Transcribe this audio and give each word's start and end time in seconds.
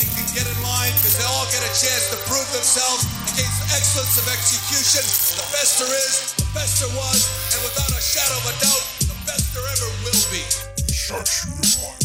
can 0.00 0.24
get 0.32 0.48
in 0.48 0.56
line 0.64 0.92
because 0.96 1.20
they 1.20 1.28
all 1.28 1.44
get 1.52 1.60
a 1.60 1.72
chance 1.76 2.08
to 2.08 2.16
prove 2.24 2.48
themselves 2.56 3.04
against 3.28 3.60
the 3.60 3.68
excellence 3.76 4.16
of 4.16 4.24
execution. 4.32 5.04
The 5.36 5.44
best 5.52 5.76
there 5.76 5.92
is, 5.92 6.32
the 6.40 6.48
best 6.56 6.80
there 6.80 6.94
was, 6.96 7.20
and 7.52 7.60
without 7.60 7.92
a 7.92 8.00
shadow 8.00 8.40
of 8.40 8.46
a 8.48 8.54
doubt, 8.64 8.84
the 9.04 9.18
best 9.28 9.52
there 9.52 9.66
ever 9.68 9.88
will 10.08 10.24
be. 10.32 10.40
Sharpshooter 10.88 11.68
Podcast. 11.84 12.01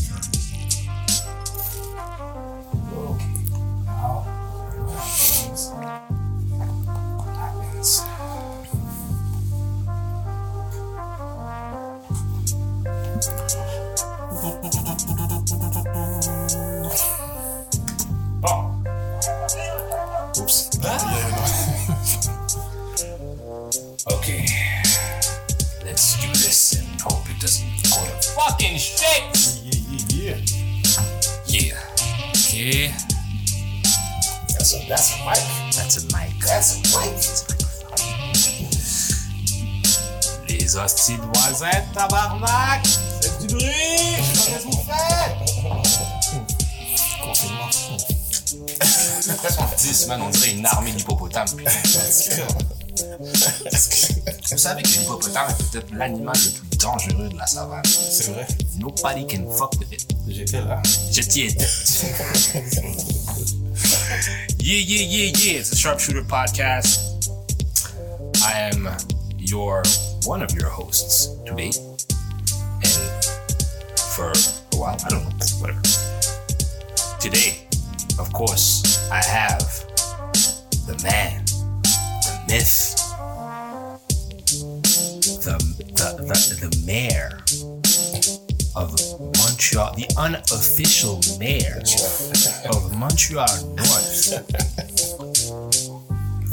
Doesn't 27.47 27.79
go 27.83 28.03
to 28.03 28.11
fucking 28.35 28.77
shit. 28.77 29.23
Yeah, 29.63 30.35
yeah, 30.35 30.35
yeah. 31.47 31.71
Yeah. 31.71 31.79
Okay. 32.35 32.91
That's 34.51 34.73
a, 34.73 34.77
that's 34.89 35.15
a 35.15 35.17
mic. 35.23 35.39
That's 35.71 35.95
a 35.95 35.99
mic. 36.11 36.35
That's 36.43 36.75
a 36.75 36.79
mic. 36.91 37.15
Les 40.49 40.75
hosties 40.75 41.17
de 41.17 41.21
voisins, 41.21 41.83
tabarnak! 41.93 42.85
Faites 43.21 43.39
du 43.39 43.55
bruit! 43.55 43.63
Qu'est-ce 43.63 44.47
que 44.47 44.63
vous 44.63 44.83
faites? 44.83 45.37
Confinement. 47.23 47.69
10, 49.77 50.07
man, 50.07 50.21
on 50.21 50.29
dirait 50.29 50.51
une 50.51 50.65
armée 50.65 50.91
d'hippopotames. 50.91 51.47
Vous 54.49 54.57
savez 54.57 54.81
que 54.83 54.87
l'hippopotame 54.87 55.49
est 55.49 55.71
peut-être 55.71 55.93
l'animal 55.93 56.35
le 56.35 56.51
plus 56.51 56.66
dangereux 56.79 57.29
de 57.29 57.37
la 57.37 57.45
savane. 57.45 57.83
C'est 57.85 58.31
vrai. 58.31 58.47
Nobody 58.77 59.25
can 59.27 59.49
fuck 59.51 59.73
with 59.79 59.91
it. 59.91 60.07
J'étais 60.27 60.61
là. 60.61 60.81
Je 61.11 61.21
t'y 61.21 61.41
étais. 61.43 61.65
Yeah, 64.59 64.79
yeah, 64.79 65.01
yeah, 65.01 65.31
yeah. 65.37 65.59
It's 65.59 65.71
a 65.71 65.75
Sharpshooter 65.75 66.23
podcast. 66.23 66.99
I 68.43 68.69
am 68.71 68.87
your 69.37 69.83
one 70.25 70.41
of 70.41 70.51
your 70.53 70.69
hosts 70.69 71.29
today. 71.45 71.71
And 72.83 73.25
for 74.15 74.31
a 74.31 74.77
while, 74.77 74.97
I 75.05 75.09
don't 75.09 75.23
know, 75.23 75.45
whatever. 75.59 75.81
Today, 77.19 77.67
of 78.19 78.31
course, 78.33 79.09
I 79.11 79.23
have 79.23 79.63
the 80.85 80.99
man, 81.03 81.45
the 81.45 82.43
myth, 82.47 82.96
mayor 86.87 87.29
of 88.77 88.95
Montreal, 89.19 89.93
the 89.95 90.07
unofficial 90.17 91.19
mayor 91.37 91.81
of 92.73 92.95
Montreal 92.97 93.75
North. 93.75 94.31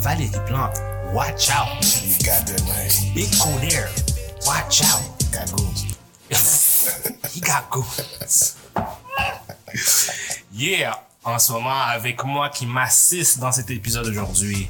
Valérie 0.03 0.45
Plante, 0.45 0.77
watch 1.13 1.49
out. 1.49 1.79
You 2.03 2.15
got 2.25 2.45
that 2.47 2.61
right. 2.67 2.91
Big 3.15 3.29
Coder, 3.39 3.87
watch 4.45 4.83
out. 4.83 5.01
Got. 5.31 5.49
He 7.31 7.39
got 7.39 7.69
goals. 7.71 8.57
Yeah, 10.51 10.95
en 11.23 11.39
ce 11.39 11.53
moment, 11.53 11.81
avec 11.81 12.23
moi 12.25 12.49
qui 12.49 12.65
m'assiste 12.65 13.39
dans 13.39 13.53
cet 13.53 13.71
épisode 13.71 14.07
aujourd'hui, 14.07 14.69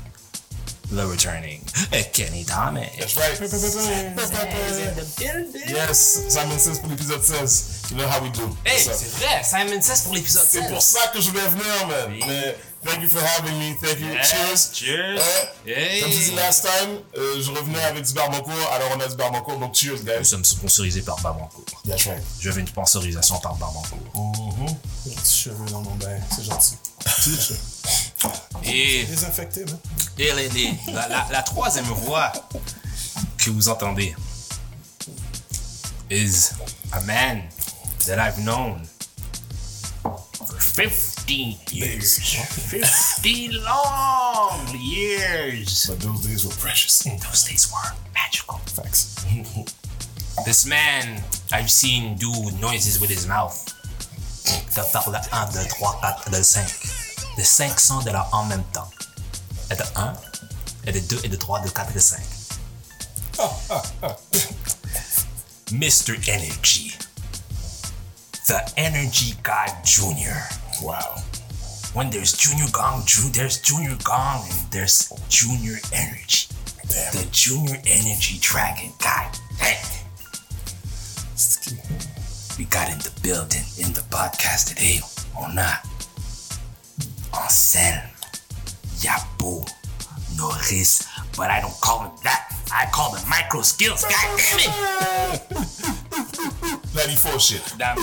The 0.91 1.05
Returning, 1.07 1.61
euh, 1.93 2.03
Kenny 2.13 2.43
Thomas. 2.45 2.85
That's 2.99 3.15
right. 3.17 3.39
Yes, 5.67 6.25
Simon 6.29 6.59
Says 6.59 6.79
pour 6.79 6.89
l'épisode 6.89 7.23
16. 7.23 7.91
You 7.91 7.97
know 7.97 8.07
how 8.07 8.21
we 8.21 8.29
do. 8.31 8.49
Hey, 8.65 8.79
So, 8.79 8.91
c'est 8.93 9.11
vrai, 9.17 9.43
Simon 9.43 9.81
Says 9.81 10.03
pour 10.05 10.13
l'épisode 10.13 10.45
C'est 10.47 10.59
16. 10.61 10.71
pour 10.71 10.81
ça 10.81 11.07
que 11.13 11.19
je 11.21 11.29
voulais 11.29 11.47
venir, 11.47 11.87
man. 11.87 12.11
Oui. 12.11 12.19
Mais 12.27 12.55
thank 12.85 13.01
you 13.01 13.07
for 13.09 13.21
having 13.21 13.57
me. 13.59 13.75
Thank 13.81 13.99
you. 13.99 14.07
Yes, 14.13 14.31
Cheers. 14.31 14.71
cheers. 14.73 15.19
Euh, 15.19 15.45
Hey. 15.67 16.01
Comme 16.01 16.11
tu 16.11 16.17
dis 16.17 16.31
last 16.35 16.63
time, 16.65 16.99
euh, 17.17 17.41
je 17.41 17.51
revenais 17.51 17.83
avec 17.83 18.05
du 18.05 18.13
Barbancourt. 18.13 18.53
Alors 18.73 18.89
on 18.95 18.99
a 19.01 19.07
du 19.07 19.15
Barbancourt, 19.15 19.57
donc 19.59 19.73
cheers, 19.75 19.97
Nous 19.97 20.03
guys. 20.05 20.23
sommes 20.25 20.45
sponsorisés 20.45 21.01
par 21.01 21.19
Barbancourt. 21.21 21.65
That's 21.87 22.05
right. 22.05 22.21
Je 22.39 22.49
veux 22.51 22.59
une 22.59 22.67
sponsorisation 22.67 23.39
par 23.39 23.55
Barbancourt. 23.55 23.99
Mm-hmm. 24.15 24.75
Petit 25.15 25.35
cheveux 25.35 25.65
dans 25.71 25.81
mon 25.81 25.95
bain, 25.95 26.19
c'est 26.35 26.43
gentil. 26.45 26.75
Et, 28.63 29.05
Désinfecté, 29.05 29.65
man. 29.65 29.77
et 30.17 30.31
les- 30.33 30.49
les- 30.49 30.73
la, 30.87 31.07
la- 31.07 31.27
la 31.31 31.41
troisième 31.43 31.85
voix 31.85 32.31
que 33.37 33.49
vous 33.51 33.69
entendez 33.69 34.15
is 36.09 36.49
a 36.91 37.01
man 37.01 37.43
that 38.07 38.17
I've 38.17 38.39
known 38.39 38.81
for 40.59 40.85
15 41.25 41.57
years. 41.71 42.19
50 42.19 43.57
long 43.65 44.67
years. 44.79 45.87
But 45.89 45.99
those 45.99 46.21
days 46.21 46.45
were 46.45 46.53
precious. 46.53 47.03
And 47.05 47.19
those 47.19 47.43
days 47.43 47.71
were 47.71 47.91
magical. 48.13 48.57
Facts. 48.67 49.25
This 50.45 50.65
man, 50.67 51.23
I've 51.53 51.71
seen 51.71 52.17
do 52.17 52.29
noises 52.61 52.99
with 52.99 53.09
his 53.09 53.25
mouth. 53.25 53.55
De 54.75 54.83
faire 54.83 55.09
le 55.09 55.17
1, 55.31 55.51
2, 55.53 55.63
3, 55.69 55.99
4, 56.01 56.29
de 56.29 56.43
5. 56.43 56.67
De 57.37 57.43
5 57.43 57.79
sons 57.79 58.01
de 58.03 58.11
là 58.11 58.27
en 58.31 58.43
même 58.43 58.63
temps. 58.73 58.89
Et 59.71 59.75
de 59.75 59.83
1, 59.95 60.13
et 60.87 60.91
de 60.91 60.99
2, 60.99 61.21
et 61.23 61.29
de 61.29 61.35
3, 61.37 61.61
de 61.61 61.69
4, 61.69 61.89
et 61.89 61.93
de 61.93 61.99
5. 61.99 62.19
Mr. 65.71 66.15
Energy. 66.27 66.93
The 68.45 68.61
Energy 68.77 69.35
God 69.41 69.71
Jr. 69.85 70.35
Wow. 70.83 71.21
When 71.93 72.09
there's 72.09 72.33
Junior 72.33 72.65
Gong, 72.71 73.03
there's 73.31 73.59
Junior 73.61 73.95
Gong, 74.03 74.43
and 74.49 74.71
there's 74.71 75.11
Junior 75.29 75.77
Energy. 75.93 76.47
Damn. 76.87 77.13
The 77.13 77.27
Junior 77.31 77.77
Energy 77.85 78.37
Dragon. 78.41 78.91
God. 79.01 79.37
We 82.57 82.63
got 82.65 82.89
in 82.89 82.99
the 82.99 83.11
building, 83.21 83.63
in 83.77 83.91
the 83.93 84.01
podcast 84.09 84.69
today. 84.69 84.99
On 85.37 85.57
a 85.57 85.79
Anselme, 87.37 88.09
Yabo, 88.99 89.69
Norris, 90.35 91.03
but 91.37 91.49
I 91.49 91.61
don't 91.61 91.79
call 91.81 91.99
them 91.99 92.11
that. 92.23 92.47
I 92.71 92.85
call 92.91 93.11
them 93.13 93.23
micro 93.29 93.61
skills. 93.61 94.01
God 94.03 94.11
damn 94.37 94.59
it! 94.59 95.85
94 96.93 97.39
shit. 97.39 97.61
Damn. 97.77 97.97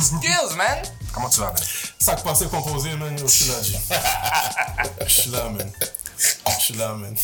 skills, 0.00 0.56
man. 0.56 0.82
Comment 1.12 1.28
tu 1.30 1.40
vas, 1.40 1.52
man? 1.52 1.62
Ça 1.98 2.14
que 2.16 2.22
pensait 2.22 2.46
composer, 2.48 2.96
man, 2.96 3.16
je 3.18 3.26
suis 3.26 3.48
là. 3.48 3.54
Je 5.06 5.12
suis 5.12 5.30
là, 5.30 5.48
man. 5.50 5.70
Je 6.18 6.60
suis 6.64 6.74
là, 6.74 6.94
man. 6.94 7.14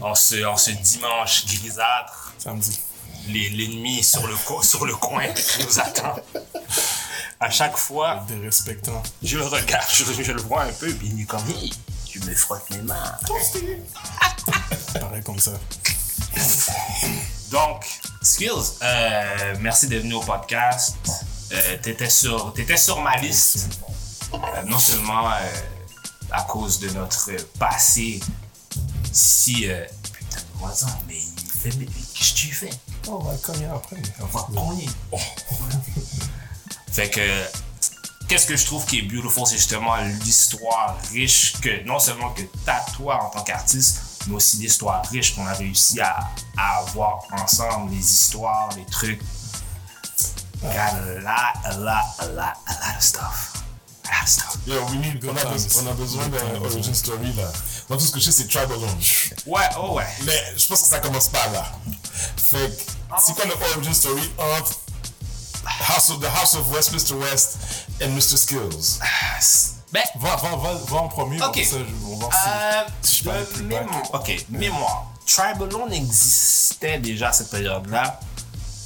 En 0.00 0.14
ce, 0.14 0.44
en 0.44 0.56
ce 0.56 0.70
dimanche 0.72 1.46
grisâtre, 1.46 2.34
Samedi. 2.38 2.78
les- 3.28 3.48
l'ennemi 3.50 4.02
sur 4.02 4.26
le, 4.26 4.34
co- 4.46 4.62
sur 4.62 4.84
le 4.84 4.94
coin 4.96 5.24
nous 5.60 5.80
attend. 5.80 6.16
À 7.40 7.50
chaque 7.50 7.76
fois, 7.76 8.24
Dérespectant. 8.28 9.02
je 9.22 9.38
le 9.38 9.44
regarde, 9.46 9.86
je, 9.92 10.04
je 10.22 10.32
le 10.32 10.42
vois 10.42 10.62
un 10.64 10.72
peu, 10.72 10.92
puis 10.92 11.08
il 11.12 11.22
est 11.22 11.24
comme, 11.24 11.42
Je 12.12 12.20
me 12.26 12.34
frotte 12.34 12.68
les 12.70 12.82
mains. 12.82 13.16
Pareil 15.00 15.22
comme 15.22 15.38
ça. 15.38 15.52
Donc, 17.50 17.86
Skills, 18.22 18.50
euh, 18.82 19.54
merci 19.60 19.88
d'être 19.88 20.02
venu 20.02 20.14
au 20.14 20.20
podcast. 20.20 20.96
Euh, 21.52 21.76
t'étais 21.82 22.10
sur, 22.10 22.52
t'étais 22.54 22.76
sur 22.76 23.00
ma 23.00 23.16
liste, 23.16 23.78
euh, 24.32 24.38
non 24.66 24.78
seulement 24.78 25.30
euh, 25.30 25.38
à 26.30 26.42
cause 26.42 26.78
de 26.80 26.90
notre 26.90 27.30
passé 27.58 28.20
si 29.12 29.68
euh, 29.68 29.84
putain 30.12 30.40
de 30.40 30.58
voisin, 30.58 30.98
mais 31.06 31.18
il 31.18 31.50
fait, 31.50 31.76
mais 31.78 31.86
qu'est-ce 31.86 32.32
que 32.32 32.38
tu 32.38 32.54
fais? 32.54 32.70
Oh, 33.08 33.18
on 33.20 33.24
va 33.24 33.32
le 33.32 33.38
cogner 33.38 33.66
après. 33.66 33.96
On 34.20 34.26
va 34.26 34.46
cogner. 34.54 34.88
Fait 36.90 37.10
que, 37.10 37.20
qu'est-ce 38.32 38.46
que 38.46 38.56
je 38.56 38.64
trouve 38.64 38.86
qui 38.86 39.00
est 39.00 39.02
beautiful, 39.02 39.46
c'est 39.46 39.58
justement 39.58 39.94
l'histoire 40.24 40.96
riche 41.12 41.52
que, 41.60 41.84
non 41.84 41.98
seulement 41.98 42.30
que 42.30 42.40
t'as 42.64 42.80
toi 42.96 43.24
en 43.24 43.28
tant 43.28 43.42
qu'artiste, 43.42 44.00
mais 44.26 44.36
aussi 44.36 44.56
l'histoire 44.56 45.04
riche 45.10 45.34
qu'on 45.34 45.46
a 45.46 45.52
réussi 45.52 46.00
à, 46.00 46.30
à 46.56 46.78
avoir 46.78 47.24
ensemble, 47.32 47.90
les 47.90 47.98
histoires, 47.98 48.70
les 48.74 48.86
trucs. 48.86 49.20
Got 50.62 50.70
a 50.70 51.20
lot, 51.20 51.52
a 51.64 51.76
lot, 51.76 52.04
a 52.20 52.26
lot, 52.28 52.54
a 52.68 52.72
lot 52.72 52.96
of 52.96 53.02
stuff. 53.02 53.62
A 54.06 54.08
lot 54.08 54.22
of 54.22 54.28
stuff. 54.28 54.56
Yo, 54.66 54.82
we 54.86 54.96
need, 54.96 55.22
on, 55.26 55.36
a 55.36 55.52
besoin, 55.52 55.82
on 55.82 55.90
a 55.90 55.92
besoin 55.92 56.28
d'un 56.28 56.58
origin 56.62 56.94
story 56.94 57.34
là. 57.34 57.52
Moi, 57.90 57.98
tout 57.98 58.06
ce 58.06 58.12
que 58.12 58.18
je 58.18 58.30
sais, 58.30 58.32
c'est 58.32 58.48
Tribal 58.48 58.80
Lounge. 58.80 59.34
Ouais, 59.44 59.68
oh 59.78 59.96
ouais. 59.96 60.06
Mais 60.24 60.40
je 60.56 60.66
pense 60.68 60.80
que 60.80 60.88
ça 60.88 61.00
commence 61.00 61.28
pas 61.28 61.48
là. 61.48 61.70
Fait 62.38 62.56
que, 62.56 62.92
c'est 63.26 63.34
quoi 63.34 63.44
le 63.44 63.52
origin 63.76 63.92
story 63.92 64.22
entre 64.38 64.78
House 65.64 66.10
of, 66.10 66.20
the 66.20 66.26
House 66.28 66.54
of 66.54 66.70
Westminster 66.72 67.16
West 67.16 67.58
and 68.02 68.08
Mr. 68.16 68.36
Skills. 68.36 68.98
Ben, 69.92 70.02
Va, 70.18 70.36
va, 70.36 70.56
va, 70.56 70.72
va 70.74 70.96
en 70.96 71.08
premier. 71.08 71.40
Ok. 71.42 71.54
comme 71.54 71.64
ça, 71.64 71.76
on 72.08 72.16
va 72.16 72.28
si- 73.02 73.28
Euh, 73.28 73.42
si 73.52 73.58
de 73.58 73.62
mémoire. 73.64 74.14
Ok, 74.14 74.46
mémoire. 74.48 75.06
Tribalone 75.26 75.92
existait 75.92 76.98
déjà 76.98 77.28
à 77.28 77.32
cette 77.32 77.50
période-là. 77.50 78.18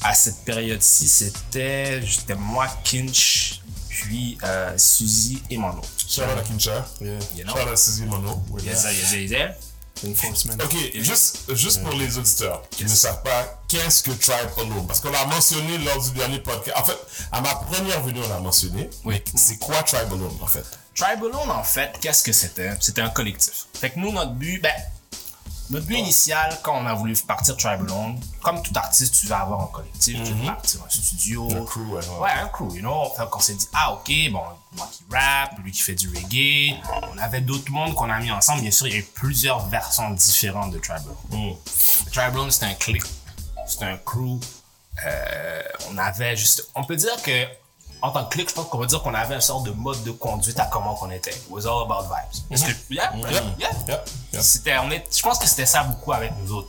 À 0.03 0.15
cette 0.15 0.45
période-ci, 0.45 1.09
c'était 1.09 2.03
moi, 2.37 2.67
Kinch, 2.85 3.61
puis 3.89 4.37
euh, 4.45 4.77
Suzy 4.77 5.43
et 5.51 5.57
Mano. 5.57 5.81
Shout 6.09 6.23
out 6.23 6.39
à 6.39 6.43
Kincha. 6.43 6.87
Yeah. 7.01 7.19
You 7.37 7.45
know? 7.45 7.55
Shout 7.55 7.63
out 7.63 7.73
à 7.73 7.77
Suzy 7.77 8.03
Mono. 8.05 8.43
Yes, 8.63 8.83
sir, 8.83 8.93
yes, 8.93 9.66
Enforcement. 10.05 10.55
Ok, 10.63 10.77
juste, 10.95 11.55
juste 11.55 11.83
pour 11.83 11.95
les 11.95 12.19
auditeurs 12.19 12.63
qui 12.71 12.85
ne 12.85 12.89
savent 12.89 13.23
pas, 13.23 13.61
qu'est-ce 13.69 14.03
que 14.03 14.11
Tribe 14.11 14.51
Alone 14.59 14.87
Parce 14.87 15.01
qu'on 15.01 15.11
l'a 15.11 15.27
mentionné 15.27 15.79
lors 15.79 16.03
du 16.03 16.11
dernier 16.11 16.39
podcast. 16.41 16.77
En 16.79 16.85
fait, 16.85 16.99
à 17.33 17.41
ma 17.41 17.55
première 17.55 18.03
vidéo, 18.03 18.23
on 18.27 18.29
l'a 18.29 18.41
mentionné. 18.41 18.91
Oui. 19.05 19.23
C'est 19.35 19.59
quoi 19.59 19.83
Tribe 19.83 20.13
Alone, 20.13 20.37
en 20.41 20.47
fait? 20.47 20.65
Tribalone, 20.97 21.51
en 21.51 21.63
fait, 21.63 21.93
qu'est-ce 22.01 22.25
que 22.25 22.33
c'était? 22.33 22.71
C'était 22.81 23.03
un 23.03 23.11
collectif. 23.11 23.67
Fait 23.75 23.91
que 23.91 23.99
nous, 23.99 24.13
notre 24.13 24.33
but, 24.33 24.61
ben, 24.63 24.73
notre 25.71 25.87
but 25.87 25.99
initial, 25.99 26.59
quand 26.63 26.77
on 26.77 26.87
a 26.87 26.95
voulu 26.95 27.15
partir 27.27 27.57
Tribalone, 27.57 28.19
comme 28.43 28.63
tout 28.63 28.73
artiste, 28.77 29.19
tu 29.21 29.27
veux 29.27 29.35
avoir 29.35 29.63
un 29.63 29.67
collectif, 29.67 30.23
tu 30.23 30.33
veux 30.33 30.47
partir 30.47 30.81
un 30.85 30.91
studio. 30.91 31.49
Un 31.51 31.65
crew, 31.65 31.81
ouais, 31.89 31.95
ouais. 31.95 32.19
Ouais, 32.21 32.31
un 32.31 32.49
crew, 32.49 32.73
you 32.75 32.81
know. 32.81 33.11
Fait 33.17 33.29
qu'on 33.29 33.41
s'est 33.41 33.55
dit, 33.55 33.69
ah, 33.75 33.93
ok, 33.93 34.11
bon, 34.31 34.43
moi 34.77 34.89
qui 34.93 35.05
rappe, 35.11 35.59
lui 35.63 35.73
qui 35.73 35.81
fait 35.81 35.95
du 35.95 36.09
reggae. 36.09 36.77
On 37.13 37.19
avait 37.19 37.41
d'autres 37.41 37.71
mondes 37.71 37.95
qu'on 37.95 38.11
a 38.11 38.19
mis 38.19 38.31
ensemble. 38.31 38.63
Bien 38.63 38.71
sûr, 38.71 38.87
il 38.87 38.93
y 38.93 38.97
a 38.97 39.01
eu 39.01 39.09
plusieurs 39.15 39.67
versions 39.69 40.11
différentes 40.11 40.73
de 40.73 40.79
Tribalone. 40.79 41.57
Tribalone, 42.13 42.51
c'était 42.51 42.67
un 42.67 42.75
clique, 42.75 43.05
c'était 43.67 43.87
un 43.87 43.99
crew. 43.99 44.39
Euh, 45.05 45.63
on 45.91 45.99
avait 45.99 46.37
juste. 46.37 46.71
On 46.75 46.85
peut 46.85 46.97
dire 46.97 47.21
que, 47.23 47.47
en 48.07 48.11
tant 48.13 48.25
que 48.25 48.31
clique, 48.35 48.49
je 48.51 48.55
pense 48.55 48.69
qu'on 48.69 48.79
peut 48.79 48.87
dire 48.87 49.03
qu'on 49.03 49.15
avait 49.15 49.35
une 49.35 49.41
sorte 49.41 49.65
de 49.65 49.71
mode 49.73 50.03
de 50.05 50.11
conduite 50.13 50.59
à 50.61 50.67
comment 50.67 50.95
qu'on 50.95 51.11
était. 51.11 51.31
It 51.33 51.45
was 51.51 51.67
all 51.67 51.83
about 51.85 52.05
vibes. 52.09 52.43
Parce 52.49 52.63
que, 52.63 52.73
yeah, 52.95 53.13
yeah, 53.17 53.43
yeah. 53.59 53.71
Yep. 53.89 54.09
C'était, 54.43 54.79
on 54.79 54.91
est, 54.91 55.05
je 55.15 55.23
pense 55.23 55.39
que 55.39 55.47
c'était 55.47 55.67
ça 55.67 55.83
beaucoup 55.85 56.13
avec 56.13 56.33
nous 56.39 56.53
autres. 56.53 56.69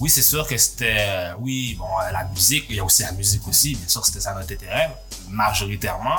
Oui, 0.00 0.10
c'est 0.10 0.22
sûr 0.22 0.46
que 0.46 0.56
c'était, 0.58 1.30
oui, 1.38 1.76
bon, 1.78 1.86
la 2.12 2.24
musique, 2.24 2.66
il 2.68 2.76
y 2.76 2.80
a 2.80 2.84
aussi 2.84 3.02
la 3.02 3.12
musique 3.12 3.46
aussi, 3.46 3.74
bien 3.76 3.88
sûr, 3.88 4.04
c'était 4.04 4.20
ça 4.20 4.34
notre 4.34 4.52
intérêt, 4.52 4.90
majoritairement. 5.28 6.18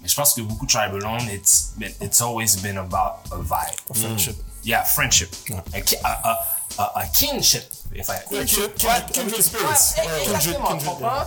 Mais 0.00 0.08
je 0.08 0.14
pense 0.14 0.34
que 0.34 0.40
beaucoup 0.42 0.66
de 0.66 0.70
Tribalone, 0.72 1.28
it's, 1.30 1.72
been- 1.76 1.94
it's 2.00 2.20
always 2.20 2.56
been 2.62 2.78
about 2.78 3.18
a 3.32 3.36
vibe. 3.38 3.96
Friendship. 3.96 4.36
Yeah, 4.62 4.84
friendship. 4.84 5.34
A, 5.50 5.78
a, 6.04 6.30
a, 6.30 6.38
a, 6.78 7.00
a 7.00 7.06
kinship. 7.06 7.64
If 7.94 8.08
I, 8.08 8.18
kindred 8.32 9.42
spirits. 9.42 9.94
Ouais, 9.96 10.06
Ouais, 10.06 10.22
exactement, 10.22 10.68
kindred, 10.68 10.78
tu 10.80 10.86
comprends? 10.86 11.24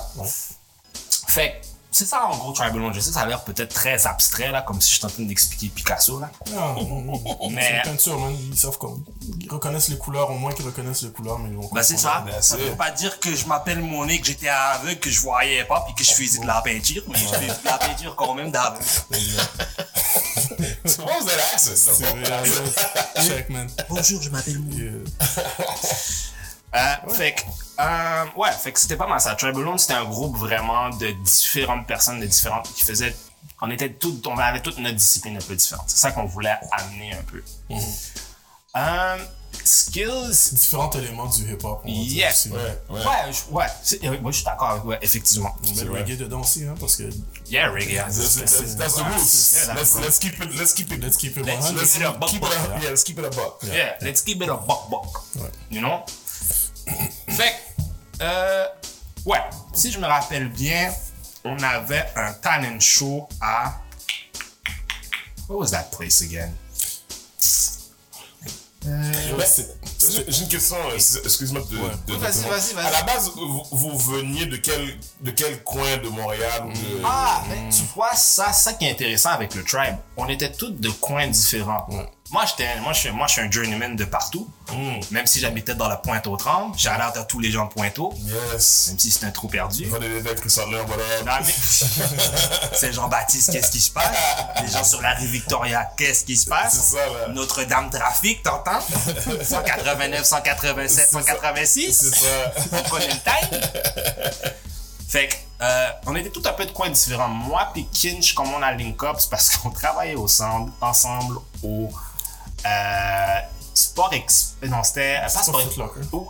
Fait 1.28 1.62
que 1.62 1.68
c'est 1.92 2.06
ça 2.06 2.26
en 2.26 2.38
gros 2.38 2.52
Tribalone. 2.54 2.94
Je 2.94 3.00
sais 3.00 3.10
que 3.10 3.14
ça 3.16 3.22
a 3.22 3.26
l'air 3.26 3.44
peut-être 3.44 3.74
très 3.74 4.06
abstrait, 4.08 4.52
là, 4.52 4.62
comme 4.62 4.80
si 4.82 4.92
je 4.92 4.96
suis 4.98 5.06
en 5.06 5.10
train 5.10 5.24
d'expliquer 5.24 5.68
Picasso, 5.70 6.20
là. 6.20 6.30
Non, 6.52 6.84
non, 6.84 7.02
non. 7.02 7.50
Mais- 7.50 7.62
C'est 7.70 7.76
une 7.78 7.82
peinture, 7.84 8.20
man. 8.20 8.36
Ils 8.52 8.58
savent 8.58 8.78
comme. 8.78 9.04
Ils 9.42 9.50
reconnaissent 9.52 9.90
les 9.90 9.98
couleurs, 9.98 10.30
au 10.32 10.36
moins 10.38 10.52
qu'ils 10.54 10.66
reconnaissent 10.66 11.02
les 11.04 11.12
couleurs, 11.12 11.40
mais 11.40 11.50
ils 11.50 11.56
vont 11.56 11.70
Ben 11.74 11.84
c'est 11.84 11.98
ça. 11.98 12.24
Ça 12.42 12.56
veut 12.58 12.76
pas 12.76 12.92
dire 12.92 13.20
que 13.20 13.36
je 13.36 13.46
m'appelle 13.46 13.80
Monique, 13.82 14.22
que 14.22 14.28
j'étais 14.28 14.50
aveugle, 14.50 15.00
que 15.00 15.10
je 15.10 15.20
voyais 15.22 15.64
pas, 15.66 15.82
puis 15.86 15.96
que 15.96 16.04
je 16.04 16.12
faisais 16.16 16.40
de 16.40 16.48
la 16.48 16.62
peinture, 16.62 17.04
mais 17.08 17.18
je 17.18 17.26
fais 17.28 17.48
de 17.48 17.54
la 17.66 17.78
peinture 17.78 18.16
quand 18.16 18.34
même 18.36 18.52
d'aveugle. 18.52 18.84
Accent? 21.54 21.72
C'est 21.76 22.06
vrai. 22.06 22.44
Check, 23.28 23.50
man. 23.50 23.68
Bonjour, 23.90 24.22
je 24.22 24.30
m'appelle 24.30 24.60
Monique. 24.60 25.08
Yeah. 26.74 27.02
Euh, 27.08 27.10
Fait 27.14 27.34
que, 27.34 27.42
euh, 27.80 28.26
ouais, 28.38 28.52
fait 28.52 28.72
que 28.72 28.80
c'était 28.80 28.96
pas 28.98 29.08
mal 29.08 29.20
ça. 29.20 29.36
Tribalone, 29.36 29.78
c'était 29.78 29.94
un 29.94 30.06
groupe 30.06 30.38
vraiment 30.38 30.90
de 30.90 31.12
différentes 31.24 31.88
personnes, 31.88 32.20
de 32.20 32.26
différentes, 32.28 32.72
qui 32.74 32.84
faisaient, 32.84 33.16
on 33.62 33.72
était 33.72 33.92
toutes, 33.94 34.26
on 34.28 34.38
avait 34.38 34.62
toute 34.62 34.78
notre 34.78 34.96
discipline 34.96 35.38
un 35.38 35.42
peu 35.42 35.56
différente. 35.56 35.86
C'est 35.88 35.98
ça 35.98 36.12
qu'on 36.12 36.26
voulait 36.26 36.56
amener 36.72 37.14
un 37.14 37.24
peu. 37.24 37.44
Euh, 38.78 39.18
skills, 39.64 40.52
Différents 40.54 40.92
éléments 40.92 41.26
du 41.26 41.52
hip-hop. 41.52 41.82
aussi. 41.84 42.50
Ouais, 42.52 42.58
ouais. 42.90 43.00
ouais, 43.00 43.04
je- 43.32 43.52
ouais, 43.54 43.66
c'est- 43.84 44.04
euh, 44.06 44.20
moi 44.22 44.32
je 44.32 44.38
suis 44.38 44.46
d'accord 44.46 44.70
avec, 44.70 44.86
ouais, 44.86 45.00
effectivement. 45.02 45.56
On 45.68 45.76
met 45.76 45.84
le 45.86 45.92
reggae 45.92 46.18
dedans 46.18 46.42
aussi, 46.42 46.66
hein, 46.66 46.76
parce 46.80 46.96
que. 46.98 47.10
Yeah, 47.50 47.72
reggae. 47.72 47.96
That's, 47.98 48.36
that's, 48.38 48.76
that's 48.78 48.94
the 48.96 48.98
Ouais, 49.00 49.04
roots. 49.10 49.26
c'est- 49.26 49.66
yeah, 49.66 49.74
Let's, 49.74 49.96
let's 50.00 50.20
keep 50.20 50.34
it. 50.44 50.56
Let's 50.58 50.74
keep 50.74 50.92
it. 50.94 51.04
Let's 51.04 51.18
keep 51.18 51.36
it 51.38 51.46
Let's 51.46 51.66
100. 51.66 51.78
Let's 51.82 51.94
keep 51.94 52.02
it 52.02 52.08
a 52.08 52.12
buck, 52.12 52.30
keep 52.30 52.42
buck. 52.42 52.52
it 52.52 52.58
a, 52.58 52.84
yeah, 52.84 52.90
let's 52.92 53.04
keep 53.04 53.18
it 53.20 53.26
a 53.26 53.30
buck. 53.30 53.60
Yeah, 53.64 53.98
let's 54.02 54.22
keep 54.22 54.42
it 54.44 54.50
a 54.50 54.54
buck 54.56 54.90
buck. 54.92 55.24
Ouais. 55.38 55.50
You 55.72 55.82
know? 55.82 56.04
Fait 57.30 57.52
que, 58.18 58.24
euh, 58.24 58.66
ouais, 59.26 59.40
si 59.74 59.92
je 59.92 60.00
me 60.00 60.06
rappelle 60.08 60.50
bien, 60.50 60.92
on 61.46 61.58
avait 61.64 62.06
un 62.16 62.34
talent 62.34 62.80
show 62.80 63.28
à. 63.42 63.74
What 65.48 65.58
was 65.58 65.72
that 65.72 65.90
place 65.96 66.22
again? 66.22 66.52
Ouais, 68.86 69.46
c'est- 69.46 69.76
J'ai 70.30 70.42
une 70.44 70.48
question, 70.48 70.78
euh, 70.90 70.96
excuse-moi 70.96 71.62
de, 71.70 71.76
de- 71.78 72.14
de- 72.14 72.18
vas-y, 72.18 72.42
vas-y, 72.50 72.74
vas-y. 72.74 72.86
À 72.88 72.92
la 72.92 73.04
base, 73.04 73.30
vous, 73.36 73.64
vous 73.72 73.98
veniez 74.00 74.46
de 74.46 74.56
quel, 74.58 74.98
de 75.20 75.32
quel 75.32 75.62
coin 75.64 75.98
de 75.98 76.08
Montréal 76.08 76.64
ou 76.66 76.72
de... 76.72 77.02
Ah, 77.04 77.44
ben, 77.50 77.70
tu 77.70 77.84
vois, 77.94 78.16
ça, 78.16 78.54
ça 78.54 78.74
qui 78.74 78.86
est 78.86 78.92
intéressant 78.92 79.32
avec 79.32 79.54
le 79.54 79.64
tribe. 79.66 79.98
On 80.16 80.28
était 80.30 80.52
tous 80.52 80.72
de 80.72 80.90
coins 80.90 81.28
différents. 81.28 81.88
Moi, 82.32 82.46
j'étais, 82.46 82.80
moi, 82.82 82.94
je 82.94 83.00
suis, 83.00 83.12
moi, 83.12 83.26
je 83.26 83.32
suis 83.34 83.42
un 83.42 83.50
journeyman 83.50 83.96
de 83.96 84.06
partout. 84.06 84.48
Même 85.12 85.26
si 85.26 85.40
j'habitais 85.40 85.74
dans 85.74 85.88
la 85.88 85.96
Pointe-aux-Trembles, 85.98 86.76
j'ai 86.78 86.90
l'air 86.90 87.12
à 87.16 87.24
tous 87.24 87.40
les 87.40 87.50
gens 87.50 87.66
de 87.66 87.74
Pointe-aux, 87.74 88.14
Yes. 88.18 88.90
même 88.90 89.00
si 89.00 89.10
c'est 89.10 89.26
un 89.26 89.32
trou 89.32 89.48
perdu. 89.48 89.86
Voilà. 89.86 91.40
C'est 92.74 92.94
Jean-Baptiste, 92.94 93.52
qu'est-ce 93.52 93.72
qui 93.72 93.80
se 93.82 93.90
passe? 93.92 94.16
Les 94.62 94.68
gens 94.72 94.84
sur 94.84 95.02
la 95.02 95.16
rue 95.16 95.26
Victoria, 95.26 95.90
qu'est-ce 95.98 96.24
qui 96.24 96.38
se 96.38 96.46
passe? 96.46 96.96
Notre-Dame 97.30 97.90
Trafic, 97.90 98.44
t'entends? 98.44 98.80
189, 99.42 100.24
187, 100.24 100.90
C'est 100.90 101.06
ça. 101.06 101.22
186. 101.24 101.94
C'est 101.94 102.16
ça. 102.16 102.54
On 102.74 102.90
connaît 102.90 103.08
le 103.08 103.14
time? 103.14 103.60
Fait 105.08 105.28
que, 105.30 105.36
euh, 105.64 105.90
on 106.06 106.16
était 106.16 106.30
tout 106.30 106.44
un 106.46 106.54
peu 106.54 106.66
de 106.66 106.72
coins 106.72 106.90
différents. 106.92 107.28
Moi 107.28 107.68
puis 107.74 107.88
Kinch, 107.92 108.34
comme 108.36 108.54
on 108.54 108.62
a 108.62 108.72
link 108.72 109.02
up, 109.04 109.16
c'est 109.18 109.30
parce 109.32 109.58
qu'on 109.58 109.72
travaillait 109.72 110.16
ensemble, 110.16 110.72
ensemble 110.80 111.38
au 111.64 111.90
euh, 112.66 113.40
Sport 113.74 114.14
Ex... 114.14 114.56
Non, 114.64 114.84
c'était... 114.84 115.20
Pas 115.22 115.30
Sport 115.30 115.62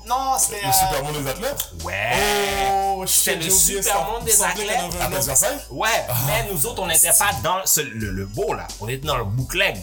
Non, 0.07 0.37
c'était... 0.37 0.61
Le 0.61 0.67
euh, 0.67 0.71
super 0.71 1.03
monde 1.03 1.23
des 1.23 1.29
athlètes? 1.29 1.69
Ouais. 1.83 2.11
Oh, 2.71 3.03
C'était 3.07 3.35
le 3.37 3.49
super 3.49 4.05
monde 4.11 4.23
des 4.25 4.41
athlètes. 4.43 5.67
Ouais, 5.71 6.05
mais 6.27 6.47
nous 6.51 6.65
autres, 6.65 6.81
on 6.83 6.87
n'était 6.87 7.09
pas 7.09 7.31
dans 7.43 7.65
ce- 7.65 7.81
le, 7.81 8.11
le 8.11 8.25
beau, 8.25 8.53
là. 8.53 8.67
On 8.81 8.87
était 8.87 9.07
dans 9.07 9.17
le 9.17 9.23
bootleg. 9.23 9.77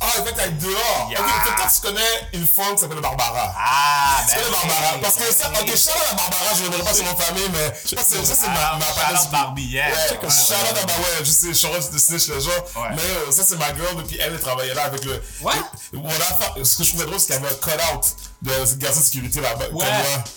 Ah, 0.00 0.06
en 0.06 0.24
fait, 0.24 0.40
avec 0.40 0.58
dehors. 0.58 1.08
Yeah. 1.10 1.20
Ok, 1.20 1.26
peut-être 1.44 1.56
toi, 1.56 1.66
tu 1.74 1.80
connais 1.80 2.28
une 2.34 2.46
femme 2.46 2.74
qui 2.74 2.80
s'appelle 2.80 3.00
Barbara. 3.00 3.54
Ah, 3.56 4.22
Tu 4.28 4.34
connais 4.36 4.50
Barbara? 4.50 4.98
Parce 5.02 5.14
que 5.16 5.24
ça, 5.32 5.48
ok, 5.50 5.66
shout 5.76 5.90
out 5.90 6.06
à 6.10 6.14
Barbara, 6.14 6.54
je 6.54 6.60
ne 6.62 6.66
reviendrai 6.66 6.82
pas 6.90 6.94
sur 6.94 7.04
mon 7.04 7.16
famille, 7.16 7.48
mais 7.52 7.72
je 7.86 7.94
pense 7.94 8.04
que 8.06 8.24
ça, 8.24 8.34
c'est 8.34 8.48
ma, 8.48 8.76
ma 8.76 8.86
Shout 8.86 9.24
out 9.26 9.30
Barbie, 9.30 9.64
yeah. 9.66 9.88
Ouais, 9.88 10.18
out 10.18 10.24
à 10.24 10.72
Barbara, 10.72 10.98
ouais, 11.00 11.24
je 11.24 11.30
sais, 11.30 11.48
je 11.48 11.52
suis 11.54 11.68
de 11.92 11.98
snitch 11.98 12.28
les 12.28 12.40
gens, 12.40 12.50
Ouais. 12.76 12.88
mais 12.94 13.02
euh, 13.02 13.30
ça, 13.32 13.42
c'est 13.46 13.56
ma 13.56 13.74
girl, 13.74 13.96
depuis 13.96 14.18
elle, 14.20 14.32
elle 14.34 14.40
travaillait 14.40 14.74
là 14.74 14.84
avec 14.84 15.04
le. 15.04 15.22
Ouais. 15.42 15.52
le- 15.92 16.64
ce 16.64 16.76
que 16.78 16.84
je 16.84 16.88
trouvais 16.90 17.06
drôle, 17.06 17.18
c'est 17.20 17.26
qu'il 17.26 17.34
y 17.36 17.38
avait 17.38 17.48
un 17.54 17.58
cut-out 17.58 18.04
de 18.42 18.50
ce 18.64 18.74
garçon 18.76 19.00
de 19.00 19.04
sécurité 19.04 19.40
là-bas, 19.40 19.66
comme 19.66 19.76
Ouais. 19.76 19.84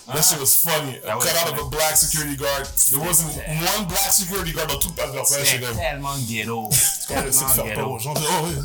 moi. 0.07 0.15
That 0.15 0.21
shit 0.21 0.39
was 0.39 0.55
funny. 0.61 0.99
Ah 1.07 1.13
cut-out 1.19 1.53
ouais. 1.53 1.59
of 1.59 1.67
a 1.67 1.69
black 1.69 1.97
security 1.97 2.35
guard. 2.35 2.65
There 2.89 2.99
wasn't 3.01 3.29
one 3.47 3.85
black 3.87 4.11
security 4.11 4.51
guard 4.51 4.67
dans 4.67 4.77
toute 4.79 4.93
C'était 5.25 5.59
them. 5.59 5.75
tellement 5.77 6.15
ghetto. 6.17 6.69
De 7.09 7.13
Tellement 7.13 8.13
de, 8.13 8.19
Oh, 8.19 8.45
oui, 8.45 8.55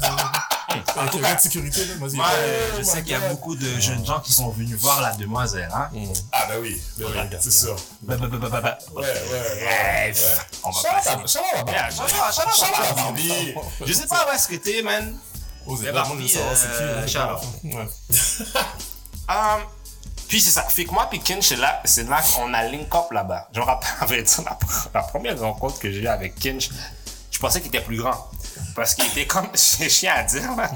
En 0.70 1.04
ok, 1.06 1.10
tout 1.12 1.18
cas, 1.20 1.34
de 1.34 1.40
sécurité, 1.40 1.84
là, 1.86 1.94
vas-y. 1.98 2.16
moi, 2.16 2.26
euh, 2.30 2.70
je 2.76 2.80
Oh 2.80 2.84
sais 2.84 3.02
qu'il 3.02 3.12
y 3.12 3.14
a 3.14 3.20
beaucoup 3.30 3.56
de 3.56 3.80
jeunes 3.80 4.04
gens 4.04 4.20
qui 4.20 4.32
sont 4.34 4.50
venus 4.50 4.76
voir 4.78 5.00
la 5.00 5.14
demoiselle, 5.14 5.70
hein. 5.74 5.88
Ah, 6.32 6.46
ben 6.48 6.58
oui, 6.60 6.78
ben 6.98 7.06
oui, 7.08 7.36
c'est 7.40 7.50
sûr. 7.50 7.74
Bah, 8.02 8.16
bah, 8.20 8.26
bah, 8.30 8.36
bah, 8.38 8.48
bah, 8.50 8.60
bah. 8.60 8.78
Ouais, 8.94 9.02
ouais, 9.02 9.32
ouais. 9.32 10.12
Bref, 10.12 10.46
on 10.64 10.70
va 10.70 10.82
passer. 10.90 11.08
à 11.08 11.16
out. 12.90 12.96
Barbie. 12.96 13.54
Je 13.86 13.92
sais 13.94 14.06
pas 14.06 14.26
où 14.28 14.34
est-ce 14.34 14.48
que 14.48 14.56
t'es, 14.56 14.82
man. 14.82 15.16
Oh, 15.66 15.74
c'est 15.76 15.90
vraiment 15.90 16.08
Barbie, 16.08 16.24
de 16.24 16.28
savoir 16.28 16.56
c'est 16.56 16.66
qui. 16.66 16.82
euh, 16.82 17.06
pas- 17.26 17.34
out. 17.34 17.40
Ouais. 17.64 17.88
Um, 19.28 19.62
puis 20.28 20.40
c'est 20.42 20.50
ça. 20.50 20.62
Fait 20.64 20.84
que 20.84 20.92
moi 20.92 21.06
puis 21.10 21.20
Ken, 21.20 21.40
c'est 21.40 21.56
là, 21.56 21.80
c'est 21.86 22.06
là 22.08 22.20
qu'on 22.34 22.52
a 22.52 22.64
link 22.64 22.94
up 22.94 23.10
là-bas. 23.10 23.48
Je 23.54 23.60
me 23.60 23.64
rappelle, 23.64 23.88
en 24.02 24.06
fait, 24.06 24.38
la, 24.44 24.58
la 24.94 25.02
première 25.02 25.38
rencontre 25.40 25.78
que 25.78 25.90
j'ai 25.90 26.00
eue 26.00 26.06
avec 26.08 26.34
Kinch, 26.36 26.70
je 27.38 27.40
pensais 27.40 27.60
qu'il 27.60 27.68
était 27.68 27.84
plus 27.84 27.98
grand. 27.98 28.26
Parce 28.74 28.96
qu'il 28.96 29.06
était 29.06 29.24
comme, 29.28 29.46
c'est 29.54 29.88
chiant 29.88 30.12
à 30.16 30.24
dire, 30.24 30.56
là. 30.56 30.68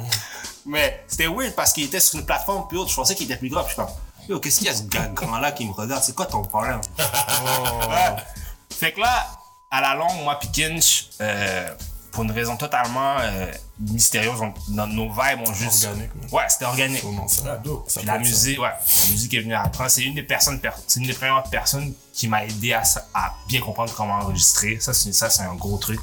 Mais 0.64 1.04
c'était 1.09 1.26
weird 1.26 1.57
parce 1.57 1.73
qu'il 1.73 1.83
était 1.83 1.99
sur 1.99 2.21
une 2.21 2.25
plateforme 2.25 2.69
plus 2.69 2.78
haute. 2.78 2.88
Je 2.88 2.95
pensais 2.95 3.16
qu'il 3.16 3.26
était 3.26 3.37
plus 3.37 3.49
grand. 3.49 3.64
Puis 3.64 3.75
je 3.76 3.83
suis 3.83 3.85
comme, 3.85 3.95
yo, 4.28 4.38
qu'est-ce 4.38 4.59
qu'il 4.59 4.69
y 4.69 4.71
a 4.71 4.75
ce 4.76 4.85
gars 4.85 5.09
grand-là 5.09 5.50
qui 5.50 5.66
me 5.66 5.73
regarde? 5.73 6.04
C'est 6.04 6.14
quoi 6.14 6.26
ton 6.26 6.42
problème? 6.42 6.81
Ouais. 6.99 8.23
Fait 8.71 8.92
que 8.92 9.00
là, 9.00 9.26
à 9.73 9.81
la 9.81 9.95
longue, 9.97 10.23
moi 10.23 10.38
puis 10.38 10.50
Kinch, 10.52 11.11
euh, 11.21 11.69
pour 12.12 12.23
une 12.23 12.31
raison 12.31 12.57
totalement 12.57 13.16
euh, 13.19 13.50
mystérieuse, 13.81 14.40
on- 14.40 14.54
nos- 14.71 14.87
nos 14.87 15.09
vibes 15.11 15.40
ont 15.49 15.52
juste. 15.52 15.85
Organique. 15.87 16.11
Ouais, 16.31 16.45
c'était 16.49 16.64
organique. 16.66 17.02
Ça. 17.26 17.42
Ah. 17.47 17.69
Ça 17.88 18.00
Puis 18.00 18.07
la 18.07 18.14
être 18.14 18.25
ça. 18.25 18.31
musique, 18.31 18.61
ouais, 18.61 18.69
la 18.69 19.11
musique 19.11 19.35
est 19.35 19.40
venue 19.40 19.54
après. 19.54 19.88
C'est 19.88 20.02
une 20.02 20.14
des 20.14 20.23
personnes, 20.23 20.61
per- 20.61 20.71
c'est 20.87 21.00
une 21.00 21.07
des 21.09 21.12
premières 21.14 21.42
personnes 21.45 21.92
qui 22.12 22.28
m'a 22.28 22.45
aidé 22.45 22.73
à, 22.73 22.83
à 23.14 23.35
bien 23.49 23.61
comprendre 23.61 23.92
comment 23.95 24.14
enregistrer. 24.19 24.78
Ça, 24.81 24.95
c'est, 24.95 25.12
ça, 25.12 25.28
c'est 25.28 25.42
un 25.42 25.54
gros 25.54 25.78
truc. 25.78 26.00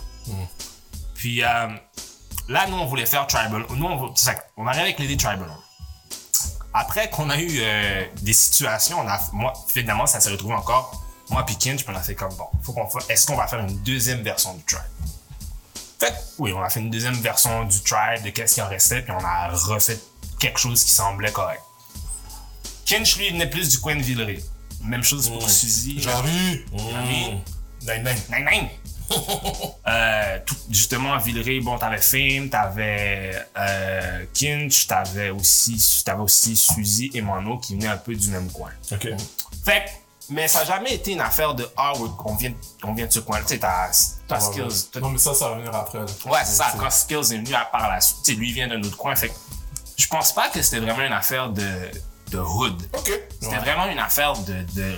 Puis 1.15 1.43
euh, 1.43 1.67
là, 2.47 2.67
nous, 2.67 2.77
on 2.77 2.85
voulait 2.85 3.05
faire 3.05 3.27
Tribal. 3.27 3.65
Nous, 3.69 3.85
on, 3.85 4.13
on 4.57 4.67
arrive 4.67 4.81
avec 4.81 4.99
l'idée 4.99 5.17
Tribal. 5.17 5.49
Après 6.73 7.09
qu'on 7.09 7.29
a 7.29 7.37
eu 7.37 7.59
euh, 7.61 8.05
des 8.21 8.33
situations, 8.33 8.99
on 8.99 9.07
a, 9.07 9.19
moi, 9.33 9.53
finalement, 9.67 10.05
ça 10.05 10.19
s'est 10.19 10.29
retrouvé 10.29 10.53
encore. 10.53 11.03
Moi, 11.29 11.45
puis 11.45 11.55
Kinch, 11.57 11.83
puis 11.83 11.93
on 11.93 11.97
a 11.97 12.01
fait 12.01 12.15
comme 12.15 12.33
bon, 12.35 12.45
faut 12.63 12.73
qu'on 12.73 12.87
est-ce 13.07 13.27
qu'on 13.27 13.35
va 13.35 13.47
faire 13.47 13.59
une 13.59 13.77
deuxième 13.83 14.21
version 14.21 14.53
du 14.55 14.63
Tribe? 14.63 14.81
Fait 15.99 16.13
oui, 16.37 16.53
on 16.53 16.61
a 16.61 16.69
fait 16.69 16.79
une 16.79 16.89
deuxième 16.89 17.15
version 17.15 17.65
du 17.65 17.81
Tribe, 17.81 18.23
de 18.23 18.29
qu'est-ce 18.29 18.55
qui 18.55 18.61
en 18.61 18.69
restait, 18.69 19.01
puis 19.01 19.11
on 19.11 19.23
a 19.23 19.49
refait 19.49 19.99
quelque 20.39 20.59
chose 20.59 20.83
qui 20.83 20.91
semblait 20.91 21.31
correct. 21.31 21.61
Kinch, 22.85 23.17
lui, 23.17 23.27
il 23.27 23.33
venait 23.33 23.49
plus 23.49 23.69
du 23.69 23.79
coin 23.79 23.95
de 23.95 24.01
Villeray. 24.01 24.43
Même 24.81 25.03
chose 25.03 25.29
pour 25.29 25.47
Suzy. 25.47 26.01
J'arrive. 26.01 26.65
Jarry. 26.73 27.43
Nine, 27.81 28.03
nine. 28.03 28.17
Nine, 28.29 28.49
nine. 28.51 28.69
Euh, 29.87 30.39
tout- 30.45 30.55
justement, 30.69 31.13
à 31.13 31.17
Villeray, 31.17 31.59
bon, 31.61 31.77
t'avais 31.77 31.97
Fame, 32.01 32.49
t'avais 32.49 33.31
euh, 33.57 34.25
Kinch, 34.33 34.87
t'avais 34.87 35.29
aussi, 35.31 36.03
t'avais 36.05 36.21
aussi 36.21 36.55
Suzy 36.55 37.09
et 37.13 37.21
Mano 37.21 37.57
qui 37.57 37.75
venaient 37.75 37.87
un 37.87 37.97
peu 37.97 38.13
du 38.15 38.29
même 38.29 38.51
coin. 38.51 38.69
Ok. 38.91 39.07
Fait 39.65 39.83
mais 40.31 40.47
ça 40.47 40.59
n'a 40.59 40.65
jamais 40.65 40.93
été 40.93 41.13
une 41.13 41.21
affaire 41.21 41.55
de 41.55 41.67
ah, 41.75 41.91
on 42.25 42.35
vient, 42.35 42.53
on 42.83 42.93
vient 42.93 43.07
de 43.07 43.11
ce 43.11 43.19
coin. 43.19 43.39
Tu 43.41 43.57
sais, 43.57 43.59
Ouais, 43.65 44.35
ouais. 44.37 44.39
Skills. 44.69 45.01
Non, 45.01 45.09
mais 45.09 45.17
ça, 45.17 45.33
ça 45.33 45.49
va 45.49 45.55
venir 45.55 45.73
après. 45.73 45.97
là. 45.97 46.05
Ouais, 46.27 46.39
c'est 46.45 46.53
ça. 46.57 46.71
Quand 46.77 46.91
Skills 46.91 47.33
est 47.33 47.37
venu 47.37 47.53
à 47.55 47.65
part 47.65 47.89
la 47.89 47.99
suite, 47.99 48.17
tu 48.23 48.33
sais, 48.33 48.37
lui 48.37 48.53
vient 48.53 48.67
d'un 48.67 48.79
autre 48.83 48.95
coin. 48.95 49.15
Fait 49.15 49.29
que 49.29 49.33
je 49.97 50.05
pense 50.07 50.31
pas 50.33 50.49
que 50.49 50.61
c'était 50.61 50.79
vraiment 50.81 51.01
une 51.03 51.13
affaire 51.13 51.49
de, 51.49 51.67
de 52.29 52.37
hood. 52.37 52.79
Ok. 52.95 53.11
C'était 53.41 53.47
Ouais. 53.47 53.57
vraiment 53.57 53.87
une 53.87 53.97
affaire 53.97 54.33
de. 54.33 54.53
de 54.75 54.93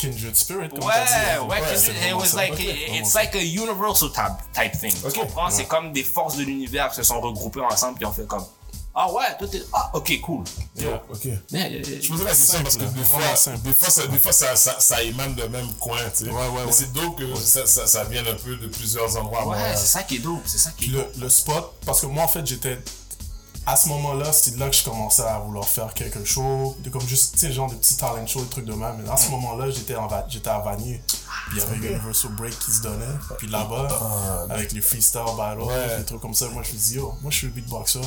Kindred 0.00 0.36
Spirit, 0.36 0.68
comme 0.70 0.84
Ouais, 0.84 0.94
dit. 1.06 1.46
ouais, 1.46 1.76
c'est 1.76 1.92
it 2.08 2.14
was 2.14 2.26
ça. 2.26 2.36
like, 2.38 2.52
vraiment 2.54 2.94
it's 2.98 3.14
like 3.14 3.34
a 3.34 3.42
universal 3.42 4.10
type, 4.10 4.36
type 4.52 4.72
thing. 4.80 4.94
Ok. 5.04 5.12
Tu 5.12 5.20
comprends? 5.20 5.50
C'est 5.50 5.66
comme 5.66 5.92
des 5.92 6.04
forces 6.04 6.36
de 6.36 6.42
l'univers 6.44 6.88
qui 6.90 6.96
se 6.96 7.02
sont 7.02 7.20
regroupées 7.20 7.60
ensemble 7.60 7.96
puis 7.96 8.06
on 8.06 8.12
fait 8.12 8.26
comme, 8.26 8.44
ah 8.94 9.10
ouais, 9.12 9.22
tout 9.38 9.54
est, 9.54 9.62
ah, 9.72 9.90
ok, 9.94 10.20
cool. 10.20 10.44
Yeah, 10.76 11.00
ok. 11.08 11.24
Yeah, 11.24 11.38
yeah, 11.50 11.68
yeah. 11.68 12.00
Je 12.02 12.08
posais 12.08 12.24
la 12.24 12.30
question 12.30 12.62
parce 12.62 12.76
que 12.76 12.84
des 12.84 13.04
fois, 13.04 13.20
des 13.62 13.72
fois, 13.72 13.88
ça, 13.90 14.06
des 14.08 14.18
fois 14.18 14.32
ça, 14.32 14.56
ça, 14.56 14.80
ça 14.80 15.02
émane 15.02 15.34
de 15.36 15.44
même 15.44 15.68
coin, 15.74 15.96
tu 16.16 16.24
sais. 16.24 16.30
Ouais, 16.30 16.36
ouais, 16.36 16.48
Mais 16.56 16.64
ouais. 16.64 16.72
c'est 16.72 16.92
dope 16.92 17.16
que 17.16 17.34
ça, 17.36 17.66
ça, 17.66 17.86
ça 17.86 18.04
vienne 18.04 18.26
un 18.26 18.34
peu 18.34 18.56
de 18.56 18.66
plusieurs 18.66 19.16
endroits. 19.16 19.46
Ouais, 19.48 19.76
c'est 19.76 19.86
ça 19.86 20.02
qui 20.02 20.16
est 20.16 20.18
dope, 20.18 20.42
c'est 20.44 20.58
ça 20.58 20.70
qui 20.76 20.86
est 20.86 20.92
dope. 20.92 21.08
le, 21.16 21.22
le 21.22 21.28
spot, 21.28 21.72
parce 21.86 22.00
que 22.00 22.06
moi 22.06 22.24
en 22.24 22.28
fait 22.28 22.44
j'étais. 22.46 22.78
À 23.66 23.76
ce 23.76 23.88
moment-là, 23.90 24.32
c'est 24.32 24.56
là 24.56 24.68
que 24.68 24.74
je 24.74 24.82
commençais 24.82 25.22
à 25.22 25.38
vouloir 25.38 25.68
faire 25.68 25.92
quelque 25.94 26.24
chose, 26.24 26.74
de 26.80 26.90
comme 26.90 27.06
juste, 27.06 27.34
tu 27.34 27.40
sais, 27.40 27.52
genre 27.52 27.68
des 27.70 27.76
petits 27.76 27.96
talent 27.96 28.26
shows, 28.26 28.40
des 28.42 28.48
trucs 28.48 28.64
de 28.64 28.72
même. 28.72 29.00
Mais 29.02 29.08
à 29.08 29.16
ce 29.16 29.28
moment-là, 29.30 29.70
j'étais 29.70 29.94
à 29.94 30.58
Vanier. 30.58 31.00
Puis 31.06 31.18
il 31.52 31.58
y 31.58 31.62
avait 31.62 31.76
Universal 31.76 32.32
Break 32.32 32.58
qui 32.58 32.70
se 32.72 32.82
donnait. 32.82 33.04
Puis 33.38 33.46
là-bas, 33.48 33.88
avec 34.50 34.72
les 34.72 34.80
freestyle 34.80 35.20
battles, 35.36 35.60
Ouais. 35.62 35.98
des 35.98 36.04
trucs 36.04 36.20
comme 36.20 36.34
ça, 36.34 36.46
moi 36.48 36.62
je 36.64 36.72
me 36.72 36.78
dis, 36.78 36.94
yo, 36.94 37.14
moi 37.22 37.30
je 37.30 37.36
suis 37.36 37.48
beatboxer. 37.48 38.00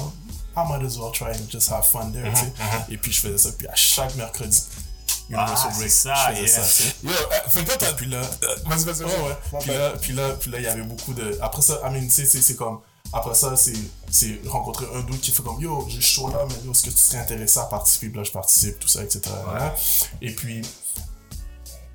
I 0.55 0.63
might 0.69 0.85
as 0.85 0.97
well 0.97 1.11
try 1.11 1.29
and 1.31 1.49
just 1.49 1.71
have 1.71 1.85
fun 1.85 2.11
there, 2.11 2.29
tu 2.33 2.39
sais. 2.41 2.53
Et 2.89 2.97
puis 2.97 3.11
je 3.11 3.21
faisais 3.21 3.37
ça. 3.37 3.49
Puis 3.57 3.67
à 3.67 3.75
chaque 3.75 4.15
mercredi, 4.15 4.61
Universal 5.29 5.71
Ah, 5.71 5.77
Break, 5.77 5.91
ça, 5.91 6.13
je 6.15 6.35
faisais 6.35 6.41
yeah. 6.41 6.63
ça, 6.63 6.83
tu 6.83 6.83
sais. 6.83 6.95
Yo, 7.03 7.09
euh, 7.11 7.49
fait 7.49 7.63
que 7.63 7.77
toi. 7.77 7.87
Puis 7.95 8.05
là, 8.07 8.21
Vas-y, 8.65 8.83
vas-y, 8.83 9.03
vas-y. 9.03 9.59
Puis 9.61 9.71
là, 9.73 9.89
puis 10.01 10.13
là, 10.13 10.29
puis 10.39 10.51
là, 10.51 10.57
il 10.59 10.63
y 10.63 10.67
avait 10.67 10.81
beaucoup 10.83 11.13
de. 11.13 11.37
Après 11.41 11.61
ça, 11.61 11.79
I 11.85 11.91
mean, 11.91 12.01
tu 12.07 12.11
sais, 12.11 12.25
c'est 12.25 12.55
comme. 12.55 12.79
Après 13.13 13.35
ça, 13.35 13.53
c'est 13.55 14.41
rencontrer 14.47 14.85
un 14.95 15.01
doute 15.01 15.21
qui 15.21 15.31
fait 15.31 15.43
comme 15.43 15.61
Yo, 15.61 15.85
j'ai 15.87 16.01
chaud 16.01 16.29
là, 16.29 16.45
mais 16.47 16.71
est-ce 16.71 16.83
que 16.83 16.89
tu 16.89 16.97
serais 16.97 17.19
intéressé 17.19 17.59
à 17.59 17.63
participer? 17.65 18.07
Puis 18.09 18.17
là, 18.17 18.23
je 18.23 18.31
participe, 18.31 18.79
tout 18.79 18.87
ça, 18.87 19.03
etc. 19.03 19.21
Et 20.21 20.33
puis, 20.33 20.61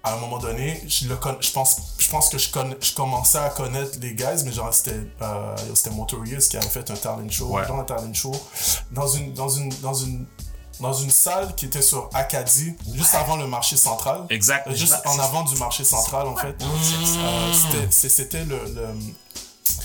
à 0.05 0.15
un 0.15 0.19
moment 0.19 0.39
donné, 0.39 0.81
je, 0.87 1.09
le 1.09 1.17
con- 1.17 1.37
je, 1.41 1.51
pense, 1.51 1.77
je 1.99 2.09
pense 2.09 2.29
que 2.29 2.39
je, 2.39 2.49
je 2.81 2.95
commençais 2.95 3.39
à 3.39 3.51
connaître 3.51 3.99
les 4.01 4.15
guys, 4.15 4.43
mais 4.45 4.53
genre, 4.53 4.73
c'était 4.73 5.01
euh, 5.21 5.57
Motorius 5.93 6.49
qui 6.49 6.57
avait 6.57 6.69
fait 6.69 6.89
un 6.91 6.95
talent 6.97 7.29
show, 7.29 7.47
Ouais. 7.49 7.67
genre 7.67 7.81
un 7.81 7.85
talent 7.85 8.15
show, 8.15 8.33
dans 8.93 9.09
une, 9.09 9.33
dans 9.35 9.49
une, 9.49 9.69
dans 9.83 9.95
une, 9.95 10.25
dans 10.81 10.93
une 10.93 11.11
salle 11.11 11.53
qui 11.57 11.67
était 11.67 11.83
sur 11.83 12.09
Acadie, 12.15 12.75
juste 12.95 13.15
avant 13.17 13.37
le 13.37 13.49
marché 13.49 13.77
central. 13.77 14.25
Exact. 14.31 14.71
Juste 14.71 14.95
exact. 14.95 15.07
en 15.09 15.19
avant 15.19 15.43
du 15.43 15.57
marché 15.57 15.83
central, 15.83 16.29
en 16.29 16.37
fait. 16.37 16.55
Euh, 16.63 17.53
c'était- 17.53 17.89
c'est- 17.91 18.09
C'était 18.09 18.45
le. 18.45 18.57
le- 18.73 18.95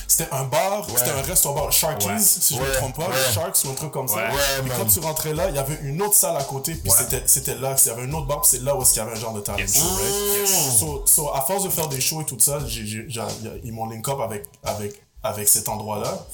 c'était 0.08 0.30
un 0.32 0.44
bar, 0.44 0.86
c'était 0.98 1.12
un 1.12 1.22
restaurant, 1.22 1.70
Sharkies, 1.72 2.08
Ouais. 2.08 2.20
si 2.20 2.56
je 2.56 2.62
ne 2.62 2.66
me 2.68 2.74
trompe 2.74 2.96
pas. 2.96 3.08
Sharks 3.34 3.58
ou 3.66 3.70
un 3.70 3.74
truc 3.74 3.92
comme 3.92 4.08
ça. 4.08 4.20
Et 4.66 4.70
quand 4.70 4.86
tu 4.86 5.00
rentrais 5.00 5.34
là, 5.34 5.50
il 5.50 5.56
y 5.56 5.60
avait 5.60 5.80
une 5.84 6.02
autre 6.02 6.16
salle 6.16 6.38
à 6.38 6.44
côté, 6.44 6.76
puis 6.76 6.92
c'était- 7.26 7.56
là, 7.56 7.76
il 7.84 7.88
y 7.88 7.92
avait 7.92 8.04
un 8.04 8.14
autre 8.14 8.28
bar, 8.28 8.42
puis 8.42 8.52
c'est 8.52 8.64
là 8.64 8.76
où 8.76 8.82
est-ce 8.82 8.94
qu'il 8.94 9.02
y 9.02 9.06
avait 9.06 9.14
un 9.16 9.20
genre 9.20 9.34
de 9.34 9.42
talent 9.42 9.58
Yes. 9.58 9.76
show, 9.78 9.84
right? 9.84 10.40
Yes. 10.50 10.80
So, 10.80 11.04
so, 11.06 11.34
à 11.34 11.42
force 11.42 11.64
de 11.64 11.70
faire 11.70 11.88
des 11.88 12.02
shows 12.02 12.22
et 12.22 12.26
tout 12.26 12.40
ça, 12.40 12.60
ils 12.68 13.72
m'ont 13.74 13.88
link 13.90 14.08
up 14.08 14.20
avec, 14.22 14.46
avec, 14.64 15.02
avec 15.24 15.48
cet 15.48 15.70
endroit-là. 15.70 16.26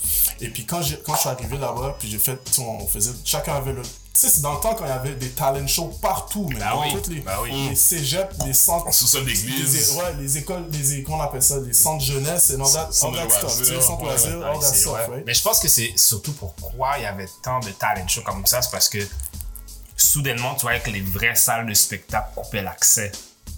Et 0.41 0.50
puis 0.50 0.65
quand, 0.65 0.81
j'ai- 0.81 1.00
quand 1.05 1.13
je 1.15 1.19
suis 1.19 1.29
arrivé 1.29 1.58
là-bas, 1.58 1.96
puis 2.00 2.10
j'ai 2.10 2.17
fait, 2.17 2.39
on 2.60 2.88
faisait, 2.88 3.12
chacun 3.24 3.55
avait 3.55 3.74
le. 3.74 3.84
Tu 3.84 3.89
sais, 4.13 4.29
c'est 4.29 4.41
dans 4.41 4.55
le 4.55 4.60
temps 4.60 4.74
quand 4.74 4.84
il 4.86 4.89
y 4.89 4.91
avait 4.91 5.15
des 5.15 5.29
talent 5.29 5.67
shows 5.67 5.93
partout, 6.01 6.48
mais 6.50 6.60
Bah 6.60 6.72
dans 6.74 6.81
oui, 6.81 6.91
toutes 6.93 7.08
les, 7.08 7.19
bah 7.22 7.38
oui. 7.43 7.69
les 7.69 7.75
cégeps, 7.75 8.36
les 8.46 8.53
centres. 8.53 8.91
Sous-sol 8.93 9.24
les, 9.25 9.34
d'église. 9.34 9.91
ouais, 9.91 10.13
les 10.19 10.38
écoles, 10.39 10.65
les, 10.72 11.03
qu'on 11.03 11.22
appelle 11.22 11.43
ça, 11.43 11.58
les 11.60 11.72
centres 11.74 12.03
jeunesse, 12.03 12.50
et 12.50 12.55
all 12.55 12.62
that, 12.63 12.89
all 13.03 13.13
that 13.15 13.29
stuff, 13.29 13.81
centres 13.86 14.01
ouais, 14.01 14.10
loisirs, 14.10 14.39
Ouais, 14.39 14.46
all 14.46 14.60
that 14.60 14.65
c'est- 14.74 14.75
stuff, 14.79 14.93
ouais. 14.93 15.05
right? 15.15 15.24
Mais 15.25 15.34
je 15.36 15.41
pense 15.43 15.60
que 15.60 15.67
c'est 15.67 15.93
surtout 15.96 16.34
pourquoi 16.34 16.98
il 16.98 17.03
y 17.03 17.05
avait 17.05 17.29
tant 17.43 17.60
de 17.60 17.69
talent 17.69 18.08
shows 18.08 18.24
comme 18.24 18.46
ça, 18.46 18.62
c'est 18.62 18.72
parce 18.72 18.89
que 18.89 18.98
soudainement, 19.96 20.55
tu 20.55 20.62
voyais 20.62 20.79
que 20.81 20.89
les 20.89 21.01
vraies 21.01 21.36
salles 21.36 21.67
de 21.67 21.74
spectacle 21.74 22.29
coupaient 22.36 22.62
l'accès 22.63 23.12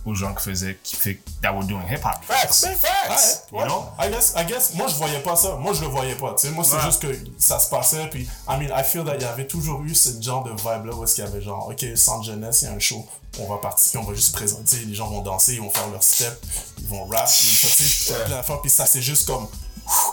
aux 0.06 0.16
gens 0.16 0.34
qui 0.34 0.44
faisaient, 0.44 0.80
qui 0.84 0.96
fait, 0.96 1.20
that 1.42 1.52
were 1.54 1.64
doing 1.64 1.84
hip 1.90 2.00
hop. 2.04 2.24
Facts, 2.24 2.66
facts. 2.80 3.48
Ouais, 3.52 3.60
ouais. 3.60 3.66
know? 3.68 3.86
I 4.00 4.10
guess, 4.10 4.34
I 4.36 4.46
guess, 4.46 4.74
moi 4.74 4.88
je 4.88 4.96
voyais 4.96 5.20
pas 5.20 5.36
ça. 5.36 5.56
Moi 5.58 5.74
je 5.74 5.82
le 5.82 5.88
voyais 5.88 6.16
pas. 6.16 6.34
Tu 6.34 6.48
sais, 6.48 6.54
moi 6.54 6.64
c'est 6.64 6.76
Ouais. 6.76 6.82
juste 6.86 7.02
que 7.02 7.16
ça 7.38 7.60
se 7.60 7.70
passait. 7.70 8.08
Puis, 8.10 8.24
I 8.48 8.58
mean, 8.58 8.70
I 8.76 8.84
feel 8.84 9.04
that 9.06 9.16
il 9.16 9.22
y 9.22 9.26
avait 9.26 9.46
toujours 9.48 9.82
eu 9.84 9.94
ce 9.94 10.20
genre 10.22 10.44
de 10.44 10.50
vibe 10.52 10.86
là 10.86 10.94
où 10.96 11.04
est-ce 11.04 11.16
qu'il 11.16 11.24
y 11.24 11.28
avait 11.28 11.42
genre, 11.42 11.68
ok, 11.70 11.86
centre 11.96 12.24
jeunesse, 12.24 12.64
il 12.64 12.66
y 12.66 12.68
a 12.70 12.74
un 12.74 12.80
show, 12.80 13.06
on 13.40 13.46
va 13.48 13.58
participer, 13.58 14.00
on 14.00 14.04
va 14.04 14.14
juste 14.16 14.34
présenter, 14.34 14.78
les 14.86 14.96
gens 14.96 15.08
vont 15.08 15.22
danser, 15.22 15.54
ils 15.54 15.62
vont 15.62 15.70
faire 15.70 15.88
leur 15.90 16.02
step, 16.04 16.34
ils 16.80 16.88
vont 16.88 17.06
rap, 17.06 17.28
puis, 17.28 17.48
tu 17.48 17.68
sais, 17.68 18.14
plein 18.26 18.30
d'affaires. 18.38 18.62
Puis 18.62 18.72
ça 18.72 18.86
c'est 18.88 19.02
juste 19.04 19.28
comme, 19.28 19.48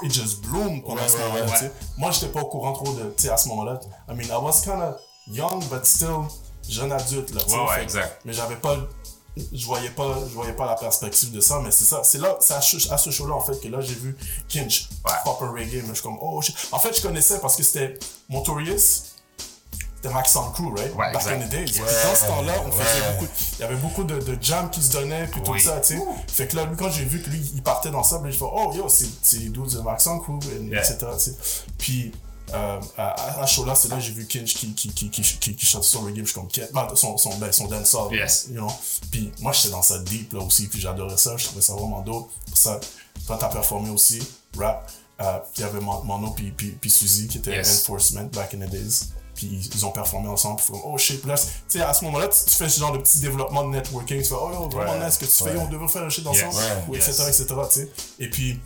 it 0.02 0.12
just 0.12 0.40
bloom 0.42 0.82
pendant 0.82 1.00
Ouais, 1.02 1.08
ce 1.08 1.14
ouais, 1.16 1.22
moment-là. 1.24 1.44
ouais. 1.46 1.52
tu 1.52 1.58
sais. 1.64 1.72
Moi 1.96 2.10
j'étais 2.10 2.28
pas 2.28 2.40
au 2.40 2.46
courant 2.46 2.72
trop 2.74 2.92
de, 2.92 3.14
tu 3.16 3.22
sais, 3.24 3.30
à 3.30 3.36
ce 3.38 3.48
moment-là. 3.48 3.80
I 4.10 4.14
mean, 4.14 4.26
I 4.26 4.36
was 4.42 4.60
kind 4.62 4.82
of 4.82 4.96
young, 5.28 5.64
but 5.70 5.86
still 5.86 6.24
jeune 6.68 6.92
adulte 6.92 7.30
là. 7.34 7.40
Ouais, 7.48 7.66
ouais, 7.68 7.74
Fait- 7.76 7.82
exact. 7.84 8.20
Mais 8.26 8.32
j'avais 8.34 8.56
pas 8.56 8.76
je 9.52 9.66
voyais 9.66 9.90
pas 9.90 10.18
je 10.28 10.34
voyais 10.34 10.52
pas 10.52 10.66
la 10.66 10.74
perspective 10.76 11.30
de 11.32 11.40
ça 11.40 11.60
mais 11.62 11.70
c'est 11.70 11.84
ça 11.84 12.00
c'est 12.04 12.18
là 12.18 12.36
c'est 12.40 12.54
à, 12.54 12.60
ce- 12.60 12.90
à 12.92 12.98
ce 12.98 13.10
show 13.10 13.26
là 13.26 13.34
en 13.34 13.40
fait 13.40 13.58
que 13.60 13.68
là 13.68 13.80
j'ai 13.80 13.94
vu 13.94 14.16
Kinch 14.48 14.88
Ouais. 15.04 15.12
proper 15.24 15.46
reggae 15.46 15.82
mais 15.82 15.88
je 15.88 15.94
suis 15.94 16.02
comme 16.02 16.18
oh 16.20 16.40
en 16.72 16.78
fait 16.78 16.96
je 16.96 17.02
connaissais 17.02 17.38
parce 17.40 17.56
que 17.56 17.62
c'était 17.62 17.98
Motorius 18.28 19.14
c'était 19.96 20.14
Max 20.14 20.36
on 20.36 20.50
Crew 20.52 20.72
right? 20.76 20.94
Ouais, 20.94 21.12
back 21.12 21.26
in 21.26 21.38
the 21.40 21.48
days 21.48 21.80
Ouais. 21.80 21.86
dans 22.04 22.14
ce 22.14 22.26
temps 22.26 22.42
là 22.42 22.54
on 22.66 22.70
faisait 22.70 23.00
Ouais. 23.00 23.12
beaucoup 23.18 23.32
il 23.54 23.60
y 23.60 23.64
avait 23.64 23.76
beaucoup 23.76 24.04
de, 24.04 24.18
de 24.20 24.38
jams 24.40 24.70
qui 24.70 24.80
se 24.82 24.92
donnaient 24.92 25.26
puis 25.26 25.40
Oui. 25.46 25.58
tout 25.60 25.64
ça 25.68 25.80
tu 25.80 25.96
sais 25.98 26.02
fait 26.28 26.46
que 26.48 26.56
là 26.56 26.64
lui 26.66 26.76
quand 26.76 26.90
j'ai 26.90 27.04
vu 27.04 27.20
que 27.22 27.30
lui 27.30 27.40
il 27.54 27.62
partait 27.62 27.90
dans 27.90 28.02
ça 28.04 28.18
ben, 28.18 28.30
je 28.30 28.38
fais 28.38 28.44
oh 28.44 28.72
yo 28.74 28.86
c'est 28.88 29.38
les 29.38 29.48
dudes 29.48 29.72
de 29.74 29.80
Max 29.80 30.06
on 30.06 30.18
Crew 30.20 30.38
et- 30.52 30.64
Yeah. 30.66 30.82
etc 30.82 31.06
puis 31.78 32.12
euh, 32.54 32.80
à, 32.96 33.40
à 33.42 33.46
ce 33.46 33.54
show-là, 33.56 33.74
c'est 33.74 33.88
là 33.88 33.96
que 33.96 34.02
j'ai 34.02 34.12
vu 34.12 34.26
Kinch 34.26 34.54
qui, 34.54 34.72
qui, 34.74 34.88
qui, 34.90 35.10
qui, 35.10 35.54
qui, 35.54 35.66
chantait 35.66 35.86
son 35.86 36.00
reggae, 36.02 36.20
je 36.20 36.24
suis 36.24 36.34
comme, 36.34 36.48
son, 36.96 37.16
son, 37.18 37.36
ben, 37.36 37.52
son 37.52 37.66
dancehall, 37.66 38.12
Yes. 38.14 38.46
you 38.50 38.56
know. 38.56 38.72
Puis 39.10 39.32
moi, 39.40 39.52
j'étais 39.52 39.70
dans 39.70 39.82
ça 39.82 39.98
deep, 39.98 40.32
là, 40.32 40.40
aussi, 40.40 40.66
puis 40.68 40.80
j'adorais 40.80 41.16
ça, 41.18 41.36
je 41.36 41.44
trouvais 41.46 41.60
ça 41.62 41.74
vraiment 41.74 42.00
dope. 42.02 42.30
Ça, 42.54 42.80
toi, 43.26 43.36
t'as 43.38 43.48
performé 43.48 43.90
aussi, 43.90 44.20
rap, 44.56 44.90
euh, 45.20 45.38
puis 45.52 45.52
il 45.58 45.60
y 45.62 45.64
avait 45.64 45.80
Man- 45.80 46.04
Mano 46.04 46.30
puis, 46.30 46.50
puis, 46.52 46.70
puis 46.80 46.90
Suzy, 46.90 47.28
qui 47.28 47.38
était 47.38 47.56
Yes. 47.56 47.80
Enforcement, 47.82 48.24
back 48.32 48.54
in 48.54 48.58
the 48.66 48.70
days. 48.70 49.04
Puis 49.34 49.46
ils, 49.52 49.70
ils 49.76 49.86
ont 49.86 49.92
performé 49.92 50.28
ensemble, 50.28 50.56
puis 50.60 50.66
comme, 50.72 50.80
oh 50.84 50.98
shit, 50.98 51.24
là, 51.24 51.36
tu 51.36 51.44
sais, 51.68 51.80
à 51.82 51.92
ce 51.94 52.04
moment-là, 52.06 52.26
tu, 52.28 52.38
tu 52.50 52.56
fais 52.56 52.68
ce 52.68 52.80
genre 52.80 52.92
de 52.92 52.98
petit 52.98 53.20
développement 53.20 53.62
de 53.64 53.70
networking, 53.70 54.20
tu 54.22 54.28
fais, 54.28 54.34
oh 54.36 54.50
yo, 54.52 54.68
vraiment 54.68 54.92
Ouais. 54.98 55.04
nice, 55.04 55.14
ce 55.14 55.18
que 55.20 55.24
tu 55.26 55.44
fais, 55.50 55.56
on 55.58 55.68
devrait 55.68 55.86
faire 55.88 56.02
un 56.02 56.08
shit 56.08 56.26
ensemble, 56.26 56.54
Yes. 56.54 56.64
ou 56.88 56.94
Yes. 56.96 57.08
etc., 57.08 57.22
etc., 57.28 57.46
tu 57.72 57.80
sais. 57.80 57.88
Et 58.18 58.30
puis, 58.30 58.58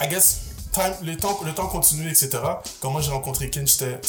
I 0.00 0.08
guess, 0.08 0.40
time, 0.72 0.94
le, 1.02 1.16
temps, 1.16 1.38
le 1.44 1.54
temps 1.54 1.66
continue, 1.68 2.08
etc. 2.10 2.30
Quand 2.80 2.90
moi 2.90 3.00
j'ai 3.00 3.10
rencontré 3.10 3.50
Ken, 3.50 3.66
j'étais. 3.66 4.00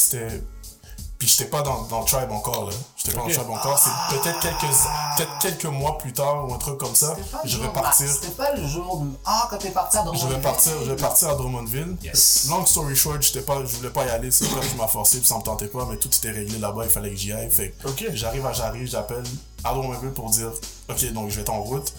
Puis 1.16 1.28
j'étais 1.28 1.48
pas 1.48 1.62
dans, 1.62 1.82
dans 1.82 2.00
le 2.00 2.04
tribe 2.06 2.30
encore, 2.32 2.66
là. 2.68 2.72
J'étais 2.96 3.12
pas 3.12 3.22
dans 3.22 3.28
le 3.28 3.34
tribe 3.34 3.48
encore. 3.50 3.78
C'est 3.78 4.18
peut-être 4.18 4.40
quelques, 4.40 5.40
quelques 5.40 5.64
mois 5.72 5.96
plus 5.96 6.12
tard 6.12 6.46
ou 6.46 6.52
un 6.52 6.58
truc 6.58 6.76
comme 6.76 6.94
ça. 6.94 7.14
C'était 7.16 7.30
pas 7.30 7.40
le 7.44 7.48
Je 7.48 7.56
vais 7.58 7.62
jour- 7.64 7.72
partir. 7.72 8.10
C'était 8.10 8.32
pas 8.32 8.52
le 8.54 8.66
jour 8.66 8.98
de. 9.00 9.10
Ah, 9.24 9.46
quand 9.48 9.56
t'es 9.58 9.70
parti 9.70 9.96
à 9.96 10.00
Je 10.00 10.06
vais 10.06 10.12
Drummondville? 10.18 10.40
partir, 10.42 10.72
je 10.84 10.90
vais 10.90 10.96
partir 10.96 11.28
à 11.30 11.34
Drummondville. 11.36 11.96
Yes. 12.02 12.46
Long 12.50 12.66
story 12.66 12.96
short, 12.96 13.22
j'étais 13.22 13.40
pas, 13.42 13.60
je 13.64 13.76
voulais 13.76 13.90
pas 13.90 14.04
y 14.04 14.10
aller, 14.10 14.30
c'est 14.32 14.46
que 14.46 14.60
je 14.60 14.74
m'as 14.76 14.88
forcé, 14.88 15.18
puis 15.18 15.26
ça 15.26 15.38
me 15.38 15.42
tentait 15.42 15.68
pas, 15.68 15.86
mais 15.88 15.96
tout 15.98 16.08
était 16.14 16.32
réglé 16.32 16.58
là-bas, 16.58 16.84
il 16.84 16.90
fallait 16.90 17.10
que 17.10 17.16
j'y 17.16 17.32
aille. 17.32 17.50
Fait 17.50 17.74
j'arrive 18.12 18.44
à 18.44 18.52
j'arrive, 18.52 18.88
j'appelle 18.88 19.22
à 19.62 19.72
Drummondville 19.72 20.10
pour 20.10 20.28
dire, 20.30 20.50
ok, 20.90 21.12
donc 21.12 21.30
je 21.30 21.36
vais 21.36 21.42
être 21.42 21.52
en 21.52 21.62
route. 21.62 21.94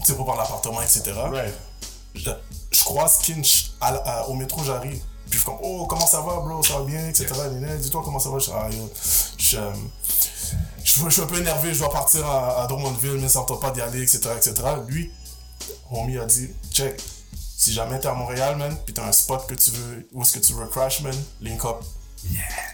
Tu 0.00 0.06
sais, 0.06 0.14
pour 0.14 0.24
prendre 0.26 0.40
l'appartement, 0.40 0.82
etc. 0.82 1.12
Right. 1.32 1.54
je, 2.14 2.30
je 2.80 2.84
croise 2.84 3.18
Kinch 3.18 3.72
à- 3.80 3.94
à- 3.94 4.26
au 4.28 4.34
métro, 4.34 4.62
j'arrive. 4.64 5.00
Puis 5.28 5.38
je 5.38 5.44
suis 5.44 5.44
comme, 5.46 5.58
oh, 5.62 5.86
comment 5.86 6.06
ça 6.06 6.20
va, 6.22 6.40
bro, 6.40 6.62
ça 6.62 6.78
va 6.78 6.84
bien, 6.84 7.06
etc. 7.08 7.26
Nina, 7.52 7.76
Dis-toi 7.76 8.02
comment 8.04 8.18
ça 8.18 8.30
va. 8.30 8.38
Je 8.38 8.44
suis, 8.44 8.52
ah, 8.54 8.68
je, 9.38 9.56
euh, 9.58 9.72
je, 10.82 11.00
je 11.04 11.08
suis 11.10 11.22
un 11.22 11.26
peu 11.26 11.38
énervé, 11.38 11.72
je 11.72 11.78
dois 11.80 11.90
partir 11.92 12.26
à, 12.26 12.62
à 12.62 12.66
Drummondville, 12.66 13.18
mais 13.20 13.28
ça 13.28 13.44
tente 13.46 13.60
pas 13.60 13.70
d'y 13.70 13.80
aller, 13.80 14.02
etc., 14.02 14.30
etc. 14.36 14.54
Lui, 14.88 15.10
homie 15.90 16.18
a 16.18 16.24
dit, 16.24 16.48
check, 16.72 17.00
si 17.56 17.72
jamais 17.72 18.00
t'es 18.00 18.08
à 18.08 18.14
Montréal, 18.14 18.56
man, 18.56 18.76
pis 18.86 18.92
t'as 18.94 19.06
un 19.06 19.12
spot 19.12 19.46
que 19.46 19.54
tu 19.54 19.70
veux, 19.70 20.08
où 20.12 20.22
est-ce 20.22 20.32
que 20.38 20.38
tu 20.44 20.52
veux 20.54 20.66
crash, 20.66 21.00
man, 21.02 21.14
link 21.40 21.64
up. 21.64 21.76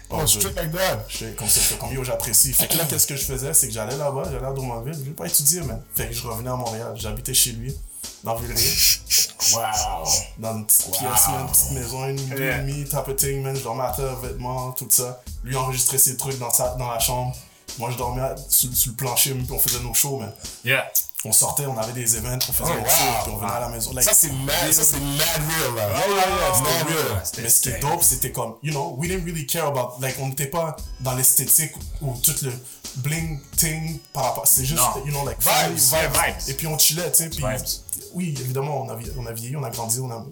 Oh, 0.09 0.25
straight 0.25 0.55
like 0.55 0.71
that. 0.73 1.05
J'étais 1.07 1.33
comme 1.35 1.47
ça, 1.47 1.75
comme 1.79 1.91
yo, 1.93 2.03
j'apprécie. 2.03 2.53
Fait 2.53 2.67
que 2.67 2.77
là, 2.77 2.85
qu'est-ce 2.85 3.07
que 3.07 3.15
je 3.15 3.23
faisais, 3.25 3.53
c'est 3.53 3.67
que 3.67 3.73
j'allais 3.73 3.95
là-bas, 3.97 4.23
j'allais 4.31 4.45
à 4.45 4.51
Drummondville, 4.51 4.93
je 4.93 4.99
voulais 4.99 5.11
pas 5.11 5.27
étudier, 5.27 5.61
man. 5.61 5.81
Fait 5.95 6.07
que 6.07 6.13
je 6.13 6.25
revenais 6.27 6.49
à 6.49 6.55
Montréal, 6.55 6.93
j'habitais 6.95 7.33
chez 7.33 7.51
lui, 7.51 7.75
dans 8.23 8.35
Villeray, 8.35 8.57
Wow. 9.53 10.07
dans 10.39 10.57
une 10.57 10.65
petite 10.65 10.91
pièce, 10.91 11.27
man, 11.29 11.41
une 11.41 11.47
petite 11.51 11.71
maison, 11.71 12.05
une 12.09 12.17
Yeah. 12.37 12.57
et 12.57 12.61
demi, 12.61 12.85
thing, 13.17 13.43
man. 13.43 13.55
Je 13.55 13.61
dormais 13.63 13.83
à 13.83 13.91
terre, 13.91 14.15
vêtements, 14.17 14.71
tout 14.71 14.87
ça. 14.89 15.21
Lui 15.43 15.55
enregistrait 15.55 15.97
ses 15.99 16.17
trucs 16.17 16.39
dans, 16.39 16.49
sa, 16.51 16.69
dans 16.75 16.89
la 16.91 16.99
chambre. 16.99 17.35
Moi, 17.77 17.91
je 17.91 17.97
dormais 17.97 18.23
sur, 18.49 18.73
sur 18.73 18.91
le 18.91 18.95
plancher, 18.97 19.33
puis 19.35 19.45
on 19.51 19.59
faisait 19.59 19.79
nos 19.79 19.93
shows, 19.93 20.17
man. 20.19 20.33
Yeah. 20.65 20.85
On 21.25 21.31
sortait, 21.31 21.65
on 21.65 21.77
avait 21.77 21.93
des 21.93 22.15
events, 22.15 22.39
on 22.49 22.53
faisait 22.53 22.71
Oh, 22.71 22.77
nos 22.79 22.81
wow. 22.83 22.89
shows, 22.89 23.23
puis 23.23 23.31
on 23.33 23.37
venait 23.37 23.51
à 23.51 23.59
la 23.59 23.69
maison. 23.69 23.91
Like, 23.93 24.05
Ça, 24.05 24.13
c'est 24.13 24.31
mad, 24.31 24.71
ça, 24.71 24.83
c'est 24.83 24.99
mad 24.99 25.19
real, 25.19 25.75
là. 25.75 25.89
Yeah, 25.89 26.07
yeah, 26.07 26.15
yeah, 26.15 26.53
c'était 26.55 26.93
real. 26.93 27.07
real. 27.07 27.23
Mais 27.43 27.49
ce 27.49 27.61
qui 27.61 27.69
est 27.69 27.79
dope, 27.79 28.03
c'était 28.03 28.31
comme, 28.31 28.55
you 28.63 28.71
know, 28.71 28.95
we 28.97 29.09
didn't 29.09 29.25
really 29.25 29.45
care 29.45 29.65
about, 29.67 29.99
like, 29.99 30.15
on 30.19 30.27
n'était 30.29 30.47
pas 30.47 30.75
dans 31.01 31.13
l'esthétique 31.13 31.73
ou 32.01 32.13
tout 32.23 32.35
le 32.43 32.51
bling 32.97 33.39
thing 33.57 33.99
par 34.13 34.25
rapport, 34.25 34.47
c'est 34.47 34.65
juste, 34.65 34.81
Non. 34.81 35.05
you 35.05 35.11
know, 35.11 35.25
like, 35.25 35.39
Vibes, 35.41 35.79
yeah, 35.91 36.07
vibes. 36.09 36.49
Et 36.49 36.53
puis 36.53 36.67
on 36.67 36.77
chillait, 36.77 37.11
tu 37.11 37.23
sais, 37.23 37.29
puis, 37.29 37.39
Vibes. 37.39 38.09
oui, 38.13 38.35
évidemment, 38.39 38.81
on 38.83 38.89
a, 38.89 38.97
on 39.17 39.25
a 39.25 39.33
vieilli, 39.33 39.55
on 39.55 39.63
a 39.63 39.69
grandi, 39.69 39.99
on 39.99 40.11
a 40.11 40.25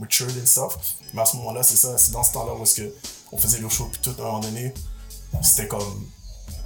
matured 0.00 0.30
and 0.40 0.46
stuff. 0.46 0.76
Mais 1.12 1.22
à 1.22 1.26
ce 1.26 1.36
moment-là, 1.36 1.62
c'est 1.62 1.76
ça, 1.76 1.96
c'est 1.98 2.12
dans 2.12 2.24
ce 2.24 2.32
temps-là 2.32 2.54
où 2.54 2.62
est-ce 2.62 2.76
que 2.82 2.94
on 3.32 3.38
faisait 3.38 3.58
le 3.58 3.68
show, 3.68 3.88
puis 3.90 4.00
tout, 4.02 4.14
à 4.18 4.22
un 4.22 4.26
moment 4.26 4.40
donné, 4.40 4.72
c'était 5.42 5.66
comme, 5.68 6.06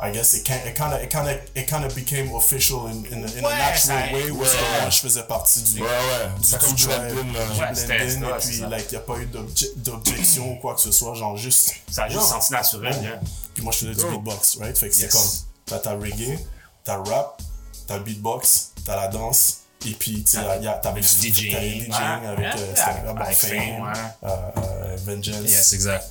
I 0.00 0.12
guess 0.12 0.32
it 0.34 0.44
kind, 0.44 0.60
it 0.64 0.76
kind 0.76 0.92
of, 0.92 1.02
it 1.02 1.10
kind 1.10 1.26
of, 1.28 1.36
it 1.56 1.66
kind 1.68 1.84
of 1.84 1.92
became 1.94 2.32
official 2.36 2.86
in, 2.86 3.04
in, 3.10 3.24
a- 3.24 3.26
in 3.36 3.42
Ouais, 3.44 3.52
a 3.52 3.58
natural 3.72 3.78
ça- 4.08 4.12
way 4.14 4.30
où 4.30 4.36
ouais. 4.38 4.46
moi, 4.80 4.90
je 4.90 4.98
faisais 5.00 5.22
partie 5.24 5.60
du, 5.62 5.82
Ouais, 5.82 5.88
ouais. 5.88 6.40
du 6.40 6.46
Ça 6.46 6.58
comme 6.58 6.72
du 6.74 6.84
drive, 6.86 7.14
du 7.14 7.18
Ouais, 7.30 7.34
c'était- 7.74 7.74
c'était- 8.08 8.14
et 8.14 8.24
ouais, 8.24 8.38
puis, 8.38 8.46
c'est 8.46 8.60
ça. 8.60 8.68
like, 8.68 8.92
y 8.92 8.96
a 8.96 9.00
pas 9.00 9.16
eu 9.18 9.26
d'obje- 9.26 9.72
d'objection 9.76 10.52
ou 10.52 10.56
quoi 10.60 10.76
que 10.76 10.80
ce 10.82 10.92
soit, 10.92 11.14
genre 11.14 11.36
juste. 11.36 11.72
Ça 11.90 12.04
a 12.04 12.08
juste 12.08 12.20
Non. 12.20 12.26
senti 12.28 12.52
naturel, 12.52 12.96
yeah. 13.02 13.20
Puis 13.54 13.62
moi, 13.64 13.72
je 13.72 13.78
faisais 13.78 13.94
du 13.94 14.04
beatbox, 14.08 14.58
right? 14.60 14.78
Fait 14.78 14.88
que 14.88 14.94
c'est 14.94 15.02
Yes. 15.02 15.12
comme, 15.12 15.28
t'as 15.66 15.78
ta 15.80 15.90
reggae, 15.96 16.38
t'as 16.84 16.98
rap, 17.02 17.42
t'as 17.88 17.98
beatbox, 17.98 18.70
t'as 18.84 18.94
la 18.94 19.08
danse, 19.08 19.58
et 19.84 19.90
puis, 19.94 20.22
tu 20.22 20.30
sais, 20.30 20.38
t'avais 20.80 21.00
du 21.00 21.06
DJing, 21.08 21.32
DJing 21.32 21.90
ouais. 21.90 21.96
avec, 21.96 22.38
Ouais, 22.38 22.52
euh, 22.56 23.12
ouais. 23.14 23.20
Avec 23.20 23.36
Fame, 23.36 23.58
ouais. 23.58 23.92
euh, 24.22 24.28
euh, 24.58 24.96
Vengeance, 25.04 25.50
Yes, 25.50 25.72
exact. 25.72 26.06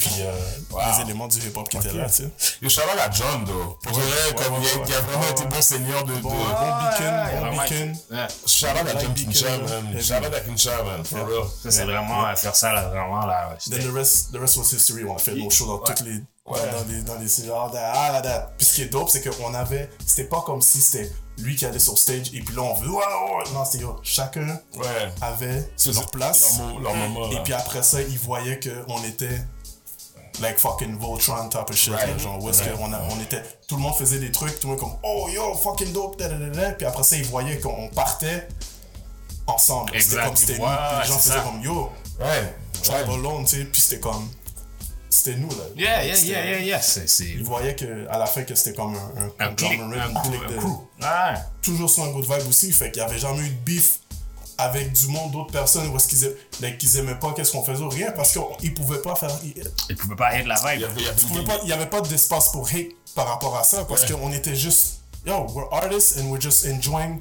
Puis 0.00 0.22
euh, 0.22 0.32
les 0.96 1.02
éléments 1.02 1.28
du 1.28 1.38
hip-hop 1.38 1.68
qui 1.68 1.76
étaient 1.76 1.92
là, 1.92 2.06
tu 2.06 2.24
sais. 2.24 2.30
Yo, 2.62 2.68
shout 2.70 2.80
out 2.80 2.98
à 2.98 3.10
John, 3.10 3.44
though. 3.44 3.78
Pour 3.82 3.96
Ouais, 3.96 4.02
vrai, 4.02 4.28
ouais, 4.28 4.34
comme 4.34 4.54
ouais, 4.54 4.68
il 4.84 4.88
il 4.88 4.94
a 4.94 5.00
vraiment 5.00 5.30
été 5.30 5.44
bon 5.44 5.60
seigneur 5.62 6.04
de. 6.04 6.14
Bon, 6.14 6.30
de- 6.30 6.34
bon 6.34 6.44
beacon, 6.80 7.24
bon 7.32 7.40
vraiment, 7.40 7.62
beacon. 7.62 7.96
Shout 8.46 8.66
out 8.66 8.88
à 8.88 8.98
John 8.98 9.58
man. 9.60 10.02
Shout 10.02 10.14
out 10.14 10.24
à 10.24 10.84
man. 10.84 11.04
For 11.04 11.18
real. 11.26 11.44
Ça, 11.62 11.70
c'est 11.70 11.84
vraiment, 11.84 12.26
euh, 12.26 12.34
faire 12.34 12.56
ça, 12.56 12.72
là, 12.72 12.88
vraiment, 12.88 13.26
là, 13.26 13.50
ouais, 13.50 13.56
Then 13.78 13.90
the 13.90 13.94
rest, 13.94 14.32
the 14.32 14.38
rest 14.38 14.56
was 14.56 14.72
history. 14.72 15.04
On 15.04 15.16
a 15.16 15.18
fait 15.18 15.34
nos 15.34 15.50
shows 15.50 15.66
dans 15.66 15.78
toutes 15.78 16.00
les, 16.00 16.18
dans, 16.18 16.52
Ouais. 16.54 16.60
dans 16.72 16.92
les, 16.92 17.02
dans 17.02 17.14
les, 17.16 17.28
genre, 17.46 17.70
ah, 17.76 18.10
là, 18.12 18.22
là. 18.22 18.50
Puis 18.56 18.66
ce 18.66 18.74
qui 18.74 18.82
est 18.82 18.86
dope, 18.86 19.08
c'est 19.10 19.22
qu'on 19.22 19.52
avait, 19.54 19.90
c'était 20.06 20.24
pas 20.28 20.40
comme 20.40 20.62
si 20.62 20.80
c'était 20.80 21.12
lui 21.38 21.56
qui 21.56 21.64
allait 21.64 21.78
sur 21.78 21.96
stage 21.96 22.28
et 22.34 22.40
puis 22.40 22.54
là 22.54 22.62
on 22.62 22.74
veut. 22.74 22.88
Non, 22.88 23.64
yo, 23.74 23.96
chacun 24.02 24.60
Ouais. 24.76 25.12
avait 25.22 25.70
C'est 25.76 25.92
leur 25.94 26.10
place. 26.10 26.58
Leur, 26.58 26.66
mo- 26.68 26.80
leur 26.80 26.94
moment, 26.94 27.30
Et 27.30 27.34
là. 27.36 27.40
puis 27.42 27.52
après 27.54 27.82
ça, 27.82 28.02
ils 28.02 28.18
voyaient 28.18 28.58
qu'on 28.60 29.02
était 29.04 29.40
like 30.40 30.58
fucking 30.58 30.98
Voltron 30.98 31.48
type 31.48 31.68
of 31.68 31.76
shit. 31.76 31.92
Right. 31.94 32.08
là, 32.08 32.18
genre, 32.18 32.42
où 32.42 32.48
est-ce 32.50 32.62
Right. 32.62 32.76
qu'on 32.76 32.92
a, 32.92 33.00
on 33.10 33.20
était, 33.20 33.42
tout 33.68 33.76
le 33.76 33.82
monde 33.82 33.94
faisait 33.94 34.18
des 34.18 34.30
trucs, 34.32 34.58
tout 34.60 34.66
le 34.68 34.72
monde 34.74 34.80
comme, 34.80 34.96
oh 35.02 35.28
yo, 35.32 35.54
fucking 35.54 35.92
dope, 35.92 36.18
da, 36.18 36.28
da, 36.28 36.36
da, 36.36 36.48
da. 36.48 36.70
Puis 36.72 36.86
après 36.86 37.02
ça, 37.02 37.16
ils 37.16 37.24
voyaient 37.24 37.58
qu'on 37.58 37.88
partait 37.88 38.48
ensemble. 39.46 39.92
C'était 40.00 40.22
comme, 40.24 40.36
c'était 40.36 40.52
ils 40.54 40.58
nous. 40.60 40.66
les 40.66 41.06
gens 41.08 41.18
faisaient 41.18 41.34
ça. 41.34 41.40
comme, 41.40 41.60
yo, 41.62 41.90
Ouais. 42.20 42.54
Alone, 42.92 43.44
tu 43.44 43.56
sais, 43.58 43.64
puis 43.64 43.80
c'était 43.80 44.00
comme, 44.00 44.28
c'était 45.08 45.36
nous, 45.36 45.48
là. 45.50 45.64
Yeah, 45.76 46.04
yeah, 46.04 46.16
yeah, 46.16 46.44
yeah, 46.44 46.58
yeah, 46.60 46.80
c'est, 46.80 47.08
c'est 47.08 47.24
Ils 47.24 47.42
voyaient 47.44 47.74
que, 47.74 48.06
à 48.08 48.16
la 48.18 48.26
fin 48.26 48.42
que 48.42 48.54
c'était 48.54 48.76
comme 48.76 48.94
un, 48.94 49.44
un, 49.44 49.48
un 49.50 49.54
clic, 49.54 49.70
conglomerate, 49.70 50.10
un 50.14 50.16
un 50.16 50.22
clic 50.22 50.40
un 50.46 50.50
de- 50.52 50.56
crew. 50.58 50.68
Ouais. 51.00 51.34
toujours 51.62 51.90
sur 51.90 52.04
un 52.04 52.10
good 52.12 52.24
vibe 52.24 52.48
aussi. 52.48 52.72
Fait 52.72 52.90
qu'il 52.90 53.02
y 53.02 53.04
avait 53.04 53.18
jamais 53.18 53.40
eu 53.40 53.48
de 53.50 53.54
beef 53.64 54.00
avec 54.60 54.92
du 54.92 55.06
monde, 55.08 55.30
d'autres 55.32 55.52
personnes, 55.52 55.88
où 55.88 55.96
est-ce 55.96 56.08
qu'ils 56.08 56.34
like, 56.60 56.82
aimaient 56.96 57.14
pas 57.14 57.32
qu'est-ce 57.32 57.52
qu'on 57.52 57.62
faisait 57.64 57.82
ou 57.82 57.88
rien, 57.88 58.12
parce 58.12 58.32
qu'ils 58.32 58.74
pouvaient 58.74 59.02
pas 59.02 59.14
faire. 59.16 59.30
Ils, 59.44 59.54
Il 59.88 59.96
pouvait 59.96 60.16
pas 60.16 60.28
hate 60.28 60.46
la 60.46 60.74
Il 60.74 60.80
y 60.80 60.84
vibe. 60.84 60.90
avait, 60.90 61.00
il 61.00 61.04
y 61.04 61.08
avait 61.08 61.20
pouvaient 61.22 61.44
pas- 61.44 61.58
il 61.62 61.68
y 61.68 61.72
avait 61.72 61.86
pas 61.86 62.00
d'espace 62.00 62.50
pour 62.50 62.68
hate 62.68 62.88
par 63.14 63.26
rapport 63.28 63.56
à 63.56 63.64
ça, 63.64 63.84
parce 63.84 64.02
Ouais. 64.02 64.12
qu'on 64.12 64.32
était 64.32 64.54
juste. 64.54 65.00
Yo, 65.26 65.46
we're 65.54 65.68
artists 65.72 66.16
and 66.18 66.30
we're 66.30 66.40
just 66.40 66.64
enjoying 66.66 67.20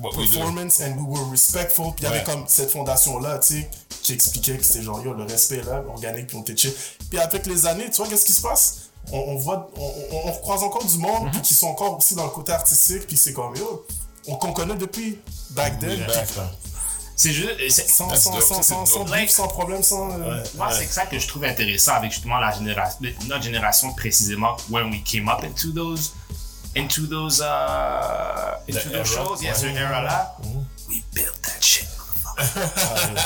What 0.00 0.10
we 0.16 0.28
performance 0.30 0.80
and 0.80 0.94
we 0.98 1.18
were 1.18 1.30
respectful. 1.30 1.86
Puis 1.96 2.04
il 2.04 2.04
y 2.04 2.06
avait 2.06 2.22
comme 2.24 2.44
cette 2.46 2.70
fondation-là, 2.70 3.38
tu 3.38 3.60
sais, 3.62 3.70
qui 4.02 4.12
expliquait 4.12 4.56
que 4.58 4.64
c'était 4.64 4.82
genre, 4.82 5.02
yo, 5.04 5.12
le 5.12 5.24
respect 5.24 5.62
là, 5.62 5.82
organique, 5.88 6.28
puis 6.28 6.36
on 6.36 6.42
était 6.42 6.56
chill. 6.56 6.72
Puis 7.10 7.18
avec 7.18 7.46
les 7.46 7.66
années, 7.66 7.88
tu 7.90 7.96
vois, 7.96 8.06
qu'est-ce 8.08 8.24
qui 8.26 8.32
se 8.32 8.42
passe? 8.42 8.90
On, 9.10 9.18
on 9.18 9.36
voit, 9.36 9.68
on, 9.76 9.82
on, 10.12 10.28
on 10.28 10.32
recroise 10.32 10.62
encore 10.62 10.84
du 10.84 10.96
monde, 10.98 11.30
puis 11.32 11.40
qui 11.42 11.54
sont 11.54 11.66
encore 11.68 11.98
aussi 11.98 12.14
dans 12.14 12.24
le 12.24 12.30
côté 12.30 12.52
artistique, 12.52 13.06
puis 13.06 13.16
c'est 13.16 13.32
comme, 13.32 13.56
yo, 13.56 13.84
on, 14.28 14.36
qu'on 14.36 14.52
connaît 14.52 14.76
depuis 14.76 15.18
back 15.50 15.78
then, 15.80 15.98
Back, 16.06 16.36
là. 16.36 16.50
C'est 17.16 17.32
juste, 17.32 17.60
sans, 17.88 18.08
That's 18.08 18.22
sans, 18.22 18.40
sans, 18.40 18.62
sans, 18.62 18.86
sans, 18.86 19.28
sans 19.28 19.48
problème, 19.48 19.82
sans. 19.82 20.10
euh, 20.20 20.42
Moi, 20.56 20.70
c'est 20.72 20.86
ça 20.86 21.06
que 21.06 21.18
je 21.18 21.28
trouve 21.28 21.44
intéressant 21.44 21.94
avec 21.94 22.10
justement 22.12 22.38
la 22.38 22.52
génération, 22.52 22.98
notre 23.28 23.42
génération 23.44 23.92
précisément, 23.94 24.56
when 24.70 24.90
we 24.90 25.02
came 25.04 25.28
up 25.28 25.44
into 25.44 25.72
those, 25.72 26.12
into 26.76 27.06
those, 27.06 27.40
uh, 27.40 28.56
into 28.68 28.88
The 28.88 28.92
those 28.92 29.06
shows, 29.08 29.40
ouais. 29.42 29.74
era-là, 29.76 30.36
we 30.88 31.02
built 31.14 31.40
that 31.42 31.60
shit, 31.62 31.86
motherfucker. 31.86 33.20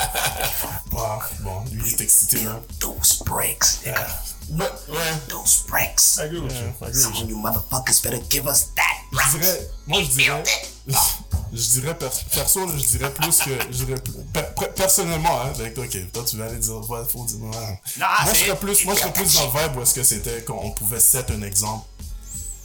ah, 0.97 1.19
bon, 1.41 1.63
lui, 1.71 1.81
il 1.85 1.93
est 1.93 2.01
excité, 2.01 2.43
là. 2.43 2.59
Those 2.79 3.23
breaks, 3.25 3.79
nigga. 3.85 4.05
Ouais. 4.49 4.65
Ouais. 4.89 4.97
Those 5.27 5.63
breaks. 5.67 6.17
I 6.19 6.23
agree 6.25 6.39
with 6.39 6.53
you. 6.53 6.67
I 6.81 6.87
agree 6.87 6.87
with 6.87 6.95
Some 6.95 7.13
of 7.23 7.29
you 7.29 7.37
motherfuckers 7.37 8.01
better 8.01 8.19
give 8.29 8.47
us 8.47 8.67
that. 8.75 8.97
Je 9.11 9.37
dirais, 9.39 9.69
moi, 9.87 10.01
je 10.03 10.09
dirais. 10.11 10.43
Je 11.59 11.79
dirais, 11.79 11.97
per- 11.97 12.09
perso, 12.31 12.67
je 12.67 12.83
dirais 12.85 13.11
plus 13.13 13.37
que. 13.39 13.49
Je 13.71 13.83
dirais, 13.85 13.99
plus- 13.99 14.13
per- 14.33 14.53
per- 14.55 14.71
personnellement, 14.75 15.41
hein, 15.41 15.51
like, 15.59 15.77
ok, 15.77 16.11
toi, 16.11 16.23
tu 16.23 16.37
vas 16.37 16.45
aller 16.45 16.57
dire, 16.59 16.89
ouais, 16.89 16.99
faut 17.09 17.25
dire, 17.25 17.39
non. 17.39 17.47
moi, 17.49 18.33
je 18.33 18.39
serais 18.45 18.55
plus, 18.57 18.85
moi, 18.85 18.93
je 18.93 18.99
serais 18.99 19.13
plus 19.13 19.33
dans 19.33 19.45
le 19.51 19.59
vibe 19.67 19.77
où 19.77 19.81
est-ce 19.81 19.95
que 19.95 20.03
c'était 20.03 20.43
qu'on 20.43 20.71
pouvait 20.71 20.99
set 20.99 21.31
un 21.31 21.41
exemple 21.41 21.85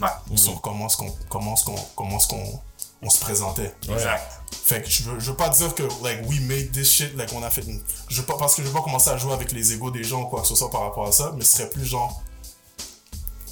Ouais, 0.00 0.08
sur 0.36 0.60
comment 0.60 0.86
est-ce 0.88 0.96
qu'on, 0.96 1.14
comment 1.28 1.54
est-ce 1.54 1.64
qu'on, 1.64 1.76
comment 1.96 2.16
est-ce 2.18 2.26
qu'on, 2.28 2.60
on 3.02 3.08
se 3.10 3.18
présentait. 3.20 3.72
exact. 3.88 4.40
Fait 4.64 4.82
que 4.82 4.88
je 4.90 5.02
veux, 5.04 5.18
je 5.20 5.30
veux 5.30 5.36
pas 5.36 5.48
dire 5.48 5.74
que, 5.74 5.84
like, 6.04 6.28
we 6.28 6.40
made 6.40 6.70
this 6.72 6.90
shit, 6.90 7.16
like, 7.16 7.32
on 7.32 7.42
a 7.42 7.50
fait 7.50 7.62
une, 7.62 7.82
je 8.08 8.20
veux 8.20 8.26
pas, 8.26 8.36
parce 8.36 8.54
que 8.54 8.62
je 8.62 8.66
veux 8.68 8.72
pas 8.74 8.82
commencer 8.82 9.10
à 9.10 9.16
jouer 9.16 9.32
avec 9.32 9.52
les 9.52 9.72
égos 9.72 9.90
des 9.90 10.04
gens 10.04 10.22
ou 10.22 10.26
quoi 10.26 10.42
que 10.42 10.46
ce 10.48 10.54
soit 10.54 10.70
par 10.70 10.82
rapport 10.82 11.06
à 11.06 11.12
ça, 11.12 11.32
mais 11.36 11.44
ce 11.44 11.56
serait 11.56 11.70
plus 11.70 11.84
genre, 11.86 12.20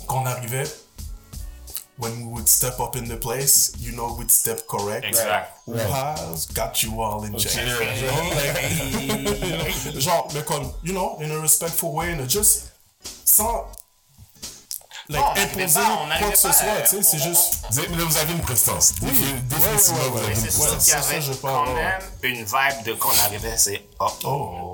quand 0.07 0.22
on 0.22 0.26
arrivait, 0.26 0.64
when 2.00 2.26
we 2.26 2.32
would 2.34 2.48
step 2.48 2.80
up 2.80 2.96
in 2.96 3.06
the 3.06 3.16
place, 3.16 3.74
you 3.78 3.92
know, 3.92 4.16
we'd 4.18 4.30
step 4.30 4.66
correct. 4.66 5.04
Exact. 5.06 5.58
Who 5.66 5.74
has 5.74 6.46
got 6.46 6.82
you 6.82 7.00
all 7.00 7.24
in 7.24 7.36
check. 7.36 7.66
You 8.00 8.06
know, 8.06 8.30
like, 9.54 10.00
genre, 10.00 10.28
mais 10.34 10.42
comme, 10.44 10.72
you 10.82 10.92
know, 10.92 11.18
in 11.20 11.30
a 11.30 11.38
respectful 11.38 11.94
way, 11.94 12.12
and 12.12 12.28
just, 12.28 12.70
sans, 13.24 13.66
like, 15.11 15.20
Non, 15.20 15.27
on 15.27 15.31
arrivait 15.37 15.62
imposer 15.62 15.75
pas, 15.81 15.99
on 16.05 16.18
quoi 16.23 16.31
que 16.31 16.37
ce 16.38 16.53
soit, 16.53 16.53
euh, 16.66 16.83
tu 16.88 16.96
sais, 16.96 17.03
c'est 17.03 17.16
on- 17.16 17.29
juste, 17.29 17.42
Vous 17.70 17.79
avez- 17.79 17.88
mais 17.88 18.03
vous 18.05 18.16
avez 18.18 18.33
une 18.33 18.40
prestance. 18.40 18.92
Défi- 19.01 19.35
Définitivement, 19.44 19.99
ouais, 19.99 20.05
ouais, 20.05 20.11
vous 20.11 20.18
avez 20.18 20.29
une 20.29 20.35
C'est 20.37 20.49
qu'il 20.49 20.79
y 20.79 21.03
ça, 21.03 21.20
je 21.20 21.33
quand 21.33 21.49
parle, 21.49 21.68
ouais. 21.68 21.75
même 21.75 22.01
une 22.23 22.44
vibe 22.44 22.85
de 22.87 22.92
qu'on 22.94 23.11
arrivait, 23.25 23.57
c'est 23.57 23.83
oh 23.99 24.07
oh. 24.25 24.29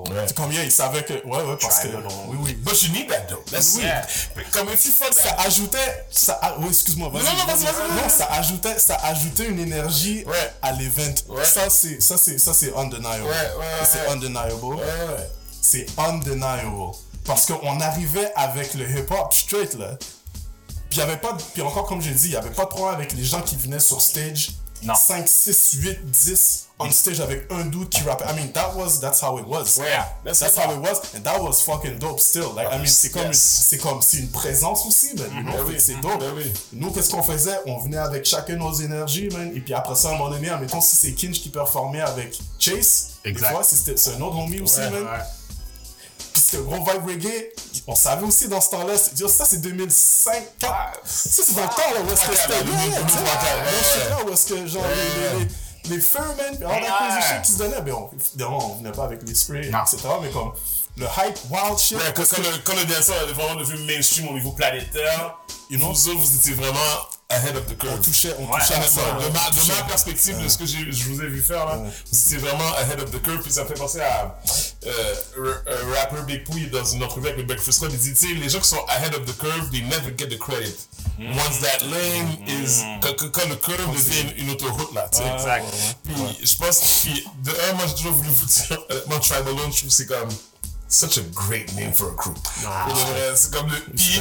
oh, 0.06 0.10
Ouais. 0.10 0.24
c'est 0.26 0.36
combien 0.36 0.62
il 0.62 0.70
savait 0.70 1.02
que, 1.04 1.14
ouais, 1.26 1.42
ouais, 1.42 1.56
parce 1.60 1.80
que, 1.80 1.88
on- 1.88 2.30
oui, 2.30 2.36
oui. 2.40 2.52
But 2.54 2.82
you 2.82 2.92
need 2.92 3.08
that, 3.08 3.26
though. 3.28 3.42
That's 3.50 3.74
Oui. 3.76 3.82
yeah. 3.82 4.06
Comme 4.52 4.68
if 4.72 4.84
you 4.84 4.92
fuck 4.92 5.12
ça 5.14 5.34
ajoutait 5.46 6.06
ça 6.10 6.34
a- 6.42 6.56
oui 6.58 6.68
excuse-moi 6.68 7.08
vas-y 7.10 7.24
Non, 7.24 7.30
non, 7.32 7.44
vas-y, 7.46 7.64
vas-y, 7.64 8.02
non 8.02 8.08
ça 8.08 8.26
ajoutait 8.32 8.78
ça 8.78 8.96
ajoutait 9.04 9.46
une 9.46 9.58
énergie 9.58 10.24
Ouais. 10.26 10.52
à 10.62 10.72
l'event 10.72 11.02
Ouais. 11.28 11.44
ça 11.44 11.68
c'est 11.70 12.00
ça 12.00 12.16
c'est 12.16 12.38
ça 12.38 12.52
c'est 12.54 12.72
undeniable 12.76 13.24
Ouais, 13.24 13.28
ouais, 13.30 13.86
c'est 13.90 14.08
undeniable 14.10 14.52
Ouais, 14.62 14.76
ouais. 14.76 15.30
c'est 15.60 15.86
undeniable 15.98 16.92
parce 17.24 17.46
qu'on 17.46 17.80
arrivait 17.80 18.32
avec 18.36 18.74
le 18.74 18.88
hip 18.88 19.10
hop 19.10 19.32
straight 19.32 19.74
là 19.74 19.90
puis 20.96 21.04
il 21.04 21.08
y 21.08 21.10
avait 21.12 21.20
pas 21.20 21.36
puis 21.54 21.62
encore 21.62 21.86
comme 21.86 22.00
j'ai 22.00 22.12
dit 22.12 22.26
il 22.26 22.32
y 22.32 22.36
avait 22.36 22.50
pas 22.50 22.64
de 22.64 22.70
problème 22.70 22.94
avec 22.96 23.12
les 23.14 23.24
gens 23.24 23.40
qui 23.42 23.56
venaient 23.56 23.80
sur 23.80 24.00
stage 24.00 24.52
Non. 24.82 24.94
5 24.94 25.26
6 25.28 25.72
8 25.80 26.10
10 26.10 26.62
on 26.78 26.90
stage 26.90 27.20
avec 27.20 27.50
un 27.50 27.64
dude 27.64 27.88
qui 27.88 28.02
rappait 28.02 28.26
I 28.26 28.34
mean 28.36 28.52
that 28.52 28.74
was 28.76 29.00
that's 29.00 29.22
how 29.22 29.38
it 29.38 29.46
was 29.46 29.78
Ouais. 29.78 29.86
That's, 30.24 30.40
that's 30.40 30.56
how 30.58 30.70
it 30.72 30.78
was, 30.78 31.00
and 31.16 31.22
that 31.22 31.40
was 31.42 31.62
fucking 31.62 31.98
dope 31.98 32.20
still. 32.20 32.52
Like, 32.54 32.68
I 32.70 32.76
mean, 32.76 32.86
c'est 32.86 33.08
comme, 33.10 33.28
Yes. 33.28 33.64
c'est 33.70 33.78
comme, 33.78 34.02
c'est 34.02 34.18
une 34.18 34.30
présence 34.30 34.84
aussi, 34.86 35.14
man. 35.14 35.26
you 35.34 35.42
know, 35.42 35.64
Ben 35.66 35.78
c'est 35.78 35.98
dope. 36.02 36.18
Ben 36.20 36.32
oui. 36.36 36.52
Nous, 36.74 36.90
qu'est-ce 36.90 37.08
qu'on 37.10 37.22
faisait? 37.22 37.58
On 37.66 37.78
venait 37.78 37.96
avec 37.96 38.26
chacun 38.26 38.56
nos 38.56 38.74
énergies, 38.74 39.28
man. 39.32 39.50
Et 39.56 39.60
puis 39.60 39.72
après 39.72 39.94
ça, 39.94 40.08
à 40.08 40.10
un 40.12 40.18
moment 40.18 40.28
donné, 40.28 40.50
admettons, 40.50 40.82
si 40.82 40.96
c'est 40.96 41.12
Kinch 41.12 41.40
qui 41.40 41.48
performait 41.48 42.02
avec 42.02 42.38
Chase, 42.58 43.12
Exact. 43.24 43.48
des 43.48 43.54
fois, 43.54 43.62
c'est 43.64 44.10
un 44.14 44.20
autre 44.20 44.36
homie 44.36 44.60
aussi, 44.60 44.80
Ouais, 44.80 44.90
man. 44.90 45.02
Ouais. 45.04 45.08
C'était 46.50 46.58
un 46.62 46.66
gros 46.66 46.76
vibe 46.84 47.06
reggae. 47.06 47.48
On 47.88 47.94
savait 47.94 48.24
aussi 48.26 48.48
dans 48.48 48.60
ce 48.60 48.70
temps-là, 48.70 48.94
ça 48.96 49.44
c'est 49.44 49.60
2005, 49.60 50.58
4. 50.58 50.72
Ça 51.04 51.42
c'est 51.44 51.54
dans 51.54 51.62
le 51.62 51.68
temps 51.68 51.94
là 51.94 52.00
où 52.06 52.12
est-ce 52.12 52.26
que 52.28 52.36
c'était. 52.36 52.64
là, 52.64 52.70
Yeah, 52.70 52.86
yeah, 52.86 53.00
tu 53.02 53.12
sais, 53.12 53.18
2003, 53.18 53.34
dans 53.34 53.40
ce 53.40 53.74
ouais, 53.74 54.00
shit-là 54.00 54.24
où 54.24 54.32
est-ce 54.32 54.46
que 54.46 54.66
genre 54.66 54.82
les- 54.84 55.40
les- 55.96 55.96
all 56.64 56.82
that 56.84 57.40
qui 57.42 57.52
se 57.52 57.58
donnait. 57.58 57.80
Ben, 57.82 57.92
on, 57.94 58.10
on 58.54 58.74
venait 58.76 58.92
pas 58.92 59.04
avec 59.04 59.20
les 59.26 59.34
sprays, 59.34 59.68
etc. 59.68 59.98
Mais 60.22 60.30
comme, 60.30 60.52
le 60.96 61.04
hype, 61.06 61.38
wild 61.50 61.78
shit. 61.78 61.98
Quand, 62.14 62.22
le, 62.38 62.58
quand 62.64 62.74
le 62.74 62.84
est 63.30 63.32
vraiment 63.34 63.54
devenu 63.60 63.84
mainstream 63.84 64.28
au 64.28 64.32
niveau 64.32 64.52
planétaire, 64.52 65.38
You 65.70 65.78
know? 65.78 65.92
vous 65.92 66.18
vous 66.18 66.36
étiez 66.36 66.54
vraiment 66.54 66.78
ahead 67.28 67.56
of 67.56 67.66
the 67.66 67.76
curve. 67.76 67.94
on 67.98 68.02
touchait, 68.02 68.34
on 68.38 68.44
Ouais, 68.50 68.60
touchait 68.60 68.74
à 68.74 68.82
ça. 68.82 69.00
De, 69.00 69.32
ma, 69.32 69.50
de 69.50 69.88
perspective, 69.88 70.40
de 70.42 70.48
ce 70.48 70.58
que 70.58 70.66
je 70.66 71.04
vous 71.08 71.20
ai 71.22 71.26
vu 71.26 71.42
faire, 71.42 71.66
là, 71.66 71.78
étiez 72.12 72.36
vraiment 72.38 72.72
ahead 72.78 73.00
of 73.00 73.10
the 73.10 73.20
curve, 73.22 73.42
puis 73.42 73.52
ça 73.52 73.64
me 73.64 73.68
fait 73.68 73.74
penser 73.74 74.00
à 74.00 74.38
euh, 74.86 75.14
un- 75.38 75.72
un 75.72 75.94
rapper 75.94 76.22
Big 76.26 76.44
Pooh 76.44 76.58
dans 76.72 76.84
une 76.84 77.02
entrevue 77.02 77.26
avec 77.26 77.38
le 77.38 77.44
Breakfast 77.44 77.80
Club, 77.80 77.90
il 77.94 77.98
dit, 77.98 78.14
tu 78.14 78.28
sais, 78.28 78.34
les 78.34 78.48
gens 78.48 78.60
qui 78.60 78.68
sont 78.68 78.84
ahead 78.88 79.14
of 79.14 79.24
the 79.24 79.36
curve, 79.38 79.70
they 79.70 79.82
never 79.82 80.14
get 80.16 80.28
the 80.28 80.38
credit. 80.38 80.74
Once 81.18 81.60
that 81.62 81.82
lane 81.86 82.36
is, 82.46 82.82
quand, 83.00 83.48
le 83.48 83.56
curve 83.56 83.92
devient 83.96 84.20
une, 84.36 84.44
une 84.46 84.50
autoroute, 84.50 84.94
là, 84.94 85.08
tu 85.10 85.18
sais. 85.18 85.28
Exact. 85.34 85.64
Puis 86.04 86.14
je 86.46 86.56
pense, 86.58 87.00
puis 87.02 87.24
de 87.42 87.50
un, 87.70 87.72
moi 87.74 87.86
j'ai 87.88 87.94
toujours 87.94 88.12
voulu 88.12 88.28
vous 88.30 88.44
dire, 88.46 88.78
honnêtement, 88.90 89.18
Tribalone, 89.18 89.72
je 89.72 89.78
trouve 89.78 89.88
que 89.88 89.94
c'est 89.94 90.06
comme 90.06 90.28
such 90.88 91.18
a 91.18 91.22
great 91.34 91.72
name 91.74 91.92
for 91.92 92.10
a 92.12 92.14
crew. 92.16 92.34
Vrai, 92.62 93.32
C'est 93.34 93.52
comme 93.52 93.68
le. 93.70 93.80
Puis, 93.96 94.20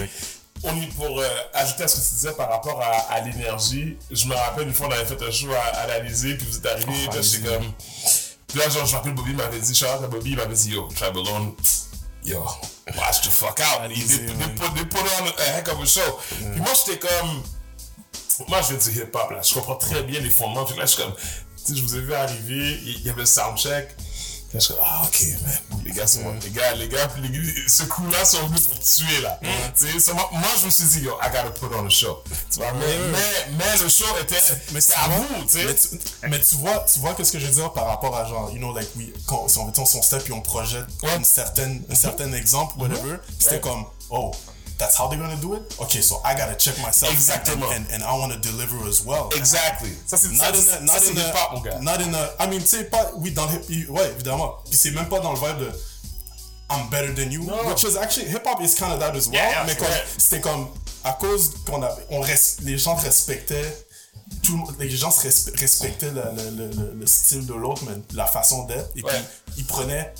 pour 0.61 1.19
euh, 1.19 1.27
ajouter 1.53 1.83
à 1.83 1.87
ce 1.87 1.95
que 1.97 2.01
tu 2.01 2.13
disais 2.15 2.33
par 2.33 2.49
rapport 2.49 2.81
à, 2.81 3.13
à 3.13 3.21
l'énergie, 3.21 3.97
je 4.09 4.25
me 4.25 4.35
rappelle 4.35 4.67
une 4.67 4.73
fois 4.73 4.87
on 4.87 4.91
avait 4.91 5.05
fait 5.05 5.21
un 5.21 5.31
show 5.31 5.51
à, 5.51 5.77
à 5.77 5.87
l'Alizé, 5.87 6.35
puis 6.35 6.47
vous 6.47 6.57
êtes 6.57 6.65
arrivé, 6.65 6.91
puis 6.91 7.15
là 7.15 7.21
j'étais 7.21 7.47
comme. 7.47 7.71
Puis 8.47 8.59
là, 8.59 8.69
genre, 8.69 8.85
je 8.85 8.91
me 8.91 8.97
rappelle 8.97 9.13
Bobby 9.13 9.33
m'avait 9.33 9.59
dit, 9.59 9.75
Charlotte 9.75 10.05
à 10.05 10.07
Bobby, 10.07 10.31
il 10.31 10.37
m'avait 10.37 10.53
dit, 10.53 10.69
yo, 10.71 10.87
Tribalone, 10.95 11.53
yo, 12.23 12.41
watch 12.97 13.21
the 13.21 13.29
fuck 13.29 13.59
out. 13.59 13.79
They, 13.79 13.85
Alizé, 13.85 14.25
they, 14.25 14.33
put, 14.55 14.73
they 14.75 14.85
put 14.85 14.99
on 15.21 15.27
a 15.27 15.57
heck 15.57 15.67
of 15.67 15.81
a 15.81 15.85
show. 15.85 16.19
Puis 16.29 16.61
moi, 16.61 16.71
j'étais 16.85 16.99
comme. 16.99 17.43
Moi, 18.47 18.61
je 18.61 18.75
fais 18.75 18.91
du 18.91 18.99
hip-hop, 18.99 19.31
là. 19.31 19.41
Je 19.41 19.53
comprends 19.53 19.75
très 19.75 20.03
bien 20.03 20.19
les 20.21 20.29
fondements. 20.29 20.63
Puis 20.65 20.77
là, 20.77 20.85
je 20.85 20.91
suis 20.91 21.03
comme. 21.03 21.13
Tu 21.15 21.73
sais, 21.73 21.75
je 21.75 21.81
vous 21.81 21.95
ai 21.95 22.01
vu 22.01 22.13
arriver, 22.13 22.79
il 22.85 23.01
y 23.01 23.09
avait 23.09 23.21
le 23.21 23.25
soundcheck. 23.25 23.89
Là, 24.55 24.59
je 24.61 24.65
suis 24.67 24.75
ah, 24.81 25.01
ok, 25.03 25.21
man. 25.43 25.81
Les 25.83 25.91
gars 25.91 26.07
sont. 26.07 26.21
Les 26.41 26.49
gars, 26.49 26.73
les 26.75 26.87
gars, 26.87 27.09
ce 27.67 27.83
coup-là 27.83 28.23
sont 28.23 28.47
venus 28.47 28.67
pour 28.67 28.79
tuer, 28.79 29.19
là. 29.21 29.37
Tu 29.41 29.85
sais, 29.85 29.99
c'est 29.99 30.13
moi, 30.13 30.29
je 30.61 30.65
me 30.65 30.71
suis 30.71 30.85
dit, 30.85 30.99
yo, 31.01 31.17
I 31.21 31.27
gotta 31.29 31.49
put 31.49 31.65
on 31.75 31.85
a 31.85 31.89
show. 31.89 32.23
Tu 32.49 32.59
vois, 32.59 32.71
mais, 32.71 32.97
mais, 33.11 33.57
mais 33.57 33.83
le 33.83 33.89
show 33.89 34.05
était. 34.21 34.39
Mais 34.71 34.81
tu 34.81 34.93
à 34.93 35.09
vous, 35.09 35.43
tu 35.43 35.59
sais. 35.59 35.99
mais 36.29 36.39
tu 36.39 36.55
vois, 36.55 36.85
tu 36.91 36.99
vois 36.99 37.15
qu'est-ce 37.15 37.33
que 37.33 37.39
je 37.39 37.47
veux 37.47 37.53
dire 37.53 37.73
par 37.73 37.87
rapport 37.87 38.15
à 38.15 38.23
genre, 38.25 38.49
you 38.51 38.59
know, 38.59 38.73
like, 38.73 38.87
we, 38.95 39.07
quand, 39.27 39.49
si 39.49 39.57
on 39.57 39.65
mettons 39.65 39.85
son 39.85 40.01
step 40.01 40.23
puis 40.23 40.31
on 40.31 40.39
projette 40.41 40.85
Ouais. 41.03 41.17
une 41.17 41.25
certaine, 41.25 41.83
un 41.89 41.95
certain 41.95 42.31
exemple, 42.31 42.79
whatever, 42.79 43.17
puis 43.27 43.35
c'était 43.39 43.59
comme, 43.59 43.83
oh, 44.09 44.31
that's 44.77 44.95
how 44.97 45.07
they're 45.07 45.19
gonna 45.19 45.35
do 45.41 45.55
it? 45.55 45.61
Okay, 45.79 46.01
so 46.01 46.21
I 46.25 46.35
gotta 46.35 46.55
check 46.55 46.77
myself. 46.81 47.11
Exactement. 47.13 47.71
And, 47.71 47.85
and, 47.91 48.01
and 48.01 48.03
I 48.03 48.17
wanna 48.17 48.37
deliver 48.37 48.77
as 48.87 49.03
well. 49.05 49.29
Exactly. 49.35 49.91
Ça, 50.05 50.17
c'est 50.17 50.29
Not 50.31 50.53
ça, 50.55 50.77
in 50.77 50.77
a, 50.77 50.85
not 50.85 50.99
ça, 51.01 51.11
in 51.11 51.17
a, 51.17 51.21
hip-hop, 51.21 51.51
mon 51.53 51.61
gars. 51.61 51.79
not 51.81 52.01
in 52.01 52.13
a, 52.13 52.29
I 52.39 52.47
mean, 52.47 52.59
tu 52.61 52.67
sais, 52.67 52.83
pas, 52.85 53.11
oui, 53.15 53.31
dans 53.31 53.45
le 53.47 53.59
hip, 53.69 53.89
ouais, 53.89 54.11
évidemment. 54.11 54.57
Puis 54.69 54.77
c'est 54.77 54.91
même 54.91 55.07
pas 55.09 55.19
dans 55.19 55.33
le 55.33 55.39
vibe 55.39 55.59
de, 55.59 55.71
I'm 56.69 56.89
better 56.89 57.13
than 57.13 57.29
you, 57.31 57.43
Non. 57.43 57.67
which 57.69 57.83
is 57.83 57.95
actually, 57.97 58.27
hip 58.29 58.45
hop 58.45 58.59
is 58.61 58.73
kind 58.75 58.91
of 58.91 58.99
that 58.99 59.15
as 59.15 59.27
well, 59.27 59.33
Yeah, 59.35 59.63
mais 59.65 59.75
comme, 59.75 59.87
vrai. 59.87 60.03
c'était 60.17 60.41
comme, 60.41 60.67
à 61.03 61.13
cause 61.13 61.51
qu'on 61.65 61.81
avait, 61.83 62.05
on 62.09 62.21
res- 62.21 62.57
les 62.63 62.77
gens 62.79 62.95
respectaient, 62.95 63.85
tout, 64.41 64.53
le 64.53 64.57
monde- 64.57 64.75
les 64.79 64.89
gens 64.89 65.11
respectaient 65.11 66.09
le, 66.09 66.23
le, 66.35 66.49
le, 66.49 66.67
le- 66.73 66.93
le 66.99 67.05
style 67.05 67.45
de 67.45 67.53
l'autre, 67.53 67.83
mais 67.87 67.93
la 68.13 68.25
façon 68.25 68.63
d'être, 68.65 68.89
et 68.95 69.03
Ouais. 69.03 69.11
puis 69.45 69.53
ils 69.57 69.65
prenaient, 69.65 70.11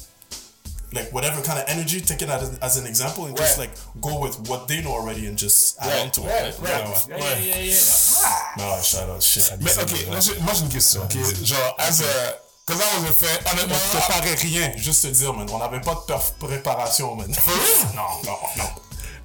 like, 0.93 1.11
whatever 1.11 1.41
kind 1.41 1.57
of 1.59 1.65
energy, 1.67 2.01
take 2.01 2.21
it 2.21 2.29
as, 2.29 2.57
as 2.61 2.77
an 2.77 2.85
example, 2.87 3.25
and 3.25 3.35
just, 3.37 3.57
like, 3.57 3.71
go 4.01 4.19
with 4.19 4.37
what 4.47 4.67
they 4.67 4.81
know 4.81 4.91
already 4.93 5.27
and 5.27 5.37
just 5.37 5.77
add 5.79 5.87
Ouais, 5.89 6.01
on 6.03 6.11
to 6.11 6.21
it. 6.21 6.25
ouais, 6.27 6.53
right? 6.61 6.87
ouais. 6.87 7.09
Yeah. 7.09 7.17
Yeah, 7.17 7.39
yeah, 7.39 7.59
yeah, 7.59 7.63
yeah. 7.65 8.57
Non, 8.57 8.81
shout 8.83 9.09
out, 9.09 9.21
shit. 9.21 9.51
Mais 9.61 9.77
ok, 9.77 9.91
ouais. 9.91 10.11
là, 10.13 10.19
j'ai- 10.19 10.39
moi 10.41 10.53
j'ai 10.53 10.61
une 10.63 10.69
question. 10.69 11.01
Ok, 11.03 11.17
genre, 11.43 11.75
as 11.79 12.01
a. 12.01 12.39
Cause 12.67 12.77
I 12.81 12.99
was 12.99 13.09
a 13.09 13.13
fan. 13.13 13.53
Honnêtement, 13.53 13.75
On 13.75 13.97
préparait 13.99 14.33
rien, 14.35 14.71
juste 14.77 15.03
te 15.03 15.07
dire, 15.07 15.31
man. 15.33 15.47
On 15.51 15.59
n'avait 15.59 15.81
pas 15.81 15.93
de 15.93 16.11
perf- 16.11 16.33
préparation, 16.39 17.15
man. 17.15 17.27
Non, 17.95 18.01
non, 18.25 18.37
non. 18.57 18.69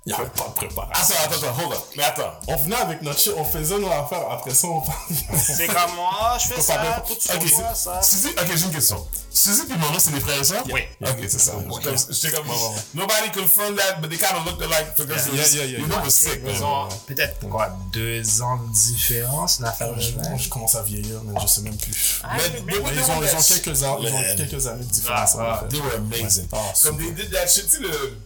Il 0.07 0.15
n'y 0.15 0.19
avait 0.19 0.31
pas 0.31 0.49
de 0.49 0.55
préparation. 0.55 1.15
Attends, 1.23 1.35
attends, 1.35 1.47
attends, 1.49 1.63
hold 1.63 1.73
up. 1.75 1.85
Mais 1.95 2.03
attends. 2.05 2.33
On 2.49 2.57
venait 2.57 2.77
avec 2.77 3.03
notre 3.03 3.21
shit, 3.21 3.35
on 3.37 3.45
faisait 3.45 3.79
nos 3.79 3.91
affaires. 3.91 4.31
Après 4.31 4.55
ça, 4.55 4.67
on 4.69 4.81
parlait. 4.81 5.15
C'est 5.39 5.67
comme 5.67 5.95
moi, 5.95 6.39
je 6.41 6.55
fais 6.55 6.61
ça, 6.63 7.03
tout 7.07 7.13
Ok, 7.13 7.19
tu 7.47 7.55
vois 7.55 7.75
ça. 7.75 8.01
Suzy, 8.01 8.29
ok, 8.29 8.47
j'ai 8.57 8.65
une 8.65 8.71
question. 8.73 9.07
Suzy 9.31 9.63
puis 9.67 9.77
Mono, 9.79 9.99
c'est 9.99 10.13
des 10.13 10.21
frères 10.21 10.41
et 10.41 10.45
sœurs? 10.45 10.65
Oui. 10.73 10.81
Ok, 11.03 11.19
c'est 11.29 11.39
ça. 11.39 11.53
J'étais 12.11 12.35
comme, 12.35 12.47
nobody 12.95 13.31
confirmed 13.35 13.77
that, 13.77 14.01
but 14.01 14.09
they 14.09 14.19
kind 14.19 14.37
of 14.39 14.47
looked 14.47 14.63
alike 14.63 14.97
because 14.97 15.29
Yeah, 15.29 15.63
yeah, 15.63 15.65
yeah, 15.71 15.79
you 15.81 15.87
know 15.87 15.99
was 16.03 16.11
sick, 16.15 16.43
man. 16.43 16.55
Ils 16.55 16.65
ont 16.65 16.89
peut-être 17.07 17.49
quoi, 17.51 17.69
deux 17.93 18.41
ans 18.41 18.57
de 18.57 18.73
différence, 18.73 19.59
une 19.59 19.67
affaire 19.67 19.95
de 19.95 20.01
je, 20.01 20.13
même. 20.13 20.39
je 20.39 20.49
commence 20.49 20.75
à 20.77 20.83
vieillir, 20.83 21.21
mais 21.25 21.39
je 21.43 21.47
sais 21.47 21.61
même 21.61 21.77
plus. 21.77 22.21
Ah, 22.25 22.37
Mais- 22.37 22.75
ils 22.75 22.81
ont, 22.81 23.23
ils 23.23 23.37
ont 23.37 23.43
quelques, 23.43 23.83
ans, 23.83 23.99
ils 24.01 24.09
ont 24.09 24.13
Man. 24.19 24.37
quelques 24.37 24.67
années 24.67 24.85
de 24.85 24.91
différence. 24.91 25.37
Ah, 25.39 25.43
en 25.43 25.45
ah. 25.45 25.65
They 25.69 25.79
were 25.81 25.95
amazing. 25.97 26.49
Ah, 26.53 26.57
Comme 26.83 26.97
they 26.97 27.13
did 27.13 27.31
that 27.33 27.47
shit, 27.47 27.67
tu 27.69 27.77
sais, 27.77 27.83
le. 27.83 28.19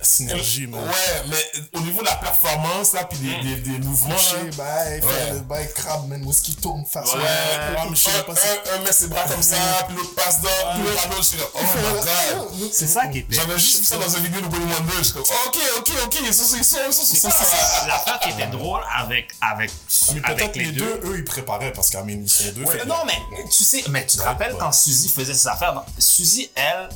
Synergie, 0.00 0.66
man. 0.66 0.80
Ouais, 0.80 1.22
mais 1.28 1.62
au 1.78 1.80
niveau 1.80 2.00
de 2.02 2.06
la 2.06 2.14
performance, 2.16 2.92
là, 2.92 3.04
puis 3.04 3.18
des, 3.18 3.36
des, 3.42 3.56
des 3.56 3.78
mouvements, 3.78 4.14
Toucher, 4.14 4.36
là. 4.36 4.56
bye, 4.56 5.00
faire 5.00 5.08
Ouais. 5.08 5.32
le 5.34 5.40
bye 5.40 5.72
crabe, 5.74 6.08
man. 6.08 6.22
Où 6.24 6.30
est-ce 6.30 6.42
qu'il 6.42 6.56
tourne 6.56 6.84
face 6.86 7.12
Ouais. 7.14 7.18
Ouais, 7.20 7.84
mais 7.90 7.96
je 7.96 8.00
sais 8.00 8.22
pas 8.22 8.34
si. 8.36 8.46
un, 8.48 8.74
un 8.76 8.84
met 8.84 8.92
ses 8.92 9.08
bras 9.08 9.24
comme 9.28 9.42
ça, 9.42 9.56
puis 9.88 9.96
l'autre 9.96 10.14
passe 10.14 10.42
là, 10.42 10.50
puis 10.74 10.82
l'autre 10.84 11.16
je 11.18 11.22
suis 11.22 11.38
là, 11.38 11.44
oh 11.54 11.58
my 11.58 12.60
god. 12.60 12.70
C'est 12.72 12.86
ça 12.86 13.06
qui 13.08 13.18
était. 13.18 13.34
J'avais 13.36 13.58
juste 13.58 13.80
vu 13.80 13.84
ça 13.86 13.96
dans 13.96 14.08
une 14.08 14.22
vidéo 14.24 14.40
de 14.40 14.46
Willy 14.46 14.72
Wonder, 14.72 14.92
je 14.98 15.02
suis 15.02 15.12
comme, 15.14 15.22
ok, 15.22 15.58
ok, 15.78 15.90
ok, 16.04 16.18
ils 16.22 16.34
sont, 16.34 16.56
ils 16.56 16.64
sont, 16.64 16.76
ils 16.86 16.92
sont, 16.92 17.02
ils 17.12 17.18
sont, 17.18 17.30
ça. 17.30 17.86
L'affaire 17.86 18.20
qui 18.20 18.30
était 18.30 18.46
drôle 18.46 18.80
avec, 18.94 19.32
avec, 19.40 19.70
Mais 20.14 20.20
avec 20.24 20.36
peut-être 20.38 20.56
les, 20.56 20.64
les 20.66 20.72
deux. 20.72 21.00
eux, 21.04 21.18
ils 21.18 21.24
préparaient 21.24 21.72
parce 21.72 21.90
qu'à 21.90 22.02
ils 22.06 22.28
sont 22.28 22.44
deux. 22.54 22.62
Non, 22.86 23.04
mais 23.06 23.18
tu 23.50 23.64
sais, 23.64 23.84
mais 23.90 24.06
tu 24.06 24.16
te 24.16 24.22
rappelles 24.22 24.54
quand 24.58 24.72
Suzy 24.72 25.08
faisait 25.08 25.34
ses 25.34 25.48
affaires? 25.48 25.82
Suzy, 25.98 26.50
elle, 26.54 26.88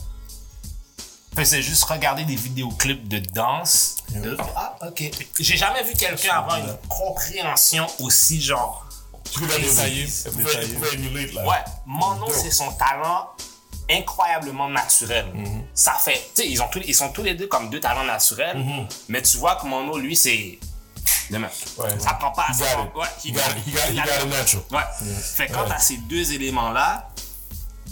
faisait 1.37 1.63
juste 1.63 1.85
regarder 1.85 2.25
des 2.25 2.37
vidéoclips 2.37 3.09
de 3.09 3.19
danse. 3.19 3.97
de- 4.11 4.37
ah, 4.57 4.77
ok. 4.87 5.11
J'ai 5.41 5.57
jamais 5.57 5.83
vu 5.85 5.95
quelqu'un 5.95 6.35
avoir 6.37 6.59
une 6.59 6.77
compréhension 6.89 7.87
aussi 8.01 8.41
genre. 8.41 8.87
Tu 9.33 9.41
peux 9.41 9.59
détailler. 9.59 10.07
Ouais, 11.47 11.65
Mono, 11.87 12.27
c'est 12.31 12.51
son 12.51 12.71
talent 12.73 13.31
incroyablement 13.91 14.69
naturel. 14.69 15.27
Mhm. 15.35 15.65
Ça 15.75 15.95
fait, 15.95 16.31
tu 16.35 16.43
sais, 16.43 16.49
ils, 16.49 16.61
ont 16.63 16.69
tous- 16.69 16.83
ils 16.87 16.95
sont 16.95 17.11
tous 17.11 17.23
les 17.23 17.35
deux 17.35 17.47
comme 17.47 17.69
deux 17.71 17.81
talents 17.81 18.05
naturels, 18.05 18.59
Mhm. 18.59 18.87
mais 19.09 19.23
tu 19.23 19.37
vois 19.39 19.57
que 19.57 19.67
Mono, 19.67 19.99
lui, 19.99 20.17
c'est. 20.17 20.59
Demain. 21.31 21.49
Ouais. 21.79 21.89
Ça 21.99 22.13
prend 22.15 22.31
pas. 22.33 22.47
Ouais, 22.95 23.07
got, 23.33 23.41
he 23.57 23.73
got 23.73 23.81
it 23.91 24.29
natural. 24.29 24.65
Ouais. 24.71 25.07
Fait 25.35 25.47
quand 25.49 25.65
t'as 25.67 25.79
ces 25.79 25.97
deux 25.97 26.33
éléments-là, 26.33 27.09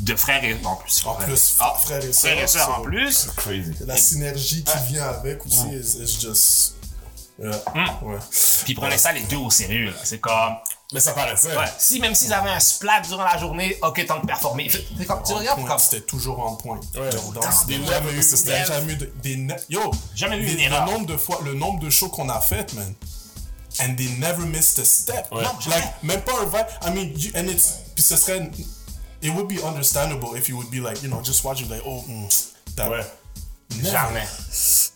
de 0.01 0.17
frères 0.17 0.43
et 0.45 0.57
en 0.65 0.77
plus. 0.77 1.05
En 1.07 1.15
plus, 1.15 1.55
Ah, 1.61 1.75
frères 1.81 2.05
et 2.05 2.13
frères 2.13 2.39
et 2.43 2.47
sœurs, 2.47 2.49
sœurs 2.67 2.71
en 2.71 2.77
so- 2.79 2.83
plus. 2.85 3.29
Crazy. 3.37 3.75
La 3.87 3.97
synergie 3.97 4.65
qui 4.65 4.93
vient 4.93 5.05
avec 5.09 5.45
aussi, 5.47 5.69
is, 5.73 5.99
is 6.03 6.21
just. 6.21 6.75
Yeah. 7.43 7.51
Ouais. 8.03 8.19
Puis 8.65 8.73
ils 8.73 8.75
prenaient 8.75 8.99
ça 8.99 9.13
les 9.13 9.23
deux 9.23 9.37
au 9.39 9.51
sérieux. 9.51 9.95
C'est 10.05 10.19
comme. 10.21 10.57
Mais 10.93 11.01
ça 11.01 11.13
paraissait. 11.13 11.57
Ouais. 11.57 11.65
Si 11.79 12.01
même 12.01 12.15
s'ils 12.15 12.33
avaient 12.33 12.51
un 12.51 12.59
splat 12.61 13.01
durant 13.01 13.23
la 13.25 13.39
journée, 13.39 13.79
ok, 13.81 14.05
tant 14.07 14.19
de 14.21 14.27
performer. 14.27 14.69
C'est 14.71 15.07
comme 15.07 15.23
tu 15.23 15.33
regardes 15.33 15.65
comme. 15.65 15.79
C'était 15.79 16.05
toujours 16.05 16.41
en 16.45 16.57
point. 16.57 16.81
Ouais. 16.97 17.11
Jamais 17.11 17.73
eu, 17.73 18.27
jamais 18.67 18.93
eu 18.93 18.97
de, 18.97 19.13
des 19.23 19.37
ne- 19.37 19.55
yo, 19.69 19.91
Jamais 20.15 20.39
eu 20.39 20.47
des- 20.47 20.53
une 20.53 20.59
le 20.59 20.63
erreur. 20.65 20.87
nombre 20.87 21.07
de 21.07 21.17
fois, 21.17 21.41
le 21.45 21.55
nombre 21.55 21.81
de 21.81 21.89
shows 21.91 22.09
qu'on 22.09 22.29
a 22.29 22.41
fait, 22.41 22.73
man. 22.75 22.95
And 23.81 23.95
they 23.97 24.09
never 24.19 24.45
missed 24.47 24.79
a 24.81 24.85
step. 24.85 25.29
Ouais. 25.33 25.43
Non. 25.45 25.51
Like, 25.69 26.03
même 26.03 26.21
pas 26.23 26.33
un 26.43 26.45
vibe. 26.47 26.67
I 26.85 26.91
mean, 26.91 27.13
you, 27.17 27.31
and 27.37 27.49
it's, 27.49 27.75
puis 27.95 28.03
ce 28.03 28.17
serait, 28.17 28.51
it 29.23 29.31
would 29.35 29.49
be 29.49 29.61
understandable 29.63 30.35
if 30.37 30.49
you 30.49 30.57
would 30.57 30.71
be 30.71 30.81
like, 30.81 31.03
you 31.03 31.09
know, 31.09 31.21
just 31.23 31.45
watching 31.45 31.69
like, 31.69 31.83
oh, 31.85 32.03
mm, 32.09 32.29
that. 32.77 32.91
Ouais. 32.91 33.05
Never, 33.73 33.89
Jamais. 33.93 34.27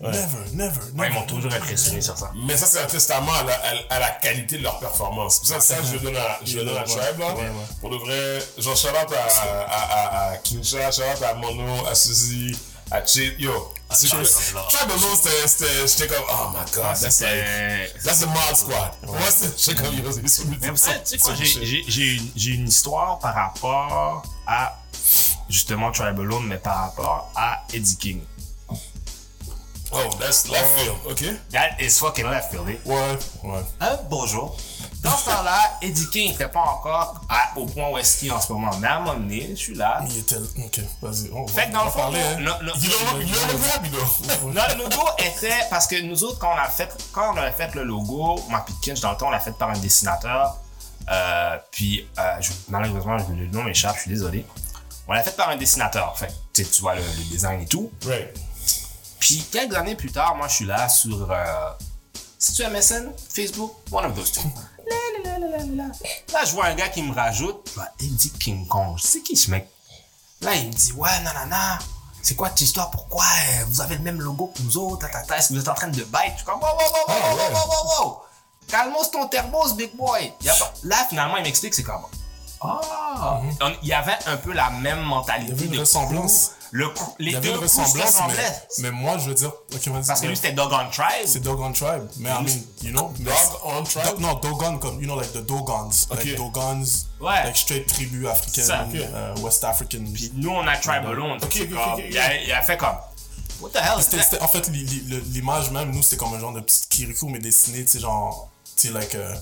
never, 0.01 0.39
never, 0.53 0.81
Ouais, 0.81 0.91
never. 0.95 1.09
ils 1.09 1.15
m'ont 1.15 1.27
toujours 1.27 1.53
impressionné 1.55 2.01
sur 2.01 2.19
ça. 2.19 2.33
Mais 2.35 2.57
ça, 2.57 2.67
c'est 2.67 2.81
un 2.81 2.87
testament 2.87 3.33
à 3.33 3.45
la, 3.45 3.55
à- 3.55 3.95
à 3.95 3.99
la 4.01 4.11
qualité 4.11 4.59
de 4.59 4.65
leur 4.65 4.81
performance. 4.81 5.43
Ça, 5.45 5.61
ça 5.61 5.77
je 5.81 5.93
le 5.93 5.99
donne 6.01 6.17
à, 6.17 6.41
je 6.45 6.59
donne 6.59 6.69
à 6.77 6.81
Ouais, 6.81 6.85
Tribe, 6.85 7.19
là. 7.21 7.35
ouais, 7.37 7.43
ouais. 7.43 7.51
Pour 7.81 7.91
de 7.91 7.97
vrai, 7.99 8.41
genre, 8.59 8.77
shout 8.77 8.89
out 8.89 9.13
à, 9.13 9.43
à, 9.43 9.77
à, 10.29 10.31
à 10.33 10.37
Kinsha, 10.39 10.91
shout 10.91 11.03
out 11.03 11.23
à 11.23 11.35
Mono, 11.35 11.87
à 11.87 11.95
Suzy, 11.95 12.59
à 12.91 13.05
Chip. 13.05 13.39
Yo, 13.41 13.73
c'était, 13.93 15.87
j'étais 15.87 16.07
comme, 16.09 16.25
oh 16.31 16.49
my 16.53 16.65
god, 16.73 16.97
that's 17.01 17.03
like, 17.03 17.13
C'est. 17.13 17.93
that's 18.03 18.21
the 18.21 18.27
mod 18.27 18.57
squad. 18.57 18.93
J'étais 19.57 19.83
comme, 19.83 19.95
yo, 19.95 20.11
c'est 20.13 20.45
j'ai- 21.89 22.15
une- 22.17 22.31
j'ai 22.37 22.51
une 22.51 22.69
histoire 22.69 23.19
par 23.19 23.35
rapport 23.35 24.23
à 24.47 24.79
justement 25.49 25.93
Tribal 25.93 26.29
mais 26.43 26.59
par 26.59 26.77
rapport 26.87 27.31
à 27.37 27.63
Eddie 27.73 27.97
King. 27.97 28.21
Oh, 29.93 30.11
that's 30.19 30.49
left 30.49 30.81
field, 30.81 30.97
ok? 31.09 31.23
That 31.53 31.77
is 31.81 31.99
fucking 32.01 32.27
left 32.29 32.51
field. 32.51 32.69
eh? 32.69 32.81
Ouais, 32.89 33.17
ouais. 33.45 33.63
Un 33.81 33.97
bonjour. 34.11 34.57
Dans 35.05 35.17
ce 35.17 35.25
temps-là, 35.27 35.59
Eddie 35.83 36.09
King 36.11 36.31
n'était 36.33 36.49
pas 36.49 36.61
encore 36.61 37.21
à- 37.29 37.57
au 37.59 37.67
point 37.67 37.91
où 37.91 37.99
est-ce 37.99 38.19
qu'il 38.19 38.29
est 38.29 38.33
en 38.33 38.41
ce 38.41 38.51
moment. 38.53 38.71
Mais 38.81 38.89
à 38.89 38.97
un 38.97 39.01
moment 39.01 39.15
donné, 39.15 39.49
je 39.51 39.55
suis 39.55 39.75
là. 39.75 40.03
Il 40.09 40.19
était, 40.19 40.37
ok, 40.37 40.81
vas-y, 41.03 41.31
on 41.33 41.47
Fait 41.47 41.61
va, 41.61 41.67
que 41.67 41.73
dans 41.73 41.83
on 41.83 41.85
le 41.85 41.91
fond, 41.91 41.99
parler, 41.99 42.21
hein. 42.21 42.37
don't 42.41 42.63
look 42.63 42.77
happy, 43.75 43.91
though. 43.91 44.51
notre 44.51 44.77
logo 44.79 45.03
était 45.19 45.53
parce 45.71 45.87
que 45.87 46.01
nous 46.03 46.25
autres 46.25 46.39
quand 46.39 46.53
on 46.55 46.59
a 46.59 46.69
fait 46.69 46.89
quand 47.13 47.35
on 47.35 47.37
avait 47.37 47.53
fait 47.53 47.75
le 47.75 47.85
logo, 47.85 48.37
puis 48.67 48.75
Kinch 48.83 49.01
dans 49.01 49.11
le 49.13 49.17
temps 49.19 49.27
on 49.29 49.31
l'a 49.31 49.41
fait 49.41 49.53
par 49.57 49.71
un 49.71 49.79
dessinateur. 49.79 50.57
Euh, 51.11 51.59
puis, 51.71 52.09
euh, 52.19 52.23
je- 52.41 52.51
malheureusement, 52.69 53.17
le 53.29 53.47
nom 53.49 53.63
m'échappe, 53.63 53.97
je 53.97 54.01
suis 54.03 54.11
désolé. 54.11 54.47
On 55.07 55.13
l'a 55.13 55.23
fait 55.23 55.37
par 55.37 55.51
un 55.51 55.57
dessinateur, 55.57 56.11
en 56.11 56.15
fait. 56.15 56.33
Tu 56.55 56.65
tu 56.65 56.81
vois 56.81 56.95
le, 56.95 57.03
le 57.03 57.25
design 57.25 57.61
et 57.61 57.67
tout. 57.67 57.93
Right. 58.07 58.35
Puis, 59.19 59.45
quelques 59.53 59.75
années 59.75 59.97
plus 59.97 60.11
tard, 60.11 60.35
moi, 60.35 60.49
je 60.49 60.55
suis 60.55 60.65
là 60.65 60.89
sur. 60.89 61.31
Euh, 61.31 61.71
C'est-tu 62.39 62.63
MSN? 62.71 63.11
Facebook? 63.29 63.75
One 63.93 64.07
of 64.07 64.15
those 64.15 64.33
two. 64.33 64.41
Là, 65.39 65.47
là, 65.49 65.57
là, 65.57 65.59
là, 65.59 65.65
là, 65.65 65.85
là. 65.89 65.93
Là, 66.33 66.45
je 66.45 66.53
vois 66.53 66.67
un 66.67 66.75
gars 66.75 66.89
qui 66.89 67.03
me 67.03 67.13
rajoute. 67.15 67.69
Je 67.71 67.75
vois 67.75 67.89
Eddie 68.01 68.31
King 68.33 68.67
Kong. 68.69 68.97
C'est 69.03 69.21
qui 69.23 69.37
ce 69.37 69.51
mec? 69.51 69.69
Là, 70.41 70.55
il 70.55 70.69
me 70.69 70.73
dit, 70.73 70.93
ouais, 70.93 71.21
nanana. 71.23 71.79
C'est 72.23 72.35
quoi 72.37 72.49
cette 72.51 72.61
histoire? 72.63 72.91
Pourquoi 72.91 73.25
euh, 73.25 73.65
vous 73.69 73.81
avez 73.81 73.97
le 73.97 74.03
même 74.03 74.21
logo 74.21 74.53
que 74.57 74.63
nous 74.63 74.77
autres? 74.79 75.07
Est-ce 75.07 75.49
que 75.49 75.55
vous 75.55 75.61
êtes 75.61 75.69
en 75.69 75.75
train 75.75 75.89
de 75.89 76.03
bite? 76.03 76.33
Je 76.33 76.37
suis 76.37 76.45
comme, 76.45 76.61
wow, 76.61 76.69
wow, 76.69 76.79
wow, 77.09 77.15
wow, 77.15 77.37
wow, 77.37 77.51
wow, 77.53 77.69
wow, 77.99 78.05
wow. 78.07 78.23
Calmos 78.69 79.11
ton 79.11 79.27
terbos, 79.29 79.75
big 79.75 79.95
boy. 79.97 80.33
Il 80.41 80.51
Là, 80.85 80.97
finalement, 81.09 81.37
il 81.37 81.43
m'explique, 81.43 81.75
c'est 81.75 81.83
comme, 81.83 82.03
ah, 82.63 83.41
On- 83.61 83.73
il 83.83 83.89
y 83.89 83.93
avait 83.93 84.17
un 84.27 84.37
peu 84.39 84.53
la 84.53 84.71
même 84.71 85.03
mentalité. 85.03 85.53
Il 85.53 85.55
y 85.55 85.59
avait 85.59 85.67
une 85.67 85.73
de 85.73 85.81
ressemblance. 85.81 86.53
Le 86.77 86.89
les 87.21 87.31
Il 87.31 87.33
y 87.35 87.37
avait 87.37 87.47
deux 87.47 87.55
une 87.55 87.59
crews 87.61 87.69
se 87.69 87.81
ressemblance, 87.81 88.07
ressemblaient. 88.09 88.37
mais, 88.79 88.83
mais 88.83 88.91
moi, 88.91 89.17
je 89.19 89.29
veux 89.29 89.35
dire. 89.35 89.53
Parce 90.07 90.21
que 90.21 90.27
lui, 90.27 90.35
c'était 90.35 90.51
Dog 90.55 90.73
on 90.73 90.91
Tribe. 90.91 91.25
C'est 91.25 91.39
Dogon 91.39 91.71
Tribe. 91.73 92.03
Mais 92.19 92.31
I 92.31 92.33
mean, 92.43 92.63
you 92.83 92.91
know. 92.91 93.13
Dog 93.21 93.33
on 93.65 93.85
tribe? 93.85 94.05
Do- 94.17 94.19
non, 94.21 94.35
Dogon, 94.35 94.79
comme, 94.79 95.01
you 95.01 95.07
know, 95.07 95.15
like 95.17 95.33
the 95.33 95.47
Dogons. 95.47 96.09
Ok. 96.11 96.25
Like 96.25 96.35
Dogons. 96.37 96.85
Ouais. 97.21 97.45
Like 97.45 97.57
straight 97.57 97.87
tribu 97.87 98.27
africaine. 98.27 98.65
Ça, 98.65 98.87
ok. 98.89 98.97
euh, 98.97 99.35
West 99.39 99.63
African. 99.63 100.01
Puis 100.13 100.33
nous, 100.35 100.51
on 100.51 100.67
a 100.67 100.77
Tribe 100.77 101.07
Alone. 101.07 101.39
Il, 101.55 102.19
a, 102.19 102.43
il 102.43 102.53
a 102.53 102.63
fait 102.63 102.77
comme. 102.77 102.97
What 103.61 103.71
the 103.71 103.77
hell 103.77 104.03
C'était- 104.03 104.21
c'était- 104.25 104.43
en 104.43 104.49
fait, 104.49 104.69
l'image 104.69 105.71
même, 105.71 105.93
nous, 105.93 106.03
c'était 106.03 106.17
comme 106.17 106.35
un 106.35 106.41
genre 106.41 106.53
de 106.55 106.61
petit 106.61 106.89
Kirikou, 106.91 107.29
mais 107.29 107.39
dessiné, 107.39 107.83
tu 107.85 107.89
sais, 107.93 108.01
genre, 108.01 108.51
tu 108.77 108.89
sais, 108.89 108.93
like, 108.93 109.15
euh, 109.15 109.33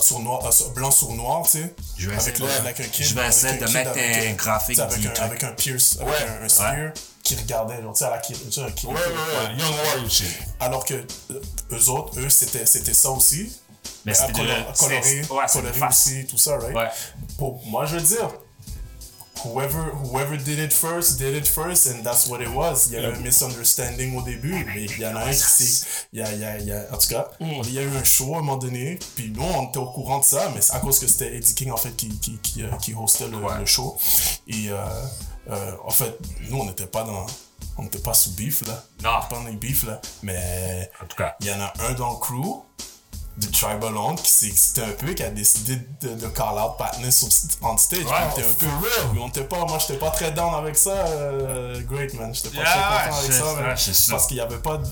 sur 0.00 0.20
noir, 0.20 0.44
euh, 0.46 0.68
blanc 0.74 0.90
sur 0.90 1.10
noir, 1.12 1.42
tu 1.44 1.58
sais. 1.58 1.74
Je 1.98 2.08
vais 2.08 2.16
avec, 2.16 2.34
essayer 2.34 2.46
le- 2.46 2.52
de- 2.52 2.58
avec 2.60 2.80
un 2.80 2.84
kid. 2.84 3.04
je 3.06 3.14
vais 3.14 3.20
avec 3.20 3.32
essayer 3.32 3.58
de 3.58 3.64
kid 3.64 3.74
mettre 3.74 3.90
avec 3.90 4.26
un 4.30 4.32
graphique 4.34 4.78
avec 4.78 4.98
un, 4.98 5.02
truc. 5.02 5.18
avec 5.18 5.44
un 5.44 5.52
Pierce, 5.52 5.98
avec 6.00 6.14
un, 6.28 6.44
un 6.44 6.48
spear, 6.48 6.92
qui 7.22 7.34
regardait, 7.36 7.80
genre, 7.82 7.92
tu 7.92 7.98
sais, 7.98 8.04
à 8.04 8.10
la 8.10 8.18
Kirikou, 8.18 8.46
tu 8.46 8.52
sais, 8.52 8.60
un 8.62 8.70
Kirikou. 8.70 8.88
Ouais, 8.94 9.00
ouais, 9.06 9.48
ouais. 9.48 9.56
Young 9.58 9.74
Warrior 9.86 10.10
shit. 10.10 10.26
Alors 10.60 10.84
que 10.84 10.94
euh, 10.94 11.40
eux 11.72 11.88
autres, 11.90 12.18
eux, 12.20 12.28
c'était 12.30 12.66
c'était 12.66 12.94
ça 12.94 13.10
aussi. 13.10 13.52
Mais 14.04 14.12
À 14.12 14.14
c'était 14.14 14.32
coloré, 14.32 14.64
coloré 14.78 15.20
aussi, 15.88 16.26
tout 16.26 16.38
ça, 16.38 16.56
right? 16.58 16.74
Ouais. 16.74 16.88
Pour 17.38 17.60
moi, 17.66 17.84
je 17.86 17.96
veux 17.96 18.02
dire, 18.02 18.28
whoever, 19.44 19.92
whoever 20.04 20.36
did 20.36 20.58
it 20.58 20.72
first, 20.72 21.18
did 21.18 21.34
it 21.36 21.46
first, 21.46 21.86
and 21.86 22.02
that's 22.02 22.26
what 22.26 22.40
it 22.40 22.48
was. 22.48 22.86
Il 22.88 22.92
y 22.94 22.96
a 22.96 23.08
eu 23.10 23.12
un 23.14 23.20
misunderstanding 23.20 24.16
au 24.16 24.22
début, 24.22 24.64
mais 24.74 24.84
il 24.84 24.98
y 24.98 25.06
en 25.06 25.16
a 25.16 25.24
un 25.24 25.30
qui 25.30 25.36
s'est. 25.36 25.86
il 26.12 26.20
y 26.20 26.22
a- 26.22 26.32
il 26.32 26.40
y 26.40 26.44
a- 26.44 26.58
il 26.58 26.66
y 26.66 26.72
a- 26.72 26.86
En 26.92 26.98
tout 26.98 27.08
cas, 27.08 27.28
Mm. 27.40 27.46
il 27.64 27.72
y 27.74 27.78
a 27.78 27.82
eu 27.82 27.96
un 27.96 28.04
show 28.04 28.34
à 28.34 28.38
un 28.38 28.40
moment 28.40 28.56
donné, 28.56 28.98
puis 29.14 29.32
nous, 29.34 29.42
on 29.42 29.68
était 29.68 29.78
au 29.78 29.86
courant 29.86 30.18
de 30.20 30.24
ça, 30.24 30.50
mais 30.54 30.60
c'est 30.60 30.74
à 30.74 30.80
cause 30.80 30.98
que 30.98 31.06
c'était 31.06 31.34
Eddie 31.36 31.54
King, 31.54 31.70
en 31.70 31.76
fait, 31.76 31.94
qui, 31.96 32.08
qui, 32.18 32.38
qui, 32.38 32.62
euh, 32.62 32.70
qui 32.80 32.94
hostait 32.94 33.28
le, 33.28 33.36
Ouais. 33.38 33.58
le 33.58 33.66
show. 33.66 33.96
Et 34.48 34.68
euh, 34.70 34.76
euh, 35.50 35.72
en 35.84 35.90
fait, 35.90 36.16
nous, 36.48 36.58
on 36.58 36.64
n'était 36.66 36.86
pas 36.86 37.04
dans. 37.04 37.26
On 37.78 37.84
n'était 37.84 37.98
pas 38.00 38.12
sous 38.12 38.32
beef, 38.32 38.66
là. 38.66 38.84
Non. 39.02 39.20
Pas 39.30 39.36
dans 39.36 39.44
les 39.44 39.56
beef, 39.56 39.84
là. 39.84 40.00
Mais 40.22 40.90
En 41.02 41.06
tout 41.06 41.16
cas. 41.16 41.34
il 41.40 41.46
y 41.46 41.50
en 41.52 41.60
a 41.60 41.72
un 41.88 41.92
dans 41.94 42.10
le 42.12 42.18
crew 42.18 42.62
de 43.38 43.46
Tribal 43.46 43.96
On 43.96 44.14
qui 44.14 44.30
s'est 44.30 44.46
excité 44.46 44.82
un 44.82 44.90
peu, 44.92 45.14
qui 45.14 45.22
a 45.22 45.30
décidé 45.30 45.76
de, 46.02 46.08
de 46.14 46.26
call 46.28 46.54
out 46.58 46.76
Patness 46.78 47.18
sur, 47.18 47.28
on 47.62 47.76
stage. 47.76 48.00
On 48.04 48.38
était 48.38 48.46
un 48.46 48.52
peu 48.58 48.66
real? 48.66 49.18
on 49.20 49.28
était 49.28 49.44
pas, 49.44 49.64
moi 49.64 49.78
j'étais 49.78 49.98
pas 49.98 50.10
très 50.10 50.32
down 50.32 50.54
avec 50.54 50.76
ça, 50.76 50.90
euh, 50.90 51.80
Great 51.82 52.12
man. 52.14 52.34
J'étais 52.34 52.50
pas 52.50 52.56
Yeah, 52.56 52.64
très 52.64 53.08
content 53.08 53.18
avec 53.18 53.32
ça, 53.32 53.38
ça, 53.38 53.60
man. 53.60 53.76
c'est 53.76 53.94
ça. 53.94 54.12
Parce 54.12 54.26
qu'il 54.26 54.36
y 54.36 54.40
avait 54.40 54.58
pas 54.58 54.76
de. 54.76 54.86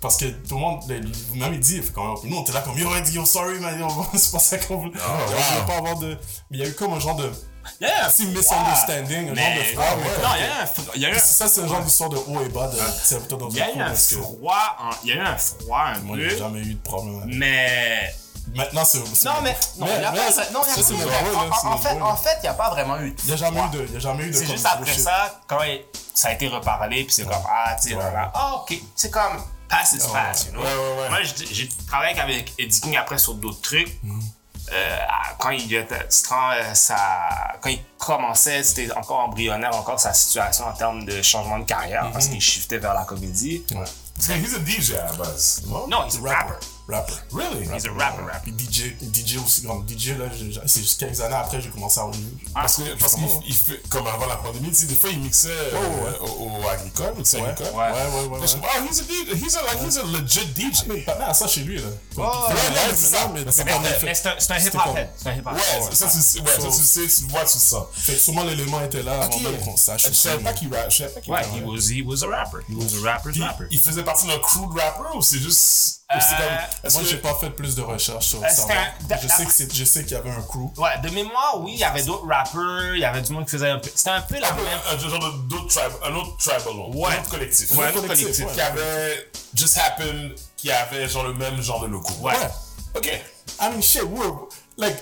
Parce 0.00 0.16
que 0.16 0.26
tout 0.26 0.54
le 0.54 0.60
monde, 0.60 0.80
le- 0.88 1.00
vous-même 1.30 1.54
il 1.54 1.60
dit, 1.60 1.80
nous 2.24 2.36
on 2.36 2.42
était 2.42 2.52
là 2.52 2.60
comme 2.60 2.78
yo, 2.78 2.88
yo, 3.10 3.24
sorry 3.24 3.58
man, 3.58 3.82
c'est 4.14 4.30
pas 4.32 4.38
ça 4.38 4.58
qu'on 4.58 4.76
voulait. 4.76 4.92
Ah, 5.00 5.16
on 5.22 5.26
voulait 5.26 5.66
pas 5.66 5.76
avoir 5.78 5.96
de. 5.98 6.16
Mais 6.50 6.58
il 6.58 6.60
y 6.60 6.62
a 6.62 6.68
eu 6.68 6.74
comme 6.74 6.92
un 6.92 7.00
genre 7.00 7.16
de. 7.16 7.28
Il 7.80 7.86
y 7.86 7.90
a 7.90 7.96
eu 8.02 8.04
un 8.06 8.08
petit 8.10 8.26
misunderstanding, 8.26 9.30
un 9.30 9.34
genre 9.34 9.54
de 9.54 9.62
froid. 9.74 9.96
Non, 10.22 10.28
il 10.36 10.42
y 10.42 10.46
a 10.46 10.62
un 10.62 10.66
froid. 10.66 10.94
Y 10.96 11.04
a 11.04 11.08
eu 11.10 11.14
un 11.14 11.18
Ça, 11.18 11.48
c'est 11.48 11.60
un 11.62 11.68
genre 11.68 11.82
d'histoire 11.82 12.10
de 12.10 12.16
haut 12.16 12.40
et 12.44 12.48
bas 12.48 12.68
de. 12.68 12.76
dans 13.36 13.48
il 13.48 13.56
y 13.56 13.60
a 13.62 13.70
eu 13.74 13.80
un 13.80 13.94
froid. 13.94 14.76
Il 15.04 15.08
y 15.10 15.12
a 15.12 15.16
eu 15.16 15.20
un 15.20 15.36
froid 15.36 15.80
un 15.94 15.98
Moi, 16.00 16.16
j'ai 16.18 16.38
jamais 16.38 16.60
eu 16.60 16.74
de 16.74 16.82
problème 16.82 17.22
avec 17.22 17.34
Mais. 17.34 18.14
Maintenant, 18.54 18.84
c'est. 18.84 18.98
Non, 19.26 19.40
mais. 19.42 19.56
Non, 19.76 19.86
il 19.94 20.02
y 20.02 20.04
a 20.04 20.10
mais 20.10 20.18
pas. 20.18 20.50
Non, 20.52 20.60
il 20.64 20.70
a 20.70 22.04
en- 22.04 22.16
fait, 22.16 22.36
il 22.38 22.42
n'y 22.42 22.48
a 22.48 22.54
pas 22.54 22.70
vraiment 22.70 22.98
eu 23.00 23.10
de. 23.10 23.20
Il 23.24 23.30
y 23.30 23.32
a 23.32 23.36
jamais 23.36 23.60
eu 23.60 23.70
de. 23.70 23.86
Il 23.90 23.96
a 23.96 24.00
jamais 24.00 24.24
eu 24.24 24.30
de. 24.30 24.36
C'est 24.36 24.46
juste 24.46 24.66
après 24.66 24.94
ça, 24.94 25.40
quand 25.46 25.58
ça 26.14 26.28
a 26.28 26.32
été 26.32 26.48
reparlé, 26.48 27.04
puis 27.04 27.12
c'est 27.12 27.24
comme, 27.28 27.42
ah, 27.48 27.76
tu 27.80 27.90
sais, 27.90 27.94
là, 27.94 28.30
ah, 28.34 28.54
ok. 28.56 28.74
C'est 28.96 29.10
comme, 29.10 29.42
pass 29.68 29.92
is 29.92 29.98
pass, 30.12 30.46
you 30.46 30.52
know. 30.52 30.62
Moi, 30.62 31.22
j'ai- 31.22 31.46
j'ai 31.54 31.68
travaillé 31.86 32.18
avec 32.18 32.54
Eddie 32.58 32.80
King 32.80 32.96
après 32.96 33.18
sur 33.18 33.34
d'autres 33.34 33.60
trucs. 33.60 34.00
Euh, 34.72 34.96
quand 35.38 35.50
il 35.50 35.72
était, 35.74 36.06
quand, 36.28 36.50
euh, 36.52 36.74
ça, 36.74 36.96
quand 37.60 37.70
il 37.70 37.80
commençait, 37.96 38.62
c'était 38.62 38.90
encore 38.92 39.20
embryonnaire, 39.20 39.74
encore 39.74 39.98
sa 40.00 40.12
situation 40.12 40.66
en 40.66 40.72
termes 40.72 41.04
de 41.04 41.22
changement 41.22 41.58
de 41.58 41.64
carrière, 41.64 42.10
parce 42.12 42.28
qu'il 42.28 42.40
shiftait 42.40 42.78
vers 42.78 42.94
la 42.94 43.04
comédie. 43.04 43.64
Ouais. 43.72 43.84
He's 44.18 44.54
a 44.54 44.58
DJ 44.58 44.94
à 44.94 45.04
la 45.06 45.12
base. 45.12 45.62
non? 45.66 45.86
Non, 45.86 45.98
il 46.12 46.16
est 46.16 46.28
rapper. 46.28 46.52
Rapper. 46.54 46.66
Really? 46.88 47.66
He's 47.68 47.84
a 47.84 47.92
rapper, 47.92 48.22
rapper. 48.22 48.50
Puis 48.50 48.66
DJ, 48.66 48.94
DJ 49.12 49.36
aussi, 49.44 49.62
comme 49.62 49.86
DJ, 49.86 50.16
là, 50.18 50.24
c'est 50.66 50.80
juste 50.80 50.98
quelques 50.98 51.20
années 51.20 51.34
après, 51.34 51.60
j'ai 51.60 51.68
commencé 51.68 52.00
à 52.00 52.04
avoir 52.04 52.16
Parce 52.54 52.76
que 52.76 52.98
parce 52.98 53.14
qu'il 53.14 53.24
il 53.46 53.54
fait 53.54 53.82
comme 53.90 54.06
avant 54.06 54.26
la 54.26 54.36
pandémie, 54.36 54.68
tu 54.68 54.74
sais, 54.74 54.86
des 54.86 54.94
fois 54.94 55.10
il 55.10 55.18
mixait 55.20 55.48
euh, 55.50 55.72
ouais. 55.72 56.18
au, 56.20 56.48
au 56.62 56.68
agricole, 56.68 57.12
au 57.12 57.20
Ouais, 57.20 57.40
ouais, 57.40 57.48
agricole. 57.50 57.74
ouais, 57.74 57.92
ouais, 57.92 58.38
ouais. 58.38 58.38
Oh, 58.40 58.84
he's 58.88 59.00
a 59.00 59.34
he's 59.36 59.56
a 59.56 59.62
like 59.64 59.78
he's 59.84 59.98
a 59.98 60.02
legit 60.04 60.46
DJ. 60.56 60.86
Mais 60.88 61.00
pas 61.02 61.12
à 61.26 61.34
ça 61.34 61.46
chez 61.46 61.60
lui, 61.60 61.76
là. 61.76 61.88
Ouais, 62.16 62.24
ouais, 62.24 62.74
la 62.74 62.94
c'est 62.94 63.14
ça. 63.14 63.30
mais 63.34 63.44
c'est 63.50 63.62
un, 63.62 64.58
hip-hop 64.58 64.96
head. 64.96 65.10
C'est 65.16 65.28
un 65.28 65.34
hip-hop 65.34 65.52
Ouais, 65.54 65.94
ça, 65.94 66.06
tu 66.06 66.18
sais, 66.20 66.40
ouais, 66.40 66.46
ça, 66.46 66.68
tu 66.68 66.72
sais, 66.72 67.06
tu 67.06 67.24
le 67.26 67.30
vois, 67.30 67.44
tu 67.44 67.58
sens. 67.58 67.84
Fait 67.92 68.14
que 68.14 68.18
sûrement 68.18 68.44
l'élément 68.44 68.82
était 68.82 69.02
là 69.02 69.22
avant 69.22 69.38
même 69.40 69.58
qu'on 69.60 69.76
sache. 69.76 70.08
Je 70.08 70.12
savais 70.14 70.42
pas 70.42 70.54
qu'il 70.54 70.74
rap, 70.74 70.90
je 70.90 70.96
savais 70.98 71.12
pas 71.12 71.20
qu'il 71.20 71.32
Ouais, 71.32 71.42
he 71.54 71.62
was, 71.62 71.90
he 71.90 72.02
was 72.02 72.24
a 72.24 72.28
rapper. 72.28 72.58
He 72.68 72.74
was 72.74 72.96
a 72.96 73.12
rapper's 73.12 73.38
rapper. 73.38 73.64
il 73.70 73.78
faisait 73.80 74.04
partie 74.04 74.26
d'un 74.26 74.38
crew 74.38 74.72
de 74.74 74.80
rappers 74.80 75.14
ou 75.14 75.20
c'est 75.22 75.38
juste. 75.38 75.97
C'est 76.10 76.34
Euh, 76.36 76.38
comme. 76.82 76.92
Moi, 76.92 77.02
j'ai 77.10 77.16
pas 77.18 77.34
fait 77.34 77.50
plus 77.50 77.74
de 77.74 77.82
recherches 77.82 78.26
sur 78.28 78.42
Euh, 78.42 78.48
ça? 78.48 78.64
Je 79.22 79.28
sais 79.28 79.66
que 79.66 79.74
je 79.74 79.84
sais 79.84 80.02
qu'il 80.04 80.12
y 80.12 80.16
avait 80.16 80.30
un 80.30 80.40
crew. 80.40 80.70
Ouais, 80.78 80.98
de 81.02 81.10
mémoire, 81.10 81.56
oui, 81.60 81.72
il 81.74 81.78
y 81.80 81.84
avait 81.84 82.02
d'autres 82.02 82.26
rappers, 82.26 82.94
il 82.94 83.00
y 83.00 83.04
avait 83.04 83.20
du 83.20 83.32
monde 83.32 83.44
qui 83.44 83.50
faisait 83.52 83.68
un 83.68 83.78
peu. 83.78 83.90
C'était 83.94 84.10
un 84.10 84.22
peu 84.22 84.38
la 84.38 84.52
même. 84.52 84.64
un 84.90 84.98
genre 84.98 85.18
de- 85.18 85.48
d'autres 85.48 85.78
un 86.04 86.14
autre 86.14 86.36
tribal, 86.38 86.62
Ouais. 86.94 87.08
un 87.14 87.20
autre 87.20 87.28
collectif. 87.30 87.70
Ouais, 87.72 87.86
un 87.86 87.90
autre 87.90 88.06
collectif, 88.06 88.46
ouais. 88.46 88.52
Qui 88.54 88.60
avait 88.60 89.30
Just 89.54 89.76
Happen, 89.78 90.30
qui 90.56 90.70
avait 90.72 91.08
genre 91.08 91.24
le 91.24 91.34
même 91.34 91.60
genre 91.60 91.80
de 91.82 91.88
logo. 91.88 92.08
Ouais. 92.22 92.32
Ouais. 92.32 92.48
Ok. 92.96 93.06
I 93.60 93.68
mean, 93.70 93.82
shit, 93.82 94.02
we're 94.04 94.32
like, 94.78 94.96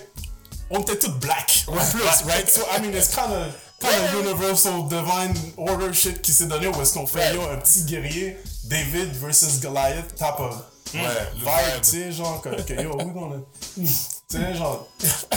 on 0.70 0.80
était 0.80 0.98
tous 0.98 1.10
black. 1.20 1.64
En 1.68 1.72
plus, 1.76 2.02
right? 2.26 2.48
So, 2.50 2.62
I 2.76 2.80
mean, 2.80 2.92
it's 2.96 3.14
kind 3.14 3.30
of, 3.32 3.52
kind 3.80 3.94
of 4.04 4.12
universal 4.26 4.82
divine 4.88 5.34
order 5.56 5.92
shit 5.94 6.20
qui 6.20 6.32
s'est 6.32 6.46
donné 6.46 6.66
où 6.66 6.82
est-ce 6.82 6.94
qu'on 6.94 7.06
fait, 7.06 7.20
Ouais. 7.30 7.34
yo, 7.36 7.42
un 7.42 7.58
petit 7.58 7.84
guerrier, 7.84 8.36
David 8.64 9.12
versus 9.14 9.60
Goliath, 9.60 10.12
type 10.16 10.40
of 10.40 10.56
Ouais, 10.94 11.00
le 11.34 11.40
vibe, 11.40 11.80
tu 11.82 11.90
sais, 11.90 12.12
genre, 12.12 12.40
que, 12.40 12.48
que 12.62 12.72
yo, 12.74 12.94
we 12.96 13.06
gonna. 13.12 13.36
hmm, 13.76 13.84
Tu 14.28 14.38
sais, 14.38 14.54
genre, 14.54 14.86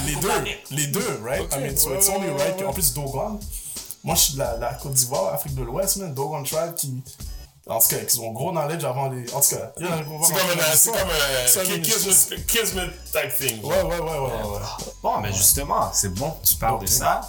les 0.06 0.16
deux, 0.16 0.30
les 0.72 0.88
deux, 0.88 1.20
right? 1.24 1.52
I 1.54 1.60
mean, 1.60 1.78
so 1.78 1.94
it's 1.96 2.10
only 2.10 2.30
right. 2.30 2.58
ouais. 2.60 2.66
En 2.66 2.74
plus, 2.74 2.94
Dogon, 2.94 3.40
moi, 4.04 4.16
je 4.16 4.20
suis 4.22 4.34
de 4.36 4.40
la, 4.40 4.58
la 4.58 4.74
Côte 4.76 4.94
d'Ivoire, 4.94 5.34
Afrique 5.34 5.56
de 5.56 5.64
l'Ouest, 5.64 5.98
man, 5.98 6.14
Dogon 6.14 6.44
Tribe 6.44 6.74
qui. 6.76 7.02
En 7.68 7.80
tout 7.80 7.90
cas, 7.90 7.98
ils 8.02 8.22
ont 8.22 8.32
gros 8.32 8.52
knowledge 8.52 8.84
avant 8.84 9.10
les. 9.10 9.32
En 9.32 9.42
tout 9.42 9.50
cas, 9.56 9.72
on 9.78 10.24
C'est 10.24 10.34
comme 10.34 10.50
un, 10.50 10.74
c'est 10.76 10.92
comme 10.92 11.70
un 11.70 11.80
Kismet, 12.48 12.90
type 13.12 13.38
thing. 13.38 13.64
Ouais, 13.64 13.82
ouais, 13.84 14.00
ouais, 14.00 14.00
ouais, 14.00 14.18
ouais. 14.18 14.50
ouais. 14.54 14.60
Bon, 15.04 15.20
mais 15.20 15.32
justement, 15.34 15.92
c'est 15.94 16.12
bon 16.14 16.32
que 16.32 16.48
tu 16.48 16.56
parles 16.56 16.82
de 16.82 16.88
ça. 16.88 17.22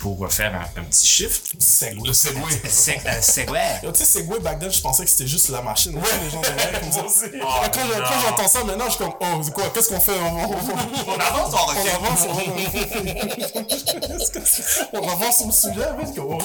Pour 0.00 0.18
refaire 0.18 0.54
un, 0.54 0.80
un 0.80 0.84
petit 0.84 1.06
shift. 1.06 1.52
Segway. 1.58 2.12
Segway. 2.14 2.50
Segway? 3.20 3.80
Tu 3.82 3.88
sais, 3.94 4.04
Segway, 4.06 4.38
back 4.40 4.58
then, 4.58 4.72
je 4.72 4.80
pensais 4.80 5.04
que 5.04 5.10
c'était 5.10 5.26
juste 5.26 5.50
la 5.50 5.60
machine. 5.60 5.94
Ouais, 5.94 6.02
les 6.24 6.30
gens 6.30 6.40
comme 6.40 6.58
ça. 6.92 7.00
Moi 7.02 7.10
aussi. 7.10 7.24
Ah, 7.42 7.68
quand 7.72 7.80
je- 7.86 7.98
non. 8.00 8.06
j'entends 8.24 8.48
ça, 8.48 8.64
maintenant, 8.64 8.86
je 8.86 8.90
suis 8.92 8.98
comme, 8.98 9.12
oh, 9.20 9.50
quoi, 9.54 9.64
qu'est-ce 9.74 9.90
qu'on 9.90 10.00
fait? 10.00 10.12
On, 10.18 10.36
on- 10.36 10.52
on- 10.52 11.12
On 11.12 11.20
avance, 11.20 11.52
on 11.52 11.56
on 11.56 11.68
avance, 12.06 12.20
on, 14.92 14.98
on 14.98 15.08
avance 15.08 15.36
sur 15.38 15.46
le 15.46 15.52
sujet, 15.52 15.88
mais 15.98 16.04
oh, 16.18 16.38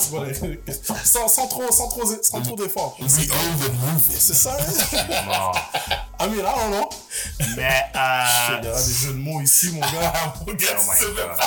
sans, 1.04 1.28
sans 1.28 1.48
trop, 1.48 1.72
sans 1.72 1.88
trop, 1.88 2.04
sans 2.22 2.42
trop 2.42 2.56
d'efforts. 2.56 2.98
We 3.00 3.10
own 3.32 3.58
the 3.60 3.72
movie. 3.86 4.18
C'est 4.20 4.34
ça, 4.36 4.52
hein? 4.60 5.52
I 6.20 6.28
mean, 6.28 6.40
I 6.40 6.44
don't 6.44 6.72
know. 6.72 6.90
Mais, 7.56 7.86
euh. 7.96 7.98
a 7.98 8.60
des 8.62 8.94
jeux 8.94 9.14
de 9.14 9.18
mots 9.18 9.42
ici, 9.42 9.72
mon 9.72 9.80
gars. 9.82 10.14
Mon 10.46 10.54
gars, 10.54 10.68
Oh 10.78 10.82
my 10.92 11.00
God. 11.16 11.38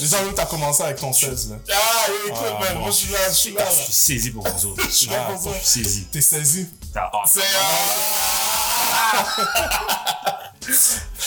Déjà, 0.00 0.18
que 0.22 0.30
t'as 0.34 0.46
commencé 0.46 0.82
avec 0.82 0.96
ton 0.98 1.12
16, 1.12 1.50
là. 1.50 1.56
Ah, 1.72 2.06
écoute, 2.26 2.38
Ah, 2.44 2.58
man, 2.60 2.74
bon. 2.74 2.80
moi 2.80 2.90
je 2.90 2.96
suis 2.96 3.12
là, 3.12 3.18
je 3.28 3.34
suis 3.34 3.52
là. 3.52 3.64
Je 3.64 3.76
là. 3.78 3.84
suis 3.84 3.92
saisi 3.92 4.30
pour 4.30 4.48
vous 4.48 4.66
autres. 4.66 4.82
Je 4.88 4.90
suis 4.94 5.06
là 5.08 5.24
pour 5.30 5.42
ça. 5.42 5.50
Je 5.62 5.66
suis 5.68 5.84
saisi. 5.84 6.04
T'es 6.06 6.20
saisi? 6.22 6.66
Ah, 6.94 7.10
C'est. 7.26 7.40
ah. 7.54 9.28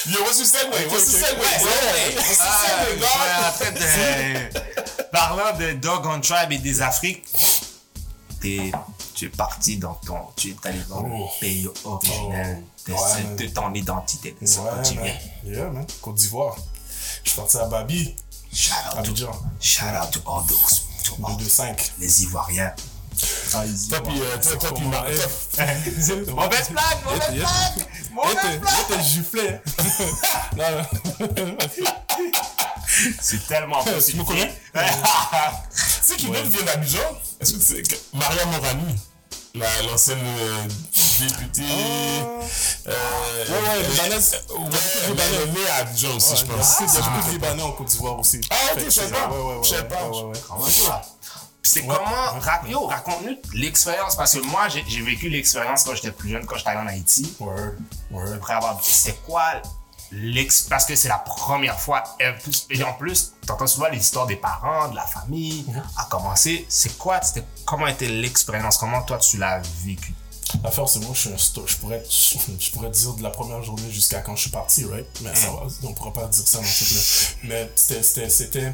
Yo, 0.07 0.21
what's 0.23 0.37
your 0.39 0.47
segue? 0.47 0.69
What's 0.91 1.11
your 1.11 1.21
segue? 1.21 1.35
bro? 1.35 1.43
What's 1.45 1.69
your 2.29 2.47
Ah, 2.47 2.55
segue, 2.65 2.99
je 2.99 3.05
suis 3.05 3.19
en 3.45 3.51
train 3.51 3.71
de- 3.71 5.11
Parlant 5.11 5.57
de 5.57 5.73
Dog 5.73 6.05
on 6.05 6.19
Tribe 6.21 6.51
et 6.51 6.57
des 6.57 6.81
Afriques, 6.81 7.23
t'es, 8.41 8.71
tu 9.13 9.25
es 9.25 9.29
parti 9.29 9.77
dans 9.77 9.93
ton, 10.05 10.17
tu 10.35 10.49
es 10.49 10.55
allé 10.67 10.79
dans 10.89 10.99
Oh. 11.03 11.07
le 11.07 11.39
pays 11.39 11.67
originel 11.83 12.63
de, 12.87 12.91
Ouais, 12.93 12.99
man. 13.23 13.35
de 13.35 13.47
ton 13.47 13.73
identité, 13.73 14.35
de 14.39 14.45
ce 14.45 14.59
Ouais, 14.59 14.69
que 14.83 14.87
tu 14.87 14.93
viens. 14.99 15.15
Yeah, 15.45 15.69
man. 15.69 15.85
Côte 16.01 16.15
d'Ivoire. 16.15 16.55
Je 17.25 17.29
suis 17.31 17.35
parti 17.39 17.57
à 17.57 17.65
Babi, 17.65 18.15
Shout 18.53 18.71
out, 18.93 18.99
Abidjan. 18.99 19.31
shout 19.59 19.85
out 20.01 20.11
to 20.11 20.19
all 20.25 20.43
those, 20.47 20.83
to 21.03 21.13
all 21.25 21.35
2-2-5. 21.37 21.91
les 21.99 22.23
Ivoiriens. 22.23 22.73
Ah, 23.53 23.63
Toi, 23.89 24.03
puis, 24.03 24.21
euh, 24.21 24.37
toi, 24.41 24.51
toi, 24.57 24.73
puis, 24.73 24.83
Comment- 24.83 24.89
Mar- 24.89 25.05
eh, 25.09 25.15
toi- 25.15 26.33
Mauvaise 26.33 26.69
blague, 26.69 27.03
mauvaise 27.05 27.31
blague, 27.31 27.87
mauvaise 28.11 28.35
t'es- 28.41 28.59
là, 28.59 28.71
t'es 28.89 29.03
giflé. 29.03 29.59
Non, 30.57 30.65
non. 30.71 31.57
C'est 33.21 33.47
tellement 33.47 33.83
Tu 33.83 33.89
me 33.89 33.95
possible. 33.95 34.25
connais? 34.25 34.53
Tu 35.75 35.81
sais 36.01 36.15
qui 36.17 36.25
vient 36.31 36.63
d'Abidjan 36.65 36.99
Est-ce 37.39 37.53
que 37.53 37.57
tu 37.57 37.63
sais 37.65 37.81
que 37.83 37.95
Maria 38.17 38.45
Morani, 38.45 38.95
l'ancienne 39.59 40.19
euh, 40.23 40.63
députée. 41.19 41.61
euh, 41.63 42.41
Ah. 42.87 42.91
Ouais, 43.51 43.79
ouais, 43.79 43.89
libanaise. 43.89 44.35
euh, 44.51 44.53
Ouais, 44.57 44.69
elle 45.09 45.49
est 45.49 45.51
née 45.53 45.67
à 45.69 45.75
Abidjan 45.77 46.15
aussi, 46.15 46.35
je 46.35 46.45
pense. 46.45 46.79
beaucoup- 46.79 46.91
il 46.91 46.93
y 46.93 46.97
a 46.97 47.01
Ah, 47.05 47.09
beaucoup 47.09 47.27
de 47.27 47.31
Libanais 47.33 47.63
en 47.63 47.71
Côte 47.71 47.87
d'Ivoire 47.87 48.19
aussi. 48.19 48.41
Ah, 48.51 48.55
ok, 48.73 48.79
je 48.85 48.89
sais 48.89 49.01
c'est- 49.01 49.11
pas. 49.11 49.27
Ouais, 49.29 49.37
ouais, 49.37 49.55
ouais. 49.55 49.63
Je 49.63 49.69
sais 49.69 49.83
pas. 49.85 50.03
ouais, 50.03 50.17
ouais, 50.17 50.23
ouais. 50.23 50.39
Comment 50.47 50.65
ça? 50.65 51.01
Puis 51.61 51.71
c'est 51.71 51.81
Ouais. 51.81 51.87
comment, 51.95 52.39
ra- 52.39 52.61
yo, 52.67 52.85
raconte-nous 52.85 53.37
l'expérience, 53.53 54.15
parce 54.15 54.33
que 54.33 54.39
moi, 54.39 54.67
j'ai 54.69 55.01
vécu 55.01 55.29
l'expérience 55.29 55.83
quand 55.83 55.95
j'étais 55.95 56.11
plus 56.11 56.29
jeune, 56.29 56.45
quand 56.45 56.57
j'étais 56.57 56.69
allé 56.69 56.81
en 56.81 56.87
Haïti. 56.87 57.35
Word, 57.39 57.55
word. 58.11 58.33
après 58.35 58.53
avoir 58.53 58.79
c'est 58.83 59.19
quoi 59.25 59.61
parce 60.69 60.85
que 60.85 60.95
c'est 60.95 61.07
la 61.09 61.17
première 61.19 61.79
fois 61.79 62.03
et 62.19 62.83
en 62.83 62.93
plus- 62.93 63.33
t'entends 63.45 63.67
souvent 63.67 63.87
les 63.89 63.97
histoires 63.99 64.27
des 64.27 64.35
parents 64.35 64.87
de 64.89 64.95
la 64.95 65.05
famille 65.05 65.65
à 65.97 66.05
commencer 66.05 66.65
c'est 66.69 66.97
quoi 66.97 67.21
c'était 67.21 67.43
comment 67.65 67.87
était 67.87 68.07
l'expérience? 68.07 68.77
Comment 68.77 69.01
toi 69.03 69.17
tu 69.17 69.37
l'as 69.37 69.61
vécu? 69.83 70.13
C'est 70.87 70.99
moi, 70.99 71.09
je 71.13 71.19
suis 71.19 71.33
un 71.33 71.37
sto- 71.37 71.65
Je 71.67 71.75
pourrais, 71.77 72.03
je 72.09 72.71
pourrais 72.71 72.89
dire 72.89 73.13
de 73.13 73.23
la 73.23 73.29
première 73.31 73.61
journée 73.63 73.91
jusqu'à 73.91 74.21
quand 74.21 74.35
je 74.35 74.41
suis 74.41 74.49
parti, 74.51 74.85
right? 74.85 75.05
Mais 75.21 75.33
ça 75.35 75.47
va, 75.47 75.63
on 75.83 75.93
pourra 75.93 76.13
pas 76.13 76.27
dire 76.27 76.47
ça 76.47 76.59
dans 76.59 76.63
tout 76.63 76.85
le. 77.43 77.49
Mais 77.49 77.69
c'était. 77.75 78.03
C'était. 78.03 78.29
C'était. 78.29 78.73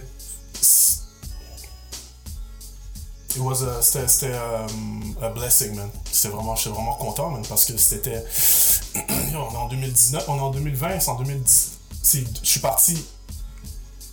It 3.34 3.38
was 3.38 3.64
a, 3.64 3.82
c'était, 3.82 4.08
c'était 4.10 4.36
um, 4.36 5.16
a 5.22 5.30
blessing, 5.30 5.74
man. 5.76 5.90
C'était 6.12 6.28
vraiment, 6.36 6.56
j'étais 6.56 6.72
vraiment 6.72 6.96
content, 6.96 7.30
man, 7.30 7.46
parce 7.48 7.66
que 7.66 7.78
c'était. 7.78 8.24
On 8.96 9.34
est 9.54 9.58
en 9.58 9.68
2019, 9.70 10.26
on 10.28 10.38
est 10.38 10.40
en 10.42 10.52
2020, 10.52 11.00
c'est 11.00 11.10
en 11.10 11.16
2010. 11.16 11.72
c'est- 12.04 12.26
Je 12.44 12.50
suis 12.50 12.60
parti. 12.60 13.06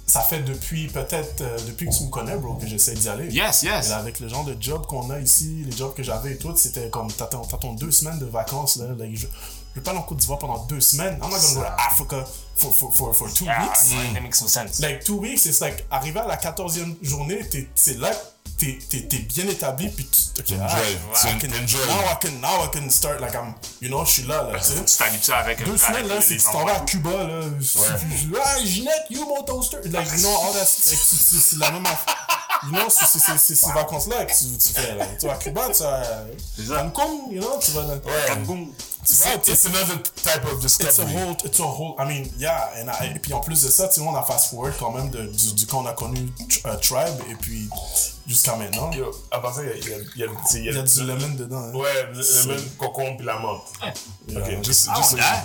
Ça 0.07 0.21
fait 0.23 0.41
depuis, 0.41 0.87
peut-être, 0.87 1.43
euh, 1.43 1.59
depuis 1.67 1.87
que 1.87 1.95
tu 1.95 2.05
me 2.05 2.09
connais, 2.09 2.35
bro, 2.37 2.55
que 2.55 2.67
j'essaie 2.67 2.95
d'y 2.95 3.09
aller. 3.11 3.27
yes 3.31 3.63
yes 3.63 3.87
Et 3.87 3.89
là, 3.91 3.99
avec 3.99 4.21
le 4.21 4.29
genre 4.29 4.45
de 4.45 4.57
job 4.59 4.87
qu'on 4.87 5.11
a 5.11 5.19
ici, 5.21 5.65
les 5.67 5.77
jobs 5.77 5.93
que 5.95 6.03
j'avais 6.03 6.33
et 6.33 6.39
tout, 6.39 6.57
c'était 6.57 6.89
comme 6.89 7.13
t'as 7.13 7.27
ton, 7.27 7.43
t'as 7.43 7.59
ton 7.59 7.75
deux 7.75 7.91
semaines 7.91 8.19
de 8.19 8.25
vacances 8.25 8.77
là. 8.77 8.87
like, 8.99 9.15
je, 9.15 9.27
je 9.27 9.75
vais 9.75 9.83
pas 9.83 9.91
aller 9.91 10.01
en 10.01 10.05
Côte 10.05 10.17
d'Ivoire 10.19 10.39
pendant 10.39 10.65
deux 10.65 10.81
semaines. 10.81 11.19
I'm 11.23 11.29
not 11.29 11.37
gonna 11.37 11.55
go 11.57 11.61
to 11.61 11.67
Africa 11.91 12.25
for, 12.57 12.73
for, 12.75 12.95
for, 12.95 13.15
for 13.15 13.31
two 13.35 13.45
Ah, 13.51 13.65
weeks. 13.65 13.91
ouais, 13.93 14.15
that 14.15 14.21
makes 14.23 14.41
no 14.41 14.49
sense 14.49 14.81
Like 14.81 15.05
two 15.05 15.19
weeks, 15.21 15.45
it's 15.45 15.61
like 15.61 15.85
arrivé 15.91 16.21
à 16.21 16.27
la 16.27 16.37
14e 16.39 16.97
journée, 17.03 17.47
t'es- 17.51 17.69
c'est 17.75 17.99
là 17.99 18.11
t'es, 18.59 18.79
t'es, 18.91 19.03
t'es 19.09 19.19
bien 19.19 19.47
établi 19.49 19.89
puis 19.89 20.07
tu 20.07 20.41
ok, 20.41 20.53
Enjoy. 20.61 20.67
ah, 21.15 21.19
Tu 21.21 21.27
I 21.29 21.39
can- 21.39 21.63
enjoy. 21.63 21.87
now 21.87 22.01
I 22.11 22.17
can 22.21 22.33
now 22.41 22.65
I 22.65 22.69
can 22.73 22.91
start 22.91 23.21
like 23.21 23.35
I'm 23.35 23.55
you 23.81 23.89
know 23.89 24.05
je 24.05 24.11
suis 24.11 24.23
là 24.25 24.43
là 24.43 24.59
tu 24.59 24.65
sais. 24.65 24.85
tu 24.85 24.97
t'habitues 24.97 25.33
avec 25.33 25.65
Deux 25.65 25.77
semaines 25.79 26.09
là, 26.09 26.21
c'est 26.21 26.37
tu 26.37 26.43
t'en 26.45 26.65
vas 26.65 26.77
à. 26.77 26.81
Cuba 26.81 27.11
là. 27.11 27.41
Ah, 28.45 28.59
Ginette, 28.65 29.07
you 29.11 29.25
mon 29.27 29.43
toaster. 29.43 29.79
Like, 29.85 30.11
you 30.13 30.19
know, 30.19 30.31
all 30.43 30.53
that. 30.53 30.59
Like, 30.61 30.69
c'est- 30.69 31.57
la 31.59 31.71
même 31.71 31.87
affaire. 31.87 32.17
You 32.65 32.71
know, 32.73 32.89
c'est 32.89 33.07
c'est- 33.07 33.19
c'est- 33.21 33.39
c'est 33.39 33.55
ces 33.55 33.73
vacances-là 33.73 34.25
que 34.25 34.33
tu, 34.33 34.45
tu 34.59 34.73
fais 34.75 34.95
là. 34.97 35.07
Tu 35.19 35.27
vas 35.27 35.33
à 35.35 35.37
Cuba, 35.37 35.63
tu 35.75 35.83
vas 35.83 36.79
à 36.79 36.83
Cancun, 36.91 37.33
you 37.33 37.41
know, 37.41 37.59
tu 37.61 37.71
vas 37.73 37.83
là. 37.83 37.95
Ouais. 37.95 38.01
Tu 38.27 38.98
tu 39.07 39.51
It's 39.51 39.65
another 39.67 40.03
type 40.23 40.45
of 40.45 40.63
It's 40.65 40.81
a 40.81 40.85
discovery. 40.85 41.15
whole, 41.17 41.37
it's 41.45 41.61
a 41.61 41.63
whole, 41.65 41.95
I 41.99 42.05
mean, 42.07 42.27
yeah, 42.39 42.71
and 42.77 42.89
I- 42.89 43.13
et 43.17 43.19
puis 43.19 43.33
en 43.33 43.41
plus 43.41 43.63
de 43.63 43.69
ça, 43.69 43.89
tu 43.89 43.95
sais, 43.95 44.07
on 44.07 44.15
a 44.15 44.23
fast 44.23 44.51
forward 44.51 44.75
quand 44.79 44.93
même 44.93 45.11
de, 45.11 45.27
du, 45.27 45.53
du 45.55 45.67
quand 45.67 45.83
on 45.83 45.87
a 45.87 45.93
connu 45.93 46.29
euh, 46.67 46.77
Tribe 46.77 47.21
et 47.31 47.35
puis 47.37 47.69
jusqu'à 48.27 48.57
maintenant. 48.57 48.91
Yo, 48.93 49.11
à 49.31 49.39
part 49.41 49.55
ça, 49.55 49.63
il 49.63 49.69
y 49.69 49.73
a, 49.73 49.77
il 49.77 49.89
y 49.89 49.95
a, 49.95 49.97
il 50.17 50.21
y 50.21 50.25
a, 50.25 50.27
tu 50.29 50.35
sais, 50.53 50.59
il 50.59 50.65
y 50.65 50.69
a- 50.69 50.73
Il 50.73 50.77
y 50.77 50.81
a 50.81 50.83
du 50.83 51.05
lemon 51.05 51.35
dedans. 51.35 51.59
Hein. 51.59 51.73
Ouais, 51.75 52.09
le, 52.13 52.19
le 52.19 52.55
même 52.55 52.65
concombre 52.77 53.17
puis 53.17 53.27
la 53.27 53.39
menthe. 53.39 53.63
Yeah. 53.83 54.39
Ok, 54.41 54.47
ouais, 54.47 55.21
hein? 55.21 55.43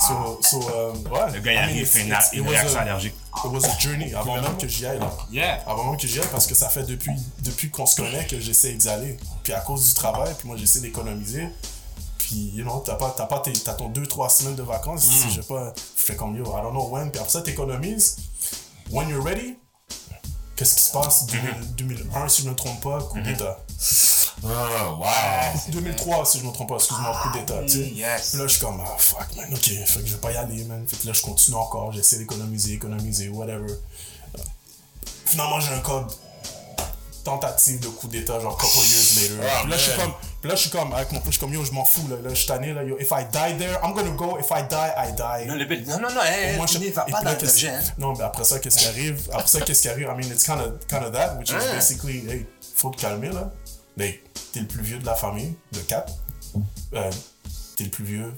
So, 0.00 0.38
so, 0.42 0.58
ouais. 0.60 1.32
le 1.32 1.40
gars 1.40 1.52
il 1.52 1.54
I 1.54 1.58
mean, 1.58 1.62
arrive 1.62 1.82
it's- 1.82 1.90
fait 2.30 2.36
une, 2.36 2.48
réaction 2.48 2.78
a- 2.78 2.82
allergique 2.82 3.14
It 3.44 3.52
was 3.52 3.64
a 3.66 3.78
journey 3.78 4.14
avant 4.14 4.34
même 4.40 4.56
que 4.56 4.66
j'y 4.68 4.86
aille. 4.86 4.98
Là. 4.98 5.10
yeah 5.30 5.62
Avant 5.66 5.84
même 5.90 5.96
que 6.00 6.06
j'y 6.06 6.20
aille 6.20 6.28
parce 6.30 6.46
que 6.46 6.54
ça 6.54 6.68
fait 6.68 6.82
depuis, 6.84 7.12
depuis 7.40 7.70
qu'on 7.70 7.86
se 7.86 7.96
connaît 7.96 8.26
que 8.26 8.38
j'essaie 8.40 8.72
d'y 8.74 8.88
aller. 8.88 9.16
Puis 9.44 9.52
à 9.52 9.60
cause 9.60 9.86
du 9.88 9.94
travail, 9.94 10.34
puis 10.38 10.46
moi 10.48 10.56
j'essaie 10.56 10.80
d'économiser. 10.80 11.48
Puis, 12.28 12.52
you 12.54 12.62
know, 12.62 12.82
t'as 12.84 12.96
pas, 12.96 13.14
t'as 13.16 13.24
pas 13.24 13.38
tes, 13.40 13.54
t'as 13.54 13.72
ton 13.72 13.88
2-3 13.88 14.28
semaines 14.28 14.54
de 14.54 14.62
vacances. 14.62 15.02
Si 15.02 15.30
j'ai 15.30 15.40
pas, 15.40 15.72
je 15.74 16.02
fais 16.04 16.14
comme 16.14 16.36
yo, 16.36 16.44
I 16.44 16.60
don't 16.62 16.72
know 16.72 16.86
when. 16.88 17.10
Puis 17.10 17.18
après 17.18 17.32
ça, 17.32 17.40
t'économises. 17.40 18.16
When 18.90 19.08
you're 19.08 19.24
ready, 19.24 19.56
qu'est-ce 20.54 20.74
qui 20.74 20.82
se 20.82 20.92
passe? 20.92 21.24
2000 21.26 21.74
2001, 21.74 22.28
si 22.28 22.42
je 22.42 22.50
me 22.50 22.54
trompe 22.54 22.82
pas, 22.82 22.98
coup 23.00 23.18
d'état. 23.20 23.58
Ah, 24.44 24.90
wow. 24.92 25.60
2003, 25.68 26.26
si 26.26 26.40
je 26.40 26.44
me 26.44 26.52
trompe 26.52 26.68
pas, 26.68 26.74
excuse-moi, 26.74 27.18
coup 27.22 27.38
d'état. 27.38 27.62
tu 27.62 27.68
sais. 27.70 27.88
yes 27.88 28.28
Puis 28.28 28.38
là, 28.40 28.46
je 28.46 28.52
suis 28.52 28.60
comme, 28.60 28.82
ah, 28.86 28.96
fuck, 28.98 29.34
man, 29.34 29.48
ok, 29.54 29.62
fait 29.62 30.00
que 30.00 30.06
je 30.06 30.12
vais 30.12 30.20
pas 30.20 30.32
y 30.32 30.36
aller, 30.36 30.64
man. 30.64 30.86
Fait 30.86 30.98
que 30.98 31.06
là, 31.06 31.14
je 31.14 31.22
continue 31.22 31.56
encore, 31.56 31.92
j'essaie 31.92 32.18
d'économiser, 32.18 32.74
économiser, 32.74 33.30
whatever. 33.30 33.72
Finalement, 35.24 35.60
j'ai 35.60 35.72
un 35.72 35.80
code 35.80 36.12
tentative 37.24 37.80
de 37.80 37.88
coup 37.88 38.08
d'état, 38.08 38.38
genre 38.38 38.56
couple 38.58 38.84
years 38.84 39.14
later. 39.16 39.48
Ah, 39.50 39.66
là, 39.66 39.76
je 39.78 39.82
suis 39.82 39.98
comme, 39.98 40.12
puis 40.40 40.48
là, 40.48 40.54
je 40.56 40.60
suis 40.62 40.70
comme, 40.70 40.92
avec 40.92 41.10
mon 41.12 41.20
je 41.24 41.30
suis 41.30 41.40
comme, 41.40 41.52
yo, 41.52 41.64
je 41.64 41.72
m'en 41.72 41.84
fous, 41.84 42.06
là, 42.08 42.16
là, 42.22 42.28
je 42.30 42.34
suis 42.34 42.46
tanné, 42.46 42.72
là, 42.72 42.84
yo, 42.84 42.96
if 43.00 43.10
I 43.10 43.24
die 43.24 43.58
there, 43.58 43.78
I'm 43.82 43.92
gonna 43.92 44.10
go, 44.10 44.38
if 44.38 44.50
I 44.50 44.62
die, 44.68 44.92
I 44.96 45.12
die. 45.12 45.46
non, 45.48 45.54
le 45.56 45.64
non 45.86 45.98
non 46.00 46.14
non 46.14 46.22
hey, 46.22 46.56
Moi, 46.56 46.66
je- 46.66 46.78
et 46.78 46.90
pas 46.92 47.04
dans 47.22 47.32
le 47.40 47.48
gène 47.48 47.82
Non, 47.98 48.14
mais 48.16 48.24
après 48.24 48.44
ça, 48.44 48.58
qu'est-ce 48.60 48.78
qui 48.78 48.86
arrive? 48.86 49.28
Après 49.32 49.48
ça, 49.48 49.60
qu'est-ce 49.62 49.82
qui 49.82 49.88
arrive? 49.88 50.04
I 50.06 50.16
mean, 50.16 50.30
it's 50.32 50.44
kind 50.44 50.60
of, 50.60 50.86
kind 50.86 51.02
of 51.04 51.12
that, 51.12 51.36
which 51.38 51.50
is 51.50 51.54
basically, 51.74 52.18
hey, 52.30 52.46
faut 52.76 52.90
te 52.90 53.00
calmer, 53.00 53.30
là. 53.30 53.50
Mais 53.96 54.20
t'es 54.52 54.60
le 54.60 54.66
plus 54.66 54.82
vieux 54.82 54.98
de 54.98 55.06
la 55.06 55.16
famille, 55.16 55.56
de 55.72 55.80
quatre. 55.80 56.12
Euh, 56.94 57.10
t'es 57.76 57.84
le 57.84 57.90
plus 57.90 58.04
vieux, 58.04 58.32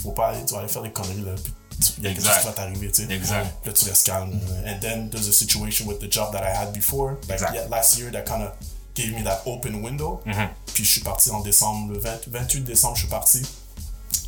faut 0.00 0.10
pas 0.12 0.28
aller, 0.30 0.44
tu 0.44 0.54
vas 0.54 0.60
aller 0.60 0.68
faire 0.68 0.82
des 0.82 0.90
conneries, 0.90 1.20
là. 1.22 1.32
Puis 1.36 1.94
il 1.98 2.04
y 2.04 2.06
a 2.06 2.10
quelque 2.10 2.20
chose 2.22 2.26
Exact. 2.30 2.40
qui 2.40 2.46
va 2.46 2.52
t'arriver, 2.52 2.90
tu 2.90 3.06
sais. 3.06 3.12
Exact. 3.12 3.46
Là, 3.66 3.72
tu 3.72 3.84
restes 3.88 4.06
calme. 4.06 4.40
And 4.66 4.80
then 4.80 5.08
there's 5.10 5.28
a 5.28 5.32
situation 5.32 5.86
with 5.86 5.98
the 6.00 6.10
job 6.10 6.32
that 6.32 6.42
I 6.42 6.52
had 6.56 6.72
before. 6.72 7.12
Like, 7.28 7.32
Exact. 7.34 7.54
yeah, 7.54 7.68
last 7.68 7.96
year, 7.98 8.10
that 8.12 8.22
kind 8.24 8.42
of 8.42 8.52
gave 8.94 9.12
me 9.12 9.22
that 9.24 9.42
open 9.46 9.82
window. 9.84 10.20
Mm-hmm. 10.26 10.48
Puis 10.74 10.84
je 10.84 10.90
suis 10.90 11.00
parti 11.00 11.30
en 11.30 11.40
décembre, 11.40 11.92
le 11.92 11.98
20 11.98 12.28
28 12.28 12.60
décembre, 12.62 12.96
je 12.96 13.00
suis 13.02 13.10
parti. 13.10 13.42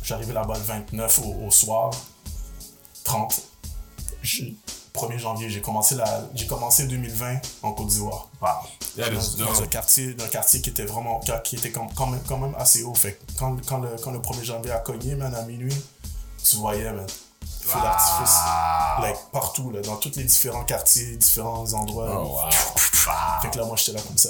J'arrivais 0.03 0.33
là-bas 0.33 0.55
le 0.55 0.63
29 0.63 1.19
au, 1.19 1.45
au 1.47 1.51
soir. 1.51 1.91
30. 3.03 3.41
Je- 4.21 4.43
1er 4.97 5.19
janvier, 5.19 5.49
j'ai 5.49 5.61
commencé, 5.61 5.95
la, 5.95 6.21
j'ai 6.33 6.47
commencé 6.47 6.87
2020 6.87 7.39
en 7.63 7.71
Côte 7.73 7.87
d'Ivoire. 7.87 8.29
wow 8.41 8.47
Dans, 9.37 9.61
un 9.61 9.67
quartier, 9.67 10.13
dans 10.15 10.25
un 10.25 10.27
quartier 10.27 10.59
qui 10.61 10.71
était 10.71 10.85
vraiment, 10.85 11.21
qui 11.43 11.55
était 11.55 11.71
quand, 11.71 12.07
même, 12.07 12.19
quand 12.27 12.37
même 12.37 12.55
assez 12.57 12.83
haut. 12.83 12.95
Fait 12.95 13.19
quand, 13.37 13.55
quand, 13.67 13.77
le, 13.77 13.89
quand 14.03 14.11
le 14.11 14.19
1er 14.19 14.43
janvier 14.43 14.71
a 14.71 14.79
cogné, 14.79 15.15
man, 15.15 15.33
à 15.35 15.43
minuit, 15.43 15.75
tu 16.43 16.55
voyais, 16.57 16.91
man, 16.91 17.05
feu 17.61 17.79
d'artifice, 17.79 18.37
like, 19.01 19.17
partout, 19.31 19.71
là, 19.71 19.81
dans 19.81 19.97
tous 19.97 20.15
les 20.15 20.23
différents 20.23 20.63
quartiers, 20.63 21.15
différents 21.17 21.71
endroits. 21.73 22.23
Oh, 22.25 22.39
wow. 22.39 22.49
Fait 23.41 23.49
que 23.51 23.57
là, 23.57 23.65
moi, 23.65 23.75
j'étais 23.77 23.93
là 23.93 24.01
comme 24.01 24.17
ça. 24.17 24.29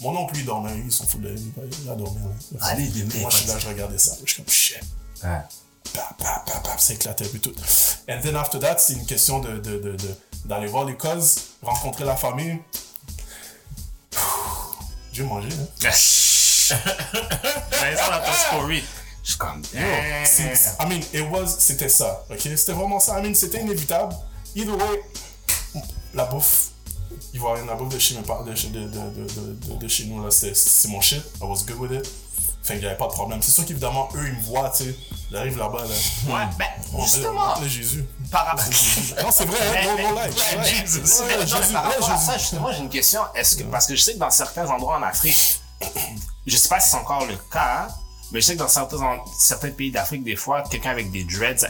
Mon 0.00 0.14
oncle, 0.16 0.34
lui, 0.36 0.44
dormait, 0.44 0.78
ils 0.84 0.92
sont 0.92 1.06
fous 1.06 1.18
de 1.18 1.28
lui, 1.30 1.52
il 1.82 1.90
a 1.90 1.94
dormi. 1.94 2.18
Allez, 2.60 2.88
demain, 2.88 3.20
Moi, 3.20 3.30
je 3.30 3.36
suis 3.38 3.46
là, 3.46 3.58
je 3.58 3.68
regardais 3.68 3.98
ça. 3.98 4.12
Je 4.24 4.32
suis 4.32 4.42
comme, 4.42 4.52
shit. 4.52 4.80
Ouais. 5.24 5.40
Pap, 5.94 6.16
pap, 6.18 6.44
pap, 6.44 6.62
pap, 6.62 6.80
ça 6.80 6.92
éclatait 6.92 7.24
puis 7.26 7.40
tout. 7.40 7.54
And 8.08 8.20
then 8.20 8.36
after 8.36 8.58
that, 8.60 8.78
c'est 8.78 8.92
une 8.94 9.06
question 9.06 9.38
de, 9.38 9.58
de, 9.58 9.78
de, 9.78 9.96
de- 9.96 10.16
d'aller 10.44 10.66
voir 10.66 10.84
les 10.84 10.96
causes, 10.96 11.36
rencontrer 11.62 12.04
la 12.04 12.16
famille. 12.16 12.58
J'ai 15.12 15.22
mangé, 15.22 15.48
hein. 15.50 15.66
J'avais 15.80 15.90
ça 17.96 18.22
story. 18.48 18.84
Je 19.22 19.30
suis 19.30 19.38
comme, 19.38 19.62
I 19.74 20.86
mean, 20.86 21.00
it 21.12 21.24
was, 21.30 21.56
c'était 21.58 21.88
ça, 21.88 22.24
ok? 22.30 22.38
C'était 22.56 22.72
vraiment 22.72 23.00
ça. 23.00 23.18
I 23.18 23.22
mean, 23.22 23.34
c'était 23.34 23.60
inévitable. 23.60 24.14
Either 24.54 24.74
way, 24.76 25.02
la 26.14 26.24
bouffe, 26.26 26.68
ivoirienne, 27.34 27.66
la 27.66 27.74
bouffe 27.74 27.88
de 27.94 27.98
chez, 27.98 28.14
mes 28.16 28.22
de, 28.22 28.54
chez- 28.54 28.68
de, 28.68 29.88
chez 29.88 30.04
nous, 30.06 30.22
là, 30.24 30.30
c'est 30.30 30.88
mon 30.88 31.00
shit. 31.00 31.22
I 31.40 31.44
was 31.44 31.64
good 31.66 31.78
with 31.78 31.92
it. 31.92 32.10
Fait 32.62 32.74
qu'il 32.74 32.82
n'y 32.82 32.86
avait 32.88 32.96
pas 32.96 33.06
de 33.06 33.12
problème. 33.12 33.40
C'est 33.42 33.52
sûr 33.52 33.64
qu'évidemment, 33.64 34.08
eux, 34.16 34.26
ils 34.26 34.34
me 34.34 34.42
voient, 34.42 34.70
tu 34.70 34.84
sais. 34.84 34.96
J'arrive 35.30 35.56
là-bas, 35.56 35.82
là. 35.82 36.34
Ouais, 36.34 36.44
ben, 36.58 36.66
On- 36.94 37.02
justement, 37.04 37.60
Le 37.60 37.68
Jésus. 37.68 38.04
par 38.30 38.46
rapport 38.46 38.64
Non, 39.22 39.30
c'est 39.30 39.44
vrai, 39.44 39.58
hein? 39.60 39.96
Non, 39.96 40.22
Jésus, 40.64 41.04
mais 41.04 41.72
par 41.72 41.84
ouais, 41.86 41.92
rapport 41.94 42.10
à 42.10 42.14
Jésus. 42.16 42.26
ça, 42.26 42.38
justement, 42.38 42.72
j'ai 42.72 42.78
une 42.80 42.88
question. 42.88 43.20
Est-ce 43.36 43.56
que, 43.56 43.62
parce 43.64 43.86
que 43.86 43.94
je 43.94 44.02
sais 44.02 44.14
que 44.14 44.18
dans 44.18 44.30
certains 44.30 44.66
endroits 44.68 44.96
en 44.98 45.02
Afrique, 45.04 45.60
je 46.44 46.56
sais 46.56 46.68
pas 46.68 46.80
si 46.80 46.90
c'est 46.90 46.96
encore 46.96 47.24
le 47.26 47.36
cas, 47.52 47.86
Mais 48.32 48.40
je 48.40 48.46
sais 48.46 48.54
que 48.54 48.58
dans 48.58 48.68
certains, 48.68 49.70
pays 49.70 49.90
d'Afrique, 49.90 50.24
des 50.24 50.36
fois, 50.36 50.62
quelqu'un 50.62 50.90
avec 50.90 51.10
des 51.10 51.24
dreads, 51.24 51.66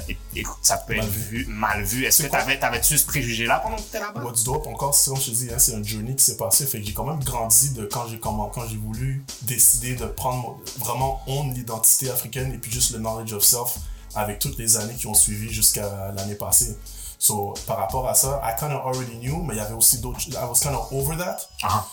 ça, 0.63 0.79
peut 0.79 0.95
être 0.95 1.03
Mal 1.03 1.09
vu, 1.09 1.47
mal 1.47 1.85
vu. 1.85 2.05
Est-ce 2.05 2.23
que 2.23 2.29
t'avais, 2.29 2.59
t'avais-tu 2.59 2.97
ce 2.97 3.05
préjugé-là 3.05 3.59
pendant 3.59 3.77
que 3.77 3.83
t'étais 3.83 4.01
là-bas? 4.01 4.23
What's 4.23 4.45
dope, 4.45 4.67
encore, 4.67 4.95
c'est 4.95 5.11
comme 5.11 5.21
je 5.21 5.27
te 5.27 5.31
dis, 5.37 5.49
hein, 5.53 5.59
c'est 5.59 5.75
un 5.75 5.83
journey 5.83 6.17
qui 6.17 6.25
s'est 6.25 6.37
passé. 6.37 6.65
Fait 6.67 6.81
que 6.81 6.87
j'ai 6.87 6.95
quand 6.95 7.05
même 7.05 7.23
grandi 7.23 7.71
de 7.71 7.85
quand 7.85 8.07
j'ai 8.09 8.19
quand 8.19 8.69
j'ai 8.69 8.77
voulu 8.77 9.25
décider 9.43 9.95
de 9.95 10.07
prendre 10.07 10.59
vraiment 10.79 11.21
on 11.27 11.51
l'identité 11.51 12.11
africaine 12.11 12.53
et 12.53 12.59
puis 12.59 12.73
juste 12.73 12.93
le 12.93 12.99
knowledge 12.99 13.33
of 13.33 13.45
self 13.45 13.77
avec 14.15 14.39
toutes 14.39 14.59
les 14.59 14.77
années 14.77 14.95
qui 14.95 15.07
ont 15.07 15.15
suivi 15.15 15.53
jusqu'à 15.53 16.13
l'année 16.13 16.35
passée. 16.35 16.77
So, 17.19 17.55
par 17.67 17.79
rapport 17.79 18.09
à 18.09 18.15
ça, 18.15 18.41
I 18.45 18.59
kind 18.59 18.73
of 18.73 18.87
already 18.87 19.17
knew, 19.19 19.43
mais 19.43 19.55
il 19.55 19.59
y 19.59 19.61
avait 19.61 19.75
aussi 19.75 20.01
d'autres, 20.01 20.21
I 20.29 20.45
was 20.49 20.61
kind 20.63 20.75
of 20.75 20.93
over 20.93 21.17
that. 21.17 21.39
Ah. 21.63 21.87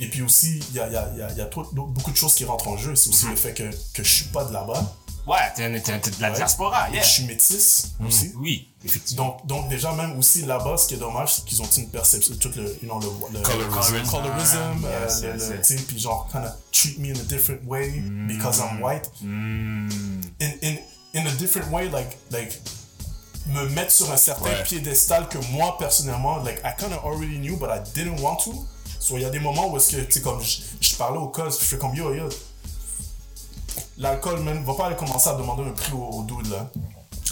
Et 0.00 0.08
puis 0.08 0.22
aussi, 0.22 0.60
il 0.70 0.76
y 0.76 0.80
a, 0.80 0.86
il 0.88 0.92
y 0.94 0.96
a, 0.96 1.10
il 1.12 1.18
y 1.18 1.22
a, 1.22 1.30
il 1.30 1.36
y 1.36 1.40
a 1.42 1.46
trop- 1.46 1.68
beaucoup 1.72 2.10
de 2.10 2.16
choses 2.16 2.34
qui 2.34 2.44
rentrent 2.44 2.68
en 2.68 2.76
jeu. 2.76 2.94
C'est 2.96 3.10
Mm-hmm. 3.10 3.12
aussi 3.12 3.26
le 3.26 3.36
fait 3.36 3.54
que, 3.54 3.70
que 3.94 4.02
je 4.02 4.08
suis 4.10 4.24
pas 4.26 4.44
de 4.44 4.52
là-bas. 4.52 4.96
Ouais, 5.26 5.36
t'es, 5.54 5.68
de 5.68 6.22
la 6.22 6.30
diaspora, 6.30 6.88
yeah. 6.90 7.02
Je 7.02 7.08
suis 7.08 7.24
métisse 7.24 7.88
aussi. 8.04 8.32
Oui, 8.36 8.68
effectivement. 8.84 9.26
Donc, 9.26 9.46
donc 9.46 9.68
déjà 9.68 9.92
même 9.92 10.18
aussi 10.18 10.42
là-bas, 10.46 10.78
ce 10.78 10.88
qui 10.88 10.94
est 10.94 10.96
dommage, 10.96 11.34
c'est 11.34 11.44
qu'ils 11.44 11.60
ont 11.60 11.68
une 11.76 11.88
perception, 11.90 12.34
tout 12.36 12.50
le, 12.56 12.64
you 12.82 12.88
know, 12.88 12.98
le, 12.98 13.38
le 13.38 13.42
Colorism. 13.42 14.02
colorism, 14.10 14.56
Ah, 14.58 14.86
euh, 14.86 15.06
yes, 15.06 15.20
yes, 15.50 15.70
yes. 15.70 15.82
puis 15.86 15.98
genre 16.00 16.26
kind 16.32 16.44
of 16.46 16.52
treat 16.72 16.98
me 16.98 17.10
in 17.10 17.20
a 17.20 17.24
different 17.24 17.60
way 17.66 18.00
because 18.26 18.58
I'm 18.60 18.80
white. 18.82 19.10
Mm. 19.22 19.90
In, 20.40 20.52
in, 20.62 20.76
in 21.12 21.26
a 21.26 21.32
different 21.32 21.70
way, 21.70 21.90
like, 21.90 22.16
like 22.30 22.58
me 23.46 23.68
mettre 23.74 23.92
sur 23.92 24.10
un 24.10 24.16
certain 24.16 24.44
Ouais. 24.44 24.62
piédestal 24.64 25.28
que 25.28 25.38
moi 25.52 25.76
personnellement, 25.78 26.38
like 26.38 26.60
I 26.64 26.72
kind 26.78 26.92
of 26.94 27.04
already 27.04 27.38
knew, 27.38 27.56
but 27.58 27.68
I 27.68 27.80
didn't 27.94 28.20
want 28.20 28.38
to. 28.44 28.52
So 29.00 29.16
il 29.16 29.22
y 29.22 29.24
a 29.24 29.30
des 29.30 29.40
moments 29.40 29.66
où 29.68 29.76
est-ce 29.76 29.96
que, 29.96 30.00
tu 30.02 30.12
sais, 30.12 30.20
comme 30.20 30.40
je, 30.42 30.94
parlais 30.96 31.18
au 31.18 31.28
cause, 31.28 31.58
je 31.58 31.64
fais 31.64 31.78
comme 31.78 31.94
yo, 31.94 32.14
yo. 32.14 32.28
L'alcool, 33.98 34.40
man, 34.40 34.62
va 34.64 34.74
pas 34.74 34.86
aller 34.86 34.96
commencer 34.96 35.28
à 35.28 35.34
demander 35.34 35.62
un 35.64 35.72
prix 35.72 35.92
au, 35.92 36.18
au 36.18 36.22
dude 36.22 36.50
là. 36.50 36.70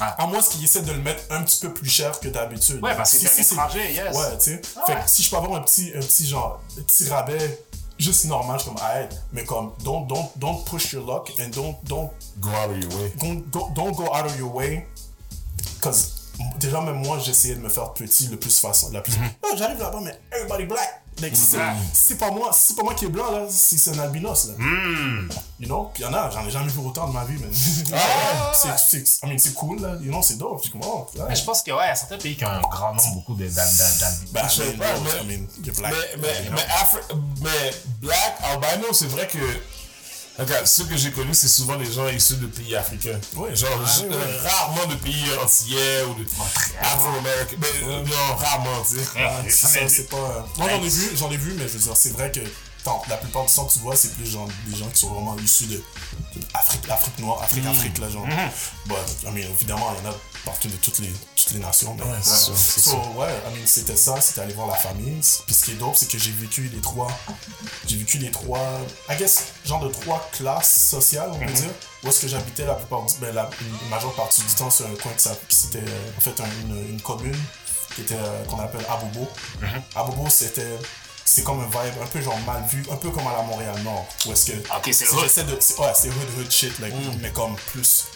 Ah. 0.00 0.22
À 0.22 0.26
moins 0.26 0.40
qu'il 0.42 0.62
essaie 0.64 0.82
de 0.82 0.92
le 0.92 0.98
mettre 1.02 1.22
un 1.30 1.42
petit 1.42 1.60
peu 1.60 1.72
plus 1.74 1.88
cher 1.88 2.18
que 2.20 2.28
d'habitude. 2.28 2.82
Ouais, 2.82 2.94
parce 2.96 3.10
que 3.12 3.16
Si- 3.18 3.24
t'es 3.24 3.30
un 3.30 3.34
si 3.34 3.44
c'est- 3.44 3.54
étranger, 3.54 3.92
yes. 3.92 4.16
Ouais, 4.16 4.38
tu 4.38 4.44
sais. 4.44 4.60
Ah 4.76 4.82
Fait 4.86 4.94
ouais. 4.94 5.02
que 5.04 5.10
si 5.10 5.22
je 5.22 5.30
peux 5.30 5.36
avoir 5.36 5.54
un 5.60 5.62
petit, 5.62 5.92
un 5.94 6.00
petit 6.00 6.26
genre, 6.26 6.60
un 6.78 6.82
petit 6.82 7.08
rabais 7.08 7.64
juste 7.98 8.24
normal, 8.26 8.58
je 8.58 8.62
suis 8.64 8.70
comme, 8.72 8.80
ah, 8.82 9.00
mais 9.32 9.44
comme, 9.44 9.72
don't, 9.82 10.06
don't, 10.06 10.30
don't 10.36 10.64
push 10.64 10.92
your 10.92 11.04
luck 11.06 11.32
and 11.40 11.48
don't, 11.48 11.76
don't, 11.84 12.10
Go 12.38 12.48
out 12.50 12.70
of 12.70 12.78
your 12.82 12.94
way. 13.00 13.12
don't, 13.20 13.50
go, 13.50 13.68
don't 13.74 13.92
go 13.94 14.04
out 14.14 14.24
of 14.26 14.38
your 14.38 14.54
way. 14.54 14.86
Cause 15.80 16.12
déjà, 16.60 16.80
même 16.80 17.02
moi, 17.02 17.18
j'essayais 17.18 17.56
de 17.56 17.60
me 17.60 17.68
faire 17.68 17.92
petit 17.92 18.28
le 18.28 18.38
plus 18.38 18.58
façon, 18.60 18.90
la 18.92 19.00
plus. 19.00 19.16
Non, 19.18 19.56
j'arrive 19.56 19.80
là-bas, 19.80 20.00
mais 20.02 20.18
everybody 20.32 20.64
black. 20.66 21.02
Like, 21.20 21.36
c'est- 21.36 22.14
pas 22.16 22.30
moi, 22.30 22.50
c'est 22.52 22.76
pas 22.76 22.82
moi 22.82 22.94
qui 22.94 23.04
est 23.06 23.08
blanc 23.08 23.30
là, 23.30 23.46
c'est 23.50 23.90
un 23.90 23.98
albinos 23.98 24.46
là. 24.48 24.54
Hmm. 24.58 25.28
You 25.60 25.66
know, 25.66 25.90
puis 25.92 26.02
y 26.04 26.06
en 26.06 26.14
a, 26.14 26.30
j'en 26.30 26.46
ai 26.46 26.50
jamais 26.50 26.70
vu 26.70 26.78
autant 26.80 27.08
de 27.08 27.12
ma 27.12 27.24
vie, 27.24 27.34
mais 27.40 27.48
c'est, 27.52 28.78
c'est, 28.78 28.98
I 29.24 29.28
mean, 29.28 29.38
c'est 29.38 29.54
cool 29.54 29.80
là, 29.80 29.96
you 30.00 30.10
know, 30.10 30.22
c'est 30.22 30.38
dope. 30.38 30.62
Comme, 30.70 30.80
oh. 30.84 31.08
Mais 31.28 31.34
je 31.34 31.44
pense 31.44 31.62
que, 31.62 31.70
ouais, 31.72 31.86
y 31.86 31.90
a 31.90 31.94
certains 31.94 32.18
pays 32.18 32.36
qui 32.36 32.44
ont 32.44 32.48
un 32.48 32.60
grand 32.60 32.94
nombre, 32.94 33.14
beaucoup 33.14 33.34
de, 33.34 33.46
d'al- 33.48 33.76
d'al- 33.76 33.98
d'albinos. 34.00 34.32
Bah, 34.32 34.42
Je 34.48 34.54
sais 34.62 34.72
pas, 34.72 34.84
mais- 35.02 35.34
I 35.34 35.38
mean, 35.38 35.46
you're 35.64 35.76
black. 35.76 35.92
Mais, 35.92 36.16
mais, 36.22 36.44
you 36.44 36.50
know? 36.50 36.56
mais, 36.56 36.74
Afri- 36.74 37.16
mais 37.42 37.70
Black, 38.00 38.38
albino, 38.42 38.92
c'est 38.92 39.08
vrai 39.08 39.26
que. 39.26 39.38
Regarde, 40.38 40.66
ceux 40.66 40.84
que 40.84 40.96
j'ai 40.96 41.10
connus, 41.10 41.34
c'est 41.34 41.48
souvent 41.48 41.76
des 41.76 41.90
gens 41.90 42.06
issus 42.08 42.36
de 42.36 42.46
pays 42.46 42.76
africains. 42.76 43.18
Ouais. 43.34 43.56
Genre, 43.56 43.68
Ah, 43.84 44.02
ouais. 44.02 44.48
rarement 44.48 44.86
de 44.86 44.94
pays 44.94 45.24
antillais 45.42 46.02
ou 46.04 46.14
de 46.14 46.24
afro-américains. 46.80 47.56
Mais 47.60 47.66
euh, 47.88 48.02
non, 48.04 48.36
rarement, 48.36 48.82
tu 48.88 48.96
sais. 49.50 49.80
Ouais. 49.80 49.88
c'est 49.88 50.08
pas. 50.08 50.16
euh, 50.16 50.40
Moi, 50.58 50.68
j'en 50.70 50.82
ai 50.84 50.88
vu, 50.88 51.10
j'en 51.16 51.30
ai 51.32 51.36
vu, 51.36 51.54
mais 51.54 51.64
je 51.66 51.72
veux 51.72 51.78
dire, 51.80 51.96
c'est 51.96 52.12
vrai 52.12 52.30
que 52.30 52.40
la 53.08 53.16
plupart 53.16 53.44
du 53.46 53.52
temps, 53.52 53.66
tu 53.66 53.78
vois, 53.80 53.96
c'est 53.96 54.14
plus 54.14 54.26
genre 54.26 54.48
des 54.66 54.76
gens 54.76 54.88
qui 54.88 54.98
sont 55.00 55.08
vraiment 55.12 55.36
issus 55.38 55.66
de, 55.66 55.76
de 55.76 56.40
Afrique, 56.54 56.88
Afrique 56.90 57.18
noire, 57.18 57.42
Afrique, 57.42 57.64
Mm. 57.64 57.68
Afrique, 57.68 57.98
là, 57.98 58.08
genre. 58.10 58.26
Bah, 58.86 58.94
I 59.24 59.26
mean, 59.30 59.48
évidemment, 59.50 59.92
il 59.98 60.04
y 60.04 60.06
en 60.06 60.10
a 60.10 60.14
partout 60.44 60.68
de 60.68 60.76
toutes 60.76 60.98
les, 61.00 61.12
toutes 61.36 61.50
les 61.52 61.58
nations. 61.60 61.94
Mais, 61.94 62.02
Ouais, 62.04 62.18
c'est 62.22 62.44
sûr, 62.44 62.54
c'est 62.56 62.80
So, 62.80 62.90
sûr. 62.90 63.16
ouais, 63.16 63.28
I 63.28 63.54
mean, 63.58 63.66
c'était 63.66 63.96
ça, 63.96 64.20
c'était 64.20 64.40
aller 64.40 64.54
voir 64.54 64.68
la 64.68 64.74
famille. 64.76 65.20
Puis 65.46 65.54
ce 65.54 65.64
qui 65.64 65.70
est 65.72 65.74
dope, 65.74 65.94
c'est 65.96 66.08
que 66.10 66.18
j'ai 66.18 66.30
vécu 66.32 66.62
les 66.72 66.80
trois. 66.80 67.08
J'ai 67.86 67.96
vécu 67.96 68.18
les 68.18 68.30
trois. 68.30 68.60
I 69.10 69.16
guess, 69.16 69.44
genre 69.64 69.80
de 69.80 69.88
trois 69.88 70.28
classes 70.32 70.88
sociales, 70.90 71.30
on 71.32 71.38
peut 71.38 71.44
Mm-hmm. 71.46 71.52
dire. 71.52 71.70
Où 72.04 72.08
est-ce 72.08 72.20
que 72.20 72.28
j'habitais 72.28 72.64
la 72.64 72.74
plupart 72.74 73.02
du. 73.02 73.14
Ben, 73.20 73.34
la 73.34 73.50
une 73.60 73.88
majeure 73.90 74.12
partie 74.14 74.40
du 74.42 74.54
temps 74.54 74.70
sur 74.70 74.86
un 74.86 74.94
coin 74.94 75.12
qui 75.12 75.28
c'était 75.48 75.82
en 76.16 76.20
fait 76.20 76.40
un- 76.40 76.46
une, 76.66 76.90
une 76.90 77.00
commune 77.00 77.36
qui 77.94 78.02
était 78.02 78.14
euh, 78.14 78.44
qu'on 78.44 78.60
appelle 78.60 78.84
Abobo. 78.88 79.28
Mm-hmm. 79.60 79.82
Abobo, 79.96 80.26
c'était. 80.30 80.78
C'est 81.30 81.44
comme 81.44 81.60
un 81.60 81.66
vibe 81.66 81.94
un 82.02 82.06
peu 82.06 82.22
genre 82.22 82.38
mal 82.46 82.64
vu, 82.70 82.82
un 82.90 82.96
peu 82.96 83.10
comme 83.10 83.26
à 83.26 83.32
la 83.36 83.42
Montréal-Nord. 83.42 84.06
Où 84.26 84.32
est-ce 84.32 84.46
que. 84.50 84.56
Ok, 84.74 84.88
c'est 84.92 85.08
hood. 85.12 85.24
de. 85.46 85.56
c'est- 85.60 85.78
Ouais, 85.78 85.92
c'est 85.94 86.08
hood 86.08 86.38
hood 86.38 86.50
shit, 86.50 86.78
like, 86.78 86.94
mais 87.20 87.30
comme 87.32 87.54
plus. 87.70 88.06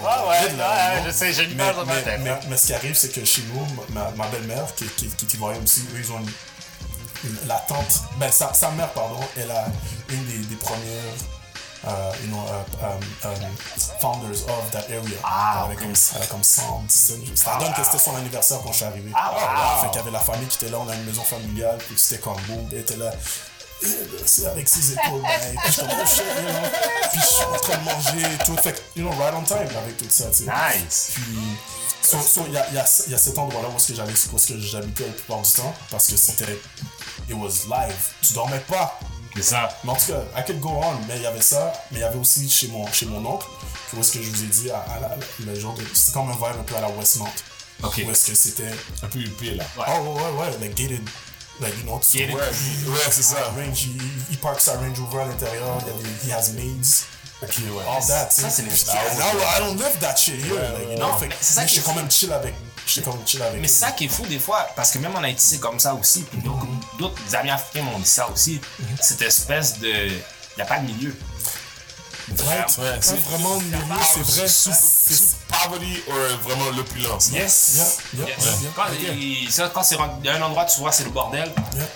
Ouais, 0.00 0.04
ouais, 0.06 0.56
là, 0.56 0.94
ouais, 0.94 1.00
know. 1.02 1.06
je 1.06 1.12
sais, 1.16 1.32
j'ai 1.34 1.44
une 1.44 1.50
image 1.52 1.76
dans 1.76 1.84
ma 1.84 2.00
tête. 2.00 2.20
mais- 2.22 2.38
mais 2.48 2.56
ce 2.56 2.66
qui 2.68 2.74
arrive, 2.74 2.94
c'est 2.94 3.10
que 3.12 3.24
chez 3.24 3.42
nous, 3.52 3.66
ma, 3.92 4.10
ma 4.12 4.26
belle-mère, 4.28 4.74
qui, 4.74 4.86
qui, 4.86 5.08
qui 5.08 5.24
est 5.26 5.34
ivoirienne 5.34 5.62
aussi, 5.62 5.80
eux, 5.94 5.98
ils 5.98 6.10
ont 6.12 6.18
une, 6.18 7.28
une- 7.30 7.46
la 7.46 7.56
tante, 7.68 8.00
ben 8.18 8.30
sa, 8.32 8.54
sa 8.54 8.70
mère, 8.70 8.90
pardon, 8.92 9.20
elle 9.36 9.50
a 9.50 9.66
une 10.08 10.24
des, 10.26 10.38
des 10.38 10.56
premières, 10.56 11.12
euh, 11.86 12.12
you 12.22 12.28
know, 12.30 12.44
uh, 12.44 12.84
um, 12.84 13.00
um, 13.24 13.56
founders 14.00 14.42
of 14.48 14.70
that 14.72 14.90
area. 14.90 15.18
Ah, 15.22 15.58
elle 15.58 15.64
avait 15.64 15.74
ok. 15.74 15.80
comme, 15.80 15.92
elle 15.92 16.16
avait 16.18 16.26
comme 16.26 16.42
100, 16.42 16.82
17, 16.88 17.38
ça 17.38 17.56
donne 17.60 17.72
que 17.72 17.84
c'était 17.84 17.98
son 17.98 18.16
anniversaire 18.16 18.58
quand 18.62 18.72
je 18.72 18.76
suis 18.78 18.84
arrivé. 18.84 19.10
Ah, 19.14 19.32
wow. 19.32 19.82
Fait 19.82 19.88
qu'il 19.90 19.98
y 19.98 20.02
avait 20.02 20.10
la 20.10 20.20
famille 20.20 20.48
qui 20.48 20.56
était 20.56 20.70
là, 20.70 20.78
on 20.80 20.88
a 20.88 20.94
une 20.94 21.04
maison 21.04 21.22
familiale, 21.22 21.78
puis 21.78 21.94
c'était 21.96 22.20
comme 22.20 22.40
boum, 22.48 22.68
elle 22.72 22.78
était 22.78 22.96
là. 22.96 23.12
C'est 24.26 24.46
avec 24.46 24.68
ses 24.68 24.94
épaules, 24.94 25.22
ben, 25.22 25.56
puis 25.62 25.66
je 25.66 25.70
suis 25.70 25.80
comme, 25.82 25.90
oh 26.02 26.06
shit, 26.06 26.24
you 26.24 26.48
know. 26.48 26.68
Puis 27.12 27.20
je 27.20 27.26
suis 27.26 27.44
en 27.44 27.58
train 27.58 27.78
de 27.78 27.84
manger 27.84 28.34
et 28.34 28.44
tout. 28.44 28.56
Fait 28.56 28.72
que, 28.72 28.80
you 28.98 29.08
know, 29.08 29.16
right 29.16 29.32
on 29.34 29.42
time 29.42 29.68
avec 29.80 29.96
tout 29.96 30.06
ça, 30.08 30.24
tu 30.30 30.34
sais. 30.34 30.44
Nice. 30.44 31.12
Puis, 31.14 31.22
so, 32.02 32.20
so, 32.20 32.42
il 32.48 32.54
y, 32.54 32.58
a, 32.58 32.66
il 32.70 32.74
y, 32.74 32.78
a, 32.78 33.02
il 33.06 33.12
y 33.12 33.14
a 33.14 33.18
cet 33.18 33.38
endroit-là 33.38 33.68
où 33.68 33.76
est-ce 33.76 33.86
que 33.86 33.94
j'allais, 33.94 34.12
où 34.32 34.36
est-ce 34.36 34.48
que 34.48 34.58
j'habitais 34.58 35.06
la 35.06 35.12
plupart 35.12 35.42
du 35.42 35.50
temps, 35.52 35.72
parce 35.92 36.08
que 36.08 36.16
c'était, 36.16 36.60
it 37.28 37.36
was 37.36 37.68
live. 37.70 37.94
Tu 38.20 38.32
dormais 38.32 38.58
pas. 38.60 38.98
C'est 39.36 39.42
ça. 39.42 39.68
Mais 39.84 39.90
en 39.90 39.94
tout 39.96 40.06
cas, 40.06 40.20
I 40.36 40.44
could 40.44 40.60
go 40.60 40.70
on, 40.82 40.94
mais 41.06 41.16
il 41.16 41.22
y 41.22 41.26
avait 41.26 41.40
ça, 41.42 41.72
mais 41.90 41.98
il 41.98 42.00
y 42.00 42.04
avait 42.04 42.18
aussi 42.18 42.48
chez 42.48 42.68
mon, 42.68 42.90
chez 42.92 43.06
mon 43.06 43.24
oncle, 43.24 43.46
où 43.94 44.00
est-ce 44.00 44.12
que 44.12 44.22
je 44.22 44.28
vous 44.30 44.42
ai 44.42 44.46
dit, 44.46 44.70
à, 44.70 44.78
à 44.78 45.00
la- 45.00 45.16
le 45.44 45.58
genre 45.58 45.74
de, 45.74 45.82
c'est 45.94 46.12
comme 46.12 46.28
un 46.30 46.32
vibe 46.34 46.60
un 46.60 46.64
peu 46.64 46.76
à 46.76 46.80
la 46.80 46.88
Westmont. 46.90 47.26
Ok. 47.82 48.02
Où 48.06 48.10
est-ce 48.10 48.26
que 48.30 48.34
c'était, 48.36 48.70
Un 49.02 49.06
peu 49.06 49.18
huppé, 49.20 49.54
là. 49.54 49.64
Ouais. 49.76 49.84
oh 49.88 50.14
ouais, 50.14 50.40
ouais, 50.40 50.50
like 50.60 50.74
gated, 50.74 51.08
like, 51.60 51.74
you 51.78 51.82
know, 51.84 52.00
tu 52.00 52.18
Gated. 52.18 52.34
Ouais, 52.34 52.40
ouais, 52.42 52.98
c'est 53.10 53.22
ça. 53.22 53.36
Range, 53.56 53.82
il, 53.82 54.02
il 54.32 54.38
parque 54.38 54.60
sa 54.60 54.76
Range 54.78 54.98
Rover 54.98 55.22
à 55.22 55.26
l'intérieur, 55.26 55.78
il 55.82 55.86
y 55.86 55.90
a 55.90 55.92
des, 56.02 56.28
he 56.28 56.32
has 56.32 56.52
maids. 56.54 57.04
Ok, 57.40 57.50
ouais. 57.58 57.84
all 57.88 58.04
that. 58.04 58.30
ça, 58.30 58.48
tu 58.48 58.50
c'est 58.50 58.62
les- 58.62 58.70
I, 58.74 58.96
I 59.56 59.60
don't 59.60 59.76
live 59.76 59.96
that 60.00 60.16
shit 60.16 60.34
here. 60.44 60.54
like, 60.76 60.88
you 60.90 60.96
know, 60.96 61.06
Non, 61.06 61.14
c'est 61.20 61.54
ça 61.54 61.64
j'étais 61.66 61.80
est 61.80 61.84
quand 61.84 61.94
même 61.94 62.10
chill 62.10 62.32
avec. 62.32 62.52
J'étais 62.88 63.10
quand 63.10 63.16
même 63.16 63.26
chill 63.26 63.42
avec. 63.42 63.60
Mais 63.60 63.66
eux. 63.68 63.70
ça 63.70 63.92
qui 63.92 64.06
est 64.06 64.08
fou 64.08 64.24
des 64.26 64.38
fois, 64.38 64.66
parce 64.74 64.90
que 64.92 64.98
même 64.98 65.14
en 65.14 65.22
Haïti, 65.22 65.46
c'est 65.46 65.60
comme 65.60 65.78
ça 65.78 65.94
aussi. 65.94 66.22
Puis 66.22 66.40
d'autres 66.98 67.34
amis 67.34 67.50
africains 67.50 67.84
m'ont 67.84 67.98
dit 67.98 68.06
ça 68.08 68.28
aussi. 68.30 68.60
Cette 69.00 69.22
espèce 69.22 69.78
de. 69.78 69.88
Il 69.88 70.12
n'y 70.56 70.62
a 70.62 70.66
pas 70.66 70.78
de 70.80 70.86
milieu. 70.86 71.14
Ouais, 72.30 72.36
c'est- 73.00 73.14
vraiment 73.30 73.54
le 73.54 73.60
milieu, 73.64 73.78
c'est 74.02 74.20
vrai. 74.20 74.48
Sous, 74.48 74.70
poverty 75.48 76.02
ou 76.08 76.12
vraiment 76.46 76.70
l'opulence. 76.76 77.30
Yes. 77.32 77.72
Yeah, 78.14 78.26
yeah, 78.26 78.36
Yes. 78.36 78.44
yeah. 78.62 78.70
Quand, 78.76 78.82
Ok. 78.82 78.98
il- 79.16 79.50
ça, 79.50 79.70
quand 79.72 79.82
c'est 79.82 79.96
endroit, 80.42 80.66
tu 80.66 80.78
vois, 80.80 80.92
c'est 80.92 81.04
le 81.04 81.10
bordel. 81.10 81.50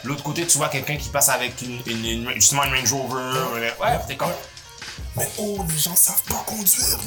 L'autre 0.05 0.23
côté, 0.23 0.47
tu 0.47 0.57
vois 0.57 0.69
quelqu'un 0.69 0.97
qui 0.97 1.11
passe 1.11 1.29
avec 1.29 1.61
une, 1.61 1.83
une- 1.87 2.05
une- 2.07 2.31
justement 2.35 2.65
une 2.65 2.75
Range 2.75 2.93
Rover. 2.93 3.41
Ouais, 3.81 4.01
t'es 4.09 4.17
comme. 4.17 4.31
Mais 5.17 5.29
oh, 5.39 5.59
les 5.69 5.79
gens 5.79 5.95
savent 5.95 6.23
pas 6.23 6.43
conduire. 6.47 6.99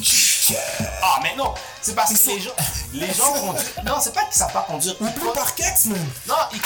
Ah, 1.02 1.18
mais 1.22 1.34
non, 1.36 1.52
c'est 1.82 1.94
parce 1.94 2.12
que 2.12 2.30
les 2.30 2.40
gens, 2.40 2.50
les 2.92 3.12
gens 3.12 3.32
conduisent. 3.40 3.72
Non, 3.84 3.94
c'est 4.00 4.14
pas 4.14 4.24
qu'ils 4.24 4.38
savent 4.38 4.52
pas 4.52 4.62
conduire. 4.62 4.94
Ou 5.00 5.10
plus 5.10 5.32
par 5.32 5.54
Kex, 5.54 5.86
man. 5.86 6.06
Non, 6.28 6.34
ils. 6.52 6.60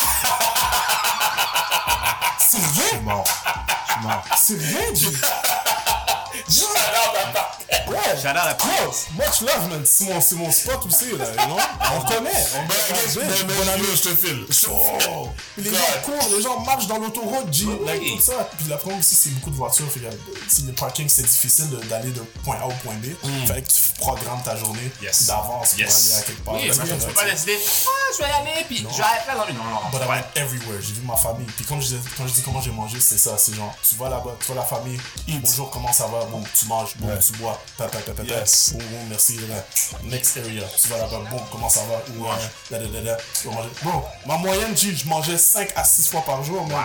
C'est 2.38 2.58
rien. 2.58 3.00
Bon, 3.02 3.24
je 3.86 3.92
suis 3.92 4.02
mort. 4.02 4.24
C'est 4.36 4.54
rien, 6.50 6.58
G. 6.58 7.90
Ouais. 7.90 7.96
Shout 8.20 8.28
out 8.28 8.36
à 8.36 8.56
much 9.16 9.40
love, 9.42 9.68
man. 9.68 9.82
C'est 9.84 10.04
mon, 10.04 10.20
c'est 10.20 10.34
mon 10.34 10.50
spot 10.50 10.84
aussi, 10.86 11.16
là. 11.16 11.24
You 11.24 11.46
know? 11.46 11.56
On 11.96 12.00
connaît. 12.02 12.30
On 12.56 12.66
Ben, 12.66 12.74
connaît. 12.88 13.26
mais, 13.28 13.44
mais, 13.46 13.54
Bon 13.54 13.68
ami. 13.70 13.84
je 13.94 14.02
te 14.02 14.14
file. 14.14 14.46
Oh. 14.70 15.28
Les 15.56 15.70
gens 15.70 15.76
courent, 16.04 16.28
les 16.36 16.42
gens 16.42 16.60
marchent 16.60 16.86
dans 16.86 16.98
l'autoroute, 16.98 17.52
G, 17.52 17.66
like, 17.86 18.00
Oui. 18.00 18.16
tout 18.16 18.22
ça. 18.32 18.48
Puis 18.58 18.68
la 18.68 18.76
première 18.76 18.98
aussi, 18.98 19.14
c'est 19.14 19.30
beaucoup 19.30 19.50
de 19.50 19.56
voitures. 19.56 19.90
Fait 19.90 20.00
que, 20.00 20.06
si 20.48 20.62
le 20.62 20.72
parking, 20.72 21.08
c'est 21.08 21.22
difficile 21.22 21.70
d'aller 21.88 22.10
de 22.10 22.20
point 22.44 22.56
A 22.62 22.66
au 22.66 22.72
point 22.84 22.94
B. 22.94 23.06
Fait 23.46 23.62
que 23.62 23.68
tu 23.68 23.80
programmes 23.98 24.42
ta 24.42 24.56
journée 24.56 24.90
Yes. 25.02 25.26
d'avance 25.26 25.70
pour 25.70 25.78
Yes. 25.78 26.10
aller 26.12 26.20
à 26.22 26.26
quelque 26.26 26.44
part. 26.44 26.54
Oui, 26.54 26.66
Parce 26.66 26.78
que, 26.78 26.84
tu 26.94 27.06
peux 27.06 27.12
pas 27.12 27.24
décider, 27.30 27.58
ah, 27.86 27.90
je 28.18 28.22
vais 28.24 28.28
y 28.28 28.32
aller, 28.32 28.64
puis 28.66 28.78
je 28.78 28.96
vais 28.96 29.02
aller 29.02 29.20
faire. 29.24 29.36
Non, 29.36 29.64
non, 29.64 29.70
non. 29.70 29.90
But 29.92 30.00
I 30.02 30.08
went 30.08 30.24
everywhere. 30.42 30.80
J'ai 30.80 30.92
vu 30.94 31.02
ma 31.04 31.16
famille. 31.16 31.46
Puis 31.56 31.64
quand 31.64 31.80
je, 31.80 31.88
dis- 31.88 32.08
quand 32.16 32.26
je 32.26 32.32
dis 32.32 32.42
comment 32.42 32.60
j'ai 32.60 32.70
mangé, 32.72 32.98
c'est 33.00 33.18
ça. 33.18 33.36
C'est 33.38 33.54
genre, 33.54 33.74
tu 33.88 33.94
vas 33.96 34.08
là-bas, 34.08 34.32
tu 34.40 34.46
vois 34.52 34.56
la 34.56 34.66
famille. 34.66 35.00
Bonjour, 35.28 35.70
comment 35.70 35.92
ça 35.92 36.06
va? 36.06 36.24
Bon, 36.26 36.39
tu 36.58 36.66
manges. 36.66 36.96
Bon, 36.96 37.08
tu 37.24 37.32
bois. 37.34 37.60
Pa, 37.76 37.84
pa, 37.88 37.98
pa, 37.98 38.12
pa, 38.12 38.22
pa. 38.22 38.34
Yes. 38.34 38.72
Bon, 38.74 38.84
merci. 39.08 39.38
Next 40.04 40.36
area. 40.36 40.62
Tu 40.80 40.88
vas 40.88 40.98
là-bas. 40.98 41.20
Bon, 41.30 41.40
comment 41.50 41.68
ça 41.68 41.80
va? 41.88 42.02
Ou, 42.16 42.26
euh, 42.26 42.30
da, 42.70 42.78
da, 42.78 42.86
da, 42.86 43.00
da. 43.00 43.16
Tu 43.40 43.48
vas 43.48 43.54
manger. 43.54 43.70
Bro, 43.82 44.04
ma 44.26 44.36
moyenne, 44.36 44.76
G, 44.76 44.94
je 44.94 45.06
mangeais 45.08 45.38
5 45.38 45.72
à 45.76 45.84
6 45.84 46.08
fois 46.08 46.22
par 46.22 46.42
jour, 46.42 46.66
man. 46.66 46.84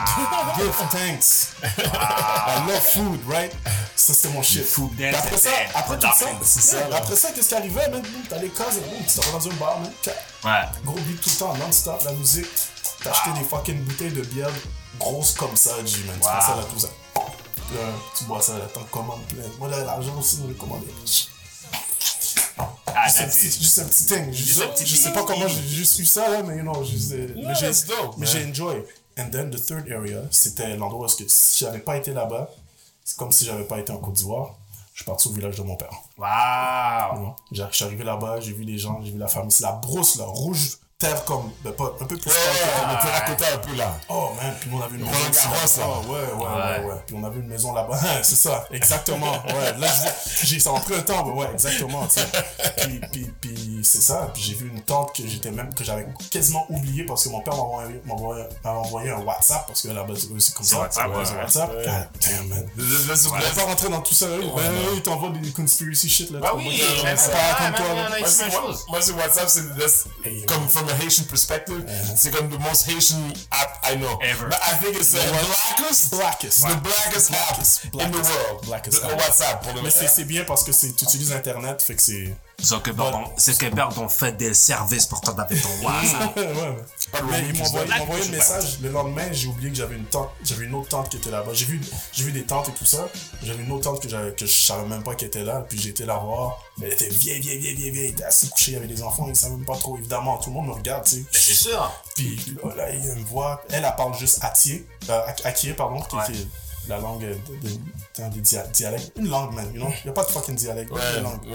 Give 0.58 0.72
thanks. 0.91 1.49
I 1.64 2.68
love 2.68 2.82
food, 2.82 3.20
right? 3.28 3.51
Ça, 3.95 4.14
c'était 4.14 4.30
mon 4.34 4.43
shit. 4.43 4.66
food 4.66 4.91
après 5.01 5.38
ça, 5.38 5.49
après 5.74 5.97
tout 5.97 6.08
ça, 6.16 6.26
c'est 6.43 6.93
après 6.93 7.16
ça, 7.16 7.30
qu'est-ce 7.32 7.47
qui 7.49 7.56
arrivait, 7.56 7.89
man? 7.89 8.01
Boum, 8.01 8.22
T'as 8.30 8.38
les 8.38 8.49
cases, 8.49 8.76
boum, 8.76 9.03
tu 9.08 9.14
t'en 9.20 9.22
vas 9.32 9.39
dans 9.39 9.47
un 9.49 9.53
bar, 9.53 9.80
man. 9.80 9.91
Ouais. 10.43 10.68
Gros 10.84 10.95
beat 10.99 11.22
tout 11.22 11.30
le 11.30 11.36
temps, 11.36 11.53
non-stop, 11.56 12.01
la 12.03 12.12
musique. 12.12 12.45
T'achetais 13.03 13.32
des 13.39 13.45
fucking 13.47 13.84
bouteilles 13.84 14.12
de 14.12 14.22
bière 14.22 14.49
grosses 14.99 15.34
comme 15.34 15.56
ça, 15.56 15.72
G, 15.86 15.97
man. 16.06 16.18
Tu 16.20 16.26
Wow. 16.28 16.34
ça 16.41 16.56
là, 16.56 16.64
tout 16.72 16.80
ça. 16.80 16.88
Là, 17.74 17.82
tu 18.18 18.24
bois 18.26 18.41
ça, 18.41 18.57
là, 18.57 18.66
t'en 18.74 18.84
commandes 18.86 19.24
plein. 19.28 19.43
Moi, 19.59 19.70
là, 19.70 19.84
l'argent 19.84 20.18
aussi, 20.20 20.39
on 20.43 20.47
le. 20.47 20.53
Ah, 22.88 23.09
un 23.24 23.28
petit- 23.28 23.51
juste 23.51 23.80
un 23.80 23.86
petit 23.86 24.05
thing. 24.05 24.32
Juste 24.32 24.61
un 24.61 24.68
petit 24.68 24.86
je 24.86 24.95
sais 24.95 25.11
pas 25.11 25.24
comment 25.24 25.47
j'ai 25.47 25.68
juste 25.68 25.99
eu 25.99 26.05
ça, 26.05 26.30
là, 26.30 26.43
mais 26.43 26.57
you 26.57 26.61
know, 26.61 26.84
juste, 26.84 27.11
mais 27.36 27.53
j'ai 27.55 27.68
mais 28.18 28.26
enjoy. 28.45 28.84
And 29.18 29.30
then 29.32 29.49
the 29.49 29.63
third 29.66 29.89
area, 29.91 30.22
c'était 30.32 30.76
l'endroit 30.78 31.07
où 31.07 31.16
que 31.16 31.24
si 31.28 31.59
j'avais 31.66 31.80
pas 31.80 31.97
été 31.97 32.13
là-bas, 32.13 32.49
c'est 33.03 33.18
comme 33.18 33.32
si 33.32 33.45
j'avais 33.45 33.63
pas 33.66 33.80
été 33.80 33.91
en 33.91 33.97
Côte 33.97 34.13
d'Ivoire. 34.13 34.53
Je 34.93 34.99
suis 35.01 35.05
parti 35.05 35.28
au 35.28 35.32
village 35.32 35.57
de 35.57 35.63
mon 35.63 35.76
père. 35.76 35.91
J'ai- 37.51 37.63
Je 37.70 37.76
suis 37.76 37.84
arrivé 37.86 38.03
là-bas, 38.05 38.39
j'ai 38.39 38.53
vu 38.53 38.63
les 38.63 38.78
gens, 38.78 39.01
j'ai 39.03 39.11
vu 39.11 39.18
la 39.18 39.28
famille. 39.28 39.51
C'est 39.51 39.63
la 39.63 39.74
brousse, 39.74 40.16
là, 40.16 40.24
rouge, 40.26 40.78
terre 40.98 41.26
comme, 41.26 41.52
ben, 41.62 41.74
pas, 41.74 41.93
un 42.00 42.06
peu 42.06 42.16
plus 42.16 42.32
Ouais, 42.32 42.34
terre 42.34 42.88
on 42.89 43.04
peut 43.04 43.12
raconter 43.12 43.46
un 43.54 43.58
peu 43.58 43.76
là. 43.76 43.98
Oh 44.08 44.30
man, 44.41 44.56
puis 44.62 44.70
on 44.74 44.82
avait 44.82 44.96
une 44.96 45.04
maison. 45.04 45.50
Roland 45.50 45.52
là. 45.52 45.84
Ah, 45.84 46.00
ouais, 46.00 46.08
ouais, 46.08 46.46
Ouais. 46.46 46.80
ouais, 46.80 46.86
ouais. 46.93 47.02
Puis 47.06 47.16
on 47.20 47.24
avait 47.26 47.39
une 47.39 47.48
maison 47.48 47.74
là-bas. 47.74 48.00
c'est 48.24 48.36
ça, 48.36 48.66
exactement. 48.72 49.34
Ouais, 49.46 49.78
là, 49.78 49.88
j'ai, 50.43 50.60
ça 50.60 50.72
a 50.76 50.80
pris 50.80 50.96
un 50.96 51.02
temps, 51.02 51.26
mais 51.26 51.34
ouais, 51.34 51.48
exactement, 51.54 52.06
tu 52.08 52.20
sais. 52.20 52.28
Puis, 52.78 53.00
puis, 53.12 53.34
puis 53.41 53.80
c'est 53.84 54.02
ça. 54.02 54.32
Puis 54.34 54.41
j'ai 54.41 54.54
vu 54.56 54.70
une 54.70 54.82
tante 54.82 55.16
que 55.16 55.28
j'étais 55.28 55.52
même, 55.52 55.74
que 55.74 55.84
j'avais 55.84 56.08
quasiment 56.32 56.66
oublié 56.70 57.06
parce 57.06 57.24
que 57.26 57.30
mon 57.30 57.41
père 57.41 57.56
m'a 57.56 58.72
envoyé, 58.72 59.12
un 59.12 59.20
WhatsApp 59.22 59.68
parce 59.68 59.82
que 59.82 59.89
là-bas, 59.89 60.14
c'est 60.16 60.28
c'est 60.39 60.54
comme 60.56 60.66
ça. 60.66 60.80
WhatsApp, 60.80 61.10
Ouais, 61.10 61.18
ouais, 61.18 61.26
c'est 61.26 61.34
ouais. 61.34 61.39
WhatsApp. 61.39 61.70
Ouais. 61.72 61.86
God 61.86 62.08
damn, 62.22 62.48
man. 62.48 62.70
On 62.78 63.38
va 63.38 63.50
pas 63.50 63.64
rentrer 63.64 63.89
dans 63.89 64.02
tout 64.02 64.14
ça, 64.16 64.28
là. 64.28 64.38
Ouais, 64.38 64.64
ils 64.96 65.02
t'envoient 65.02 65.30
des 65.30 65.52
conspiracy 65.52 66.10
shit, 66.10 66.32
là. 66.32 66.39
Bah 66.39 66.52
tu 66.54 66.58
oui, 66.58 66.82
comme 67.04 67.74
toi, 67.74 67.86
Moi, 68.89 69.02
c'est 69.02 69.12
WhatsApp, 69.14 69.50
c'est 69.50 70.46
comme. 70.46 70.68
From 70.86 71.00
a 71.00 71.02
Haitian 71.04 71.26
perspective, 71.26 71.84
c'est 72.16 72.32
comme 72.32 72.50
the 72.50 72.60
most 72.60 72.86
Haitian 72.88 73.34
app 73.52 73.80
I 73.84 73.96
know. 73.96 74.18
Ever. 74.22 74.50
But 74.50 74.60
I 74.68 74.74
think 74.76 74.96
it's 74.98 75.12
the 75.12 75.20
blackest, 75.32 76.12
Blackest. 76.12 76.62
the 76.62 76.76
blackest 76.82 77.32
app 77.34 77.92
Blackest. 77.92 78.06
in 78.06 78.12
the 78.12 78.30
world. 78.30 78.66
Blackest 78.66 79.04
app. 79.04 79.12
WhatsApp 79.20 79.64
pour 79.64 79.74
le 79.74 79.82
Mais 79.82 79.90
c'est, 79.90 80.26
bien 80.26 80.44
parce 80.46 80.64
que 80.64 80.72
tu 80.72 81.04
utilises 81.04 81.34
Internet, 81.34 81.82
fait 81.82 81.96
que 81.96 82.02
c'est. 82.02 82.36
Zuckerberg, 82.62 83.12
Bon. 83.12 83.24
on- 83.36 83.39
Zuckerberg 83.39 83.97
ont 83.99 84.10
fait 84.10 84.32
des 84.38 84.53
services 84.53 85.06
pour 85.06 85.22
avec 85.28 85.62
ton 85.62 85.70
WhatsApp. 85.86 86.36
ouais, 86.38 86.43
ouais. 86.47 86.51
De 86.53 87.26
Mais 87.32 87.53
qui 87.53 87.62
envoyé, 87.62 88.26
le 88.26 88.32
message 88.32 88.80
le 88.82 88.89
lendemain, 88.89 89.28
j'ai 89.32 89.47
oublié 89.47 89.70
que 89.70 89.76
j'avais 89.76 89.95
une 89.95 90.06
tante, 90.06 90.30
j'avais 90.43 90.66
une 90.66 90.74
autre 90.76 90.89
tante 90.89 91.10
qui 91.10 91.18
était 91.18 91.30
là-bas. 91.32 91.51
J'ai 91.53 91.66
vu, 91.66 91.82
j'ai 92.14 92.24
vu 92.24 92.32
des 92.32 92.43
tantes 92.43 92.70
et 92.70 92.72
tout 92.72 92.86
ça. 92.86 93.08
J'avais 93.43 93.64
une 93.64 93.72
autre 93.72 93.84
tante 93.84 94.01
que 94.01 94.10
j'avais, 94.10 94.34
que 94.34 94.45
je 94.45 94.51
savais 94.53 94.88
même 94.88 95.03
pas 95.03 95.16
qu'elle 95.16 95.28
était 95.28 95.43
là, 95.43 95.66
puis 95.68 95.88
été 95.88 96.06
la 96.06 96.18
voir. 96.18 96.60
Elle 96.82 96.93
était 96.93 97.10
vieille, 97.10 97.39
vieille, 97.41 97.60
vieille, 97.60 97.76
vieille, 97.76 97.91
vieille. 97.91 98.06
Elle 98.08 98.12
était 98.12 98.24
assise 98.24 98.49
couchée, 98.49 98.72
il 98.72 98.74
y 98.76 98.78
avait 98.78 98.88
des 98.88 99.01
enfants, 99.03 99.28
ils 99.30 99.36
savaient 99.36 99.56
même 99.56 99.66
pas 99.66 99.78
trop. 99.78 99.97
Évidemment, 99.97 100.38
tout 100.38 100.49
le 100.49 100.56
monde 100.56 100.68
me 100.68 100.74
regarde, 100.74 101.03
tu 101.06 101.16
sais. 101.18 101.24
C'est 101.32 101.53
sûr. 101.53 101.91
Puis 102.16 102.39
là, 102.64 102.76
là, 102.76 102.89
il 102.91 103.01
me 103.01 103.26
voit. 103.26 103.62
Elle, 103.70 103.84
elle 103.86 103.95
parle 103.95 104.18
juste 104.18 104.39
Atié, 104.43 104.88
euh, 105.10 105.22
pardon, 105.78 106.01
qui, 106.01 106.16
Ouais. 106.16 106.24
qui 106.32 106.47
la 106.88 106.99
langue 106.99 107.22
de, 107.22 107.34
de- 107.68 107.80
dans 108.20 108.30
des 108.30 108.41
dia- 108.41 108.68
dialectes. 108.68 109.12
Une 109.18 109.28
langue, 109.30 109.53
man, 109.53 109.66
you 109.74 109.80
know? 109.82 109.89
Il 109.89 110.03
n'y 110.06 110.10
a 110.12 110.14
pas 110.14 110.24
de 110.24 110.30
fucking 110.30 110.56
dialecte. 110.56 110.91
Ouais, 110.91 110.99
une 111.12 111.16
ouais, 111.18 111.22
langue. 111.24 111.43
ouais. 111.47 111.53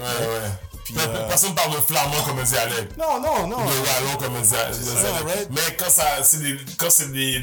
Puis, 0.93 1.03
euh, 1.05 1.27
Personne 1.27 1.55
parle 1.55 1.71
de 1.71 1.77
flamand 1.81 2.21
comme 2.25 2.39
un 2.39 2.43
dialecte. 2.43 2.97
Non, 2.97 3.19
non, 3.19 3.47
non. 3.47 3.57
De 3.57 3.71
wallon 3.71 4.17
comme 4.19 4.41
dialecte. 4.41 4.79
right? 5.25 5.47
Mais 5.51 5.75
quand 5.77 5.89
ça, 5.89 6.05
c'est 6.23 6.39
des, 6.39 6.57
quand 6.77 6.89
c'est 6.89 7.11
des, 7.11 7.41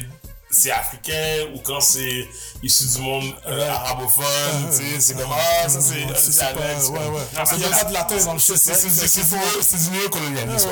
c'est 0.51 0.71
africain 0.71 1.45
ou 1.55 1.59
quand 1.59 1.79
c'est 1.79 2.27
issu 2.63 2.85
du 2.95 3.01
monde 3.03 3.33
euh, 3.47 3.69
arabophone, 3.69 4.25
tu 4.71 4.77
sais, 4.77 4.99
c'est 4.99 5.13
comme, 5.13 5.29
ah, 5.31 5.69
ça 5.69 5.79
c'est 5.79 6.07
C'est- 6.15 6.31
c'est 6.31 6.39
pas- 6.45 6.53
dialecte. 6.53 6.81
c'est 6.81 6.89
ouais, 6.91 6.97
ouais. 6.97 7.21
Mais 7.35 7.69
pas 7.69 7.83
de 7.83 7.93
latin 7.93 8.25
dans 8.25 8.33
le 8.33 8.39
shit. 8.39 8.57
C'est 8.57 8.73
c'est- 8.73 8.89
c'est- 8.89 9.07
c'est 9.07 9.23
du 9.23 9.35
néo- 9.35 9.61
c'est 9.61 9.77
du 9.77 9.97
néocolonialisme. 9.97 10.67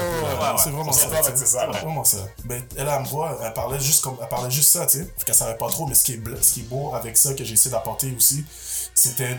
C'est 0.57 0.69
vraiment 0.71 0.91
ça. 0.91 1.05
tu 1.05 1.37
c'est 1.37 1.45
ça. 1.45 1.67
C'est 1.71 1.79
vraiment 1.79 2.03
ça. 2.03 2.17
Ben, 2.45 2.63
elle, 2.75 2.87
elle 2.87 3.01
me 3.01 3.07
voit, 3.07 3.37
elle 3.43 3.53
parlait 3.53 3.79
juste 3.79 4.03
comme, 4.03 4.17
elle 4.21 4.27
parlait 4.29 4.49
juste 4.51 4.69
ça, 4.71 4.85
tu 4.87 4.97
sais. 4.99 5.03
Fait 5.17 5.25
qu'elle 5.25 5.35
savait 5.35 5.57
pas 5.57 5.69
trop, 5.69 5.85
mais 5.85 5.93
ce 5.95 6.03
qui 6.03 6.13
est, 6.13 6.21
ce 6.41 6.53
qui 6.53 6.59
est 6.61 6.63
beau 6.63 6.93
avec 6.95 7.15
ça 7.17 7.33
que 7.35 7.43
j'ai 7.43 7.53
essayé 7.53 7.69
d'apporter 7.71 8.11
aussi, 8.17 8.43
c'était, 8.95 9.37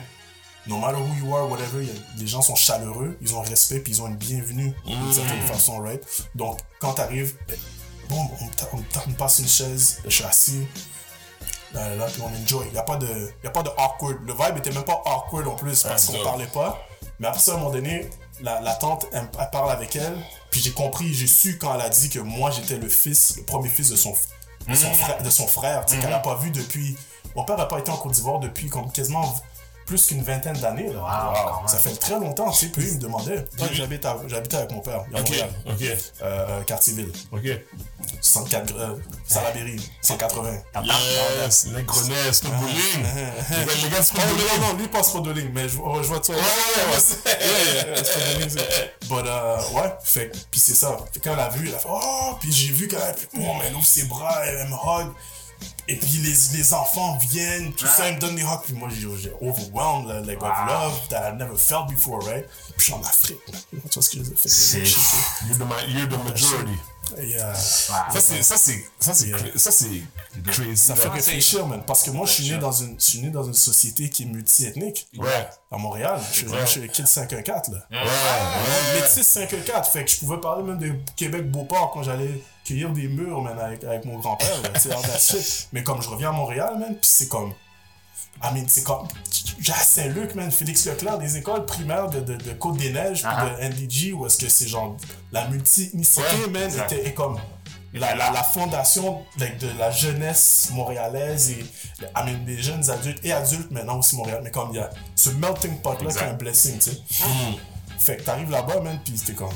no 0.69 0.79
matter 0.79 0.99
who 0.99 1.15
you 1.27 1.35
are, 1.35 1.49
whatever, 1.51 1.83
a- 1.83 2.19
les 2.21 2.27
gens 2.27 2.43
sont 2.43 2.55
chaleureux, 2.57 3.17
ils 3.21 3.35
ont 3.35 3.41
respect, 3.43 3.81
puis 3.81 3.93
ils 3.95 4.03
ont 4.03 4.07
une 4.07 4.17
bienvenue 4.17 4.75
d'une 4.87 5.13
certaine 5.13 5.41
façon, 5.43 5.79
right? 5.79 6.03
Donc, 6.35 6.59
quand 6.81 6.93
t'arrives, 6.95 7.35
bon, 8.09 8.29
on, 8.41 8.79
on 9.09 9.13
passe 9.13 9.39
une 9.41 9.49
chaise, 9.49 10.01
je 10.05 10.11
suis 10.11 10.25
assis, 10.25 10.67
là, 11.75 11.95
là, 11.97 12.07
puis 12.07 12.23
on 12.23 12.27
enjoy. 12.45 12.67
Il 12.67 12.73
n'y 12.73 12.79
a, 12.79 12.83
pas 12.83 12.97
de- 12.97 13.31
y 13.43 13.47
a 13.47 13.51
pas 13.51 13.63
de 13.63 13.71
awkward. 13.71 14.19
Le 14.25 14.33
vibe 14.33 14.59
était 14.59 14.73
même 14.73 14.85
pas 14.85 15.03
awkward 15.05 15.47
en 15.49 15.55
plus 15.55 15.83
parce 15.83 16.07
qu'on 16.07 16.13
parlait 16.25 16.47
pas. 16.47 16.79
Mais 17.21 17.27
après 17.29 17.41
ça, 17.41 17.53
à 17.53 17.55
un 17.55 17.59
moment 17.59 17.71
donné, 17.71 18.09
la, 18.41 18.61
la 18.61 18.75
tante, 18.75 19.07
elle, 19.13 19.29
elle 19.39 19.51
parle 19.51 19.71
avec 19.73 19.97
elle. 19.97 20.17
Puis 20.51 20.61
j'ai 20.61 20.71
compris, 20.73 21.13
j'ai 21.13 21.27
su 21.27 21.59
quand 21.59 21.75
elle 21.75 21.81
a 21.81 21.89
dit 21.89 22.09
que 22.09 22.21
moi 22.21 22.51
j'étais 22.51 22.77
le 22.79 22.89
fils, 22.89 23.35
le 23.37 23.43
premier 23.43 23.69
fils 23.69 23.89
de 23.91 23.97
son, 23.97 24.15
de 24.69 24.75
son 24.75 24.93
frère, 24.95 25.23
de 25.23 25.31
son 25.31 25.47
frère 25.47 25.85
sais, 25.89 25.99
qu'elle 25.99 26.11
n'a 26.11 26.21
pas 26.21 26.37
vu 26.37 26.51
depuis. 26.51 26.97
Mon 27.37 27.45
père 27.45 27.57
n'a 27.59 27.67
pas 27.67 27.79
été 27.81 27.91
en 27.91 27.97
Côte 27.97 28.13
d'Ivoire 28.13 28.39
depuis 28.39 28.69
comme 28.69 28.91
quasiment 28.91 29.35
plus 29.89 30.07
qu'une 30.07 30.23
vingtaine 30.23 30.57
d'années. 30.59 30.93
là. 30.93 31.01
Wow, 31.01 31.67
Ça 31.67 31.79
fait 31.79 31.97
très 31.97 32.15
longtemps, 32.21 32.51
tu 32.51 32.67
sais. 32.67 32.73
Puis 32.73 32.87
il 32.89 32.95
me 32.97 33.01
demandait. 33.01 33.45
J'habite 33.73 34.05
à- 34.05 34.19
J'habitais 34.29 34.59
avec 34.59 34.71
mon 34.73 34.81
père, 34.81 35.01
à 35.15 35.21
Ok, 35.21 35.29
Montréal, 35.31 35.51
ok, 35.67 35.83
euh, 36.23 36.63
Quartier-Ville. 36.65 37.13
ok. 37.33 37.61
64, 38.21 38.75
euh, 38.79 38.95
Salaberry, 39.27 39.81
180. 40.03 40.51
Yes, 40.85 41.67
les 41.75 41.83
grenades, 41.83 42.35
le 42.45 42.51
bowling. 42.51 43.05
Les 43.51 43.65
gars, 43.65 43.73
les 43.83 43.91
gars, 43.91 44.01
non, 44.15 44.61
non, 44.61 44.73
non, 44.73 44.79
lui 44.79 44.89
passe 44.89 45.11
pas 45.13 45.21
de 45.21 45.31
ligne, 45.33 45.51
mais 45.55 45.69
je, 45.69 45.79
oh, 45.83 46.03
je 46.03 46.09
vois 46.09 46.21
toi. 46.21 46.35
Ouais, 46.35 46.41
ouais, 46.41 46.97
ouais, 47.97 48.93
But, 49.09 49.27
euh, 49.27 49.57
ouais, 49.73 49.95
fait, 50.05 50.31
puis 50.51 50.61
c'est 50.61 50.75
ça. 50.75 50.97
Fait, 51.13 51.21
quand 51.21 51.33
elle 51.33 51.41
a 51.41 51.49
vu, 51.49 51.69
elle 51.69 51.75
a 51.75 51.79
fait, 51.79 51.89
oh, 51.91 52.35
puis 52.41 52.53
j'ai 52.53 52.73
vu 52.73 52.89
qu'elle, 52.89 53.15
puis, 53.15 53.27
oh, 53.37 53.55
mais 53.59 53.67
elle 53.69 53.75
ouvre 53.75 53.87
ses 53.87 54.05
bras, 54.05 54.41
elle, 54.45 54.57
elle 54.63 54.69
me 54.69 54.75
hug. 54.75 55.13
Et 55.91 55.97
puis 55.97 56.19
les, 56.19 56.59
les 56.59 56.75
enfants 56.75 57.17
viennent, 57.31 57.73
tout 57.73 57.87
ça, 57.87 58.09
ils 58.11 58.17
me 58.17 58.21
donnent 58.21 58.37
des 58.37 58.43
hugs. 58.43 58.61
Puis 58.65 58.75
moi, 58.75 58.89
j'ai 58.91 59.33
overwhelmed, 59.41 60.07
là, 60.09 60.21
like, 60.21 60.43
of 60.43 60.51
love 60.69 61.09
that 61.09 61.31
I've 61.31 61.37
never 61.39 61.57
felt 61.57 61.89
before, 61.89 62.21
right? 62.27 62.45
Puis 62.77 62.79
je 62.79 62.85
suis 62.85 62.93
en 62.93 63.01
Afrique. 63.03 63.39
Tu 63.71 63.77
vois 63.95 64.03
ce 64.03 64.11
que 64.11 64.19
je? 64.19 64.25
Fait 64.35 64.49
C'est- 64.49 64.79
You're 65.49 65.57
the, 65.59 65.89
you're 65.89 66.09
the 66.09 66.25
majority. 66.25 66.79
Euh, 67.17 67.55
Ça, 67.55 68.21
c'est, 68.21 68.43
ça, 68.43 68.59
c'est, 68.59 68.85
ça, 69.01 69.15
c'est, 69.15 69.29
Yeah. 69.29 69.39
ça, 69.57 69.71
c'est 69.71 69.89
crazy. 70.53 70.77
ça 70.77 70.95
fait 70.95 71.09
réfléchir, 71.09 71.67
man. 71.67 71.83
Parce 71.87 72.03
que 72.03 72.11
moi, 72.11 72.27
je 72.27 72.33
suis 72.33 72.51
né 72.51 72.59
dans 72.59 72.71
une, 72.71 73.01
je 73.01 73.05
suis 73.05 73.21
né 73.21 73.31
dans 73.31 73.45
une 73.45 73.55
société 73.55 74.11
qui 74.11 74.25
est 74.25 74.27
multi-ethnique. 74.27 75.09
Ouais. 75.17 75.49
À 75.73 75.79
Montréal. 75.79 76.21
Je 76.33 76.37
suis, 76.41 76.49
Ouais. 76.49 76.59
je 76.61 76.67
suis 76.67 76.89
kid 76.91 77.07
514, 77.07 77.71
là. 77.71 77.79
Ouais, 77.91 77.97
ouais. 77.97 79.01
Métis 79.01 79.27
514. 79.27 79.89
Fait 79.89 80.05
que 80.05 80.11
je 80.11 80.19
pouvais 80.19 80.37
parler 80.39 80.63
même 80.63 80.79
de 80.79 80.93
Québec-Beauport 81.17 81.93
quand 81.95 82.03
j'allais 82.03 82.43
cueillir 82.69 82.91
des 82.91 83.09
murs, 83.09 83.43
man, 83.43 83.59
avec, 83.59 83.83
avec 83.85 84.05
mon 84.05 84.19
grand-père, 84.19 84.49
tu 84.75 84.81
sais. 85.19 85.69
Mais 85.73 85.83
comme 85.83 86.03
je 86.03 86.09
reviens 86.09 86.29
à 86.31 86.33
Montréal, 86.33 86.77
man, 86.79 86.95
pis 86.95 87.09
c'est 87.09 87.29
comme. 87.29 87.53
I 88.43 88.53
mean, 88.55 88.65
c'est 88.69 88.85
comme. 88.85 89.09
J'ai 89.59 89.73
Saint-Luc, 89.73 90.35
man, 90.37 90.51
Félix 90.53 90.87
Leclerc, 90.87 91.19
des 91.19 91.37
écoles 91.39 91.65
primaires 91.67 92.09
de, 92.09 92.21
de, 92.21 92.37
de 92.37 92.53
Côte-des-Neiges, 92.53 93.23
Ah 93.25 93.47
de 93.47 93.69
NDG, 93.69 94.13
où 94.13 94.27
est-ce 94.27 94.37
que 94.39 94.49
c'est 94.49 94.69
genre. 94.69 94.97
La 95.33 95.49
multi-ethnicité, 95.49 96.23
Ouais, 96.45 96.51
man, 96.51 96.63
exact. 96.63 96.93
était 96.93 97.09
est 97.09 97.15
comme. 97.15 97.39
La, 97.95 98.15
la, 98.15 98.31
la 98.31 98.43
fondation 98.45 99.25
de 99.39 99.79
la 99.79 99.91
jeunesse 99.91 100.69
montréalaise 100.73 101.51
et 101.53 101.65
I 102.03 102.23
mean, 102.27 102.45
des 102.45 102.63
jeunes 102.63 102.89
adultes 102.91 103.25
et 103.25 103.33
adultes 103.33 103.71
maintenant 103.71 103.99
aussi 103.99 104.15
Montréal. 104.15 104.41
Mais 104.45 104.51
comme 104.51 104.69
il 104.73 104.77
y 104.77 104.79
a 104.79 104.91
ce 105.17 105.31
melting 105.31 105.79
pot 105.81 106.01
là 106.03 106.11
qui 106.13 106.19
est 106.19 106.23
un 106.23 106.35
blessing, 106.35 106.79
tu 106.79 106.91
sais. 106.91 106.99
Fait 107.99 108.19
que 108.19 108.23
t'arrives 108.23 108.51
là-bas, 108.51 108.81
man, 108.83 109.01
pis 109.05 109.17
c'était 109.17 109.33
comme. 109.33 109.49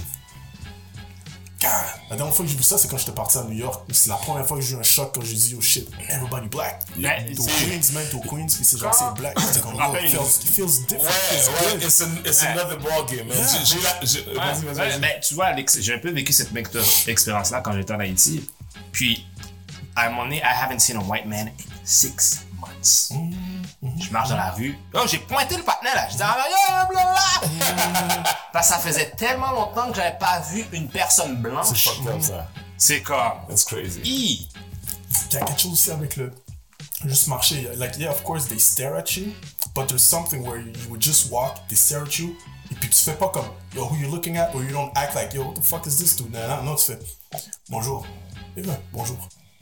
God. 1.63 1.71
La 2.11 2.17
dernière 2.17 2.35
fois 2.35 2.45
que 2.45 2.51
j'ai 2.51 2.57
vu 2.57 2.63
ça, 2.63 2.77
c'est 2.77 2.89
quand 2.89 2.99
j'étais 2.99 3.13
parti 3.13 3.39
à 3.39 3.45
New 3.45 3.53
York. 3.57 3.83
C'est 3.93 4.09
la 4.11 4.17
première 4.17 4.45
fois 4.47 4.57
que 4.59 4.63
j'ai 4.63 4.75
eu 4.75 4.79
un 4.79 4.83
choc 4.83 5.13
quand 5.15 5.23
j'ai 5.23 5.35
dit, 5.35 5.55
oh 5.57 5.61
shit, 5.61 5.89
everybody 6.09 6.49
black. 6.49 6.83
Mais 6.97 7.25
T'es 7.27 7.39
au 7.39 7.43
c'est- 7.45 7.65
Queens, 7.67 7.93
man, 7.95 8.05
t'es 8.11 8.17
au 8.17 8.21
Queens, 8.21 8.47
pis 8.47 8.65
c'est 8.65 8.79
genre, 8.79 8.95
c'est 8.95 9.21
black. 9.21 9.37
C'est 9.53 9.63
comme, 9.63 9.73
me 9.73 9.77
oh, 9.77 9.81
rappelle 9.81 10.05
it 10.05 10.11
feels, 10.11 10.23
it 10.43 10.49
feels 10.49 10.87
different. 10.87 11.05
Ouais, 11.05 11.77
ouais, 11.79 11.87
it's, 11.87 12.01
an, 12.03 12.07
it's 12.27 12.43
Ouais. 12.43 12.49
another 12.49 12.79
ball 12.79 13.07
game, 13.07 13.29
man. 13.29 13.37
Yeah. 13.39 13.45
Ouais, 13.47 13.53
vas-y, 14.03 14.25
vas-y, 14.35 14.65
ouais, 14.65 14.73
vas-y. 14.89 15.01
mais 15.01 15.21
tu 15.21 15.35
vois, 15.35 15.47
Alex, 15.47 15.81
j'ai 15.81 15.95
un 15.95 15.99
peu 15.99 16.11
vécu 16.11 16.33
cette 16.33 16.53
même 16.53 16.65
expérience-là 17.07 17.61
quand 17.61 17.73
j'étais 17.73 17.93
en 17.95 18.01
Haïti. 18.01 18.45
Puis, 18.91 19.27
à 19.95 20.07
un 20.07 20.11
moment 20.11 20.25
donné, 20.25 20.39
I 20.39 20.43
haven't 20.63 20.81
seen 20.81 20.97
a 20.97 21.01
white 21.01 21.27
man 21.27 21.49
in 21.49 21.53
six 21.85 22.41
months. 22.61 23.13
Je 23.99 24.11
marche 24.11 24.29
dans 24.29 24.37
la 24.37 24.51
rue. 24.53 24.79
Oh, 24.95 25.01
j'ai 25.09 25.19
pointé 25.19 25.57
le 25.57 25.65
partenaire 25.65 25.95
là. 25.97 26.09
Je 26.09 26.17
dis, 26.17 26.23
ah, 26.23 26.37
yo, 26.49 26.89
blablabla. 26.89 28.23
Parce 28.53 28.69
que 28.69 28.75
ça 28.75 28.79
faisait 28.81 29.11
tellement 29.11 29.51
longtemps 29.51 29.91
que 29.91 29.97
j'avais 29.97 30.17
pas 30.19 30.39
vu 30.53 30.65
une 30.73 30.89
personne 30.89 31.37
C'est 31.37 31.43
blanche. 31.51 31.89
fucked 31.89 32.07
up, 32.07 32.23
ça. 32.23 32.49
C'est 32.77 33.03
comme. 33.03 33.19
That's 33.49 33.65
crazy. 33.65 34.01
Il 34.05 34.49
y 35.33 35.37
a 35.37 35.45
quelque 35.45 35.61
chose 35.61 35.73
aussi 35.73 35.91
avec 35.91 36.17
le. 36.17 36.33
Juste 37.05 37.27
marcher. 37.27 37.69
Like, 37.77 37.99
yeah, 37.99 38.11
of 38.11 38.23
course, 38.23 38.47
they 38.47 38.59
stare 38.61 38.95
at 38.97 39.17
you, 39.17 39.33
but 39.75 39.89
there's 39.89 40.03
something 40.05 40.47
where 40.47 40.59
you 40.61 40.73
would 40.89 41.01
just 41.03 41.33
walk, 41.33 41.67
they 41.69 41.75
stare 41.75 42.03
at 42.03 42.17
you, 42.21 42.37
et 42.71 42.77
puis 42.77 42.89
tu 42.89 43.03
fais 43.03 43.15
pas 43.17 43.29
comme, 43.29 43.49
yo, 43.75 43.87
who 43.87 43.97
you 43.97 44.09
looking 44.09 44.37
at, 44.37 44.55
or 44.55 44.63
you 44.63 44.71
don't 44.71 44.93
act 44.97 45.17
like, 45.17 45.35
yo, 45.35 45.43
what 45.43 45.57
the 45.57 45.63
fuck 45.63 45.85
is 45.89 45.99
this 45.99 46.15
dude? 46.15 46.31
Non, 46.33 46.47
non, 46.47 46.63
non, 46.63 46.77
tu 46.77 46.85
fais, 46.93 46.99
bonjour. 47.69 48.07
Et 48.57 48.63
ben, 48.63 48.79
bonjour. 48.93 49.17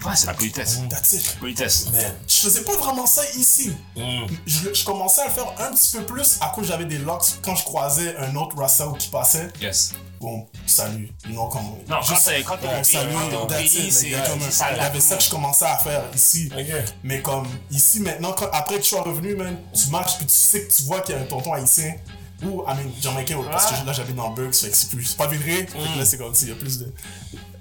Ouais, 0.05 0.12
c'est 0.16 0.26
la 0.26 0.34
politesse. 0.34 0.80
That's 0.88 1.12
it. 1.12 1.36
Politesse. 1.40 1.90
Man. 1.92 2.03
Je 2.26 2.34
faisais 2.34 2.62
pas 2.62 2.76
vraiment 2.76 3.07
ça 3.07 3.22
ici. 3.36 3.72
Mm. 3.96 4.26
Je, 4.46 4.72
je 4.74 4.84
commençais 4.84 5.20
à 5.22 5.26
le 5.26 5.30
faire 5.32 5.53
un 5.59 5.72
petit 5.74 5.96
peu 5.96 6.05
plus 6.07 6.38
à 6.40 6.48
cause 6.48 6.66
j'avais 6.68 6.86
des 6.86 6.98
locks 6.98 7.24
quand 7.42 7.55
je 7.55 7.64
croisais 7.64 8.16
un 8.16 8.34
autre 8.36 8.57
Russell 8.57 8.88
qui 8.98 9.09
passait. 9.09 9.48
Yes. 9.61 9.92
Bon, 10.20 10.46
salut. 10.66 11.11
Non, 11.30 11.48
comme. 11.48 11.62
Non, 11.88 12.01
juste- 12.03 12.30
quand 12.46 12.57
t'es 12.59 12.66
pays, 12.68 12.84
salut, 12.84 13.90
c'est- 13.90 14.11
comme 14.28 14.40
il 14.40 14.76
y 14.76 14.80
avait 14.80 15.01
ça 15.01 15.16
que 15.16 15.22
je 15.22 15.30
commençais 15.30 15.64
à 15.64 15.76
faire 15.78 16.03
ici. 16.14 16.51
Ok. 16.55 16.66
Mais 17.05 17.22
comme 17.22 17.46
ici 17.70 18.01
maintenant, 18.01 18.32
quand- 18.32 18.51
après 18.53 18.76
que 18.78 18.82
je 18.84 18.88
sois 18.88 19.03
revenu, 19.03 19.34
man, 19.34 19.57
tu 19.72 19.88
marches 19.88 20.16
puis 20.18 20.26
tu 20.26 20.32
sais 20.34 20.62
que 20.66 20.72
tu 20.72 20.82
vois 20.82 21.01
qu'il 21.01 21.14
y 21.14 21.18
a 21.18 21.22
un 21.22 21.24
tonton 21.24 21.53
haïtien 21.55 21.94
ou, 22.42 22.62
I 22.66 22.74
mean, 22.74 22.90
jamaïcain, 23.01 23.38
parce 23.51 23.66
que 23.80 23.86
là 23.86 23.92
j'habite 23.92 24.16
dans 24.16 24.30
Burks, 24.30 24.55
fait 24.55 24.70
que 24.70 24.76
c'est 24.76 24.90
plus. 24.90 25.14
Pas 25.14 25.26
viré, 25.26 25.64
que 25.66 25.98
là 25.98 26.05
c'est 26.05 26.18
comme 26.18 26.34
s'il 26.34 26.48
y 26.48 26.53
a 26.53 26.55
plus 26.55 26.78
de. 26.78 26.92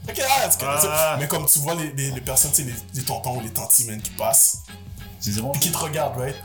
Ok, 0.09 0.21
ah, 0.27 0.49
Ah. 0.91 1.17
Mais 1.19 1.27
comme 1.27 1.45
tu 1.45 1.59
vois 1.59 1.75
les, 1.75 1.91
les, 1.93 2.11
les 2.11 2.21
personnes, 2.21 2.51
tu 2.51 2.63
sais, 2.63 2.67
les, 2.69 2.75
les 2.95 3.03
tontons 3.03 3.37
ou 3.37 3.41
les 3.41 3.49
tantis, 3.51 3.85
man, 3.85 4.01
qui 4.01 4.11
passent, 4.11 4.63
C'est 5.19 5.39
bon. 5.41 5.51
qui 5.53 5.71
te 5.71 5.77
regardent, 5.77 6.17
right? 6.17 6.35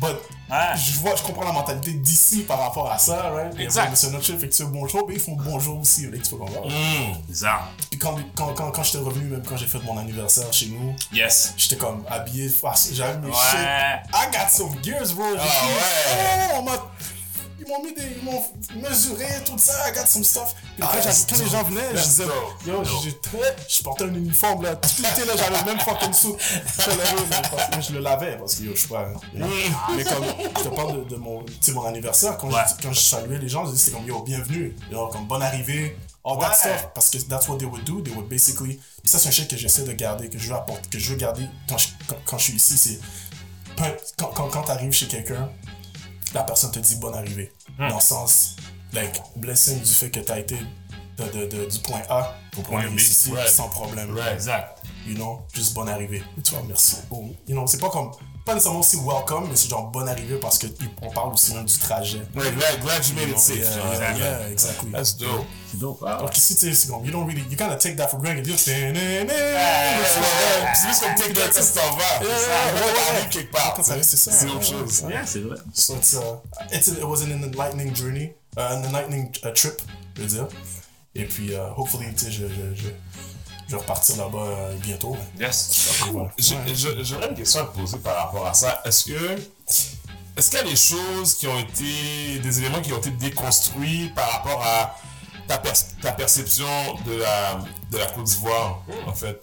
But, 0.00 0.16
je 0.76 0.98
vois, 0.98 1.14
je 1.14 1.22
comprends 1.22 1.44
la 1.44 1.52
mentalité 1.52 1.92
d'ici 1.92 2.40
par 2.42 2.58
rapport 2.58 2.90
à 2.90 2.98
ça, 2.98 3.30
right? 3.30 3.56
Exact. 3.60 3.90
Mais 3.90 3.96
C'est 3.96 4.10
notre 4.10 4.24
chef, 4.24 4.40
fait 4.40 4.48
que 4.48 4.54
tu 4.54 4.64
bonjour, 4.64 5.06
mais 5.08 5.14
ils 5.14 5.20
font 5.20 5.36
bonjour 5.36 5.78
aussi, 5.80 6.06
là, 6.10 6.18
tu 6.18 6.30
peux 6.30 6.36
comprendre. 6.36 6.66
Mm. 6.68 7.22
Bizarre. 7.28 7.68
Puis 7.90 7.98
quand, 8.00 8.16
quand, 8.34 8.52
quand, 8.54 8.70
quand 8.72 8.82
j'étais 8.82 8.98
revenu, 8.98 9.26
même 9.26 9.42
quand 9.48 9.56
j'ai 9.56 9.66
fait 9.68 9.78
mon 9.84 9.96
anniversaire 9.96 10.52
chez 10.52 10.66
nous, 10.66 10.94
Yes. 11.12 11.54
j'étais 11.56 11.76
comme 11.76 12.04
habillé, 12.10 12.52
j'avais 12.92 13.18
mes 13.18 13.28
Ouais. 13.28 13.34
shit. 13.34 14.12
I 14.12 14.26
got 14.32 14.48
some 14.50 14.74
gears, 14.82 15.12
bro. 15.14 15.24
Ah 15.38 15.42
ouais. 15.42 16.50
Oh, 16.54 16.58
on 16.58 16.62
m'a- 16.62 16.90
Ils 17.66 17.68
m'ont 17.70 17.82
mis 17.82 17.94
des. 17.94 18.02
Ils 18.18 18.24
m'ont 18.24 18.42
mesuré, 18.88 19.26
tout 19.44 19.56
ça. 19.58 19.72
I 19.88 19.92
got 19.94 20.06
some 20.06 20.24
stuff. 20.24 20.54
Puis 20.74 20.82
après, 20.82 21.00
Ah, 21.06 21.10
quand 21.28 21.38
les 21.38 21.48
gens 21.48 21.62
venaient, 21.64 21.90
je 21.94 22.02
disais, 22.02 22.24
yo, 22.66 22.82
très. 23.22 23.56
Je 23.68 23.82
portais 23.82 24.04
un 24.04 24.14
uniforme, 24.14 24.62
là. 24.64 24.76
Tout 24.76 25.02
l'été, 25.02 25.24
là, 25.24 25.34
j'avais 25.36 25.58
le 25.60 25.64
même 25.64 25.80
fucking 25.80 26.12
suit. 26.12 26.34
Je 26.78 26.90
le 26.90 26.96
lavais, 26.96 27.22
mais 27.30 27.42
parce 27.50 27.76
que 27.76 27.82
je 27.82 27.92
le 27.92 28.00
lavais, 28.00 28.36
parce 28.38 28.54
que 28.56 28.62
yo, 28.64 28.72
je 28.74 28.78
suis 28.80 28.88
pas. 28.88 29.08
Mais 29.32 30.04
comme, 30.04 30.24
je 30.58 30.62
te 30.62 30.68
parle 30.74 31.04
de, 31.04 31.10
de 31.10 31.16
mon, 31.16 31.44
mon 31.74 31.84
anniversaire, 31.86 32.36
quand, 32.36 32.48
Ouais. 32.48 32.60
je, 32.78 32.82
quand 32.82 32.92
je 32.92 33.00
saluais 33.00 33.38
les 33.38 33.48
gens, 33.48 33.64
je 33.66 33.70
disais, 33.72 33.84
c'était 33.86 33.96
comme, 33.96 34.06
yo, 34.06 34.22
bienvenue. 34.22 34.76
Yo, 34.90 35.08
comme, 35.08 35.26
bonne 35.26 35.42
arrivée. 35.42 35.96
All 36.24 36.38
that 36.38 36.48
Ouais. 36.50 36.54
stuff. 36.54 36.88
Parce 36.94 37.10
que 37.10 37.18
that's 37.18 37.48
what 37.48 37.58
they 37.58 37.66
would 37.66 37.84
do. 37.84 38.00
They 38.02 38.12
would 38.14 38.28
basically. 38.28 38.76
Puis 38.76 39.10
ça, 39.10 39.18
c'est 39.18 39.28
un 39.28 39.32
shit 39.32 39.48
que 39.48 39.56
j'essaie 39.56 39.84
de 39.84 39.92
garder, 39.92 40.28
que 40.28 40.38
je 40.38 40.48
veux 40.48 40.54
apporter, 40.54 40.88
que 40.88 40.98
je 40.98 41.10
veux 41.10 41.16
garder 41.16 41.46
quand 41.68 41.78
je, 41.78 41.88
quand, 42.08 42.16
quand 42.24 42.38
je 42.38 42.44
suis 42.44 42.52
ici. 42.54 42.76
C'est. 42.78 43.00
Quand, 44.16 44.28
quand, 44.34 44.48
quand 44.48 44.62
t'arrives 44.62 44.92
chez 44.92 45.06
quelqu'un, 45.08 45.50
la 46.34 46.42
personne 46.42 46.70
te 46.72 46.78
dit 46.80 46.96
bonne 46.96 47.14
arrivée. 47.14 47.52
Hmm. 47.78 47.88
Dans 47.88 47.94
le 47.96 48.00
sens, 48.00 48.56
like, 48.92 49.20
blessing 49.36 49.80
du 49.80 49.90
fait 49.92 50.10
que 50.10 50.20
t'as 50.20 50.38
été 50.38 50.56
de, 51.18 51.24
de, 51.24 51.46
de- 51.46 51.66
du 51.70 51.78
point 51.80 52.02
A 52.08 52.34
au 52.58 52.62
point 52.62 52.84
B 52.88 52.94
B. 52.94 52.96
ici, 53.00 53.32
Right. 53.32 53.48
sans 53.48 53.68
problème. 53.68 54.12
Right. 54.16 54.34
Exact. 54.34 54.82
You 55.06 55.14
know, 55.14 55.40
juste 55.52 55.74
bonne 55.74 55.88
arrivée. 55.88 56.22
Et 56.38 56.42
tu 56.42 56.52
vois, 56.54 56.62
merci. 56.66 56.96
Bon, 57.10 57.34
you 57.46 57.54
know, 57.54 57.66
c'est 57.66 57.78
pas 57.80 57.90
comme. 57.90 58.10
Pas 58.44 58.52
nécessairement 58.52 58.80
aussi 58.80 58.96
welcome, 58.96 59.46
mais 59.48 59.56
c'est 59.56 59.70
genre 59.70 59.86
bonne 59.86 60.06
arrivée 60.06 60.36
parce 60.36 60.58
que 60.58 60.66
on 61.00 61.10
parle 61.10 61.32
aussi 61.32 61.54
même 61.54 61.64
du 61.64 61.78
trajet. 61.78 62.18
Ouais, 62.36 62.52
glad, 62.52 62.80
glad 62.82 63.06
you 63.06 63.14
made 63.14 63.30
it 63.30 63.38
safe. 63.38 63.56
Yeah, 63.56 63.92
exactly. 63.92 64.20
yeah, 64.20 64.48
exactly. 64.50 64.90
That's 64.92 65.16
dope. 65.16 65.46
C'est 65.70 65.78
dope. 65.80 66.04
Ah, 66.06 66.18
Donc 66.20 66.36
ici, 66.36 66.54
tu 66.54 66.60
sais, 66.68 66.74
c'est 66.74 66.88
comme, 66.88 67.06
you 67.06 67.10
don't 67.10 67.26
really, 67.26 67.40
you 67.50 67.56
kind 67.56 67.72
of 67.72 67.78
take 67.78 67.96
that 67.96 68.08
for 68.08 68.20
granted. 68.20 68.46
You 68.46 68.52
just, 68.52 68.68
Ouais, 68.68 68.84
C'est 70.74 70.88
juste 70.88 71.02
comme 71.02 71.14
take 71.14 71.32
that 71.32 71.48
tu 71.48 71.60
t'en 71.72 71.96
vas. 71.96 73.24
quelque 73.30 73.50
part. 73.50 73.78
C'est 73.82 74.02
ça. 74.16 74.30
C'est 74.30 74.46
autre 74.50 74.62
chose. 74.62 75.04
Yeah, 75.08 75.24
c'est 75.24 75.40
vrai. 75.40 75.56
So 75.72 75.94
it's, 75.96 76.12
uh, 76.12 76.36
it's 76.70 76.88
it 76.88 77.02
was 77.02 77.22
an 77.22 77.30
enlightening 77.32 77.94
journey, 77.94 78.34
uh, 78.58 78.60
an 78.60 78.84
enlightening 78.84 79.30
uh, 79.44 79.52
trip, 79.54 79.80
je 80.16 80.20
veux 80.22 80.28
dire. 80.28 80.48
Et 81.14 81.24
puis, 81.24 81.52
uh, 81.52 81.72
hopefully, 81.76 82.06
tu 82.14 82.26
sais, 82.26 82.30
je, 82.30 82.46
je, 82.46 82.74
je, 82.74 82.88
je 83.68 83.74
vais 83.76 83.80
repartir 83.80 84.16
là-bas 84.16 84.38
euh, 84.38 84.74
bientôt. 84.76 85.16
Yes. 85.40 85.88
Voilà. 86.12 86.30
J'aurais 86.38 87.28
une 87.30 87.34
question 87.36 87.60
à 87.60 87.64
te 87.64 87.78
poser 87.78 87.98
par 87.98 88.16
rapport 88.16 88.46
à 88.46 88.54
ça. 88.54 88.80
Est-ce 88.84 89.04
que. 89.04 89.38
Est-ce 90.36 90.50
qu'il 90.50 90.58
y 90.58 90.62
a 90.62 90.64
des 90.64 90.76
choses 90.76 91.34
qui 91.34 91.46
ont 91.46 91.58
été. 91.58 92.38
des 92.40 92.58
éléments 92.58 92.80
qui 92.82 92.92
ont 92.92 92.98
été 92.98 93.10
déconstruits 93.10 94.10
par 94.14 94.28
rapport 94.32 94.62
à 94.64 94.96
ta, 95.46 95.58
pers- 95.58 95.72
ta 96.02 96.12
perception 96.12 96.66
de 97.06 97.14
la, 97.16 97.58
de 97.90 97.98
la 97.98 98.06
Côte 98.06 98.24
d'Ivoire, 98.24 98.82
en 99.06 99.12
fait? 99.12 99.40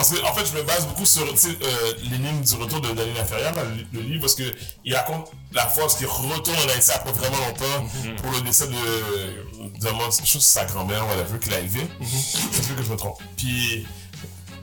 Parce 0.00 0.12
que, 0.12 0.24
en 0.24 0.32
fait, 0.32 0.46
je 0.46 0.54
me 0.56 0.62
base 0.62 0.86
beaucoup 0.86 1.04
sur 1.04 1.22
euh, 1.24 1.92
l'énigme 2.10 2.40
du 2.40 2.54
retour 2.54 2.80
de 2.80 2.88
Daniel 2.88 3.18
Inférieur, 3.20 3.52
dans 3.52 3.64
le, 3.64 3.84
le 3.92 4.00
livre, 4.00 4.22
parce 4.22 4.34
qu'il 4.34 4.94
raconte 4.94 5.30
la 5.52 5.66
où 5.66 5.80
il 6.00 6.06
retourne 6.06 6.56
en 6.56 6.68
Haïti 6.70 6.90
après 6.90 7.12
vraiment 7.12 7.36
longtemps 7.36 7.86
pour 8.22 8.32
le 8.32 8.40
décès 8.40 8.66
de, 8.66 8.72
de, 8.72 9.90
mon- 9.90 10.10
je 10.10 10.16
pense 10.16 10.20
que 10.22 10.26
c'est 10.26 10.40
sa 10.40 10.64
grand-mère, 10.64 11.06
whatever, 11.06 11.38
qu'il 11.38 11.52
a 11.52 11.58
élevé. 11.60 11.86
C'est 12.52 12.62
sûr 12.62 12.76
que 12.76 12.82
je 12.82 12.88
me 12.90 12.96
trompe. 12.96 13.18
Puis, 13.36 13.86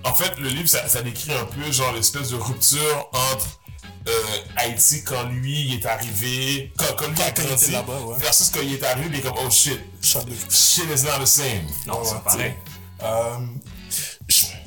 en 0.03 0.13
fait, 0.15 0.39
le 0.39 0.49
livre, 0.49 0.67
ça, 0.67 0.88
ça 0.88 1.03
décrit 1.03 1.33
un 1.33 1.45
peu, 1.45 1.71
genre, 1.71 1.91
l'espèce 1.93 2.29
de 2.31 2.35
rupture 2.38 3.07
entre 3.13 3.59
euh, 4.07 4.11
Haïti 4.55 5.03
quand 5.03 5.21
lui 5.25 5.67
il 5.67 5.73
est 5.75 5.85
arrivé, 5.85 6.73
quand, 6.79 6.85
quand 6.97 7.09
lui 7.09 7.21
a 7.21 7.29
Quand 7.29 7.43
grandi, 7.43 7.75
ouais. 7.75 8.15
versus 8.17 8.49
quand 8.49 8.61
il 8.63 8.73
est 8.73 8.83
arrivé, 8.83 9.07
il 9.13 9.19
est 9.19 9.21
comme, 9.21 9.38
oh 9.45 9.51
shit, 9.51 9.79
shit 10.01 10.85
is 10.85 11.03
not 11.03 11.19
the 11.21 11.27
same. 11.27 11.67
Non, 11.85 12.01
c'est 12.03 12.23
pareil. 12.23 12.55
Euh, 13.03 13.38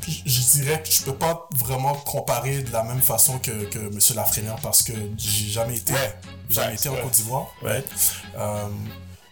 je, 0.07 0.22
je 0.24 0.40
dirais 0.62 0.82
que 0.82 0.90
je 0.90 1.03
peux 1.03 1.14
pas 1.14 1.48
vraiment 1.57 1.94
comparer 1.94 2.62
de 2.62 2.70
la 2.72 2.82
même 2.82 3.01
façon 3.03 3.38
que, 3.38 3.64
que 3.66 3.78
M. 3.78 3.98
Lafrenière 4.14 4.57
parce 4.62 4.82
que 4.82 4.92
j'ai 5.16 5.48
jamais 5.48 5.76
été, 5.76 5.92
Ouais. 5.92 6.18
jamais 6.48 6.74
été 6.74 6.88
en. 6.88 6.96
Côte 6.96 7.12
d'Ivoire. 7.12 7.46
Ouais. 7.62 7.84
Euh, 8.36 8.68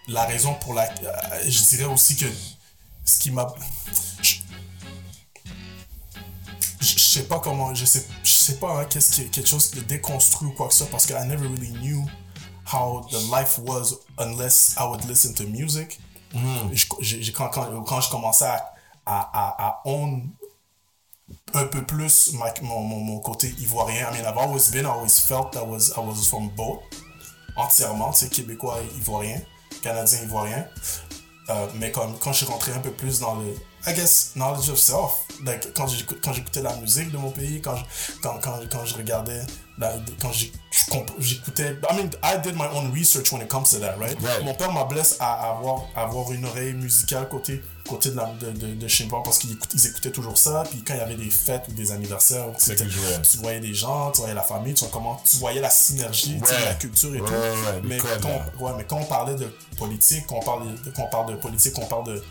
la 0.09 0.25
raison 0.25 0.55
pour 0.55 0.75
la, 0.75 0.85
euh, 0.85 1.43
je 1.47 1.61
dirais 1.77 1.85
aussi 1.85 2.16
que 2.16 2.27
ce 3.05 3.19
qui 3.19 3.31
m'a, 3.31 3.47
je, 4.23 4.35
je 6.81 6.87
je 6.95 6.99
sais 6.99 7.25
pas 7.25 7.41
comment, 7.41 7.75
je 7.75 7.85
sais, 7.85 8.05
je 8.23 8.31
sais 8.31 8.57
pas 8.59 8.81
hein, 8.81 8.85
qu'est-ce 8.85 9.12
qui 9.12 9.23
est 9.23 9.27
quelque 9.31 9.49
chose 9.49 9.71
de 9.73 9.81
déconstruit 9.81 10.49
ou 10.49 10.53
quoi 10.53 10.69
que 10.69 10.73
ce 10.75 10.79
soit 10.81 10.89
parce 10.91 11.07
que 11.07 11.12
I 11.14 11.27
never 11.27 11.47
really 11.49 11.73
knew 11.73 12.05
how 12.73 13.07
the 13.11 13.21
life 13.33 13.59
was 13.59 13.95
unless 14.19 14.75
I 14.79 14.85
would 14.85 15.05
listen 15.09 15.35
to 15.35 15.45
music. 15.45 15.99
Je- 16.73 16.85
j'ai- 17.01 17.23
j'ai- 17.23 17.33
quand, 17.33 17.49
quand, 17.49 17.83
quand 17.85 18.01
je 18.03 18.11
commençais 18.11 18.45
à, 18.45 18.75
à, 19.07 19.21
à, 19.33 19.66
à 19.69 19.81
own 19.87 20.29
un 21.55 21.66
peu 21.66 21.83
plus 21.85 22.33
mon, 22.62 22.81
mon, 22.81 23.01
mon 23.01 23.20
côté 23.20 23.55
ivoirien. 23.61 24.09
I 24.11 24.16
mean, 24.16 24.26
I've 24.26 24.39
always 24.39 24.70
been, 24.70 24.85
I 24.85 24.91
always 24.91 25.18
felt 25.18 25.57
I 25.57 25.62
was, 25.62 25.93
I 25.97 26.01
was 26.01 26.29
from 26.29 26.51
both, 26.57 26.81
entièrement, 27.57 28.12
sais, 28.12 28.29
québécois 28.29 28.81
ivoirien, 28.97 29.41
canadien 29.83 30.22
ivoirien. 30.22 30.66
Euh, 31.51 31.66
mais 31.76 31.91
comme, 31.91 32.18
quand 32.18 32.33
je 32.33 32.45
suis 32.45 32.47
rentré 32.47 32.72
un 32.72 32.81
peu 32.81 32.91
plus 32.91 33.20
dans 33.20 33.37
le, 33.37 33.55
I 33.89 33.95
guess, 33.95 34.32
knowledge 34.34 34.68
of 34.68 34.78
self, 34.78 35.24
like, 35.45 35.72
quand 35.74 35.86
j'écoutais 35.86 36.62
la 36.62 36.74
musique 36.76 37.11
de 37.11 37.16
mon 37.16 37.30
pays, 37.30 37.61
quand 37.62 37.76
je, 37.76 37.84
quand, 38.22 38.39
quand, 38.43 38.59
quand 38.70 38.84
je 38.84 38.95
regardais, 38.97 39.41
la- 39.78 39.95
quand 40.20 40.30
j'écoutais, 41.18 41.76
I 41.91 41.95
mean, 41.97 42.11
I 42.22 42.36
did 42.43 42.55
my 42.57 42.66
own 42.72 42.93
research 42.93 43.32
when 43.32 43.41
it 43.43 43.49
comes 43.49 43.70
to 43.70 43.78
that, 43.78 43.97
right? 43.99 44.18
Right. 44.20 44.45
Mon 44.45 44.55
père 44.55 44.72
m'a 44.72 44.84
blessé 44.84 45.16
à 45.20 45.51
avoir, 45.51 45.82
à 45.95 46.03
avoir 46.03 46.30
une 46.32 46.45
oreille 46.45 46.74
musicale 46.74 47.28
côté, 47.28 47.62
côté 47.89 48.11
de, 48.11 48.16
la, 48.16 48.26
de, 48.26 48.51
de, 48.51 48.74
de 48.74 48.89
chez 48.89 49.07
moi 49.07 49.22
parce 49.22 49.39
qu'ils 49.39 49.53
écoutaient, 49.86 50.11
toujours 50.11 50.36
ça. 50.36 50.64
Puis 50.70 50.82
quand 50.84 50.95
il 50.95 50.99
y 50.99 51.03
avait 51.03 51.14
des 51.16 51.30
fêtes 51.30 51.64
ou 51.68 51.72
des 51.72 51.93
anniversaires, 51.93 52.47
tu 52.59 53.36
voyais 53.39 53.61
des 53.61 53.72
gens, 53.74 54.11
tu 54.11 54.18
voyais 54.20 54.34
la 54.34 54.43
famille, 54.43 54.74
tu, 54.74 54.80
vois 54.84 54.91
comment, 54.93 55.22
tu 55.24 55.36
voyais 55.39 55.61
la 55.61 55.70
synergie 55.70 56.39
tu 56.41 56.47
sais, 56.47 56.61
de 56.61 56.64
la 56.64 56.74
culture 56.74 57.14
et 57.14 57.20
Ouais, 57.20 57.26
tout. 57.28 57.32
ouais, 57.34 57.80
mais, 57.84 57.97
quand, 57.99 58.76
mais 58.76 58.86
on 58.91 59.05
parlait 59.05 59.34
de 59.36 59.47
politique, 59.78 60.26
quand 60.28 60.36
on 60.36 60.43
parle 60.43 60.74
de, 60.82 60.91
quand 60.91 61.05
on 61.05 61.11
parle 61.11 61.30
de 61.30 61.36
politique, 61.36 61.74
quand 61.74 61.82
on 61.82 61.86
parle 61.86 62.05
de, 62.07 62.24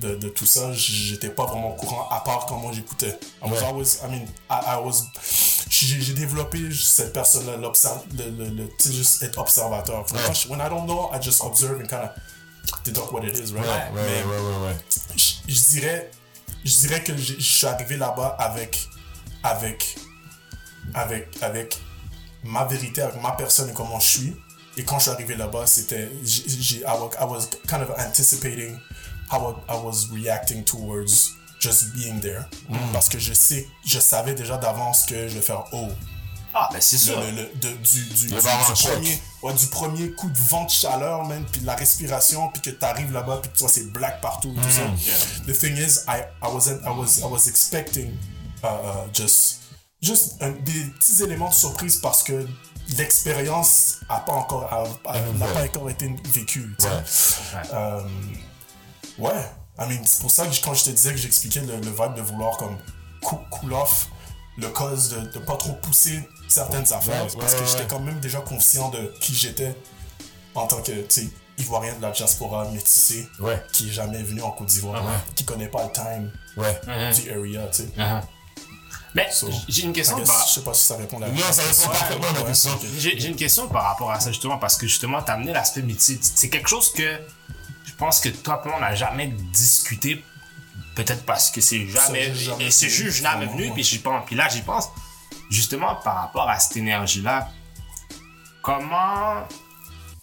de, 0.00 0.14
de 0.16 0.28
tout 0.28 0.46
ça, 0.46 0.72
j'étais 0.72 1.28
pas 1.30 1.44
vraiment 1.46 1.70
au 1.70 1.76
courant, 1.76 2.08
à 2.10 2.20
part 2.20 2.46
quand 2.46 2.56
moi 2.56 2.72
j'écoutais. 2.72 3.18
I 3.44 3.50
was 3.50 3.62
always, 3.62 3.98
I 4.02 4.08
mean, 4.10 4.26
I, 4.50 4.76
I 4.76 4.80
was, 4.84 5.04
j'ai 5.68 6.14
développé 6.14 6.58
cette 6.72 7.12
personne-là, 7.12 7.56
le, 8.16 8.30
le, 8.30 8.50
le, 8.50 8.68
juste 8.92 9.22
être 9.22 9.38
observateur. 9.38 10.04
Quand 10.26 10.32
je- 10.34 10.48
when 10.48 10.60
I 10.60 10.68
don't 10.68 10.86
know, 10.86 11.10
I 11.12 11.20
just 11.22 11.42
observe 11.42 11.80
and 11.80 11.86
kind 11.86 12.02
of 12.04 12.10
deduct 12.84 13.12
what 13.12 13.24
it 13.24 13.36
is, 13.38 13.52
right? 13.52 13.66
Ouais, 13.66 13.90
Mais- 13.94 14.22
ouais, 14.24 14.38
ouais, 14.38 14.66
ouais, 14.68 14.76
je, 15.16 15.52
je 15.52 15.60
dirais 15.70 16.10
je 16.64 16.74
dirais 16.80 17.02
que 17.02 17.16
je 17.16 17.34
je 17.38 17.52
suis 17.56 17.66
arrivé 17.66 17.96
là-bas 17.96 18.36
avec 18.38 18.86
avec 19.42 19.96
avec 20.94 21.28
avec 21.42 21.78
ma 22.44 22.64
vérité 22.64 23.02
avec 23.02 23.20
ma 23.22 23.32
personne 23.32 23.70
et 23.70 23.72
comment 23.72 23.98
je 24.00 24.06
suis 24.06 24.36
et 24.76 24.84
quand 24.84 24.98
je 24.98 25.02
suis 25.04 25.10
arrivé 25.10 25.36
là-bas 25.36 25.66
c'était 25.66 26.08
was, 26.84 27.14
I 27.18 27.24
was 27.24 27.48
kind 27.68 27.82
of 27.82 27.90
anticipating 27.98 28.78
how 29.30 29.56
I, 29.68 29.76
was 29.84 30.08
reacting 30.12 30.64
towards 30.64 31.32
just 31.60 31.92
being 31.94 32.20
there 32.20 32.44
parce 32.92 33.08
que 33.08 33.18
je 33.18 33.32
sais 33.34 33.66
je 33.84 33.98
savais 34.00 34.34
déjà 34.34 34.56
d'avance 34.56 35.04
que 35.06 35.28
je 35.28 35.34
vais 35.34 35.42
faire 35.42 35.64
oh 35.72 35.88
Ah, 36.52 36.68
ben 36.72 36.80
c'est 36.80 36.98
sûr. 36.98 37.20
le- 37.20 37.30
le- 37.30 37.50
de- 37.60 37.76
du, 37.76 38.26
premier, 38.74 39.22
ouais, 39.44 39.54
du 39.54 39.66
premier 39.68 40.10
coup 40.12 40.28
de 40.28 40.38
vent 40.48 40.64
de 40.64 40.70
chaleur, 40.70 41.22
man, 41.24 41.44
puis 41.52 41.60
de 41.60 41.66
la 41.66 41.76
respiration, 41.76 42.48
puis 42.48 42.60
que 42.60 42.70
t'arrives 42.70 43.12
là-bas, 43.12 43.38
puis 43.40 43.52
que 43.52 43.56
tu 43.56 43.60
vois 43.60 43.68
c'est 43.68 43.92
black 43.92 44.20
partout, 44.20 44.52
tout 44.60 44.68
ça. 44.70 44.82
The 45.46 45.56
thing 45.56 45.76
is, 45.76 46.00
I, 46.08 46.22
I 46.42 46.48
wasn't, 46.52 46.80
I 46.84 46.88
was, 46.90 47.20
I 47.20 47.26
was 47.30 47.46
expecting 47.46 48.16
uh, 48.64 48.66
uh, 48.66 49.08
just, 49.14 49.60
just 50.02 50.42
un- 50.42 50.50
des 50.64 50.86
petits 50.98 51.22
éléments 51.22 51.50
de 51.50 51.54
surprise 51.54 51.98
parce 51.98 52.24
que 52.24 52.44
l'expérience 52.98 54.00
pas 54.08 54.24
encore, 54.32 54.68
n'a 55.38 55.46
pas 55.46 55.62
encore 55.64 55.88
été 55.90 56.10
vécue. 56.32 56.74
Ouais. 56.80 57.62
Euh, 57.72 58.00
ouais, 59.20 59.44
I 59.78 59.86
mean, 59.88 60.02
c'est 60.04 60.20
pour 60.20 60.30
ça 60.30 60.46
que 60.46 60.52
je- 60.52 60.60
quand 60.62 60.74
je 60.74 60.84
te 60.84 60.90
disais 60.90 61.10
que 61.12 61.16
j'expliquais 61.18 61.60
le, 61.60 61.76
le 61.76 61.90
vibe 61.90 62.14
de 62.16 62.22
vouloir 62.22 62.56
comme 62.56 62.76
cool 63.50 63.72
off 63.74 64.08
le 64.58 64.68
cause 64.68 65.10
de, 65.10 65.20
de 65.32 65.38
pas 65.38 65.56
trop 65.56 65.72
pousser 65.74 66.28
certaines 66.48 66.92
affaires 66.92 67.24
Ouais, 67.24 67.30
parce 67.38 67.54
ouais, 67.54 67.60
que 67.60 67.66
j'étais 67.66 67.86
quand 67.86 68.00
même 68.00 68.18
déjà 68.20 68.40
conscient 68.40 68.88
de 68.90 69.14
qui 69.20 69.34
j'étais 69.34 69.74
en 70.54 70.66
tant 70.66 70.82
que 70.82 70.90
tu 70.92 71.04
sais 71.08 71.28
ivoirien 71.58 71.94
de 71.96 72.02
la 72.02 72.10
diaspora 72.10 72.68
métissé 72.70 73.28
Ouais. 73.38 73.62
qui 73.72 73.88
est 73.88 73.92
jamais 73.92 74.22
venu 74.22 74.42
en 74.42 74.50
Côte 74.50 74.66
d'Ivoire 74.68 75.02
Uh-huh. 75.04 75.34
qui 75.34 75.44
connaît 75.44 75.68
pas 75.68 75.84
le 75.84 75.92
time 75.92 76.32
Ouais. 76.56 76.80
du 77.14 77.30
area 77.30 77.66
tu 77.68 77.82
sais 77.82 77.88
Uh-huh. 77.96 78.20
Mais 79.14 79.28
So, 79.32 79.48
j'ai 79.68 79.82
une 79.82 79.92
question 79.92 80.22
par... 80.24 80.46
je 80.46 80.52
sais 80.54 80.60
pas 80.62 80.72
si 80.74 80.86
ça 80.86 80.96
répond 80.96 81.16
à 81.18 81.20
la 81.26 81.28
Non, 81.28 81.40
ça 81.50 81.62
répond 81.62 81.92
parfaitement 81.92 82.28
à 82.28 82.32
la 82.32 82.42
question. 82.44 82.78
J'ai 82.98 83.26
une 83.26 83.34
question 83.36 83.66
par 83.68 83.82
rapport 83.82 84.10
à 84.12 84.20
ça, 84.20 84.30
justement, 84.30 84.56
parce 84.56 84.76
que 84.76 84.86
justement, 84.86 85.20
t'as 85.20 85.32
amené 85.34 85.52
l'aspect 85.52 85.82
métier. 85.82 86.16
C'est 86.22 86.48
quelque 86.48 86.68
chose 86.68 86.92
que 86.92 87.18
pense 88.00 88.18
que 88.20 88.28
toi 88.30 88.62
on 88.74 88.80
n'a 88.80 88.94
jamais 88.94 89.28
discuté. 89.28 90.24
Peut-être 90.96 91.24
parce 91.24 91.50
que 91.50 91.60
c'est 91.60 91.86
jamais. 91.86 92.34
Jamais 92.34 92.66
et 92.66 92.70
c'est 92.72 92.88
juste 92.88 93.22
jamais 93.22 93.46
venu, 93.46 93.70
puis 93.72 93.84
j'y 93.84 93.98
pense. 94.00 94.24
Puis 94.26 94.34
là, 94.34 94.48
j'y 94.48 94.62
pense. 94.62 94.88
Justement, 95.50 95.94
par 95.96 96.16
rapport 96.16 96.48
à 96.48 96.58
cette 96.58 96.76
énergie-là, 96.76 97.48
comment. 98.62 99.46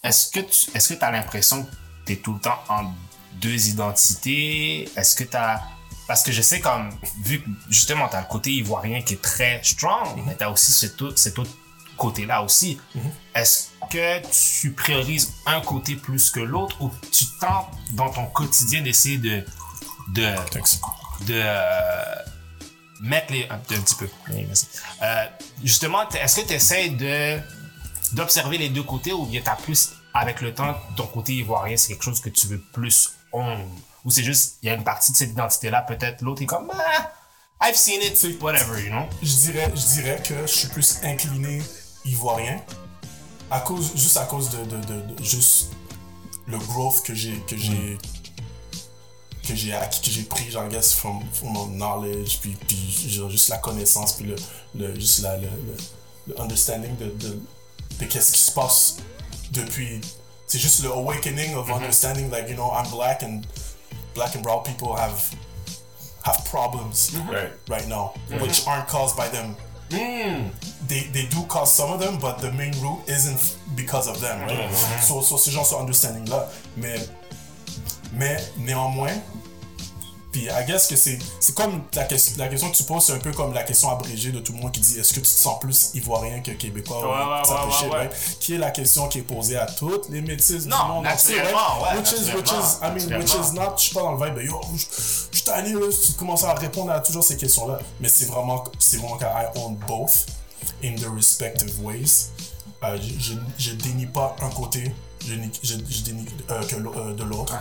Est-ce 0.02 0.30
que 0.30 0.40
tu 0.40 0.70
est-ce 0.76 0.94
que 0.94 1.04
as 1.04 1.10
l'impression 1.10 1.64
que 1.64 1.70
tu 2.06 2.12
es 2.12 2.16
tout 2.16 2.34
le 2.34 2.40
temps 2.40 2.58
en 2.68 2.92
deux 3.40 3.68
identités? 3.68 4.88
Est-ce 4.96 5.16
que 5.16 5.24
tu 5.24 5.36
as. 5.36 5.62
Parce 6.06 6.22
que 6.22 6.32
je 6.32 6.40
sais, 6.40 6.60
comme, 6.60 6.90
vu 7.22 7.40
que 7.42 7.48
justement, 7.68 8.08
tu 8.08 8.16
as 8.16 8.20
le 8.20 8.26
côté 8.26 8.50
ivoirien 8.52 9.02
qui 9.02 9.14
est 9.14 9.22
très 9.22 9.60
strong, 9.62 10.16
Mhm. 10.16 10.24
mais 10.26 10.36
tu 10.36 10.44
as 10.44 10.50
aussi 10.50 10.72
cet 10.72 11.00
autre, 11.02 11.18
cet 11.18 11.38
autre 11.38 11.50
côté-là 11.98 12.42
aussi. 12.42 12.78
Est-ce 13.34 13.68
que 13.90 14.20
tu 14.60 14.72
priorises 14.72 15.34
un 15.46 15.60
côté 15.60 15.96
plus 15.96 16.30
que 16.30 16.40
l'autre 16.40 16.76
ou 16.80 16.90
tu 17.12 17.24
tentes 17.40 17.68
dans 17.92 18.10
ton 18.10 18.26
quotidien 18.26 18.82
d'essayer 18.82 19.18
de. 19.18 19.44
de 20.08 20.34
de 21.26 21.34
euh, 21.34 22.14
mettre 23.00 23.32
les 23.32 23.48
un, 23.50 23.58
petit 23.58 23.94
peu. 23.94 24.08
Euh, 24.30 25.26
justement 25.64 26.08
est-ce 26.10 26.40
que 26.40 26.46
tu 26.46 26.54
essaies 26.54 26.90
de 26.90 27.38
d'observer 28.12 28.58
les 28.58 28.68
deux 28.68 28.82
côtés 28.82 29.12
ou 29.12 29.26
bien 29.26 29.40
t'as 29.44 29.56
plus 29.56 29.90
avec 30.14 30.40
le 30.40 30.54
temps 30.54 30.74
ton 30.96 31.06
côté 31.06 31.34
ivoirien 31.34 31.76
c'est 31.76 31.92
quelque 31.92 32.04
chose 32.04 32.20
que 32.20 32.30
tu 32.30 32.46
veux 32.46 32.60
plus 32.72 33.12
ou 33.32 34.10
c'est 34.10 34.24
juste 34.24 34.58
il 34.62 34.68
y 34.68 34.70
a 34.70 34.74
une 34.74 34.84
partie 34.84 35.12
de 35.12 35.16
cette 35.16 35.30
identité 35.30 35.70
là 35.70 35.82
peut-être 35.82 36.22
l'autre 36.22 36.42
est 36.42 36.46
comme 36.46 36.70
ah, 36.72 37.12
I've 37.60 37.76
seen 37.76 38.00
it 38.00 38.40
whatever 38.40 38.80
you 38.80 38.90
know? 38.90 39.06
Je 39.22 39.34
dirais, 39.34 39.72
je 39.74 40.00
dirais 40.00 40.22
que 40.22 40.42
je 40.42 40.52
suis 40.52 40.68
plus 40.68 40.98
incliné 41.02 41.60
ivoirien 42.04 42.60
à 43.50 43.60
cause, 43.60 43.92
juste 43.96 44.16
à 44.16 44.24
cause 44.24 44.50
de, 44.50 44.58
de, 44.64 44.76
de- 44.84 45.14
de- 45.14 45.22
juste 45.22 45.70
le 46.46 46.58
growth 46.58 47.02
que 47.02 47.14
j'ai, 47.14 47.38
que 47.46 47.56
j'ai, 47.56 47.98
que 49.46 49.54
j'ai 49.54 49.72
acquis, 49.72 50.00
que 50.02 50.10
j'ai 50.10 50.22
pris, 50.22 50.50
j'en 50.50 50.68
guess, 50.68 50.92
from, 50.94 51.20
from 51.32 51.52
mon 51.52 51.66
knowledge, 51.68 52.38
puis, 52.40 52.56
puis 52.66 53.10
genre, 53.10 53.30
juste 53.30 53.48
la 53.48 53.58
connaissance, 53.58 54.12
puis 54.14 54.26
le, 54.26 54.36
le, 54.74 54.94
juste 54.94 55.20
la, 55.20 55.36
le, 55.36 55.48
le, 55.48 55.76
le 56.28 56.40
understanding 56.40 56.94
de, 56.96 57.06
de, 57.06 57.38
de 57.98 58.04
qu'est-ce 58.04 58.32
qui 58.32 58.40
se 58.40 58.52
passe 58.52 58.96
depuis. 59.52 60.00
C'est 60.46 60.58
juste 60.58 60.82
le 60.82 60.90
awakening 60.90 61.54
of 61.56 61.70
understanding, 61.70 62.30
like, 62.30 62.48
you 62.48 62.54
know, 62.54 62.70
I'm 62.72 62.88
black 62.90 63.22
and 63.22 63.42
black 64.14 64.34
and 64.34 64.42
brown 64.42 64.62
people 64.62 64.94
have 64.96 65.20
have 66.24 66.42
problems 66.50 67.12
Right. 67.30 67.50
right 67.68 67.86
now, 67.86 68.12
which 68.40 68.66
aren't 68.66 68.88
caused 68.88 69.16
by 69.16 69.28
them. 69.28 69.54
They, 69.90 71.08
they 71.12 71.26
do 71.26 71.42
cause 71.48 71.74
some 71.74 71.92
of 71.92 72.00
them, 72.00 72.18
but 72.20 72.38
the 72.38 72.50
main 72.52 72.72
root 72.80 73.00
isn't 73.08 73.56
because 73.76 74.08
of 74.08 74.20
them, 74.20 74.40
right? 74.40 74.70
So, 75.02 75.20
so 75.22 75.36
ces 75.36 75.50
gens 75.50 75.64
sont 75.64 75.80
understanding 75.80 76.24
là. 76.28 76.48
Mais, 76.76 76.98
mais 78.12 78.38
néanmoins, 78.58 79.12
puis 80.38 80.48
I 80.48 80.64
guess 80.66 80.86
que 80.86 80.94
c'est 80.96 81.18
c'est 81.40 81.54
comme 81.54 81.82
la, 81.94 82.04
question- 82.04 82.34
la 82.38 82.48
question 82.48 82.70
que 82.70 82.76
tu 82.76 82.84
poses, 82.84 83.04
c'est 83.06 83.12
un 83.12 83.18
peu 83.18 83.32
comme 83.32 83.52
la 83.52 83.62
question 83.64 83.90
abrégée 83.90 84.30
de 84.30 84.38
tout 84.40 84.52
le 84.52 84.58
monde 84.60 84.70
qui 84.72 84.80
dit 84.80 84.98
est-ce 84.98 85.10
que 85.10 85.16
tu 85.20 85.22
te 85.22 85.26
sens 85.26 85.58
plus 85.58 85.90
ivoirien 85.94 86.40
que 86.40 86.52
québécois? 86.52 87.00
Ouais? 87.90 88.10
Qui 88.40 88.54
est 88.54 88.58
la 88.58 88.70
question 88.70 89.08
qui 89.08 89.18
est 89.18 89.22
posée 89.22 89.56
à 89.56 89.66
toutes 89.66 90.08
les 90.10 90.20
métis 90.20 90.62
du 90.62 90.68
Non, 90.68 90.84
monde 90.88 91.06
entier, 91.06 91.34
right? 91.40 91.52
naturellement, 91.52 91.98
Which 91.98 92.12
is, 92.12 92.34
which 92.34 92.50
is, 92.50 92.78
I 92.82 92.90
mean, 92.94 93.18
which 93.18 93.34
is 93.34 93.52
not, 93.54 93.74
je 93.76 93.82
suis 93.84 93.94
pas 93.94 94.02
dans 94.02 94.12
le 94.14 94.24
vibe, 94.26 94.46
yo, 94.46 94.60
je 95.32 95.42
tanné, 95.42 95.72
là, 95.72 95.80
tu 96.06 96.12
commences 96.12 96.44
à 96.44 96.54
répondre 96.54 96.92
à 96.92 97.00
toujours 97.00 97.24
ces 97.24 97.36
questions-là. 97.36 97.78
Mais 98.00 98.08
c'est 98.08 98.26
vraiment, 98.26 98.62
c'est 98.78 98.98
vraiment 98.98 99.16
quand 99.16 99.26
I 99.26 99.46
own 99.58 99.76
both 99.86 100.26
in 100.84 100.94
the 100.96 101.06
respective 101.14 101.72
ways. 101.82 102.28
Euh, 102.84 102.96
je, 103.00 103.32
je, 103.32 103.38
je 103.58 103.72
dénie 103.72 104.06
pas 104.06 104.36
un 104.40 104.50
côté, 104.50 104.94
je, 105.20 105.34
je, 105.62 105.74
euh, 106.50 106.62
que 106.62 106.76
euh, 106.76 107.14
de 107.14 107.24
l'autre. 107.24 107.54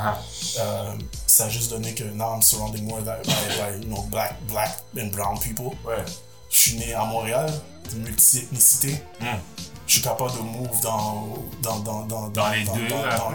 Euh, 0.59 0.93
ça 1.25 1.45
a 1.45 1.49
juste 1.49 1.69
donné 1.69 1.93
que 1.93 2.03
now 2.03 2.35
I'm 2.35 2.41
surrounded 2.41 2.83
more 2.83 3.01
by, 3.01 3.21
by, 3.25 3.79
you 3.81 3.89
know, 3.89 4.03
black, 4.03 4.39
black 4.47 4.83
and 4.97 5.07
brown 5.11 5.37
people. 5.39 5.77
Ouais. 5.85 6.03
Je 6.49 6.57
suis 6.57 6.77
né 6.77 6.93
à 6.93 7.05
Montréal, 7.05 7.51
multi-ethnicité. 7.95 9.01
Je 9.85 9.93
suis 9.93 10.01
capable 10.01 10.31
de 10.33 10.39
move 10.39 10.81
dans, 10.81 11.37
dans, 11.61 11.79
dans, 11.79 12.05
dans, 12.05 12.29
Dans 12.29 12.49
les 12.49 12.63
deux, 12.63 12.87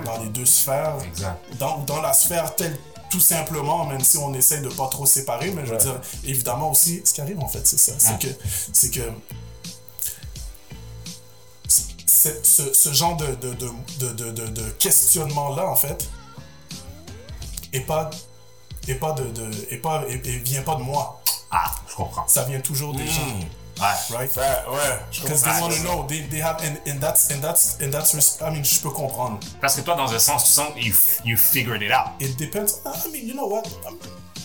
dans, 0.04 0.22
les 0.22 0.28
deux 0.30 0.46
sphères. 0.46 0.96
Exact. 1.06 1.38
Dans, 1.58 2.02
la 2.02 2.12
sphère 2.12 2.54
telle, 2.56 2.78
tout 3.10 3.20
simplement, 3.20 3.86
même 3.86 4.00
si 4.00 4.18
on 4.18 4.32
essaie 4.34 4.60
de 4.60 4.68
pas 4.68 4.88
trop 4.88 5.06
séparer, 5.06 5.50
mais 5.50 5.64
je 5.66 5.72
veux 5.72 5.78
dire, 5.78 6.00
évidemment 6.24 6.70
aussi, 6.70 7.02
ce 7.04 7.12
qui 7.12 7.20
arrive 7.20 7.38
en 7.40 7.48
fait, 7.48 7.66
c'est 7.66 7.78
ça. 7.78 7.92
C'est 7.98 8.18
que, 8.18 8.34
c'est 8.72 8.90
que 8.90 9.00
ce, 12.42 12.72
ce 12.72 12.92
genre 12.92 13.16
de, 13.16 13.26
de, 13.34 13.54
de, 13.54 14.30
de, 14.50 14.70
questionnement-là, 14.78 15.66
en 15.68 15.76
fait, 15.76 16.08
est 17.72 17.80
pas, 17.80 18.10
est 18.88 18.94
pas 18.94 19.12
de, 19.12 19.24
est 19.70 19.78
pas, 19.78 20.02
est- 20.08 20.26
vient 20.44 20.62
pas 20.62 20.76
de 20.76 20.82
moi. 20.82 21.20
ah 21.50 21.64
je 21.88 21.94
comprends 21.94 22.26
Ça 22.28 22.44
vient 22.44 22.60
toujours 22.60 22.94
des 22.94 23.06
gens, 23.06 23.26
ouais 23.80 24.16
right? 24.16 24.36
Ouais, 24.36 24.42
ouais. 24.72 24.98
Because 25.22 25.42
they 25.42 25.60
want 25.60 25.70
to 25.70 25.82
know, 25.82 26.04
they, 26.08 26.22
they 26.28 26.40
have, 26.40 26.56
and, 26.62 26.76
and 26.90 27.00
that's, 27.00 27.30
and 27.30 27.40
that's, 27.40 27.78
and 27.80 27.90
that's, 27.90 28.14
res- 28.14 28.38
I 28.40 28.50
mean, 28.50 28.64
je 28.64 28.80
peux 28.80 28.90
comprendre. 28.90 29.38
parce 29.60 29.74
que 29.76 29.80
toi 29.80 29.94
dans 29.96 30.12
un 30.12 30.18
sens 30.18 30.44
tu 30.44 30.52
sens 30.52 30.68
que 30.74 30.80
you, 30.80 30.94
you 31.24 31.36
figured 31.36 31.82
it 31.82 31.90
out 31.92 32.10
It 32.20 32.36
depends. 32.38 32.80
I 32.84 33.08
mean, 33.10 33.26
you 33.26 33.34
know 33.34 33.46
what? 33.48 33.64
Um, 33.86 33.98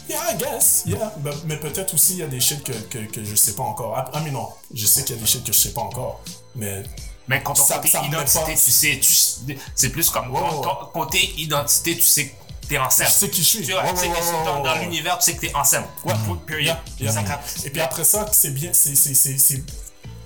yeah, 0.09 0.21
I 0.31 0.35
guess. 0.37 0.83
Yeah. 0.85 1.11
Mais, 1.23 1.31
mais 1.45 1.57
peut-être 1.57 1.93
aussi, 1.93 2.13
il 2.13 2.19
y 2.19 2.23
a 2.23 2.27
des 2.27 2.39
shit 2.39 2.63
que, 2.63 2.71
que, 2.71 2.99
que 3.11 3.23
je 3.23 3.35
sais 3.35 3.53
pas 3.53 3.63
encore. 3.63 3.97
I, 3.97 4.17
I 4.17 4.23
mean, 4.23 4.31
non. 4.31 4.49
Je 4.73 4.85
sais 4.85 5.03
qu'il 5.03 5.15
y 5.15 5.19
a 5.19 5.21
des 5.21 5.27
shit 5.27 5.43
que 5.43 5.51
je 5.51 5.57
sais 5.59 5.73
pas 5.73 5.81
encore. 5.81 6.21
Mais 6.55 6.83
Mais 7.27 7.43
quand 7.43 7.53
ton 7.53 7.63
Ça- 7.65 7.75
côté 7.75 7.89
ça 7.89 8.03
identité, 8.03 8.53
tu 8.55 8.71
sais, 8.71 8.99
tu- 8.99 9.57
c'est 9.75 9.89
plus 9.89 10.09
comme 10.09 10.31
ton 10.31 10.85
côté 10.93 11.33
identité, 11.37 11.95
tu 11.95 12.01
sais 12.03 12.27
que 12.29 12.67
t'es 12.67 12.77
en 12.77 12.89
scène. 12.89 13.07
Je 13.07 13.11
sais 13.11 13.29
qui 13.29 13.41
je 13.41 13.47
suis. 13.47 13.61
Tu 13.65 13.71
vois, 13.73 13.83
tu 13.89 13.97
sais 13.97 14.07
ouais, 14.07 14.15
dans, 14.63 14.75
l'univers, 14.75 15.17
tu 15.17 15.25
sais 15.25 15.35
que 15.35 15.41
t'es 15.41 15.53
en 15.55 15.63
scène. 15.63 15.83
Ouais. 16.05 16.13
Period. 16.45 16.77
Yeah, 16.99 17.11
yeah. 17.11 17.23
Crame. 17.23 17.39
Et 17.65 17.69
puis 17.69 17.81
après 17.81 18.03
ça, 18.03 18.25
c'est 18.31 18.51
bien. 18.53 18.71
c'est 18.73 18.95
c'est- 18.95 19.13
c'est- 19.13 19.37
c'est- 19.37 19.63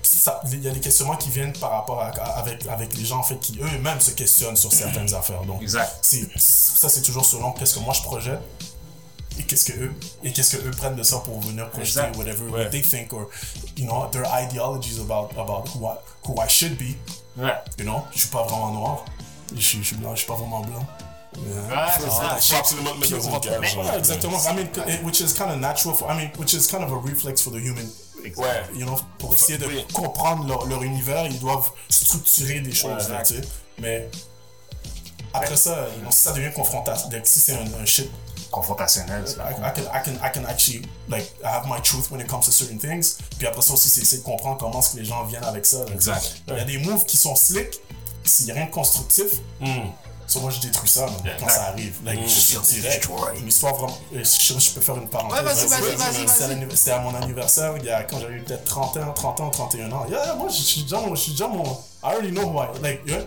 ça- 0.02 0.40
Il 0.52 0.62
y 0.62 0.68
a 0.68 0.70
des 0.70 0.80
questionnements 0.80 1.16
qui 1.16 1.30
viennent 1.30 1.52
par 1.54 1.70
rapport 1.70 2.00
à, 2.00 2.06
à- 2.08 2.38
avec, 2.40 2.66
avec 2.66 2.96
les 2.96 3.04
gens 3.04 3.18
en 3.18 3.22
fait, 3.22 3.38
qui 3.40 3.58
eux-mêmes 3.60 4.00
se 4.00 4.10
questionnent 4.12 4.56
sur 4.56 4.72
certaines 4.72 5.12
affaires. 5.14 5.42
Donc, 5.42 5.62
Exact. 5.62 6.04
ça, 6.36 6.88
c'est 6.88 7.02
toujours 7.02 7.24
selon 7.24 7.52
qu'est-ce 7.52 7.74
que 7.74 7.80
moi 7.80 7.94
je 7.94 8.02
projette 8.02 8.40
et 9.38 9.42
qu'est-ce 9.44 9.64
que 9.72 9.78
eux 9.78 9.92
et 10.24 10.32
qu'est-ce 10.32 10.56
que 10.56 10.66
eux 10.66 10.70
prennent 10.70 10.96
de 10.96 11.02
ça 11.02 11.18
pour 11.18 11.40
venir 11.40 11.68
projeter 11.70 12.00
Exact. 12.00 12.16
whatever 12.16 12.48
what 12.50 12.66
they 12.70 12.82
think 12.82 13.12
or 13.12 13.28
you 13.76 13.86
know 13.86 14.06
their 14.10 14.24
ideologies 14.26 14.98
about 15.00 15.30
about 15.38 15.68
who 15.74 15.86
I, 15.86 15.96
who 16.26 16.34
I 16.40 16.48
should 16.48 16.76
be. 16.76 16.96
Ouais. 17.36 17.54
You 17.78 17.84
know, 17.84 18.04
je 18.12 18.20
suis 18.20 18.28
pas 18.28 18.42
vraiment 18.44 18.70
noir. 18.72 19.04
Je 19.54 19.60
suis, 19.60 19.78
je 19.78 19.84
suis 19.88 19.96
blanc, 19.96 20.12
je 20.14 20.18
suis 20.20 20.26
pas 20.28 20.34
vraiment 20.36 20.60
blanc. 20.60 20.86
Ouais, 21.34 22.40
ça. 22.40 22.64
Mettre 22.98 23.10
dans 23.10 23.32
une 23.32 23.40
cage. 23.40 23.76
Ouais, 23.76 23.98
exactement. 23.98 24.38
I 24.46 24.54
mean, 24.54 24.66
it- 24.86 25.02
which 25.02 25.20
is 25.20 25.32
kind 25.32 25.50
of 25.50 25.56
natural 25.58 25.94
for, 25.94 26.10
I 26.10 26.14
mean, 26.16 26.30
which 26.38 26.52
is 26.52 26.66
kind 26.66 26.82
of 26.84 26.92
a 26.92 26.96
reflex 26.96 27.40
for 27.40 27.50
the 27.52 27.56
human. 27.58 27.88
Ouais. 28.36 28.62
You 28.74 28.84
know, 28.84 28.98
pour 29.18 29.34
essayer 29.34 29.56
de 29.58 29.66
Oui. 29.66 29.84
comprendre 29.94 30.46
leur, 30.46 30.66
leur 30.66 30.82
univers, 30.82 31.26
ils 31.26 31.38
doivent 31.40 31.70
structurer 31.88 32.60
des 32.60 32.72
choses, 32.72 33.08
là, 33.08 33.22
tu 33.22 33.34
sais. 33.36 33.40
Mais 33.78 34.08
après 35.32 35.56
ça, 35.56 35.86
know, 36.02 36.10
si 36.10 36.20
ça 36.20 36.32
devient 36.32 36.52
confrontation, 36.54 37.08
si 37.24 37.40
c'est 37.40 37.54
un, 37.54 37.66
un 37.80 37.86
shit, 37.86 38.10
Confrontationnel. 38.52 39.24
I, 39.24 39.50
I 39.50 39.72
can, 39.72 39.82
I 39.82 40.02
can, 40.04 40.12
I 40.24 40.30
can 40.32 40.44
actually, 40.46 40.82
like, 41.08 41.26
I 41.44 41.48
have 41.48 41.66
my 41.66 41.80
truth 41.82 42.10
when 42.12 42.20
it 42.20 42.28
comes 42.28 42.44
to 42.46 42.52
certain 42.52 42.78
things. 42.78 43.16
Puis 43.38 43.46
après 43.48 43.62
ça 43.62 43.72
aussi, 43.74 43.88
c'est 43.88 44.02
essayer 44.02 44.18
de 44.18 44.24
comprendre 44.26 44.58
comment 44.58 44.78
est-ce 44.80 44.92
que 44.92 44.98
les 44.98 45.04
gens 45.04 45.24
viennent 45.24 45.42
avec 45.44 45.66
ça. 45.66 45.78
là. 45.78 45.92
Exact. 45.94 46.42
Il 46.48 46.54
y 46.56 46.60
a 46.60 46.64
des 46.64 46.78
moves 46.78 47.04
qui 47.04 47.16
sont 47.16 47.34
slick, 47.34 47.80
s'il 48.24 48.44
n'y 48.46 48.52
a 48.52 48.54
rien 48.54 48.66
de 48.66 48.70
constructif, 48.70 49.40
So, 50.24 50.40
moi, 50.40 50.50
je 50.50 50.60
détruis 50.60 50.88
ça 50.88 51.04
man, 51.06 51.14
quand 51.38 51.48
ça 51.48 51.64
arrive. 51.64 51.96
Like, 52.06 52.20
je 52.22 52.28
suis 52.28 52.56
direct. 52.80 53.06
Une 53.38 53.48
histoire 53.48 53.74
vraiment. 53.74 53.98
euh, 54.14 54.22
Je 54.24 54.58
je 54.58 54.70
peux 54.70 54.80
faire 54.80 54.96
une 54.96 55.08
parenthèse. 55.08 55.38
Ouais, 55.38 55.44
vas-y, 55.44 55.66
vas-y, 55.66 55.82
C'était 55.82 55.96
vas-y, 55.96 56.64
à 56.64 56.76
C'était 56.76 57.00
mon 57.00 57.14
anniversaire, 57.14 57.74
il 57.76 57.84
y 57.84 57.90
a, 57.90 58.04
quand 58.04 58.18
j'avais 58.20 58.34
eu 58.36 58.42
peut-être 58.42 58.64
30 58.64 58.96
ans, 58.98 59.12
30 59.12 59.40
ans, 59.40 59.50
31 59.50 59.92
ans. 59.92 60.06
Yeah, 60.08 60.24
yeah, 60.24 60.34
moi, 60.34 60.48
je 60.48 60.62
suis 60.62 60.82
déjà 60.82 60.98
mon. 61.00 61.14
Je 61.14 61.32
I 61.32 61.34
already 62.02 62.30
know 62.30 62.44
who 62.44 62.60
I 62.62 62.68
like, 62.80 63.00
yeah. 63.06 63.18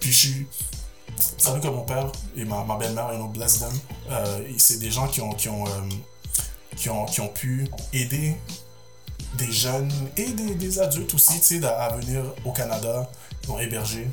Puis 0.00 0.12
je 0.12 0.16
suis. 0.16 0.46
Vous 1.16 1.44
savez 1.44 1.60
que 1.60 1.68
mon 1.68 1.82
père 1.82 2.10
et 2.36 2.44
ma, 2.44 2.62
ma 2.64 2.76
belle-mère, 2.76 3.10
you 3.12 3.18
know, 3.18 3.28
bless 3.28 3.60
them, 3.60 3.72
euh, 4.10 4.42
c'est 4.58 4.78
des 4.78 4.90
gens 4.90 5.06
qui 5.08 5.20
ont, 5.20 5.32
qui, 5.32 5.48
ont, 5.48 5.66
euh, 5.66 5.70
qui, 6.76 6.88
ont, 6.90 7.04
qui 7.06 7.20
ont 7.20 7.28
pu 7.28 7.68
aider 7.92 8.36
des 9.34 9.50
jeunes 9.52 9.90
et 10.16 10.26
des, 10.32 10.54
des 10.54 10.78
adultes 10.78 11.12
aussi, 11.14 11.38
tu 11.40 11.60
sais, 11.60 11.66
à, 11.66 11.88
venir 11.96 12.22
au 12.44 12.52
Canada, 12.52 13.08
ils 13.44 13.50
ont 13.50 13.58
hébergé. 13.58 14.08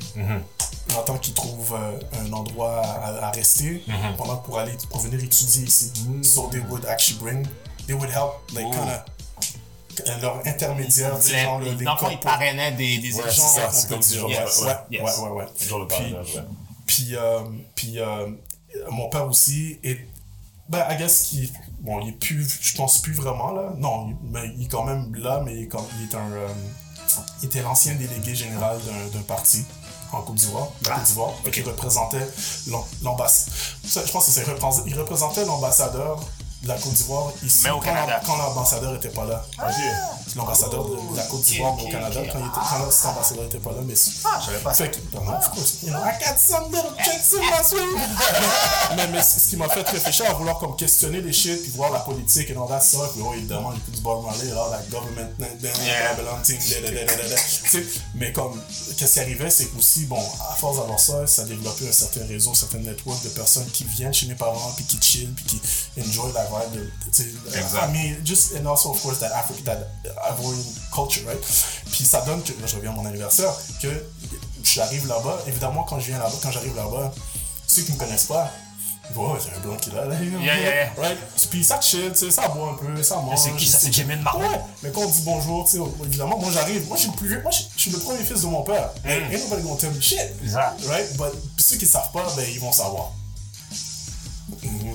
En 0.96 1.02
tant 1.02 1.16
qu'ils 1.18 1.34
trouvent 1.34 1.74
euh, 1.74 1.98
un 2.20 2.32
endroit 2.32 2.80
à, 2.80 3.26
à 3.26 3.30
rester 3.30 3.82
pendant 4.16 4.36
pour 4.36 4.58
aller 4.58 4.72
pour 4.90 5.00
venir 5.00 5.22
étudier 5.22 5.64
ici. 5.64 5.90
So 6.22 6.48
they 6.52 6.60
would 6.68 6.84
actually 6.86 7.18
bring, 7.20 7.46
they 7.86 7.94
would 7.94 8.10
help, 8.10 8.32
like 8.54 8.70
kind 8.70 8.88
of 8.88 10.08
euh, 10.08 10.20
leur 10.20 10.46
intermédiaire, 10.46 11.18
tu 11.18 11.36
genre 11.36 11.58
le- 11.60 11.72
les 11.72 11.84
Dans 11.84 11.92
le 11.94 11.98
fond, 11.98 12.08
ils 12.10 12.18
parrainaient 12.20 12.72
des, 12.72 12.98
des 12.98 13.14
Ouais, 13.14 13.22
c'est 13.28 13.36
genre, 13.36 13.48
ça, 13.48 13.70
on 13.72 13.82
peut 13.82 13.88
comme 13.94 13.98
dire, 14.00 14.28
yes, 14.28 14.62
ouais, 14.62 14.72
yes. 14.90 15.02
ouais, 15.02 15.24
ouais, 15.24 15.30
ouais. 15.30 15.46
Genre 15.68 15.78
le 15.80 15.86
Puis- 15.88 15.96
parrainage, 15.96 16.34
ouais. 16.34 16.42
Puis, 16.86 17.16
euh, 17.16 17.40
puis 17.74 17.98
euh, 18.00 18.28
mon 18.90 19.08
père 19.08 19.26
aussi 19.28 19.78
est. 19.82 19.98
Ben, 20.68 20.84
I 20.90 20.96
guess 20.96 21.28
qu'il. 21.28 21.50
Bon, 21.80 22.00
il 22.00 22.08
est 22.10 22.12
plus. 22.12 22.58
Je 22.62 22.76
pense 22.76 23.00
plus 23.02 23.12
vraiment 23.12 23.52
là. 23.52 23.72
Non, 23.76 24.08
il, 24.08 24.16
mais 24.30 24.50
il 24.56 24.64
est 24.64 24.68
quand 24.68 24.84
même 24.84 25.14
là, 25.14 25.42
mais 25.44 25.54
il 25.56 25.62
est, 25.64 25.68
comme, 25.68 25.84
il 25.98 26.08
est 26.08 26.14
un. 26.14 26.30
euh, 26.32 26.48
il 27.42 27.46
était 27.46 27.62
l'ancien 27.62 27.94
délégué 27.94 28.34
général 28.34 28.78
d'un- 29.12 29.22
parti 29.22 29.64
en 30.12 30.22
Côte 30.22 30.36
d'Ivoire. 30.36 30.68
La 30.86 30.94
Côte 30.96 31.04
d'Ivoire. 31.04 31.32
Qui 31.52 31.62
représentait 31.62 32.26
l'ambassade. 33.02 33.52
Je 33.84 34.10
pense 34.12 34.26
que 34.26 34.30
c'est. 34.32 34.44
représentait 34.94 35.44
l'ambassadeur 35.44 36.18
de 36.64 36.68
la 36.68 36.78
Côte 36.78 36.92
d'Ivoire 36.94 37.30
ici. 37.44 37.60
Mais 37.64 37.70
au 37.70 37.74
quand 37.78 37.82
Canada. 37.86 38.06
la- 38.14 38.20
Quand 38.26 38.36
l'ambassadeur 38.36 38.94
était 38.96 39.08
pas 39.10 39.24
là. 39.24 39.44
C'est 40.26 40.36
l'ambassadeur 40.36 40.84
de, 40.84 41.12
de 41.12 41.16
la 41.16 41.22
Côte 41.24 41.42
d'Ivoire 41.42 41.74
ok, 41.74 41.82
au 41.86 41.90
Canada 41.90 42.20
ok. 42.20 42.28
quand, 42.32 42.38
il 42.38 42.46
était, 42.46 42.54
quand 42.84 42.90
cet 42.90 43.04
ambassadeur 43.06 43.44
était 43.44 43.58
pas 43.58 43.70
là. 43.70 43.78
Mais 43.84 43.94
Ah, 44.24 44.38
je 44.40 44.46
savais 44.46 44.58
pas 44.58 44.74
ça. 44.74 44.84
fait 44.84 44.90
que, 44.90 45.16
non, 45.16 45.36
of 45.38 45.50
course, 45.50 45.74
you 45.82 45.90
know, 45.90 45.98
I 46.00 46.12
got 46.18 46.38
some 46.38 46.72
little 46.72 46.94
checks 47.04 47.32
in 47.34 47.42
my 47.42 47.64
sleeve. 47.64 48.96
mais, 48.96 49.06
mais 49.08 49.22
ce 49.22 49.48
qui 49.50 49.56
m'a 49.56 49.68
fait 49.68 49.82
réfléchir 49.88 50.28
à 50.30 50.34
vouloir 50.34 50.58
comme 50.58 50.76
questionner 50.76 51.20
les 51.20 51.32
shit, 51.32 51.62
puis 51.62 51.70
voir 51.72 51.92
la 51.92 52.00
politique 52.00 52.50
et 52.50 52.56
all 52.56 52.66
that 52.68 52.80
stuff, 52.80 53.12
puis 53.12 53.22
oh, 53.24 53.34
évidemment, 53.34 53.72
j'écoute 53.72 53.94
du 53.94 54.00
Bob 54.00 54.24
Marley, 54.24 54.46
là, 54.50 54.66
la 54.70 54.78
government, 54.90 55.30
Yeah. 55.84 56.16
Mais 58.14 58.32
comme, 58.32 58.60
qu'est-ce 58.96 59.12
qui 59.14 59.20
arrivait, 59.20 59.50
c'est 59.50 59.66
qu'aussi, 59.66 60.06
bon, 60.06 60.20
à 60.50 60.54
force 60.54 60.76
d'avoir 60.78 60.98
ça, 60.98 61.26
ça 61.26 61.42
a 61.42 61.44
développé 61.44 61.88
un 61.88 61.92
certain 61.92 62.24
réseau, 62.26 62.50
un 62.50 62.54
certain 62.54 62.78
network 62.78 63.22
de 63.22 63.28
personnes 63.30 63.66
qui 63.72 63.84
viennent 63.84 64.14
chez 64.14 64.26
mes 64.26 64.34
parents, 64.34 64.72
puis 64.76 64.84
qui 64.84 64.98
chill, 65.00 65.32
puis 65.34 65.44
qui 65.44 66.00
enjoy 66.00 66.32
la 66.32 66.44
vibe 66.58 66.80
de, 66.80 66.90
tu 67.12 67.22
sais, 67.22 67.58
Exact. 67.58 67.88
I 67.88 67.92
mean, 67.92 68.16
just, 68.24 68.54
and 68.56 68.66
also, 68.66 68.90
of 68.90 69.02
course, 69.02 69.18
that 69.20 69.32
African, 69.32 69.64
that 69.64 69.86
Ivorian 70.30 70.62
culture, 70.92 71.26
right? 71.26 71.40
Puis 71.90 72.04
ça 72.04 72.20
donne 72.22 72.42
que, 72.42 72.52
là, 72.60 72.66
je 72.66 72.76
reviens 72.76 72.90
à 72.90 72.94
mon 72.94 73.06
anniversaire, 73.06 73.52
que 73.80 73.88
j'arrive 74.62 75.06
là-bas, 75.06 75.38
évidemment, 75.46 75.84
quand 75.84 76.00
je 76.00 76.06
viens 76.06 76.18
là-bas, 76.18 76.36
quand 76.42 76.50
j'arrive 76.50 76.76
là-bas, 76.76 77.12
ceux 77.66 77.82
qui 77.82 77.92
me 77.92 77.98
connaissent 77.98 78.26
pas, 78.26 78.50
oh, 79.16 79.36
c'est 79.38 79.56
un 79.56 79.60
blanc 79.60 79.76
qui 79.76 79.90
est 79.90 79.94
là. 79.94 80.04
Yeah, 80.06 80.40
yeah, 80.40 80.60
yeah. 80.60 80.92
Right? 80.96 81.18
Puis 81.50 81.64
ça 81.64 81.80
chill, 81.80 82.12
tu 82.12 82.18
sais, 82.18 82.30
ça 82.30 82.48
boit 82.48 82.70
un 82.70 82.74
peu, 82.74 83.02
ça 83.02 83.16
mange. 83.16 83.38
c'est 83.38 83.52
qui, 83.56 83.66
ça, 83.66 83.78
c'est 83.78 83.92
Jimmy 83.92 84.16
Marley? 84.16 84.48
Ouais, 84.48 84.60
mais 84.82 84.90
quand 84.90 85.02
on 85.02 85.08
dit 85.08 85.22
bonjour, 85.24 85.64
tu 85.64 85.78
sais, 85.78 85.82
évidemment, 86.04 86.38
moi 86.38 86.50
j'arrive, 86.52 86.86
moi 86.88 86.96
je 86.96 87.02
suis 87.02 87.10
le 87.10 87.16
plus 87.16 87.28
vieux, 87.28 87.42
moi 87.42 87.50
je 87.50 87.80
suis 87.80 87.90
le 87.90 87.98
premier 87.98 88.24
fils 88.24 88.42
de 88.42 88.46
mon 88.46 88.62
père. 88.62 88.90
Ain't 89.04 89.32
ain't 89.32 89.42
nobody 89.44 89.62
gonna 89.62 89.76
tell 89.76 89.92
me 89.92 90.00
shit. 90.00 90.20
Exact. 90.42 90.80
Right? 90.86 91.16
But 91.16 91.32
ceux 91.58 91.76
qui 91.76 91.86
savent 91.86 92.10
pas, 92.12 92.26
ben 92.36 92.44
ils 92.50 92.60
vont 92.60 92.72
savoir. 92.72 93.12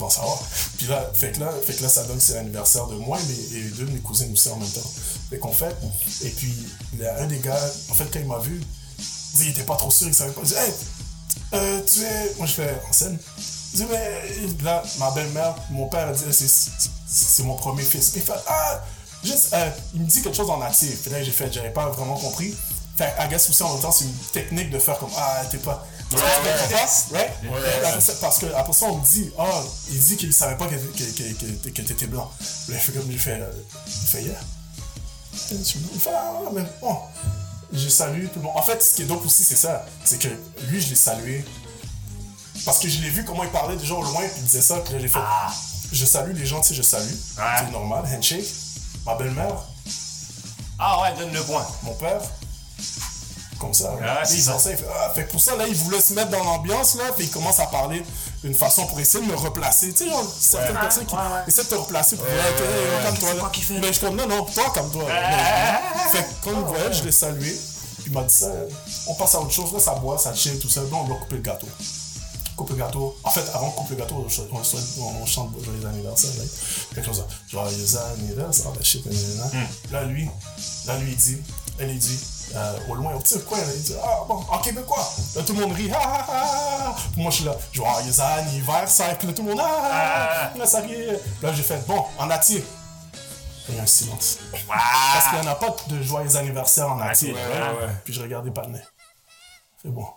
Savoir. 0.07 0.39
Puis 0.77 0.87
là, 0.87 1.09
fait 1.13 1.31
que 1.31 1.39
là, 1.39 1.51
fait 1.65 1.73
que 1.73 1.81
là 1.83 1.89
ça 1.89 2.03
donne 2.03 2.17
que 2.17 2.23
c'est 2.23 2.35
l'anniversaire 2.35 2.87
de 2.87 2.95
moi 2.95 3.17
mais, 3.27 3.57
et 3.57 3.63
deux 3.71 3.85
de 3.85 3.91
mes 3.91 3.99
cousines 3.99 4.31
aussi 4.31 4.49
en 4.49 4.55
même 4.57 4.69
temps. 4.69 4.89
Fait 5.29 5.39
qu'on 5.39 5.51
fait. 5.51 5.75
Et 6.23 6.29
puis, 6.29 6.53
il 6.93 6.99
y 6.99 7.05
a 7.05 7.17
un 7.21 7.27
des 7.27 7.39
gars, 7.39 7.59
en 7.89 7.93
fait, 7.93 8.05
quand 8.11 8.19
il 8.19 8.25
m'a 8.25 8.39
vu, 8.39 8.61
il 9.39 9.49
était 9.49 9.63
pas 9.63 9.75
trop 9.75 9.91
sûr, 9.91 10.07
il 10.07 10.13
savait 10.13 10.31
pas. 10.31 10.41
Il 10.43 10.47
dit, 10.47 10.55
hey, 10.55 10.73
euh, 11.53 11.81
tu 11.85 12.01
es. 12.03 12.35
Moi 12.37 12.45
je 12.47 12.53
fais 12.53 12.81
en 12.87 12.93
scène. 12.93 13.17
Il 13.73 13.79
dit, 13.81 13.85
mais 13.91 14.63
là, 14.63 14.83
ma 14.99 15.11
belle-mère, 15.11 15.55
mon 15.69 15.87
père 15.87 16.07
a 16.07 16.11
dit, 16.13 16.23
c'est- 16.31 17.43
mon 17.43 17.55
premier 17.55 17.83
fils. 17.83 18.13
Il 18.15 18.21
fait, 18.21 18.33
ah, 18.47 18.83
juste, 19.23 19.49
euh, 19.53 19.69
il 19.93 20.01
me 20.01 20.07
dit 20.07 20.21
quelque 20.21 20.35
chose 20.35 20.49
en 20.49 20.57
natif. 20.57 21.01
Puis 21.03 21.11
là, 21.11 21.21
j'ai 21.23 21.31
fait, 21.31 21.51
j'avais 21.51 21.71
pas 21.71 21.87
vraiment 21.89 22.17
compris. 22.17 22.55
Fait, 22.97 23.13
I 23.19 23.33
aussi 23.35 23.63
en 23.63 23.73
même 23.73 23.81
temps, 23.81 23.91
c'est 23.91 24.05
une 24.05 24.13
technique 24.33 24.69
de 24.71 24.79
faire 24.79 24.97
comme, 24.99 25.11
ah, 25.15 25.43
t'es 25.49 25.57
pas. 25.57 25.85
Parce 28.22 28.39
que 28.39 28.45
après 28.55 28.74
ça, 28.74 28.86
on 28.88 28.97
me 28.97 29.05
dit, 29.05 29.32
ah, 29.38 29.62
il 29.91 29.99
dit 29.99 30.18
qu'il 30.18 30.34
savait 30.34 30.57
pas 30.57 30.66
que, 30.66 30.76
que, 30.76 31.03
que, 31.03 31.70
que, 31.70 31.82
t'étais 31.82 32.07
blanc. 32.07 32.32
Là, 32.68 32.76
je 32.76 32.80
fais 32.80 32.91
comme, 32.93 33.12
j'ai 33.12 33.18
fait, 33.18 33.39
euh, 33.41 33.51
il 33.86 34.07
fait, 34.07 34.24
yeah. 34.24 34.39
Il 35.51 35.99
fait, 35.99 36.10
ah, 36.14 36.49
mais 36.53 36.64
bon. 36.82 36.97
Je 37.72 37.88
salue 37.88 38.26
tout 38.26 38.39
le 38.39 38.45
monde. 38.45 38.57
En 38.57 38.64
fait, 38.64 38.82
ce 38.82 38.95
qui 38.95 39.03
est 39.03 39.05
dope 39.05 39.24
aussi, 39.26 39.43
c'est 39.43 39.55
ça. 39.55 39.86
C'est 40.03 40.18
que 40.18 40.30
lui, 40.68 40.82
je 40.82 40.89
l'ai 40.89 40.95
salué. 40.95 41.45
Parce 42.66 42.80
que 42.80 42.89
je 42.89 43.01
l'ai 43.01 43.10
vu 43.10 43.24
comment 43.24 43.43
il 43.43 43.51
parlait 43.51 43.78
déjà 43.78 43.93
au 43.93 44.01
loin, 44.01 44.22
puis 44.22 44.39
il 44.39 44.43
disait 44.43 44.62
ça, 44.62 44.78
puis 44.80 44.93
là, 44.95 44.99
j'ai 44.99 45.07
fait. 45.07 45.20
Je 45.91 46.05
salue 46.05 46.36
les 46.36 46.45
gens, 46.45 46.62
tu 46.62 46.70
sais, 46.70 46.74
je 46.76 46.82
salue. 46.82 47.07
Ouais. 47.38 47.43
C'est 47.60 47.72
normal, 47.72 48.03
handshake. 48.05 48.45
Ma 49.05 49.16
belle-mère, 49.16 49.55
Ah 50.78 51.01
ouais, 51.01 51.18
donne 51.18 51.32
le 51.34 51.41
point. 51.43 51.66
mon 51.84 51.93
père. 51.93 52.22
Comme 53.60 53.74
ça. 53.74 53.93
Là, 53.99 54.22
c'est 54.24 54.36
il 54.36 54.41
ça. 54.41 54.53
pensait, 54.53 54.78
ah, 54.89 55.12
fait 55.14 55.24
pour 55.26 55.41
ça, 55.41 55.55
là, 55.57 55.66
il 55.68 55.76
voulait 55.76 55.99
se 55.99 56.14
mettre 56.14 56.30
dans 56.30 56.41
l'ambiance, 56.43 56.95
là, 56.95 57.05
puis 57.16 57.26
il 57.26 57.30
commence 57.30 57.60
à 57.60 57.66
parler 57.66 58.01
d'une 58.41 58.55
façon 58.55 58.86
pour 58.88 58.97
essayer 59.01 59.22
de 59.26 59.30
me 59.30 59.36
replacer. 59.36 59.91
Tu 59.91 59.97
sais, 60.05 60.10
genre, 60.10 60.24
certaines 60.39 60.78
personnes 60.80 61.05
qui 61.05 61.14
ouais, 61.14 61.20
ouais. 61.22 61.43
essaient 61.47 61.64
de 61.66 61.68
te 61.70 61.76
replacer 61.76 62.16
pour 62.16 62.26
dire, 62.26 62.36
là. 62.36 63.39
quoi 63.39 63.49
qu'il 63.49 63.64
fait? 63.66 63.80
Mais 63.80 63.88
je 63.88 63.91
suis 63.93 64.05
comme, 64.05 64.16
non, 64.16 64.28
non, 64.28 64.45
toi, 64.45 64.72
comme 64.74 64.89
toi. 64.91 65.03
fait 66.14 66.26
quand 66.43 66.51
il 66.51 66.64
voyait, 66.66 66.93
je 66.93 67.03
l'ai 67.03 67.12
salué, 67.12 67.51
puis 67.97 68.05
il 68.07 68.14
m'a 68.14 68.24
dit 68.24 68.34
ça, 68.34 68.47
on 69.07 69.16
passe 69.16 69.36
à 69.36 69.41
autre 69.41 69.51
chose, 69.51 69.74
là, 69.74 69.80
ça 69.80 69.95
boit, 69.95 70.18
ça 70.18 70.34
chill, 70.34 70.57
tout 70.57 70.70
ça, 70.70 70.80
non, 70.89 71.01
on 71.01 71.07
doit 71.07 71.18
couper 71.18 71.36
le 71.36 71.41
gâteau. 71.41 71.68
Coupe 72.55 72.70
le 72.72 72.76
gâteau. 72.78 73.18
En 73.24 73.30
fait, 73.30 73.43
avant 73.53 73.68
de 73.70 73.74
couper 73.74 73.95
le 73.95 74.01
gâteau, 74.01 74.24
on, 74.26 74.30
ch- 74.30 74.47
on, 74.51 74.64
souhaite- 74.64 74.84
on, 74.99 75.22
on 75.22 75.26
chante 75.26 75.51
joyeux 75.64 75.86
anniversaire, 75.86 76.32
là. 76.38 76.43
Quelque 76.95 77.05
chose 77.05 77.20
là. 77.20 77.26
Joyeux 77.49 77.97
anniversaire, 78.18 78.72
la 78.78 78.84
shit, 78.84 79.05
nanana. 79.05 79.51
Là, 79.91 80.03
lui, 80.03 80.30
là, 80.86 80.97
lui, 80.97 81.12
il 81.12 81.18
dit, 81.18 81.38
elle, 81.78 81.91
il 81.91 81.99
dit, 81.99 82.20
euh, 82.55 82.79
au 82.89 82.95
loin, 82.95 83.13
au 83.13 83.19
petit 83.19 83.39
coin, 83.43 83.57
il 83.75 83.81
dit, 83.83 83.95
ah, 84.03 84.19
bon, 84.27 84.43
en 84.49 84.57
québécois. 84.59 85.07
Là, 85.35 85.43
tout 85.43 85.53
le 85.53 85.61
monde 85.61 85.73
rit, 85.73 85.91
ah, 85.93 85.99
ah, 86.01 86.25
ah, 86.29 86.85
ah. 86.89 86.95
Moi, 87.17 87.29
je 87.31 87.35
suis 87.37 87.45
là, 87.45 87.55
joyeux 87.71 88.19
anniversaire, 88.19 89.17
puis 89.17 89.27
là, 89.27 89.33
tout 89.33 89.43
le 89.43 89.49
monde, 89.49 89.61
ah, 89.63 89.81
ah, 89.83 90.51
ah. 90.53 90.57
là, 90.57 90.65
ça 90.65 90.79
rit. 90.81 91.07
Là, 91.41 91.53
j'ai 91.53 91.63
fait, 91.63 91.85
bon, 91.87 92.03
en 92.17 92.29
atier. 92.29 92.63
Il 93.67 93.75
y 93.75 93.79
a 93.79 93.83
un 93.83 93.85
silence. 93.85 94.39
Parce 94.67 95.29
qu'il 95.29 95.39
n'y 95.41 95.47
en 95.47 95.51
a 95.51 95.55
pas 95.55 95.75
de 95.87 96.01
joyeux 96.01 96.35
anniversaire 96.37 96.89
en 96.89 96.99
atier. 97.01 97.33
ouais, 97.33 97.39
right? 97.39 97.77
ouais, 97.79 97.85
ouais. 97.85 97.91
Puis 98.03 98.13
je 98.13 98.21
regardais 98.21 98.49
pas 98.49 98.63
le 98.63 98.69
nez. 98.69 98.81
C'est 99.81 99.91
bon 99.93 100.07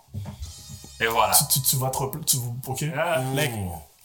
Et 0.99 1.05
voilà. 1.07 1.33
tu, 1.51 1.61
tu 1.61 1.75
vas 1.77 1.89
te 1.91 1.97
repl- 1.99 2.23
tu 2.25 2.37
ok? 2.67 2.83
Ah. 2.97 3.19
like 3.35 3.51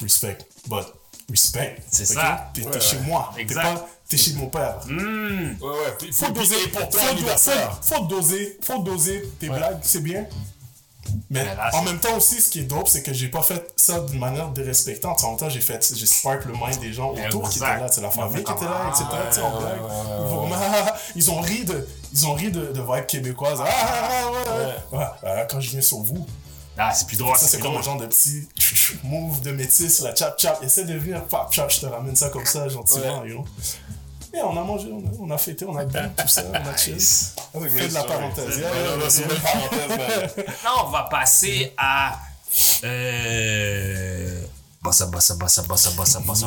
respect 0.02 0.38
but 0.68 0.84
respect 1.30 1.82
C'est 1.90 2.08
ok? 2.10 2.22
ça. 2.22 2.50
t'es 2.52 2.80
chez 2.80 2.98
moi 3.00 3.32
Exact. 3.38 3.82
T'es 4.08 4.16
chez 4.16 4.32
mon 4.34 4.46
père. 4.46 4.78
Ouais, 4.88 4.94
ouais. 4.94 6.12
Faut 6.12 6.30
doser. 6.30 6.68
pour 6.68 6.88
ton 6.88 6.98
anniversaire. 6.98 7.78
faut, 7.82 8.04
doser. 8.06 8.58
Faut 8.62 8.82
doser 8.82 9.28
tes 9.38 9.48
blagues 9.48 9.78
c'est 9.82 10.02
bien. 10.02 10.26
Mais 11.30 11.42
là, 11.42 11.70
en 11.72 11.82
même 11.84 11.98
temps 11.98 12.16
aussi 12.18 12.38
ce 12.38 12.50
qui 12.50 12.60
est 12.60 12.64
dope 12.64 12.86
c'est 12.86 13.02
que 13.02 13.14
j'ai 13.14 13.28
pas 13.28 13.40
fait 13.40 13.72
ça 13.76 14.00
d'une 14.00 14.18
manière 14.18 14.48
dérespectante. 14.50 15.24
En 15.24 15.30
même 15.30 15.38
temps 15.38 15.48
j'ai 15.48 15.60
fait 15.60 15.94
j'ai 15.94 16.06
spark 16.06 16.44
le 16.44 16.52
mind 16.52 16.80
des 16.80 16.92
gens 16.92 17.12
autour 17.12 17.48
qui 17.48 17.58
étaient 17.58 17.66
là. 17.66 17.88
C'est 17.90 18.00
la 18.00 18.10
famille 18.10 18.44
qui 18.44 18.52
était 18.52 18.64
là 18.64 18.90
etc 18.90 19.04
Ah, 19.12 19.42
en 19.42 20.46
blague. 20.46 20.92
Ils 21.14 21.30
ont 21.30 21.40
ri 21.40 21.64
de 21.64 21.86
ils 22.12 22.26
ont 22.26 22.34
ri 22.34 22.50
de, 22.50 22.72
de 22.72 22.80
vibe 22.80 23.06
québécoise 23.06 23.60
ah, 23.62 24.32
ah, 24.92 25.16
ah, 25.22 25.44
quand 25.44 25.60
je 25.60 25.70
viens 25.70 25.82
sur 25.82 25.98
vous. 25.98 26.26
Ah, 26.80 26.94
c'est 26.94 27.08
plus 27.08 27.16
drôle. 27.16 27.36
ça, 27.36 27.48
c'est 27.48 27.58
comme 27.58 27.76
un 27.76 27.82
genre 27.82 27.98
de 27.98 28.06
petit 28.06 28.46
move 29.02 29.40
de 29.40 29.50
métis, 29.50 30.00
la 30.00 30.14
chap 30.14 30.38
chap. 30.38 30.62
Essaie 30.62 30.84
de 30.84 30.94
venir, 30.94 31.24
pap 31.24 31.52
chap, 31.52 31.70
je 31.70 31.80
te 31.80 31.86
ramène 31.86 32.14
ça 32.14 32.28
comme 32.28 32.46
ça, 32.46 32.68
gentiment, 32.68 33.24
you 33.24 33.34
know. 33.34 33.44
Et 34.34 34.42
on 34.42 34.56
a 34.56 34.62
mangé, 34.62 34.90
on 34.92 34.98
a, 34.98 35.10
on 35.20 35.30
a 35.30 35.38
fêté, 35.38 35.64
on 35.64 35.76
a 35.76 35.84
bu, 35.84 35.98
tout 36.16 36.28
ça, 36.28 36.42
on 36.50 36.54
a 36.54 36.76
chill. 36.76 37.00
Fait 37.00 37.88
de 37.88 37.94
la 37.94 38.04
parenthèse. 38.04 38.60
Là, 40.64 40.70
on 40.84 40.90
va 40.90 41.02
passer 41.04 41.72
à. 41.76 42.18
Euh. 42.84 44.42
Bossa, 44.82 45.06
bossa, 45.06 45.34
bossa, 45.34 45.62
bossa, 45.62 45.90
bossa, 45.90 46.20
bossa. 46.20 46.46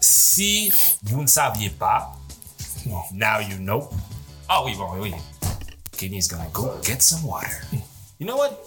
Si 0.00 0.72
vous 1.02 1.22
ne 1.22 1.26
saviez 1.26 1.70
pas, 1.70 2.12
Non. 2.86 3.02
now 3.12 3.40
you 3.40 3.56
know. 3.58 3.88
Ah 4.48 4.62
oui, 4.64 4.74
bon, 4.76 4.88
oui. 5.00 5.12
Kenny's 5.92 6.28
gonna 6.28 6.48
go 6.52 6.78
get 6.82 7.02
some 7.02 7.24
water. 7.24 7.50
You 8.18 8.26
know 8.26 8.36
what? 8.36 8.58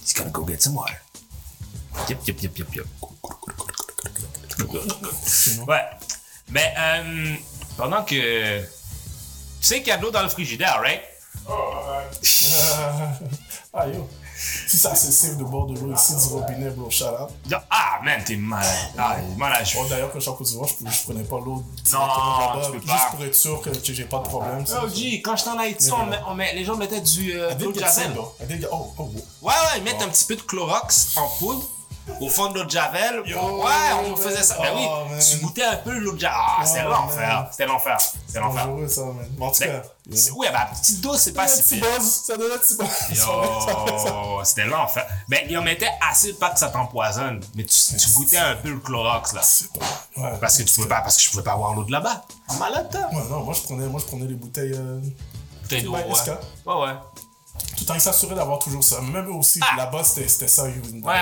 He's 0.00 0.14
gonna 0.14 0.30
go 0.30 0.44
get 0.44 0.62
some 0.62 0.74
water. 0.74 0.98
Yep, 2.08 2.18
yep, 2.26 2.42
yep, 2.42 2.58
yep, 2.58 2.74
yep. 2.74 2.86
Ouais. 5.66 5.82
Mais, 6.50 6.74
euh, 6.78 7.34
pendant 7.76 8.02
que. 8.04 8.60
Tu 8.60 8.66
sais 9.68 9.78
qu'il 9.78 9.88
y 9.88 9.92
a 9.92 9.96
de 9.96 10.02
l'eau 10.02 10.10
dans 10.10 10.22
le 10.22 10.28
frigidaire, 10.28 10.80
right? 10.80 11.00
Ah 13.74 13.86
yo. 13.88 14.08
Si 14.66 14.76
ça 14.76 14.92
c'est 14.96 15.12
safe 15.12 15.36
de 15.36 15.44
bord 15.44 15.66
de 15.66 15.78
l'eau 15.78 15.94
ici 15.94 16.16
du 16.16 16.34
robinet, 16.34 16.70
bro, 16.70 16.90
shout 16.90 17.04
out. 17.04 17.30
Ah, 17.70 18.00
man, 18.02 18.24
t'es 18.24 18.34
malade. 18.34 18.66
Ah, 18.98 19.16
malade. 19.36 19.64
je- 19.64 19.76
Bon, 19.76 19.84
d'ailleurs, 19.86 20.10
quand 20.10 20.18
je 20.18 20.22
suis 20.22 20.30
en 20.30 20.34
Côte 20.34 20.46
d'Ivoire, 20.48 20.68
je, 20.68 20.90
je 20.90 21.02
prenais 21.04 21.22
pas 21.22 21.36
l'eau 21.38 21.56
Non, 21.56 21.62
directement 21.84 22.40
là-bas, 22.40 22.62
tu 22.64 22.72
peux 22.72 22.78
juste 22.80 22.88
pas. 22.88 23.10
pour 23.12 23.24
être 23.24 23.34
sûr 23.36 23.60
que 23.62 23.70
j'ai 23.92 24.04
pas 24.04 24.18
de 24.18 24.24
problème. 24.24 24.64
Oh, 24.82 24.88
G, 24.92 25.22
quand 25.22 25.36
j'étais 25.36 25.50
en 25.50 25.58
Haïti, 25.58 25.92
on 25.92 26.06
met- 26.06 26.18
on 26.26 26.34
met- 26.34 26.54
les 26.54 26.64
gens 26.64 26.76
mettaient 26.76 27.00
du 27.02 27.38
euh, 27.38 27.54
de 27.54 27.64
l'eau 27.64 27.70
de 27.72 27.78
javel. 27.78 28.10
oh, 28.18 28.34
oh, 28.72 28.92
oh. 28.98 29.10
Ouais, 29.42 29.52
ouais, 29.52 29.78
ils 29.78 29.84
mettent 29.84 30.02
un 30.02 30.08
petit 30.08 30.24
peu 30.24 30.34
de 30.34 30.42
Clorox 30.42 31.16
en 31.16 31.28
poudre. 31.38 31.68
Au 32.20 32.28
fond 32.28 32.48
de 32.50 32.58
l'eau 32.58 32.64
de 32.64 32.70
Javel. 32.70 33.22
Yo, 33.26 33.36
ouais, 33.38 33.70
on 34.04 34.08
man. 34.10 34.16
faisait 34.16 34.42
ça. 34.42 34.56
Ben 34.60 34.72
oui, 34.74 34.86
Oh, 34.88 35.08
man. 35.10 35.18
tu 35.20 35.36
goûtais 35.38 35.62
un 35.64 35.76
peu 35.76 35.96
l'eau 35.98 36.12
de 36.14 36.20
Javel. 36.20 36.36
Ah, 36.58 36.64
c'était 36.66 36.82
Oh, 36.86 36.90
l'enfer. 36.90 37.46
C'était 37.50 37.66
l'enfer. 37.66 37.96
C'était 38.26 38.40
l'enfer. 38.40 38.66
Dangereux, 38.66 38.88
ça, 38.88 39.00
man. 39.02 39.16
Mais 39.38 39.44
en 39.44 39.48
tout 39.50 39.54
C'est- 39.56 39.66
cas, 39.68 39.82
c'est- 40.12 40.30
Ouais, 40.32 40.50
bah, 40.52 40.68
petite 40.80 41.00
dose, 41.00 41.18
c'est 41.20 41.32
pas 41.32 41.46
si 41.48 41.76
pire. 41.78 41.86
ça 42.02 42.36
donne 42.36 42.52
un 42.52 42.58
petit 42.58 42.76
buzz. 42.76 42.88
Yo, 43.18 44.44
c'était 44.44 44.64
l'enfer. 44.66 45.06
Ben, 45.28 45.40
il 45.48 45.56
en 45.58 45.62
mettait 45.62 45.90
assez 46.08 46.32
pas 46.34 46.50
que 46.50 46.58
ça 46.58 46.68
t'empoisonne, 46.70 47.40
mais 47.54 47.64
tu, 47.64 47.96
tu 47.96 48.10
goûtais 48.12 48.38
un 48.38 48.56
peu 48.56 48.70
le 48.70 48.80
Clorox, 48.80 49.32
là. 49.34 49.40
C'est. 49.42 49.66
Ouais. 50.16 50.32
Parce 50.40 50.58
que 50.58 50.62
tu 50.64 50.74
pouvais 50.74 50.88
pas, 50.88 51.00
parce 51.02 51.16
que 51.16 51.22
je 51.22 51.30
pouvais 51.30 51.42
pas 51.42 51.52
avoir 51.52 51.74
l'eau 51.74 51.84
de 51.84 51.92
là-bas. 51.92 52.22
Malade, 52.58 52.88
toi? 52.90 53.00
Ouais, 53.12 53.24
non, 53.30 53.40
moi 53.44 53.54
je 53.54 53.62
prenais, 53.62 53.86
moi, 53.86 54.00
je 54.00 54.06
prenais 54.06 54.26
les 54.26 54.34
bouteilles 54.34 54.74
euh, 54.74 55.00
Bouteille 55.62 55.82
d'eau, 55.84 55.92
Ouais. 55.94 56.04
Ouais, 56.04 56.74
ouais. 56.74 56.92
Tout 57.76 57.90
en 57.90 57.98
s'assurer 57.98 58.34
d'avoir 58.34 58.58
toujours 58.58 58.82
ça. 58.84 59.00
Même 59.00 59.34
aussi, 59.36 59.60
là-bas, 59.76 60.04
c'était 60.04 60.28
c'était 60.28 60.48
ça. 60.48 60.64
Ouais, 60.64 60.72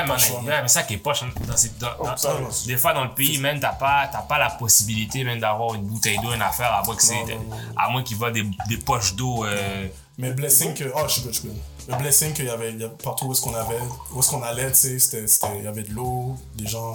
le 0.06 0.18
choix, 0.18 0.40
mais 0.44 0.68
ça 0.68 0.82
qui 0.84 0.94
est 0.94 0.98
poche, 0.98 1.22
hein, 1.22 1.30
dans 1.46 1.56
ces- 1.56 1.70
dans- 1.78 1.96
dans- 2.04 2.16
ça, 2.16 2.34
ouais. 2.36 2.42
des 2.66 2.76
fois 2.76 2.92
dans 2.92 3.04
le 3.04 3.14
pays, 3.14 3.38
même, 3.38 3.60
t'as 3.60 3.72
pas, 3.72 4.06
pas 4.28 4.38
la 4.38 4.50
possibilité 4.50 5.24
même 5.24 5.40
d'avoir 5.40 5.74
une 5.74 5.82
bouteille 5.82 6.18
d'eau, 6.18 6.32
une 6.32 6.42
affaire, 6.42 6.72
à 6.72 6.82
moins 6.84 6.94
que 6.96 7.02
c'est, 7.02 7.14
Non, 7.24 7.26
non, 7.28 7.44
non, 7.50 7.56
à 7.76 7.88
moins 7.90 8.02
qu'il 8.02 8.16
va 8.16 8.30
des, 8.30 8.44
des 8.68 8.76
poches 8.78 9.14
d'eau, 9.14 9.44
euh, 9.44 9.88
Mais 10.18 10.32
blessing 10.32 10.74
que. 10.74 10.84
Oh, 10.94 11.00
je 11.06 11.12
suis 11.12 11.22
good, 11.22 11.32
je 11.32 11.38
suis 11.40 11.48
good. 11.48 11.58
Le 11.88 11.96
blessing 11.96 12.32
qu'il 12.34 12.44
y 12.44 12.50
avait, 12.50 12.70
il 12.72 12.80
y 12.80 12.84
avait 12.84 12.94
partout 13.02 13.26
où 13.26 13.32
est-ce 13.32 13.40
qu'on 13.40 13.54
avait, 13.54 13.78
où 14.12 14.20
est-ce 14.20 14.30
qu'on 14.30 14.42
allait, 14.42 14.70
tu 14.70 15.00
sais, 15.00 15.26
il 15.58 15.64
y 15.64 15.66
avait 15.66 15.82
de 15.82 15.92
l'eau, 15.92 16.36
des 16.54 16.66
gens. 16.66 16.92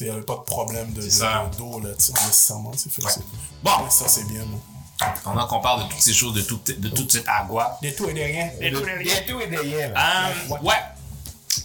Il 0.00 0.06
n'y 0.06 0.10
avait 0.10 0.22
pas 0.22 0.34
de 0.36 0.40
problème 0.40 0.92
de- 0.94 1.02
de- 1.02 1.56
d'eau, 1.58 1.78
là, 1.80 1.90
sais, 1.98 2.12
nécessairement. 2.12 2.70
que 2.72 3.04
Ouais. 3.04 3.10
c'est- 3.12 3.20
Bon, 3.62 3.70
Ça, 3.90 4.08
c'est 4.08 4.24
bien, 4.26 4.44
moi. 4.46 4.58
Pendant 5.24 5.46
qu'on 5.46 5.60
parle 5.60 5.84
de 5.84 5.88
toutes 5.88 6.00
ces 6.00 6.12
choses, 6.12 6.34
de, 6.34 6.42
toute 6.42 6.78
de 6.80 6.88
toute 6.88 7.12
cette 7.12 7.28
agua? 7.28 7.78
Des 7.82 7.94
tout 7.94 8.08
et 8.08 8.14
des 8.14 8.24
rien. 8.24 8.50
Il 8.60 8.72
y 9.06 9.12
a 9.12 9.20
tout 9.22 9.40
et 9.40 9.46
derrière, 9.46 9.92
là. 9.92 10.28
Euh, 10.28 10.54
ouais. 10.62 10.74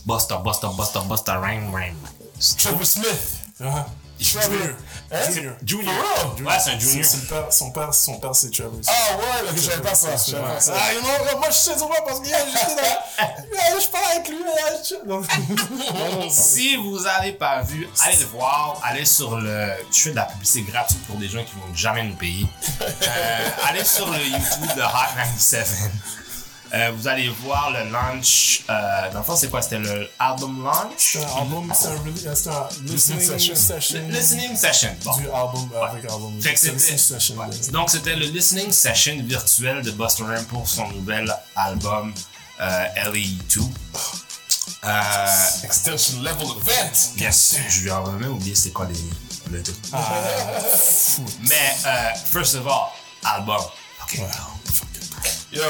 Buster, 0.06 0.36
Buster, 0.44 0.68
Buster, 0.78 1.00
Buster, 1.08 1.32
Rain, 1.34 1.72
Rain. 1.72 1.96
Trevor 2.58 2.86
Smith. 2.86 3.38
Ah, 3.60 3.88
Junior. 4.20 4.49
Hein? 5.11 5.32
Junior. 5.32 5.53
Junior. 5.63 5.93
Ouais, 6.39 6.53
c'est 6.63 6.72
un 6.72 6.80
junior. 6.80 7.05
Le 7.13 7.28
père, 7.28 7.53
son 7.53 7.72
père, 7.72 7.93
son 7.93 8.20
père, 8.20 8.36
c'est 8.36 8.51
Trevor. 8.51 8.80
Ah 8.88 8.91
ouais, 9.18 9.49
je 9.55 9.61
savais 9.61 9.82
pas 9.82 9.95
ça. 9.95 10.09
Pas 10.09 10.18
ça. 10.59 10.74
Ah, 10.76 10.93
non, 11.01 11.38
moi 11.39 11.47
je 11.49 11.55
sais 11.55 11.74
souvent 11.78 11.95
parce 12.05 12.20
que 12.20 12.26
j'étais 12.28 12.38
dans. 12.38 13.28
Je 13.80 13.88
parle 13.89 14.05
avec 14.11 14.28
lui. 14.30 14.38
je-. 14.84 16.30
Si 16.30 16.76
vous 16.78 17.05
avez 17.05 17.34
pas 17.34 17.61
vu, 17.61 17.88
allez 18.03 18.18
le 18.18 18.26
voir. 18.26 18.80
Allez 18.84 19.05
sur 19.05 19.38
le. 19.38 19.70
Je 19.91 19.99
fais 19.99 20.09
de 20.11 20.15
la 20.15 20.24
publicité 20.26 20.70
gratuite 20.72 21.05
pour 21.05 21.18
des 21.18 21.28
gens 21.30 21.43
qui 21.43 21.53
vont 21.53 21.74
jamais 21.76 22.03
nous 22.03 22.15
payer. 22.15 22.47
Euh, 22.82 23.49
allez 23.68 23.86
sur 23.86 24.09
le 24.09 24.20
YouTube 24.20 24.65
de 24.76 24.82
Hot 24.82 25.15
97. 25.15 25.68
Euh, 26.74 26.91
vous 26.95 27.07
allez 27.07 27.30
voir 27.30 27.72
le 27.72 27.89
launch. 27.91 28.63
Euh, 28.70 29.11
dans 29.11 29.20
le 29.20 29.24
fond, 29.26 29.36
c'est 29.36 29.49
quoi? 29.49 29.61
C'était 29.61 29.80
le 29.80 30.07
album 30.20 30.63
launch? 30.63 31.18
Album, 31.38 31.72
c'est 31.74 32.49
un, 32.49 32.53
un 32.53 32.68
listening 32.84 33.20
session. 33.22 33.55
session. 33.55 34.01
Listening 34.09 34.55
session. 34.55 34.89
Bon. 35.03 35.15
Du 35.18 35.30
album 35.30 35.70
avec 35.89 36.03
album. 36.05 36.41
Fait 36.41 36.53
que 36.53 36.78
session. 36.78 37.36
ouais. 37.38 37.45
Donc, 37.72 37.89
c'était 37.89 38.15
le 38.15 38.26
listening 38.28 38.72
session 38.72 39.18
virtuel 39.24 39.82
de 39.82 39.91
Buster 39.91 40.24
Rhymes 40.24 40.45
pour 40.45 40.68
son 40.68 40.88
nouvel 40.89 41.34
album 41.55 42.13
euh, 42.59 42.86
LE2. 43.11 43.61
Euh, 44.84 45.63
Extension 45.63 46.22
level 46.22 46.47
event. 46.47 46.91
yes, 47.18 47.55
je 47.70 47.82
lui 47.82 47.89
avais 47.91 48.11
même 48.11 48.32
oublié 48.34 48.53
c'était 48.55 48.72
quoi 48.72 48.88
les, 48.88 49.51
le 49.51 49.63
truc. 49.63 49.76
Mais, 51.41 51.76
euh, 51.86 52.09
first 52.26 52.55
of 52.55 52.68
all, 52.68 52.89
album. 53.24 53.61
Ok. 54.03 54.20
Yo. 55.51 55.63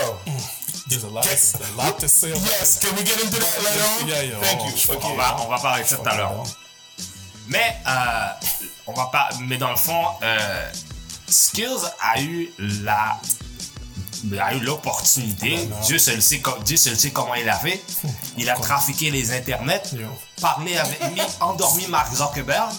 There's 0.89 1.03
a 1.03 1.09
lot, 1.09 1.25
a 1.25 1.75
lot 1.75 1.99
to 1.99 2.07
say. 2.07 2.29
Yes, 2.29 2.79
can 2.79 2.95
we 2.95 3.03
get 3.03 3.21
into 3.21 3.39
that 3.39 3.57
later 3.59 3.83
on? 3.83 4.07
Yeah, 4.07 4.21
yeah, 4.21 4.39
Thank 4.39 4.61
oh, 4.61 4.67
you. 4.67 4.95
Okay. 4.95 5.07
On 5.07 5.15
va, 5.17 5.35
on 5.41 5.49
va 5.49 5.57
parler 5.57 5.83
de 5.83 5.88
ça 5.88 5.97
tout 5.97 6.07
à 6.07 6.15
l'heure. 6.15 6.43
Mais, 7.47 7.75
euh, 7.85 8.27
on 8.88 8.93
va 8.93 9.07
pas. 9.07 9.29
Mais 9.41 9.57
dans 9.57 9.71
le 9.71 9.75
fond, 9.75 10.05
euh, 10.23 10.71
Skills 11.27 11.83
a 11.99 12.21
eu 12.21 12.53
la. 12.59 13.19
a 14.39 14.53
eu 14.55 14.59
l'opportunité. 14.59 15.67
Dieu 15.83 15.99
seul 15.99 16.21
sait, 16.21 16.41
Dieu 16.63 16.77
seul 16.77 16.97
sait 16.97 17.11
comment 17.11 17.35
il 17.35 17.49
a 17.49 17.57
fait. 17.57 17.83
Il 18.38 18.49
a 18.49 18.55
trafiqué 18.55 19.11
les 19.11 19.33
internets, 19.33 19.81
Yo. 19.93 20.07
parlé 20.39 20.77
avec 20.77 20.99
lui, 21.11 21.21
endormi 21.41 21.88
Mark 21.88 22.13
Zuckerberg, 22.15 22.69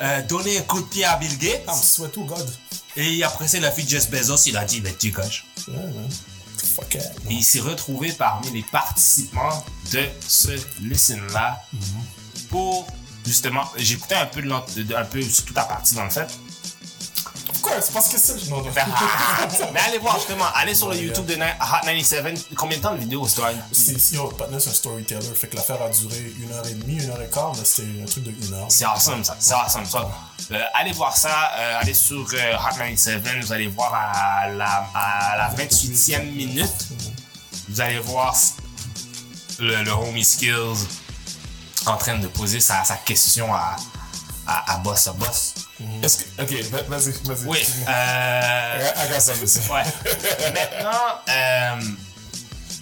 euh, 0.00 0.22
donné 0.22 0.58
un 0.58 0.62
coup 0.62 0.80
de 0.80 0.86
pied 0.86 1.04
à 1.04 1.16
Bill 1.16 1.36
Gates. 1.38 1.64
I'm 1.68 1.80
sweat 1.80 2.12
to 2.12 2.24
God. 2.24 2.50
Et 2.96 3.22
après, 3.22 3.46
c'est 3.46 3.60
la 3.60 3.70
fille 3.70 3.84
de 3.84 3.90
Jeff 3.90 4.10
Bezos, 4.10 4.46
il 4.46 4.56
a 4.56 4.64
dit, 4.64 4.80
ben, 4.80 4.94
tu 4.98 5.10
gauche. 5.10 5.44
Yeah. 5.68 5.78
Fuck 6.64 6.94
it. 6.94 7.02
Et 7.30 7.34
il 7.34 7.44
s'est 7.44 7.60
retrouvé 7.60 8.12
parmi 8.12 8.50
les 8.50 8.62
participants 8.62 9.64
de 9.92 10.00
ce 10.26 10.50
listen-là 10.80 11.62
pour 12.48 12.86
justement. 13.24 13.64
J'écoutais 13.76 14.14
un 14.14 14.26
peu, 14.26 14.42
de 14.42 14.94
un 14.94 15.04
peu 15.04 15.20
toute 15.22 15.54
la 15.54 15.64
partie 15.64 15.94
dans 15.94 16.04
le 16.04 16.10
fait. 16.10 16.28
Pourquoi? 17.64 17.80
C'est 17.80 17.92
parce 17.92 18.08
que 18.10 18.18
c'est. 18.18 18.50
Non, 18.50 18.58
non. 18.62 18.70
Mais 19.72 19.80
allez 19.80 19.98
voir 19.98 20.16
justement, 20.16 20.44
allez 20.54 20.74
sur 20.74 20.90
le 20.90 20.96
YouTube 20.96 21.24
de 21.24 21.34
Hot 21.34 21.38
97. 21.84 22.48
Combien 22.54 22.76
de 22.76 22.82
temps 22.82 22.94
de 22.94 22.98
vidéo, 23.00 23.26
Story 23.26 23.54
C'est 23.72 23.98
si 23.98 24.16
yo, 24.16 24.28
Patna, 24.28 24.60
c'est 24.60 24.70
un 24.70 24.74
storyteller. 24.74 25.34
Fait 25.34 25.48
que 25.48 25.56
l'affaire 25.56 25.80
a 25.82 25.88
duré 25.88 26.34
une 26.38 26.52
heure 26.52 26.66
et 26.66 26.74
demie, 26.74 27.02
une 27.02 27.10
heure 27.10 27.22
et 27.22 27.30
quart, 27.30 27.52
mais 27.56 27.64
c'était 27.64 28.02
un 28.02 28.06
truc 28.06 28.24
de 28.24 28.30
une 28.46 28.54
heure. 28.54 28.66
C'est 28.68 28.84
awesome 28.84 29.24
ça, 29.24 29.36
c'est 29.38 29.54
awesome 29.54 29.86
ça. 29.86 30.10
Euh, 30.52 30.62
allez 30.74 30.92
voir 30.92 31.16
ça, 31.16 31.52
euh, 31.56 31.80
allez 31.80 31.94
sur 31.94 32.26
euh, 32.34 32.54
Hot 32.56 32.76
97, 32.76 33.22
vous 33.42 33.52
allez 33.52 33.68
voir 33.68 33.94
à 33.94 34.48
la, 34.48 34.86
à 34.94 35.36
la 35.38 35.54
28e 35.54 36.32
minute, 36.34 36.88
vous 37.68 37.80
allez 37.80 37.98
voir 38.00 38.36
le, 39.58 39.82
le 39.84 39.90
homie 39.90 40.24
Skills 40.24 40.86
en 41.86 41.96
train 41.96 42.18
de 42.18 42.26
poser 42.26 42.60
sa, 42.60 42.84
sa 42.84 42.96
question 42.96 43.54
à, 43.54 43.76
à, 44.46 44.74
à 44.74 44.76
Boss 44.78 45.06
à 45.06 45.12
Boss. 45.12 45.54
Est-ce 46.02 46.18
que. 46.18 46.42
Ok, 46.42 46.52
va- 46.70 46.82
vas-y, 46.96 47.12
vas-y. 47.24 47.46
Oui, 47.46 47.66
euh, 47.88 49.18
to 49.40 49.46
say. 49.46 49.60
ouais. 49.70 49.82
Maintenant, 50.52 51.00
euh, 51.28 51.80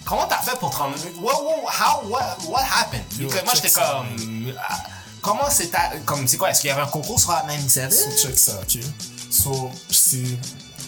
comment 0.05 0.27
t'as 0.27 0.41
fait 0.41 0.57
pour 0.59 0.69
te 0.69 0.75
rendre... 0.75 0.95
What, 1.19 1.41
what, 1.43 1.71
how, 1.71 2.07
what, 2.07 2.37
what 2.47 2.61
happened? 2.63 3.03
Yo, 3.19 3.29
moi, 3.45 3.53
j'étais 3.55 3.69
ça, 3.69 4.03
comme... 4.17 4.53
ah, 4.69 4.77
Comment 5.21 5.49
c'est 5.49 5.71
comme 6.05 6.27
c'est 6.27 6.35
quoi 6.37 6.49
est-ce 6.51 6.59
qu'il 6.61 6.67
y 6.69 6.73
avait 6.73 6.81
un 6.81 6.87
concours 6.87 7.17
sur 7.19 7.29
Hot 7.29 7.47
97 7.47 7.93
So 7.93 8.09
check 8.27 8.37
ça, 8.37 8.59
ok? 8.61 8.77
So, 9.31 9.71
c'est 9.89 10.37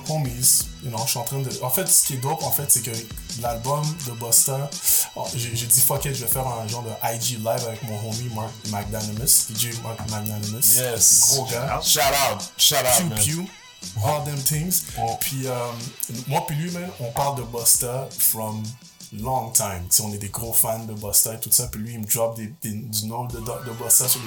homies, 0.10 0.64
you 0.84 0.89
know, 0.89 0.99
je 1.06 1.10
suis 1.12 1.20
en 1.20 1.24
train 1.24 1.39
de... 1.39 1.49
En 1.62 1.70
fait, 1.70 1.88
ce 1.88 2.06
qui 2.06 2.14
est 2.16 2.18
dope, 2.18 2.43
en 2.43 2.51
fait, 2.51 2.70
c'est 2.70 2.82
que 2.82 2.91
l'album 3.41 3.84
de 4.08 4.12
Busta, 4.14 4.70
oh, 5.16 5.26
j'ai 5.36 5.49
dit 5.51 5.82
fuck 5.82 6.06
it, 6.06 6.14
je 6.16 6.26
vais 6.26 6.32
faire 6.32 6.47
un 6.47 6.68
genre 6.68 6.84
de 6.84 6.91
IG 7.14 7.38
live 7.39 7.47
avec 7.68 7.84
mon 7.84 7.97
homie 8.10 8.30
Mark 8.36 8.51
Magnanimous, 8.70 9.47
DJ 9.49 9.78
Mark 9.84 9.99
Magnanimous. 10.10 10.76
Yes. 10.78 11.32
Gros 11.36 11.45
gars. 11.45 11.82
Shout 11.82 11.99
out. 12.32 12.41
Shout 12.58 12.76
out, 12.78 13.16
Pew. 13.16 13.45
Pew, 13.45 13.47
all 14.03 14.24
them 14.24 14.38
things. 14.43 14.84
Puis 15.20 15.47
euh, 15.47 15.53
moi 16.28 16.43
puis 16.47 16.56
lui, 16.56 16.72
man, 16.72 16.89
on 16.99 17.12
parle 17.12 17.38
de 17.38 17.43
Busta 17.43 18.08
from 18.18 18.64
long 19.22 19.51
time. 19.51 19.86
Tu 19.89 19.97
sais, 19.97 20.03
on 20.03 20.12
est 20.14 20.18
des 20.18 20.30
gros 20.30 20.51
fans 20.53 20.80
de 20.80 20.93
Busta 20.93 21.36
et 21.36 21.39
tout 21.39 21.51
ça. 21.51 21.68
Puis 21.68 21.80
lui, 21.82 21.93
il 21.93 21.99
me 21.99 22.06
drop 22.06 22.36
des, 22.36 22.53
des- 22.62 22.72
du 22.74 23.06
nom 23.06 23.26
de, 23.26 23.38
de 23.39 23.72
Busta 23.82 24.08
sur 24.10 24.20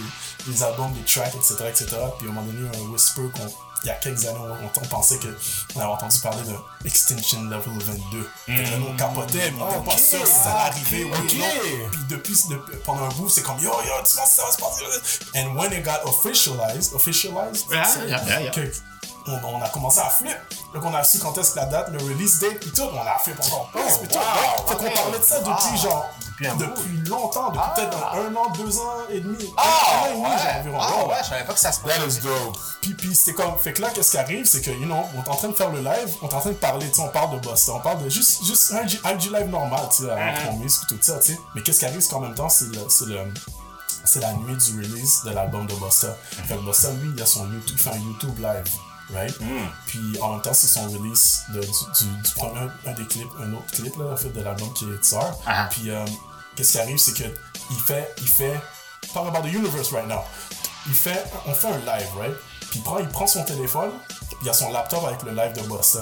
les, 0.46 0.52
les 0.52 0.62
albums, 0.62 0.92
des 0.92 1.02
tracks, 1.02 1.34
etc., 1.34 1.54
etc. 1.68 1.86
Puis 2.18 2.28
un 2.28 2.32
moment 2.32 2.46
donné, 2.46 2.68
un 2.76 2.90
whisper 2.92 3.22
qu'on 3.34 3.48
il 3.84 3.86
y 3.86 3.90
a 3.90 3.94
quelques 3.94 4.24
années, 4.26 4.38
on, 4.38 4.80
on 4.80 4.84
pensait 4.86 5.18
que 5.18 5.28
on 5.74 5.80
avait 5.80 5.88
entendu 5.90 6.18
parler 6.20 6.42
de 6.42 6.54
Extinction 6.86 7.42
Level 7.44 7.72
22. 7.78 8.30
Fait 8.46 8.64
que 8.64 8.70
là, 8.70 8.76
nous, 8.78 8.86
on 8.88 8.96
capotait, 8.96 9.50
mais 9.52 9.62
on 9.62 9.68
était 9.70 9.84
pas 9.84 9.92
Ok. 9.92 9.98
sûr 9.98 10.26
si 10.26 10.32
ça 10.32 10.50
allait 10.52 10.70
arriver 10.70 11.04
ou 11.04 11.08
Ok. 11.14 11.32
non. 11.34 11.88
Puis 11.90 12.00
depuis, 12.08 12.34
depuis- 12.50 12.76
pendant 12.84 13.04
un 13.04 13.08
bout, 13.10 13.28
c'est 13.28 13.42
comme 13.42 13.58
yo, 13.58 13.70
yo, 13.70 13.92
tu 14.08 14.16
penses 14.16 14.28
que 14.28 14.28
ça 14.28 14.44
va 14.44 14.52
se 14.52 14.58
passer? 14.58 14.84
And 15.36 15.56
when 15.56 15.72
it 15.72 15.84
got 15.84 16.00
officialized, 16.06 16.94
officialized, 16.94 17.66
yeah, 17.70 17.86
yeah, 18.06 18.40
yeah. 18.40 18.50
que 18.50 18.60
on, 19.28 19.56
on 19.56 19.62
a 19.62 19.68
commencé 19.68 20.00
à 20.00 20.08
flip. 20.10 20.36
Donc 20.74 20.84
on 20.84 20.94
a 20.94 21.02
su 21.04 21.18
quand 21.18 21.36
est-ce 21.38 21.52
que 21.52 21.56
la 21.60 21.66
date, 21.66 21.88
le 21.90 21.98
release 21.98 22.38
date, 22.40 22.58
puis 22.60 22.70
tout, 22.70 22.82
on 22.82 22.98
a 23.06 23.18
flip 23.18 23.38
encore 23.40 23.68
plus. 23.70 23.98
puis 23.98 24.08
tout. 24.08 24.18
wow, 24.18 24.66
fait 24.66 24.76
qu'on 24.76 24.90
parlait 25.02 25.18
de 25.18 25.24
ça 25.24 25.38
depuis 25.40 25.78
genre, 25.78 26.06
un 26.44 26.54
depuis, 26.56 26.98
longtemps, 27.08 27.48
depuis 27.50 27.60
peut-être 27.74 27.96
un 28.14 28.36
an, 28.36 28.50
deux 28.56 28.78
ans 28.78 28.92
et 29.10 29.20
demi, 29.20 29.52
Ah, 29.56 29.62
un 29.62 30.00
an 30.00 30.06
et 30.06 30.12
demi 30.12 30.24
genre, 30.24 30.56
environ. 30.60 30.78
Ah 30.80 30.96
Ouais. 31.04 31.10
ouais, 31.12 31.16
je 31.22 31.28
savais 31.28 31.44
pas 31.44 31.52
que 31.54 31.58
ça 31.60 31.72
se 31.72 31.80
That 31.80 32.06
is 32.06 32.18
dope. 32.20 32.56
Puis, 32.80 32.94
puis 32.94 33.14
c'est 33.16 33.34
comme, 33.34 33.56
fait 33.58 33.72
que 33.72 33.82
là, 33.82 33.88
qu'est-ce 33.92 34.12
qui 34.12 34.18
arrive, 34.18 34.44
c'est 34.46 34.60
que, 34.60 34.70
you 34.70 34.84
know, 34.84 35.02
on 35.16 35.22
est 35.24 35.28
en 35.28 35.34
train 35.34 35.48
de 35.48 35.54
faire 35.54 35.70
le 35.70 35.80
live, 35.80 36.14
on 36.22 36.28
est 36.28 36.34
en 36.34 36.40
train 36.40 36.50
de 36.50 36.54
parler, 36.54 36.88
tu 36.88 36.94
sais, 36.96 37.02
on 37.02 37.08
parle 37.08 37.32
de 37.32 37.38
Boston, 37.46 37.74
on 37.78 37.80
parle 37.80 38.04
de 38.04 38.08
juste, 38.08 38.44
juste 38.44 38.72
un, 38.72 38.86
G- 38.86 39.00
un 39.04 39.18
G 39.18 39.30
live 39.30 39.48
normal, 39.48 39.80
tu 39.90 40.04
sais, 40.04 40.10
entre 40.12 40.48
homies, 40.50 40.66
puis 40.86 40.96
tout 40.96 41.02
ça, 41.02 41.18
tu 41.18 41.32
sais. 41.32 41.40
Mais 41.54 41.62
qu'est-ce 41.62 41.80
qui 41.80 41.86
arrive, 41.86 42.00
c'est 42.00 42.10
qu'en 42.10 42.20
même 42.20 42.34
temps, 42.34 42.48
c'est 42.48 42.66
le, 42.66 42.86
c'est 42.88 43.06
le, 43.06 43.18
c'est 44.04 44.20
la 44.20 44.32
nuit 44.34 44.56
du 44.56 44.80
release 44.80 45.24
de 45.24 45.30
l'album 45.30 45.66
de 45.66 45.74
Busta. 45.74 46.16
Fait 46.46 46.54
que 46.54 46.60
Busta, 46.60 46.90
lui, 46.92 47.10
il 47.16 47.22
a 47.22 47.26
son 47.26 47.46
YouTube, 47.50 47.76
il 47.76 47.82
fait 47.82 47.90
un 47.90 47.98
YouTube 47.98 48.38
live, 48.38 48.64
right? 49.12 49.34
Puis 49.86 50.18
en 50.20 50.32
même 50.32 50.42
temps, 50.42 50.54
c'est 50.54 50.66
son 50.66 50.88
release 50.90 51.44
de, 51.50 51.60
du, 51.60 51.66
du, 51.66 52.22
du 52.22 52.34
premier, 52.34 52.68
un 52.86 52.92
des 52.92 53.06
clips, 53.06 53.30
un 53.40 53.52
autre 53.52 53.70
clip, 53.72 53.96
là, 53.96 54.12
en 54.12 54.16
fait, 54.16 54.30
de 54.30 54.40
l'album 54.42 54.72
qui 54.74 54.84
est 54.84 55.02
Tsar. 55.02 55.36
Ah. 55.46 55.68
Puis 55.70 55.90
euh, 55.90 56.04
qu'est-ce 56.56 56.72
qui 56.72 56.78
arrive, 56.78 56.98
c'est 56.98 57.14
que 57.14 57.28
il 57.70 57.80
fait, 57.80 58.14
il 58.18 58.28
fait, 58.28 58.60
talk 59.12 59.26
about 59.28 59.46
the 59.46 59.52
universe 59.52 59.92
right 59.92 60.06
now. 60.06 60.20
Il 60.86 60.94
fait, 60.94 61.24
on 61.46 61.52
fait 61.52 61.68
un 61.68 61.78
live, 61.78 62.08
right? 62.18 62.36
Puis 62.70 62.80
il 62.80 62.82
prend, 62.82 62.98
il 62.98 63.08
prend 63.08 63.26
son 63.26 63.44
téléphone, 63.44 63.90
puis 64.08 64.36
il 64.42 64.46
y 64.46 64.50
a 64.50 64.52
son 64.52 64.70
laptop 64.72 65.04
avec 65.04 65.22
le 65.22 65.32
live 65.32 65.52
de 65.52 65.62
Busta. 65.62 66.00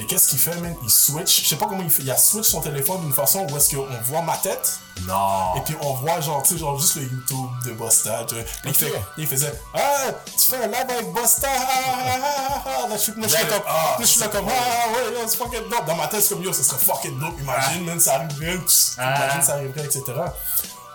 Et 0.00 0.06
qu'est-ce 0.06 0.30
qu'il 0.30 0.38
fait, 0.40 0.56
man? 0.56 0.74
Il 0.82 0.90
switch. 0.90 1.42
Je 1.42 1.48
sais 1.48 1.56
pas 1.56 1.66
comment 1.66 1.82
il 1.82 1.90
fait. 1.90 2.02
Il 2.02 2.10
a 2.10 2.16
switch 2.16 2.46
son 2.46 2.60
téléphone 2.60 3.00
d'une 3.02 3.12
façon 3.12 3.46
où 3.48 3.56
est-ce 3.56 3.76
qu'on 3.76 3.86
voit 4.02 4.22
ma 4.22 4.36
tête. 4.36 4.78
Non. 5.06 5.54
Et 5.56 5.60
puis 5.60 5.76
on 5.80 5.94
voit 5.94 6.20
genre, 6.20 6.42
tu 6.42 6.54
sais, 6.54 6.60
genre 6.60 6.78
juste 6.78 6.96
le 6.96 7.02
YouTube 7.02 7.50
de 7.64 7.72
Busta. 7.72 8.24
tu 8.28 8.34
vois. 8.34 8.44
Il, 8.64 8.74
fait, 8.74 8.92
il 9.18 9.26
faisait 9.26 9.52
Ah, 9.72 10.06
tu 10.24 10.46
fais 10.46 10.56
un 10.64 10.66
live 10.66 10.74
avec. 10.74 11.06
Ah, 11.14 11.20
ah, 11.44 11.46
ah, 11.46 12.08
ah, 12.26 12.62
ah. 12.66 12.88
Là, 12.88 12.96
je 12.96 13.02
suis 13.02 13.12
là 13.12 13.44
comme, 13.48 13.62
Ah, 13.66 13.96
je 14.00 14.04
suis 14.04 14.20
là 14.20 14.28
comme, 14.28 14.46
ah, 14.48 14.92
ouais, 14.92 15.24
c'est 15.28 15.36
fucking 15.36 15.68
dope. 15.70 15.84
Dans 15.86 15.96
ma 15.96 16.08
tête, 16.08 16.22
c'est 16.22 16.34
comme, 16.34 16.42
yo, 16.42 16.52
ce 16.52 16.62
serait 16.64 16.78
fucking 16.78 17.18
dope. 17.18 17.38
Imagine, 17.40 17.84
man, 17.84 18.00
ça 18.00 18.16
arriverait. 18.16 18.58
Ah. 18.98 19.16
Imagine, 19.16 19.42
ça 19.42 19.52
arriverait, 19.54 19.84
etc. 19.84 20.02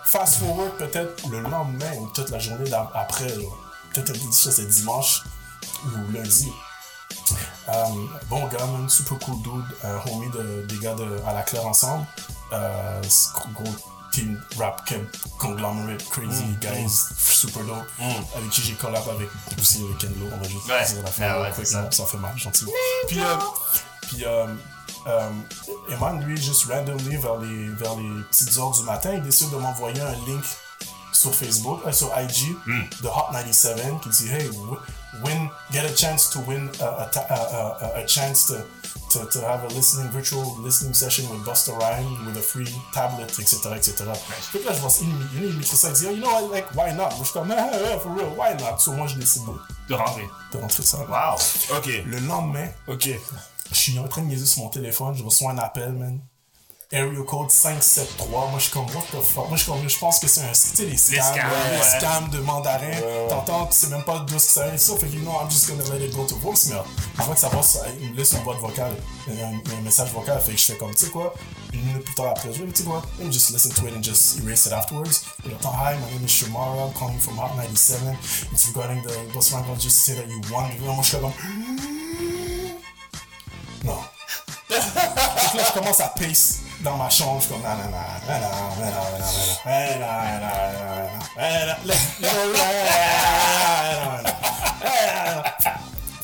Fast 0.04 0.40
forward, 0.40 0.72
peut-être 0.76 1.26
le 1.30 1.40
lendemain 1.40 1.92
ou 1.98 2.08
toute 2.08 2.30
la 2.30 2.38
journée 2.38 2.70
après, 2.94 3.32
peut-être 3.94 4.32
ça, 4.32 4.50
c'est 4.50 4.66
dimanche 4.66 5.22
ou 5.86 6.12
lundi. 6.12 6.50
Um, 7.68 8.08
bon 8.28 8.46
gars, 8.48 8.64
man, 8.66 8.88
super 8.88 9.18
cool 9.20 9.40
dude, 9.42 9.64
euh, 9.84 9.98
homie 10.10 10.30
de, 10.30 10.66
des 10.68 10.78
gars 10.78 10.94
de, 10.94 11.20
à 11.26 11.34
la 11.34 11.42
Claire 11.42 11.66
ensemble. 11.66 12.04
Euh, 12.52 13.00
gros 13.54 13.64
team 14.12 14.42
rap 14.58 14.82
conglomerate, 15.38 16.04
crazy 16.10 16.42
guys, 16.60 16.90
super 17.16 17.62
dope. 17.64 17.86
Avec 18.36 18.50
qui 18.50 18.60
j'ai 18.62 18.74
collab 18.74 19.08
avec 19.08 19.28
aussi 19.58 19.84
avec 19.84 19.98
Kenlo, 19.98 20.26
on 20.32 20.36
va 20.36 20.48
juste 20.48 20.68
Ouais. 20.68 20.84
dire 20.84 21.02
la 21.04 21.10
fin. 21.10 21.24
Ah 21.28 21.42
ouais, 21.42 21.50
quick, 21.52 21.66
c'est 21.66 21.92
ça. 21.94 22.06
fait 22.06 22.18
mal, 22.18 22.36
gentiment. 22.36 22.72
Puis, 23.06 23.20
euh, 23.20 23.36
puis 24.02 24.24
euh, 24.24 24.46
euh, 25.06 25.30
Eman, 25.90 26.20
lui, 26.24 26.36
juste 26.36 26.64
randomly, 26.64 27.16
vers 27.18 27.36
les, 27.38 27.68
vers 27.68 27.94
les 27.94 28.22
petites 28.30 28.56
heures 28.58 28.72
du 28.72 28.82
matin, 28.82 29.12
il 29.14 29.22
décide 29.22 29.50
de 29.50 29.56
m'envoyer 29.56 30.00
un 30.00 30.12
link 30.26 30.42
sur 31.20 31.34
Facebook, 31.34 31.80
euh, 31.86 31.92
sur 31.92 32.08
IG, 32.18 32.56
de 33.02 33.08
Hot 33.08 33.30
97, 33.32 34.00
qui 34.02 34.08
dit 34.08 34.28
Hey, 34.30 34.48
win, 35.22 35.48
get 35.70 35.84
a 35.84 35.94
chance 35.94 36.30
to 36.30 36.40
win 36.46 36.70
a, 36.80 38.06
chance 38.06 38.46
to, 38.46 38.54
to, 39.10 39.26
to 39.26 39.40
have 39.46 39.62
a 39.64 39.68
listening, 39.74 40.08
virtual 40.10 40.56
listening 40.64 40.94
session 40.94 41.28
with 41.30 41.44
Busta 41.44 41.72
Rhymes 41.78 42.18
with 42.26 42.36
a 42.38 42.40
free 42.40 42.72
tablet, 42.94 43.28
etc. 43.38 43.74
etc. 43.76 44.04
Fait 44.14 44.60
que 44.60 44.66
là, 44.66 44.72
je 44.72 44.80
vois, 44.80 44.90
il, 45.02 45.44
il, 45.44 45.56
m'écrit 45.58 45.76
ça, 45.76 45.88
il 45.88 45.94
dit 45.94 46.06
Oh, 46.06 46.12
You 46.12 46.20
know, 46.22 46.30
what, 46.30 46.54
like, 46.54 46.66
why 46.74 46.92
not? 46.94 47.10
Moi, 47.10 47.18
je 47.20 47.24
suis 47.24 47.32
comme, 47.34 47.50
Ah, 47.56 47.98
for 48.02 48.12
real, 48.14 48.30
why 48.38 48.54
not? 48.58 48.78
So, 48.78 48.92
moi, 48.92 49.06
je 49.06 49.16
décide 49.16 49.42
de, 49.44 49.52
De 49.88 49.94
rentrer. 49.94 50.26
de 50.52 50.58
rentrer 50.58 50.82
ça. 50.82 50.98
Wow. 50.98 51.36
Ok. 51.76 51.86
Le 52.06 52.18
lendemain, 52.20 52.68
Ok. 52.88 53.10
je 53.70 53.76
suis 53.76 53.98
en 53.98 54.08
train 54.08 54.22
de 54.22 54.28
niaiser 54.28 54.46
sur 54.46 54.62
mon 54.62 54.68
téléphone, 54.70 55.14
je 55.14 55.22
reçois 55.22 55.50
un 55.50 55.58
appel, 55.58 55.92
man. 55.92 56.18
Area 56.92 57.22
code 57.22 57.52
573. 57.52 58.50
Moi, 58.50 58.58
je 58.58 58.64
suis 58.64 58.72
comme, 58.72 58.86
what 58.86 59.04
the 59.12 59.22
fuck? 59.22 59.46
Moi, 59.46 59.56
je, 59.56 59.62
suis 59.62 59.70
comme, 59.70 59.88
je 59.88 59.96
pense 59.96 60.18
que 60.18 60.26
c'est 60.26 60.40
un. 60.40 60.50
Tu 60.50 60.54
sais, 60.54 60.84
les 60.86 60.96
scams, 60.96 61.22
scams, 61.22 61.36
là, 61.36 61.70
les 61.70 61.76
ouais. 61.76 62.00
scams 62.00 62.30
de 62.30 62.38
mandarin. 62.40 62.90
T'entends, 63.28 63.66
tu 63.66 63.76
sais 63.76 63.86
même 63.86 64.02
pas 64.02 64.18
d'où 64.18 64.36
ça 64.40 64.66
vient, 64.66 64.76
ça. 64.76 64.96
Fait 64.96 65.06
que, 65.06 65.14
you 65.14 65.20
know, 65.20 65.30
I'm 65.40 65.48
just 65.48 65.68
gonna 65.68 65.84
let 65.94 66.04
it 66.04 66.12
go 66.16 66.24
to 66.24 66.34
voicemail. 66.38 66.82
Vois 67.14 67.34
que 67.34 67.40
ça 67.40 67.48
passe, 67.48 67.78
il 68.00 68.10
me 68.10 68.16
laisse 68.16 68.32
une 68.32 68.42
boîte 68.42 68.58
vocale, 68.58 68.96
un, 69.28 69.78
un 69.78 69.80
message 69.82 70.10
vocal. 70.10 70.40
Fait 70.40 70.50
que 70.50 70.58
je 70.58 70.64
fais 70.64 70.76
comme, 70.78 70.92
tu 70.92 71.04
sais 71.06 71.12
quoi? 71.12 71.32
Une 71.72 71.80
minute 71.84 72.02
plus 72.04 72.14
tard 72.16 72.30
après, 72.30 72.52
je 72.52 72.64
vais, 72.64 72.72
tu 72.72 72.82
sais 72.82 72.88
quoi? 72.88 73.02
Let 73.20 73.26
me 73.26 73.32
just 73.32 73.50
listen 73.50 73.70
to 73.70 73.86
it 73.86 73.94
and 73.94 74.02
just 74.02 74.40
erase 74.40 74.66
it 74.66 74.72
afterwards. 74.72 75.24
Hi, 75.62 75.94
my 75.94 76.10
name 76.12 76.24
is 76.24 76.32
Shamara, 76.32 76.88
I'm 76.88 76.92
calling 76.94 77.20
from 77.20 77.36
Hot 77.38 77.54
97. 77.56 78.16
It's 78.50 78.66
regarding 78.66 79.00
the 79.04 79.14
bus 79.32 79.52
rank. 79.52 79.66
I'll 79.68 79.76
just 79.76 80.00
say 80.04 80.14
that 80.16 80.26
you 80.26 80.40
won. 80.50 80.72
Moi, 80.80 80.96
je 81.02 81.08
suis 81.08 81.18
comme, 81.20 81.32
non. 83.84 84.02
Donc 84.70 85.54
là, 85.54 85.64
je 85.68 85.72
commence 85.72 86.00
à 86.00 86.08
pace 86.08 86.62
dans 86.82 86.96
ma 86.96 87.08
chambre, 87.08 87.40
je 87.40 87.46
suis 87.46 87.54
comme 87.54 87.62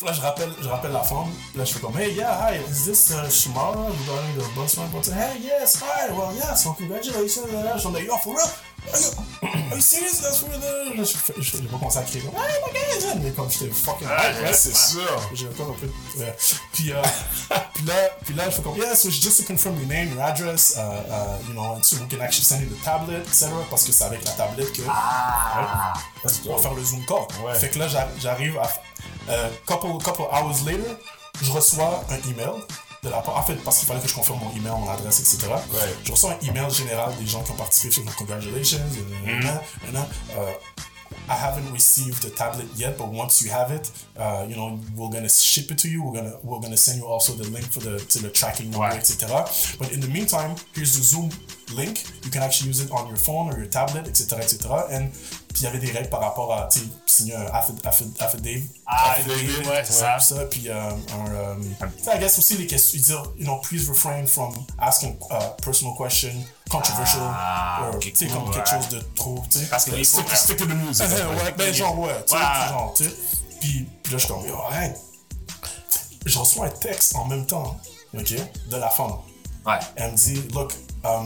Là, 0.06 0.12
je 0.12 0.20
rappelle, 0.20 0.50
je 0.62 0.68
rappelle 0.68 0.92
la 0.92 1.02
femme. 1.02 1.32
Là, 1.56 1.64
je 1.64 1.72
fais 1.72 1.80
comme 1.80 1.98
Hey, 1.98 2.12
yeah, 2.14 2.38
hi, 2.40 2.58
is 2.70 2.84
this 2.84 3.10
uh, 3.10 3.28
Shemara 3.28 3.90
regarding 3.90 4.36
the 4.36 4.44
bus? 4.54 4.76
Hey, 5.08 5.40
yes, 5.42 5.82
hi, 5.82 6.12
well, 6.12 6.32
yes, 6.32 6.64
well, 6.64 6.74
congratulations. 6.74 7.44
I'm 7.84 7.92
like, 7.92 8.06
yo, 8.06 8.16
for 8.18 8.36
real? 8.36 8.46
Are 8.92 9.76
you, 9.76 9.80
serious? 9.80 10.20
That's 10.22 10.38
for 10.38 10.48
je 10.96 11.42
je- 11.42 11.58
pas 11.66 11.78
commencé 11.78 11.98
à 11.98 12.02
crier, 12.02 12.22
comme, 12.24 12.34
hey, 12.34 12.60
my 12.64 12.72
God, 13.12 13.22
mais 13.22 13.30
comme 13.32 13.50
j'étais 13.50 13.70
fucking 13.70 14.06
right? 14.08 14.54
C'est 14.54 14.74
sûr. 14.74 15.30
J'ai 15.34 15.46
encore 15.48 15.70
un 15.70 15.78
peu. 15.78 16.20
ouais. 16.20 16.36
Puis, 16.72 16.92
euh, 16.92 17.02
puis 17.74 17.84
là, 17.84 17.94
puis 18.24 18.34
là, 18.34 18.44
je 18.50 18.56
fais 18.56 18.62
comme, 18.62 18.76
yeah, 18.76 18.94
so 18.96 19.10
just 19.10 19.38
to 19.40 19.44
confirm 19.46 19.76
your 19.78 19.86
name, 19.88 20.12
your 20.14 20.22
address, 20.22 20.74
uh, 20.76 20.80
uh, 20.80 21.38
you 21.48 21.52
know, 21.54 21.74
and 21.74 21.82
so 21.82 21.96
we 21.96 22.08
can 22.08 22.20
actually 22.22 22.44
send 22.44 22.62
you 22.62 22.68
the 22.68 22.82
tablet, 22.84 23.18
etc. 23.18 23.48
Parce 23.68 23.84
que 23.84 23.92
c'est 23.92 24.04
avec 24.04 24.24
la 24.24 24.30
tablette 24.32 24.72
que. 24.72 24.82
Ah. 24.88 25.92
Ouais, 26.24 26.30
on 26.48 26.56
va 26.56 26.62
faire 26.62 26.74
le 26.74 26.84
Zoom 26.84 27.04
call. 27.06 27.26
Ouais. 27.44 27.54
Fait 27.54 27.68
que 27.70 27.78
là, 27.78 27.88
j'a- 27.88 28.08
j'arrive 28.18 28.58
à. 28.58 28.70
Euh, 29.28 29.50
couple, 29.66 29.88
couple 30.04 30.22
hours 30.22 30.64
later, 30.64 30.96
je 31.42 31.50
reçois 31.52 32.02
un 32.10 32.30
email 32.30 32.62
de 33.06 33.10
la 33.10 33.20
part. 33.22 33.36
En 33.36 33.42
fait, 33.42 33.54
parce 33.64 33.78
qu'il 33.78 33.88
fallait 33.88 34.00
que 34.00 34.08
je 34.08 34.14
confirme 34.14 34.40
mon 34.40 34.50
email, 34.50 34.72
mon 34.78 34.90
adresse, 34.90 35.20
etc. 35.20 35.46
Ouais. 35.48 35.94
Je 36.04 36.12
reçois 36.12 36.32
un 36.32 36.46
email 36.46 36.70
général 36.70 37.14
des 37.16 37.26
gens 37.26 37.42
qui 37.42 37.52
ont 37.52 37.56
participé 37.56 37.92
sur 37.92 38.04
Congratulations. 38.16 38.78
euh, 38.78 39.40
Mm-hmm. 39.40 39.46
euh, 39.46 39.96
euh, 39.96 40.02
euh, 40.38 40.52
I 41.28 41.34
haven't 41.34 41.72
received 41.72 42.22
the 42.22 42.32
tablet 42.34 42.66
yet, 42.76 42.96
but 42.98 43.06
once 43.08 43.40
you 43.40 43.50
have 43.50 43.70
it, 43.72 43.90
uh, 44.18 44.44
you 44.48 44.54
know, 44.56 44.78
we're 44.96 45.10
gonna 45.10 45.28
ship 45.28 45.70
it 45.72 45.78
to 45.78 45.88
you. 45.88 46.02
We're 46.04 46.20
gonna 46.20 46.34
we're 46.44 46.60
gonna 46.60 46.76
send 46.76 46.98
you 47.00 47.06
also 47.06 47.32
the 47.34 47.48
link 47.50 47.64
for 47.70 47.80
the 47.80 47.98
to 48.12 48.18
the 48.20 48.30
tracking 48.30 48.70
number, 48.70 48.86
etc. 48.96 49.44
But 49.78 49.92
in 49.92 50.00
the 50.00 50.08
meantime, 50.08 50.54
here's 50.74 50.94
the 50.96 51.02
Zoom 51.02 51.30
link. 51.74 52.04
You 52.24 52.30
can 52.30 52.42
actually 52.42 52.68
use 52.70 52.80
it 52.84 52.90
on 52.92 53.06
your 53.08 53.16
phone 53.16 53.48
or 53.52 53.56
your 53.58 53.66
tablet, 53.68 54.06
etc., 54.08 54.38
etc. 54.40 54.86
And 54.90 55.12
puis 55.56 55.62
il 55.62 55.64
y 55.64 55.68
avait 55.68 55.78
des 55.78 55.90
règles 55.90 56.10
par 56.10 56.20
rapport 56.20 56.52
à 56.52 56.68
signer 57.06 57.34
un 57.34 57.46
affid- 57.46 57.80
affid- 57.82 58.12
affidavit. 58.22 58.68
Ah, 58.84 59.12
affidavit, 59.12 59.66
ouais, 59.66 59.82
c'est 59.86 59.92
ça. 59.94 60.18
ça. 60.18 60.44
Puis 60.44 60.68
euh, 60.68 60.74
un, 60.90 61.30
euh, 61.32 61.54
tu 61.96 62.04
sais, 62.04 62.14
I 62.14 62.18
guess 62.18 62.38
aussi 62.38 62.58
les 62.58 62.66
questions, 62.66 63.00
dire, 63.00 63.22
you 63.38 63.44
know, 63.44 63.56
please 63.62 63.88
refrain 63.88 64.26
from 64.26 64.52
asking 64.78 65.16
uh, 65.30 65.56
personal 65.64 65.94
question, 65.96 66.28
controversial, 66.68 67.22
Ah, 67.24 67.86
or, 67.88 67.94
ok, 67.94 68.00
tu 68.02 68.14
sais, 68.14 68.26
cool, 68.26 68.34
comme 68.34 68.48
ouais. 68.48 68.54
quelque 68.54 68.68
chose 68.68 68.88
de 68.90 69.00
trop, 69.14 69.42
tu 69.50 69.58
sais. 69.60 69.66
Parce 69.66 69.86
que 69.86 69.92
les. 69.92 70.04
Stick, 70.04 70.28
stick 70.36 70.56
to 70.58 70.66
the 70.66 70.74
music. 70.74 71.06
ouais, 71.10 71.52
ben 71.56 71.72
genre, 71.72 71.98
ouais, 72.00 72.22
tu 72.26 72.34
sais, 72.36 72.68
genre, 72.68 72.92
tu 72.94 73.04
sais. 73.04 73.10
Puis, 73.58 73.88
puis 74.02 74.12
là, 74.12 74.18
je 74.18 74.24
suis 74.26 74.28
comme, 74.28 74.46
yo. 74.46 74.58
Je 76.26 76.38
reçois 76.38 76.66
un 76.66 76.70
texte 76.70 77.16
en 77.16 77.24
même 77.24 77.46
temps, 77.46 77.76
ok, 78.14 78.34
de 78.68 78.76
la 78.76 78.90
femme. 78.90 79.12
Ouais. 79.64 79.78
Elle 79.96 80.12
me 80.12 80.16
dit, 80.16 80.42
look, 80.52 80.72
um, 81.04 81.24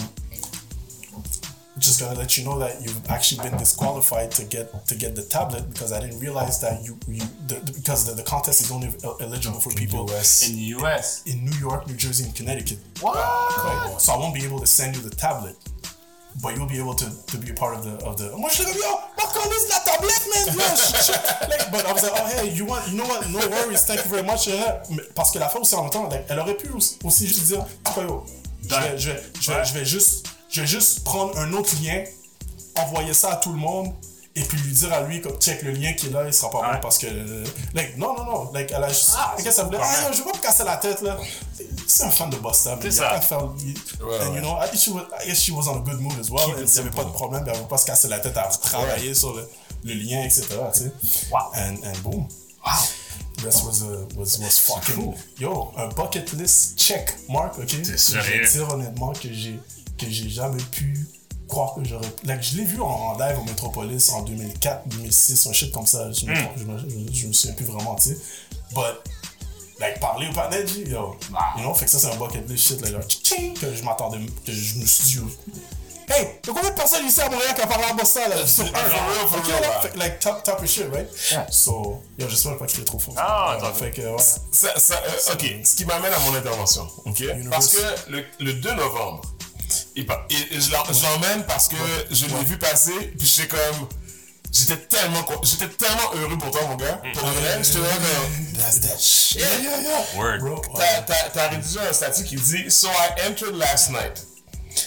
just 1.81 1.99
gonna 2.01 2.19
let 2.19 2.37
you 2.37 2.45
know 2.45 2.59
that 2.59 2.81
you've 2.83 3.01
actually 3.11 3.41
been 3.49 3.59
disqualified 3.59 4.31
to 4.33 4.45
get 4.45 4.87
to 4.87 4.95
get 4.95 5.15
the 5.17 5.23
tablet 5.23 5.69
because 5.73 5.93
I 5.93 6.01
didn't 6.01 6.21
realize 6.21 6.61
that 6.61 6.85
you 6.85 6.99
you 7.09 7.25
the, 7.49 7.55
the- 7.57 7.73
because 7.73 8.05
the, 8.07 8.13
the 8.15 8.23
contest 8.23 8.61
is 8.61 8.71
only 8.71 8.93
eligible 9.21 9.61
for 9.61 9.71
people 9.75 10.09
US. 10.11 10.49
In 10.49 10.57
the 10.57 10.63
US. 10.79 11.23
in 11.27 11.45
New 11.45 11.57
York, 11.59 11.87
New 11.89 11.97
Jersey, 11.97 12.25
and 12.25 12.35
Connecticut. 12.35 12.79
Right. 13.03 13.95
So 13.99 14.13
I 14.13 14.17
won't 14.19 14.35
be 14.35 14.45
able 14.45 14.61
to 14.61 14.67
send 14.67 14.95
you 14.97 15.03
the 15.03 15.11
tablet, 15.15 15.57
but 16.43 16.55
you'll 16.57 16.69
be 16.69 16.79
able 16.79 16.95
to, 16.95 17.07
to 17.27 17.37
be 17.39 17.51
a 17.51 17.55
part 17.55 17.77
of 17.77 17.83
the 17.85 17.95
of 18.07 18.17
the. 18.19 18.31
Moi, 18.37 18.49
je 18.51 18.57
suis 18.63 18.65
comme, 18.65 18.77
yo, 18.77 18.97
fuck 19.17 19.37
on 19.45 19.49
this 19.51 19.69
la 19.69 19.79
tablette, 19.89 20.27
man. 20.31 20.55
Yo, 20.59 20.77
shit, 20.77 21.03
shit. 21.07 21.49
Like, 21.51 21.71
but 21.73 21.87
I 21.87 21.93
was 21.93 22.03
like, 22.03 22.13
oh 22.15 22.27
hey, 22.27 22.51
you 22.51 22.65
want, 22.67 22.89
you 22.89 22.97
know 22.99 23.07
what? 23.07 23.29
No 23.31 23.41
worries, 23.49 23.85
thank 23.87 24.05
you 24.05 24.11
very 24.11 24.23
much. 24.23 24.47
mais- 24.49 25.03
Parce 25.15 25.31
que 25.33 25.39
la 25.39 25.49
femme 25.49 25.63
aussi 25.63 25.75
en 25.75 25.83
même 25.83 25.91
temps, 25.91 26.09
like, 26.09 26.25
elle 26.29 26.39
aurait 26.39 26.57
pu 26.57 26.69
aussi, 26.71 26.99
aussi 27.05 27.27
juste 27.27 27.47
dire, 27.47 27.65
tu 27.87 27.93
vois, 27.93 28.05
yo, 28.05 28.25
je 28.63 28.69
vais, 28.75 28.99
je 28.99 29.11
vais, 29.11 29.23
je 29.41 29.51
vais, 29.53 29.65
je 29.65 29.75
vais 29.75 29.85
juste, 29.85 30.27
je 30.51 30.61
vais 30.63 30.67
juste 30.67 31.05
prendre 31.05 31.37
un 31.39 31.53
autre 31.53 31.75
lien, 31.83 32.05
envoyer 32.77 33.15
ça 33.15 33.33
à 33.33 33.37
tout 33.37 33.53
le 33.53 33.59
monde. 33.59 33.93
Et 34.37 34.43
puis 34.43 34.57
lui 34.59 34.73
dire 34.73 34.93
à 34.93 35.01
lui, 35.03 35.21
comme, 35.21 35.37
check 35.41 35.61
le 35.63 35.73
lien 35.73 35.93
qui 35.93 36.07
est 36.07 36.11
là, 36.11 36.23
il 36.25 36.33
sera 36.33 36.51
pas 36.51 36.61
bon 36.73 36.79
parce 36.81 36.99
que. 36.99 37.07
Like, 37.75 37.97
non, 37.97 38.15
non, 38.17 38.25
non. 38.25 38.53
Like, 38.53 38.71
elle 38.71 38.85
a 38.85 38.89
juste. 38.89 39.11
qu'est-ce 39.37 39.49
que 39.49 39.53
ça 39.53 39.65
voulait? 39.65 39.79
Ah, 39.83 40.07
yo, 40.07 40.13
je 40.13 40.19
vais 40.19 40.31
pas 40.31 40.37
me 40.39 40.43
casser 40.43 40.63
la 40.65 40.77
tête, 40.77 41.03
là. 41.03 41.19
C'est 41.89 42.05
un 42.05 42.11
fan 42.11 42.31
de 42.31 42.37
Boston. 42.37 42.79
mais 42.81 42.91
C'est 42.93 42.99
il 42.99 43.03
a 43.03 43.09
ça. 43.09 43.15
pas 43.17 43.21
faire- 43.21 43.43
Ouais, 43.45 43.51
and, 44.21 44.31
ouais. 44.31 44.35
you 44.37 44.41
know, 44.41 44.57
I, 44.63 44.77
she 44.79 44.89
was, 44.91 45.03
I 45.21 45.27
guess 45.27 45.41
she 45.41 45.51
was 45.51 45.67
on 45.69 45.79
a 45.79 45.81
good 45.81 46.01
mood 46.01 46.13
as 46.21 46.31
well. 46.31 46.43
Il 46.57 46.65
n'y 46.65 46.79
avait 46.79 46.91
pas 46.91 47.03
de 47.05 47.11
problème, 47.11 47.45
elle 47.53 47.59
ne 47.61 47.65
pas 47.67 47.77
se 47.77 47.87
casser 47.87 48.07
la 48.07 48.21
tête 48.21 48.37
à 48.37 48.45
travailler 48.45 49.15
sur 49.15 49.35
le, 49.35 49.49
le 49.83 49.95
lien, 49.95 50.23
etc. 50.23 50.47
Tu 50.73 50.81
sais. 50.85 50.93
Wow. 51.33 51.39
And, 51.57 51.77
and 51.85 51.99
boom. 52.05 52.29
Wow. 52.65 52.73
The 53.39 53.45
rest 53.47 53.65
was, 53.65 53.83
uh, 53.83 54.07
was, 54.17 54.39
was 54.39 54.59
fucking. 54.61 54.95
cool. 54.95 55.15
Yo, 55.41 55.73
un 55.77 55.89
bucket 55.89 56.33
list 56.35 56.79
check, 56.79 57.17
Mark, 57.29 57.59
ok? 57.59 57.67
Je 57.83 57.97
sérieux? 57.97 58.43
vais 58.43 58.49
dire 58.49 58.69
honnêtement 58.73 59.13
que 59.13 59.29
j'ai 59.33 59.59
que 60.01 60.11
j'ai 60.11 60.29
jamais 60.29 60.63
pu 60.71 61.07
croire 61.49 61.75
que 61.75 61.85
j'aurais. 61.85 62.07
Like, 62.25 62.43
je 62.43 62.57
l'ai 62.57 62.65
vu 62.65 62.81
en, 62.81 63.19
live 63.19 63.39
au 63.39 63.45
Metropolis 63.45 64.11
en 64.11 64.23
2004, 64.23 64.89
2006, 64.89 65.47
un 65.49 65.53
shit 65.53 65.73
comme 65.73 65.87
ça. 65.87 66.11
Je 66.13 66.27
me, 66.27 66.33
Hmm. 66.35 66.49
je, 66.57 66.65
me, 66.65 66.79
je, 66.79 67.21
je 67.21 67.27
me 67.27 67.33
souviens 67.33 67.55
plus 67.57 67.65
vraiment, 67.67 67.95
tu 67.97 68.11
sais. 68.11 68.19
But, 68.73 69.01
like, 69.81 69.99
parler 70.01 70.29
au 70.29 70.33
panel, 70.33 70.67
yo. 70.89 71.17
You 71.57 71.63
know, 71.63 71.75
fait 71.75 71.87
que 71.87 71.91
ça, 71.91 71.99
c'est 71.99 72.07
un 72.13 72.17
bucket 72.17 72.49
list 72.49 72.69
shit, 72.69 72.81
là, 72.83 72.91
genre, 72.93 73.01
que 73.61 73.75
je 73.75 73.83
m'attendais, 73.83 74.19
que 74.47 74.53
je 74.53 74.79
me 74.79 74.87
suis 74.87 75.05
dit, 75.05 75.21
Hey, 76.13 76.27
il 76.43 76.49
y 76.49 76.51
a 76.51 76.55
combien 76.55 76.71
de 76.71 76.75
personnes 76.75 77.07
ici 77.07 77.21
à 77.21 77.29
Montréal 77.31 77.55
qui 77.55 77.63
ont 77.63 77.69
parlé 77.69 77.85
à 77.85 77.93
Boston, 77.93 78.23
là? 78.31 78.45
Sur 78.45 78.65
un, 78.65 78.69
for 78.69 78.83
real, 79.09 79.29
for 79.29 79.43
que, 79.93 79.99
like, 79.99 80.19
top, 80.19 80.43
top 80.43 80.61
of 80.61 80.67
shit, 80.69 80.87
right? 80.93 81.09
So, 81.53 82.03
yo, 82.19 82.29
j'espère 82.29 82.57
pas 82.59 82.67
qu'il 82.67 82.81
est 82.81 82.85
trop 82.85 82.99
fort. 82.99 83.15
Ah, 83.17 83.57
Ouais, 83.61 83.65
attends. 83.65 83.75
Fait 83.75 83.91
que, 83.93 84.03
ouais. 84.03 84.17
Ça, 84.19 84.77
ça, 84.79 84.95
euh, 85.07 85.33
ok, 85.35 85.47
ce 85.65 85.75
qui 85.77 85.85
m'amène 85.85 86.13
à 86.13 86.19
mon 86.21 86.35
intervention. 86.35 86.85
ok? 87.07 87.23
Parce 87.51 87.69
que 87.69 88.11
le, 88.11 88.25
le 88.41 88.55
2 88.55 88.75
novembre, 88.75 89.23
et, 89.97 90.05
pa- 90.05 90.27
et- 90.31 90.57
et 90.57 90.61
je 90.61 90.71
l'emmène 90.73 91.45
parce 91.47 91.69
que 91.69 91.77
je 92.11 92.27
l'ai 92.27 92.45
vu 92.45 92.57
passer, 92.59 92.93
puis 93.19 93.27
j'étais 93.27 93.49
comme. 93.49 93.89
J'étais 94.53 94.79
tellement, 94.79 95.25
j'étais 95.45 95.69
tellement 95.69 96.13
heureux 96.15 96.37
pour 96.37 96.51
toi, 96.51 96.63
mon 96.67 96.75
gars. 96.75 97.01
Pour 97.15 97.25
le 97.29 97.33
vrai, 97.35 97.61
j'étais 97.63 97.79
là 97.79 97.87
comme, 97.95 98.53
that's 98.59 98.81
that 98.81 98.99
shit. 98.99 99.41
Yeah, 99.41 99.59
yeah, 99.63 99.81
yeah. 99.81 100.19
Word. 100.19 100.41
Bro. 100.41 100.61
T'as, 101.35 101.49
rédigé 101.51 101.79
un 101.89 101.93
statut 101.93 102.25
qui 102.25 102.35
dit 102.35 102.69
So 102.69 102.89
I 102.89 103.29
entered 103.29 103.55
last 103.55 103.91
night. 103.91 104.25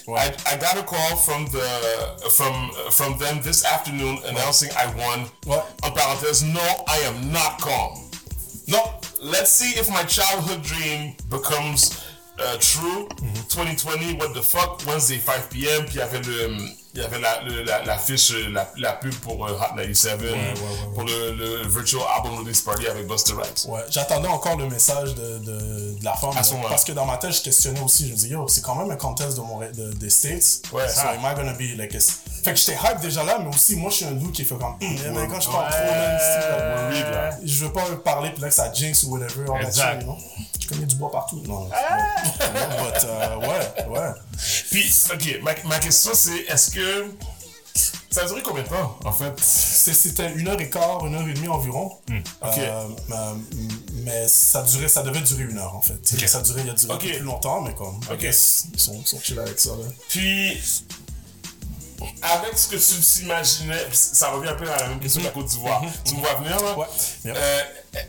I, 0.09 0.31
I 0.45 0.57
got 0.57 0.77
a 0.77 0.83
call 0.83 1.15
from 1.17 1.45
the 1.45 2.29
from 2.29 2.71
from 2.91 3.17
them 3.19 3.41
this 3.41 3.63
afternoon 3.63 4.19
announcing 4.27 4.69
I 4.71 4.87
won. 4.97 5.29
Ouais. 5.45 5.61
En 5.83 5.91
parenthèse, 5.91 6.43
no, 6.43 6.59
I 6.87 6.99
am 7.07 7.31
not 7.31 7.57
calm. 7.61 8.09
No, 8.67 8.79
let's 9.21 9.51
see 9.53 9.79
if 9.79 9.89
my 9.89 10.03
childhood 10.03 10.61
dream 10.61 11.15
becomes 11.29 11.91
uh, 12.43 12.57
true. 12.59 13.07
2020, 13.49 14.19
what 14.19 14.33
the 14.33 14.41
fuck, 14.43 14.81
Wednesday 14.87 15.19
5 15.19 15.49
p.m. 15.49 15.85
Puis 15.85 15.95
il 15.95 15.97
y 15.97 16.01
avait 16.01 16.19
le 16.21 16.57
il 16.95 17.01
y 17.01 17.03
avait 17.03 17.19
la, 17.19 17.41
le- 17.41 17.63
la, 17.63 17.83
la 17.83 17.97
fiche, 17.97 18.29
euh, 18.33 18.49
la, 18.51 18.71
la 18.77 18.93
pub 18.93 19.11
pour 19.15 19.47
euh, 19.47 19.53
Hot 19.53 19.75
97, 19.75 20.15
pour 20.93 21.03
le, 21.03 21.31
le 21.31 21.67
Virtual 21.67 22.03
Album 22.15 22.37
Release 22.37 22.61
Party 22.61 22.85
avec 22.87 23.07
Buster 23.07 23.33
Rhymes. 23.33 23.71
Ouais, 23.73 23.81
j'attendais 23.89 24.27
encore 24.27 24.57
le 24.57 24.69
message 24.69 25.15
de, 25.15 25.39
de, 25.39 25.95
de 25.99 26.03
la 26.05 26.13
femme. 26.13 26.37
À 26.37 26.41
là. 26.41 26.69
parce 26.69 26.83
que 26.83 26.91
dans 26.91 27.07
ma 27.07 27.17
tête, 27.17 27.31
je 27.31 27.41
questionnais 27.41 27.81
aussi. 27.81 28.05
Je 28.05 28.11
me 28.11 28.15
disais, 28.15 28.29
yo, 28.29 28.47
c'est 28.47 28.61
quand 28.61 28.75
même 28.75 28.91
un 28.91 28.95
contest 28.95 29.35
de 29.37 29.41
Monréal- 29.41 29.75
de, 29.75 29.91
des 29.93 30.11
States. 30.11 30.61
Ouais. 30.71 30.87
So, 30.87 31.01
am 31.07 31.21
I 31.25 31.33
gonna 31.35 31.53
be 31.53 31.75
like. 31.75 31.95
a- 31.95 31.99
Fait 32.43 32.53
que 32.53 32.59
j'étais 32.59 32.73
hype 32.75 32.99
déjà 33.01 33.23
là, 33.23 33.39
mais 33.41 33.49
aussi, 33.49 33.75
moi, 33.75 33.89
je 33.89 33.95
suis 33.95 34.05
un 34.05 34.11
dude 34.11 34.31
qui 34.31 34.45
fait 34.45 34.53
comme. 34.53 34.75
Hum, 34.79 34.97
mais 35.15 35.27
quand 35.27 35.41
je 35.41 35.49
parle 35.49 35.71
trop. 35.71 37.39
Je 37.43 37.65
veux 37.65 37.71
pas 37.73 37.85
parler, 38.03 38.29
puis 38.29 38.41
là, 38.43 38.49
que 38.49 38.53
ça 38.53 38.71
jinx 38.71 39.01
ou 39.03 39.13
whatever. 39.17 39.45
Exact. 39.65 39.93
shit, 39.93 40.01
you 40.01 40.07
know? 40.13 40.17
Je 40.63 40.67
connais 40.69 40.85
du 40.85 40.95
bois 40.95 41.11
partout. 41.11 41.41
Non, 41.45 41.65
but, 41.65 43.03
euh, 43.03 43.35
ouais, 43.37 43.87
ouais. 43.89 44.11
Puis, 44.71 44.93
ok, 45.13 45.39
ma, 45.41 45.51
ma 45.67 45.79
question 45.79 46.11
c'est 46.13 46.37
est-ce 46.47 46.71
que. 46.71 47.11
Ça 48.09 48.21
a 48.21 48.25
duré 48.27 48.43
combien 48.43 48.61
de 48.61 48.67
temps, 48.69 48.99
en 49.03 49.11
fait? 49.11 49.33
C'était 49.39 50.31
une 50.33 50.47
heure 50.47 50.61
et 50.61 50.69
quart, 50.69 51.03
une 51.07 51.15
heure 51.15 51.27
et 51.27 51.33
demie 51.33 51.47
environ. 51.47 51.97
ok. 52.41 52.57
Euh, 52.59 52.87
euh, 53.11 53.33
mais 54.05 54.27
ça 54.27 54.61
durait, 54.61 54.87
ça 54.87 55.01
devait 55.01 55.21
durer 55.21 55.43
une 55.43 55.57
heure 55.57 55.75
en 55.75 55.81
fait. 55.81 55.93
Ok. 56.13 56.27
Ça 56.29 56.41
durait, 56.41 56.61
il 56.63 56.69
a 56.69 56.73
duré 56.73 56.97
plus 56.97 57.19
longtemps, 57.19 57.61
mais 57.61 57.73
comme, 57.73 57.99
Ok. 58.11 58.21
ils 58.21 58.31
sont, 58.33 59.03
sont 59.03 59.19
chill 59.19 59.39
avec 59.39 59.59
ça 59.59 59.71
là. 59.71 59.85
Puis, 60.09 60.61
avec 62.21 62.57
ce 62.57 62.67
que 62.67 62.75
tu 62.75 63.01
t'imaginais, 63.01 63.87
ça 63.91 64.29
revient 64.31 64.49
un 64.49 64.55
peu 64.55 64.69
à 64.69 64.77
la 64.77 64.87
même 64.89 64.99
question 64.99 65.21
de 65.21 65.25
la 65.25 65.31
Côte 65.31 65.47
d'Ivoire. 65.47 65.81
Tu 66.05 66.15
me 66.15 66.19
vois 66.21 66.33
venir, 66.35 66.59
là? 66.61 66.77
Ouais. 66.77 66.85
Euh, 67.27 67.61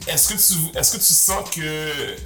est-ce 0.07 0.29
que 0.29 0.35
tu 0.35 0.79
est-ce 0.79 0.93
que 0.93 0.97
tu 0.97 1.13
sens 1.13 1.51
que 1.51 2.17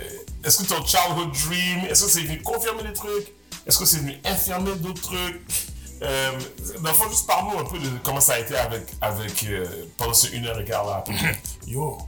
est-ce 0.44 0.58
que 0.58 0.64
ton 0.64 0.84
childhood 0.84 1.32
dream 1.32 1.84
est-ce 1.90 2.04
que 2.04 2.10
c'est 2.10 2.22
venu 2.22 2.40
confirmer 2.42 2.82
des 2.82 2.92
trucs? 2.92 3.32
Est-ce 3.66 3.78
que 3.78 3.84
c'est 3.84 3.98
venu 3.98 4.18
infirmer 4.24 4.74
d'autres 4.76 5.02
trucs? 5.02 5.42
Euh, 6.00 6.30
dans 6.80 6.90
le 6.90 6.94
fond 6.94 7.08
juste 7.08 7.26
parle-nous 7.26 7.58
un 7.58 7.64
peu 7.64 7.78
de 7.78 7.90
comment 8.04 8.20
ça 8.20 8.34
a 8.34 8.38
été 8.38 8.56
avec 8.56 8.86
avec 9.00 9.44
euh, 9.44 9.66
pendant 9.96 10.14
ce 10.14 10.28
une 10.28 10.46
heure 10.46 10.60
et 10.60 10.64
quart 10.64 10.86
là 10.86 11.02
Yo. 11.66 11.98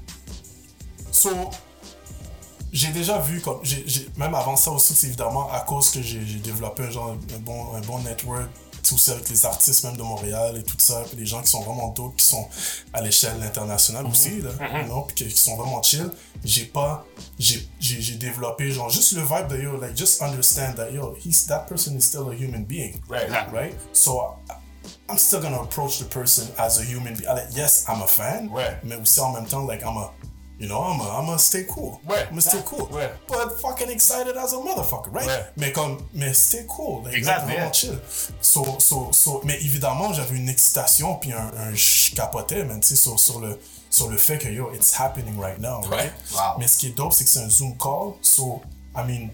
So, 1.10 1.50
j'ai 2.72 2.88
déjà 2.88 3.18
vu, 3.18 3.40
comme, 3.40 3.58
j'ai, 3.62 3.84
même 4.16 4.34
avant 4.34 4.56
ça 4.56 4.70
aussi, 4.70 4.94
c'est 4.94 5.08
évidemment 5.08 5.50
à 5.52 5.60
cause 5.60 5.90
que 5.90 6.00
j'ai, 6.02 6.24
j'ai 6.24 6.38
développé 6.38 6.84
un, 6.84 6.90
genre, 6.90 7.16
un, 7.34 7.38
bon, 7.38 7.74
un 7.74 7.80
bon 7.80 7.98
network, 7.98 8.48
ça 8.98 9.12
avec 9.12 9.28
les 9.28 9.46
artistes 9.46 9.84
même 9.84 9.96
de 9.96 10.02
Montréal 10.02 10.56
et 10.58 10.62
tout 10.62 10.76
ça, 10.78 11.02
puis 11.08 11.16
les 11.18 11.26
gens 11.26 11.40
qui 11.40 11.48
sont 11.48 11.62
vraiment 11.62 11.88
dope, 11.88 12.16
qui 12.16 12.24
sont 12.24 12.46
à 12.92 13.00
l'échelle 13.00 13.42
internationale 13.42 14.06
aussi, 14.06 14.40
là, 14.42 14.50
you 14.80 14.86
know, 14.86 15.02
puis 15.02 15.26
qui, 15.26 15.36
sont 15.36 15.56
vraiment 15.56 15.82
chill. 15.82 16.10
J'ai 16.44 16.64
pas, 16.64 17.04
j'ai, 17.38 17.68
développé, 18.16 18.70
genre, 18.70 18.90
juste 18.90 19.12
le 19.12 19.22
vibe 19.22 19.48
de 19.48 19.62
yo, 19.62 19.80
like, 19.80 19.96
just 19.96 20.22
understand 20.22 20.74
that, 20.76 20.90
yo, 20.92 21.14
he's, 21.24 21.46
that 21.46 21.66
person 21.68 21.96
is 21.96 22.02
still 22.02 22.30
a 22.30 22.34
human 22.34 22.64
being. 22.64 23.00
Right. 23.08 23.28
Right? 23.52 23.74
So, 23.92 24.36
I'm 25.08 25.18
still 25.18 25.40
gonna 25.40 25.60
approach 25.60 25.98
the 25.98 26.06
person 26.06 26.48
as 26.58 26.78
a 26.78 26.84
human 26.84 27.14
being. 27.14 27.28
Like, 27.28 27.54
yes, 27.54 27.84
I'm 27.88 28.02
a 28.02 28.06
fan, 28.06 28.48
Ouais. 28.50 28.78
mais 28.84 28.96
aussi 28.96 29.20
en 29.20 29.32
même 29.32 29.46
temps, 29.46 29.66
like, 29.66 29.82
I'm 29.82 29.96
a, 29.96 30.10
you 30.60 30.68
know, 30.68 30.78
I'm 30.82 31.00
a, 31.00 31.08
I'm 31.18 31.28
a 31.30 31.38
stay 31.38 31.64
cool. 31.66 32.00
Ouais. 32.06 32.28
I'm 32.30 32.40
stay 32.40 32.60
cool. 32.66 32.86
Ouais. 32.92 33.10
But 33.26 33.58
fucking 33.60 33.88
excited 33.88 34.36
as 34.36 34.52
a 34.52 34.56
motherfucker, 34.56 35.10
right? 35.10 35.26
Ouais. 35.26 35.46
Mais 35.56 35.72
comme, 35.72 35.98
mais 36.12 36.34
stay 36.34 36.66
cool. 36.68 37.02
Like, 37.04 37.14
Exact, 37.14 37.46
vraiment 37.46 37.72
chill. 37.72 37.98
So, 38.42 38.78
so, 38.78 39.08
so, 39.10 39.40
mais 39.44 39.58
évidemment, 39.62 40.12
j'avais 40.12 40.36
une 40.36 40.50
excitation, 40.50 41.16
puis 41.16 41.32
un, 41.32 41.50
un 41.56 41.74
je 41.74 42.14
capotais, 42.14 42.62
man, 42.64 42.80
tu 42.80 42.88
sais, 42.88 42.96
sur, 42.96 43.18
sur 43.18 43.40
le, 43.40 43.58
sur 43.88 44.08
le 44.10 44.18
fait 44.18 44.36
que, 44.36 44.48
yo, 44.48 44.70
it's 44.74 44.94
happening 45.00 45.38
right 45.40 45.58
now, 45.58 45.80
right? 45.90 46.12
Wow. 46.34 46.58
Mais 46.58 46.68
ce 46.68 46.76
qui 46.76 46.88
est 46.88 46.96
dope, 46.96 47.14
c'est 47.14 47.24
que 47.24 47.30
c'est 47.30 47.40
un 47.42 47.48
Zoom 47.48 47.76
call, 47.78 48.12
so, 48.20 48.60
I 48.94 49.02
mean, 49.06 49.30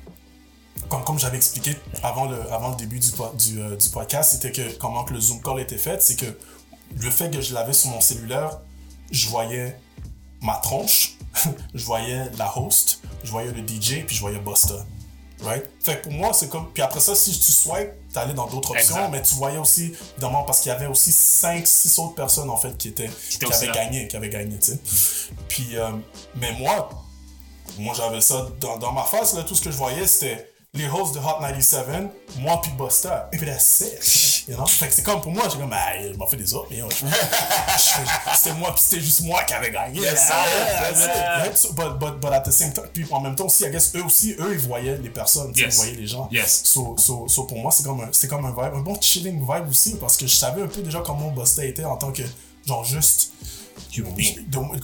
comme, 0.88 1.02
comme 1.02 1.18
j'avais 1.18 1.38
expliqué 1.38 1.76
avant 2.04 2.26
le, 2.26 2.40
avant 2.52 2.68
le 2.70 2.76
début 2.76 3.00
du, 3.00 3.10
euh, 3.60 3.74
du 3.74 3.88
podcast, 3.88 4.32
c'était 4.32 4.52
que 4.52 4.76
comment 4.78 5.02
que 5.02 5.12
le 5.12 5.20
Zoom 5.20 5.42
call 5.42 5.58
était 5.58 5.78
fait, 5.78 6.00
c'est 6.02 6.14
que 6.14 6.26
le 7.00 7.10
fait 7.10 7.30
que 7.30 7.40
je 7.40 7.52
l'avais 7.52 7.72
sur 7.72 7.90
mon 7.90 8.00
cellulaire, 8.00 8.60
je 9.10 9.28
voyais 9.28 9.76
ma 10.40 10.54
tronche, 10.56 11.15
je 11.74 11.84
voyais 11.84 12.24
la 12.38 12.56
host, 12.58 13.00
je 13.24 13.30
voyais 13.30 13.52
le 13.52 13.66
DJ, 13.66 14.04
puis 14.06 14.16
je 14.16 14.20
voyais 14.20 14.38
Busta. 14.38 14.74
Right? 15.42 15.68
Fait 15.80 15.98
que 15.98 16.04
pour 16.04 16.12
moi, 16.12 16.32
c'est 16.32 16.48
comme. 16.48 16.72
Puis 16.72 16.82
après 16.82 17.00
ça, 17.00 17.14
si 17.14 17.38
tu 17.38 17.52
swipes, 17.52 17.90
t'allais 18.12 18.32
dans 18.32 18.46
d'autres 18.46 18.70
options, 18.70 18.96
Exact. 18.96 19.10
mais 19.10 19.22
tu 19.22 19.34
voyais 19.34 19.58
aussi, 19.58 19.92
évidemment, 20.12 20.44
parce 20.44 20.60
qu'il 20.60 20.72
y 20.72 20.74
avait 20.74 20.86
aussi 20.86 21.10
5-6 21.10 22.00
autres 22.00 22.14
personnes, 22.14 22.48
en 22.48 22.56
fait, 22.56 22.76
qui 22.78 22.88
étaient. 22.88 23.10
Qui, 23.28 23.44
avaient 23.44 23.72
gagné, 23.72 24.08
qui 24.08 24.16
avaient 24.16 24.30
gagné, 24.30 24.58
tu 24.58 24.72
sais. 24.72 24.80
Puis, 25.48 25.76
euh, 25.76 25.90
mais 26.36 26.52
moi, 26.52 26.88
moi 27.78 27.92
j'avais 27.94 28.22
ça 28.22 28.48
dans, 28.60 28.78
dans 28.78 28.92
ma 28.92 29.02
face, 29.02 29.34
là, 29.34 29.42
tout 29.42 29.54
ce 29.54 29.60
que 29.60 29.70
je 29.70 29.76
voyais, 29.76 30.06
c'était 30.06 30.50
les 30.76 30.88
hosts 30.88 31.14
de 31.14 31.20
Hot 31.20 31.40
97, 31.40 31.86
moi 32.38 32.60
puis 32.62 32.70
Busta. 32.78 33.28
Et 33.32 33.36
puis 33.38 33.46
that's 33.46 33.80
it. 33.80 34.48
You 34.48 34.56
know? 34.56 34.66
Fait 34.66 34.86
que 34.88 34.94
c'est 34.94 35.02
comme 35.02 35.20
pour 35.20 35.32
moi, 35.32 35.44
j'ai 35.50 35.58
comme, 35.58 35.72
ah, 35.72 35.92
je 36.00 36.16
m'en 36.16 36.26
fais 36.26 36.36
des 36.36 36.54
autres, 36.54 36.68
mais 36.70 36.80
c'était 38.34 38.52
moi, 38.54 38.72
puis 38.74 38.82
c'était 38.84 39.02
juste 39.02 39.22
moi 39.22 39.42
qui 39.44 39.54
avait 39.54 39.70
gagné. 39.70 40.00
Yeah, 40.00 40.14
that's 40.14 41.04
it, 41.04 41.10
right? 41.42 41.56
So, 41.56 41.72
but, 41.72 41.98
but, 41.98 42.20
but 42.20 42.32
at 42.32 42.42
the 42.42 42.50
same 42.52 42.72
time, 42.72 42.84
puis 42.92 43.06
en 43.10 43.20
même 43.20 43.34
temps 43.34 43.46
aussi, 43.46 43.64
I 43.64 43.70
guess, 43.70 43.92
eux 43.94 44.04
aussi, 44.04 44.34
eux, 44.38 44.52
ils 44.52 44.58
voyaient 44.58 44.98
les 44.98 45.10
personnes, 45.10 45.52
Yes. 45.56 45.74
ils 45.74 45.76
voyaient 45.76 45.96
les 45.96 46.06
gens. 46.06 46.28
Yes. 46.30 46.62
So, 46.64 46.94
so, 46.98 47.26
so 47.28 47.44
pour 47.44 47.58
moi, 47.58 47.70
c'est 47.72 47.82
comme, 47.84 48.00
un- 48.00 48.08
c'est 48.12 48.28
comme 48.28 48.44
un 48.46 48.50
vibe, 48.50 48.74
un 48.74 48.80
bon 48.80 48.96
chilling 49.00 49.40
vibe 49.40 49.68
aussi, 49.68 49.96
parce 49.96 50.16
que 50.16 50.26
je 50.26 50.34
savais 50.34 50.62
un 50.62 50.68
peu 50.68 50.82
déjà 50.82 51.00
comment 51.04 51.30
Busta 51.30 51.64
était 51.64 51.84
en 51.84 51.96
tant 51.96 52.12
que, 52.12 52.22
genre, 52.66 52.84
juste 52.84 53.30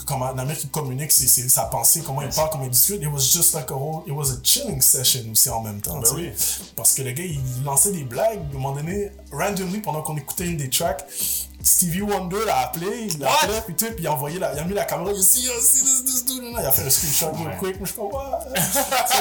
comment 0.07 0.33
Namir 0.35 0.57
qui 0.57 0.69
communique 0.69 1.13
c'est, 1.13 1.27
c'est 1.27 1.49
sa 1.49 1.65
pensée, 1.65 2.03
comment 2.05 2.23
il 2.23 2.29
parle, 2.29 2.51
comment 2.51 2.65
il 2.65 2.71
discute. 2.71 3.03
It 3.03 3.09
was 3.09 3.21
just 3.33 3.55
like 3.55 3.71
a 3.71 3.75
whole, 3.75 4.03
it 4.07 4.13
was 4.13 4.31
a 4.33 4.41
chilling 4.43 4.81
session 4.81 5.23
aussi 5.31 5.51
en 5.51 5.61
même 5.63 5.81
temps. 5.81 6.01
oui. 6.15 6.31
Parce 6.77 6.95
que 6.95 7.03
le 7.03 7.13
gars, 7.13 7.25
il 7.25 7.65
lançait 7.65 7.93
des 7.93 8.05
blagues. 8.05 8.39
À 8.39 8.51
un 8.51 8.53
moment 8.53 8.73
donné, 8.73 9.11
randomly, 9.33 9.81
pendant 9.81 10.03
qu'on 10.03 10.17
écoutait 10.17 10.47
une 10.47 10.57
des 10.57 10.71
tracks, 10.71 11.05
Stevie 11.63 12.03
Wonder 12.03 12.45
l'a 12.45 12.59
appelé, 12.59 13.09
il 13.09 13.19
l'a 13.21 13.33
appelé, 13.33 13.61
puis, 13.65 13.75
tout, 13.77 13.87
puis 13.95 14.03
il 14.05 14.07
a 14.07 14.13
envoyé 14.13 14.39
la, 14.39 14.53
il 14.53 14.59
a 14.59 14.65
mis 14.65 14.75
la 14.75 14.85
caméra, 14.85 15.13
il 15.13 15.17
Yo, 15.17 15.23
see 15.23 15.81
this, 15.81 16.05
this 16.05 16.25
dude, 16.25 16.43
il 16.45 16.57
a 16.57 16.73
fait 16.73 16.83
un 16.83 16.91
screenshot 16.91 17.33
real 17.33 17.57
quick, 17.59 17.77
mais 17.81 17.87
je 17.87 17.93
sais 17.93 17.99
pas, 17.99 18.41
sais, 19.07 19.19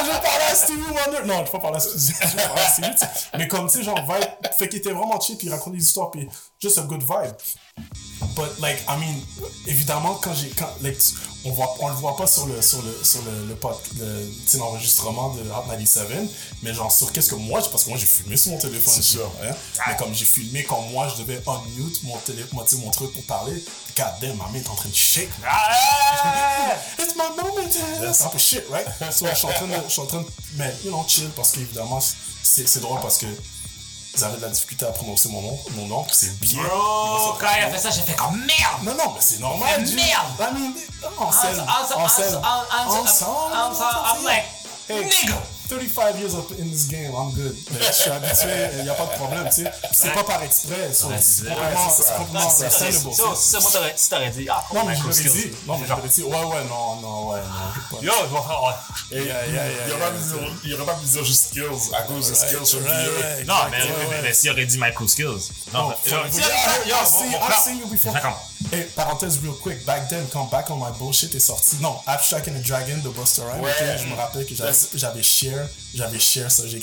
je 0.00 0.06
vais 0.06 0.20
parler 0.20 0.44
à 0.50 0.54
Stevie 0.54 0.82
Wonder. 0.82 1.26
Non, 1.28 1.38
je 1.38 1.44
vais 1.44 1.50
pas 1.50 1.58
parler 1.60 1.76
à 1.76 1.80
Stevie, 1.80 2.12
je 2.20 2.36
vais 2.36 2.42
parler 2.42 2.62
à 2.62 2.68
Stevie. 2.68 3.10
Mais 3.38 3.48
comme, 3.48 3.68
tu 3.68 3.78
sais, 3.78 3.84
genre, 3.84 4.00
vibe, 4.00 4.52
fait 4.58 4.68
qu'il 4.68 4.78
était 4.78 4.92
vraiment 4.92 5.20
chill, 5.20 5.36
puis 5.36 5.46
il 5.46 5.50
racontait 5.50 5.76
des 5.76 5.84
histoires, 5.84 6.10
puis 6.10 6.28
just 6.60 6.78
a 6.78 6.82
good 6.82 7.02
vibe. 7.02 7.34
But 8.36 8.58
like, 8.60 8.78
I 8.88 8.96
mean, 8.98 9.16
évidemment, 9.66 10.14
quand 10.22 10.34
j'ai, 10.34 10.50
quand, 10.50 10.68
like, 10.82 10.98
on 11.44 11.50
voit, 11.52 11.74
on 11.80 11.88
le 11.88 11.94
voit 11.94 12.16
pas 12.16 12.26
sur 12.26 12.46
le, 12.46 12.60
sur 12.60 12.80
le, 12.82 12.94
sur 13.02 13.20
le, 13.22 13.46
le, 13.48 14.32
sais, 14.46 14.58
l'enregistrement 14.58 15.30
de 15.34 15.40
Hot 15.50 15.64
97, 15.68 16.06
mais 16.62 16.74
genre 16.74 16.92
sur 16.92 17.12
qu'est-ce 17.12 17.30
que 17.30 17.34
moi, 17.34 17.60
parce 17.70 17.84
que 17.84 17.88
moi 17.90 17.98
j'ai 17.98 18.06
filmé 18.06 18.36
sur 18.36 18.52
mon 18.52 18.58
téléphone. 18.58 18.92
C'est 18.94 19.02
sûr. 19.02 19.30
hein. 19.42 19.54
Mais 19.88 19.96
comme 19.96 20.14
j'ai 20.14 20.26
filmé 20.26 20.64
quand 20.64 20.80
moi 20.82 21.08
je 21.08 21.22
devais 21.22 21.42
unmute 21.46 22.02
mon 22.04 22.16
téléphone, 22.18 22.60
sais, 22.66 22.76
mon 22.76 22.90
truc 22.90 23.12
pour 23.12 23.24
parler, 23.24 23.62
god 23.96 24.06
damn, 24.20 24.36
ma 24.36 24.48
main 24.48 24.58
est 24.60 24.68
en 24.68 24.74
train 24.74 24.90
de 24.90 24.94
shake. 24.94 25.30
Ah! 25.44 26.76
It's 26.98 27.14
my 27.16 27.22
moment. 27.36 28.12
C'est 28.12 28.24
un 28.24 28.28
peu 28.28 28.38
shit, 28.38 28.64
right? 28.70 28.86
So, 29.12 29.26
je 29.26 29.34
suis 29.34 29.46
en 29.46 29.52
train 29.52 29.66
de, 29.66 29.74
je 29.86 29.92
suis 29.92 30.00
en 30.02 30.06
train 30.06 30.20
de, 30.20 30.26
mais, 30.56 30.74
you 30.84 30.90
know, 30.90 31.04
chill, 31.08 31.30
parce 31.30 31.52
qu'évidemment, 31.52 32.00
c'est, 32.42 32.68
c'est 32.68 32.80
drôle 32.80 33.00
parce 33.00 33.16
que 33.18 33.26
ils 34.16 34.24
avaient 34.24 34.36
de 34.36 34.42
la 34.42 34.48
difficulté 34.48 34.84
à 34.86 34.90
prononcer 34.90 35.28
mon 35.28 35.40
nom, 35.42 35.58
mon 35.70 35.86
nom, 35.86 36.06
c'est 36.10 36.38
bien. 36.40 36.62
Bro, 36.62 37.34
quand 37.38 37.46
il 37.56 37.64
a 37.64 37.70
fait 37.70 37.78
ça, 37.78 37.90
j'ai 37.90 38.02
fait 38.02 38.16
comme 38.16 38.36
merde! 38.38 38.82
Non, 38.82 38.94
non, 38.94 39.12
mais 39.14 39.20
c'est 39.20 39.38
normal. 39.38 39.80
Merde! 39.94 40.26
I 40.40 40.54
mean, 40.54 40.72
Ansel, 41.18 41.60
Ansel, 41.60 41.96
Ansel, 41.96 41.96
Ansel, 41.96 42.38
Ansel, 42.38 43.00
Ensemble, 43.00 43.56
Ansel, 43.56 43.86
I'm 43.86 44.24
like, 44.24 44.44
Hey, 44.88 45.04
nigga! 45.04 45.36
35 45.70 46.18
years 46.18 46.34
up 46.34 46.50
in 46.58 46.68
this 46.68 46.88
game, 46.88 47.12
I'm 47.14 47.30
good. 47.32 47.56
Mais 47.70 47.78
Je 47.86 47.92
suis 47.92 48.10
habitué, 48.10 48.50
il 48.78 48.82
n'y 48.82 48.88
a 48.90 48.94
pas 48.94 49.06
de 49.06 49.10
problème, 49.12 49.48
tu 49.54 49.62
sais. 49.62 49.70
C'est 49.92 50.12
pas 50.12 50.24
par 50.24 50.42
exprès, 50.42 50.92
so 50.92 51.08
c'est 51.16 51.22
c'est- 51.22 51.44
complètement, 51.44 52.40
ouais, 52.40 52.50
c'est 52.50 52.70
ça. 52.70 53.60
moi, 53.60 53.70
t'aurais- 53.72 53.94
si 53.96 54.08
t'aurais 54.10 54.30
dit, 54.30 54.48
ah, 54.50 54.64
Non, 54.74 54.84
mais 54.84 54.94
je 54.94 55.02
micro 55.02 55.08
l'aurais 55.10 55.12
skills. 55.28 55.30
dit. 55.50 55.56
Non, 55.66 55.78
mais 55.78 55.86
je 55.86 55.90
l'aurais 55.90 56.08
dit. 56.08 56.22
Ouais, 56.24 56.44
ouais, 56.44 56.64
non, 56.68 56.96
non, 56.96 57.28
ouais, 57.30 57.40
non. 57.40 58.00
Yo, 58.02 58.12
je 58.28 58.34
ouais. 58.34 58.74
Et 59.12 59.24
Yeah, 59.30 59.46
yeah, 59.46 59.62
il 59.86 59.92
aurait 60.74 60.84
pas 60.86 60.94
pu 60.94 61.06
dire- 61.06 61.24
juste 61.24 61.48
skills 61.50 61.94
à 61.96 62.02
cause 62.02 62.28
de 62.30 62.34
skills 62.34 62.66
sur 62.66 62.80
le 62.80 62.86
Right, 62.86 62.98
vidéo. 62.98 63.20
right, 63.22 63.46
Non, 63.46 63.54
mais, 64.22 64.32
s'il 64.34 64.50
aurait 64.50 64.66
dit 64.66 64.78
micro 64.78 65.06
skills. 65.06 65.50
Non, 65.72 65.92
I've 65.92 67.62
seen- 67.64 67.78
you 67.78 67.86
before. 67.86 68.14
Hey, 68.72 68.84
parenthèse 68.94 69.38
real 69.42 69.54
quick, 69.54 69.84
back 69.84 70.08
then, 70.08 70.26
quand 70.32 70.44
Back 70.50 70.68
on 70.70 70.76
My 70.76 70.92
Bullshit 70.98 71.34
est 71.34 71.40
sorti, 71.40 71.76
non, 71.80 71.96
Abstract 72.06 72.48
and 72.48 72.52
the 72.52 72.62
Dragon 72.66 72.98
de 73.02 73.08
Buster 73.08 73.42
Rhymes, 73.42 73.98
je 73.98 74.06
me 74.06 74.14
rappelle 74.14 74.46
que 74.46 74.54
j'avais, 74.54 74.72
j'avais 74.94 75.22
j'avais 75.94 76.20
share 76.20 76.50
ça, 76.50 76.62
j'ai 76.66 76.78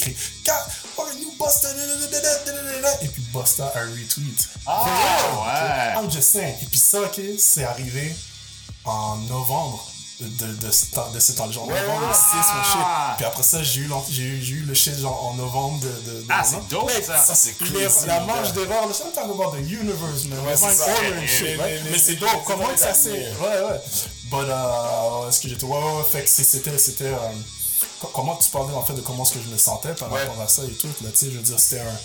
et 3.02 3.08
puis 3.08 3.22
Buster 3.34 3.64
a 3.64 3.82
retweet. 3.82 4.50
Ah 4.66 4.84
ouais! 4.84 5.94
Ah, 5.96 6.02
I'm 6.02 6.12
just 6.12 6.30
saying. 6.32 6.56
Et 6.62 6.66
puis 6.66 6.80
ça, 6.80 7.02
ok, 7.02 7.20
c'est 7.38 7.64
arrivé 7.64 8.16
en 8.86 9.18
novembre 9.18 9.86
de, 10.20 10.48
de, 10.48 10.72
ce 10.72 10.86
temps, 11.34 11.48
de 11.48 11.52
genre 11.52 11.68
novembre 11.68 12.12
6 12.12 12.38
shit. 12.72 12.82
Ah. 12.82 13.14
Puis 13.18 13.26
après 13.26 13.44
ça, 13.44 13.62
j'ai 13.62 13.82
eu, 13.82 13.90
j'ai 14.10 14.24
eu, 14.24 14.64
le 14.68 14.74
shit 14.74 14.98
genre 14.98 15.28
en 15.28 15.36
novembre 15.36 15.80
de. 15.80 16.26
ah, 16.30 16.44
c'est 16.44 16.68
dope 16.70 16.90
ça! 17.06 17.36
C'est 17.36 17.56
crazy. 17.58 18.08
La 18.08 18.22
manche 18.22 18.52
d'erreur, 18.54 18.88
le 18.88 18.94
shit, 18.94 19.14
talking 19.14 19.32
about 19.32 19.56
the 19.56 19.62
universe, 19.62 20.26
man. 20.26 20.40
Ouais, 20.40 20.56
c'est 20.56 21.58
mais 21.92 22.00
c'est 22.00 22.16
dope, 22.16 22.44
comment 22.46 22.76
ça. 22.76 22.94
Ouais, 23.10 23.32
ouais. 23.40 23.82
But, 24.30 24.50
euh, 24.50 25.30
est-ce 25.30 25.40
que 25.40 25.48
j'étais. 25.50 25.66
Ouais, 25.66 25.78
ouais, 25.78 26.04
fait 26.12 26.24
que 26.24 26.30
c'était. 26.30 26.78
c'était 26.78 27.06
euh, 27.06 27.30
comment 28.14 28.36
tu 28.36 28.50
parlais 28.50 28.74
en 28.74 28.84
fait 28.84 28.94
de 28.94 29.02
comment 29.02 29.24
est-ce 29.24 29.34
que 29.34 29.42
je 29.42 29.50
me 29.50 29.58
sentais 29.58 29.94
par 29.94 30.12
Ouais. 30.12 30.24
rapport 30.24 30.42
à 30.42 30.48
ça 30.48 30.64
et 30.64 30.74
tout. 30.74 30.88
Là, 31.02 31.10
tu 31.12 31.18
sais, 31.18 31.32
je 31.32 31.38
veux 31.38 31.44
dire, 31.44 31.60
c'était 31.60 31.82
un. 31.82 31.98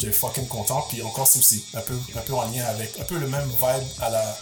J'étais 0.00 0.12
fucking 0.12 0.46
content. 0.46 0.82
Puis 0.88 1.02
encore, 1.02 1.26
c'est 1.26 1.38
aussi 1.40 1.64
un 1.74 1.80
peu, 1.80 1.94
un 2.16 2.20
peu 2.20 2.34
en 2.34 2.44
lien 2.50 2.64
avec. 2.66 2.98
Un 3.00 3.04
peu 3.04 3.16
le 3.18 3.26
même 3.28 3.48
vibe 3.48 3.88
à 4.00 4.10
la. 4.10 4.38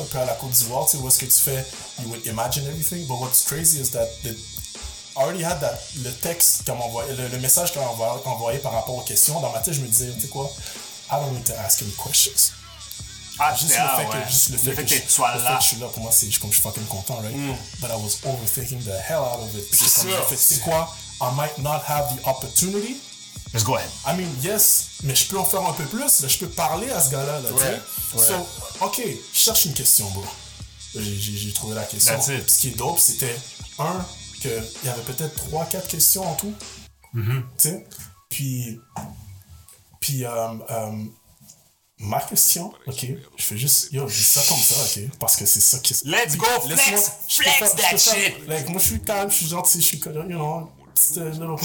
Un 0.00 0.04
peu 0.04 0.18
à 0.18 0.24
la 0.26 0.34
Côte 0.34 0.50
d'Ivoire, 0.50 0.86
tu 0.86 0.96
sais, 0.96 1.02
où 1.02 1.08
est-ce 1.08 1.18
que 1.18 1.24
tu 1.26 1.38
fais. 1.38 1.64
You 2.02 2.08
would 2.08 2.26
imagine 2.26 2.66
everything. 2.66 3.06
But 3.06 3.18
what's 3.20 3.42
crazy 3.44 3.80
is 3.80 3.90
that. 3.92 4.06
The, 4.22 4.28
I 5.16 5.22
already 5.22 5.42
had 5.42 5.58
that, 5.60 5.76
le 6.04 6.12
texte 6.12 6.62
qu'elle 6.64 6.76
m'envoyait, 6.76 7.12
le, 7.14 7.26
le 7.26 7.38
message 7.40 7.72
qu'elle 7.72 7.82
m'a 7.82 7.88
envoyé, 7.88 8.12
envoyé 8.24 8.58
par 8.60 8.72
rapport 8.72 8.94
aux 8.94 9.00
questions. 9.02 9.40
Dans 9.40 9.50
ma 9.50 9.58
tête, 9.58 9.74
je 9.74 9.80
me 9.80 9.88
disais, 9.88 10.12
tu 10.14 10.20
sais 10.20 10.28
quoi, 10.28 10.48
I 11.10 11.14
don't 11.20 11.32
need 11.32 11.44
to 11.44 11.54
ask 11.54 11.82
any 11.82 11.90
questions. 11.90 12.52
Ah, 13.40 13.54
Juste 13.54 13.70
le 13.72 13.76
ah, 13.80 13.96
fait 13.96 14.06
ouais. 14.06 14.24
que, 14.24 14.28
juste 14.30 14.48
le 14.50 14.58
fait 14.58 14.84
que, 14.84 14.88
que 14.90 14.94
je, 15.06 15.08
sois 15.08 15.34
le 15.36 15.42
là. 15.44 15.52
Mm. 15.52 15.56
que 15.58 15.62
je 15.62 15.68
suis 15.68 15.76
là, 15.78 15.86
pour 15.86 16.02
moi, 16.02 16.12
c'est 16.12 16.26
comme 16.38 16.50
je 16.50 16.54
suis 16.56 16.62
fucking 16.62 16.86
content, 16.86 17.16
right? 17.22 17.34
But 17.80 17.90
I 17.90 17.94
was 17.94 18.18
overthinking 18.24 18.82
the 18.84 18.98
hell 19.08 19.20
out 19.20 19.40
of 19.40 19.54
it. 19.54 19.64
C'est 19.70 20.02
comme 20.02 20.10
j'ai 20.10 20.22
fait, 20.28 20.36
sais 20.36 20.60
quoi, 20.60 20.92
I 21.20 21.30
might 21.36 21.58
not 21.58 21.82
have 21.86 22.16
the 22.16 22.26
opportunity. 22.26 22.96
Let's 23.54 23.64
go 23.64 23.76
ahead. 23.76 23.90
I 24.06 24.14
mean, 24.14 24.28
yes, 24.42 24.88
mais 25.04 25.14
je 25.14 25.26
peux 25.28 25.38
en 25.38 25.44
faire 25.44 25.62
un 25.66 25.72
peu 25.72 25.84
plus. 25.84 26.20
Là, 26.20 26.28
je 26.28 26.38
peux 26.38 26.48
parler 26.48 26.90
à 26.90 27.00
ce 27.00 27.10
gars-là, 27.10 27.40
là, 27.40 27.48
tu 27.50 27.58
sais? 27.58 27.80
ouais. 28.18 28.26
So, 28.26 28.84
ok, 28.84 29.00
je 29.32 29.38
cherche 29.38 29.64
une 29.64 29.72
question, 29.72 30.10
bro. 30.10 30.24
J'ai- 30.94 31.52
trouvé 31.52 31.74
la 31.74 31.84
question. 31.84 32.14
That's 32.14 32.28
it. 32.28 32.50
Ce 32.50 32.58
qui 32.58 32.68
est 32.68 32.76
dope, 32.76 32.98
c'était, 32.98 33.34
un, 33.78 34.04
qu'il 34.40 34.50
y 34.84 34.88
avait 34.88 35.02
peut-être 35.02 35.34
trois, 35.34 35.64
quatre 35.64 35.88
questions 35.88 36.28
en 36.28 36.34
tout. 36.34 36.52
Mm-hmm. 37.14 37.42
Tu 37.58 37.68
sais? 37.68 37.86
Puis, 38.28 38.80
puis 40.00 40.24
euh, 40.24 40.48
euh, 40.70 41.04
ma 42.00 42.20
question, 42.20 42.72
ok, 42.86 43.06
je 43.36 43.42
fais 43.44 43.56
juste, 43.56 43.92
yo, 43.92 44.06
je 44.08 44.16
dis 44.16 44.22
ça 44.22 44.40
comme 44.48 44.58
ça, 44.58 44.76
ok, 45.00 45.10
parce 45.18 45.36
que 45.36 45.44
c'est 45.46 45.60
ça 45.60 45.78
qui 45.80 45.94
Let's 46.04 46.36
go, 46.36 46.46
flex, 46.64 47.10
flex 47.28 47.58
that 47.76 47.96
shit. 47.98 48.46
like, 48.46 48.68
moi, 48.68 48.80
je 48.80 48.86
suis 48.86 49.00
calme, 49.00 49.30
je 49.30 49.36
suis 49.36 49.46
gentil, 49.48 49.80
je 49.80 49.86
suis, 49.86 49.98
you 49.98 50.12
know, 50.28 50.70
petite, 50.94 51.18
euh, 51.18 51.30
little- 51.30 51.56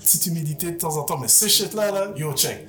petite 0.00 0.26
humilité 0.26 0.72
de 0.72 0.76
temps 0.78 0.96
en 0.96 1.04
temps, 1.04 1.18
mais 1.18 1.28
ces 1.28 1.48
shit-là, 1.48 1.90
là, 1.92 2.08
yo, 2.16 2.34
check. 2.34 2.66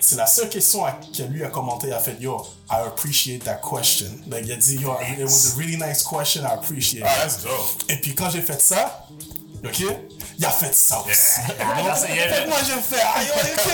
C'est 0.00 0.16
la 0.16 0.26
seule 0.26 0.50
question 0.50 0.84
que 1.16 1.22
lui 1.22 1.44
a 1.44 1.48
commenté, 1.48 1.86
il 1.86 1.92
a 1.94 2.00
fait, 2.00 2.16
yo, 2.20 2.44
I 2.68 2.74
appreciate 2.86 3.44
that 3.44 3.60
question. 3.62 4.08
Like, 4.28 4.44
il 4.44 4.52
a 4.52 4.56
dit, 4.56 4.76
yo, 4.76 4.92
it 5.16 5.22
was 5.24 5.52
a 5.54 5.56
really 5.56 5.76
nice 5.76 6.02
question, 6.02 6.42
I 6.42 6.52
appreciate 6.54 7.00
it. 7.00 7.06
Ah, 7.08 7.20
that's 7.22 7.42
dope. 7.42 7.84
Et 7.88 7.96
puis 8.00 8.14
quand 8.14 8.28
j'ai 8.28 8.42
fait 8.42 8.60
ça, 8.60 9.06
ok, 9.64 9.84
il 10.38 10.44
a 10.44 10.50
fait 10.50 10.74
ça 10.74 11.00
aussi. 11.00 11.40
Fait 11.40 12.46
moi 12.46 12.58
j'ai 12.66 12.80
fait, 12.80 13.00
aïe, 13.00 13.28
ok, 13.34 13.66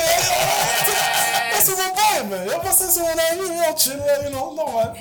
yo, 1.53 1.59
c'est 1.62 1.70
mon 1.70 1.89
boy, 1.95 2.31
man. 2.31 2.49
Yo, 2.49 2.61
pas 2.61 2.73
ça, 2.73 2.85
c'est 2.89 3.01
mon 3.01 3.09
ami, 3.09 3.57
yo, 3.57 3.77
chill, 3.77 3.97
là, 3.97 4.23
you 4.24 4.31
know, 4.31 4.55
normal. 4.55 4.95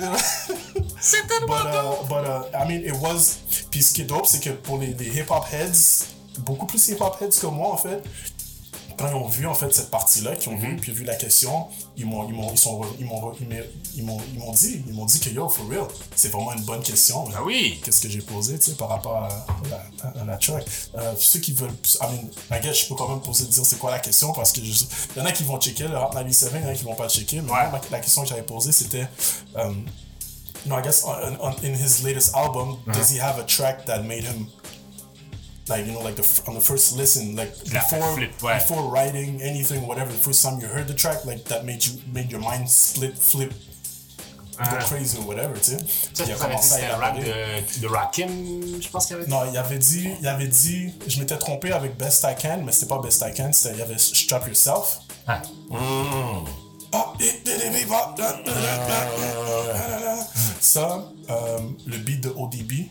C'est 1.00 1.26
tellement 1.26 1.48
But, 1.48 1.66
uh, 1.66 2.08
but 2.08 2.24
uh, 2.24 2.56
I 2.56 2.64
mean, 2.68 2.84
it 2.84 2.94
was. 3.00 3.38
Puis 3.70 3.82
ce 3.82 3.92
qui 3.92 4.02
est 4.02 4.04
dope, 4.04 4.26
c'est 4.26 4.40
que 4.40 4.50
pour 4.50 4.78
les, 4.78 4.94
les 4.94 5.18
hip-hop 5.18 5.44
heads, 5.52 6.06
beaucoup 6.38 6.66
plus 6.66 6.88
hip-hop 6.88 7.16
heads 7.20 7.40
que 7.40 7.46
moi, 7.46 7.72
en 7.72 7.76
fait, 7.76 8.02
quand 9.02 9.08
ils 9.10 9.14
ont 9.14 9.26
vu 9.28 9.46
en 9.46 9.54
fait 9.54 9.72
cette 9.74 9.90
partie-là, 9.90 10.36
qui 10.36 10.48
ont 10.48 10.56
vu 10.56 10.76
puis 10.76 10.92
vu 10.92 11.04
la 11.04 11.14
question, 11.16 11.66
ils 11.96 12.06
m'ont 12.06 12.28
ils 12.28 12.34
m'ont 12.34 12.50
ils 12.52 12.58
sont 12.58 12.80
ils 12.98 13.04
m'ont 13.06 13.32
ils 13.40 13.48
m'ont 13.48 13.62
ils 13.96 14.04
m'ont 14.04 14.20
ils 14.32 14.38
m'ont 14.38 14.52
dit 14.52 14.82
ils 14.86 14.94
m'ont 14.94 15.04
dit 15.04 15.18
que 15.20 15.28
yo 15.30 15.48
for 15.48 15.66
real, 15.68 15.86
c'est 16.16 16.28
vraiment 16.28 16.52
une 16.52 16.62
bonne 16.62 16.82
question. 16.82 17.24
Ah 17.34 17.42
oui. 17.44 17.80
Qu'est-ce 17.84 18.00
que 18.00 18.08
j'ai 18.08 18.20
posé, 18.20 18.58
tu 18.58 18.70
sais, 18.70 18.76
par 18.76 18.88
rapport 18.88 19.16
à 19.16 19.28
la, 19.70 20.20
à 20.20 20.24
la 20.24 20.36
track. 20.36 20.64
Euh, 20.96 21.14
ceux 21.18 21.40
qui 21.40 21.52
veulent, 21.52 21.70
I 22.00 22.04
mean, 22.06 22.30
I 22.56 22.60
guess, 22.62 22.80
je 22.82 22.86
peux 22.88 22.94
quand 22.94 23.08
même 23.08 23.20
poser 23.20 23.44
dire 23.46 23.64
c'est 23.66 23.78
quoi 23.78 23.90
la 23.90 23.98
question 23.98 24.32
parce 24.32 24.52
que 24.52 24.60
il 24.60 24.74
y 25.16 25.20
en 25.20 25.24
a 25.24 25.32
qui 25.32 25.42
vont 25.44 25.58
checker 25.60 25.84
le 25.88 25.96
Hot 25.96 26.10
97, 26.12 26.52
il 26.54 26.62
y 26.62 26.64
en 26.64 26.68
a 26.68 26.74
qui 26.74 26.84
vont 26.84 26.94
pas 26.94 27.08
checker. 27.08 27.40
Mais 27.40 27.50
Ouais. 27.50 27.68
moi, 27.70 27.80
la 27.90 27.98
question 28.00 28.22
que 28.22 28.28
j'avais 28.28 28.42
posée 28.42 28.72
c'était, 28.72 29.06
um, 29.56 29.84
no, 30.66 30.78
I 30.78 30.82
guess 30.82 31.04
on, 31.04 31.10
on- 31.44 31.56
in 31.64 31.74
his 31.74 32.02
latest 32.04 32.34
album, 32.36 32.76
does 32.86 33.10
he 33.10 33.18
have 33.20 33.38
a 33.38 33.44
track 33.44 33.84
that 33.86 34.02
made 34.04 34.22
him 34.24 34.46
like 35.68 35.86
you 35.86 35.92
know 35.92 36.02
like 36.02 36.16
the 36.16 36.42
on 36.48 36.54
the 36.54 36.60
first 36.60 36.96
listen 36.96 37.36
like 37.36 37.52
before 37.64 38.14
flip, 38.16 38.32
ouais. 38.42 38.54
before 38.58 38.82
writing 38.90 39.40
anything 39.42 39.86
whatever 39.86 40.10
the 40.12 40.18
first 40.18 40.42
time 40.42 40.58
you 40.60 40.66
heard 40.66 40.86
the 40.88 40.94
track 40.94 41.24
like 41.24 41.44
that 41.44 41.64
made 41.64 41.84
you 41.86 41.92
made 42.12 42.30
your 42.30 42.40
mind 42.40 42.68
split 42.68 43.16
flip 43.16 43.52
go 44.58 44.76
crazy 44.86 45.18
or 45.18 45.26
whatever 45.26 45.54
tu 45.54 45.70
sais 45.72 45.78
Ça, 46.14 46.24
il 46.26 46.32
a 46.32 46.34
commencé 46.36 46.84
à 46.84 46.96
rap 46.96 47.16
de, 47.16 47.80
de 47.80 47.86
Rakim, 47.86 48.28
je 48.80 48.88
pense 48.88 49.06
qu'il 49.06 49.16
y 49.16 49.18
avait 49.18 49.24
dit. 49.26 49.30
non 49.30 49.40
il 49.50 49.56
avait 49.56 49.78
dit 49.78 50.08
il 50.20 50.26
avait 50.28 50.46
dit 50.48 50.92
je 51.06 51.18
m'étais 51.20 51.38
trompé 51.38 51.72
avec 51.72 51.96
Best 51.96 52.24
I 52.28 52.34
Can 52.40 52.62
mais 52.64 52.72
c'était 52.72 52.86
pas 52.86 52.98
Best 53.00 53.24
I 53.26 53.32
Can 53.34 53.50
c'était 53.52 53.74
il 53.74 53.78
y 53.78 53.82
avait 53.82 53.98
Strap 53.98 54.46
Yourself 54.48 54.98
Ah. 55.26 55.40
Ah, 56.94 57.14
da. 58.18 58.42
ça 60.60 61.04
euh, 61.30 61.58
le 61.86 61.96
beat 61.98 62.20
de 62.22 62.28
ODB 62.30 62.88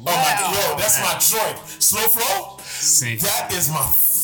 Oh 0.00 0.02
my 0.04 0.12
god, 0.12 0.54
yo, 0.54 0.76
that's 0.78 0.98
my 0.98 1.18
joint. 1.20 1.56
Slow 1.78 2.08
flow? 2.08 2.56
C'est. 2.80 3.16
That 3.16 3.48
is 3.52 3.68
my 3.68 3.78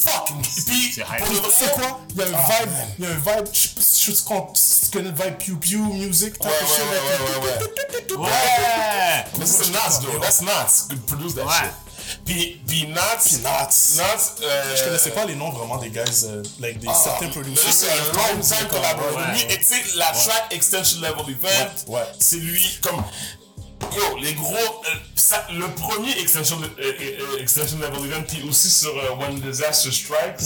fucking. 0.04 0.42
Puis, 0.66 0.92
C'est 0.94 1.00
hype. 1.02 1.18
pour 1.24 1.32
le 1.32 1.38
vrai, 1.40 1.48
c'est 1.52 1.72
quoi? 1.72 2.00
il 2.10 2.16
y 2.16 2.22
a 2.22 2.26
un 2.26 2.30
Ah, 2.34 2.48
vibe 2.62 2.72
il 2.98 3.04
y 3.04 3.08
a 3.08 3.10
un 3.10 3.14
vibe 3.14 3.48
je 3.52 3.60
sais 3.60 3.68
pas 3.68 3.80
si 3.82 4.14
tu 4.14 4.22
con- 4.22 4.52
tu 4.54 4.90
connais 4.92 5.10
le 5.10 5.14
vibe 5.16 5.36
Pew 5.38 5.56
Pew 5.58 5.78
music 5.94 6.38
type 6.38 6.44
Ouais, 6.44 6.50
ouais, 6.50 7.00
ouais, 7.00 7.40
ouais, 7.40 7.46
ouais. 7.46 8.16
Ouais! 8.16 9.24
Mais 9.38 9.46
ça, 9.46 9.64
c'est 9.64 9.70
Nas, 9.72 10.00
though. 10.00 10.18
That's 10.20 10.40
Nas. 10.42 10.88
Produce 11.06 11.34
that 11.34 11.44
Ouais. 11.44 11.52
shit. 11.52 11.72
Puis, 12.24 12.60
puis 12.66 12.86
Nas. 12.88 13.00
Puis 13.24 13.38
Nas. 13.38 13.68
Nas. 13.96 14.32
euh, 14.42 14.76
Je 14.76 14.84
connaissais 14.84 15.10
pas 15.10 15.24
les 15.24 15.34
noms 15.34 15.50
vraiment 15.50 15.76
des 15.78 15.90
guys, 15.90 16.24
euh, 16.24 16.42
like 16.60 16.78
des 16.78 16.86
certains 16.88 17.26
Mais 17.26 17.30
producers. 17.32 17.72
c'est 17.72 17.90
un 17.90 17.96
long 18.12 18.40
time 18.40 18.68
collaborateur. 18.68 19.16
Ouais. 19.16 19.32
Lui, 19.34 19.42
et 19.52 19.58
tu 19.58 19.64
sais, 19.64 19.82
la 19.96 20.06
track 20.12 20.46
Extension 20.52 21.00
Level 21.00 21.30
Event, 21.34 21.48
Ouais, 21.88 21.98
ouais. 22.00 22.06
c'est 22.20 22.36
lui 22.36 22.78
comme. 22.82 23.02
Yo, 23.94 24.16
les 24.18 24.34
gros. 24.34 24.54
euh, 24.54 24.94
ça, 25.14 25.46
le 25.50 25.66
premier 25.74 26.18
Extension, 26.20 26.58
euh, 26.62 26.68
euh, 26.78 26.92
euh, 27.36 27.40
Extension 27.40 27.78
Level 27.78 28.04
Event, 28.10 28.22
puis 28.26 28.42
aussi 28.48 28.70
sur 28.70 28.92
When 29.18 29.40
Disaster 29.40 29.90
Strikes. 29.90 30.42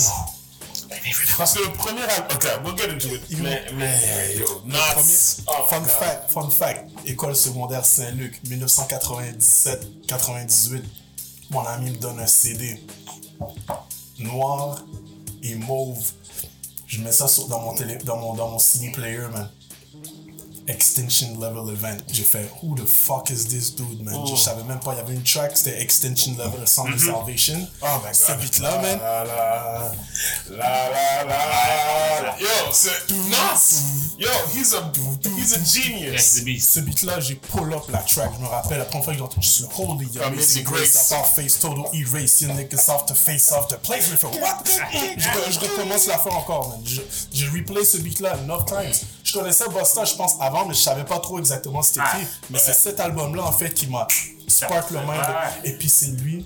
Parce 1.39 1.55
que 1.55 1.61
le 1.61 1.71
premier 1.73 2.03
album. 2.03 2.37
Ok, 2.37 2.47
we'll 2.65 2.77
get 2.77 2.91
into 2.93 3.09
it. 3.15 3.23
Mais, 3.39 3.65
mais, 3.75 4.35
yo, 4.37 4.63
Nas. 4.67 5.41
Oh, 5.47 5.65
fun 5.69 5.85
fact, 5.85 6.31
fun 6.33 6.51
fact, 6.51 6.89
école 7.07 7.37
secondaire 7.37 7.85
Saint-Luc, 7.85 8.41
1997-98. 8.49 10.83
Mon 11.51 11.65
ami 11.67 11.91
me 11.91 11.97
donne 11.97 12.19
un 12.21 12.27
CD 12.27 12.81
noir 14.19 14.83
et 15.43 15.55
mauve. 15.55 15.99
Je 16.87 17.01
mets 17.01 17.13
ça 17.13 17.29
sur- 17.29 17.47
dans 17.49 17.61
mon 17.61 17.75
télé, 17.75 17.97
dans 18.05 18.17
mon, 18.17 18.35
dans 18.35 18.49
mon 18.49 18.59
CD 18.59 18.91
player, 18.91 19.29
man. 19.33 19.49
Extension 20.71 21.39
Level 21.41 21.73
Event. 21.75 21.99
J'ai 22.13 22.23
fait, 22.25 22.49
who 22.63 22.75
the 22.77 22.87
fuck 22.87 23.31
is 23.31 23.47
this 23.49 23.75
dude, 23.75 24.03
man? 24.03 24.15
Je 24.27 24.37
savais 24.37 24.63
même 24.65 24.81
pas, 24.81 24.93
il 24.95 24.99
y 24.99 25.01
avait 25.01 25.15
une 25.15 25.23
track, 25.23 25.57
c'était 25.57 25.81
Extension 25.83 26.33
Level, 26.39 26.67
Song 26.67 26.93
of 26.93 27.01
Salvation. 27.05 27.67
Oh 27.83 27.87
my 28.03 28.05
god. 28.05 28.15
Ce 28.15 28.33
beat-là, 28.33 28.79
man. 28.81 28.99
La 29.01 29.25
la 29.25 29.93
la 30.51 30.89
la 30.91 31.25
la 31.25 32.23
la. 32.23 32.39
Yo, 32.41 32.47
c'est 32.73 32.91
Nas. 33.31 33.83
Yo, 34.19 34.29
he's 34.55 34.75
a 34.75 34.93
he's 35.37 35.53
a 35.55 35.59
genius. 35.65 36.43
beast. 36.45 36.75
Ce 36.75 36.81
beat-là, 36.81 37.21
j'ai 37.21 37.35
pull 37.35 37.73
up 37.75 37.85
la 37.91 37.99
track. 37.99 38.31
Je 38.37 38.43
me 38.43 38.49
rappelle, 38.49 38.79
la 38.79 38.85
première 38.85 39.05
fois 39.05 39.13
que 39.13 39.19
j'ai 39.19 39.25
entendu, 39.25 39.47
je 39.47 39.53
suis 39.53 39.65
holy, 39.77 40.09
Amazing 40.25 40.65
Grace. 40.65 41.09
part 41.09 41.27
face, 41.27 41.59
total 41.59 41.85
erase, 41.95 42.43
you 42.43 42.49
niggas 42.49 42.89
off 42.91 43.07
the 43.07 43.15
face 43.15 43.51
off 43.53 43.69
the 43.69 43.77
place. 43.79 44.09
Je 44.11 44.17
fais, 44.17 44.27
what? 44.27 44.63
je, 44.65 45.29
re- 45.29 45.53
je 45.53 45.59
recommence 45.61 46.07
la 46.07 46.19
fin 46.19 46.31
encore, 46.31 46.69
man. 46.69 46.81
Je, 46.85 47.01
je 47.33 47.47
replay 47.51 47.85
ce 47.85 47.99
beat-là 47.99 48.37
enough 48.45 48.67
times. 48.67 49.01
Je 49.33 49.39
connaissais 49.39 49.65
Busta, 49.69 50.05
je 50.05 50.15
pense, 50.15 50.35
avant, 50.41 50.65
mais 50.67 50.75
je 50.75 50.81
savais 50.81 51.05
pas 51.05 51.19
trop 51.19 51.39
exactement 51.39 51.83
c'était 51.83 52.01
Ah, 52.03 52.17
qui. 52.19 52.27
Mais 52.51 52.59
c'est 52.59 52.73
cet 52.75 52.99
album-là, 53.01 53.45
en 53.45 53.53
fait, 53.53 53.71
qui 53.73 53.87
m'a 53.87 54.07
spark 54.49 54.91
le 54.91 54.99
mind. 55.01 55.11
Ouais. 55.11 55.71
Et 55.71 55.73
puis 55.75 55.89
c'est 55.89 56.09
lui, 56.09 56.45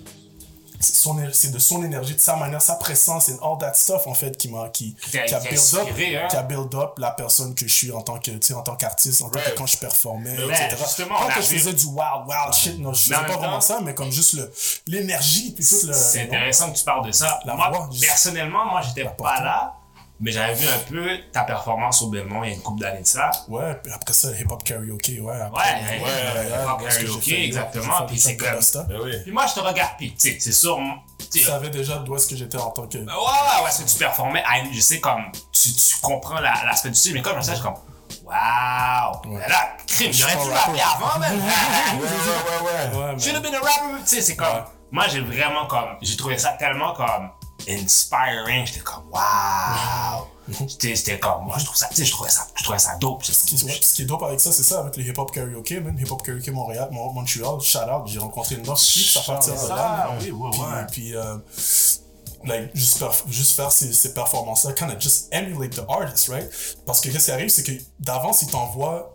c'est 0.80 1.50
de 1.50 1.58
son 1.58 1.82
énergie, 1.82 2.14
de 2.14 2.20
sa 2.20 2.36
manière, 2.36 2.60
sa 2.60 2.74
présence 2.74 3.30
et 3.30 3.32
all 3.42 3.56
that 3.58 3.72
stuff, 3.72 4.06
en 4.06 4.12
fait, 4.12 4.36
qui 4.36 4.48
m'a, 4.50 4.68
qui, 4.68 4.94
Qui 5.10 5.18
a- 5.18 5.22
qui 5.24 5.34
a 5.34 5.40
build 5.40 5.74
up, 5.74 5.88
hein. 5.88 6.28
qui 6.28 6.36
a 6.36 6.42
build 6.42 6.74
up 6.74 6.98
la 6.98 7.10
personne 7.12 7.54
que 7.54 7.66
je 7.66 7.72
suis 7.72 7.90
en 7.90 8.02
tant 8.02 8.18
que, 8.18 8.32
tu 8.32 8.38
sais, 8.42 8.52
en 8.54 8.60
tant 8.62 8.76
qu'artiste, 8.76 9.22
en 9.22 9.30
tant 9.30 9.40
que 9.40 9.50
quand 9.56 9.64
je 9.66 9.78
performais, 9.78 10.34
etc. 10.34 10.76
justement, 10.78 11.16
a 11.16 11.32
que 11.32 11.40
je 11.40 11.46
faisais 11.46 11.72
du 11.72 11.86
wild, 11.86 12.26
wild 12.26 12.52
shit, 12.52 12.78
non, 12.78 12.92
je 12.92 13.00
faisais 13.02 13.14
pas 13.14 13.36
vraiment 13.38 13.54
temps- 13.54 13.60
ça, 13.62 13.80
mais 13.82 13.94
comme 13.94 14.10
juste 14.10 14.34
le, 14.34 14.52
l'énergie, 14.88 15.52
puis 15.52 15.64
tout 15.66 15.86
le. 15.86 15.94
C'est 15.94 16.22
intéressant 16.22 16.70
que 16.70 16.76
tu 16.76 16.84
parles 16.84 17.06
de 17.06 17.12
ça. 17.12 17.40
La 17.46 17.54
moi, 17.54 17.70
voix, 17.70 17.88
personnellement, 18.00 18.66
moi, 18.66 18.82
j'étais 18.82 19.04
pas 19.04 19.10
portée. 19.10 19.42
là, 19.42 19.74
mais 20.20 20.30
j'avais 20.30 20.54
vu 20.54 20.66
un 20.68 20.78
peu 20.88 21.18
ta 21.32 21.42
performance 21.42 22.00
au 22.02 22.08
Belmont 22.08 22.44
il 22.44 22.50
y 22.50 22.52
a 22.52 22.56
une 22.56 22.62
couple 22.62 22.80
d'années 22.82 23.02
de 23.02 23.06
ça. 23.06 23.30
Ouais, 23.48 23.74
puis 23.82 23.92
après 23.92 24.12
ça, 24.12 24.28
hip-hop 24.30 24.62
karaoke, 24.62 25.08
ouais. 25.08 25.18
Ouais, 25.20 25.36
ouais, 25.42 26.02
ouais, 26.02 26.46
hip-hop 26.46 26.80
parce 26.82 26.98
karaoke, 26.98 27.20
fait- 27.30 27.44
exactement, 27.44 28.06
puis 28.06 28.18
c'est 28.18 28.36
comme-. 28.36 28.60
Ben 28.88 28.98
oui. 29.02 29.12
Puis 29.22 29.32
moi, 29.32 29.46
je 29.46 29.54
te 29.54 29.60
regarde, 29.60 29.92
puis 29.98 30.14
tu 30.14 30.30
sais, 30.30 30.36
c'est 30.40 30.52
sûr, 30.52 30.78
tu 31.32 31.40
savais 31.40 31.70
déjà 31.70 31.96
d'où 31.98 32.14
est-ce 32.16 32.28
que 32.28 32.36
j'étais 32.36 32.58
en 32.58 32.70
tant 32.70 32.86
que. 32.86 32.98
Ouais, 32.98 33.04
ouais, 33.04 33.64
ouais, 33.64 33.70
c'est 33.70 33.84
que 33.84 33.90
tu 33.90 33.98
performais. 33.98 34.42
Je 34.72 34.80
sais, 34.80 35.00
comme, 35.00 35.24
tu, 35.52 35.72
tu 35.74 35.96
comprends 36.00 36.40
la- 36.40 36.64
l'aspect 36.64 36.90
du 36.90 36.94
style, 36.94 37.14
mais 37.14 37.22
comme 37.22 37.36
je 37.38 37.42
sais, 37.42 37.50
je 37.50 37.56
suis 37.56 37.64
comme, 37.64 37.74
waouh! 38.24 39.20
Mais 39.26 39.48
là, 39.48 39.76
crime, 39.86 40.12
j'aurais 40.12 40.34
pu 40.36 40.48
rapper 40.52 40.80
avant, 40.80 41.18
même. 41.18 41.40
Ouais, 41.94 42.08
ouais, 42.08 42.96
ouais, 42.96 42.98
ouais. 42.98 43.12
Ouais, 43.12 43.18
Should 43.20 43.34
have 43.36 43.42
been 43.42 43.54
a 43.54 43.58
rapper. 43.60 44.00
Tu 44.02 44.06
sais, 44.16 44.22
c'est 44.22 44.36
comme, 44.36 44.64
moi, 44.92 45.06
j'ai 45.08 45.20
vraiment 45.20 45.66
comme, 45.66 45.96
j'ai 46.02 46.16
trouvé 46.16 46.38
ça 46.38 46.50
tellement 46.58 46.92
comme 46.94 47.30
inspiring. 47.68 48.66
J'étais 48.66 48.80
comme, 48.80 49.04
waouh! 49.10 50.24
J'étais 50.68 50.94
c'était 50.94 51.18
comme, 51.18 51.44
moi, 51.44 51.56
je 51.58 51.64
trouve 51.64 51.76
ça, 51.76 51.86
tu 51.88 51.96
sais, 51.96 52.04
je 52.04 52.12
trouvais 52.12 52.28
ça, 52.30 52.46
je 52.54 52.62
trouvais 52.64 52.78
ça 52.78 52.96
dope. 52.96 53.24
Ce 53.24 53.46
qui, 53.46 53.64
ouais, 53.64 53.78
ce 53.82 53.94
qui 53.94 54.02
est 54.02 54.04
dope 54.04 54.22
avec 54.24 54.40
ça, 54.40 54.52
c'est 54.52 54.62
ça, 54.62 54.80
avec 54.80 54.96
le 54.96 55.02
hip-hop 55.04 55.30
karaoke, 55.32 55.80
man. 55.82 55.98
Hip-hop 55.98 56.22
karaoke 56.22 56.48
Montréal, 56.50 56.88
Mon- 56.92 57.12
Montreal, 57.12 57.60
shout 57.62 57.78
out, 57.78 58.06
j'ai 58.06 58.18
rencontré 58.18 58.56
une 58.56 58.68
autre 58.68 58.80
fille, 58.80 59.04
ça 59.04 59.20
partir 59.20 59.54
de 59.54 59.68
là. 59.68 60.10
Oui, 60.20 60.30
oui, 60.30 60.50
Puis, 60.92 61.16
euh, 61.16 61.38
like, 62.44 62.70
juste, 62.74 63.00
perf- 63.00 63.22
juste 63.28 63.56
faire 63.56 63.72
ces, 63.72 63.92
ces 63.94 64.12
performances-là, 64.12 64.74
kind 64.74 64.90
of 64.90 65.00
just 65.00 65.28
emulate 65.32 65.70
the 65.76 65.82
artist, 65.88 66.28
right? 66.28 66.50
Parce 66.84 67.00
que 67.00 67.08
qu'est-ce 67.08 67.24
qui 67.26 67.30
arrive, 67.30 67.48
c'est 67.48 67.62
que 67.62 67.72
d'avance, 68.00 68.42
ils 68.42 68.48
t'envoient 68.48 69.14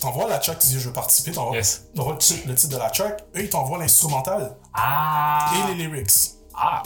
t'envoies 0.00 0.28
la 0.28 0.38
track, 0.38 0.58
tu 0.58 0.66
dis 0.66 0.80
je 0.80 0.88
veux 0.88 0.92
participer, 0.92 1.30
t'envoies 1.32 1.56
Yes. 1.56 1.84
le 1.94 2.54
titre 2.54 2.68
de 2.72 2.76
la 2.76 2.90
track, 2.90 3.22
eux 3.36 3.40
ils 3.44 3.48
t'envoient 3.48 3.78
l'instrumental 3.78 4.56
Ah! 4.74 5.50
et 5.70 5.74
les 5.74 5.86
lyrics. 5.86 6.32
Ah! 6.54 6.82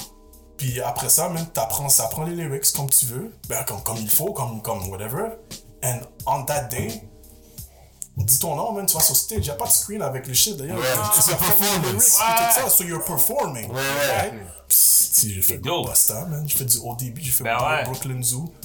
Puis 0.57 0.81
après 0.81 1.09
ça, 1.11 1.29
même, 1.29 1.47
t'apprends, 1.47 1.89
ça 1.89 2.05
apprend 2.05 2.25
les 2.25 2.35
lyrics 2.35 2.73
comme 2.75 2.89
tu 2.89 3.07
veux, 3.07 3.33
ben, 3.49 3.63
comme, 3.65 3.83
comme 3.83 3.99
il 3.99 4.09
faut, 4.11 4.33
comme, 4.33 4.63
comme 4.63 4.89
whatever. 4.89 5.33
And 5.85 6.01
on 6.27 6.45
that 6.45 6.65
day, 6.65 7.03
dis 8.17 8.39
ton 8.39 8.57
nom, 8.57 8.73
man, 8.73 8.87
tu 8.87 8.95
vas 8.95 9.01
sur 9.03 9.15
stage, 9.15 9.47
y'a 9.47 9.55
pas 9.55 9.67
de 9.67 9.71
screen 9.73 10.01
avec 10.03 10.27
le 10.27 10.33
shit 10.35 10.57
d'ailleurs. 10.57 10.79
Ouais, 10.79 10.85
Tu 11.15 11.21
c'est 11.21 11.31
les 11.33 11.37
performance. 11.37 11.83
lyrics, 11.83 12.03
puis 12.03 12.47
tout 12.47 12.61
ça, 12.63 12.69
so 12.71 12.85
you're 12.85 13.05
performing. 13.05 13.71
Ouais, 13.71 13.77
ouais. 13.77 14.17
Right? 14.19 14.33
Psst, 14.69 15.15
si, 15.17 15.35
j'ai 15.35 15.43
fait 15.43 15.59
dope. 15.59 15.91
Busta, 15.91 16.25
man, 16.25 16.45
j'ai 16.49 16.57
fait 16.57 16.65
du 16.65 16.79
ODB, 16.79 17.19
j'ai 17.21 17.31
fait 17.31 17.45
Ben 17.45 17.59
ouais. 17.59 17.85
Brooklyn 17.85 18.23
Zoo. 18.23 18.53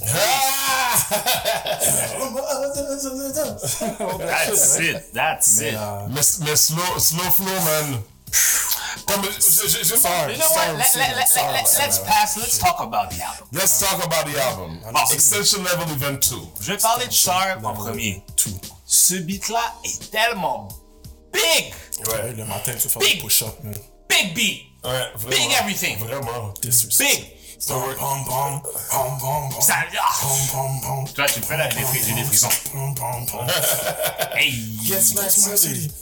That's 4.18 4.78
it, 4.80 5.12
that's 5.12 5.58
Mais, 5.60 5.68
it. 5.70 5.74
euh, 5.76 6.06
Mais, 6.08 6.20
mais 6.40 6.56
slow, 6.56 6.98
slow 6.98 7.30
flow, 7.30 7.60
man. 7.64 8.02
Sorry. 8.32 10.34
Let's 10.36 11.98
pass. 12.00 12.36
Let's 12.36 12.58
talk 12.58 12.80
about 12.80 13.10
the 13.10 13.22
album. 13.22 13.46
Let's 13.52 13.80
talk 13.80 14.04
about 14.04 14.26
the 14.26 14.38
album. 14.40 14.78
Extension 15.12 15.62
Level 15.64 15.90
Event 15.94 16.20
2. 16.20 16.36
Je 16.60 16.72
vais 16.72 16.78
parler 16.78 17.06
de 17.06 17.12
Sharp 17.12 17.64
en 17.64 17.74
premier. 17.74 18.22
Tout. 18.36 18.50
Ce 18.86 19.14
beat-là 19.14 19.74
est 19.84 20.10
tellement 20.10 20.68
big, 21.32 21.72
Ouais, 22.08 22.32
le 22.36 22.44
matin, 22.44 22.72
tu 22.80 22.88
fais 22.88 22.98
Big. 22.98 23.16
des 23.16 23.22
push-ups, 23.22 23.62
man. 23.62 23.74
big 24.08 24.34
beat, 24.34 24.62
Ouais, 24.84 24.90
vraiment. 25.14 25.30
big 25.48 25.52
everything, 25.60 25.98
Vraiment. 25.98 26.54
Disrespect. 26.60 27.08
big. 27.20 27.38
Bom, 27.68 27.78
bom, 27.96 28.24
bom, 28.24 28.60
bom, 28.90 29.16
bom, 29.20 29.48
bom. 29.50 29.60
Ça, 29.60 29.74
ah. 30.00 30.12
Bom, 30.52 30.68
bom. 30.82 31.04
Toi, 31.14 31.26
tu 31.26 31.38
me 31.38 31.44
fais 31.44 31.56
là, 31.56 31.68
j'ai 31.70 31.76
des 31.78 31.84
fris- 31.84 32.02
j'ai 32.04 32.14
des 32.14 32.24
frissons. 32.24 32.48
Bom, 32.74 32.90
bom, 32.92 33.20
bom. 33.30 33.46
Hey. 34.34 34.50
Yes, 34.82 35.14
my 35.14 35.30
city. 35.30 35.56
city. 35.56 35.92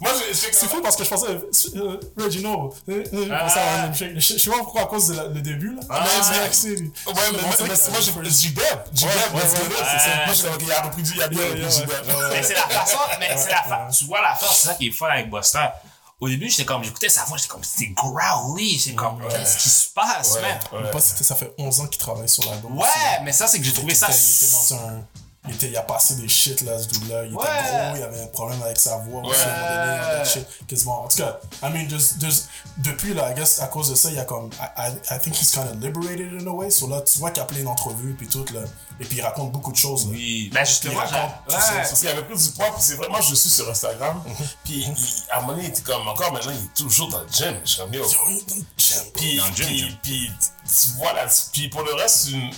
Moi, 0.00 0.10
je, 0.14 0.32
je, 0.32 0.46
C'est 0.52 0.68
fou 0.68 0.80
parce 0.80 0.94
que 0.96 1.02
je 1.04 1.08
pensais, 1.08 1.26
euh, 1.28 2.00
Reginald, 2.16 2.70
euh, 2.88 2.92
euh, 2.92 3.04
je 3.12 3.28
pensais 3.28 3.58
à 3.60 3.72
Harlem 3.78 3.94
Shake. 3.94 4.12
je, 4.14 4.20
je 4.34 4.38
sais 4.38 4.50
pas 4.50 4.58
pourquoi 4.58 4.82
à 4.82 4.86
cause 4.86 5.08
de 5.08 5.14
la- 5.16 5.26
le 5.28 5.40
début 5.40 5.74
là. 5.74 5.80
Ah, 5.90 6.04
mais 6.04 6.52
City. 6.52 6.82
Ouais, 7.06 7.12
mais, 7.16 7.38
mais, 7.38 7.68
mais 7.68 7.76
c'est 7.76 7.90
moi, 7.90 8.00
j'ai 8.00 8.30
J-Deb. 8.30 8.64
J-Deb, 8.94 9.12
Ouais, 9.34 9.40
let's 9.42 9.50
c'est 9.50 10.38
ça. 10.38 10.44
Moi, 10.46 10.54
ok, 10.54 10.62
il 10.64 10.72
a 10.72 10.80
repris 10.82 11.02
du, 11.02 11.12
il 11.14 11.20
a 11.22 11.24
repris 11.24 11.38
yeah, 11.38 11.68
J-Deb. 11.68 11.90
Mais 12.32 12.42
c'est 12.42 12.54
la 12.54 12.68
façon, 12.68 12.98
mais 13.18 13.36
c'est 13.36 13.50
la 13.50 13.62
façon. 13.62 13.98
Tu 13.98 14.04
vois 14.06 14.22
la 14.22 14.34
force, 14.36 14.60
c'est 14.60 14.68
ça 14.68 14.74
qui 14.74 14.88
est 14.88 14.92
fun 14.92 15.08
avec 15.08 15.28
Buster. 15.30 15.66
Au 16.18 16.28
début, 16.28 16.48
j'étais 16.48 16.64
comme, 16.64 16.82
j'écoutais 16.82 17.10
sa 17.10 17.24
voix, 17.24 17.36
j'étais 17.36 17.48
comme, 17.50 17.62
c'était 17.62 17.92
growly, 17.92 18.78
j'étais 18.78 18.96
comme, 18.96 19.20
qu'est-ce 19.28 19.58
qui 19.58 19.68
se 19.68 19.88
passe, 19.90 20.34
Ouais, 20.36 20.40
man? 20.42 20.58
ouais. 20.84 20.90
Pas 20.90 21.00
c'était- 21.00 21.24
ça 21.24 21.34
fait 21.34 21.52
11 21.58 21.80
ans 21.80 21.86
qu'il 21.88 22.00
travaille 22.00 22.28
sur 22.28 22.44
l'album. 22.48 22.72
Ouais, 22.78 22.84
aussi. 22.84 23.22
mais 23.24 23.32
ça, 23.32 23.46
c'est 23.46 23.58
que 23.58 23.64
j'ai 23.64 23.72
trouvé 23.74 23.94
ça. 23.94 24.08
était, 24.08 24.16
il 24.18 24.36
était 24.46 24.52
dans 24.52 24.74
un. 24.76 25.04
Il, 25.48 25.54
était, 25.54 25.68
il 25.68 25.76
a 25.76 25.82
passé 25.82 26.14
des 26.16 26.28
shit 26.28 26.60
là, 26.62 26.78
ce 26.78 26.86
dude-là. 26.88 27.24
Il 27.24 27.34
Ouais. 27.34 27.44
était 27.44 27.86
gros, 27.88 27.96
il 27.96 28.02
avait 28.02 28.22
un 28.22 28.26
problème 28.28 28.62
avec 28.62 28.78
sa 28.78 28.96
voix 28.98 29.22
aussi, 29.22 29.40
à 29.40 29.44
un 29.44 29.96
moment 30.00 30.12
donné, 30.12 30.24
shit, 30.30 30.46
quasiment. 30.66 31.04
En 31.04 31.08
tout 31.08 31.18
cas, 31.18 31.38
I 31.62 31.70
mean, 31.72 31.88
just, 31.88 32.20
just, 32.20 32.48
depuis 32.78 33.14
là, 33.14 33.30
I 33.30 33.34
guess, 33.34 33.60
à 33.60 33.66
cause 33.66 33.90
de 33.90 33.94
ça, 33.94 34.08
il 34.10 34.16
y 34.16 34.18
a 34.18 34.24
comme. 34.24 34.50
I, 34.78 34.92
I, 35.10 35.18
think 35.20 35.36
he's 35.40 35.50
kind 35.52 35.68
of 35.68 35.80
liberated 35.80 36.40
in 36.42 36.46
a 36.46 36.50
way. 36.50 36.70
So 36.70 36.88
là, 36.88 37.00
tu 37.02 37.18
vois 37.18 37.30
qu'il 37.30 37.42
a 37.42 37.46
plein 37.46 37.62
d'entrevues, 37.62 38.14
puis 38.16 38.26
tout, 38.28 38.44
là. 38.52 38.60
Et 38.98 39.04
puis 39.04 39.18
il 39.18 39.22
raconte 39.22 39.52
beaucoup 39.52 39.72
de 39.72 39.76
choses, 39.76 40.06
là. 40.06 40.12
Oui, 40.12 40.50
ben 40.52 40.64
justement, 40.64 40.94
Il 40.94 40.98
raconte 41.14 41.30
ouais. 41.48 41.54
Parce 41.54 41.92
qu'il 42.00 42.08
avait 42.08 42.22
pris 42.24 42.36
du 42.38 42.48
poids, 42.50 42.66
puis 42.72 42.82
c'est 42.82 42.94
vraiment, 42.94 43.20
je 43.20 43.34
suis 43.34 43.50
sur 43.50 43.68
Instagram. 43.68 44.22
Puis 44.64 44.84
il- 44.88 44.96
à 45.30 45.38
un 45.38 45.40
moment 45.42 45.52
donné, 45.52 45.64
il 45.64 45.70
était 45.70 45.82
comme, 45.82 46.06
encore 46.08 46.32
maintenant, 46.32 46.52
il 46.52 46.64
est 46.64 46.74
toujours 46.74 47.08
dans 47.08 47.20
le 47.20 47.28
gym. 47.28 47.54
Je 47.64 47.70
suis 47.70 47.80
comme, 47.80 47.92
yo. 47.92 48.02
Yo, 48.02 48.08
il 48.28 48.36
est 48.38 48.40
dans 48.46 48.54
le 48.56 48.62
gym, 48.78 48.98
bro. 49.02 49.12
Puis, 49.14 49.40
puis, 49.54 49.98
puis, 50.02 50.30
tu 50.64 50.90
vois 50.96 51.12
là, 51.12 51.26
puis 51.52 51.68
pour 51.68 51.82
le 51.82 51.94
reste, 51.94 52.28
une... 52.30 52.50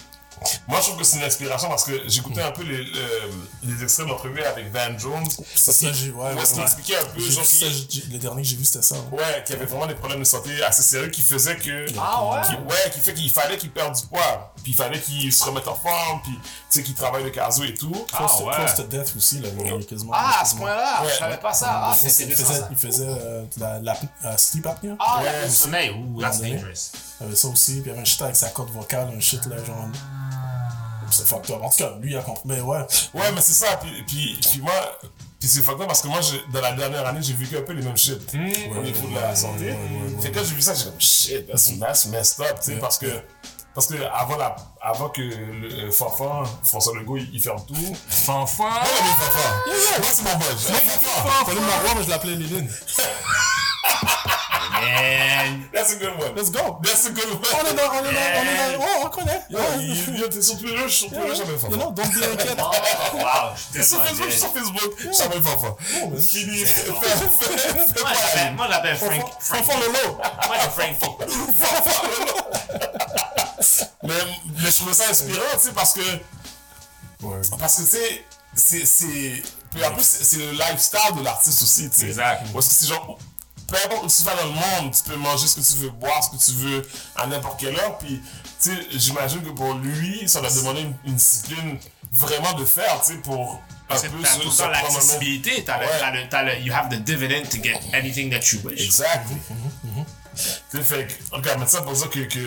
moi 0.66 0.78
je 0.80 0.86
trouve 0.86 0.98
que 0.98 1.04
c'est 1.04 1.18
une 1.18 1.24
inspiration 1.24 1.68
parce 1.68 1.84
que 1.84 1.92
j'écoutais 2.08 2.42
un 2.42 2.50
peu 2.52 2.62
les, 2.62 2.84
le- 2.84 3.30
les 3.62 4.06
d'entrevue 4.06 4.42
avec 4.42 4.72
Van 4.72 4.96
Jones. 4.98 5.26
C'est 5.54 5.72
ça, 5.72 5.92
j'ai. 5.92 6.10
Ouais, 6.10 6.32
ouais, 6.32 6.34
ouais. 6.34 6.62
expliquait 6.62 6.96
un 6.96 7.04
peu, 7.06 7.20
genre, 7.20 7.44
ça, 7.44 7.66
le 8.10 8.18
dernier 8.18 8.42
que 8.42 8.48
j'ai 8.48 8.56
vu, 8.56 8.64
c'était 8.64 8.82
ça. 8.82 8.94
hein. 8.96 9.04
Ouais, 9.12 9.42
qui 9.46 9.52
avait 9.52 9.64
vraiment 9.66 9.86
des 9.86 9.94
problèmes 9.94 10.20
de 10.20 10.24
santé 10.24 10.50
assez 10.62 10.82
sérieux 10.82 11.08
qui 11.08 11.22
faisait 11.22 11.56
que. 11.56 11.86
Ah 11.98 12.24
ouais? 12.24 12.40
qui- 12.46 12.54
ouais, 12.54 12.90
qui 12.92 13.00
fait 13.00 13.14
qu'il 13.14 13.30
fallait 13.30 13.56
qu'il 13.56 13.70
perde 13.70 13.94
du 13.94 14.06
poids. 14.06 14.52
Puis 14.62 14.72
il 14.72 14.74
fallait 14.76 15.00
qu'il 15.00 15.32
se 15.32 15.44
remette 15.44 15.66
en 15.68 15.74
forme. 15.74 16.20
Puis 16.22 16.32
tu 16.34 16.40
sais, 16.70 16.82
qu'il 16.82 16.94
travaille 16.94 17.24
le 17.24 17.30
cardio 17.30 17.64
et 17.64 17.74
tout. 17.74 18.06
Ah 18.12 18.26
to, 18.28 18.44
ouais. 18.44 18.54
close 18.54 18.74
to 18.74 18.82
death 18.84 19.12
aussi, 19.16 19.40
là. 19.40 19.48
quasiment. 19.88 20.12
Ah, 20.14 20.40
à 20.42 20.44
ce 20.44 20.54
point-là, 20.56 21.02
Ouais, 21.02 21.10
je 21.12 21.18
savais 21.18 21.38
pas 21.38 21.52
ça. 21.52 21.66
Ah, 21.90 21.96
c'est 21.98 22.24
il 22.24 22.32
faisait, 22.34 22.44
ça. 22.54 22.68
il 22.70 22.76
faisait 22.76 23.06
euh, 23.08 23.44
la, 23.58 23.78
la 23.80 23.96
euh, 24.24 24.34
sleep 24.36 24.66
apnea. 24.66 24.94
Ah, 24.98 25.20
Ouais. 25.22 25.44
le 25.44 25.50
sommeil, 25.50 25.90
ouh, 25.90 26.20
that's 26.20 26.40
dangerous. 26.40 26.90
Il 27.20 27.26
avait 27.26 27.36
ça 27.36 27.48
aussi, 27.48 27.72
puis 27.72 27.82
il 27.84 27.86
y 27.88 27.90
avait 27.90 28.00
un 28.00 28.04
shit 28.04 28.22
avec 28.22 28.36
sa 28.36 28.48
corde 28.50 28.70
vocale, 28.70 29.08
un 29.16 29.20
shit 29.20 29.44
là, 29.46 29.56
genre. 29.64 29.86
C'est 31.18 31.26
fucked 31.26 31.50
up. 31.50 31.62
En 31.62 31.68
tout 31.70 31.78
cas, 31.78 31.92
lui, 32.00 32.12
il 32.12 32.16
a 32.16 32.22
compris. 32.22 32.42
Mais 32.46 32.60
ouais. 32.60 32.78
Ouais, 33.14 33.32
mais 33.34 33.40
c'est 33.40 33.52
ça. 33.52 33.76
Puis, 33.76 33.90
puis, 34.06 34.38
puis 34.40 34.60
moi. 34.60 34.72
Puis 35.40 35.48
c'est 35.48 35.62
fucked 35.62 35.80
up 35.80 35.86
parce 35.86 36.02
que 36.02 36.08
moi, 36.08 36.20
dans 36.52 36.60
la 36.60 36.72
dernière 36.72 37.06
année, 37.06 37.20
j'ai 37.22 37.34
vécu 37.34 37.56
un 37.56 37.62
peu 37.62 37.72
les 37.72 37.82
mêmes 37.82 37.96
shit 37.96 38.20
au 38.34 38.82
niveau 38.82 39.08
de 39.08 39.14
la 39.14 39.34
santé. 39.36 39.74
Fait 40.20 40.30
que 40.30 40.38
quand 40.38 40.44
j'ai 40.44 40.54
vu 40.54 40.62
ça, 40.62 40.74
j'ai 40.74 40.84
comme 40.84 41.00
shit, 41.00 41.46
that's, 41.46 41.78
that's 41.78 42.06
messed 42.06 42.40
up, 42.40 42.58
tu 42.60 42.72
sais, 42.72 42.78
parce 42.78 42.98
que. 42.98 43.06
Parce 43.74 43.86
que 43.86 43.94
avant, 44.12 44.36
la, 44.36 44.56
avant 44.80 45.08
que 45.08 45.20
le 45.20 45.86
euh, 45.86 45.92
Fanfan, 45.92 46.42
François 46.64 46.94
Legault, 46.98 47.16
il, 47.18 47.32
il 47.32 47.40
ferme 47.40 47.64
tout. 47.64 47.74
Non, 47.74 47.94
Fanfan. 48.08 48.64
mais 48.64 49.12
Fanfan! 49.24 50.00
Moi, 50.00 50.08
c'est 50.12 50.22
mon 50.24 50.36
boss. 50.36 50.66
Fanfan! 50.66 51.44
Fallait 51.44 51.60
m'avoir, 51.60 51.94
mais 51.94 52.02
je 52.02 52.10
l'appelais 52.10 52.34
Léline. 52.34 52.68
Man. 54.80 55.68
That's 55.72 55.92
a 55.94 55.96
good 55.98 56.18
one. 56.18 56.34
Let's 56.36 56.50
go. 56.50 56.78
That's 56.82 57.06
a 57.06 57.10
good 57.10 57.24
one. 57.30 57.40
On 57.52 57.66
est 57.66 57.74
dans, 57.74 57.90
on 57.90 58.04
est 58.04 58.12
dans, 58.12 58.20
on 58.38 58.44
est 58.44 58.76
dans. 58.76 58.84
Oh, 58.84 59.02
on 59.06 59.08
connaît. 59.10 59.42
Yo, 59.50 59.58
était 60.24 60.42
sur 60.42 60.58
Twitter, 60.58 60.88
sur 60.88 61.08
Twitter, 61.08 61.34
j'avais 61.34 61.52
You 61.52 61.58
Fanfan. 61.58 61.76
know, 61.76 61.90
don't 61.92 62.06
be 62.08 62.22
inquiète. 62.32 62.58
Oh, 62.60 63.16
wow, 63.16 63.22
je 63.56 63.80
suis 63.80 63.84
Sur 63.88 64.04
Facebook, 64.04 64.28
dead. 64.28 64.38
sur 64.38 64.52
Facebook, 64.52 64.92
j'avais 65.18 65.40
Fanfan. 65.40 65.76
mais- 66.10 66.20
Fini. 66.20 66.58
Fais- 66.64 66.82
fais- 66.82 66.92
fais 66.92 68.02
Moi, 68.02 68.12
j'appelle- 68.14 68.54
Moi, 68.54 68.66
j'appelle 68.70 68.96
Frank. 68.96 69.12
Frank. 69.40 69.64
Fanfan 69.64 69.78
Lolo. 69.80 70.16
Moi, 70.46 70.56
j'ai 70.62 70.70
Frankie. 70.70 71.16
mais, 74.02 74.14
mais 74.62 74.70
je 74.70 74.76
trouvais 74.76 74.92
ça 74.94 75.08
inspirant, 75.10 75.40
tu 75.54 75.58
sais, 75.68 75.72
parce 75.72 75.92
que, 75.94 76.00
Ouais. 77.22 77.40
parce 77.58 77.76
que, 77.76 77.82
tu 77.82 77.88
sais, 77.88 78.24
c'est, 78.54 78.84
c'est, 78.86 79.42
puis 79.72 79.84
en 79.84 79.92
plus, 79.92 80.04
c'est 80.04 80.24
c'est 80.24 80.36
le 80.38 80.52
lifestyle 80.52 81.16
de 81.18 81.24
l'artiste 81.24 81.62
aussi, 81.62 81.90
tu 81.90 81.96
sais. 82.00 82.06
Exact. 82.06 82.44
Parce 82.52 82.68
que 82.68 82.74
c'est 82.74 82.86
genre, 82.88 83.18
peu 83.68 83.76
importe 83.84 84.04
où 84.04 84.08
tu 84.08 84.22
vas 84.22 84.34
dans 84.34 84.46
le 84.46 84.82
monde, 84.82 84.94
tu 84.94 85.02
peux 85.08 85.16
manger 85.16 85.46
ce 85.46 85.56
que 85.56 85.60
tu 85.60 85.82
veux, 85.84 85.90
boire 85.90 86.24
ce 86.24 86.30
que 86.30 86.42
tu 86.42 86.56
veux 86.58 86.88
à 87.16 87.26
n'importe 87.26 87.60
quelle 87.60 87.76
heure, 87.76 87.98
puis, 87.98 88.20
tu 88.62 88.74
sais, 88.74 88.78
j'imagine 88.92 89.42
que 89.42 89.50
pour 89.50 89.74
lui, 89.74 90.26
ça 90.28 90.40
va 90.40 90.50
demander 90.50 90.80
une, 90.80 90.94
une 91.04 91.14
discipline 91.14 91.78
vraiment 92.10 92.54
de 92.54 92.64
faire, 92.64 93.00
tu 93.02 93.12
sais, 93.12 93.18
pour 93.18 93.62
Parce 93.86 94.02
que 94.02 94.08
t'as 94.08 94.36
tout 94.36 94.50
se 94.50 94.62
le 94.62 94.70
l'accessibilité, 94.70 95.64
t'as 95.64 95.78
Ouais. 95.78 96.60
you 96.62 96.72
have 96.72 96.88
the 96.88 97.02
dividend 97.02 97.48
to 97.50 97.58
get 97.62 97.78
anything 97.92 98.30
that 98.30 98.52
you 98.52 98.60
wish. 98.64 98.84
Exact. 98.84 99.26
Tu 100.70 100.76
sais, 100.76 100.82
fait 100.84 101.06
que, 101.08 101.34
regarde, 101.36 101.58
mais 101.60 101.66
ça 101.66 101.82
pour 101.82 101.92
dire 101.92 102.08
que, 102.10 102.20
que 102.20 102.38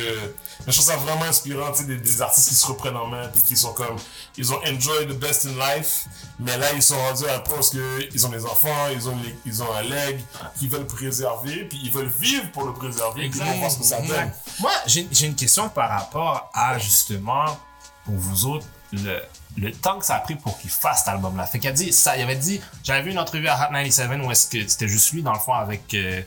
mais 0.65 0.71
je 0.71 0.71
trouve 0.71 0.85
ça 0.85 0.95
vraiment 0.97 1.23
inspirant, 1.25 1.71
tu 1.71 1.83
des, 1.85 1.97
des 1.97 2.21
artistes 2.21 2.49
qui 2.49 2.55
se 2.55 2.65
reprennent 2.67 2.95
en 2.95 3.07
main, 3.07 3.27
puis 3.27 3.41
qui 3.41 3.57
sont 3.57 3.73
comme, 3.73 3.97
ils 4.37 4.53
ont 4.53 4.59
enjoy 4.65 5.07
the 5.07 5.13
best 5.19 5.45
in 5.47 5.49
life, 5.75 6.05
mais 6.39 6.57
là, 6.57 6.67
ils 6.73 6.81
sont 6.83 6.97
rendus 6.97 7.25
à 7.27 7.35
un 7.35 7.39
point 7.39 7.55
parce 7.55 7.71
que 7.71 8.09
ils 8.13 8.25
ont 8.25 8.29
des 8.29 8.45
enfants, 8.45 8.87
ils 8.93 9.09
ont, 9.09 9.17
les- 9.23 9.35
ils 9.45 9.61
ont 9.61 9.73
un 9.75 9.81
leg 9.81 10.19
qu'ils 10.57 10.69
veulent 10.69 10.87
préserver, 10.87 11.65
puis 11.65 11.79
ils 11.83 11.91
veulent 11.91 12.11
vivre 12.19 12.49
pour 12.51 12.63
le 12.65 12.73
préserver, 12.73 13.29
puis 13.29 13.39
ce 13.69 13.77
que 13.79 13.83
ça 13.83 13.99
donne. 14.07 14.31
Moi, 14.59 14.71
j'ai 14.87 15.07
j'ai 15.11 15.25
une 15.25 15.35
question 15.35 15.67
par 15.69 15.89
rapport 15.89 16.49
à 16.53 16.77
justement, 16.79 17.59
pour 18.05 18.15
vous 18.15 18.45
autres, 18.45 18.65
le, 18.93 19.21
le 19.57 19.71
temps 19.73 19.99
que 19.99 20.05
ça 20.05 20.15
a 20.15 20.19
pris 20.19 20.35
pour 20.35 20.57
qu'il 20.59 20.69
fasse 20.69 20.99
cet 20.99 21.07
album-là. 21.09 21.45
Fait 21.47 21.59
qu'il 21.59 21.69
a 21.69 21.73
dit, 21.73 21.91
ça, 21.91 22.15
il 22.17 22.23
avait 22.23 22.35
dit, 22.35 22.61
j'avais 22.83 23.01
vu 23.01 23.11
une 23.11 23.19
entrevue 23.19 23.47
à 23.47 23.55
Hot 23.55 23.71
97 23.73 24.09
où 24.23 24.31
est-ce 24.31 24.47
que 24.47 24.67
c'était 24.67 24.87
juste 24.87 25.11
lui, 25.11 25.23
dans 25.23 25.33
le 25.33 25.39
fond, 25.39 25.53
avec 25.53 25.93
euh, 25.93 26.21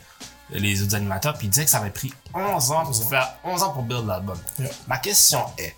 les 0.51 0.81
autres 0.81 0.95
animateurs, 0.95 1.37
puis 1.37 1.47
il 1.47 1.49
disait 1.49 1.65
que 1.65 1.71
ça 1.71 1.79
avait 1.79 1.89
pris 1.89 2.13
11 2.33 2.71
ans 2.71 2.85
pour 2.85 3.09
faire 3.09 3.35
11 3.43 3.63
ans 3.63 3.71
pour 3.71 3.83
build 3.83 4.05
l'album. 4.05 4.37
Yeah. 4.59 4.69
Ma 4.87 4.97
question 4.97 5.43
est, 5.57 5.75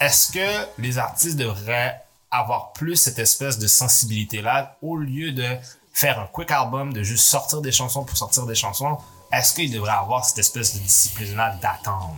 est-ce 0.00 0.32
que 0.32 0.68
les 0.78 0.98
artistes 0.98 1.36
devraient 1.36 2.04
avoir 2.30 2.72
plus 2.72 2.96
cette 2.96 3.18
espèce 3.18 3.58
de 3.58 3.66
sensibilité-là 3.66 4.76
au 4.82 4.96
lieu 4.96 5.32
de 5.32 5.56
faire 5.92 6.18
un 6.18 6.26
quick 6.26 6.50
album, 6.50 6.92
de 6.92 7.02
juste 7.02 7.24
sortir 7.24 7.60
des 7.60 7.70
chansons 7.70 8.04
pour 8.04 8.16
sortir 8.16 8.46
des 8.46 8.56
chansons, 8.56 8.98
est-ce 9.32 9.54
qu'il 9.54 9.72
devrait 9.72 9.92
avoir 9.92 10.24
cette 10.24 10.38
espèce 10.38 10.74
de 10.74 10.80
discipline-là 10.80 11.56
d'attendre? 11.62 12.16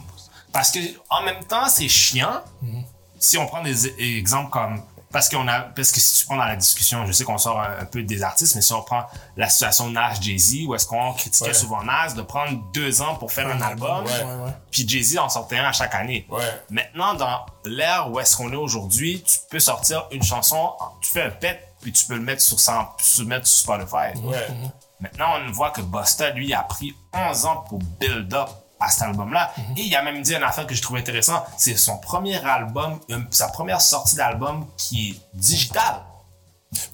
Parce 0.52 0.70
que 0.70 0.78
en 1.10 1.22
même 1.22 1.44
temps, 1.44 1.68
c'est 1.68 1.88
chiant. 1.88 2.40
Si 3.18 3.36
on 3.36 3.46
prend 3.46 3.62
des 3.62 3.86
e- 3.86 4.18
exemples 4.18 4.50
comme 4.50 4.82
parce 5.16 5.30
qu'on 5.30 5.48
a 5.48 5.60
parce 5.60 5.92
que 5.92 5.98
si 6.00 6.18
tu 6.18 6.26
prends 6.26 6.36
dans 6.36 6.44
la 6.44 6.56
discussion, 6.56 7.06
je 7.06 7.12
sais 7.12 7.24
qu'on 7.24 7.38
sort 7.38 7.58
un, 7.58 7.78
un 7.80 7.84
peu 7.86 8.02
des 8.02 8.22
artistes, 8.22 8.54
mais 8.54 8.60
si 8.60 8.70
on 8.74 8.82
prend 8.82 9.06
la 9.38 9.48
situation 9.48 9.88
Nas 9.88 10.20
Jay-Z, 10.20 10.66
où 10.66 10.74
est-ce 10.74 10.86
qu'on 10.86 11.14
critiquait 11.14 11.48
Ouais. 11.48 11.54
souvent 11.54 11.82
Nas 11.82 12.12
de 12.12 12.20
prendre 12.20 12.58
deux 12.74 13.00
ans 13.00 13.14
pour 13.14 13.32
faire 13.32 13.48
un 13.48 13.62
album, 13.62 14.04
puis 14.70 14.86
Jay-Z 14.86 15.16
en 15.16 15.30
sortait 15.30 15.56
un 15.56 15.64
à 15.64 15.72
chaque 15.72 15.94
année. 15.94 16.26
Ouais. 16.28 16.42
Maintenant, 16.68 17.14
dans 17.14 17.46
l'ère 17.64 18.10
où 18.12 18.20
est-ce 18.20 18.36
qu'on 18.36 18.52
est 18.52 18.56
aujourd'hui, 18.56 19.22
tu 19.26 19.38
peux 19.50 19.58
sortir 19.58 20.06
une 20.12 20.22
chanson, 20.22 20.72
tu 21.00 21.10
fais 21.10 21.22
un 21.22 21.30
pet, 21.30 21.66
puis 21.80 21.92
tu 21.92 22.04
peux 22.04 22.16
le 22.16 22.20
mettre 22.20 22.42
sur, 22.42 22.60
sur, 22.60 23.24
mettre 23.24 23.46
sur 23.46 23.60
Spotify. 23.60 24.18
Ouais. 24.22 24.46
Maintenant, 25.00 25.38
on 25.46 25.50
voit 25.50 25.70
que 25.70 25.80
Busta, 25.80 26.28
lui, 26.32 26.52
a 26.52 26.62
pris 26.62 26.94
11 27.14 27.46
ans 27.46 27.64
pour 27.70 27.78
build 27.78 28.34
up 28.34 28.50
à 28.80 28.90
cet 28.90 29.02
album-là. 29.02 29.52
Et 29.76 29.82
il 29.82 29.96
a 29.96 30.02
même 30.02 30.22
dit 30.22 30.34
une 30.34 30.42
affaire 30.42 30.66
que 30.66 30.74
je 30.74 30.82
trouve 30.82 30.96
intéressant. 30.96 31.44
C'est 31.56 31.76
son 31.76 31.98
premier 31.98 32.42
album, 32.44 32.98
euh, 33.10 33.18
sa 33.30 33.48
première 33.48 33.80
sortie 33.80 34.16
d'album 34.16 34.66
qui 34.76 35.10
est 35.10 35.36
digital. 35.38 36.02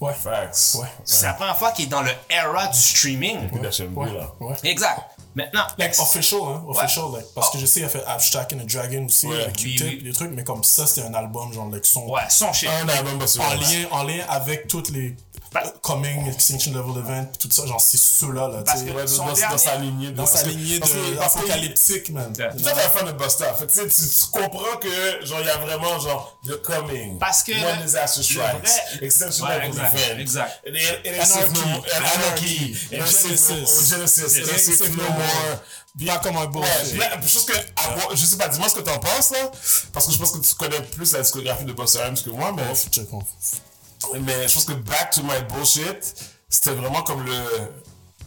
Ouais. 0.01 0.13
Facts. 0.13 0.77
Ouais. 0.81 0.87
C'est 1.05 1.27
la 1.27 1.35
première 1.35 1.57
fois 1.57 1.73
qu'il 1.73 1.87
est 1.87 1.89
dans 1.89 2.03
le 2.03 2.11
era 2.31 2.69
du 2.69 2.79
streaming. 2.79 3.51
Ouais. 3.95 4.13
là. 4.13 4.33
Ouais. 4.41 4.55
Exact. 4.65 5.01
Maintenant, 5.35 5.67
Like 5.79 5.99
official, 5.99 6.41
hein, 6.45 6.63
official, 6.69 7.07
like, 7.15 7.25
parce 7.35 7.51
que 7.51 7.59
je 7.59 7.65
sais, 7.65 7.81
il 7.81 7.85
a 7.87 7.89
fait 7.89 8.05
Abstract 8.05 8.53
and 8.53 8.61
a 8.61 8.65
Dragon 8.65 9.07
aussi, 9.07 9.27
Ouais, 9.27 9.43
avec 9.43 9.57
oui, 9.65 10.01
les 10.05 10.13
trucs, 10.13 10.31
mais 10.31 10.45
comme 10.45 10.63
ça, 10.63 10.87
c'était 10.87 11.07
un 11.07 11.15
album, 11.15 11.51
genre, 11.55 11.71
like, 11.71 11.87
son, 11.87 12.07
ouais, 12.07 12.21
son 12.29 12.53
shit. 12.53 12.69
Un 12.69 12.87
album, 12.87 13.19
bah, 13.19 13.27
c'est 13.27 13.41
en, 13.41 13.55
lien, 13.55 13.87
en 13.93 14.03
lien 14.03 14.23
avec 14.29 14.69
toutes 14.69 14.91
les 14.91 15.17
Coming, 15.83 16.29
Extinction 16.29 16.73
Level 16.73 17.03
Event, 17.03 17.27
tout 17.39 17.51
ça, 17.51 17.67
genre, 17.67 17.81
c'est 17.81 17.99
ceux-là, 17.99 18.49
là, 18.49 18.63
tu 18.63 18.79
sais. 18.79 18.91
Ouais, 18.91 19.05
dans, 19.05 19.51
dans 19.51 19.59
sa 19.59 19.77
lignée 19.77 20.11
de 20.11 20.17
Dans 20.17 20.27
sa 20.27 20.43
lignée 20.45 20.79
de 20.79 21.19
apocalyptique, 21.21 22.11
man. 22.11 22.33
Toi, 22.33 22.49
t'es 22.51 22.71
un 22.71 22.91
fan 22.91 23.07
de. 23.07 23.23
Fait 23.23 23.67
que, 23.67 23.89
tu, 23.89 24.27
comprends 24.33 24.77
que, 24.81 25.25
genre, 25.27 25.41
il 25.41 25.47
y 25.47 25.51
a 25.51 25.59
vraiment, 25.59 25.99
genre, 25.99 26.39
The 26.47 26.63
Coming. 26.63 27.19
Parce 27.19 27.43
que 27.43 27.53
One 27.53 27.83
Disaster 27.85 28.23
Strikes. 28.23 28.41
Ouais, 29.43 29.59
Level 29.59 29.69
exact, 29.69 29.97
Event. 29.97 30.19
exact. 30.19 30.67
Anarchy. 30.67 31.83
Anarchy. 31.95 32.77
Genesis. 32.91 33.89
Genesis. 33.91 34.81
No 34.91 35.03
More. 35.03 35.59
Pas 36.07 36.19
comme 36.19 36.37
un 36.37 36.47
moi- 36.47 36.67
je 38.15 38.25
sais 38.25 38.37
pas, 38.37 38.49
dis-moi 38.49 38.69
ce 38.69 38.75
que 38.75 38.81
t'en 38.81 38.99
penses, 38.99 39.31
là. 39.31 39.51
Parce 39.93 40.07
que 40.07 40.13
je 40.13 40.19
pense 40.19 40.33
que 40.33 40.39
tu 40.39 40.55
connais 40.55 40.81
plus 40.81 41.13
la 41.13 41.21
discographie 41.21 41.65
de 41.65 41.73
Busta 41.73 42.05
Rhymes 42.05 42.17
que 42.17 42.31
moi, 42.31 42.53
mais, 42.57 42.63
Mais 44.21 44.49
je 44.49 44.55
pense 44.55 44.65
que 44.65 44.73
Back 44.73 45.11
to 45.13 45.23
My 45.23 45.43
Bullshit, 45.53 46.15
c'était 46.49 46.71
vraiment 46.73 47.03
comme 47.03 47.25
le. 47.25 47.33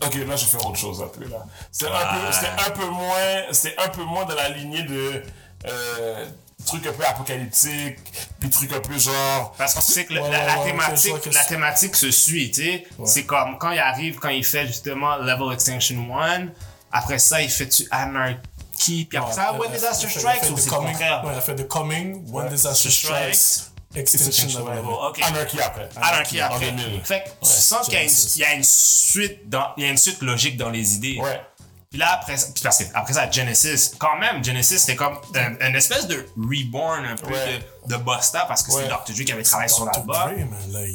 Ok, 0.05 0.13
là, 0.15 0.35
je 0.35 0.45
vais 0.45 0.51
faire 0.51 0.65
autre 0.65 0.77
chose 0.77 1.01
un 1.01 1.07
peu, 1.07 1.25
là. 1.29 1.45
C'était 1.71 1.91
un, 1.91 2.67
un 2.67 2.71
peu 2.71 2.85
moins, 2.85 3.43
c'était 3.51 3.75
un 3.81 3.87
peu 3.89 4.03
moins 4.03 4.25
dans 4.25 4.35
la 4.35 4.49
lignée 4.49 4.83
de, 4.83 5.23
euh, 5.67 6.25
trucs 6.65 6.85
un 6.87 6.91
peu 6.91 7.05
apocalyptiques, 7.05 7.99
puis 8.39 8.49
trucs 8.49 8.73
un 8.73 8.79
peu 8.81 8.97
genre. 8.99 9.53
Parce 9.57 9.73
qu'on 9.73 9.81
sait 9.81 10.05
que 10.05 10.13
le- 10.13 10.21
Ouais, 10.21 10.31
la, 10.31 10.45
la 10.57 10.63
thématique, 10.65 11.13
la 11.27 11.31
c'est- 11.43 11.47
thématique 11.47 11.95
se 11.95 12.11
suit, 12.11 12.51
tu 12.51 12.63
sais. 12.63 12.87
C'est 13.05 13.23
comme 13.25 13.57
quand 13.57 13.71
il 13.71 13.79
arrive, 13.79 14.17
quand 14.19 14.29
il 14.29 14.43
fait 14.43 14.67
justement 14.67 15.15
Level 15.17 15.53
Extinction 15.53 16.19
1, 16.19 16.47
après 16.91 17.19
ça, 17.19 17.41
il 17.41 17.49
fait 17.49 17.69
tu 17.69 17.87
Anarchy, 17.91 19.05
puis 19.05 19.17
après 19.17 19.33
ça, 19.33 19.53
When 19.53 19.71
Disaster 19.71 20.09
Strikes, 20.09 20.43
ou 20.51 20.57
c'est 20.57 20.65
le 20.69 20.75
contraire? 20.75 21.21
Ouais, 21.23 21.31
elle 21.31 21.37
a 21.37 21.41
fait 21.41 21.55
The 21.55 21.67
Coming, 21.67 22.25
One 22.33 22.49
Disaster 22.49 22.89
Strikes, 22.89 23.71
Extinction 23.95 24.59
Level 24.65 24.77
Event. 24.79 25.07
Ok. 25.09 25.19
Anarchy 25.23 25.59
après. 25.61 25.89
Anarchy 25.95 26.39
après. 26.41 26.71
2000. 26.71 27.01
Fait 27.03 27.23
que 27.23 27.45
tu 27.45 27.51
sens 27.51 27.85
qu'il 27.85 27.93
y 27.95 27.97
a 27.97 28.03
une- 28.03 28.09
il 28.09 28.41
y, 28.41 28.43
a 28.45 28.53
une 28.53 28.63
suite 28.63 29.49
dans, 29.49 29.67
il 29.77 29.83
y 29.83 29.87
a 29.87 29.89
une 29.89 29.97
suite 29.97 30.21
logique 30.21 30.57
dans 30.57 30.69
les 30.69 30.95
idées. 30.95 31.19
Ouais. 31.21 31.41
Puis 31.89 31.99
là, 31.99 32.11
après, 32.13 32.35
puis 32.35 32.61
parce 32.61 32.79
que 32.79 32.83
après 32.93 33.13
ça, 33.13 33.31
Genesis, 33.31 33.91
quand 33.97 34.17
même, 34.17 34.43
Genesis, 34.43 34.79
c'était 34.79 34.95
comme 34.97 35.17
un- 35.35 35.69
une 35.69 35.75
espèce 35.75 36.07
de 36.07 36.25
reborn 36.35 37.05
un 37.05 37.15
peu 37.15 37.31
Ouais. 37.31 37.59
de, 37.87 37.93
de 37.95 37.97
Busta 38.03 38.43
parce 38.47 38.63
que 38.63 38.71
Ouais. 38.73 38.83
c'était 38.83 38.93
Dr. 38.93 39.13
Dre 39.15 39.23
qui 39.25 39.31
avait 39.31 39.43
travaillé 39.43 39.69
sur 39.69 39.85
l'album. 39.85 40.13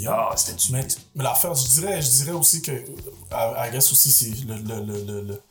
Ah, 0.08 0.30
c'était 0.36 0.52
du. 0.58 0.72
Mais, 0.72 0.86
mais 1.14 1.24
l'affaire, 1.24 1.54
je 1.54 1.66
dirais, 1.68 2.02
je 2.02 2.08
dirais 2.10 2.32
aussi 2.32 2.60
que, 2.60 2.72
I, 2.72 2.82
I 3.32 3.70
guess 3.72 3.90
aussi, 3.92 4.10
c'est 4.10 4.44
le, 4.46 4.56
le, 4.56 4.84
le, 4.84 5.04
le, 5.04 5.22
le 5.22 5.42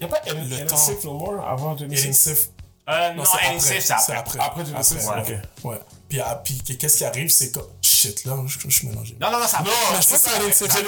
Y'a 0.00 0.08
pas 0.08 0.20
Le 0.26 0.56
N- 0.60 0.66
temps. 0.66 0.76
Safe 0.76 1.02
No 1.04 1.14
More 1.18 1.44
avant 1.48 1.76
Getting 1.76 1.96
Genesis? 1.96 2.14
Safe. 2.30 2.48
Euh, 2.88 3.14
non, 3.14 3.24
c'est 3.24 3.80
Safe, 3.80 4.00
c'est 4.06 4.12
après. 4.14 4.38
Après 4.38 4.64
Genesis, 4.66 4.96
Après, 5.08 5.34
ok. 5.64 5.64
Ouais. 5.64 5.80
Puis, 6.08 6.20
ah, 6.20 6.40
puis 6.44 6.58
qu'est-ce 6.62 6.98
qui 6.98 7.04
arrive, 7.04 7.30
c'est 7.30 7.50
que. 7.50 7.60
Shit, 7.82 8.24
là, 8.24 8.36
je, 8.46 8.58
je 8.58 8.68
suis 8.70 8.86
mélangé. 8.88 9.16
Non, 9.20 9.30
non, 9.30 9.38
non, 9.40 9.46
ça 9.46 9.60
Non, 9.60 9.70
Mais 9.92 10.02
c'est 10.02 10.16
ça, 10.18 10.30
ça. 10.30 10.40
c'est 10.52 10.68
Non, 10.68 10.80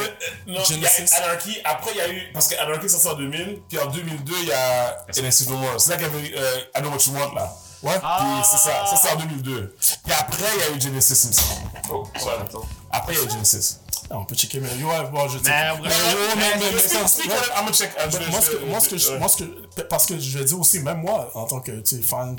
il 0.46 0.54
y 0.54 0.64
Genesis. 0.64 1.12
a 1.14 1.24
Anarchy. 1.24 1.58
Après, 1.64 1.90
il 1.92 1.96
y 1.96 2.00
a 2.00 2.08
eu. 2.12 2.32
Parce 2.32 2.48
que 2.48 2.56
Anarchy 2.60 2.86
est 2.86 2.88
sorti 2.90 3.08
en 3.08 3.14
2000. 3.14 3.62
Puis 3.68 3.78
en 3.78 3.86
2002, 3.86 4.32
il 4.42 4.48
y 4.48 4.52
a 4.52 5.06
More. 5.50 5.80
C'est 5.80 5.90
là 5.90 5.96
qu'il 5.96 6.06
y 6.06 6.10
avait 6.10 6.28
eu 6.28 6.34
euh, 6.36 6.60
I 6.76 6.80
Know 6.80 6.90
What 6.90 6.98
You 7.06 7.12
Want, 7.14 7.34
là. 7.34 7.52
Ouais. 7.82 7.98
Puis 7.98 8.48
c'est 8.50 8.58
ça. 8.58 8.86
Ça, 8.86 8.96
c'est 9.02 9.10
en 9.12 9.16
2002. 9.16 9.74
Puis 10.04 10.12
après, 10.12 10.44
il 10.56 10.60
y 10.60 10.62
a 10.64 10.76
eu 10.76 10.80
Genesis, 10.80 11.24
il 11.24 11.28
me 11.28 11.32
semble. 11.32 11.70
Oh, 11.90 12.08
ouais, 12.14 12.32
attends. 12.40 12.66
Après, 12.90 13.14
il 13.14 13.18
y 13.18 13.22
a 13.22 13.24
eu 13.24 13.30
Genesis. 13.30 13.78
Ah, 14.10 14.18
on 14.18 14.24
peut 14.24 14.36
checker, 14.36 14.60
mais 14.60 14.68
ouais, 14.68 15.10
bon, 15.10 15.28
je 15.28 15.38
dis. 15.38 15.44
Mais, 15.48 15.72
Mais, 15.74 15.80
ouais, 15.80 15.88
ouais, 15.88 16.36
mais, 16.36 16.64
ouais. 16.64 16.70
moi, 17.00 18.40
ce 18.40 18.50
que, 18.50 18.56
vais- 18.56 18.66
moi, 18.66 18.80
ce 18.80 18.88
que, 18.88 18.96
je- 18.98 19.10
ouais. 19.10 19.18
moi, 19.18 19.28
ce 19.28 19.36
que, 19.38 19.80
parce 19.82 20.06
que 20.06 20.18
je 20.18 20.38
vais 20.38 20.44
dire 20.44 20.60
aussi, 20.60 20.78
même 20.80 21.00
moi, 21.02 21.30
en 21.34 21.44
tant 21.44 21.60
que, 21.60 21.82
fan, 22.02 22.36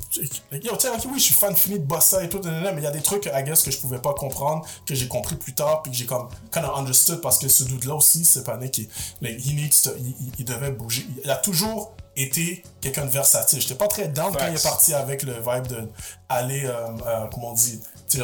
yo, 0.51 0.75
tu 0.77 0.79
sais, 0.79 0.89
ok, 0.89 1.01
oui, 1.11 1.19
je 1.19 1.23
suis 1.25 1.33
fan 1.33 1.55
fini 1.55 1.79
de 1.79 1.83
Bossa 1.85 2.23
et 2.23 2.29
tout, 2.29 2.39
mais 2.43 2.73
il 2.77 2.83
y 2.83 2.87
a 2.87 2.91
des 2.91 3.01
trucs, 3.01 3.25
I 3.25 3.43
guess, 3.43 3.63
que 3.63 3.71
je 3.71 3.77
pouvais 3.79 3.99
pas 3.99 4.13
comprendre, 4.13 4.65
que 4.85 4.95
j'ai 4.95 5.07
compris 5.09 5.35
plus 5.35 5.53
tard, 5.53 5.81
puis 5.83 5.91
que 5.91 5.97
j'ai 5.97 6.05
comme, 6.05 6.29
kind 6.53 6.63
of 6.65 6.77
understood, 6.77 7.19
parce 7.21 7.37
que 7.37 7.47
ce 7.49 7.63
dude-là 7.65 7.95
aussi, 7.95 8.23
c'est 8.23 8.43
pas 8.45 8.55
né 8.57 8.69
qui, 8.71 8.87
like, 9.21 9.39
he 9.45 9.53
needs 9.53 9.81
to, 9.83 9.91
il, 9.99 10.07
il- 10.07 10.31
il 10.39 10.45
devait 10.45 10.71
bouger. 10.71 11.05
Il 11.23 11.29
a 11.29 11.35
toujours 11.35 11.91
été 12.15 12.63
quelqu'un 12.81 13.05
de 13.05 13.11
versatile. 13.11 13.61
J'étais 13.61 13.75
pas 13.75 13.87
très 13.87 14.07
down 14.07 14.31
quand 14.33 14.47
il 14.47 14.53
est 14.55 14.57
Facts. 14.57 14.63
parti 14.71 14.93
avec 14.93 15.21
le 15.23 15.33
vibe 15.33 15.67
de 15.67 15.87
aller, 16.29 16.65
euh, 16.65 16.73
euh, 17.05 17.25
comment 17.31 17.51
on 17.51 17.53
dit, 17.53 17.79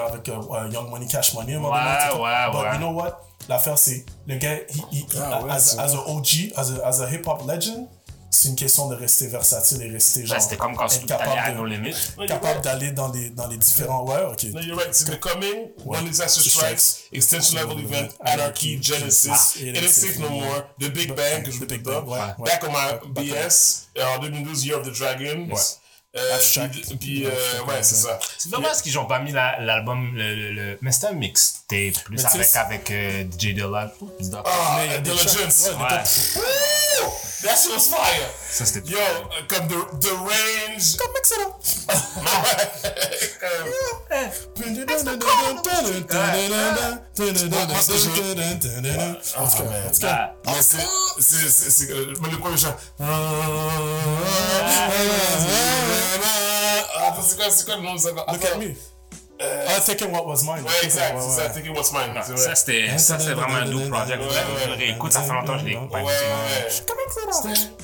avec 0.07 0.29
euh, 0.29 0.33
euh, 0.51 0.69
Young 0.71 0.89
Money, 0.89 1.05
Cash 1.07 1.33
Money, 1.35 1.57
Ouais, 1.57 1.69
ça. 1.71 2.19
ouais, 2.19 2.51
But 2.51 2.57
ouais. 2.61 2.71
you 2.73 2.77
know 2.77 2.91
what? 2.93 3.19
L'affaire, 3.49 3.77
c'est, 3.77 4.05
le 4.27 4.35
gars, 4.37 4.55
he- 4.69 4.81
he- 4.91 5.05
Ah, 5.19 5.43
ouais, 5.43 5.51
as, 5.51 5.77
as 5.79 5.93
a 5.95 5.99
OG, 6.09 6.53
as 6.55 6.71
a, 6.71 6.87
as 6.87 7.01
a 7.01 7.09
hip-hop 7.11 7.41
legend, 7.47 7.87
c'est 8.29 8.49
une 8.49 8.55
question 8.55 8.87
de 8.89 8.95
rester 8.95 9.27
versatile 9.27 9.79
et 9.83 9.89
rester 9.91 10.25
genre. 10.25 10.37
Ouais, 10.37 10.41
C'était 10.41 10.57
comme 10.57 10.75
quand 10.75 10.87
tu 10.87 10.95
allais 10.95 11.13
à 11.13 11.17
capable 11.17 11.57
nos 11.57 11.65
limites. 11.65 12.15
capable 12.27 12.61
d'aller 12.61 12.91
dans 12.91 13.11
les, 13.11 13.29
dans 13.29 13.45
les 13.47 13.57
différents. 13.57 14.03
Ouais, 14.05 14.23
ok. 14.31 14.45
No, 14.53 14.59
you're 14.59 14.75
right. 14.77 14.93
C'est 14.95 15.05
The 15.05 15.19
Coming, 15.19 15.67
One 15.85 16.05
Disaster 16.05 16.41
Strikes, 16.49 17.09
Extension 17.11 17.59
Level 17.59 17.79
Event, 17.85 18.07
Anarchy, 18.21 18.79
Genesis, 18.81 19.55
It 19.61 19.77
Is 19.77 19.87
Safe 19.89 20.17
No 20.19 20.29
More, 20.29 20.63
The 20.79 20.89
Big 20.91 21.13
Bang, 21.13 21.43
que 21.43 21.51
je 21.51 21.59
vous. 21.59 21.65
Back 22.43 22.63
on 22.63 22.71
my 22.71 23.13
BS, 23.23 23.89
en 24.01 24.19
2012, 24.19 24.65
Year 24.65 24.77
of 24.79 24.87
the 24.87 24.97
Dragon. 24.97 25.47
Euh, 26.15 26.35
Abstract. 26.35 26.73
puis, 26.73 26.95
puis, 26.97 27.25
euh, 27.25 27.29
ouais, 27.67 27.81
c'est 27.81 27.95
ça. 27.95 28.19
C'est 28.37 28.49
dommage 28.51 28.81
qu'ils 28.83 28.93
n'ont 28.93 29.05
pas 29.07 29.17
mis 29.19 29.31
la- 29.31 29.59
l'album, 29.59 30.11
le, 30.15 30.35
le, 30.35 30.51
le- 30.51 30.77
mais 30.81 30.91
c'était 30.91 31.07
un 31.07 31.13
mixtape, 31.13 32.03
plus 32.05 32.23
avec, 32.23 32.55
avec 32.55 32.91
euh, 32.91 33.23
DJ 33.23 33.55
Dilla. 33.55 33.91
Ah, 34.45 34.75
Mais 34.77 34.85
il 34.85 34.91
y 34.91 34.93
a 34.95 34.97
des 34.99 35.09
Diligence. 35.09 35.69
That 37.43 37.55
shit 37.57 37.71
was 37.73 37.89
fire. 37.89 38.29
ça 38.49 38.65
c'était. 38.65 38.89
Yo, 38.89 38.97
euh, 38.97 39.41
comme 39.49 39.67
The, 39.67 39.75
the 39.99 40.11
Range. 40.11 40.97
Comme 40.97 41.11
excellent. 41.17 41.59
C'est, 51.19 51.89
le 51.89 52.13
premier 52.37 52.57
chant. 52.57 52.75
C'est 57.25 57.37
quoi, 57.37 57.49
c'est 57.49 57.65
quoi 57.65 57.75
le 57.75 57.81
nom 57.81 57.95
de 57.95 57.99
ça? 57.99 58.09
Me. 59.39 59.45
Ah, 59.67 59.79
Taking 59.81 60.11
What 60.11 60.25
Was 60.27 60.41
Mine. 60.43 60.63
Ouais, 60.63 60.71
exact, 60.83 61.15
Ouais, 61.15 61.21
c'est 61.21 61.27
ouais. 61.41 61.47
ça, 61.47 61.49
Taking 61.49 61.75
What's 61.75 61.91
Mine. 61.91 62.13
C'est 62.25 62.37
Ça 62.37 62.55
c'était, 62.55 62.97
ça 62.97 63.17
c'est 63.19 63.33
vraiment 63.33 63.55
un 63.55 63.65
dope 63.65 63.89
project. 63.89 64.21
Ouais, 64.21 64.27
Ouais, 64.27 64.33
ouais, 64.33 64.61
je 64.63 64.69
le 64.69 64.75
réécoute, 64.75 65.11
ça 65.11 65.21
fait 65.21 65.33
longtemps 65.33 65.53
que 65.55 65.59
je 65.59 65.65
l'ai 65.65 65.75
Ouais, 65.75 65.87
pas 65.87 65.97
ouais, 65.97 66.03
écouté. 66.03 66.25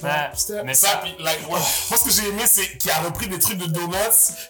ouais. 0.04 0.10
Ouais, 0.10 0.64
Mais 0.64 0.74
Ça, 0.74 0.88
ça, 0.90 0.98
puis, 1.04 1.16
like, 1.20 1.40
ouais. 1.50 1.60
Moi, 1.90 1.98
ce 2.00 2.04
que 2.04 2.12
j'ai 2.12 2.30
aimé, 2.30 2.44
c'est 2.46 2.78
qu'il 2.78 2.92
a 2.92 3.00
repris 3.00 3.28
des 3.28 3.40
trucs 3.40 3.58
de 3.58 3.66
Donuts 3.66 3.96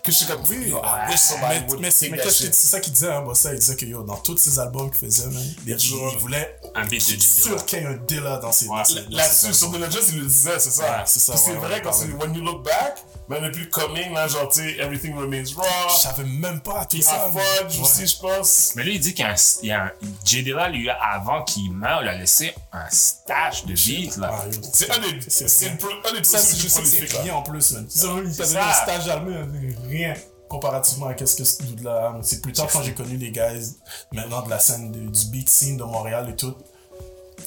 que 0.04 0.12
je 0.12 0.18
suis 0.18 0.26
comme, 0.26 0.42
oui, 0.50 0.68
I 0.72 1.10
wish 1.10 1.20
somebody 1.20 1.60
Mais, 1.62 1.70
would 1.70 1.80
mais, 1.82 1.92
c'est 1.92 2.10
mais 2.10 2.18
que- 2.18 2.30
c'est 2.30 2.54
ça 2.54 2.80
qu'il 2.80 2.94
disait, 2.94 3.12
hein, 3.12 3.22
Bossa, 3.22 3.54
il 3.54 3.60
disait 3.60 3.76
que 3.76 3.86
yo, 3.86 4.04
dans 4.04 4.18
tous 4.18 4.38
ses 4.38 4.60
albums 4.60 4.92
qu'il 4.92 5.08
faisait, 5.10 5.24
il, 5.66 6.18
voulait 6.20 6.60
un 6.76 6.86
beat 6.86 7.16
de 7.16 7.22
sûr 7.22 7.66
qu'il 7.66 7.80
y 7.80 7.82
ait 7.82 7.86
un 7.86 7.94
Dilla 8.08 8.38
dans 8.38 8.52
ses, 8.52 8.68
Là-dessus, 9.10 9.54
sur 9.54 9.72
Legends, 9.72 10.00
il 10.10 10.20
le 10.20 10.26
disait, 10.28 10.60
c'est 10.60 10.70
ça. 10.72 10.84
Ouais, 10.84 11.04
c'est 11.06 11.20
ça, 11.20 11.38
c'est 11.38 11.52
ouais, 11.52 11.58
vrai, 11.58 11.76
ouais, 11.76 11.82
quand 11.82 11.92
ouais. 11.92 12.06
c'est 12.08 12.12
When 12.24 12.36
You 12.36 12.44
Look 12.44 12.64
Back, 12.64 12.98
même 13.30 13.44
depuis 13.46 13.70
coming, 13.70 14.14
là, 14.14 14.28
genre, 14.28 14.50
tu 14.50 14.60
sais, 14.60 14.78
Everything 14.80 15.16
Remains 15.16 15.44
Raw. 15.56 15.64
Je 15.96 16.02
savais 16.02 16.24
même 16.24 16.60
pas 16.62 16.86
tout 16.86 16.99
Puis 17.02 17.78
Ouais. 17.78 17.84
aussi, 17.84 18.08
je 18.08 18.20
pense. 18.20 18.72
Mais 18.76 18.84
lui, 18.84 18.96
il 18.96 19.00
dit 19.00 19.14
qu'il 19.14 19.26
y 19.26 19.28
a 19.28 19.32
un, 19.32 19.36
il 19.64 19.68
y 19.68 19.72
a 19.72 19.84
un 19.86 19.92
J. 20.24 20.44
Dilla, 20.44 20.70
lui, 20.70 20.90
avant 20.90 21.44
qu'il 21.44 21.72
meure, 21.74 22.02
il 22.04 22.08
a 22.10 22.16
laissé 22.18 22.54
un 22.72 22.90
stash 22.90 23.66
de 23.66 23.74
beats, 23.74 24.20
là. 24.20 24.32
Ah, 24.34 24.46
C'est 24.74 24.90
un 24.92 25.00
des, 25.00 25.22
c'est 25.28 25.48
c'est 25.48 25.70
un 25.70 25.74
des 26.14 26.24
Ça, 26.24 26.40
c'est- 26.40 26.86
c'est 26.86 27.18
rien 27.22 27.36
en 27.36 27.42
plus, 27.44 27.72
man. 27.72 27.86
C'est 27.90 28.06
vrai, 28.08 28.22
il 28.26 28.36
t'a 28.36 28.46
C'est 28.46 28.54
donné 28.54 28.66
un 28.66 28.74
ça. 28.74 28.84
stage 28.84 29.08
allemand, 29.10 29.48
rien 29.88 30.14
comparativement 30.50 31.08
à 31.08 31.14
qu'est-ce 31.14 31.36
que 31.36 31.44
ce 31.44 31.62
dude-là 31.64 31.92
a. 32.08 32.18
C'est 32.24 32.42
plus 32.42 32.54
tard 32.54 32.68
quand 32.72 32.82
j'ai 32.82 32.94
connu 32.96 33.18
les 33.18 33.32
guys 33.32 33.76
maintenant 34.12 34.42
de 34.42 34.50
la 34.50 34.58
scène 34.60 34.92
du, 34.92 35.00
du 35.08 35.26
beat 35.28 35.48
scene 35.50 35.78
de 35.78 35.84
Montréal 35.84 36.28
et 36.30 36.36
tout. 36.36 36.56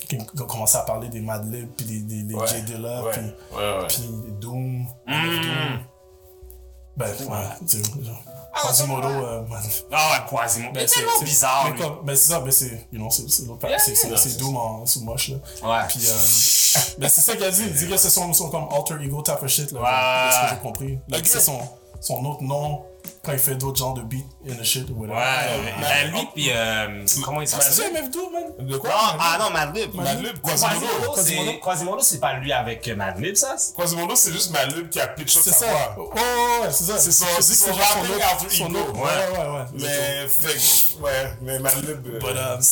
qui 0.08 0.16
ont 0.18 0.46
commencé 0.46 0.76
à 0.76 0.80
parler 0.82 1.08
des 1.08 1.20
Madlib, 1.20 1.68
puis 1.76 1.84
des, 1.86 2.00
des, 2.00 2.22
des 2.22 2.34
Ouais. 2.34 2.42
Ouais. 2.42 2.62
puis, 2.62 2.76
Ouais, 2.80 3.58
ouais. 3.58 3.86
puis 3.88 4.02
Doom. 4.40 4.86
Hmm. 5.06 5.40
Doom. 5.42 5.80
Ben, 6.96 7.06
ouais, 7.06 7.66
tu 7.68 7.78
sais, 7.78 7.82
genre. 8.02 8.22
Quasimodo, 8.60 9.08
euh, 9.08 9.42
man. 9.48 9.62
Ah 9.92 10.10
ouais, 10.30 10.36
Quasimo. 10.38 10.68
Il 10.68 10.72
Ben, 10.72 10.80
est 10.84 10.86
c'est- 10.88 10.96
tellement 11.00 11.20
bizarre, 11.22 11.70
mais 11.70 11.80
comme- 11.82 12.04
Ben, 12.04 12.16
c'est 12.16 12.28
ça, 12.32 12.40
ben, 12.40 12.50
c'est, 12.52 12.86
you 12.92 12.98
know, 12.98 13.08
c'est, 13.10 13.28
c'est 13.30 13.44
c'est, 13.78 13.94
c'est, 13.94 14.16
c'est 14.16 14.36
Doom 14.38 14.56
en 14.56 14.84
sous 14.86 15.00
moche, 15.04 15.28
là. 15.30 15.36
Ouais. 15.62 15.84
Puis, 15.88 16.00
euh, 16.06 16.12
ben, 16.98 17.08
c'est 17.08 17.20
ça 17.22 17.34
qu'il 17.34 17.44
a 17.44 17.50
dit. 17.50 17.62
Il 17.66 17.74
dit 17.74 17.88
que 17.88 17.96
c'est 17.96 18.10
son, 18.10 18.32
son 18.32 18.50
comme 18.50 18.68
alter 18.72 18.94
ego 19.02 19.22
type 19.22 19.42
of 19.42 19.48
shit, 19.48 19.72
là. 19.72 19.80
Ouais. 19.80 19.86
genre, 19.86 20.26
de 20.28 20.32
ce 20.32 20.40
que 20.40 20.48
j'ai 20.56 20.60
compris. 20.62 20.98
Like, 21.08 21.22
Ok. 21.24 21.28
c'est 21.32 21.40
son, 21.40 21.58
son 22.00 22.24
autre 22.24 22.42
nom 22.42 22.84
quand 23.24 23.30
il 23.32 23.38
fait 23.38 23.54
d'autres 23.54 23.78
genres 23.78 23.94
de 23.94 24.02
beats 24.02 24.24
the 24.44 24.64
shit 24.64 24.90
ou 24.90 24.94
whatever. 25.00 25.16
Ouais, 25.16 25.72
ben, 25.80 26.10
lui, 26.10 26.26
puis 26.34 26.50
euh, 26.50 27.04
comment 27.24 27.40
il 27.40 27.46
C'est 27.46 27.60
s'appelle? 27.60 27.92
MF 28.02 28.10
Doom, 28.10 28.32
man. 28.32 28.42
De 28.66 28.76
quoi? 28.76 28.90
Non, 28.90 28.96
ah 29.20 29.36
non, 29.38 29.50
Madlib. 29.50 29.94
Madlib, 29.94 30.38
Quasimodo. 30.40 31.12
Quasimodo, 31.14 31.52
Quasimodo. 31.60 32.00
c'est 32.00 32.14
c'est 32.14 32.20
pas 32.20 32.32
lui 32.34 32.52
avec 32.52 32.88
Madlib, 32.96 33.36
ça? 33.36 33.54
Quasimodo, 33.76 34.16
c'est 34.16 34.32
juste 34.32 34.50
Malib 34.50 34.88
qui 34.88 34.98
a 35.00 35.06
pitch 35.06 35.36
up 35.36 35.42
C'est 35.44 35.52
sa 35.52 35.66
ça. 35.66 35.70
voix. 35.70 35.94
Oh, 35.98 36.10
ouais, 36.16 36.20
ouais, 36.66 36.72
c'est 36.72 36.82
ça. 36.84 36.98
C'est 36.98 37.10
dis 37.10 37.16
c'est 37.46 37.54
son 37.54 37.72
genre 37.74 37.86
rapping 38.28 38.50
son 38.50 38.68
ego. 38.70 38.78
autre- 38.80 38.92
Ouais. 38.94 39.02
Ouais, 39.02 39.38
ouais, 39.38 39.48
ouais. 39.54 39.64
Mais, 39.74 40.26
fait 40.28 40.58
que, 40.58 41.02
ouais, 41.04 41.32
mais 41.42 41.58
Malib. 41.60 41.90
euh, 41.90 42.18
But, 42.18 42.36
um, 42.36 42.60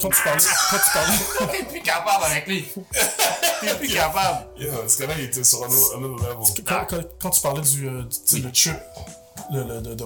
quand 0.00 0.08
tu 0.08 0.22
parlais, 0.22 0.42
quand 0.70 0.78
tu 0.78 0.90
parlais, 0.92 1.18
T'es 1.58 1.64
plus 1.64 1.82
capable 1.82 2.24
avec 2.24 2.46
lui. 2.46 2.66
T'es 3.60 3.74
plus 3.74 3.88
capable. 3.88 4.46
Yeah, 4.58 4.88
ce 4.88 4.98
gars-là, 4.98 5.14
il 5.18 5.24
était 5.24 5.44
sur 5.44 5.62
un 5.62 5.66
autre, 5.68 5.98
level. 5.98 6.36
quand 7.20 7.30
tu 7.34 7.40
parlais 7.42 7.60
du, 7.62 7.88
euh, 7.88 8.02
du- 8.30 8.40
le 8.42 8.52
trip, 8.52 8.76
le, 9.52 9.62
le, 9.64 9.80
de, 9.80 9.94
de 9.94 10.04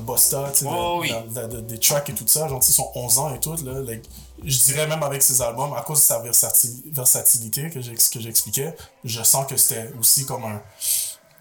sais, 0.58 0.66
Oh, 0.68 0.96
de- 0.96 1.00
oui. 1.00 1.12
de- 1.34 1.40
de- 1.42 1.46
de- 1.56 1.60
des 1.60 1.78
tracks 1.78 2.08
et 2.10 2.14
tout 2.14 2.26
ça, 2.26 2.48
genre, 2.48 2.60
tu 2.60 2.66
sais, 2.66 2.72
son 2.72 2.90
11 2.94 3.18
ans 3.18 3.34
et 3.34 3.40
tout, 3.40 3.54
là, 3.64 3.80
like, 3.80 4.04
je 4.44 4.58
dirais 4.64 4.86
même 4.86 5.02
avec 5.02 5.22
ses 5.22 5.40
albums, 5.42 5.72
à 5.74 5.82
cause 5.82 5.98
de 5.98 6.04
sa 6.04 6.20
versati- 6.20 6.82
versatilité 6.92 7.70
que 7.70 7.80
j'ai- 7.80 7.94
que 7.94 8.20
j'expliquais, 8.20 8.74
je 9.04 9.22
sens 9.22 9.46
que 9.46 9.56
c'était 9.56 9.90
aussi 10.00 10.24
comme 10.26 10.44
un. 10.44 10.62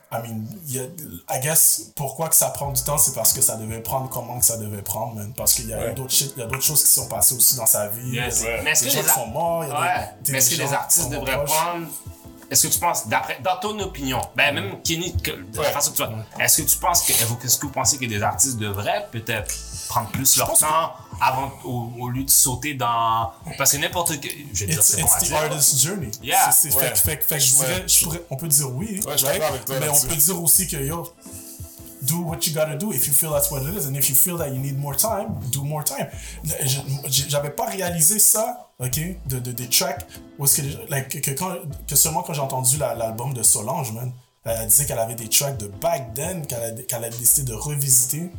I 0.09 0.19
mean, 0.23 0.45
y 0.67 0.79
a, 0.79 0.83
I 1.35 1.41
guess, 1.41 1.91
pourquoi 1.93 2.29
que 2.29 2.35
ça 2.35 2.49
prend 2.51 2.71
du 2.71 2.81
temps, 2.81 2.97
c'est 2.97 3.13
parce 3.13 3.33
que 3.33 3.41
ça 3.41 3.57
devait 3.57 3.81
prendre 3.81 4.09
comment 4.09 4.39
que 4.39 4.45
ça 4.45 4.55
devait 4.55 4.81
prendre, 4.81 5.15
man. 5.15 5.33
Parce 5.35 5.53
qu'il 5.53 5.67
y 5.67 5.73
a 5.73 5.77
Ouais. 5.79 5.93
d'autres 5.95 6.13
shit, 6.13 6.31
il 6.37 6.39
y 6.39 6.43
a 6.43 6.45
d'autres 6.45 6.63
choses 6.63 6.81
qui 6.81 6.91
sont 6.91 7.09
passées 7.09 7.35
aussi 7.35 7.57
dans 7.57 7.65
sa 7.65 7.87
vie. 7.89 8.11
Yes. 8.15 8.39
Il 8.39 8.45
y 8.45 8.47
a 8.47 8.57
des- 8.57 8.63
Mais 8.63 8.71
est-ce 8.71 8.85
que 8.85 8.89
les 9.03 9.03
sont 9.03 9.27
morts, 9.27 9.65
il 9.65 9.69
y 9.69 9.73
a 9.73 9.81
Ouais. 9.81 10.09
des, 10.23 10.31
Mais 10.31 10.37
est-ce 10.37 10.49
que 10.51 10.61
les 10.61 10.73
artistes 10.73 11.03
sont 11.03 11.09
devraient 11.09 11.33
proches. 11.43 11.49
prendre. 11.49 11.87
Est-ce 12.49 12.67
que 12.67 12.73
tu 12.73 12.79
penses, 12.79 13.07
d'après, 13.07 13.39
dans 13.43 13.57
ton 13.57 13.77
opinion, 13.79 14.21
ben 14.35 14.53
même 14.55 14.81
Kenny, 14.81 15.15
que- 15.17 15.31
de 15.31 15.55
la 15.57 15.61
Ouais. 15.63 15.71
façon 15.71 15.91
que 15.91 15.97
tu 15.97 16.03
vois, 16.03 16.13
est-ce 16.39 16.61
que 16.61 16.67
tu 16.69 16.77
penses 16.77 17.01
que, 17.01 17.11
est-ce 17.11 17.57
que 17.57 17.65
vous 17.65 17.71
pensez 17.73 17.97
que 17.97 18.05
des 18.05 18.21
artistes 18.23 18.57
devraient 18.57 19.07
peut-être 19.11 19.53
prendre 19.89 20.09
plus 20.11 20.37
leur 20.37 20.57
temps 20.57 20.93
avant, 21.21 21.51
au, 21.65 21.91
au 21.99 22.09
lieu 22.09 22.23
de 22.23 22.29
sauter 22.29 22.73
dans. 22.73 23.31
Parce 23.57 23.71
que 23.73 23.77
n'importe 23.77 24.19
quel. 24.21 24.31
Je 24.53 24.59
vais 24.65 24.71
dire, 24.71 24.79
It's, 24.79 24.87
c'est 24.95 25.01
bon 25.01 25.07
the 25.07 25.31
artist's 25.33 25.83
journey. 25.83 26.11
Yeah. 26.23 26.51
C'est- 26.51 26.69
c'est- 26.71 26.75
Ouais. 26.77 26.83
fait, 26.83 26.91
que- 26.93 26.97
fait, 26.99 27.17
que- 27.17 27.23
fait 27.25 27.35
que 27.37 27.41
je 27.43 27.53
dirais, 27.55 27.83
je 27.87 28.03
pourrais, 28.03 28.21
on 28.29 28.35
peut 28.37 28.47
dire 28.47 28.69
oui, 28.71 29.01
Ouais, 29.05 29.11
je 29.13 29.17
suis 29.17 29.25
right? 29.27 29.39
d'accord 29.39 29.49
avec 29.55 29.65
toi 29.65 29.75
mais 29.81 29.89
on 29.89 30.01
peut 30.07 30.15
dire 30.15 30.41
aussi 30.41 30.67
que 30.67 30.77
yo, 30.77 31.11
do 32.01 32.21
what 32.23 32.39
you 32.47 32.53
gotta 32.53 32.75
do 32.77 32.91
if 32.91 33.07
you 33.07 33.13
feel 33.13 33.31
that's 33.31 33.49
what 33.51 33.61
it 33.63 33.75
is, 33.75 33.85
and 33.87 33.95
if 33.95 34.09
you 34.09 34.15
feel 34.15 34.37
that 34.37 34.49
you 34.49 34.59
need 34.59 34.77
more 34.77 34.95
time, 34.95 35.27
do 35.51 35.63
more 35.63 35.83
time. 35.83 36.07
J'avais 37.07 37.49
pas 37.51 37.65
réalisé 37.65 38.19
ça, 38.19 38.69
ok, 38.79 38.99
de, 39.25 39.39
de 39.39 39.51
des 39.51 39.67
tracks, 39.69 40.05
est-ce 40.43 40.61
que, 40.61 40.89
like, 40.91 41.21
que, 41.21 41.31
quand, 41.31 41.53
que 41.87 41.95
seulement 41.95 42.21
quand 42.23 42.33
j'ai 42.33 42.41
entendu 42.41 42.77
la- 42.77 42.93
l'album 42.95 43.33
de 43.33 43.43
Solange, 43.43 43.91
man, 43.93 44.11
elle 44.45 44.67
disait 44.67 44.85
qu'elle 44.85 44.99
avait 44.99 45.15
des 45.15 45.27
tracks 45.27 45.57
de 45.57 45.67
back 45.67 46.13
then 46.13 46.45
qu'elle 46.45 46.63
a, 46.63 46.71
qu'elle 46.83 47.03
a 47.03 47.09
décidé 47.09 47.51
de 47.51 47.53
revisiter 47.57 48.29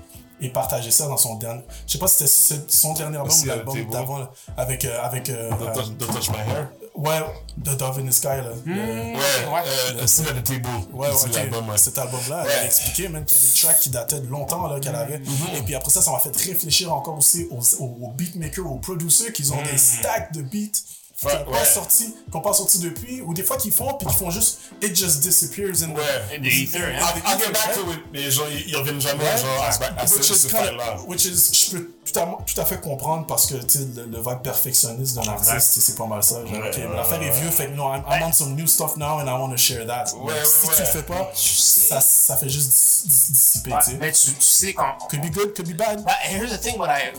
et 0.40 0.48
partager 0.50 0.90
ça 0.92 1.08
dans 1.08 1.16
son 1.16 1.34
dernier. 1.34 1.62
Je 1.86 1.92
sais 1.92 1.98
pas 1.98 2.06
si 2.06 2.26
c'était 2.28 2.62
son 2.68 2.94
dernier 2.94 3.16
album 3.18 3.32
ou 3.42 3.44
l'album 3.44 3.90
d'avant, 3.90 4.28
avec 4.56 4.84
euh, 4.84 5.02
avec 5.02 5.28
euh, 5.30 5.50
Don't 5.50 5.72
touch, 5.72 5.88
don't 5.98 6.06
touch 6.14 6.30
my 6.30 6.36
hair. 6.38 6.68
Ouais, 6.98 7.20
The 7.64 7.76
Dove 7.76 8.00
in 8.00 8.06
the 8.08 8.12
Sky, 8.12 8.26
là. 8.26 8.50
Le- 8.66 8.72
Ouais, 8.74 9.62
euh, 10.00 10.06
Sit 10.08 10.26
at 10.28 10.34
the 10.34 10.42
Table. 10.42 10.66
Ouais, 10.92 11.06
ouais, 11.08 11.14
ouais. 11.14 11.76
Cet 11.78 11.96
album-là, 11.98 12.40
elle 12.42 12.48
Ouais. 12.48 12.54
a 12.54 12.64
expliqué, 12.64 13.08
même 13.08 13.24
qu'il 13.24 13.38
y 13.38 13.40
a 13.40 13.44
des 13.44 13.60
tracks 13.60 13.78
qui 13.78 13.90
dataient 13.90 14.20
de 14.20 14.26
longtemps, 14.26 14.66
là, 14.66 14.80
qu'elle 14.80 14.96
avait. 14.96 15.20
Et 15.56 15.62
puis 15.64 15.76
après 15.76 15.90
ça, 15.92 16.02
ça 16.02 16.10
m'a 16.10 16.18
fait 16.18 16.36
réfléchir 16.36 16.92
encore 16.92 17.16
aussi 17.18 17.46
aux, 17.52 17.60
aux, 17.82 17.98
aux 18.02 18.10
beatmakers, 18.10 18.66
aux 18.66 18.78
producers 18.78 19.32
qui 19.32 19.48
ont 19.52 19.62
des 19.62 19.78
stacks 19.78 20.32
de 20.32 20.42
beats 20.42 20.80
qui 21.18 21.26
Ouais, 21.26 21.34
n'ont 21.36 21.44
pas 21.50 21.58
ouais. 21.58 21.64
sorti, 21.64 22.14
qui 22.30 22.36
ont 22.36 22.40
pas 22.40 22.52
sorti 22.52 22.78
depuis, 22.78 23.20
ou 23.22 23.34
des 23.34 23.42
fois 23.42 23.56
qu'ils 23.56 23.72
font, 23.72 23.92
puis 23.94 24.06
qui 24.06 24.14
font 24.14 24.30
juste 24.30 24.60
It 24.80 24.94
just 24.94 25.18
disappears 25.20 25.82
in 25.82 25.88
the- 25.88 25.96
Ouais. 25.98 26.40
Ether, 26.44 26.78
hein. 26.78 27.00
I'll, 27.00 27.22
I'll 27.32 27.38
get 27.40 27.50
back 27.52 27.74
to 27.74 27.90
it. 27.92 27.98
Mais 28.12 28.30
genre, 28.30 28.46
ils, 28.48 28.76
reviennent 28.76 29.00
jamais, 29.00 29.24
Ouais. 29.24 29.36
genre, 29.36 29.62
à, 29.64 30.00
à 30.00 30.06
ce, 30.06 30.14
which, 30.14 30.22
ce 30.24 30.32
is 30.46 30.48
kind 30.48 30.62
file-là. 30.66 30.94
of, 30.94 31.08
which 31.08 31.24
is, 31.24 31.50
je 31.52 31.76
peux 31.76 31.90
tout 32.04 32.20
à, 32.20 32.38
tout 32.46 32.60
à 32.60 32.64
fait 32.64 32.80
comprendre 32.80 33.26
parce 33.26 33.46
que 33.46 33.54
tu 33.56 33.78
sais, 33.78 33.86
le, 33.96 34.04
le 34.06 34.18
vibe 34.18 34.42
perfectionniste 34.44 35.16
d'un 35.16 35.26
artiste, 35.32 35.80
c'est 35.80 35.96
pas 35.96 36.06
mal 36.06 36.22
ça. 36.22 36.36
Genre, 36.46 36.52
Ouais, 36.52 36.68
ok, 36.70 36.76
ouais, 36.76 36.96
l'affaire 36.96 37.20
est 37.22 37.30
vieux, 37.40 37.50
fait 37.50 37.66
que 37.66 37.72
non, 37.74 37.92
I'm, 37.92 38.04
I'm 38.08 38.22
on 38.22 38.32
some 38.32 38.54
new 38.54 38.68
stuff 38.68 38.96
now 38.96 39.18
and 39.18 39.26
I 39.26 39.32
want 39.40 39.50
to 39.50 39.56
share 39.56 39.84
that. 39.88 40.04
Mais 40.24 40.32
si 40.44 40.68
ouais, 40.68 40.74
tu 40.76 40.82
le 40.82 40.86
fais 40.86 41.02
pas, 41.02 41.32
ça, 41.34 42.00
ça 42.00 42.36
fait 42.36 42.48
juste 42.48 42.68
dis- 42.68 43.08
dis- 43.08 43.32
dissiper, 43.32 43.72
Ouais, 43.72 43.78
tu 43.84 43.90
sais. 43.90 43.96
mais 43.98 44.12
tu, 44.12 44.30
tu 44.34 44.36
sais, 44.40 44.72
quand. 44.72 44.98
Could 45.10 45.20
be 45.22 45.32
good, 45.34 45.52
could 45.56 45.68
be 45.68 45.76
bad. 45.76 46.04
Here's 46.22 46.52
the 46.56 46.60
thing, 46.60 46.78
what 46.78 46.88
I- 46.96 47.10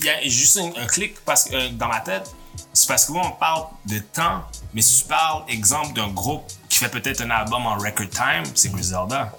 il 0.00 0.04
y 0.04 0.08
a 0.08 0.20
juste 0.28 0.56
un, 0.56 0.72
un 0.76 0.86
clic 0.86 1.24
parce 1.24 1.44
que, 1.44 1.54
euh, 1.54 1.68
dans 1.70 1.86
ma 1.86 2.00
tête. 2.00 2.28
C'est 2.72 2.88
parce 2.88 3.04
que 3.06 3.12
moi, 3.12 3.22
on 3.26 3.32
parle 3.32 3.66
de 3.86 3.98
temps, 3.98 4.42
mais 4.72 4.82
si 4.82 5.02
tu 5.02 5.08
parles, 5.08 5.44
exemple, 5.48 5.92
d'un 5.92 6.08
groupe 6.08 6.44
qui 6.68 6.78
fait 6.78 6.88
peut-être 6.88 7.20
un 7.22 7.30
album 7.30 7.66
en 7.66 7.74
record 7.76 8.08
time, 8.10 8.44
c'est 8.54 8.70
Griselda. 8.72 9.32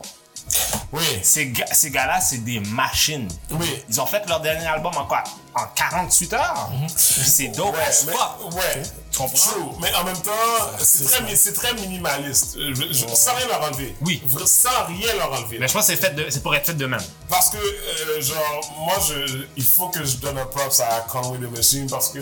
Oui. 0.92 1.02
Ces, 1.24 1.48
gars- 1.48 1.66
ces 1.74 1.90
gars-là, 1.90 2.22
c'est 2.22 2.38
des 2.38 2.60
machines. 2.60 3.28
Oui. 3.50 3.84
Ils 3.90 4.00
ont 4.00 4.06
fait 4.06 4.24
leur 4.30 4.40
dernier 4.42 4.68
album 4.68 4.94
en 4.96 5.06
quoi? 5.06 5.24
En 5.56 5.66
48 5.76 6.34
heures? 6.34 6.70
C'est 6.96 7.48
dope 7.48 7.74
Ouais, 7.76 7.82
as 7.82 8.06
mais, 8.06 8.14
fuck. 8.14 8.54
ouais. 8.54 8.84
Tu 9.12 9.18
comprends? 9.18 9.38
True. 9.52 9.72
Mais 9.82 9.94
en 9.96 10.04
même 10.04 10.22
temps, 10.22 10.32
c'est 10.80 11.04
très, 11.06 11.52
très 11.54 11.74
minimaliste. 11.74 12.58
Je- 12.60 13.08
Sans 13.16 13.34
rien 13.34 13.48
leur 13.48 13.64
enlever. 13.64 13.96
Oui. 14.02 14.22
Sans 14.46 14.86
rien 14.88 15.14
leur 15.18 15.34
enlever. 15.34 15.58
Mais 15.60 15.68
je 15.68 15.74
pense 15.74 15.88
que 15.88 15.96
c'est 16.30 16.44
pour 16.44 16.54
être 16.56 16.68
fait 16.68 16.74
de 16.76 16.86
même. 16.86 17.02
Parce 17.28 17.50
que, 17.50 17.58
euh, 17.58 18.22
genre, 18.22 18.74
moi, 18.80 18.96
je, 19.08 19.46
il 19.58 19.64
faut 19.66 19.90
que 19.90 20.06
je 20.06 20.18
donne 20.18 20.38
un 20.38 20.46
props 20.46 20.80
à 20.80 21.02
Conway 21.10 21.40
the 21.40 21.52
Machine 21.52 21.90
parce 21.90 22.10
que 22.10 22.20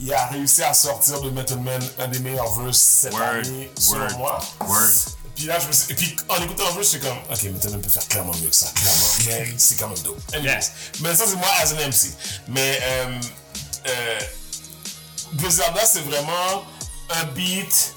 il 0.00 0.12
a 0.12 0.26
réussi 0.26 0.62
à 0.62 0.74
sortir 0.74 1.20
de 1.20 1.30
Method 1.30 1.60
Man 1.62 1.82
un 1.98 2.08
des 2.08 2.18
meilleurs 2.18 2.52
verses 2.60 2.78
cette 2.78 3.12
Word, 3.14 3.22
année, 3.22 3.70
selon 3.78 4.00
word, 4.00 4.18
moi. 4.18 4.38
word. 4.66 4.90
Puis 5.36 5.46
là, 5.46 5.58
je 5.58 5.66
me 5.66 5.72
suis... 5.72 5.92
Et 5.92 5.94
puis, 5.96 6.16
en 6.28 6.36
écoutant 6.42 6.68
un 6.68 6.74
verse, 6.74 6.92
j'étais 6.92 7.08
comme, 7.08 7.18
OK, 7.30 7.42
Method 7.44 7.70
Man 7.72 7.80
peut 7.80 7.90
faire 7.90 8.08
clairement 8.08 8.34
mieux 8.40 8.48
que 8.48 8.56
ça, 8.56 8.70
clairement. 8.74 9.06
Mais 9.26 9.54
c'est 9.58 9.76
quand 9.76 9.88
même 9.88 9.98
dope. 9.98 10.20
Yes. 10.40 10.72
Mais 11.00 11.14
ça, 11.14 11.24
c'est 11.26 11.36
moi 11.36 11.48
as 11.60 11.72
an 11.72 11.76
MC. 11.88 12.12
Mais, 12.48 12.78
euh, 12.82 13.20
euh, 13.88 14.20
Griselda, 15.34 15.84
c'est 15.84 16.02
vraiment 16.02 16.64
un 17.10 17.24
beat 17.34 17.94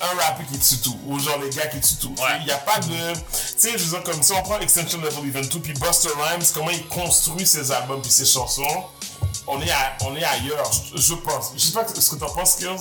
un 0.00 0.20
rappeur 0.20 0.46
qui 0.46 0.58
tue 0.58 0.76
tout, 0.82 0.98
ou 1.06 1.18
genre 1.18 1.38
les 1.38 1.50
gars 1.50 1.66
qui 1.68 1.80
tuent 1.80 1.96
tout. 2.00 2.14
Ouais. 2.18 2.38
Il 2.40 2.46
n'y 2.46 2.50
a 2.52 2.58
pas 2.58 2.78
de. 2.80 3.14
Tu 3.14 3.18
sais, 3.56 3.72
je 3.72 3.78
veux 3.84 3.90
dire, 3.90 4.02
comme 4.02 4.22
si 4.22 4.32
on 4.32 4.42
prend 4.42 4.58
Extension 4.60 5.00
Level 5.00 5.26
Event 5.26 5.48
2 5.48 5.60
puis 5.60 5.72
Buster 5.74 6.10
Rhymes, 6.18 6.44
comment 6.52 6.70
il 6.70 6.86
construit 6.88 7.46
ses 7.46 7.72
albums 7.72 8.02
puis 8.02 8.10
ses 8.10 8.26
chansons, 8.26 8.84
on 9.46 9.60
est, 9.60 9.70
on 10.02 10.16
est 10.16 10.24
ailleurs, 10.24 10.70
je, 10.94 11.14
pense. 11.14 11.52
Je 11.56 11.60
sais 11.60 11.72
pas 11.72 11.86
ce 11.86 12.10
que 12.10 12.16
t'en 12.16 12.30
penses, 12.30 12.60
là, 12.60 12.76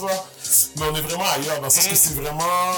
mais 0.78 0.86
on 0.92 0.96
est 0.96 1.02
vraiment 1.02 1.26
ailleurs, 1.26 1.62
dans 1.62 1.70
sens 1.70 1.88
que 1.88 1.96
c'est 1.96 2.16
vraiment. 2.16 2.74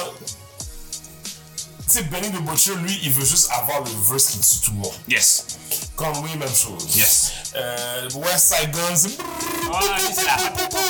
Tu 1.87 1.93
sais, 1.93 2.03
Benny 2.03 2.29
the 2.29 2.41
Butcher, 2.41 2.75
lui, 2.75 2.99
il 3.03 3.11
veut 3.11 3.25
juste 3.25 3.49
avoir 3.51 3.81
le 3.81 3.89
verse 4.09 4.25
qui 4.27 4.39
tue 4.39 4.65
tout 4.65 4.71
le 4.71 4.77
monde. 4.77 4.93
Yes. 5.07 5.45
Conway, 5.97 6.35
même 6.37 6.47
chose. 6.55 6.95
Yes. 6.95 7.31
Euh, 7.55 8.07
West 8.15 8.53
Side 8.53 8.71
Guns, 8.71 8.95
c'est. 8.95 9.17
Ah, 9.73 9.79
c'est 10.13 10.23
la- 10.25 10.37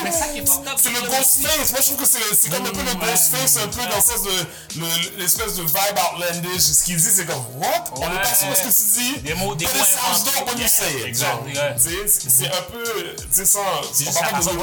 Mais 0.03 0.11
ça 0.11 0.27
qui 0.27 0.39
est 0.39 0.45
fucked 0.45 0.67
up, 0.67 0.77
C'est 0.77 0.89
le 0.89 0.95
c'est 0.95 1.07
Ghostface. 1.07 1.71
Moi, 1.71 1.79
je 1.81 1.85
trouve 1.85 2.01
que 2.01 2.05
c'est 2.35 2.49
comme 2.49 2.65
un 2.65 2.69
peu 2.71 2.84
le 2.84 2.93
Ghostface, 2.95 3.57
un 3.57 3.67
peu 3.69 3.81
dans 3.89 3.95
le 3.95 4.01
sens 4.01 4.21
de 4.23 4.79
le- 4.79 5.17
l'espèce 5.17 5.55
de 5.55 5.63
vibe 5.63 5.97
outlandish. 6.13 6.61
Ce 6.61 6.84
qu'il 6.84 6.97
dit, 6.97 7.03
c'est 7.03 7.25
comme, 7.25 7.43
what? 7.55 7.85
On 7.95 8.01
est 8.13 8.21
pas 8.21 8.35
sûr 8.35 8.49
de 8.49 8.55
ce 8.55 8.61
que 8.61 8.67
tu 8.67 8.99
dis. 8.99 9.21
Des 9.21 9.34
mots- 9.35 9.55
des 9.55 9.65
mots 9.65 9.71
it 9.71 9.85
sounds 9.85 9.99
inventés. 10.11 10.39
dope 10.39 10.49
when 10.49 10.59
you 10.61 10.67
say 10.67 10.91
it. 10.99 11.05
Exact, 11.05 11.31
Genre, 11.31 11.43
ouais. 11.45 11.75
tu 11.77 11.89
sais, 12.09 12.29
C'est 12.29 12.47
un 12.47 12.61
peu, 12.63 12.84
tu 13.17 13.25
sais, 13.31 13.45
sans. 13.45 13.61
C'est 13.93 14.03
juste 14.05 14.19
la 14.21 14.27
façon 14.27 14.53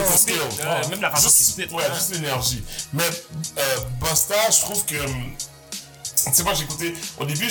même 0.91 1.01
la 1.01 1.11
façon 1.11 1.31
qu'il 1.31 1.45
spit, 1.47 1.75
Ouais, 1.75 1.85
juste 1.95 2.11
l'énergie. 2.13 2.63
Mais 2.93 3.05
euh, 3.59 3.77
Busta, 4.01 4.35
je 4.51 4.61
trouve 4.61 4.85
que. 4.85 4.97
hum, 5.07 5.33
Tu 6.27 6.33
sais, 6.35 6.43
moi, 6.43 6.55
j'ai 6.55 6.65
écouté. 6.65 6.95
Au 7.19 7.25
début, 7.25 7.51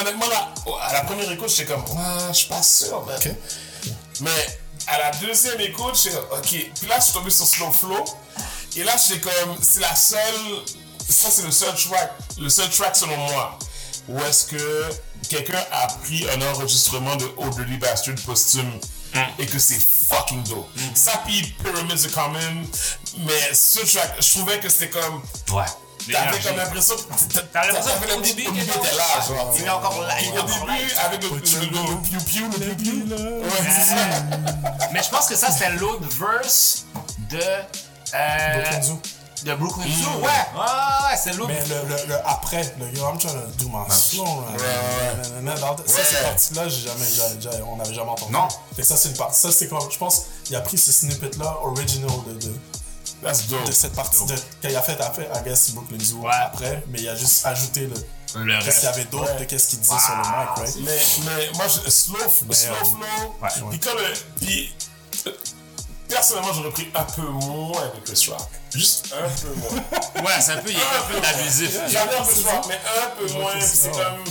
honnêtement, 0.00 0.28
là, 0.28 0.52
à 0.82 0.92
la 0.92 1.00
première 1.04 1.30
écoute, 1.30 1.48
j'étais 1.48 1.72
comme, 1.72 1.84
ah, 1.96 2.28
je 2.28 2.38
suis 2.38 2.48
pas 2.48 2.62
sûr, 2.62 3.04
man. 3.04 3.18
Mais 4.20 4.58
à 4.86 4.98
la 4.98 5.10
deuxième 5.12 5.60
écoute, 5.60 5.98
j'étais 6.02 6.16
comme, 6.16 6.38
ok. 6.38 6.48
Puis 6.48 6.88
là, 6.88 6.98
je 6.98 7.04
suis 7.04 7.12
tombé 7.12 7.30
sur 7.30 7.46
Slow 7.46 7.72
Flow. 7.72 8.04
Et 8.76 8.84
là, 8.84 8.96
j'étais 8.96 9.20
comme, 9.20 9.56
c'est 9.60 9.80
la 9.80 9.94
seule. 9.94 10.64
Ça, 11.08 11.28
c'est 11.30 11.42
le 11.42 11.50
seul 11.50 11.74
track, 11.74 12.12
le 12.38 12.48
seul 12.48 12.70
track 12.70 12.96
selon 12.96 13.16
moi, 13.16 13.58
où 14.08 14.18
est-ce 14.20 14.46
que 14.46 14.90
quelqu'un 15.28 15.62
a 15.70 15.86
pris 16.04 16.26
un 16.30 16.40
enregistrement 16.52 17.16
de 17.16 17.26
Oh 17.36 17.48
Dirty 17.50 17.76
Bastard 17.76 18.14
posthume 18.24 18.72
et 19.38 19.46
que 19.46 19.58
c'est 19.58 19.80
fucking 19.80 20.42
dope. 20.44 20.68
Ça, 20.94 21.22
puis 21.26 21.42
Pyramids 21.62 22.06
are 22.06 22.12
Common, 22.12 22.62
mais 23.18 23.54
ce 23.54 23.80
track, 23.80 24.16
je 24.20 24.30
trouvais 24.30 24.58
que 24.58 24.68
c'était 24.68 24.90
comme. 24.90 25.22
Ouais. 25.52 25.64
T'avais 26.10 26.24
l'énergie. 26.26 26.46
comme 26.48 26.56
l'impression 26.56 26.94
que 26.96 27.34
t'a- 27.34 27.42
T'as 27.52 27.66
l'impression 27.66 27.90
t'avais 27.92 28.06
qu'au 28.06 28.12
l'impression 28.14 28.36
début, 28.36 28.44
que 28.44 28.50
qu'il 28.64 28.70
Obi 28.70 28.86
était 28.88 28.96
là, 28.96 29.04
genre. 29.26 29.54
Il 29.58 29.64
est 29.64 29.68
encore 29.70 30.00
là, 30.02 30.14
il 30.20 30.26
est 30.26 30.30
Au 30.38 30.42
encore 30.42 30.66
là. 30.66 30.74
début, 30.78 30.92
avec 31.04 31.22
le 31.22 31.28
le- 31.28 31.34
le- 31.36 31.90
le 31.94 32.02
piou-piou, 32.02 32.50
le 32.50 32.74
piou-piou. 32.74 33.14
Ouais, 33.42 33.70
c'est 33.70 33.94
ça. 33.94 33.94
Mais 34.92 35.02
je 35.02 35.08
pense 35.10 35.26
que 35.26 35.36
ça, 35.36 35.50
c'était 35.50 35.70
l'autre 35.70 36.06
verse 36.08 36.84
de. 37.30 37.40
Euh, 38.14 38.60
Brooklyn 38.60 38.82
Zoo. 38.82 39.00
de 39.44 39.54
Brooklyn 39.54 39.84
Zoo. 40.02 40.10
Ouais, 40.20 40.24
ouais, 40.24 40.60
ouais, 40.60 41.16
c'est 41.22 41.32
l'autre. 41.32 41.48
Mais 41.52 41.64
le, 41.66 41.88
le, 41.88 42.06
le 42.08 42.14
après, 42.26 42.74
le 42.78 42.86
yo, 42.96 43.06
I'm 43.08 43.18
trying 43.18 43.32
to 43.34 43.64
do 43.64 43.68
my 43.70 43.90
slow. 43.90 44.44
Nanana, 45.44 45.54
dans- 45.60 45.76
Ça, 45.78 45.82
Ouais. 45.98 46.04
cette 46.04 46.22
partie-là, 46.22 46.68
j'ai 46.68 46.86
jamais, 46.88 47.04
j'ai- 47.06 47.40
j'ai- 47.40 47.62
on 47.62 47.76
n'avait 47.76 47.94
jamais 47.94 48.10
entendu. 48.10 48.32
Non. 48.32 48.48
Fait 48.76 48.82
que 48.82 48.88
ça, 48.88 48.96
c'est 48.96 49.08
une 49.08 49.16
partie. 49.16 49.40
Ça, 49.40 49.50
c'est 49.50 49.68
comme, 49.68 49.90
je 49.90 49.98
pense, 49.98 50.22
il 50.50 50.56
a 50.56 50.60
pris 50.60 50.76
ce 50.78 50.92
snippet-là, 50.92 51.56
original 51.64 52.10
de, 52.26 52.32
de, 52.34 52.54
That's 53.22 53.46
dope. 53.48 53.64
de 53.66 53.72
cette 53.72 53.94
partie, 53.94 54.24
de, 54.26 54.34
qu'il 54.60 54.76
a 54.76 54.82
fait 54.82 55.00
après, 55.00 55.28
I 55.34 55.42
guess, 55.44 55.70
Brooklyn 55.70 56.00
Zoo 56.00 56.18
Ouais. 56.20 56.30
après, 56.44 56.82
mais 56.88 57.00
il 57.00 57.08
a 57.08 57.14
juste 57.16 57.44
ajouté 57.46 57.82
le. 57.86 57.94
Le 58.34 58.64
Qu'est-ce 58.64 58.76
qu'il 58.80 58.88
y 58.88 58.92
avait 58.92 59.04
d'autre 59.04 59.36
de 59.38 59.44
qu'est-ce 59.44 59.68
qu'il 59.68 59.80
disait 59.80 59.98
sur 59.98 60.14
le 60.14 60.20
mic, 60.20 60.26
right? 60.56 60.76
Mais, 60.80 60.98
mais 61.26 61.50
moi, 61.54 61.66
je, 61.68 61.90
slow, 61.90 62.16
slow 62.50 62.72
euh, 62.72 63.48
flow. 63.50 63.68
Puis 63.68 63.78
quand 63.80 63.94
le. 63.94 64.04
Puis. 64.40 64.74
euh, 65.26 65.32
Personnellement, 66.08 66.52
j'aurais 66.52 66.70
pris 66.70 66.90
un 66.94 67.04
peu 67.04 67.22
moins 67.22 67.86
de 67.94 68.00
Chris 68.04 68.28
Rock. 68.30 68.48
Juste 68.74 69.14
un 69.14 69.28
peu 69.28 69.54
moins. 69.54 70.24
Ouais, 70.24 70.40
c'est 70.40 70.52
un 70.52 70.56
peu, 70.58 70.70
il 70.70 70.76
est 70.76 70.80
un 70.80 71.20
peu 71.20 71.26
abusif. 71.40 71.78
J'adore 71.88 72.26
Chris 72.28 72.44
Rock, 72.44 72.64
mais 72.68 72.80
un 73.02 73.10
peu 73.16 73.32
moins. 73.38 73.60
C'est 73.60 73.90
comme. 73.90 74.24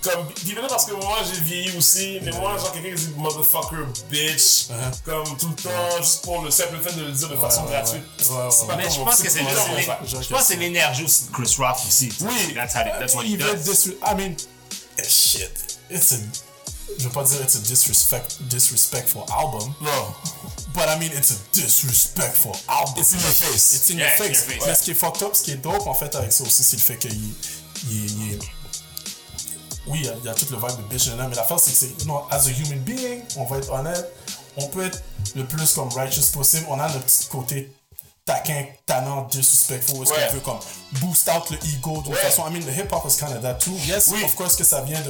Comme, 0.00 0.26
puis 0.28 0.54
peut-être 0.54 0.68
parce 0.68 0.84
que 0.84 0.92
moi 0.92 1.18
j'ai 1.28 1.40
vieilli 1.40 1.76
aussi, 1.76 2.20
mais 2.22 2.30
moi, 2.32 2.56
genre 2.56 2.70
quelqu'un 2.72 2.94
qui 2.94 3.04
dit 3.06 3.14
motherfucker, 3.16 3.84
bitch, 4.08 4.68
comme 5.04 5.24
tout 5.36 5.48
le 5.48 5.54
temps, 5.56 5.96
juste 6.00 6.22
pour 6.22 6.40
le 6.42 6.52
simple 6.52 6.78
fait 6.80 6.92
de 6.94 7.02
le 7.06 7.10
dire 7.10 7.28
de 7.28 7.36
façon 7.36 7.64
ouais, 7.64 7.70
gratuite. 7.72 8.02
ouais. 8.20 8.36
Ouais, 8.36 8.42
ouais, 8.44 8.50
C'est 8.52 8.66
pas 8.68 8.76
Mais 8.76 8.88
je 8.88 9.00
pense 9.00 9.20
que 9.20 9.28
c'est 9.28 9.40
je 9.40 10.28
pense 10.28 10.40
que 10.40 10.46
c'est 10.46 10.56
l'énergie 10.56 11.02
aussi 11.04 11.24
de 11.26 11.32
Chris 11.32 11.52
Rock 11.58 11.76
aussi. 11.88 12.12
Oui. 12.20 12.54
That's, 12.54 12.74
how, 12.76 12.84
that's 13.00 13.14
what 13.16 13.24
he 13.24 13.36
does. 13.36 13.64
disre- 13.64 13.96
I 14.06 14.14
mean, 14.14 14.36
eh, 14.98 15.02
shit. 15.02 15.50
It's 15.90 16.12
a. 16.12 16.16
Je 16.98 17.04
veux 17.04 17.10
pas 17.10 17.24
dire 17.24 17.40
it's 17.42 17.56
a 17.56 17.58
disrespect, 17.60 18.36
disrespectful 18.42 19.22
album, 19.36 19.74
Non. 19.80 20.14
but 20.74 20.84
I 20.88 20.96
mean 20.98 21.10
it's 21.16 21.32
a 21.32 21.36
disrespectful 21.54 22.52
album. 22.68 22.94
It's 22.98 23.12
in 23.14 23.18
your 23.18 23.32
face. 23.32 23.74
It's 23.74 23.90
in 23.90 23.98
Yeah, 23.98 24.16
your 24.16 24.26
in 24.26 24.28
face. 24.34 24.44
your 24.46 24.58
face. 24.60 24.66
Mais 24.66 24.74
ce 24.76 24.82
qui 24.84 24.90
est 24.92 24.94
fucked 24.94 25.22
up, 25.22 25.34
ce 25.34 25.42
qui 25.42 25.50
est 25.52 25.56
dope 25.56 25.86
en 25.86 25.94
fait 25.94 26.14
avec 26.14 26.32
ça 26.32 26.44
aussi, 26.44 26.62
c'est 26.62 26.76
le 26.76 26.82
fait 26.82 26.98
qu'il 26.98 27.12
il, 27.90 28.28
il 28.28 28.32
est. 28.34 28.38
Oui, 29.86 29.98
il 30.00 30.06
y 30.06 30.08
a- 30.08 30.14
il 30.18 30.24
y, 30.24 30.28
a 30.28 30.34
tout 30.34 30.46
le 30.50 30.56
vibe 30.56 30.76
de 30.78 30.82
bitch 30.94 31.08
mais 31.16 31.34
l'affaire 31.34 31.58
c'est 31.58 31.70
que 31.72 31.76
c'est. 31.76 32.04
Know, 32.04 32.24
as 32.30 32.46
a 32.46 32.50
human 32.50 32.78
being, 32.80 33.22
on 33.36 33.44
va 33.44 33.58
être 33.58 33.70
honnête, 33.72 34.12
on 34.56 34.66
peut 34.68 34.86
être 34.86 35.02
le 35.34 35.44
plus 35.44 35.72
comme 35.74 35.88
righteous 35.88 36.30
possible. 36.32 36.66
On 36.68 36.78
a 36.78 36.86
notre 36.88 37.04
petit 37.04 37.26
côté 37.26 37.72
taquin, 38.24 38.64
tannant, 38.86 39.22
disrespectful, 39.22 40.02
est-ce 40.04 40.12
Ouais. 40.12 40.26
qu'on 40.28 40.34
veut 40.34 40.40
comme 40.40 40.58
boost 41.00 41.28
out 41.28 41.50
le 41.50 41.56
ego 41.66 42.00
d'une 42.02 42.12
Ouais. 42.12 42.18
façon. 42.20 42.44
I 42.48 42.52
mean, 42.52 42.60
the 42.64 42.76
hip 42.76 42.92
hop 42.92 43.04
is 43.08 43.16
kind 43.18 43.32
of 43.36 43.42
that 43.42 43.54
too. 43.54 43.72
Yes, 43.86 44.08
Oui. 44.12 44.22
of 44.22 44.34
course 44.36 44.54
que 44.54 44.62
ça 44.64 44.82
vient 44.82 45.00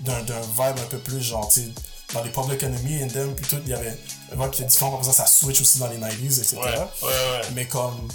d'un- 0.00 0.22
vibe 0.22 0.78
un 0.78 0.86
peu 0.88 0.98
plus 0.98 1.20
gentil. 1.20 1.74
Dans 2.14 2.22
les 2.24 2.30
Public 2.30 2.60
Enemy 2.62 3.04
and 3.04 3.08
them, 3.08 3.34
puis 3.36 3.46
tout, 3.46 3.60
il 3.64 3.70
y 3.70 3.74
avait 3.74 3.96
un 4.32 4.36
vibe 4.36 4.50
qui 4.50 4.62
était 4.62 4.70
différent, 4.70 4.90
comme 4.92 5.02
ça, 5.04 5.12
ça 5.12 5.26
switch 5.26 5.60
aussi 5.60 5.78
dans 5.78 5.86
les 5.88 5.96
90s, 5.98 6.38
etc. 6.40 6.56
Ouais. 7.02 7.10
Mais 7.54 7.66
comme. 7.66 8.08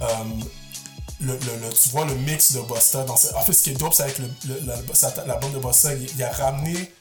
euh, 0.00 0.06
le, 1.22 1.32
le, 1.34 1.56
le- 1.68 1.72
tu 1.72 1.88
vois 1.90 2.04
le 2.04 2.14
mix 2.14 2.52
de 2.52 2.60
Busta 2.60 3.04
dans 3.04 3.16
ce- 3.16 3.32
En 3.34 3.40
fait, 3.42 3.52
ce 3.52 3.62
qui 3.62 3.70
est 3.70 3.74
dope, 3.74 3.94
c'est 3.94 4.02
avec 4.04 4.18
la, 4.18 4.76
la 5.26 5.36
bande 5.36 5.52
de 5.52 5.58
Busta, 5.58 5.94
il, 5.94 6.10
il 6.14 6.22
a 6.22 6.30
ramené. 6.30 6.92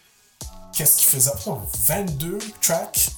Qu'est-ce 0.73 0.97
qu'il 0.97 1.07
faisait 1.09 1.31
oh, 1.47 1.59
22 1.85 2.37
tracks. 2.61 3.09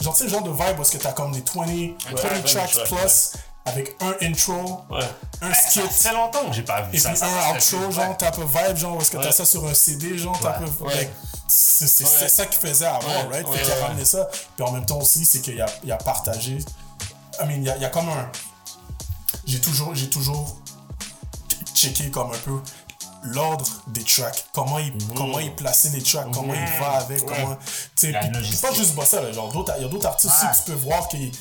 Genre, 0.00 0.12
tu 0.14 0.18
sais, 0.18 0.24
le 0.24 0.30
genre 0.30 0.42
de 0.42 0.50
vibe 0.50 0.78
où 0.78 0.82
est-ce 0.82 0.92
que 0.92 0.96
t'as 0.98 1.12
comme 1.12 1.32
des 1.32 1.42
20, 1.54 1.64
20 1.64 2.22
20 2.22 2.42
tracks 2.42 2.84
plus, 2.88 3.32
avec 3.66 3.96
un 4.00 4.14
intro, 4.26 4.80
Ouais. 4.90 5.00
un 5.42 5.52
Ça 5.54 5.68
skit. 5.70 5.80
fait 5.90 6.12
longtemps 6.12 6.46
que 6.48 6.52
j'ai 6.54 6.62
pas 6.62 6.82
vu 6.82 6.96
Et 6.96 6.98
ça. 6.98 7.10
puis 7.10 7.18
ça, 7.18 7.26
un 7.26 7.60
ça, 7.60 7.76
outro, 7.76 7.86
ouais. 7.88 7.92
genre, 7.92 8.16
t'as 8.16 8.28
un 8.28 8.30
peu 8.32 8.42
vibe, 8.44 8.76
genre, 8.76 9.00
est-ce 9.00 9.10
que 9.10 9.16
t'as 9.18 9.24
Ouais. 9.26 9.32
ça 9.32 9.44
sur 9.44 9.66
un 9.66 9.74
CD, 9.74 10.16
genre, 10.18 10.38
t'as 10.40 10.58
un 10.58 10.62
peu. 10.68 10.84
Ouais. 10.84 10.94
like, 10.94 11.10
c'est 11.48 11.84
Ouais. 12.04 12.28
ça 12.28 12.46
qu'il 12.46 12.60
faisait 12.68 12.86
avant, 12.86 13.06
Ouais. 13.08 13.22
right? 13.30 13.46
Ouais, 13.48 13.56
Fait 13.58 13.62
qu'il 13.64 13.72
a 13.72 13.76
ouais, 13.76 13.82
ramené 13.82 14.04
ça. 14.04 14.28
Puis 14.56 14.64
en 14.66 14.72
même 14.72 14.84
temps 14.86 14.98
aussi, 14.98 15.24
c'est 15.24 15.40
qu'il 15.40 15.60
a, 15.60 15.66
il 15.84 15.92
a 15.92 15.96
partagé. 15.96 16.58
I 17.40 17.46
mean, 17.46 17.56
il 17.58 17.64
y 17.64 17.70
a, 17.70 17.76
il 17.76 17.82
y 17.82 17.84
a 17.84 17.90
comme 17.90 18.08
un. 18.08 18.30
J'ai 19.46 19.60
toujours, 19.60 19.94
j'ai 19.94 20.08
toujours 20.10 20.56
checké 21.74 22.10
comme 22.10 22.30
un 22.32 22.38
peu 22.38 22.60
l'ordre 23.24 23.66
des 23.88 24.02
tracks, 24.04 24.46
comment 24.52 24.78
il, 24.78 24.92
Mhm. 24.92 25.14
comment 25.16 25.38
il 25.38 25.54
plaçait 25.54 25.90
les 25.90 26.02
tracks, 26.02 26.30
comment 26.32 26.54
il 26.54 26.80
va 26.80 26.92
avec, 26.98 27.24
comment, 27.24 27.56
tu 27.96 28.12
sais, 28.12 28.60
pas 28.60 28.72
juste 28.74 28.94
Bossa, 28.94 29.20
là, 29.22 29.32
genre 29.32 29.50
il 29.78 29.82
y 29.82 29.84
a 29.86 29.88
d'autres 29.88 30.06
artistes 30.06 30.32
aussi, 30.34 30.58
tu 30.64 30.70
peux 30.72 30.78
voir 30.78 31.08
qui, 31.08 31.32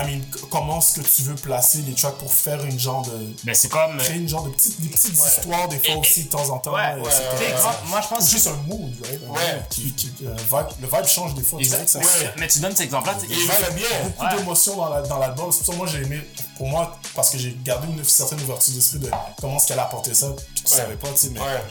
I 0.00 0.04
mean, 0.06 0.20
comment 0.50 0.78
est-ce 0.78 1.00
que 1.00 1.06
tu 1.06 1.22
veux 1.22 1.34
placer 1.34 1.78
les 1.86 1.94
tracks 1.94 2.16
pour 2.18 2.32
faire 2.32 2.64
une 2.64 2.78
genre 2.78 3.02
de, 3.02 3.34
Mais 3.44 3.54
c'est 3.54 3.68
comme. 3.68 3.96
créer 3.98 4.16
une 4.18 4.28
genre 4.28 4.44
de 4.44 4.50
petites, 4.50 4.80
des 4.80 4.88
petites 4.88 5.14
histoires 5.14 5.68
des 5.68 5.78
fois 5.78 5.94
Et- 5.94 5.96
aussi 5.96 6.24
de 6.24 6.28
temps 6.28 6.48
en 6.50 6.58
temps. 6.58 6.74
Ouais, 6.74 6.94
ouais, 6.94 7.00
etc. 7.00 7.22
Tu 7.38 7.44
sais, 7.44 7.62
moi- 7.62 7.74
moi, 7.86 8.00
je 8.02 8.08
pense 8.08 8.18
Ou 8.18 8.26
que- 8.26 8.30
juste 8.30 8.46
un 8.46 8.56
mood, 8.66 8.92
right? 9.04 9.20
Ouais. 9.22 9.28
mood 9.28 9.68
qui, 9.70 9.92
qui- 9.94 10.12
euh, 10.24 10.34
vibe- 10.50 10.74
le 10.80 10.86
vibe 10.86 11.06
change 11.06 11.34
des 11.34 11.42
fois. 11.42 11.58
Exact. 11.58 11.88
ça- 11.88 11.98
Ouais. 11.98 12.04
Mais 12.38 12.46
tu 12.48 12.60
donnes 12.60 12.72
cet 12.76 12.82
exemple-là. 12.86 13.16
Il 13.28 13.34
fait 13.36 13.72
bien. 13.74 13.86
beaucoup 14.04 14.24
Ouais. 14.24 14.36
d'émotions 14.36 14.76
dans 14.76 14.88
la- 14.90 15.02
dans 15.02 15.18
l'album. 15.18 15.50
C'est 15.50 15.58
pour 15.58 15.66
ça 15.66 15.72
que 15.72 15.78
moi 15.78 15.86
j'ai 15.86 16.02
aimé, 16.02 16.20
pour 16.56 16.68
moi, 16.68 16.96
parce 17.14 17.30
que 17.30 17.38
j'ai 17.38 17.56
gardé 17.64 17.88
une 17.88 18.04
certaine 18.04 18.40
ouverture 18.42 18.74
d'esprit 18.74 18.98
de 19.00 19.10
comment 19.40 19.56
est-ce 19.56 19.66
qu'elle 19.66 19.78
a 19.78 19.84
apporté 19.84 20.14
ça. 20.14 20.28
Tu 20.54 20.62
ne 20.64 20.68
savais 20.68 20.96
pas, 20.96 21.08
tu 21.08 21.16
sais, 21.18 21.30
mais 21.32 21.40
Ouais. 21.40 21.62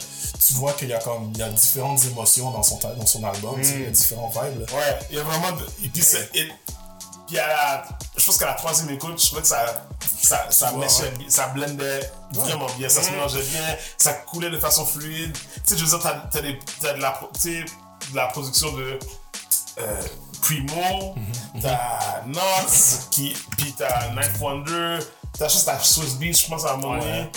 tu 0.46 0.54
vois 0.54 0.72
qu'il 0.74 0.88
y 0.88 0.92
a 0.94 0.98
comme 0.98 1.30
il 1.34 1.38
y 1.40 1.42
a 1.42 1.48
différentes 1.50 2.04
émotions 2.04 2.50
dans 2.50 2.62
son, 2.62 2.76
ta- 2.76 2.92
dans 2.94 3.06
son 3.06 3.22
album, 3.24 3.56
il 3.62 3.82
y 3.82 3.86
a 3.86 3.90
différents 3.90 4.28
vibes. 4.28 4.60
là. 4.60 4.76
Ouais, 4.76 4.98
il 5.10 5.16
y 5.16 5.20
a 5.20 5.22
vraiment. 5.22 5.52
De... 5.52 5.64
Et 5.84 5.88
puis, 5.88 6.02
c'est- 6.02 6.30
puis 7.28 7.38
à 7.38 7.46
la... 7.46 7.84
je 8.16 8.24
pense 8.24 8.36
qu'à 8.38 8.46
la 8.46 8.54
troisième 8.54 8.90
écoute, 8.90 9.20
je 9.20 9.26
trouvais 9.26 9.42
que 9.42 9.48
ça, 9.48 9.84
ça, 10.22 10.46
ça, 10.50 10.70
bien- 10.80 10.88
ça 11.30 11.46
blendait 11.48 12.10
vraiment 12.32 12.66
bien, 12.76 12.88
ça 12.88 13.02
se 13.02 13.10
mélangeait 13.10 13.42
bien, 13.42 13.76
ça 13.96 14.12
coulait 14.14 14.50
de 14.50 14.58
façon 14.58 14.84
fluide. 14.84 15.32
Tu 15.32 15.60
sais, 15.64 15.76
je 15.78 15.84
veux 15.84 15.90
dire, 15.90 16.00
t'as, 16.00 16.14
t'as, 16.30 16.40
des- 16.40 16.58
t'as 16.80 16.94
de, 16.94 17.00
la, 17.00 17.20
de 17.44 18.16
la 18.16 18.26
production 18.26 18.72
de 18.72 18.98
euh, 19.78 20.02
Primo, 20.42 21.14
t'as 21.62 22.22
Knox, 22.26 23.08
qui, 23.10 23.36
puis 23.56 23.74
t'as 23.76 24.08
Ninth 24.10 24.40
Wonder, 24.40 24.98
t'as 25.38 25.48
juste 25.48 25.66
ta 25.66 25.78
Swiss 25.78 26.14
Beach, 26.14 26.44
je 26.44 26.48
pense 26.48 26.64
à 26.64 26.72
un 26.72 26.76
moment 26.78 26.98
donné. 26.98 27.30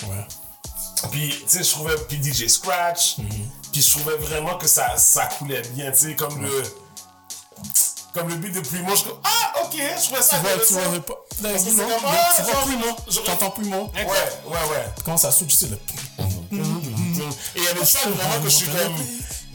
Puis, 1.11 1.30
tu 1.47 1.57
sais, 1.57 1.63
je 1.63 1.69
trouvais, 1.72 1.95
puis 2.07 2.22
DJ 2.23 2.47
Scratch, 2.47 3.15
puis 3.72 3.81
je 3.81 3.89
trouvais 3.89 4.18
vraiment 4.18 4.55
que 4.57 4.68
ça, 4.68 4.95
ça 4.97 5.26
coulait 5.26 5.61
bien, 5.73 5.91
tu 5.91 5.97
sais, 5.97 6.15
comme 6.15 6.41
le. 6.41 6.63
Comme 8.14 8.28
le 8.28 8.36
beat 8.36 8.54
de 8.54 8.60
Primo, 8.60 8.90
je 8.92 8.96
suis 8.96 9.06
comme, 9.10 9.20
ah, 9.24 9.54
ok, 9.64 9.74
je 9.74 10.06
trouvais 10.06 10.22
ça 10.22 10.36
Tu 10.38 10.42
vois, 10.42 10.52
tu 10.52 10.74
intéressant. 10.74 10.90
vois, 10.90 11.00
pas. 11.02 11.14
Parce 11.42 11.64
que 11.64 11.70
c'est 11.70 11.76
non, 11.78 11.88
comme, 11.90 12.06
ah, 12.08 12.34
tu 12.36 12.42
vois 13.14 13.24
T'entends 13.26 13.50
plus, 13.52 13.68
non? 13.68 13.92
Ouais, 13.96 14.06
ouais, 14.06 14.70
ouais. 14.70 14.86
Comment 15.06 15.18
ça 15.18 15.32
switch, 15.32 15.58
tu 15.58 15.66
sais, 15.66 15.68
le. 15.68 15.76
Et 15.76 17.60
il 17.60 17.64
y 17.64 17.68
a 17.68 17.74
des 17.74 17.80
tracks 17.86 18.08
vraiment 18.08 18.42
que 18.44 18.50
je 18.50 18.56
suis 18.56 18.68
comme. 18.68 18.96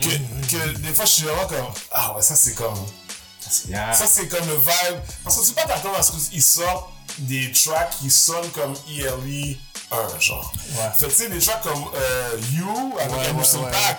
Que, 0.00 0.08
que 0.48 0.78
des 0.78 0.94
fois, 0.94 1.04
je 1.04 1.10
suis 1.10 1.22
vraiment 1.24 1.46
comme, 1.46 1.66
ah 1.92 2.14
ouais, 2.16 2.22
ça 2.22 2.34
c'est 2.36 2.54
comme. 2.54 2.74
Yeah. 3.68 3.92
Ça 3.92 4.06
c'est 4.06 4.26
comme 4.28 4.46
le 4.48 4.56
vibe. 4.56 5.00
Parce 5.22 5.36
que 5.36 5.46
tu 5.46 5.52
peux 5.52 5.62
pas 5.62 5.68
t'attendre 5.68 5.96
à 5.98 6.02
ce 6.02 6.12
qu'ils 6.12 6.42
sortent 6.42 6.90
des 7.18 7.52
tracks 7.52 7.90
qui 8.00 8.10
sonnent 8.10 8.50
comme 8.50 8.74
ELE 8.90 9.56
1, 9.92 10.18
genre. 10.18 10.52
Ouais. 10.72 10.90
Fait 10.98 11.06
que 11.06 11.10
tu 11.12 11.16
sais, 11.16 11.28
des 11.28 11.38
tracks 11.38 11.62
comme 11.62 11.84
euh, 11.94 12.38
You 12.52 12.96
avec 12.98 13.12
Ouais, 13.12 13.28
Anderson 13.30 13.58
ouais, 13.60 13.64
ouais. 13.66 13.96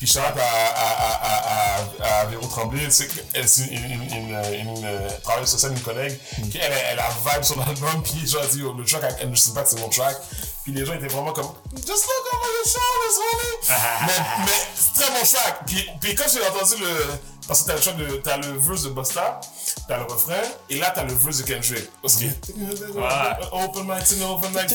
Puis 0.00 0.08
shout 0.08 0.18
out 0.20 0.34
à, 0.34 0.40
à, 0.40 1.76
à, 2.08 2.20
à, 2.20 2.24
Véro 2.24 2.46
Tremblay, 2.46 2.86
tu 2.86 2.90
sais, 2.90 3.06
que 3.06 3.20
elle, 3.34 3.46
c'est 3.46 3.66
une, 3.66 3.84
une, 3.84 4.12
une, 4.14 4.82
euh, 4.86 5.08
travailleuse 5.22 5.50
sociale, 5.50 5.72
une 5.72 5.80
collègue, 5.80 6.18
Mm. 6.38 6.48
qui 6.48 6.56
elle, 6.58 6.72
elle 6.72 6.98
a 6.98 7.08
vibe 7.10 7.44
sur 7.44 7.58
l'album, 7.58 8.02
puis 8.02 8.26
genre, 8.26 8.40
elle 8.42 8.48
dit, 8.50 8.62
oh, 8.64 8.72
le 8.72 8.82
track 8.84 9.04
avec 9.04 9.22
Anderson 9.22 9.52
Paak, 9.52 9.66
c'est 9.68 9.78
mon 9.78 9.90
track. 9.90 10.16
Puis 10.64 10.72
les 10.72 10.86
gens 10.86 10.94
étaient 10.94 11.08
vraiment 11.08 11.32
comme, 11.32 11.52
just 11.76 11.86
look 11.86 12.32
over 12.32 12.48
your 12.56 12.66
shoulders, 12.72 13.16
honey. 13.20 14.06
mais, 14.06 14.44
mais 14.46 14.62
c'est 14.74 15.00
très 15.02 15.10
bon 15.12 15.26
track. 15.26 15.66
Puis, 15.66 15.86
puis 16.00 16.14
quand 16.14 16.24
j'ai 16.32 16.40
entendu 16.46 16.80
le. 16.82 17.20
Parce 17.50 17.62
que 17.62 17.66
t'as 17.66 17.74
le 17.74 17.80
track 17.80 17.96
de. 17.96 18.16
T'as 18.18 18.36
le 18.36 18.58
verse 18.58 18.84
de 18.84 18.90
Busta, 18.90 19.40
t'as 19.88 19.96
le 19.96 20.04
refrain, 20.04 20.40
et 20.68 20.78
là 20.78 20.92
t'as 20.94 21.02
le 21.02 21.12
verse 21.12 21.38
de 21.38 21.42
Kendrick. 21.42 21.90
Parce 22.00 22.14
que. 22.14 22.26
Open 23.50 23.88
mic 23.88 24.22
open 24.22 24.50
mic. 24.52 24.70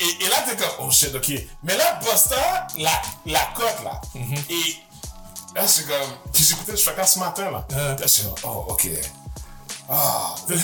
Et, 0.00 0.24
et 0.24 0.28
là 0.28 0.42
t'es 0.44 0.56
comme, 0.56 0.74
oh 0.80 0.90
shit, 0.90 1.14
ok. 1.14 1.30
Mais 1.62 1.76
là, 1.76 2.00
Busta, 2.02 2.66
la, 2.78 2.90
la 3.26 3.38
cote 3.54 3.84
là. 3.84 4.00
Et 4.50 4.76
là, 5.54 5.68
c'est 5.68 5.86
comme. 5.86 6.10
Puis 6.32 6.42
j'écoutais 6.42 6.72
le 6.72 6.78
track 6.78 7.08
ce 7.08 7.20
matin 7.20 7.48
là. 7.52 7.64
Là, 7.70 7.96
je 8.02 8.08
suis 8.08 8.24
comme, 8.24 8.34
oh, 8.42 8.64
ok. 8.70 8.88
Ah, 9.92 10.36
tu 10.46 10.54
vois, 10.54 10.62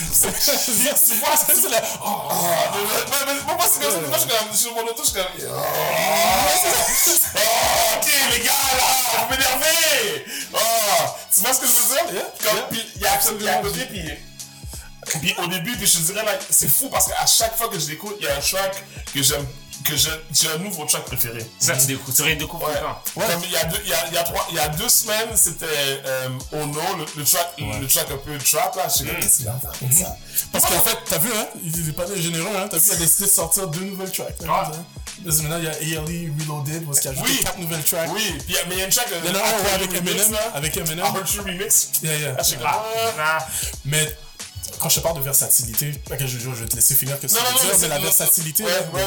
c'est 1.35 1.69
là. 1.69 1.81
Oh, 2.01 2.29
mais, 3.25 3.53
moi, 3.55 3.65
c'est 3.69 3.81
comme 3.81 3.91
ça. 3.91 3.99
Moi, 4.07 4.17
je 4.17 4.19
suis 4.19 4.29
comme, 4.29 4.47
je 4.51 4.57
suis 4.57 4.69
mon 4.71 4.83
auto, 4.83 5.03
je 5.03 5.09
suis 5.09 5.13
comme. 5.13 5.25
Oh, 5.49 5.61
oh, 7.35 7.97
ok, 7.97 8.07
les 8.31 8.39
gars, 8.39 8.53
là, 8.77 8.87
vous 9.19 9.29
m'énervez. 9.29 10.25
Oh, 10.53 10.57
tu 11.33 11.41
vois 11.41 11.53
ce 11.53 11.59
que 11.59 11.67
je 11.67 11.71
veux 11.73 12.13
dire? 12.13 12.23
Comme, 12.41 12.69
puis, 12.69 12.81
il 12.95 13.01
y 13.01 13.05
a 13.05 13.19
il 13.31 13.43
y 13.43 13.49
a 13.49 13.59
un 13.59 13.61
côté, 13.61 13.85
puis. 13.85 14.09
Puis 15.19 15.35
au 15.37 15.47
début, 15.47 15.75
puis 15.75 15.87
je 15.87 15.97
te 15.97 16.03
dirais, 16.03 16.23
là, 16.23 16.31
c'est 16.49 16.69
fou 16.69 16.89
parce 16.89 17.07
qu'à 17.07 17.25
chaque 17.25 17.57
fois 17.57 17.67
que 17.69 17.79
je 17.79 17.87
l'écoute, 17.89 18.15
il 18.19 18.25
y 18.25 18.29
a 18.29 18.37
un 18.37 18.39
track 18.39 18.83
que 19.13 19.23
j'aime 19.23 19.45
que 19.83 19.95
je- 19.95 20.09
j'ai 20.33 20.49
un 20.49 20.57
nouveau 20.57 20.85
track 20.85 21.05
préféré. 21.05 21.45
Ça, 21.59 21.75
tu 21.75 21.85
découvres, 21.87 22.15
tu 22.15 22.21
redécouvres 22.23 22.67
Ouais. 22.67 22.73
quand? 22.81 23.21
Comme 23.27 23.43
il 23.43 23.51
y 23.51 23.57
a 23.57 23.65
deux, 23.65 23.79
il 23.83 23.89
y 23.89 23.93
a, 23.93 24.07
il 24.07 24.13
y 24.13 24.17
a 24.17 24.23
trois, 24.23 24.45
il 24.49 24.55
y 24.55 24.59
a 24.59 24.67
deux 24.69 24.89
semaines, 24.89 25.29
c'était 25.35 25.65
euh, 26.05 26.29
Oh 26.53 26.65
No, 26.65 26.81
le, 26.97 27.05
le 27.15 27.23
track, 27.23 27.53
le 27.57 27.87
track 27.87 28.07
un 28.11 28.17
peu 28.17 28.37
trap 28.37 28.75
là. 28.75 28.87
Je 28.89 28.93
sais 28.97 29.05
pas 29.05 29.15
qu'est-ce 29.19 29.37
qu'il 29.37 29.45
va 29.45 29.59
faire 29.61 29.71
avec 29.81 29.93
ça. 29.93 30.15
Parce 30.51 30.65
qu'en 30.65 30.79
fait, 30.81 30.97
t'as 31.09 31.17
vu, 31.19 31.29
hein, 31.35 31.47
il 31.63 31.89
est 31.89 31.93
pas 31.93 32.05
généreux, 32.15 32.47
hein, 32.57 32.67
t'as 32.69 32.77
vu, 32.77 32.87
il 32.89 32.93
a 32.93 32.97
décidé 32.97 33.25
de 33.25 33.31
sortir 33.31 33.67
deux 33.67 33.81
nouvelles 33.81 34.11
tracks. 34.11 34.35
hein, 34.43 34.45
Ouais. 34.47 34.75
hein. 34.77 34.85
Parce 35.25 35.37
que 35.37 35.41
maintenant, 35.43 35.57
il 35.81 35.89
y 35.89 35.95
a 35.95 35.99
ALE 36.01 36.31
Reloaded, 36.39 36.85
parce 36.85 36.99
qu'il 36.99 37.09
a 37.09 37.11
ajouté 37.13 37.29
Oui. 37.29 37.39
quatre 37.43 37.57
nouvelles 37.59 37.83
tracks. 37.83 38.09
Oui, 38.13 38.33
puis 38.37 38.45
il 38.49 38.53
y 38.55 38.57
a- 38.57 38.65
mais 38.67 38.75
il 38.75 38.79
y 38.79 38.81
a 38.81 38.85
une 38.85 38.91
track. 38.91 39.07
Il 39.23 39.29
y 39.31 39.35
en 39.35 39.35
a 39.35 39.39
un 39.39 39.41
ouais, 39.63 39.71
avec 39.73 39.93
Eminem, 39.93 40.31
là. 40.31 40.39
avec 40.53 40.77
Eminem. 40.77 41.05
You 41.35 41.43
Remix. 41.43 41.89
Yeah, 42.03 42.17
yeah. 42.17 42.35
Ah, 42.37 42.43
je 42.43 42.49
sais 42.49 42.57
Ah, 42.63 42.63
pas. 42.63 43.39
non. 43.39 43.45
Mais 43.85 44.15
quand 44.79 44.89
je 44.89 44.95
te 44.95 44.99
parle 45.01 45.17
de 45.17 45.23
versatilité, 45.23 45.91
je, 46.19 46.27
je, 46.27 46.37
je 46.37 46.49
vais 46.49 46.67
te 46.67 46.75
laisser 46.75 46.95
finir 46.95 47.19
que 47.19 47.27
ça 47.27 47.39
Non, 47.39 47.45
veut 47.45 47.55
non, 47.55 47.63
dire, 47.63 47.79
mais 47.81 47.87
la 47.87 47.99
versatilité, 47.99 48.63
ouais, 48.63 48.69
ouais, 48.93 49.03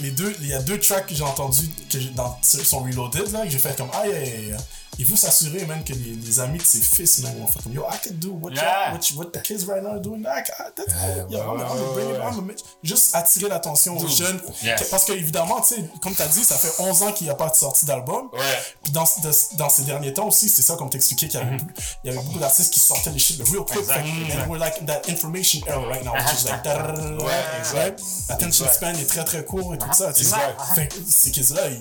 les 0.00 0.10
deux, 0.10 0.34
il 0.40 0.48
y 0.48 0.54
a 0.54 0.60
deux 0.62 0.78
tracks 0.80 1.06
que 1.06 1.14
j'ai 1.14 1.22
entendus 1.22 1.68
que 1.90 1.98
dans 2.14 2.38
son 2.42 2.80
Reloaded 2.80 3.30
là, 3.32 3.44
que 3.44 3.50
j'ai 3.50 3.58
fait 3.58 3.76
comme 3.76 3.90
ah 3.92 4.06
yeah, 4.06 4.20
yeah, 4.24 4.40
yeah. 4.40 4.56
Il 4.98 5.04
faut 5.06 5.16
s'assurer 5.16 5.64
man 5.66 5.82
que 5.84 5.92
les, 5.92 6.14
les 6.14 6.40
amis 6.40 6.58
de 6.58 6.62
ses 6.64 6.80
fils 6.80 7.20
man 7.22 7.36
vont 7.38 7.46
faire 7.46 7.62
comme 7.62 7.72
yo 7.74 7.84
I 7.90 7.96
can 8.02 8.14
do 8.14 8.30
what, 8.40 8.52
Yeah. 8.52 8.92
what, 8.92 9.00
you- 9.10 9.18
what 9.18 9.26
the 9.26 9.42
kids 9.42 9.64
right 9.66 9.82
now 9.82 9.90
are 9.92 10.00
doing. 10.00 10.20
I 10.22 10.42
can- 10.42 10.70
that's 10.74 10.92
cool. 10.94 11.26
Yo, 11.30 11.38
ouais, 11.38 11.44
I'm, 11.44 11.50
I'm 11.50 11.60
ouais, 11.60 11.68
gonna 11.68 11.92
bring 11.92 12.08
it, 12.08 12.12
ouais. 12.12 12.16
I'm 12.26 12.30
gonna 12.34 12.40
make- 12.46 12.64
juste 12.82 13.14
attirer 13.14 13.48
l'attention 13.48 13.96
aux 13.96 14.08
jeunes 14.08 14.40
Yes. 14.62 14.88
Parce 14.90 15.04
que 15.04 15.12
évidemment 15.12 15.60
tu 15.60 15.74
sais 15.74 15.84
comme 16.00 16.14
t'as 16.14 16.26
dit 16.28 16.42
ça 16.44 16.56
fait 16.56 16.72
11 16.82 17.02
ans 17.02 17.12
qu'il 17.12 17.26
n'y 17.26 17.30
a 17.30 17.34
pas 17.34 17.48
de 17.50 17.54
sortie 17.56 17.84
d'album. 17.86 18.28
Ouais. 18.32 18.40
Puis 18.82 18.92
dans, 18.92 19.04
de- 19.04 19.56
dans 19.58 19.68
ces 19.68 19.82
derniers 19.82 20.12
temps 20.12 20.28
aussi, 20.28 20.48
c'est 20.48 20.62
ça 20.62 20.76
comme 20.76 20.88
t'expliquais 20.90 21.28
qu'il 21.28 21.40
y 21.40 21.42
avait, 21.42 21.56
plus- 21.56 21.74
il 22.04 22.10
y 22.12 22.16
avait 22.16 22.24
beaucoup 22.24 22.38
d'artistes 22.38 22.72
qui 22.72 22.80
sortaient 22.80 23.10
les 23.10 23.18
shit 23.18 23.40
real 23.48 23.64
quick. 23.64 23.84
Fait 23.84 24.00
and 24.00 24.48
we're 24.50 24.58
like 24.58 24.74
in 24.80 24.86
that 24.86 25.02
information 25.08 25.60
era 25.66 25.78
right 25.86 26.04
now, 26.04 26.12
which 26.14 26.40
is 26.42 26.44
like 26.44 26.64
Ouais, 26.66 27.62
right? 27.74 28.00
Attention 28.28 28.66
span 28.72 28.92
est 28.94 29.06
très 29.06 29.24
très 29.24 29.44
court 29.44 29.74
et 29.74 29.78
tout 29.78 29.92
ça. 29.92 30.12
tu 30.12 30.24
sais. 30.24 30.34
Fait 30.74 30.88
que 30.88 30.94
ces 31.08 31.30
kids-là, 31.30 31.68
il, 31.68 31.80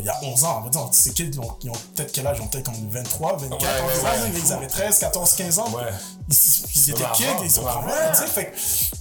il 0.00 0.04
y 0.04 0.08
a 0.08 0.18
11 0.22 0.44
ans, 0.44 0.58
on 0.60 0.64
va 0.64 0.70
dire, 0.70 0.88
ces 0.92 1.12
kids, 1.12 1.30
ils 1.32 1.40
ont, 1.40 1.56
ils 1.62 1.70
ont 1.70 1.74
peut-être 1.94 2.12
quel 2.12 2.26
âge? 2.26 2.40
Ils 2.44 2.46
ont 2.46 2.48
peut-être 2.48 2.64
comme 2.66 2.88
23, 2.90 3.36
24, 3.38 3.50
Ouais, 3.62 3.68
ouais, 3.68 3.94
11 3.94 4.00
ans, 4.00 4.04
ouais. 4.04 4.30
mais 4.32 4.38
ils 4.40 4.52
avaient 4.52 4.66
13, 4.66 4.98
14, 4.98 5.32
15 5.34 5.58
ans. 5.60 5.70
Ouais. 5.70 5.82
Ils, 6.28 6.34
ils 6.74 6.90
étaient 6.90 7.04
kids, 7.14 7.24
ils 7.42 7.50
sont 7.50 7.62
même 7.62 7.70
avant. 7.70 7.86
ouais, 7.86 7.92
tu 8.12 8.18
sais, 8.18 8.26
fait 8.26 8.52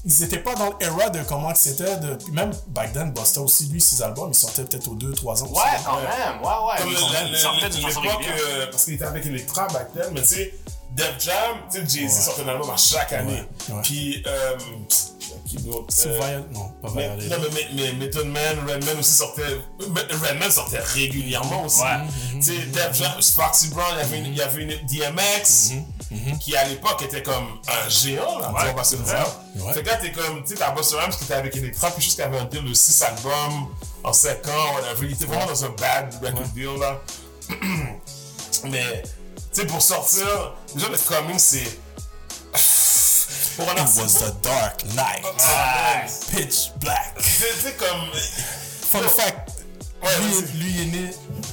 ils 0.06 0.24
étaient 0.24 0.40
pas 0.40 0.56
dans 0.56 0.74
l'era 0.80 1.10
de 1.10 1.22
comment 1.24 1.52
que 1.52 1.58
c'était. 1.58 1.98
De... 1.98 2.16
puis 2.16 2.32
Même 2.32 2.52
back 2.68 2.94
then, 2.94 3.12
Busta 3.12 3.42
aussi, 3.42 3.66
lui, 3.68 3.80
ses 3.82 4.02
albums, 4.02 4.30
ils 4.32 4.36
sortaient 4.36 4.64
peut-être 4.64 4.88
aux 4.90 4.96
2-3 4.96 5.44
ans. 5.44 5.46
aussi. 5.46 5.54
Ouais, 5.54 5.62
quand 5.86 5.96
même. 5.98 6.42
Ouais, 6.42 6.48
ouais. 6.48 6.82
Comme 6.82 6.90
Ils 6.92 6.98
sortaient 7.38 7.64
le- 7.66 7.70
d'une 7.70 7.82
façon 7.88 8.02
l'époque, 8.02 8.18
régulière. 8.20 8.40
euh, 8.48 8.68
parce 8.72 8.86
qu'il 8.86 8.94
était 8.94 9.06
avec 9.06 9.26
Electra 9.26 9.68
back 9.68 9.94
then, 9.94 10.06
mais 10.14 10.22
tu 10.22 10.28
sais, 10.28 10.54
Def 10.92 11.14
Jam, 11.20 11.34
tu 11.72 11.80
sais, 11.80 11.86
Jay-Z 12.02 12.04
Ouais. 12.14 12.22
sortait 12.22 12.44
un 12.44 12.48
album 12.50 12.70
à 12.70 12.78
chaque 12.78 13.14
année. 13.14 13.44
Ouais, 13.70 13.76
ouais. 13.76 13.82
Puis, 13.84 14.24
euh, 14.28 14.58
qui 15.46 15.58
d'autre? 15.58 15.86
C'est 15.90 16.10
Euh, 16.10 16.42
Non, 16.52 16.70
pas 16.82 16.90
mais, 16.96 17.08
Violated. 17.16 17.30
non, 17.32 17.38
mais, 17.42 17.50
mais, 17.54 17.68
mais 17.76 17.94
Method 17.94 18.28
Man, 18.28 18.60
Redman 18.68 19.00
aussi 19.00 19.14
sortait. 19.14 19.60
mais 19.90 20.02
Redman 20.02 20.52
sortait 20.52 20.80
régulièrement 20.80 21.66
aussi. 21.66 21.82
Ouais. 21.82 22.00
Tu 22.36 22.42
sais, 22.42 22.58
Def 22.68 22.94
Jam, 22.94 23.12
Foxy 23.22 23.68
Brown, 23.70 23.86
il 23.94 23.98
y 23.98 24.02
avait 24.02 24.18
une, 24.20 24.26
il 24.28 24.36
y 24.38 24.42
avait 24.42 24.64
une 24.64 24.86
DMX, 24.88 25.72
qui 26.40 26.56
à 26.56 26.68
l'époque 26.68 27.02
était 27.04 27.24
comme 27.24 27.60
un 27.68 27.90
géant, 27.90 28.40
là, 28.40 28.52
Ouais. 28.54 28.70
on 28.72 28.76
va 28.76 28.84
se 28.84 28.96
le 28.96 29.02
Ouais. 29.02 29.08
dire. 29.08 29.66
Ouais. 29.66 29.74
Fait 29.74 29.84
que 29.84 29.88
là, 29.90 29.96
t'es 29.98 30.12
comme, 30.12 30.44
tu 30.44 30.50
sais, 30.50 30.56
t'as 30.56 30.72
Busta 30.72 31.00
Rhymes 31.02 31.12
qui 31.16 31.24
était 31.24 31.34
avec 31.34 31.56
Electra, 31.56 31.92
puis 31.92 32.02
juste 32.04 32.16
qu'il 32.16 32.24
avait 32.24 32.40
un 32.40 32.46
deal 32.46 32.64
de 32.64 32.74
6 32.74 33.02
albums 33.04 33.68
en 34.04 34.14
5 34.14 34.48
ans, 34.48 34.74
whatever. 34.76 35.06
Il 35.08 35.14
était 35.14 35.26
vraiment 35.26 35.46
dans 35.48 35.66
un 35.66 35.70
bad 35.70 36.14
record 36.24 36.48
deal, 36.56 36.80
là. 36.80 37.02
Mais, 38.66 39.04
tu 39.04 39.62
sais, 39.62 39.66
pour 39.68 39.82
sortir, 39.82 40.54
déjà, 40.74 40.88
le 40.90 40.98
coming, 40.98 41.38
c'est. 41.38 41.80
It 43.60 43.80
was 43.80 44.16
the 44.20 44.34
dark 44.42 44.84
night. 44.96 45.24
Ah, 45.42 46.06
Pitch 46.32 46.72
black. 46.80 47.20
Sais, 47.22 47.74
comme. 47.78 48.10
Fun 48.14 49.08
fact, 49.10 49.52
Ouais, 50.04 50.10
lui, 50.20 50.42
lui 50.60 50.82
est 50.82 50.86
né 50.86 51.10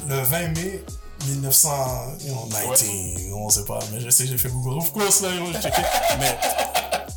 le 0.08 0.20
20 0.22 0.48
mai 0.56 0.84
1919, 1.26 3.32
on 3.34 3.48
sait 3.48 3.64
pas, 3.64 3.78
mais 3.92 4.00
je 4.00 4.10
sais, 4.10 4.26
j'ai 4.26 4.38
fait 4.38 4.48
Google. 4.48 4.78
Of 4.78 4.92
course, 4.92 5.20
là, 5.20 5.28
j'ai 5.52 5.60
checké. 5.60 5.82
mais 6.18 6.36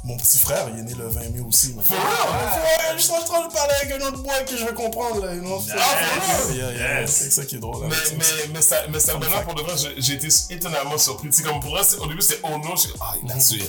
mon 0.04 0.18
petit 0.18 0.38
frère, 0.38 0.68
il 0.74 0.80
est 0.80 0.84
né 0.84 0.94
le 0.96 1.08
20 1.08 1.30
mai 1.30 1.40
aussi. 1.48 1.74
mais- 1.78 1.84
real? 1.96 2.98
Je 2.98 3.02
suis 3.04 3.12
en 3.14 3.24
train 3.24 3.48
de 3.48 3.54
parler 3.54 3.74
avec 3.82 4.02
un 4.02 4.06
autre 4.08 4.18
boy 4.22 4.46
que 4.46 4.58
je 4.58 4.66
vais 4.66 4.74
comprendre, 4.74 5.26
là. 5.26 5.34
know, 5.36 5.62
c'est- 5.62 5.78
for 5.78 7.32
ça 7.32 7.46
qui 7.46 7.56
est 7.56 7.60
drôle. 7.60 7.88
Mais, 7.88 7.96
ça. 7.96 8.02
mais, 8.18 8.48
mais, 8.54 8.62
ça, 8.62 8.76
mais 8.92 9.00
ça, 9.00 9.18
maintenant, 9.18 9.44
pour 9.44 9.56
de 9.56 9.62
vrai, 9.62 9.74
j'ai- 9.98 10.14
été 10.14 10.28
étonnamment 10.52 10.98
surpris. 10.98 11.30
Tu 11.30 11.38
sais, 11.38 11.44
comme 11.44 11.60
pour 11.60 11.72
vrai, 11.72 11.82
au 12.00 12.08
début, 12.08 12.22
c'était 12.22 12.42
oh 12.44 12.58
no, 12.58 12.76
je 12.76 12.82
suis 12.82 12.94
ah, 13.02 13.14
il 13.24 13.30
l'a 13.30 13.36
tué. 13.38 13.64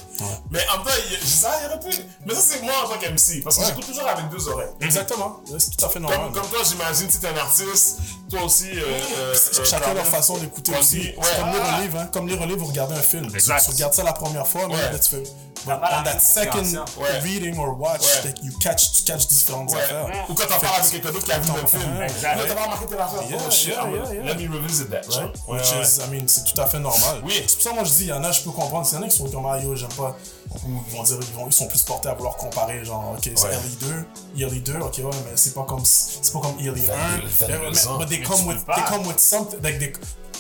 Mais 0.51 0.61
en 0.73 0.77
même 0.79 0.87
temps, 0.87 0.93
je 1.11 1.25
disais, 1.25 1.47
ah, 1.49 1.59
il 1.63 1.67
aurait 1.67 1.81
pu. 1.91 1.97
Mais 2.27 2.35
ça, 2.35 2.41
c'est 2.41 2.63
moi 2.63 2.73
en 2.85 2.89
tant 2.89 2.99
qu'MC, 2.99 3.41
parce 3.43 3.57
que 3.59 3.65
j'écoute 3.65 3.87
toujours 3.87 4.09
avec 4.09 4.29
deux 4.29 4.49
oreilles. 4.49 4.69
Exactement, 4.81 5.41
c'est 5.59 5.77
tout 5.77 5.85
à 5.85 5.89
fait 5.89 6.01
normal. 6.01 6.33
Comme, 6.33 6.49
toi, 6.49 6.59
j'imagine, 6.69 7.09
tu 7.09 7.25
es 7.25 7.29
un 7.29 7.37
artiste, 7.37 7.99
toi 8.29 8.43
aussi. 8.43 8.71
Euh, 8.71 8.83
euh, 9.19 9.35
euh, 9.35 9.65
Chacun 9.65 9.95
leur 9.95 10.07
façon 10.07 10.37
d'écouter 10.39 10.73
aussi. 10.79 11.13
C'est 11.23 11.37
comme 11.41 11.51
lire 11.53 11.63
Ah. 11.65 11.77
un 11.77 11.81
livre, 11.83 11.99
hein. 11.99 12.09
Comme 12.13 12.29
lire 12.29 12.43
un 12.43 12.47
livre, 12.47 12.59
vous 12.59 12.67
regardez 12.67 12.95
un 12.97 13.03
film. 13.03 13.31
Tu, 13.31 13.51
regardes 13.71 13.95
ça 13.95 14.03
la 14.03 14.13
première 14.13 14.47
fois, 14.47 14.67
mais 14.69 14.75
là, 14.77 14.99
tu 14.99 15.11
fais. 15.11 15.23
But 15.67 15.81
on 15.83 16.03
that 16.05 16.19
second. 16.21 16.65
Ouais. 16.99 17.21
reading 17.23 17.59
or 17.59 17.79
watch, 17.79 18.03
Ouais. 18.03 18.31
that 18.33 18.43
you 18.43 18.53
catch, 18.61 18.93
tu 18.93 19.03
catches 19.05 19.27
différentes 19.29 19.73
Ouais. 19.73 19.81
affaires. 19.81 20.07
Ou 20.29 20.35
quand 20.35 20.47
t'en 20.47 20.59
parles 20.61 20.81
avec 20.81 20.91
quelqu'un 20.91 21.11
d'autre 21.13 21.25
qui 21.25 21.33
a 21.33 21.39
vu 21.39 21.51
le 21.61 21.67
film. 21.67 22.03
Exact. 22.03 22.37
Là, 22.37 22.43
t'as 22.47 22.55
pas 22.55 22.63
remarqué 22.65 22.87
telle 22.87 23.01
affaire. 23.01 23.23
Yeah, 23.29 23.39
oh 23.47 23.51
shit, 23.51 23.75
let 24.25 24.35
me 24.37 24.55
revisit 24.55 24.91
that. 24.91 25.03
Right? 25.09 25.35
Which 25.49 25.73
is, 25.73 26.01
I 26.01 26.11
mean, 26.11 26.29
c'est 26.29 26.45
tout 26.45 26.61
à 26.61 26.67
fait 26.67 26.79
normal. 26.81 27.21
Oui. 27.25 27.33
C'est 27.47 27.55
pour 27.55 27.63
ça 27.63 27.71
que 27.71 27.75
moi 27.77 27.85
je 27.85 27.91
dis, 27.93 28.03
il 28.03 28.09
y 28.09 28.13
en 28.13 28.23
a, 28.25 28.31
je 28.33 28.43
peux 28.43 28.51
comprendre. 28.51 28.87
Il 28.91 28.95
y 28.95 28.99
en 28.99 29.03
a 29.03 29.09
qui 29.09 29.17
sont 29.17 29.29
comme, 29.29 29.47
ah 29.47 29.59
yo, 29.59 29.75
j'aime 29.75 29.93
pas. 29.95 30.17
Ou 30.55 30.59
ils 30.87 30.97
vont 30.97 31.03
dire, 31.03 31.17
ils, 31.21 31.35
vont, 31.35 31.47
ils 31.47 31.53
sont 31.53 31.67
plus 31.67 31.83
portés 31.83 32.09
à 32.09 32.15
vouloir 32.15 32.37
comparer, 32.37 32.85
genre, 32.85 33.15
ok, 33.17 33.23
c'est 33.35 33.43
Ouais. 33.45 33.51
LE2, 33.57 34.05
ELE2, 34.47 34.81
ok, 34.81 34.99
ouais, 34.99 35.05
mais 35.25 35.33
c'est 35.37 35.55
pas 35.55 35.65
comme, 35.65 35.83
c'est 35.85 36.33
pas 36.33 36.41
comme 36.41 36.59
ELE1. 36.61 36.75
Vingt-deux- 36.75 37.23
Mais- 37.49 37.55
vingt-deux 37.57 37.89
ans. 37.89 37.99
But 37.99 38.09
they 38.09 38.21
come 38.23 38.47
with, 38.47 38.59
they 38.67 38.85
come 38.89 39.07
with 39.07 39.19
something, 39.19 39.61
like 39.63 39.79
they- 39.79 39.93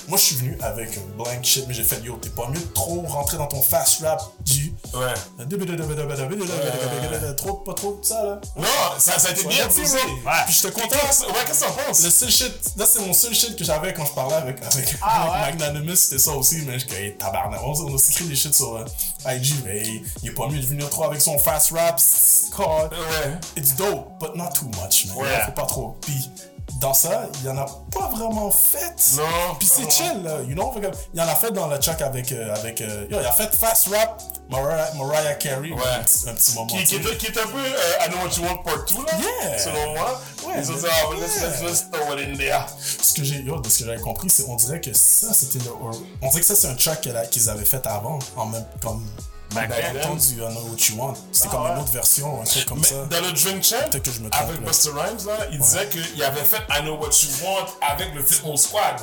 moi, 0.09 0.18
je 0.18 0.22
suis 0.24 0.36
venu 0.36 0.59
avec 0.60 0.97
un 0.98 1.16
blank 1.16 1.43
shit, 1.44 1.64
mais 1.66 1.74
j'ai 1.74 1.85
fait, 1.85 2.01
yo, 2.02 2.16
t'es 2.16 2.28
pas 2.31 2.48
mieux 2.48 2.60
de 2.60 2.72
trop 2.74 3.01
rentrer 3.02 3.39
dans 3.39 3.47
ton 3.47 3.62
fast 3.62 4.02
rap 4.02 4.22
du. 4.44 4.74
Ouais. 4.93 5.01
Trop, 7.36 7.55
pas 7.55 7.74
trop 7.74 7.98
de 8.01 8.05
ça, 8.05 8.22
là. 8.22 8.40
Non, 8.56 8.64
ça, 8.98 9.18
ça 9.18 9.28
a 9.28 9.32
été 9.32 9.47
bien 9.47 9.66
bro. 9.66 9.74
Ouais. 9.76 10.32
Puis 10.47 10.55
j'étais 10.55 10.72
content. 10.72 10.97
Ouais, 10.97 11.35
qu'est-ce 11.47 11.60
que 11.60 11.66
t'en 11.66 11.72
penses? 11.86 12.05
Le 12.05 12.10
seul 12.10 12.31
shit, 12.31 12.52
là 12.76 12.86
c'est 12.86 13.01
mon 13.01 13.12
seul 13.12 13.35
shit 13.35 13.56
que 13.56 13.64
j'avais 13.64 13.93
quand 13.94 14.05
je 14.05 14.12
parlais 14.12 14.35
avec, 14.36 14.62
avec, 14.62 14.97
Ah, 15.02 15.43
avec 15.44 15.59
Magnanimous, 15.59 15.97
c'était 15.97 16.18
ça 16.18 16.32
aussi, 16.32 16.62
mais 16.66 16.78
je 16.78 16.86
hey, 16.94 17.16
tabarnak, 17.16 17.60
on, 17.62 17.72
on 17.72 17.89
a 17.89 17.93
aussi 17.93 18.12
écrit 18.12 18.24
des 18.26 18.36
shit 18.36 18.55
sur 18.55 18.76
euh, 18.76 18.85
IG, 19.26 19.55
mais 19.64 19.82
il 20.22 20.28
est 20.28 20.32
pas 20.32 20.47
mieux 20.48 20.60
de 20.60 20.66
venir 20.66 20.89
trop 20.90 21.05
avec 21.05 21.20
son 21.20 21.39
fast 21.39 21.72
rap, 21.72 22.01
called, 22.56 22.93
Ouais. 22.93 23.39
it's 23.56 23.74
dope, 23.74 24.09
but 24.20 24.35
not 24.36 24.51
too 24.55 24.66
much, 24.82 25.06
man, 25.06 25.16
Ouais. 25.16 25.43
faut 25.47 25.52
pas 25.52 25.66
trop. 25.66 25.97
Puis 26.02 26.31
dans 26.80 26.94
ça, 26.94 27.28
il 27.40 27.46
y 27.46 27.48
en 27.48 27.56
a 27.56 27.66
pas 27.92 28.09
vraiment 28.09 28.51
fait. 28.51 28.94
Non. 29.16 29.55
Puis 29.59 29.68
c'est 29.68 29.90
chill, 29.90 30.22
là, 30.22 30.40
you 30.42 30.55
know, 30.55 30.72
il 31.12 31.18
y 31.18 31.22
en 31.22 31.28
a 31.28 31.34
fait 31.34 31.51
dans 31.52 31.68
le 31.68 31.78
track 31.78 32.02
avec, 32.02 32.32
euh, 32.32 32.55
avec, 32.55 32.80
euh, 32.80 33.06
yo, 33.10 33.18
il 33.20 33.26
a 33.26 33.32
fait 33.32 33.55
fast 33.55 33.88
rap, 33.88 34.20
Mariah, 34.51 34.92
Mariah 34.94 35.34
Carey, 35.34 35.70
Ouais. 35.70 35.78
un, 35.98 36.02
petit, 36.02 36.28
un 36.28 36.34
petit 36.34 36.55
moment. 36.55 36.66
Qui, 36.66 36.84
qui, 36.84 36.96
est, 36.96 37.16
qui 37.16 37.26
est 37.26 37.38
un 37.38 37.46
peu 37.46 37.59
euh, 37.59 38.05
I 38.06 38.10
Know 38.10 38.18
What 38.18 38.36
You 38.36 38.44
Want 38.44 38.62
Part 38.62 38.84
2, 38.86 38.94
là. 38.96 39.18
Yeah. 39.48 39.59
Selon 39.59 39.94
moi. 39.94 40.20
Ouais, 40.46 40.55
Ils 40.59 40.70
ont 40.70 40.74
dit, 40.74 40.84
ah, 40.90 41.06
let's, 41.18 41.60
just 41.62 41.90
throw 41.92 42.16
it 42.16 42.28
in 42.28 42.36
there. 42.36 42.66
ce 42.78 43.12
que 43.14 43.24
j'ai 43.24 43.40
yo, 43.42 43.60
de 43.60 43.68
ce 43.68 43.78
que 43.80 43.84
j'avais 43.86 44.01
compris 44.01 44.28
c'est 44.28 44.44
on 44.48 44.56
dirait 44.56 44.80
que 44.80 44.92
ça 44.92 45.32
c'était 45.32 45.59
le 45.60 45.70
on 46.22 46.28
dirait 46.28 46.40
que 46.40 46.46
ça 46.46 46.55
c'est 46.55 46.66
un 46.68 46.74
track 46.74 47.09
qu'ils 47.30 47.48
avaient 47.48 47.64
fait 47.64 47.86
avant 47.86 48.18
en 48.36 48.46
même 48.46 48.64
comme 48.82 49.02
Back 49.55 49.68
dans 49.68 49.76
then. 50.01 50.16
du 50.16 50.35
I 50.35 50.36
Know 50.48 50.60
What 50.68 50.76
You 50.89 50.97
Want 50.98 51.14
c'était 51.32 51.48
comme 51.48 51.66
une 51.66 51.78
autre 51.78 51.93
version 51.93 52.40
un 52.40 52.44
truc 52.44 52.66
comme 52.66 52.81
Mais 52.81 52.86
ça 52.86 52.94
dans 53.09 53.20
le 53.20 53.32
Drink 53.32 53.62
Champ, 53.62 53.89
que 53.90 54.10
je 54.10 54.20
me 54.20 54.28
trompe, 54.31 54.48
avec. 54.48 54.60
Buster 54.62 54.90
Rhymes, 54.90 55.26
là, 55.26 55.47
il 55.52 55.59
disait 55.59 55.89
qu'il 55.89 56.22
avait 56.22 56.44
fait 56.44 56.62
I 56.70 56.81
Know 56.82 56.97
What 56.97 57.10
You 57.22 57.28
Want 57.44 57.66
avec 57.81 58.14
le 58.14 58.22
Flipmode 58.22 58.59
Squad. 58.59 59.01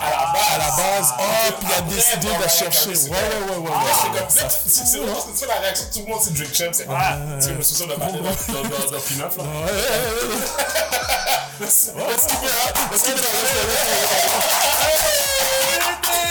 À 0.00 0.10
la 0.10 0.32
base. 0.32 0.50
à 0.50 0.58
la 0.58 0.70
base 0.76 1.12
oh 1.18 1.22
puis 1.60 1.68
il 1.68 1.74
a 1.74 1.80
décidé 1.82 2.26
de 2.26 2.32
Mariah 2.32 2.48
chercher 2.48 2.88
ouais 2.88 2.94
ouais 2.94 3.10
ouais 3.50 3.56
ouais, 3.58 3.70
Ah, 3.72 3.84
ouais, 3.84 3.92
c'est 4.02 4.10
comme 4.18 4.30
ça-. 4.30 4.48
C'est 5.34 5.46
la 5.46 5.54
réaction 5.60 5.86
de 5.86 5.90
tout 5.92 6.00
le 6.00 6.06
monde, 6.06 6.20
c'est 6.24 6.32
Drink 6.34 6.54
Champ. 6.54 6.72
C'est 6.72 6.86
ah, 6.88 7.18
tu 7.38 7.42
sais, 7.42 7.48
je 7.50 7.54
me 7.54 7.62
souviens 7.62 7.86
de 7.86 7.94
Madeleine 8.00 8.22
dans, 8.22 8.62
dans, 8.62 8.98
P9, 8.98 9.20
là. 9.20 9.26
Ouais, 9.36 9.36
ouais, 9.36 9.42
ouais, 9.68 9.74
ouais. 10.32 11.68
Est-ce 11.68 11.92
qu'il 12.26 12.38
peut, 12.38 12.46
est-ce 12.94 13.04
qu'il 13.04 13.14
Puis, 13.14 13.22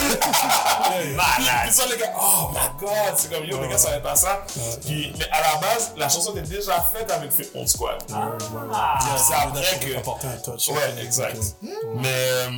Malade. 1.15 1.61
puis 1.63 1.71
ça, 1.73 1.85
les 1.87 1.97
gars, 1.97 2.13
oh 2.19 2.49
my 2.53 2.79
god, 2.79 3.13
c'est 3.15 3.31
comme 3.31 3.45
yo, 3.45 3.61
les 3.61 3.67
gars 3.69 3.77
savaient 3.77 4.01
pas 4.01 4.15
ça. 4.15 4.43
Puis, 4.85 5.13
mais 5.17 5.25
à 5.31 5.41
la 5.41 5.55
base, 5.59 5.93
la 5.97 6.09
chanson 6.09 6.31
était 6.31 6.47
déjà 6.47 6.81
faite 6.81 7.09
avec 7.11 7.31
Flipmode 7.31 7.67
Squad. 7.67 8.01
C'est 9.17 9.33
après 9.33 9.79
que. 9.79 9.97
apporter 9.97 10.27
un 10.27 10.37
touch 10.37 10.69
Ouais, 10.69 11.03
exact. 11.03 11.37
Mais, 11.61 12.09
euh, 12.09 12.49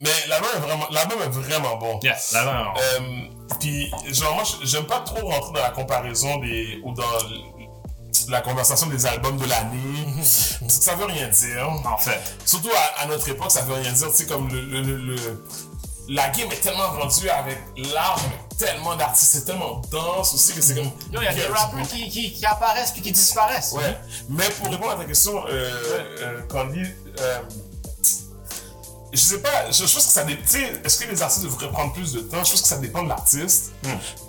mais 0.00 0.10
l'album 0.28 0.50
est 0.56 0.60
vraiment, 0.60 0.86
l'album 0.90 1.18
est 1.22 1.28
vraiment 1.28 1.76
bon. 1.76 2.00
Là, 2.32 2.44
non. 2.44 2.72
Euh, 2.78 3.00
puis, 3.60 3.90
genre, 4.10 4.34
moi, 4.34 4.44
j'aime 4.62 4.86
pas 4.86 5.00
trop 5.00 5.26
rentrer 5.28 5.52
dans 5.54 5.62
la 5.62 5.70
comparaison 5.70 6.36
des, 6.38 6.80
ou 6.84 6.92
dans 6.92 7.04
la 8.28 8.40
conversation 8.40 8.86
des 8.88 9.06
albums 9.06 9.36
de 9.36 9.46
l'année. 9.46 10.04
Parce 10.16 10.58
que 10.78 10.84
ça 10.84 10.94
veut 10.94 11.04
rien 11.06 11.28
dire. 11.28 11.68
En 11.84 11.96
fait. 11.98 12.20
Surtout 12.44 12.70
à, 12.76 13.02
à 13.02 13.06
notre 13.06 13.28
époque, 13.28 13.50
ça 13.50 13.62
veut 13.62 13.74
rien 13.74 13.92
dire. 13.92 14.08
Tu 14.10 14.16
sais, 14.16 14.26
comme 14.26 14.48
le, 14.48 14.60
le, 14.60 14.80
le, 14.82 14.96
le- 14.96 15.44
la 16.08 16.28
game 16.30 16.50
est 16.52 16.60
tellement 16.60 16.88
rendue 16.90 17.28
avec 17.28 17.58
l'art, 17.92 18.20
tellement 18.58 18.96
d'artistes, 18.96 19.32
c'est 19.32 19.44
tellement 19.44 19.82
dense 19.90 20.34
aussi 20.34 20.54
que 20.54 20.60
c'est 20.60 20.74
comme. 20.74 20.90
Il 21.12 21.22
y 21.22 21.26
a 21.26 21.34
des 21.34 21.46
rappeurs 21.46 21.86
qui, 21.88 22.08
qui, 22.08 22.32
qui 22.32 22.46
apparaissent 22.46 22.92
puis 22.92 23.02
qui 23.02 23.12
disparaissent. 23.12 23.72
Ouais. 23.72 23.98
Mais 24.28 24.48
pour 24.60 24.70
répondre 24.70 24.92
à 24.92 24.96
ta 24.96 25.04
question, 25.04 25.44
euh, 25.46 25.70
euh, 26.20 26.42
Candy, 26.48 26.82
euh, 27.20 27.38
je 29.12 29.18
sais 29.22 29.38
pas, 29.38 29.70
je, 29.70 29.86
je 29.86 29.94
pense 29.94 30.06
que 30.06 30.12
ça 30.12 30.24
dépend. 30.24 30.42
Est-ce 30.84 30.98
que 30.98 31.10
les 31.10 31.22
artistes 31.22 31.44
devraient 31.44 31.70
prendre 31.70 31.92
plus 31.92 32.12
de 32.12 32.20
temps? 32.20 32.44
Je 32.44 32.50
pense 32.50 32.62
que 32.62 32.68
ça 32.68 32.76
dépend 32.78 33.02
de 33.02 33.08
l'artiste. 33.08 33.72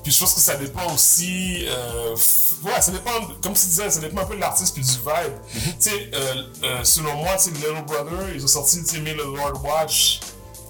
Puis 0.03 0.11
je 0.11 0.19
pense 0.19 0.33
que 0.33 0.39
ça 0.39 0.55
dépend 0.55 0.93
aussi. 0.93 1.65
Euh, 1.67 2.15
ouais, 2.63 2.81
ça 2.81 2.91
dépend, 2.91 3.11
comme 3.41 3.53
tu 3.53 3.65
disais, 3.65 3.89
ça 3.89 3.99
dépend 3.99 4.21
un 4.21 4.25
peu 4.25 4.35
de 4.35 4.39
l'artiste 4.39 4.73
puis 4.73 4.83
du 4.83 4.91
vibe. 4.91 5.33
Tu 5.53 5.73
sais, 5.79 6.11
euh, 6.13 6.43
euh, 6.63 6.83
selon 6.83 7.15
moi, 7.15 7.35
Little 7.47 7.83
Brother, 7.85 8.29
ils 8.33 8.43
ont 8.43 8.47
sorti, 8.47 8.83
tu 8.83 8.95
sais, 8.95 9.01
May 9.01 9.13
the 9.13 9.17
Lord 9.17 9.61
Watch, 9.63 10.21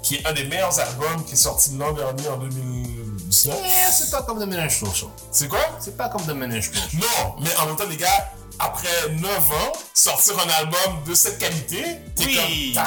qui 0.08 0.16
est 0.16 0.26
un 0.26 0.32
des 0.32 0.46
meilleurs 0.46 0.80
albums 0.80 1.22
qui 1.26 1.34
est 1.34 1.36
sorti 1.36 1.72
l'an 1.78 1.92
dernier 1.92 2.30
en 2.30 2.38
2019. 2.38 3.58
Eh, 3.62 3.92
c'est 3.92 4.10
pas 4.10 4.22
comme 4.22 4.40
The 4.40 4.48
Minute 4.48 4.70
Show. 4.70 4.88
C'est 5.32 5.50
quoi? 5.50 5.60
C'est 5.82 5.98
pas 5.98 6.08
comme 6.08 6.22
The 6.22 6.30
Minute 6.30 6.64
Show. 6.64 6.72
Non, 6.94 7.36
mais 7.42 7.50
en 7.58 7.66
même 7.66 7.76
temps, 7.76 7.84
les 7.90 7.98
gars, 7.98 8.32
après 8.60 9.10
9 9.12 9.32
ans, 9.52 9.72
sortir 9.94 10.36
un 10.40 10.50
album 10.50 11.04
de 11.06 11.14
cette 11.14 11.38
qualité, 11.40 11.84
Oui, 12.20 12.74
comme 12.76 12.84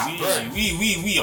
oui, 0.54 0.76
oui, 0.78 1.00
oui, 1.04 1.20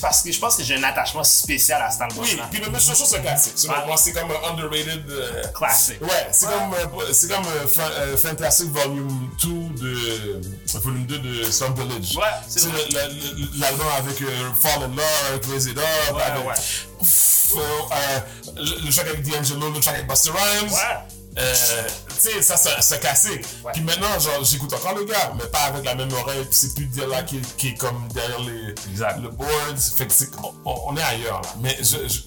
Parce 0.00 0.22
que 0.22 0.30
je 0.32 0.38
pense 0.38 0.56
que 0.56 0.62
j'ai 0.62 0.76
un 0.76 0.82
attachement 0.84 1.24
spécial 1.24 1.82
à 1.82 1.90
cet 1.90 2.02
album. 2.02 2.24
Oui, 2.24 2.38
puis 2.50 2.60
le 2.60 2.70
Monsieur 2.70 2.94
Show, 2.94 3.04
c'est 3.06 3.16
un 3.18 3.20
classique. 3.22 3.52
Selon 3.56 3.86
moi, 3.86 3.96
c'est 3.96 4.12
comme 4.12 4.30
un 4.30 4.50
underrated. 4.50 5.04
euh, 5.10 5.42
Classique. 5.54 6.00
Ouais, 6.00 6.28
c'est 6.32 6.46
comme, 6.46 6.74
euh, 6.74 7.12
c'est 7.12 7.28
comme 7.28 7.44
euh, 7.46 7.66
euh, 7.78 8.16
Fantastic 8.16 8.68
Volume 8.70 9.30
2 9.42 9.48
de. 9.80 9.94
euh, 9.94 10.78
Volume 10.80 11.06
2 11.06 11.18
de 11.18 11.44
Slum 11.50 11.74
Village. 11.74 12.16
Ouais, 12.16 12.22
c'est 12.48 12.60
l'album 13.58 13.86
avec 13.98 14.16
Fall 14.60 14.82
in 14.84 14.88
Love, 14.88 15.34
Up, 15.34 16.14
Ouais, 16.14 16.22
avec. 16.22 16.46
ouais. 16.46 16.54
Pff, 17.00 17.54
le, 18.56 18.86
le 18.86 18.92
track 18.92 19.08
avec 19.08 19.22
D'Angelo, 19.28 19.70
le 19.70 19.80
track 19.80 19.94
avec 19.96 20.06
Busta 20.08 20.30
Rhymes. 20.32 20.70
Ouais. 20.72 20.78
Euh, 21.38 21.88
tu 22.08 22.30
sais, 22.30 22.42
ça, 22.42 22.56
c'est- 22.56 22.98
classique. 23.00 23.44
Ouais. 23.64 23.72
Puis 23.72 23.82
maintenant, 23.82 24.18
genre, 24.18 24.44
j'écoute 24.44 24.72
encore 24.74 24.94
le 24.94 25.04
gars, 25.04 25.32
mais 25.38 25.46
pas 25.48 25.60
avec 25.62 25.84
la 25.84 25.94
même 25.94 26.12
oreille. 26.12 26.44
Puis 26.44 26.52
c'est 26.58 26.74
plus 26.74 26.84
dire 26.86 27.08
là 27.08 27.22
qui, 27.22 27.40
qui 27.56 27.68
est 27.68 27.74
comme 27.74 28.06
derrière 28.12 28.38
les, 28.40 28.74
Exact. 28.90 29.18
le 29.20 29.30
board. 29.30 29.78
Fait 29.96 30.06
que 30.06 30.12
c'est, 30.12 30.28
on, 30.64 30.74
on 30.88 30.96
est 30.96 31.02
ailleurs, 31.02 31.40
là. 31.40 31.48
Mais 31.60 31.76
je, 31.80 31.96
je- 32.08 32.20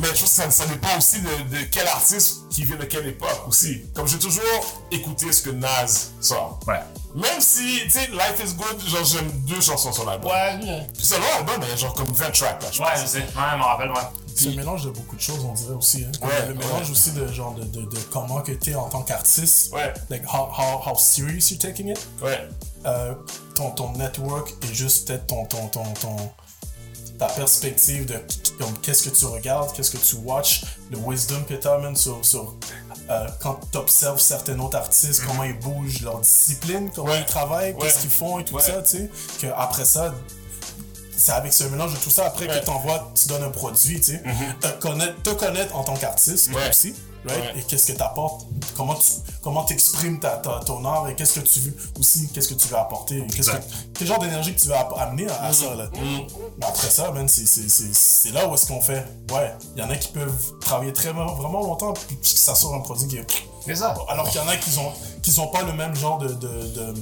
mais 0.00 0.08
je 0.08 0.14
trouve 0.14 0.28
que 0.28 0.34
ça, 0.34 0.50
ça 0.50 0.66
dépend 0.66 0.96
aussi 0.98 1.20
de, 1.20 1.56
de 1.56 1.62
quel 1.70 1.86
artiste 1.86 2.48
qui 2.50 2.64
vient 2.64 2.76
de 2.76 2.84
quelle 2.84 3.06
époque 3.06 3.46
aussi. 3.46 3.84
Comme 3.94 4.08
j'ai 4.08 4.18
toujours 4.18 4.82
écouté 4.90 5.30
ce 5.32 5.42
que 5.42 5.50
Nas 5.50 6.08
sort. 6.20 6.58
Ouais. 6.66 6.80
Même 7.14 7.40
si, 7.40 7.80
tu 7.84 7.90
sais, 7.90 8.06
Life 8.08 8.42
is 8.44 8.54
Good, 8.54 8.80
genre, 8.88 9.04
j'aime 9.04 9.30
deux 9.46 9.60
chansons 9.60 9.92
sur 9.92 10.04
l'album. 10.04 10.30
Ouais, 10.32 10.86
Puis 10.94 11.04
c'est 11.06 11.14
un 11.14 11.18
long 11.20 11.38
album, 11.38 11.56
mais 11.60 11.76
genre 11.76 11.94
comme 11.94 12.12
20 12.12 12.30
tracks, 12.32 12.62
là, 12.62 12.68
je 12.72 12.82
ouais, 12.82 12.88
pense. 12.90 13.00
je 13.02 13.06
sais. 13.06 13.18
Ouais, 13.18 13.26
je 13.52 13.56
m'en 13.56 13.64
rappelle, 13.66 13.90
ouais. 13.90 13.96
C'est 14.34 14.48
un 14.48 14.56
mélange 14.56 14.84
de 14.84 14.90
beaucoup 14.90 15.14
de 15.14 15.20
choses, 15.20 15.44
on 15.48 15.52
dirait 15.52 15.74
aussi. 15.74 16.04
Hein. 16.04 16.26
Ouais, 16.26 16.48
le 16.48 16.54
mélange 16.54 16.86
ouais. 16.86 16.90
aussi 16.90 17.12
de 17.12 17.24
genre 17.28 17.54
de, 17.54 17.62
de, 17.62 17.82
de 17.82 17.98
comment 18.12 18.40
que 18.40 18.50
t'es 18.50 18.74
en 18.74 18.88
tant 18.88 19.02
qu'artiste. 19.02 19.72
Ouais. 19.72 19.94
Like 20.10 20.24
how, 20.26 20.48
how, 20.50 20.82
how 20.84 20.96
serious 20.96 21.50
you're 21.50 21.58
taking 21.60 21.90
it. 21.90 22.00
Ouais. 22.20 22.48
Euh, 22.84 23.14
ton, 23.54 23.70
ton 23.70 23.92
network 23.92 24.52
et 24.62 24.74
juste 24.74 25.06
peut-être 25.06 25.28
ton, 25.28 25.44
ton, 25.46 25.68
ton, 25.68 25.84
ton, 26.00 26.16
ta 27.16 27.26
perspective 27.26 28.06
de 28.06 28.20
comme, 28.58 28.76
qu'est-ce 28.82 29.08
que 29.08 29.14
tu 29.14 29.24
regardes, 29.26 29.72
qu'est-ce 29.72 29.92
que 29.92 29.98
tu 29.98 30.16
watches, 30.16 30.64
le 30.90 30.98
wisdom 30.98 31.44
que 31.44 31.54
t'as, 31.54 31.78
man, 31.78 31.94
sur, 31.94 32.18
sur 32.24 32.54
euh, 33.10 33.26
quand 33.40 33.60
tu 33.70 33.78
observes 33.78 34.20
certains 34.20 34.58
autres 34.58 34.76
artistes, 34.76 35.22
comment 35.26 35.44
ils 35.44 35.58
bougent, 35.58 36.00
leur 36.02 36.20
discipline, 36.20 36.90
comment. 36.94 37.10
Ouais. 37.12 37.20
ils 37.20 37.26
travaillent, 37.26 37.76
qu'est-ce 37.78 38.00
qu'ils 38.00 38.10
font 38.10 38.38
et 38.38 38.44
tout 38.44 38.54
Ouais. 38.56 38.62
ça, 38.62 38.82
tu 38.82 38.96
sais. 38.96 39.10
Que 39.40 39.46
après 39.56 39.84
ça, 39.84 40.14
c'est 41.16 41.32
avec 41.32 41.52
ce 41.52 41.64
mélange 41.64 41.92
de 41.94 41.98
tout 41.98 42.10
ça, 42.10 42.26
après 42.26 42.46
que 42.46 42.64
t'envoies, 42.64 43.12
tu 43.14 43.28
donnes 43.28 43.44
un 43.44 43.50
produit, 43.50 44.00
tu 44.00 44.12
sais. 44.12 44.22
te, 44.60 44.68
connaître, 44.80 45.22
te 45.22 45.30
connaître 45.30 45.76
en 45.76 45.84
tant 45.84 45.94
qu'artiste, 45.96 46.50
aussi, 46.70 46.94
right? 47.26 47.54
Ouais. 47.54 47.60
Et 47.60 47.62
qu'est-ce 47.62 47.92
que 47.92 47.98
t'apportes, 47.98 48.46
comment 48.76 48.94
tu 48.94 49.08
comment 49.42 49.62
t'exprimes 49.64 50.18
ta, 50.20 50.36
ta- 50.38 50.60
ton 50.64 50.84
art 50.84 51.08
et 51.08 51.14
qu'est-ce 51.14 51.40
que 51.40 51.44
tu 51.46 51.60
veux 51.60 51.76
aussi, 51.98 52.28
qu'est-ce 52.32 52.48
que 52.48 52.54
tu 52.54 52.68
veux 52.68 52.76
apporter, 52.76 53.20
que, 53.26 53.42
quel 53.98 54.06
genre 54.08 54.18
d'énergie 54.18 54.54
que 54.54 54.60
tu 54.60 54.68
veux 54.68 54.74
amener 54.74 55.28
à, 55.28 55.44
à 55.44 55.52
ça, 55.52 55.74
là? 55.74 55.88
Mais 56.58 56.64
après 56.66 56.88
ça, 56.90 57.10
man, 57.10 57.28
c'est- 57.28 58.30
là 58.32 58.48
où 58.48 58.54
est-ce 58.54 58.66
qu'on 58.66 58.80
fait, 58.80 59.04
ouais, 59.32 59.52
il 59.76 59.82
y 59.82 59.84
en 59.84 59.90
a 59.90 59.96
qui 59.96 60.08
peuvent 60.08 60.52
travailler 60.60 60.92
très 60.92 61.12
vraiment 61.12 61.60
longtemps 61.60 61.92
puis 61.92 62.18
ça 62.22 62.54
sort 62.54 62.74
un 62.74 62.80
produit 62.80 63.06
qui 63.08 63.16
est... 63.18 63.26
Ça. 63.74 63.94
Alors 64.08 64.28
qu'il 64.28 64.40
y 64.40 64.44
en 64.44 64.48
a 64.48 64.56
qui 64.58 64.78
ont, 64.78 64.92
qui 65.22 65.40
ont 65.40 65.46
pas 65.48 65.62
le 65.62 65.72
même 65.72 65.94
genre 65.96 66.18
de, 66.18 66.28
de, 66.28 66.48
de 66.74 66.94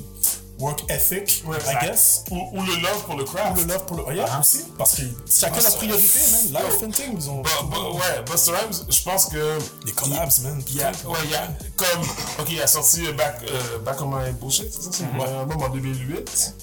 work 0.63 0.89
ethic, 0.89 1.43
I 1.45 1.55
exact. 1.57 1.83
guess. 1.83 2.25
Ou, 2.31 2.37
ou 2.53 2.63
le 2.63 2.75
love 2.77 3.05
pour 3.05 3.17
le 3.17 3.25
craft. 3.25 3.57
Ou 3.57 3.61
le 3.61 3.67
love 3.73 3.85
pour 3.87 3.97
le... 3.97 4.15
Yeah, 4.15 4.41
aussi. 4.41 4.65
Parce 4.79 4.95
que 4.95 5.03
chacun 5.29 5.65
a 5.65 5.71
priorité, 5.73 6.19
man. 6.31 6.63
Life 6.63 6.83
and 6.83 6.91
thing, 6.91 7.15
ils 7.17 7.29
ont... 7.31 7.43
Bah, 7.43 7.51
bah, 7.71 7.91
ouais, 7.93 8.23
Busta 8.31 8.53
Rhymes, 8.53 8.87
je 8.89 9.03
pense 9.03 9.27
que. 9.27 9.59
Des 9.85 9.93
collabs, 9.93 10.31
man. 10.43 10.63
Il 10.69 10.77
y 10.77 10.83
a, 10.83 10.91
ouais, 10.91 11.19
il 11.25 11.31
y 11.31 11.35
a, 11.35 11.49
comme, 11.77 12.03
ok, 12.39 12.49
il 12.51 12.63
a 12.63 12.67
sorti 12.67 13.07
euh, 13.07 13.13
Back, 13.13 13.43
euh, 13.43 13.79
Back 13.81 14.01
on 14.01 14.07
My 14.07 14.33
Bullshit, 14.33 14.73
c'est 14.73 14.83
ça, 14.83 14.91
c'est 14.93 15.05
un 15.05 15.41
album 15.41 15.63
en 15.63 15.69
2008. 15.69 16.55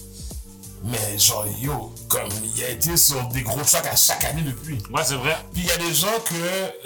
Mais 0.84 1.18
genre, 1.20 1.46
yo, 1.60 1.94
comme, 2.08 2.30
il 2.56 2.64
a 2.64 2.70
été 2.70 2.96
sur 2.96 3.22
des 3.30 3.42
gros 3.42 3.62
tracks 3.62 3.86
à 3.86 3.96
chaque 3.96 4.24
année 4.26 4.42
depuis. 4.44 4.82
Ouais, 4.92 5.04
c'est 5.06 5.16
vrai. 5.16 5.38
Puis 5.54 5.64
il 5.64 5.68
y 5.68 5.72
a 5.72 5.78
des 5.78 5.94
gens 5.94 6.08
que, 6.26 6.36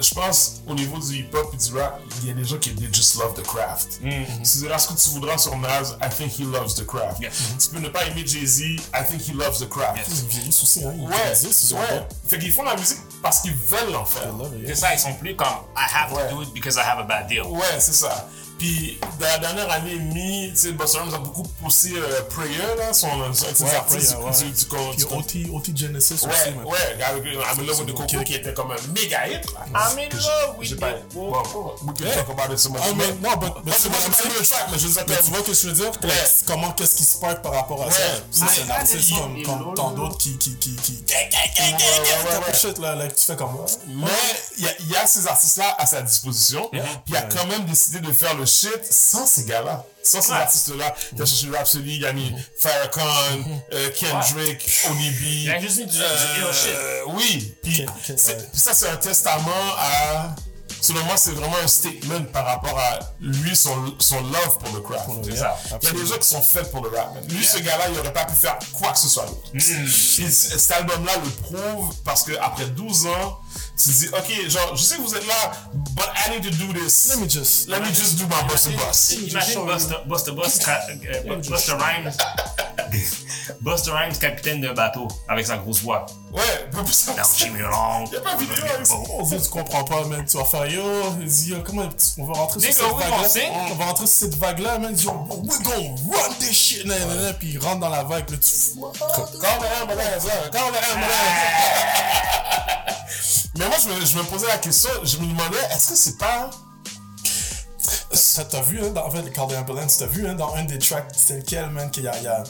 je 0.03 0.13
pense, 0.13 0.61
au 0.67 0.73
niveau 0.73 0.97
du 0.97 1.19
hip-hop 1.19 1.53
et 1.53 1.57
du 1.57 1.77
rap, 1.77 2.01
il 2.21 2.27
y 2.27 2.31
a 2.31 2.33
des 2.33 2.43
gens 2.43 2.57
qui 2.57 2.73
they 2.73 2.89
just 2.91 3.15
love 3.19 3.33
the 3.35 3.43
craft. 3.43 3.99
Tu 4.01 4.57
diras 4.57 4.79
ce 4.79 4.87
que 4.89 4.99
tu 4.99 5.09
voudras 5.11 5.37
sur 5.37 5.55
Nas, 5.57 5.95
I 6.01 6.09
think 6.09 6.31
he 6.39 6.43
loves 6.43 6.73
the 6.75 6.85
craft. 6.85 7.21
Yes. 7.21 7.33
Tu 7.59 7.69
peux 7.69 7.79
ne 7.79 7.89
pas 7.89 8.03
aimer 8.05 8.25
Jay-Z, 8.25 8.61
I 8.61 8.79
think 9.07 9.21
he 9.27 9.33
loves 9.33 9.59
the 9.59 9.69
craft. 9.69 10.07
Ils 10.07 10.27
vieillissent 10.27 10.63
aussi, 10.63 10.83
hein. 10.83 10.93
Ouais, 10.97 11.73
ont 11.73 11.77
ouais. 11.79 12.07
Fait 12.27 12.39
qu'ils 12.39 12.51
font 12.51 12.63
la 12.63 12.75
musique 12.75 12.97
parce 13.21 13.41
qu'ils 13.41 13.53
veulent 13.55 13.95
en 13.95 14.05
faire. 14.05 14.33
C'est 14.65 14.75
ça, 14.75 14.93
ils 14.93 14.99
sont 14.99 15.13
plus 15.13 15.35
comme 15.35 15.47
I 15.77 15.85
have 15.93 16.13
Ouais. 16.13 16.29
to 16.29 16.35
do 16.35 16.41
it 16.43 16.53
because 16.53 16.75
I 16.77 16.81
have 16.81 16.99
a 16.99 17.03
bad 17.03 17.27
deal. 17.27 17.43
Ouais, 17.43 17.79
c'est 17.79 17.93
ça. 17.93 18.27
Puis, 18.64 18.98
dans 19.19 19.26
la 19.26 19.38
dernière 19.40 19.69
année 19.73 19.91
et 19.91 19.99
demie, 19.99 20.49
tu 20.53 20.57
sais, 20.88 20.98
Rhymes 20.98 21.14
a 21.14 21.18
beaucoup 21.18 21.44
poussé 21.61 21.91
euh, 21.98 22.22
Prayer, 22.30 22.77
là, 22.77 22.94
son, 22.94 23.10
son, 23.34 23.53
son 23.53 23.65
Ouais, 23.65 23.76
artiste 23.76 24.15
Prayer, 24.15 24.22
du, 24.22 24.23
ouais. 24.23 24.31
du, 24.31 24.53
du, 24.53 24.65
du- 24.95 25.06
Puis 25.27 25.44
du- 25.44 25.49
OT, 25.52 25.56
OT 25.69 25.77
Genesis 25.77 26.14
aussi, 26.14 26.26
Ouais, 26.27 26.52
man. 26.56 26.65
ouais, 26.65 27.03
avec 27.03 27.26
euh, 27.26 27.41
I'm 27.41 27.60
in 27.60 27.64
love 27.65 27.80
with 27.81 27.88
the 27.90 27.94
Coco 27.94 28.23
qui 28.23 28.35
était 28.35 28.53
comme 28.53 28.72
un 28.72 28.76
méga 28.94 29.27
hit. 29.27 29.44
là. 29.53 29.65
I'm 29.68 29.99
in 29.99 30.07
love 30.15 30.57
with 30.60 30.69
the 30.77 30.80
Coco. 30.80 31.76
We 31.84 31.94
can 31.98 32.06
talk 32.26 32.30
about 32.40 32.53
it 32.53 32.60
so 32.60 32.69
much. 32.69 32.80
Ah, 32.85 32.88
mais 32.95 33.03
Mais- 33.22 33.30
non, 33.30 33.35
but- 33.35 33.53
but 33.56 33.65
Moi, 33.65 33.76
c'est 33.77 33.90
pas 33.90 33.98
le 34.07 34.45
track, 34.45 34.65
mais 34.72 34.80
je 34.80 34.88
veux 34.88 34.94
dire 34.94 35.03
Mais 35.10 35.15
tu 35.18 35.23
vois 35.31 35.40
ce 35.40 35.44
que 35.44 35.53
je 35.53 35.68
veux 35.68 35.73
dire? 35.73 35.91
Ouais. 36.02 36.10
Comment, 36.48 36.72
qu'est-ce 36.72 36.95
qui 36.95 37.03
spark 37.03 37.41
par 37.41 37.52
rapport 37.52 37.81
à 37.85 37.91
ça? 37.91 37.99
Ouais. 37.99 38.23
Ça, 38.31 38.45
c'est 38.48 38.61
un 38.61 38.65
Mais- 38.68 38.72
artiste 38.72 39.10
Ah, 39.14 39.19
comme, 39.45 39.73
tant 39.76 39.91
d'autres 39.91 40.18
qui, 40.18 40.38
qui, 40.38 40.56
qui, 40.57 40.73
qui, 40.77 41.03
ouais, 41.10 41.68
ouais, 41.68 42.48
ouais. 42.48 42.53
shit, 42.53 42.77
là, 42.80 42.95
là, 42.95 43.07
tu 43.10 43.26
fais 43.26 43.35
comme, 43.35 43.57
Mais 43.90 44.07
il 44.57 44.64
y, 44.64 44.68
a- 44.68 44.76
il 44.80 44.90
y 44.90 44.95
a 44.95 45.06
ces 45.06 45.27
artistes-là 45.27 45.76
à 45.77 45.85
sa 45.85 46.02
disposition, 46.02 46.69
puis 46.72 46.81
il 47.10 47.18
a 47.18 47.23
quand 47.23 47.45
même 47.48 47.65
décidé 47.65 47.99
de 47.99 48.11
faire 48.14 48.35
le 48.35 48.45
shit 48.61 48.81
sans 48.89 49.25
ces 49.25 49.43
gars-là. 49.45 49.85
Sans 50.03 50.21
ces 50.21 50.31
Ouais. 50.31 50.38
artistes-là. 50.38 50.95
Il 51.15 51.21
a 51.21 51.25
cherché 51.25 51.49
Rhapsody, 51.49 51.95
il 51.97 52.05
a 52.05 52.11
mis 52.13 52.34
Farrakhan, 52.57 53.01
euh, 53.71 53.89
Kendrick, 53.97 54.69
Onibi. 54.89 55.43
Il 55.45 55.49
a 55.51 55.59
juste 55.59 55.77
mis 55.80 55.85
du- 55.85 55.97
du 55.97 56.03
ill 56.03 56.53
shit. 56.53 56.75
Oui, 57.07 57.55
puis 57.63 57.77
Ken- 57.77 57.89
Ken- 58.05 58.17
c'est- 58.17 58.35
ouais. 58.35 58.47
puis 58.51 58.59
ça 58.61 58.73
c'est 58.73 58.89
un 58.89 58.97
testament 58.97 59.51
à... 59.77 60.35
Selon 60.84 61.01
moi, 61.05 61.15
c'est 61.15 61.31
vraiment 61.31 61.55
un 61.64 61.68
statement 61.68 62.23
par 62.34 62.45
rapport 62.45 62.77
à 62.77 62.99
lui, 63.22 63.55
son, 63.55 63.95
son 63.99 64.18
love 64.22 64.57
pour 64.60 64.76
le 64.76 64.81
craft. 64.81 65.07
le 65.26 65.34
C'est 65.34 65.41
rap, 65.41 65.57
ça. 65.69 65.80
Il 65.81 65.88
y 65.88 65.91
a 65.91 65.93
des 65.93 66.05
gens 66.05 66.18
qui 66.18 66.27
sont 66.27 66.41
faits 66.41 66.69
pour 66.72 66.84
le 66.84 66.89
rap. 66.89 67.14
man. 67.15 67.23
Lui, 67.30 67.41
ce 67.41 67.60
gars-là, 67.60 67.85
il 67.89 67.97
aurait 67.99 68.11
pas 68.11 68.26
pu 68.26 68.34
faire 68.35 68.60
quoi 68.73 68.91
que 68.91 68.99
ce 68.99 69.07
soit 69.07 69.26
d'autre. 69.26 69.49
Mm. 69.53 70.27
Cet 70.30 70.72
album-là 70.72 71.14
le 71.23 71.30
prouve 71.30 71.95
parce 72.03 72.23
que 72.23 72.34
après 72.38 72.65
12 72.65 73.05
ans, 73.05 73.39
tu 73.77 73.89
te 73.89 73.97
dis, 73.97 74.07
ok, 74.10 74.49
genre, 74.49 74.76
je 74.76 74.84
sais 74.84 74.97
que 74.97 75.01
vous 75.03 75.15
êtes 75.15 75.26
là, 75.26 75.53
but 75.73 76.05
I 76.27 76.31
need 76.31 76.43
to 76.43 76.65
do 76.65 76.73
this. 76.73 77.15
Let 77.15 77.22
me 77.22 77.30
just... 77.30 77.69
Let 77.69 77.80
me 77.80 77.88
just 77.88 78.18
do 78.19 78.26
my 78.26 78.45
boss 78.49 78.64
to 78.65 78.72
boss. 78.72 79.14
Imagine 79.14 79.65
Buster, 79.65 79.95
euh, 79.95 81.35
Buster 81.49 81.73
Rhymes. 81.76 82.18
Buster 83.61 83.91
Rhymes, 83.91 84.17
capitaine 84.17 84.61
d'un 84.61 84.73
bateau, 84.73 85.07
avec 85.27 85.45
sa 85.45 85.57
grosse 85.57 85.81
voix. 85.81 86.05
Ouais, 86.31 86.41
pas 86.71 86.83
plus 86.83 86.93
ça. 86.93 87.13
Now 87.13 87.23
she 87.35 87.49
me 87.49 87.63
wrong. 87.65 88.07
Il 88.11 88.13
y 88.13 88.17
a 88.17 88.21
pas 88.21 88.35
de 88.35 88.39
vidéo 88.39 88.55
avec 88.73 88.85
ça. 88.85 88.93
On 89.09 89.23
dit, 89.23 89.41
tu 89.41 89.49
comprends 89.49 89.83
pas, 89.83 90.03
man. 90.05 90.25
Tu 90.25 90.37
vas 90.37 90.45
faire 90.45 90.65
yo, 90.67 90.81
yo, 91.45 91.57
comment 91.65 91.87
on 92.17 92.25
va 92.25 92.33
rentrer 92.33 92.59
sur 92.59 92.73
cette 92.73 92.85
vague-là. 92.85 93.27
On 93.71 93.75
va 93.75 93.85
rentrer 93.85 94.07
sur 94.07 94.15
cette 94.19 94.35
vague-là, 94.37 94.79
man. 94.79 94.95
Yo, 94.97 95.11
we 95.43 95.59
gon' 95.63 95.95
run 96.11 96.33
this 96.39 96.53
shit, 96.53 96.85
nan, 96.85 96.99
nan, 97.07 97.21
nan. 97.23 97.33
Puis 97.39 97.51
il 97.53 97.59
rentre 97.59 97.79
dans 97.79 97.89
la 97.89 98.03
vague, 98.03 98.29
là, 98.29 98.37
tu 98.37 98.49
fous. 98.51 98.91
Quand 98.99 99.57
on 99.59 99.63
est 99.63 99.81
ambulance, 99.83 100.25
là. 100.25 100.33
Quand 100.51 100.59
on 100.59 100.73
est 100.73 100.93
ambulance. 100.93 102.13
Mais 103.57 103.67
moi, 103.67 103.77
je 103.83 103.87
me, 103.89 104.05
je 104.05 104.17
me 104.17 104.23
posais 104.23 104.47
la 104.47 104.57
question, 104.57 104.89
je 105.03 105.17
me 105.17 105.27
demandais, 105.27 105.57
est-ce 105.75 105.89
que 105.89 105.95
c'est 105.95 106.17
pas. 106.17 106.49
T'as 108.35 108.43
t'as 108.45 108.61
vu, 108.61 108.79
hein, 108.83 108.89
dans, 108.89 109.05
en 109.05 109.11
fait, 109.11 109.21
le 109.21 109.29
Call 109.29 109.47
the 109.47 109.53
Ambulance, 109.57 109.97
t'as 109.99 110.07
vu, 110.07 110.27
hein, 110.27 110.33
dans 110.33 110.55
un 110.55 110.63
des 110.63 110.79
tracks, 110.79 111.05
c'était 111.15 111.37
lequel, 111.39 111.69
man, 111.69 111.91
qu'il 111.91 112.03
y 112.03 112.07
a, 112.07 112.17
y 112.19 112.27
a- 112.27 112.43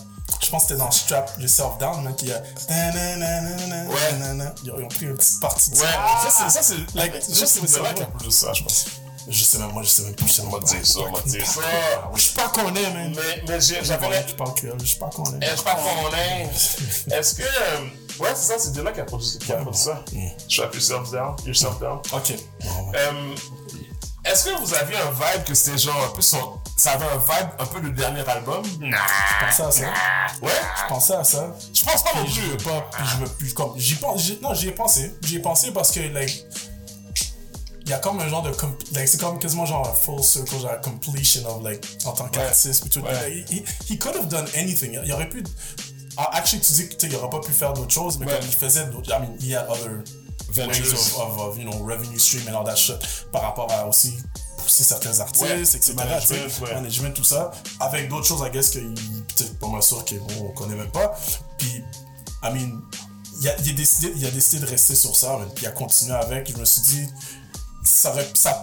je 0.43 0.49
pense 0.49 0.63
que 0.63 0.69
c'était 0.69 0.79
dans 0.79 0.91
Strap 0.91 1.31
Yourself 1.39 1.77
Down, 1.79 2.15
qu'il 2.15 2.29
y 2.29 2.31
a, 2.33 2.41
nananana, 2.69 3.89
Ouais. 3.89 3.95
ils, 4.63 4.71
ont, 4.71 4.87
pris 4.87 5.05
une 5.05 5.15
petite 5.15 5.39
partie 5.39 5.71
de 5.71 5.75
Ouais, 5.77 5.81
ça. 5.81 6.29
c'est. 6.29 6.49
Ça, 6.49 6.61
c'est. 6.61 6.95
Like, 6.95 7.13
je 7.15 7.19
je 7.29 7.33
sais 7.33 7.45
sais 7.45 7.59
que 7.61 7.67
c'est 7.67 7.81
là 7.81 7.89
qu'il 7.93 7.99
y 8.01 8.03
a 8.03 8.07
plus 8.07 8.25
de 8.27 8.31
ça, 8.31 8.53
je 8.53 8.63
pense. 8.63 8.85
Je 9.25 9.41
sais 9.43 9.57
même, 9.57 9.71
moi, 9.71 9.83
je 9.83 9.87
sais 9.87 10.01
même 10.03 10.15
plus, 10.15 10.27
je 10.27 10.33
sais 10.33 10.41
même 10.41 10.51
pas. 10.51 10.59
dire 10.59 10.85
ça, 10.85 10.99
on 10.99 11.11
va 11.13 11.21
dire 11.21 11.45
ça. 11.47 11.61
Je 12.13 12.21
suis 12.21 12.33
pas 12.35 12.49
qu'on 12.49 12.75
est, 12.75 12.91
man. 12.93 13.15
Mais, 13.15 13.43
mais 13.47 13.61
j'avais. 13.61 14.25
Je 14.27 14.35
parle 14.35 14.53
créole, 14.53 14.79
je 14.81 14.85
suis 14.85 14.99
pas 14.99 15.09
qu'on 15.09 15.23
est. 15.39 15.49
Je 15.49 15.55
sais 15.55 15.63
pas 15.63 15.75
qu'on 15.75 16.13
est. 16.15 17.17
Est-ce 17.17 17.35
que. 17.35 17.43
euh, 17.43 17.85
Ouais, 18.19 18.29
c'est 18.35 18.53
ça, 18.53 18.59
c'est 18.59 18.71
Dilla 18.73 18.91
qui 18.91 18.99
a 18.99 19.05
produit, 19.05 19.27
qui 19.39 19.51
a 19.51 19.55
produit 19.55 19.79
ça. 19.79 20.03
Strap 20.47 20.75
yourself 20.75 21.09
down, 21.09 21.35
yourself 21.47 21.79
down. 21.79 21.99
Ok. 22.11 22.35
Ouais. 24.25 24.31
Est-ce 24.31 24.45
que 24.45 24.57
vous 24.59 24.73
aviez 24.73 24.97
un 24.97 25.11
vibe 25.11 25.43
que 25.45 25.53
c'était 25.53 25.77
genre 25.77 26.03
un 26.11 26.15
peu 26.15 26.21
son. 26.21 26.59
Ça 26.77 26.93
avait 26.93 27.05
un 27.05 27.17
vibe 27.17 27.49
un 27.59 27.65
peu 27.65 27.79
le 27.79 27.91
dernier 27.91 28.27
album? 28.27 28.63
Nah. 28.79 28.97
Je 29.39 29.45
pensais 29.45 29.63
à 29.63 29.71
ça. 29.71 29.93
Ouais? 30.41 30.51
Je 30.81 30.87
pensais 30.87 31.13
à 31.15 31.23
ça. 31.23 31.55
Je 31.73 31.83
pense 31.83 32.03
pas 32.03 32.11
non 32.15 32.23
Puis 32.23 32.33
je 32.33 32.41
veux 32.41 32.57
plus. 32.57 32.63
pas, 32.69 32.89
puis 32.91 33.03
je 33.11 33.17
veux 33.17 33.29
plus 33.29 33.53
comme 33.53 33.73
j'y 33.77 33.95
pense, 33.95 34.21
j'y- 34.21 34.39
non 34.41 34.53
j'y 34.53 34.69
ai 34.69 34.71
pensé, 34.71 35.13
j'y 35.23 35.35
ai 35.37 35.39
pensé 35.39 35.71
parce 35.71 35.91
que 35.91 35.99
like 35.99 36.45
il 37.85 37.89
y 37.89 37.93
a 37.93 37.97
comme 37.99 38.17
un 38.21 38.29
genre 38.29 38.41
de 38.43 38.49
like 38.93 39.07
c'est 39.09 39.19
comme 39.19 39.37
quasiment 39.39 39.65
genre 39.65 39.85
un 39.87 39.93
full 39.93 40.23
circle 40.23 40.57
genre 40.57 40.79
completion 40.81 41.41
of 41.45 41.61
like 41.63 41.85
en 42.05 42.13
tant 42.13 42.29
qu'artiste. 42.29 42.95
Ouais. 42.95 43.11
Like, 43.11 43.49
he, 43.51 43.63
he 43.89 43.99
could 43.99 44.15
have 44.15 44.29
done 44.29 44.45
anything. 44.55 44.97
Il 45.03 45.11
aurait 45.11 45.27
pu 45.29 45.43
ah, 46.15 46.29
actually 46.33 46.61
tu 46.61 46.71
dis 46.73 46.87
que 46.89 46.93
tu 46.95 46.99
sais, 47.01 47.07
il 47.13 47.15
aurait 47.17 47.29
pas 47.29 47.41
pu 47.45 47.51
faire 47.51 47.73
d'autres 47.73 47.93
choses 47.93 48.17
mais 48.19 48.25
Ouais. 48.27 48.39
comme 48.39 48.47
il 48.47 48.55
faisait 48.55 48.85
d'autres 48.85 49.09
I 49.11 49.19
mean 49.19 49.35
he 49.41 49.53
had 49.53 49.67
other 49.69 50.03
Ventures. 50.55 50.93
of, 50.93 51.17
of, 51.19 51.39
of, 51.39 51.57
you 51.57 51.63
know 51.69 51.85
revenue 51.85 52.19
stream 52.19 52.47
and 52.47 52.55
all 52.55 52.65
that 52.65 52.75
shit 52.75 52.97
par 53.31 53.41
rapport 53.41 53.71
à 53.71 53.87
aussi 53.87 54.13
pousser 54.57 54.83
certains 54.83 55.19
artistes 55.19 55.43
Ouais, 55.43 55.61
etc. 55.61 55.93
management, 55.95 56.61
ouais. 56.61 56.73
management 56.73 57.13
tout 57.13 57.23
ça 57.23 57.51
avec 57.79 58.09
d'autres 58.09 58.27
choses 58.27 58.41
I 58.45 58.51
guess 58.51 58.69
que 58.69 58.79
peut-être 58.79 59.59
pas 59.59 59.67
mal 59.67 59.83
sûr 59.83 60.03
qu'on 60.05 60.49
connaît 60.53 60.75
même 60.75 60.91
pas 60.91 61.17
puis 61.57 61.83
I 62.43 62.51
mean, 62.51 62.81
il 63.41 63.47
a, 63.47 63.55
il, 63.61 63.69
a 63.69 63.73
décidé, 63.73 64.13
il 64.17 64.25
a 64.25 64.31
décidé 64.31 64.65
de 64.65 64.69
rester 64.69 64.95
sur 64.95 65.15
ça, 65.15 65.39
puis 65.55 65.63
il 65.63 65.67
a 65.67 65.71
continué 65.71 66.13
avec. 66.13 66.51
Je 66.51 66.57
me 66.57 66.65
suis 66.65 66.81
dit, 66.81 67.07
ça, 67.83 68.11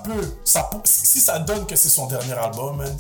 peut, 0.05 0.37
ça 0.45 0.71
si 0.85 1.21
ça 1.21 1.39
donne 1.39 1.67
que 1.67 1.77
c'est 1.77 1.89
son 1.89 2.07
dernier 2.07 2.33
album, 2.35 2.77
man, 2.77 2.99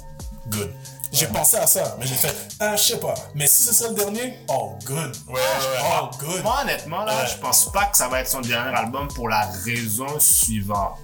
good. 0.48 0.70
J'ai 1.12 1.26
pensé 1.26 1.56
à 1.56 1.66
ça, 1.66 1.96
mais 1.98 2.06
j'ai 2.06 2.14
fait, 2.14 2.34
ah, 2.60 2.76
je 2.76 2.82
sais 2.82 3.00
pas. 3.00 3.14
Mais 3.34 3.46
si 3.46 3.64
c'est 3.64 3.72
ça 3.72 3.88
le 3.88 3.94
dernier, 3.94 4.38
oh, 4.48 4.74
good. 4.84 5.16
Ouais, 5.26 5.34
ouais, 5.34 5.38
ouais. 5.38 5.98
Oh, 6.00 6.10
good. 6.18 6.42
Moi, 6.42 6.54
honnêtement, 6.62 7.04
là, 7.04 7.26
je 7.26 7.36
pense 7.36 7.70
pas 7.72 7.86
que 7.86 7.96
ça 7.96 8.08
va 8.08 8.20
être 8.20 8.28
son 8.28 8.40
dernier 8.40 8.76
album 8.76 9.08
pour 9.08 9.28
la 9.28 9.46
raison 9.64 10.20
suivante. 10.20 10.98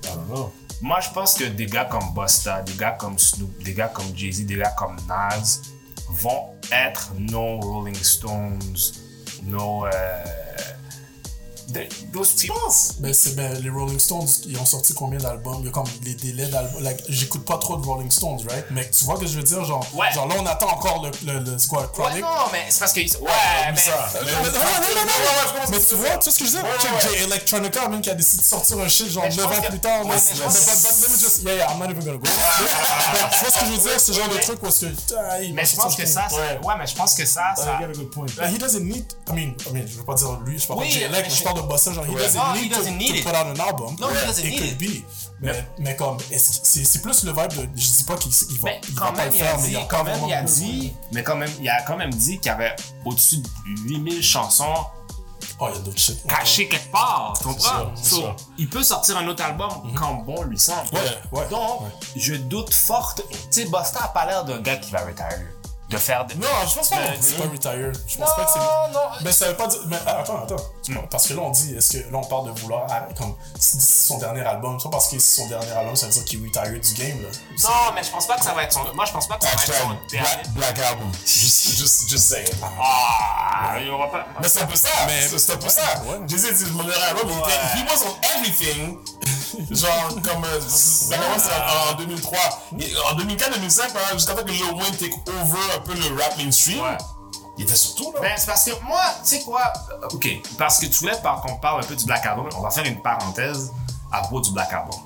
Moi, 0.80 1.00
je 1.00 1.10
pense 1.10 1.34
que 1.34 1.44
des 1.44 1.66
gars 1.66 1.86
comme 1.86 2.14
Busta, 2.14 2.62
des 2.62 2.74
gars 2.74 2.92
comme 2.92 3.18
Snoop, 3.18 3.62
des 3.64 3.72
gars 3.72 3.88
comme 3.88 4.16
Jay-Z, 4.16 4.46
des 4.46 4.56
gars 4.56 4.74
comme 4.78 4.96
Nas 5.08 5.60
vont 6.08 6.50
être 6.70 7.12
nos 7.18 7.58
Rolling 7.60 7.94
Stones, 7.94 8.60
nos. 9.42 9.86
Euh, 9.86 10.24
de- 11.68 11.88
those 12.12 12.32
people. 12.32 12.56
Mais 13.00 13.12
c'est 13.12 13.34
ben, 13.34 13.52
les 13.62 13.70
Rolling 13.70 13.98
Stones, 13.98 14.28
ils 14.46 14.56
ont 14.58 14.64
sorti 14.66 14.94
combien 14.94 15.18
d'albums? 15.18 15.56
Il 15.60 15.66
y 15.66 15.68
a 15.68 15.72
comme 15.72 15.84
les 16.04 16.14
délais 16.14 16.46
d'albums. 16.46 16.82
Like, 16.82 17.02
J'écoute 17.08 17.44
pas 17.44 17.58
trop 17.58 17.76
de 17.76 17.84
Rolling 17.86 18.10
Stones, 18.10 18.40
right? 18.48 18.66
Mais 18.70 18.88
tu 18.90 19.04
vois 19.04 19.16
ce 19.16 19.20
que 19.22 19.26
je 19.26 19.36
veux 19.36 19.42
dire? 19.42 19.64
Genre, 19.64 19.84
Ouais. 19.94 20.12
genre 20.12 20.26
là, 20.28 20.34
on 20.38 20.46
attend 20.46 20.68
encore 20.68 21.02
le, 21.02 21.10
le, 21.32 21.38
le 21.40 21.52
Ouais, 21.52 21.82
Chronic 21.92 22.20
non, 22.22 22.28
mais 22.52 22.66
c'est 22.68 22.78
parce 22.80 22.92
que. 22.92 23.00
Ouais, 23.00 23.30
mais. 23.70 23.76
ça. 23.76 24.10
Non, 24.14 24.20
non, 24.20 24.32
non, 24.34 24.50
non. 24.52 25.62
Mais 25.70 25.80
tu 25.80 25.94
vois, 25.96 26.16
tu 26.18 26.24
sais 26.24 26.30
ce 26.30 26.38
que 26.38 26.44
je 26.46 26.50
veux 26.52 26.58
dire? 26.58 26.64
Ouais, 26.64 26.78
Check 26.80 26.92
ouais. 27.10 27.16
Jay 27.18 27.24
Electronica, 27.24 27.88
même, 27.88 28.00
qui 28.00 28.10
a 28.10 28.14
décidé 28.14 28.42
de 28.42 28.46
sortir 28.46 28.78
un 28.78 28.88
shit 28.88 29.08
genre 29.10 29.24
Mais 29.24 29.30
je 29.30 29.36
9 29.38 29.46
pense 29.48 29.58
ans 29.58 29.68
plus 29.68 29.80
tard. 29.80 29.98
Ouais, 30.00 30.06
mais 30.06 30.14
mais 30.14 30.20
c'est- 30.20 31.06
let 31.06 31.12
me 31.12 31.18
just- 31.18 31.42
Yeah, 31.42 31.54
yeah, 31.54 31.70
I'm 31.72 31.78
not 31.78 31.84
even 31.90 32.04
gonna 32.04 32.16
go. 32.18 32.22
Mais 32.24 33.18
Tu 33.30 33.38
vois 33.40 33.50
ce 33.50 33.58
que 33.60 33.66
je 33.66 33.70
veux 33.72 33.78
dire? 33.88 34.00
C'est 34.00 34.12
genre 34.12 34.28
de 34.28 34.36
truc 34.38 34.58
est-ce 34.64 34.86
que. 34.86 35.52
Mais 35.52 35.64
je 35.64 35.76
pense 35.76 35.96
que 35.96 36.06
ça, 36.06 36.26
ouais, 36.30 36.74
mais 36.78 36.86
je 36.86 36.94
pense 36.94 37.14
que 37.14 37.24
ça, 37.26 37.54
he 38.52 38.58
doesn't 38.58 38.80
need. 38.84 39.04
I 39.28 39.32
mean, 39.32 39.54
I 39.66 39.72
mean, 39.72 39.86
je 39.86 39.96
veux 39.98 40.04
pas 40.04 40.14
dire 40.14 40.38
lui, 40.46 40.58
je 40.58 40.66
parle 40.66 40.80
pas 40.80 40.86
de 40.86 40.90
mais 40.94 41.00
Elect, 41.02 41.30
je- 41.30 41.36
je 41.36 41.42
parle 41.56 41.66
de 41.66 41.68
Bossa, 41.68 41.92
genre, 41.92 42.04
he 42.06 42.14
doesn't 42.14 42.34
No, 42.38 42.54
he 42.54 42.62
need 42.62 42.70
to, 42.72 42.76
doesn't 42.78 42.96
need 42.98 43.08
to 43.10 43.16
it. 43.16 43.24
put 43.24 43.34
out 43.34 43.46
an 43.46 43.60
album. 43.60 43.96
No, 44.00 44.08
he 44.08 44.26
doesn't 44.26 44.44
It 44.44 44.50
need 44.50 44.58
could 44.60 44.82
it. 44.82 45.02
be. 45.02 45.04
Mais, 45.40 45.68
mais 45.78 45.96
comme, 45.96 46.16
c'est 46.30 46.84
c'est 46.86 47.02
plus 47.02 47.24
le 47.24 47.30
vibe 47.32 47.52
de. 47.52 47.68
Je 47.78 47.86
dis 47.90 48.04
pas 48.04 48.16
qu'il 48.16 48.32
il 48.50 48.58
va, 48.58 48.70
il 48.88 48.94
va 48.94 49.12
pas 49.12 49.26
le 49.26 49.30
faire, 49.32 49.58
mais 49.60 49.68
il 49.70 49.76
a 49.76 49.82
quand 49.84 50.02
même, 50.04 50.20
il 50.26 50.32
a 50.32 50.42
dit, 50.42 50.92
mais 51.12 51.22
quand 51.22 51.36
même, 51.36 51.50
il 51.60 51.68
a 51.68 51.82
quand 51.82 51.96
même 51.96 52.12
dit 52.14 52.38
qu'il 52.38 52.46
y 52.46 52.54
avait 52.54 52.74
au-dessus 53.04 53.38
de 53.38 53.48
8000 53.84 54.22
chansons 54.22 54.64
Oh, 55.58 55.68
il 55.70 55.74
y 55.76 55.78
a 55.78 55.80
d'autres 55.80 55.98
shit. 55.98 56.26
cachées 56.26 56.68
quelque 56.68 56.90
part, 56.92 57.32
tu 57.38 57.44
comprends? 57.44 57.90
So, 58.02 58.24
il 58.58 58.68
peut 58.68 58.82
sortir 58.82 59.16
un 59.16 59.26
autre 59.26 59.42
album 59.42 59.70
quand 59.94 60.14
bon 60.16 60.42
lui 60.44 60.58
semble. 60.58 60.88
Ouais, 60.92 61.00
ouais. 61.32 61.48
Donc, 61.48 61.80
ouais. 61.82 61.88
je 62.16 62.34
doute 62.34 62.74
fort. 62.74 63.14
Tu 63.14 63.22
sais, 63.50 63.64
Busta 63.64 64.04
a 64.04 64.08
pas 64.08 64.26
l'air 64.26 64.44
d'un 64.44 64.60
gars 64.60 64.76
qui 64.76 64.90
va 64.90 65.00
retire. 65.00 65.24
De 65.88 65.96
faire. 65.98 66.24
De... 66.26 66.34
Non, 66.34 66.48
je 66.68 66.74
pense 66.74 66.88
pas. 66.90 66.96
Non 66.96 67.02
plus. 67.12 67.22
C'est 67.22 67.36
pas. 67.36 67.44
Je 67.76 68.16
pense 68.18 68.18
Non, 68.18 68.26
pas 68.36 68.44
que 68.44 68.50
c'est. 68.52 68.58
non. 68.58 69.00
Mais 69.22 69.30
ça 69.32 69.48
veut 69.48 69.54
pas 69.54 69.66
dire. 69.68 69.80
Mais 69.86 69.96
ah, 70.04 70.18
attends, 70.20 70.42
attends. 70.42 70.56
Pas- 70.56 71.00
Parce 71.10 71.28
que 71.28 71.34
là, 71.34 71.42
on 71.42 71.50
dit, 71.50 71.76
est-ce 71.76 71.92
que 71.92 71.98
là, 71.98 72.18
on 72.18 72.24
parle 72.24 72.52
de 72.52 72.60
vouloir. 72.60 72.86
ah, 72.90 73.06
Comme, 73.16 73.36
si 73.58 73.78
c'est 73.80 74.06
son 74.08 74.18
dernier 74.18 74.40
album, 74.40 74.78
c'est 74.80 74.84
pas 74.84 74.90
parce 74.90 75.08
que 75.08 75.18
c'est 75.20 75.42
son 75.42 75.48
dernier 75.48 75.70
album, 75.70 75.94
ça 75.94 76.06
veut 76.06 76.12
dire 76.12 76.24
qu'il 76.24 76.42
retire 76.44 76.80
du 76.80 76.94
game, 76.94 77.22
là. 77.22 77.28
Non, 77.62 77.92
mais 77.94 78.02
je 78.02 78.10
pense 78.10 78.26
pas 78.26 78.36
que 78.36 78.44
ça 78.44 78.52
va 78.52 78.64
être 78.64 78.72
son. 78.72 78.80
Moi, 78.94 79.04
je 79.04 79.12
pense 79.12 79.28
pas 79.28 79.36
que 79.36 79.44
ça 79.44 79.50
va 79.56 79.62
être 79.62 79.74
son 79.74 79.88
dernier. 80.10 80.42
Black, 80.56 80.78
Album. 80.80 81.12
Just, 81.24 81.76
just, 81.78 82.08
just 82.08 82.26
saying. 82.28 82.48
Ah, 82.62 83.76
il 83.80 83.86
y 83.86 83.90
aura 83.90 84.10
pas. 84.10 84.26
Mais 84.40 84.48
c'est 84.48 84.62
un 84.62 84.66
peu 84.66 84.74
ça. 84.76 84.88
Mais- 85.06 85.28
c'est 85.38 85.52
un 85.52 85.56
peu 85.56 85.68
ça. 85.68 85.82
Jay-Z 86.26 86.64
dit 86.64 86.70
mon 86.72 86.82
dernier 86.82 87.04
album, 87.04 87.30
il 87.30 87.38
était, 87.38 87.60
he 87.78 87.84
was 87.88 88.04
on 88.08 88.38
everything. 88.38 88.98
Genre, 89.70 90.08
comme, 90.22 90.44
euh, 90.44 90.60
c'est 90.68 91.14
en, 91.16 91.92
en 91.92 91.94
2003. 91.96 92.38
Et 92.78 92.92
En 93.12 93.16
2004-2005, 93.16 93.82
hein, 93.82 93.88
jusqu'à 94.14 94.34
temps 94.34 94.44
que 94.44 94.50
Lil 94.50 94.62
Wayne 94.64 94.96
take 94.96 95.14
over 95.28 95.58
un 95.76 95.80
peu 95.80 95.94
le 95.94 96.20
rap 96.20 96.36
mainstream. 96.38 96.80
Ouais. 96.80 96.96
Il 97.58 97.64
était 97.64 97.74
surtout 97.74 98.12
là. 98.12 98.20
Ben, 98.20 98.32
c'est 98.36 98.46
parce 98.46 98.64
que 98.64 98.72
moi, 98.84 99.00
tu 99.22 99.36
sais 99.36 99.42
quoi, 99.42 99.72
euh, 100.02 100.08
ok, 100.12 100.28
parce 100.58 100.78
que 100.78 100.86
tu 100.86 100.98
voulais 101.00 101.16
par- 101.22 101.40
qu'on 101.40 101.56
parle 101.56 101.80
un 101.82 101.86
peu 101.86 101.96
du 101.96 102.04
Black 102.04 102.26
Album, 102.26 102.48
on 102.56 102.60
va 102.60 102.70
faire 102.70 102.84
une 102.84 103.00
parenthèse 103.00 103.72
à 104.12 104.18
propos 104.20 104.40
du 104.40 104.50
Black 104.50 104.72
Album. 104.74 105.00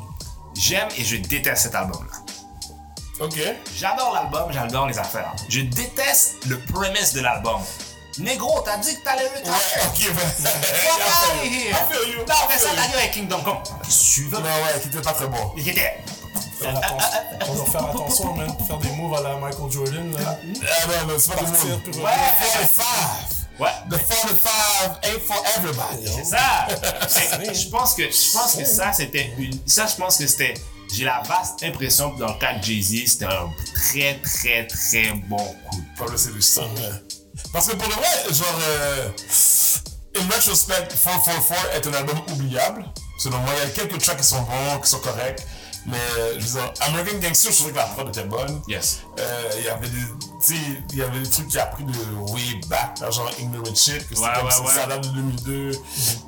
J'aime 0.56 0.89
et 0.97 1.05
je 1.05 1.16
déteste 1.16 1.62
cet 1.62 1.74
album-là. 1.77 3.24
Ok. 3.24 3.39
J'adore 3.77 4.12
l'album, 4.14 4.51
j'adore 4.51 4.86
les 4.89 4.98
affaires. 4.98 5.32
Je 5.48 5.60
déteste 5.60 6.44
le 6.47 6.59
premise 6.59 7.12
de 7.12 7.20
l'album. 7.20 7.60
Négro, 8.20 8.60
t'as 8.64 8.76
dit 8.78 8.97
que 8.97 9.02
t'allais 9.05 9.24
le 9.24 9.51
Ouais, 9.51 9.56
ok, 9.86 10.14
ben. 10.14 10.28
Fuck 10.28 11.01
out 11.01 11.30
of 11.30 11.44
here! 11.44 11.70
I 11.70 11.92
feel 11.92 12.12
you. 12.12 12.18
Non, 12.20 12.34
mais 12.48 12.59
ça, 12.59 12.68
t'as 12.76 12.86
dit 12.88 12.94
avec 12.94 13.10
Kingdom 13.12 13.40
Come. 13.42 13.62
Suivant. 13.88 14.38
Non, 14.40 14.44
ouais, 14.47 14.80
qui 14.82 14.88
était 14.88 15.01
pas 15.01 15.12
très 15.12 15.26
bon. 15.26 15.52
Il 15.56 15.68
était. 15.68 15.98
Faire 16.60 16.76
attention- 16.76 17.18
On 17.48 17.55
doit 17.55 17.66
faire 17.66 17.84
attention, 17.86 18.34
man. 18.34 18.55
Faire 18.66 18.76
des 18.78 18.90
moves 18.90 19.14
à 19.16 19.22
la 19.22 19.36
Michael 19.36 19.70
Jordan, 19.70 20.12
là. 20.12 20.38
Ah 20.38 20.86
non, 21.06 21.12
non, 21.14 21.18
c'est 21.18 21.32
pas 21.32 21.40
le 21.40 21.47
monde. 21.47 21.80
puis 21.82 21.92
Ouais! 22.01 22.10
revenir. 22.10 22.52
45. 22.52 22.84
Ouais. 23.59 23.68
The 23.90 23.98
45 24.09 24.98
ain't 25.05 25.20
for 25.26 25.44
everybody. 25.56 26.10
C'est 26.16 26.24
ça! 26.24 26.66
C'est- 27.09 27.55
Je 27.55 27.68
pense 27.68 27.94
que, 27.94 28.02
je 28.10 28.32
pense 28.32 28.55
que 28.56 28.64
ça, 28.64 28.92
c'était 28.92 29.32
une. 29.38 29.59
Ça, 29.66 29.86
je 29.86 29.97
pense 29.97 30.16
que 30.18 30.26
c'était. 30.26 30.55
J'ai 30.92 31.05
la 31.05 31.22
vaste 31.22 31.62
impression 31.62 32.10
que 32.10 32.18
dans 32.18 32.32
le 32.32 32.38
cas 32.40 32.55
de 32.55 32.64
Jay-Z, 32.64 33.06
c'était 33.12 33.24
un 33.26 33.48
très, 33.74 34.18
très, 34.24 34.66
très 34.66 35.12
bon 35.28 35.36
coup. 35.70 35.80
Pablo 35.97 36.16
Célestin. 36.16 36.62
Parce 37.52 37.68
que 37.68 37.77
pour 37.77 37.89
le 37.89 37.94
vrai, 37.94 38.32
genre, 38.32 38.59
euh, 38.62 39.09
in 40.16 40.35
retrospect, 40.35 40.89
444 40.89 41.74
est 41.74 41.86
un 41.86 41.94
album 41.94 42.18
oubliable. 42.32 42.85
Selon 43.18 43.39
moi, 43.39 43.52
il 43.56 43.68
y 43.68 43.70
a 43.70 43.70
quelques 43.70 44.01
tracks 44.01 44.18
qui 44.18 44.24
sont 44.24 44.43
bons, 44.43 44.81
qui 44.82 44.89
sont 44.89 45.01
corrects. 45.01 45.44
Mais, 45.86 45.98
je 46.39 46.47
veux 46.47 46.60
dire, 46.60 46.72
American 46.81 47.18
Gangster, 47.18 47.51
je 47.51 47.56
trouvais 47.56 47.72
que 47.72 47.77
la 47.77 47.85
prod 47.85 48.09
était 48.09 48.24
bonne. 48.24 48.62
Yes. 48.68 49.01
Euh, 49.18 49.51
il 49.59 49.64
y 49.64 49.68
avait 49.68 49.89
des, 49.89 50.05
sais, 50.47 50.55
il 50.93 50.99
y 50.99 51.03
avait 51.03 51.21
des 51.21 51.29
trucs 51.31 51.49
qui 51.49 51.59
a 51.59 51.67
pris 51.67 51.85
de 51.85 51.93
way 52.33 52.61
back, 52.69 52.99
genre 53.12 53.31
Ignorant 53.39 53.75
Shit, 53.75 54.09
que 54.09 54.15
c'était 54.15 54.21
Ouais, 54.21 54.29
comme 54.37 54.45
ouais, 54.47 54.51
ça, 54.51 54.62
ouais. 54.62 54.69
ça 54.75 54.87
date 54.87 55.03
de 55.03 55.09
2002. 55.09 55.73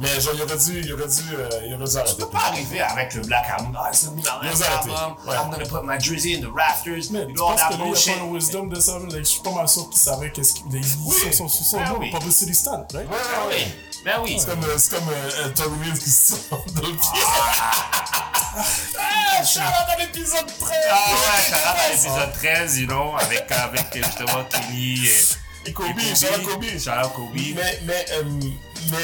Mais 0.01 0.21
genre, 0.21 0.33
il 0.35 0.43
aurait 0.43 0.57
dû, 0.59 0.81
il 0.81 0.93
aurait 0.93 1.07
dû, 1.09 1.23
euh, 1.35 1.49
il 1.67 1.75
aurait 1.75 1.85
dû 1.91 1.97
arrêter. 1.97 2.15
Tu 2.15 2.21
peux 2.23 2.29
pas 2.31 2.39
arriver 2.49 2.81
avec 2.81 3.15
le 3.15 3.23
Black 3.23 3.47
Album. 3.51 3.77
Ah, 3.79 3.91
c'est. 3.93 4.07
Album. 4.09 5.17
I'm 5.29 5.51
gonna 5.51 5.65
put 5.67 5.83
my 5.85 5.99
jersey 6.01 6.35
in 6.37 6.41
the 6.41 6.53
rafters. 6.55 7.11
Mais 7.11 7.21
You 7.23 7.27
tu 7.29 7.33
know, 7.35 7.47
all 7.49 7.57
penses 7.57 7.61
that 7.61 7.69
que 7.71 7.75
lui, 7.77 7.83
il 7.83 7.89
bullshit. 7.91 8.09
a 8.15 8.19
pas 8.19 8.25
un 8.25 8.31
wisdom 8.33 8.67
de 8.69 8.81
ça? 8.81 8.99
Like, 8.99 9.17
je 9.19 9.23
suis 9.25 9.41
pas 9.43 9.53
mal 9.53 9.69
sûr 9.69 9.89
qu'il 9.91 10.01
savait 10.01 10.31
qu'est-ce 10.31 10.55
qu'il. 10.55 10.65
il- 10.75 11.33
Son, 11.33 11.49
son, 11.49 11.65
son 11.65 11.81
nom, 11.81 11.97
oui. 12.01 12.11
publicity 12.11 12.55
stunt, 12.55 12.87
right? 12.95 13.09
Oui. 13.49 13.65
Ben 14.05 14.21
oui. 14.23 14.37
C'est 14.39 14.47
comme, 14.51 14.65
euh, 14.65 14.77
c'est 14.79 14.95
comme 14.95 15.09
euh, 15.11 15.47
un 15.47 15.51
qui 15.99 16.11
sort 16.11 16.65
dans 16.75 16.83
le 16.83 16.95
pied. 16.97 17.23
Ah, 18.99 19.45
shout 19.45 19.61
out 19.61 19.89
à 19.89 19.97
l'épisode 19.99 20.47
13. 20.59 20.77
Ah 20.91 21.11
ouais, 21.11 21.43
ça 21.43 21.71
à 21.71 21.89
l'épisode 21.91 22.33
13, 22.35 22.79
you 22.79 22.87
know, 22.87 23.15
avec, 23.19 23.51
avec 23.51 23.87
justement 23.95 24.45
Kenny 24.45 25.07
et, 25.07 25.69
Et 25.69 25.73
Kobe, 25.73 25.87
out 26.27 26.43
Kobe. 26.45 26.65
Shout 26.79 26.91
out 26.91 27.13
Kobe. 27.15 27.35
Mais, 27.35 27.81
mais, 27.85 28.05
euh, 28.13 28.23
mais, 28.91 28.99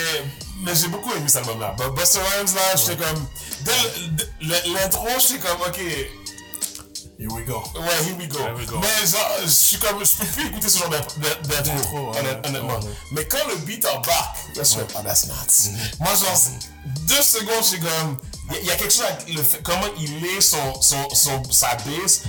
mais 0.62 0.74
j'ai 0.74 0.88
beaucoup 0.88 1.12
aimé 1.14 1.28
cet 1.28 1.38
album-là. 1.42 1.74
Bu- 1.78 1.90
Busta 1.98 2.18
Rhymes, 2.20 2.54
là, 2.54 2.76
j'étais 2.76 2.96
comme. 3.04 3.26
Dès 3.60 4.68
l'intro, 4.72 5.08
j'étais 5.20 5.38
comme, 5.46 5.60
ok, 5.62 5.80
Here 7.18 7.28
we 7.34 7.42
go. 7.44 7.60
here 7.74 8.14
we 8.16 8.26
go. 8.28 8.38
Here 8.38 8.54
we 8.54 8.64
go. 8.66 8.78
Mais 8.78 9.06
genre, 9.06 9.26
je 9.42 9.48
suis 9.48 9.78
comme, 9.78 10.04
je 10.04 10.12
peux 10.18 10.24
plus 10.26 10.46
écouter 10.46 10.68
ce 10.68 10.78
genre 10.78 10.88
d'int- 10.88 11.00
d'intro, 11.62 12.10
ouais, 12.12 12.18
honnêt- 12.20 12.40
honnêtement. 12.46 12.78
ouais, 12.78 12.84
ouais. 12.84 12.90
Mais 13.10 13.24
quand 13.26 13.44
le 13.48 13.56
beat 13.56 13.84
embarque, 13.86 14.36
là, 14.54 14.62
je 14.62 14.78
oh, 14.78 15.02
that's 15.04 15.24
nuts. 15.26 15.72
Moi, 15.98 16.14
genre, 16.14 16.40
deux 17.08 17.22
secondes, 17.22 17.64
j'étais 17.68 17.82
comme, 17.84 18.16
il 18.60 18.66
y 18.66 18.70
a- 18.70 18.76
quelque 18.76 18.92
chose 18.92 19.02
avec 19.04 19.34
le 19.34 19.42
fait, 19.42 19.60
comment 19.64 19.86
il 19.98 20.24
est 20.26 20.40
son, 20.40 20.80
son, 20.80 21.08
son, 21.12 21.42
sa 21.50 21.74
bass. 21.74 22.20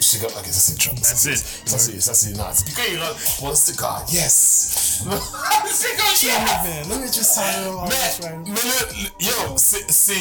J'étais 0.00 0.24
comme, 0.26 0.36
ok, 0.38 0.46
ça 0.46 0.60
c'est 0.60 0.78
Trump. 0.78 0.98
Ça 1.02 1.14
c'est, 1.16 1.36
ça 1.36 1.78
c'est, 1.78 2.00
ça 2.00 2.14
c'est 2.14 2.28
nuts. 2.30 2.62
Puis 2.64 2.74
quand 2.74 2.82
il 2.88 3.00
rentre, 3.00 3.16
what's 3.42 3.64
the 3.64 3.74
God? 3.76 4.08
Yes! 4.12 5.00
c'est 5.74 5.96
comme, 5.96 6.06
yeah! 6.22 6.84
Let 6.88 6.98
me 6.98 7.12
just 7.12 7.36
Mais, 7.36 8.28
mais 8.46 8.60
le, 8.62 9.02
le- 9.02 9.26
yo, 9.26 9.32
c'est, 9.56 9.90
c'est 9.90 10.14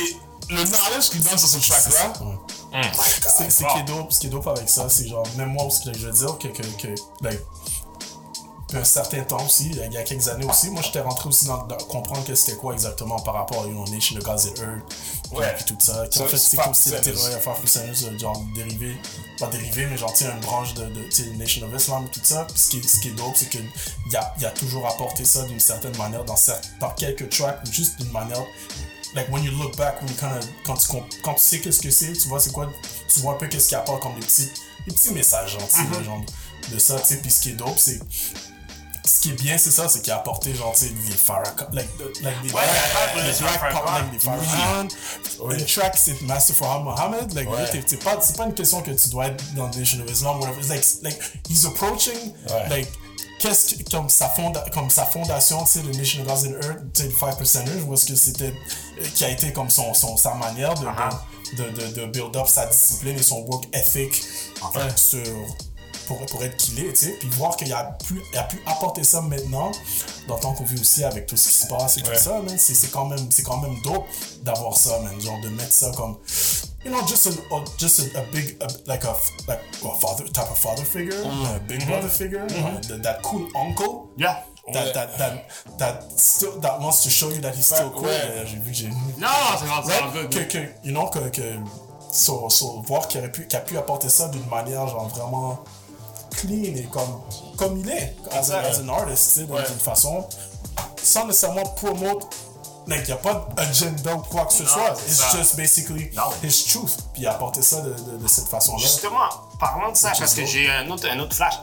le 0.50 0.64
knowledge 0.64 1.10
qu'il 1.12 1.22
donne 1.22 1.38
sur 1.38 1.48
ce 1.48 1.58
track-là. 1.60 2.14
C'est 2.94 3.50
c'est 3.52 3.66
qui 3.68 3.78
est 3.80 3.84
dope, 3.84 4.12
ce 4.12 4.20
qui 4.20 4.28
est 4.28 4.30
dope 4.30 4.48
avec 4.48 4.70
ça, 4.70 4.88
c'est 4.90 5.08
genre, 5.08 5.26
même 5.38 5.50
moi, 5.50 5.70
ce 5.70 5.90
que 5.90 5.98
je 5.98 6.08
veux 6.08 6.14
dire, 6.14 6.38
que, 6.38 6.48
que, 6.50 6.62
que 6.64 6.88
like, 7.22 7.40
un 8.76 8.84
certain 8.84 9.24
temps 9.24 9.44
aussi, 9.44 9.72
il 9.72 9.92
y 9.92 9.98
a 9.98 10.04
quelques 10.04 10.28
années 10.28 10.46
aussi. 10.46 10.70
Moi, 10.70 10.84
j'étais 10.84 11.02
rentré 11.02 11.28
aussi 11.28 11.46
dans, 11.46 11.64
dans 11.66 11.76
comprendre 11.78 12.24
que 12.24 12.36
c'était 12.36 12.56
quoi 12.56 12.74
exactement 12.74 13.18
par 13.20 13.34
rapport 13.34 13.64
à 13.64 13.66
une 13.66 13.84
Nation 13.86 14.16
of 14.18 14.24
Gods 14.24 14.48
and 14.50 14.62
Earth, 14.62 14.84
Ouais. 15.32 15.54
puis 15.56 15.66
tout 15.66 15.76
ça. 15.80 16.08
Qui, 16.08 16.22
en 16.22 16.26
fait, 16.28 16.38
c'est 16.38 16.58
comme 16.58 16.74
si 16.76 16.90
c'était 16.90 17.10
ouais, 17.12 17.40
faire 17.40 17.58
Fluxanus, 17.58 18.04
euh, 18.04 18.18
genre 18.20 18.40
dérivé, 18.54 18.96
pas 19.40 19.48
dérivé, 19.48 19.88
mais 19.88 19.98
genre, 19.98 20.14
tu 20.14 20.24
sais, 20.26 20.30
une 20.32 20.40
branche 20.42 20.76
de, 20.76 20.86
de 20.86 21.02
tu 21.06 21.12
sais, 21.24 21.30
Nation 21.32 21.66
of 21.68 21.74
Islam, 21.76 22.08
tout 22.14 22.20
ça. 22.24 22.46
Puis 22.46 22.60
ce 22.60 22.70
qui 22.70 22.78
est, 22.78 22.88
ce 22.88 23.00
qui 23.00 23.08
est 23.08 23.14
dope, 23.14 23.34
c'est 23.36 23.50
qu'il 23.50 23.68
y 24.12 24.16
a, 24.16 24.36
il 24.38 24.46
a 24.46 24.52
toujours 24.52 24.86
apporté 24.88 25.26
ça 25.26 25.42
d'une 25.44 25.60
certaine 25.60 25.98
manière 25.98 26.24
dans, 26.24 26.36
cer- 26.36 26.62
dans 26.80 26.92
quelques 26.92 27.28
tracks, 27.30 27.60
ou 27.68 27.72
juste 27.72 28.00
d'une 28.00 28.12
manière 28.12 28.44
like 29.16 29.30
when 29.32 29.44
you 29.44 29.52
look 29.52 29.76
back, 29.78 30.02
when 30.02 30.10
you 30.10 30.16
kinda, 30.18 30.40
quand, 30.66 30.76
tu, 30.76 30.88
quand 31.24 31.34
tu 31.34 31.42
sais 31.42 31.60
qu'est-ce 31.60 31.82
que 31.82 31.90
c'est, 31.92 32.14
tu 32.14 32.28
vois 32.28 32.40
c'est 32.40 32.52
quoi, 32.52 32.70
tu 33.12 33.20
vois 33.22 33.34
un 33.34 33.38
peu 33.38 33.48
qu'est-ce 33.48 33.68
qu'il 33.70 33.78
apporte 33.78 34.02
comme 34.02 34.16
des 34.16 34.26
petits, 34.26 34.50
des 34.88 34.94
petits 34.94 35.12
messages 35.14 35.54
gentils, 35.54 35.76
Mm-hmm. 35.82 36.04
genre, 36.04 36.22
de 36.72 36.78
ça, 36.80 37.00
tu 37.00 37.06
sais, 37.08 37.18
puis 37.18 37.32
ce 37.32 37.42
qui 37.42 37.50
est 37.50 37.54
dope, 37.54 37.78
c'est, 37.78 38.00
ce 39.06 39.22
qui 39.22 39.30
est 39.32 39.42
bien, 39.42 39.58
c'est 39.58 39.72
ça, 39.72 39.90
c'est 39.90 40.02
qu'il 40.02 40.12
a 40.14 40.18
apporté, 40.18 40.54
genre, 40.54 40.74
tu 40.74 40.86
sais, 40.86 40.92
des 40.92 41.12
Farrakhan, 41.14 41.66
like, 41.72 41.88
the- 41.98 42.22
like 42.22 42.42
des, 42.44 42.52
Ouais, 42.52 42.62
des 43.26 43.34
Farrakhan. 43.34 43.80
pop, 43.80 43.90
like 43.90 44.12
des 44.12 44.20
Farrakhan, 44.20 44.88
une 45.58 45.66
track, 45.66 45.98
c'est 45.98 46.22
Master 46.24 46.56
Farhad 46.56 46.84
Mohammed, 46.84 47.34
like, 47.34 47.50
Ouais. 47.50 47.68
t'es 47.82 47.98
pas, 47.98 48.20
c'est 48.22 48.38
pas 48.38 48.46
une 48.46 48.54
question 48.54 48.82
que 48.82 48.92
tu 48.92 49.10
dois 49.10 49.28
être 49.28 49.54
dans 49.56 49.70
the 49.70 49.78
Nation 49.78 50.00
of 50.04 50.12
Islam, 50.12 50.40
whatever, 50.40 50.60
it's 50.60 50.70
like, 50.70 50.86
like, 51.02 51.20
he's 51.50 51.66
approaching, 51.66 52.34
Ouais. 52.50 52.70
like, 52.70 52.90
qu'est-ce 53.40 53.76
que, 53.76 53.90
comme 53.90 54.10
sa, 54.10 54.30
fonda, 54.30 54.64
comme 54.74 54.90
sa 54.90 55.06
fondation, 55.06 55.66
sais, 55.66 55.82
le 55.82 55.92
Nation 55.92 56.22
of 56.22 56.28
Gods 56.28 56.50
Earth, 56.62 56.80
tu 56.94 57.04
le 57.04 57.12
5 57.12 57.38
percenters, 57.38 57.88
où 57.88 57.94
est-ce 57.94 58.06
que 58.06 58.16
c'était, 58.16 58.54
euh, 59.00 59.06
qui 59.16 59.24
a 59.26 59.30
été 59.30 59.52
comme 59.54 59.70
son, 59.70 59.94
son, 59.94 60.18
sa 60.18 60.36
manière 60.36 60.76
de, 60.76 60.86
de, 61.56 61.64
de, 61.64 61.88
de, 61.88 62.02
de 62.02 62.06
build 62.08 62.36
up 62.36 62.48
sa 62.48 62.68
discipline 62.68 63.18
et 63.18 63.24
son 63.24 63.40
work 63.48 63.66
ethic 63.74 64.22
sur, 64.96 65.24
pour, 66.10 66.26
pour 66.26 66.44
être 66.44 66.58
qu'il 66.58 66.78
est, 66.80 66.92
tu 66.92 67.06
sais, 67.06 67.12
puis 67.20 67.30
voir 67.30 67.56
qu'il 67.56 67.72
a 67.72 67.84
pu, 68.06 68.20
il 68.34 68.38
a 68.38 68.44
pu 68.44 68.62
apporter 68.66 69.04
ça 69.04 69.22
maintenant, 69.22 69.72
dans 70.28 70.36
le 70.36 70.42
temps 70.42 70.54
qu'on 70.54 70.66
vit 70.66 70.82
aussi 70.82 71.04
avec 71.04 71.28
tout 71.28 71.38
ce 71.38 71.48
qui 71.48 71.56
se 71.56 71.68
passe 71.68 71.98
et 71.98 72.02
Ouais. 72.02 72.18
tout 72.18 72.22
ça, 72.22 72.42
c'est 72.58 72.74
c'est 72.74 72.90
quand 72.92 73.06
même, 73.06 73.32
c'est 73.32 73.44
quand 73.44 73.58
même 73.58 73.80
dope 73.84 74.06
d'avoir 74.44 74.76
ça, 74.76 75.00
man, 75.00 75.22
genre 75.22 75.40
de 75.42 75.50
mettre 75.50 75.72
ça 75.72 75.92
comme, 75.96 76.18
you 76.84 76.92
know, 76.92 77.00
just 77.08 77.28
a, 77.28 77.30
a- 77.56 77.64
just 77.78 78.00
a, 78.00 78.20
a 78.20 78.24
big, 78.34 78.58
a, 78.62 78.68
like 78.88 79.06
a, 79.06 79.16
like 79.48 79.62
a 79.86 79.94
father, 80.02 80.26
type 80.26 80.50
of 80.52 80.58
father 80.58 80.84
figure, 80.84 81.22
a 81.56 81.60
big 81.68 81.86
brother 81.88 82.10
figure, 82.10 82.42
uh, 82.50 82.82
that, 82.88 83.02
that 83.04 83.22
cool 83.22 83.48
uncle, 83.56 84.10
Yeah. 84.18 84.44
that, 84.74 84.86
Ouais. 84.88 84.94
that, 84.94 85.18
that, 85.18 85.50
that 85.78 86.04
still, 86.20 86.60
that 86.62 86.80
wants 86.82 87.04
to 87.04 87.10
show 87.10 87.30
you 87.30 87.40
that 87.42 87.54
he's 87.56 87.66
still 87.68 87.92
cool. 87.92 88.08
Euh, 88.08 88.46
J'ai 88.48 88.58
vu 88.58 88.74
j'ai 88.74 88.90
Non, 89.18 89.28
c'est 89.86 90.30
que, 90.30 90.44
que, 90.52 90.58
you 90.84 90.92
know, 90.92 91.08
que, 91.10 91.30
que 91.30 91.58
so, 92.12 92.50
so, 92.50 92.82
voir 92.88 93.08
qu'il 93.08 93.20
aurait 93.20 93.32
pu, 93.32 93.46
qu'il 93.48 93.58
a 93.58 93.62
pu 93.62 93.78
apporter 93.78 94.10
ça 94.10 94.28
d'une 94.30 94.46
manière 94.48 94.88
genre 94.88 95.08
vraiment 95.10 95.60
clean 96.36 96.76
et 96.76 96.88
comme, 96.92 97.22
comme 97.58 97.78
il 97.78 97.90
est, 97.90 98.16
as, 98.32 98.52
a, 98.52 98.60
as 98.60 98.80
an 98.80 98.90
artist, 98.90 99.34
tu 99.34 99.40
sais, 99.42 99.46
d'une 99.46 99.56
Ouais. 99.56 99.64
façon, 99.64 100.28
sans 101.02 101.26
nécessairement 101.28 101.64
promote, 101.64 102.28
like, 102.88 103.02
il 103.04 103.08
n'y 103.08 103.12
a 103.14 103.18
pas 103.18 103.48
d'agenda 103.56 104.16
ou 104.16 104.20
quoi 104.22 104.46
que 104.46 104.54
ce 104.54 104.66
soit, 104.66 104.96
c'est 104.96 105.12
it's 105.12 105.20
ça. 105.22 105.38
just 105.38 105.56
basically 105.56 106.10
Non. 106.16 106.24
his 106.44 106.66
truth, 106.72 106.98
puis 107.14 107.24
il 107.24 107.28
a 107.28 107.32
apporté 107.34 107.62
ça 107.62 107.82
de, 107.82 107.94
de, 107.94 108.18
de 108.18 108.28
cette 108.28 108.48
façon-là. 108.48 108.80
Justement, 108.82 109.28
parlant 109.60 109.92
de 109.92 109.98
ça, 109.98 110.12
parce 110.18 110.34
que 110.34 110.46
j'ai 110.46 110.70
un 110.70 110.90
autre, 110.90 111.08
un 111.10 111.20
autre 111.20 111.36
flash. 111.36 111.56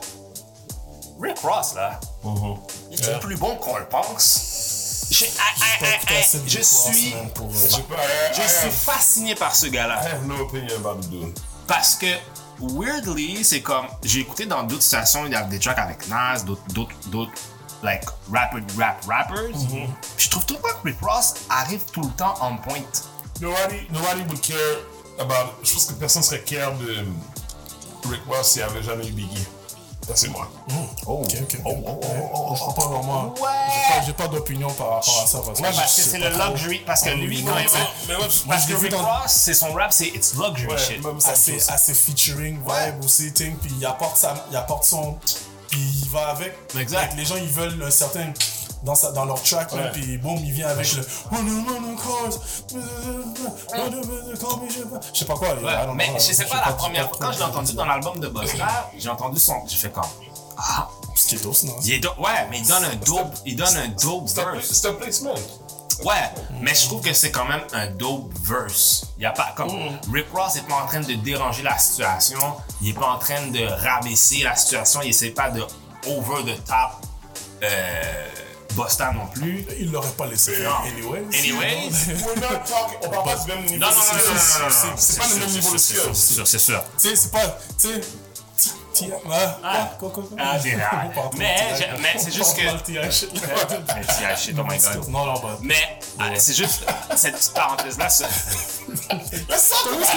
Rick 1.19 1.39
Ross, 1.39 1.73
là, 1.75 1.99
il 2.91 2.99
est 3.01 3.05
Yeah. 3.07 3.17
plus 3.19 3.35
bon 3.37 3.55
qu'on 3.55 3.77
le 3.77 3.87
pense. 3.87 4.53
I- 5.09 5.23
I- 5.23 5.25
I- 5.25 6.47
je 6.47 6.61
suis, 6.61 7.15
pour, 7.33 7.45
euh, 7.47 7.49
pas- 7.87 8.33
je 8.33 8.41
suis 8.47 8.69
fasciné 8.71 9.35
par 9.35 9.55
ce 9.55 9.67
gars-là. 9.67 10.01
I 10.03 10.07
have 10.13 10.25
no 10.27 10.41
opinion 10.43 10.75
about 10.75 11.01
the 11.01 11.09
dude. 11.09 11.39
Parce 11.65 11.95
que, 11.95 12.05
weirdly, 12.59 13.43
c'est 13.43 13.61
comme. 13.61 13.87
J'ai 14.03 14.21
écouté 14.21 14.45
dans 14.45 14.63
d'autres 14.63 14.83
stations, 14.83 15.25
il 15.25 15.31
y 15.31 15.35
a 15.35 15.43
des 15.43 15.59
tracks 15.59 15.79
avec 15.79 16.07
Nas, 16.07 16.43
d'autres, 16.43 16.61
d'autres, 16.73 16.95
d'autres, 17.07 17.31
like, 17.83 18.03
rapper, 18.31 18.61
rap 18.77 19.03
rappers. 19.05 19.49
Mm-hmm. 19.49 19.87
Je 20.17 20.29
trouve 20.29 20.45
tout 20.45 20.55
le 20.55 20.61
temps 20.61 20.77
que 20.81 20.87
Rick 20.87 20.97
Ross 21.01 21.33
arrive 21.49 21.83
tout 21.91 22.01
le 22.01 22.11
temps 22.11 22.35
en 22.41 22.57
point. 22.57 22.81
Nobody, 23.41 23.87
nobody 23.91 24.21
would 24.27 24.41
care 24.41 24.57
about. 25.19 25.53
Je 25.63 25.73
pense 25.73 25.85
que 25.85 25.93
personne 25.93 26.23
serait 26.23 26.41
care 26.41 26.73
de 26.77 27.05
Rick 28.09 28.21
Ross 28.27 28.51
s'il 28.51 28.63
n'y 28.63 28.69
avait 28.69 28.83
jamais 28.83 29.07
eu 29.07 29.11
Biggie. 29.11 29.47
Ça, 30.07 30.13
c'est 30.15 30.29
moi. 30.29 30.49
Oh, 31.05 31.21
Ok, 31.23 31.35
ok. 31.41 31.59
Ouais, 31.65 32.55
je 32.55 32.59
crois 32.59 32.73
pas 32.75 32.85
vraiment. 32.87 33.33
Ouais. 33.33 34.03
J'ai 34.05 34.13
pas, 34.13 34.23
pas 34.23 34.27
d'opinion 34.29 34.69
par 34.71 34.87
rapport 34.91 35.21
à 35.23 35.27
ça. 35.27 35.39
Parce 35.45 35.59
que 35.59 35.63
Parce 35.63 35.95
que 35.95 36.01
je 36.01 36.07
c'est 36.09 36.17
le 36.17 36.31
trop. 36.31 36.51
luxury. 36.53 36.79
Parce 36.85 37.01
que 37.01 37.09
lui, 37.09 37.43
Non, 37.43 37.51
quand 37.51 37.67
sais, 37.69 37.77
Mais 38.07 38.15
moi, 38.15 38.27
je- 38.29 38.47
Parce 38.47 38.67
je 38.67 38.73
que 38.73 38.79
Rick 38.79 38.93
Ross, 38.95 39.31
c'est 39.31 39.53
son 39.53 39.73
rap, 39.73 39.91
c'est 39.91 40.07
It's 40.07 40.33
Luxury 40.35 40.67
Ouais, 40.71 40.77
shit. 40.77 41.03
même 41.03 41.17
assez, 41.17 41.57
assez 41.69 41.93
featuring 41.93 42.57
vibe 42.59 42.67
Ouais. 42.69 42.93
aussi, 43.03 43.31
sais, 43.35 43.53
puis 43.61 43.71
il 43.77 43.85
apporte, 43.85 44.15
sa, 44.17 44.45
il 44.49 44.55
apporte 44.55 44.85
son. 44.85 45.17
Puis 45.69 45.79
il 46.03 46.09
va 46.09 46.27
avec. 46.29 46.55
Exact. 46.79 47.01
Like, 47.09 47.15
les 47.17 47.25
gens, 47.25 47.35
ils 47.35 47.49
veulent 47.49 47.83
un 47.85 47.91
certain. 47.91 48.31
Dans, 48.83 48.95
sa, 48.95 49.11
dans 49.11 49.25
leur 49.25 49.41
track, 49.41 49.71
là, 49.73 49.83
Ouais. 49.85 49.91
puis 49.91 50.17
boum, 50.17 50.37
il 50.37 50.51
vient 50.51 50.67
avec 50.69 50.93
le. 50.93 51.01
Je 55.13 55.19
sais 55.19 55.25
pas 55.25 55.35
quoi. 55.35 55.49
Ouais, 55.55 55.93
mais 55.95 56.11
je 56.15 56.19
sais 56.33 56.45
pas, 56.45 56.63
la 56.65 56.73
première 56.73 57.07
fois, 57.09 57.17
quand 57.19 57.31
je 57.31 57.37
l'ai 57.39 57.43
entendu 57.45 57.73
dans 57.73 57.85
l'album 57.85 58.19
de 58.19 58.27
Busta, 58.27 58.89
j'ai 58.97 59.09
entendu 59.09 59.39
son. 59.39 59.55
J'ai 59.67 59.77
fait 59.77 59.89
comme. 59.91 60.03
Ah, 60.57 60.87
Ce 61.15 61.27
qui 61.27 61.35
est 61.35 61.43
dope, 61.43 61.53
sinon. 61.55 61.75
il 61.83 61.93
est 61.93 61.99
do- 61.99 62.09
Ouais, 62.17 62.47
mais 62.49 62.59
il 62.59 62.67
donne 62.67 62.83
un 62.83 62.95
dope. 62.95 63.33
Il 63.45 63.55
donne 63.55 63.75
un 63.77 63.87
dope 63.89 64.23
C'est 64.27 64.39
un 64.41 64.51
verse. 64.53 64.67
c'est 64.71 64.87
un 64.87 64.93
placement. 64.93 65.35
Ouais, 66.03 66.13
mais 66.61 66.75
je 66.75 66.85
trouve 66.85 67.01
que 67.01 67.11
c'est 67.13 67.31
quand 67.31 67.45
même 67.45 67.61
un 67.73 67.87
dope 67.87 68.31
verse. 68.43 69.05
Il 69.17 69.23
y 69.23 69.25
a 69.25 69.31
pas 69.31 69.53
comme 69.55 69.71
Rick 70.13 70.27
Ross 70.33 70.55
est 70.55 70.67
pas 70.67 70.75
en 70.83 70.85
train 70.87 70.99
de 70.99 71.13
déranger 71.15 71.63
la 71.63 71.77
situation, 71.79 72.39
il 72.81 72.89
est 72.89 72.93
pas 72.93 73.09
en 73.09 73.17
train 73.17 73.47
de 73.47 73.65
rabaisser 73.65 74.43
la 74.43 74.55
situation, 74.55 75.01
il 75.03 75.09
essaie 75.09 75.31
pas 75.31 75.49
de 75.49 75.61
over 76.07 76.43
the 76.45 76.63
top 76.65 77.03
euh, 77.63 78.27
Busta 78.77 79.11
non 79.11 79.27
plus. 79.27 79.65
Il 79.79 79.91
l'aurait 79.91 80.11
pas 80.11 80.27
laissé 80.27 80.53
faire. 80.53 80.69
Non. 80.69 80.85
Anyways. 80.91 81.25
Anyways. 81.39 81.89
We're 82.23 82.35
not 82.35 82.63
talking. 82.65 82.99
On 83.01 83.09
parle 83.09 83.25
pas 83.25 83.35
du 83.35 83.47
même 83.47 83.65
niveau. 83.65 83.85
Non 83.85 83.87
non 83.87 83.95
non 83.95 84.01
C'est 84.95 85.19
pas 85.19 85.27
le 85.27 85.35
même 85.39 85.49
niveau 85.49 85.71
de 85.71 85.77
c'est 85.77 85.93
sûr, 85.93 86.15
c'est 86.15 86.33
sûr, 86.33 86.47
c'est 86.47 86.59
sûr. 86.59 86.83
Tu 86.99 87.09
sais, 87.09 87.15
c'est 87.15 87.31
pas. 87.31 87.57
Tu 87.79 87.87
sais. 87.87 88.01
Ah, 90.39 90.57
Mais 91.37 91.57
c'est 92.17 92.31
juste 92.31 92.57
que-. 92.57 92.61
Mais 95.61 95.99
euh, 96.19 96.35
c'est 96.37 96.53
juste 96.53 96.83
cette 97.15 97.35
petite 97.35 97.53
parenthèse 97.53 97.97
là, 97.97 98.07
Let's 98.07 99.69
talk 99.69 99.85
about 99.85 100.01
it. 100.01 100.07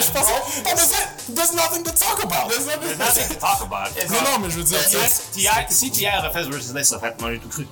There's, 1.34 1.52
nothing 1.54 1.82
to 1.84 1.92
talk 1.92 2.22
about. 2.22 2.48
There's 2.48 2.66
nothing 2.66 3.28
to 3.28 3.34
talk 3.40 3.60
about. 3.62 3.90
Non, 4.08 4.22
non, 4.22 4.38
mais 4.40 4.50
je 4.50 4.56
veux 4.56 4.64
dire, 4.64 4.78
T.I. 4.88 5.66
Si 5.68 5.90
T.I. 5.90 6.18
aurait 6.18 6.32
fait 6.32 6.44
ce 6.44 6.50
versus-là, 6.50 6.84
serait 6.84 7.00
fait 7.00 7.20
manger 7.20 7.38
tout 7.38 7.48
cru. 7.48 7.66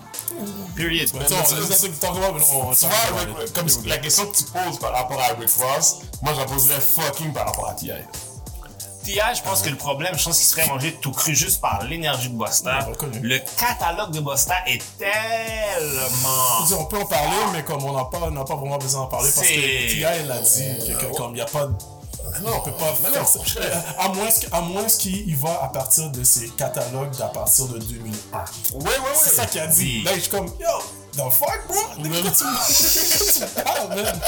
Period. 0.76 1.06
tu 1.06 1.18
sais, 1.18 1.34
on- 1.34 1.54
there's 1.54 1.68
nothing 1.70 1.92
to 1.92 2.06
talk 2.06 2.16
about, 2.16 2.38
mais 2.38 2.44
on 2.52 2.66
va 2.70 2.74
Tu 2.74 2.80
talk 2.82 2.92
vois, 3.12 3.44
comme 3.54 3.68
la 3.86 3.98
question 3.98 4.26
que 4.26 4.36
tu 4.36 4.44
poses 4.44 4.78
par 4.78 4.92
rapport 4.92 5.20
à 5.20 5.28
Rick 5.38 5.50
Ross, 5.58 5.96
moi 6.22 6.32
j'en 6.34 6.46
poserais 6.46 6.80
fucking 6.80 7.32
par 7.32 7.46
rapport 7.46 7.68
à 7.68 7.74
T.I. 7.74 7.92
T.I., 9.04 9.20
je 9.36 9.42
pense 9.42 9.62
que 9.62 9.70
le 9.70 9.76
problème, 9.76 10.18
je 10.18 10.24
pense 10.24 10.36
qu'il 10.36 10.46
serait 10.46 10.66
mangé 10.66 10.92
tout 11.00 11.12
cru 11.12 11.34
juste 11.34 11.60
par 11.62 11.82
l'énergie 11.84 12.28
de 12.28 12.84
reconnu. 12.90 13.20
Le 13.22 13.38
catalogue 13.56 14.10
de 14.10 14.20
Busta 14.20 14.54
est 14.66 14.82
tellement... 14.98 16.58
Je 16.58 16.62
veux 16.62 16.68
dire, 16.68 16.80
On 16.80 16.84
peut 16.84 16.98
en 16.98 17.06
parler, 17.06 17.36
mais 17.52 17.62
comme 17.64 17.82
on 17.84 17.92
n'a 17.96 18.04
pas, 18.04 18.18
on 18.22 18.30
n'a 18.30 18.44
pas 18.44 18.54
vraiment 18.56 18.76
besoin 18.76 19.02
d'en 19.02 19.06
parler 19.06 19.30
parce 19.34 19.46
que 19.46 19.52
C'est- 19.54 19.86
Tia, 19.94 20.10
elle 20.14 20.30
a 20.30 20.38
dit 20.40 20.92
comme 21.16 21.30
il 21.30 21.34
n'y 21.36 21.40
a 21.40 21.46
pas 21.46 21.66
de. 21.66 21.74
On 22.44 22.60
peut 22.60 22.72
pas 22.72 22.94
faire 23.10 23.26
ça. 23.28 23.38
À 23.98 24.08
moins, 24.08 24.28
que- 24.30 24.46
à 24.54 24.60
moins 24.60 24.84
qu'il 24.84 25.36
va 25.36 25.62
à 25.62 25.68
partir 25.68 26.10
de 26.10 26.22
ses 26.24 26.48
catalogues 26.50 27.14
à 27.22 27.28
partir 27.28 27.66
de 27.66 27.78
2001. 27.78 28.38
Ouais, 28.38 28.84
ouais, 28.84 28.86
ouais. 28.88 28.98
C'est 29.22 29.30
ça 29.30 29.46
qu'il 29.46 29.60
a 29.60 29.66
dit. 29.66 29.82
Oui. 29.98 30.02
Là, 30.04 30.14
je 30.14 30.20
suis 30.20 30.30
comme, 30.30 30.46
yo, 30.46 30.68
the 31.12 31.30
fuck, 31.32 31.66
bro? 31.68 31.76
Quoi 31.96 32.30
tu 32.30 32.44
tu 33.32 33.46
parles, 33.62 33.88
man? 33.88 34.20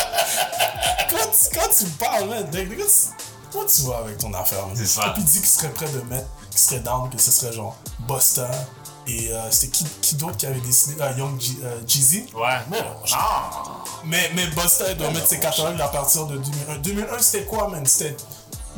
Quand 1.11 1.17
tu, 1.31 1.59
quand 1.59 1.69
tu 1.77 1.85
parles, 1.99 2.29
man, 2.29 2.51
quoi 2.51 2.61
tu, 2.87 3.59
où 3.59 3.65
tu 3.65 3.83
vas 3.83 3.99
avec 3.99 4.19
ton 4.19 4.33
affaire, 4.35 4.67
man? 4.67 4.77
C'est 4.77 4.87
ça. 4.87 5.09
Et 5.09 5.13
puis 5.15 5.23
il 5.23 5.25
dit 5.25 5.39
qu'il 5.39 5.49
serait 5.49 5.71
prêt 5.71 5.89
de 5.89 6.01
mettre, 6.03 6.29
qu'il 6.51 6.61
serait 6.61 6.81
down, 6.81 7.11
que 7.11 7.21
ce 7.21 7.31
serait 7.31 7.53
genre 7.53 7.77
Busta. 8.09 8.49
Et 9.07 9.33
euh, 9.33 9.51
c'était 9.51 9.73
qui, 9.73 9.85
qui 10.03 10.15
d'autre 10.17 10.37
qui 10.37 10.47
avait 10.47 10.61
décidé? 10.61 10.97
Ah, 11.01 11.11
Young 11.13 11.41
G- 11.41 11.57
euh, 11.65 11.81
Jeezy? 11.87 12.27
Ouais. 12.35 12.59
Ah! 13.13 13.51
Mais, 14.05 14.31
mais 14.35 14.47
Busta 14.49 14.95
doit 14.95 15.11
mettre 15.11 15.27
ses 15.27 15.41
catalogues 15.41 15.81
à 15.81 15.89
partir 15.89 16.27
de 16.27 16.37
2001. 16.39 16.77
2001, 16.79 17.19
c'était 17.21 17.45
quoi, 17.45 17.69
man? 17.69 17.85
C'était. 17.87 18.17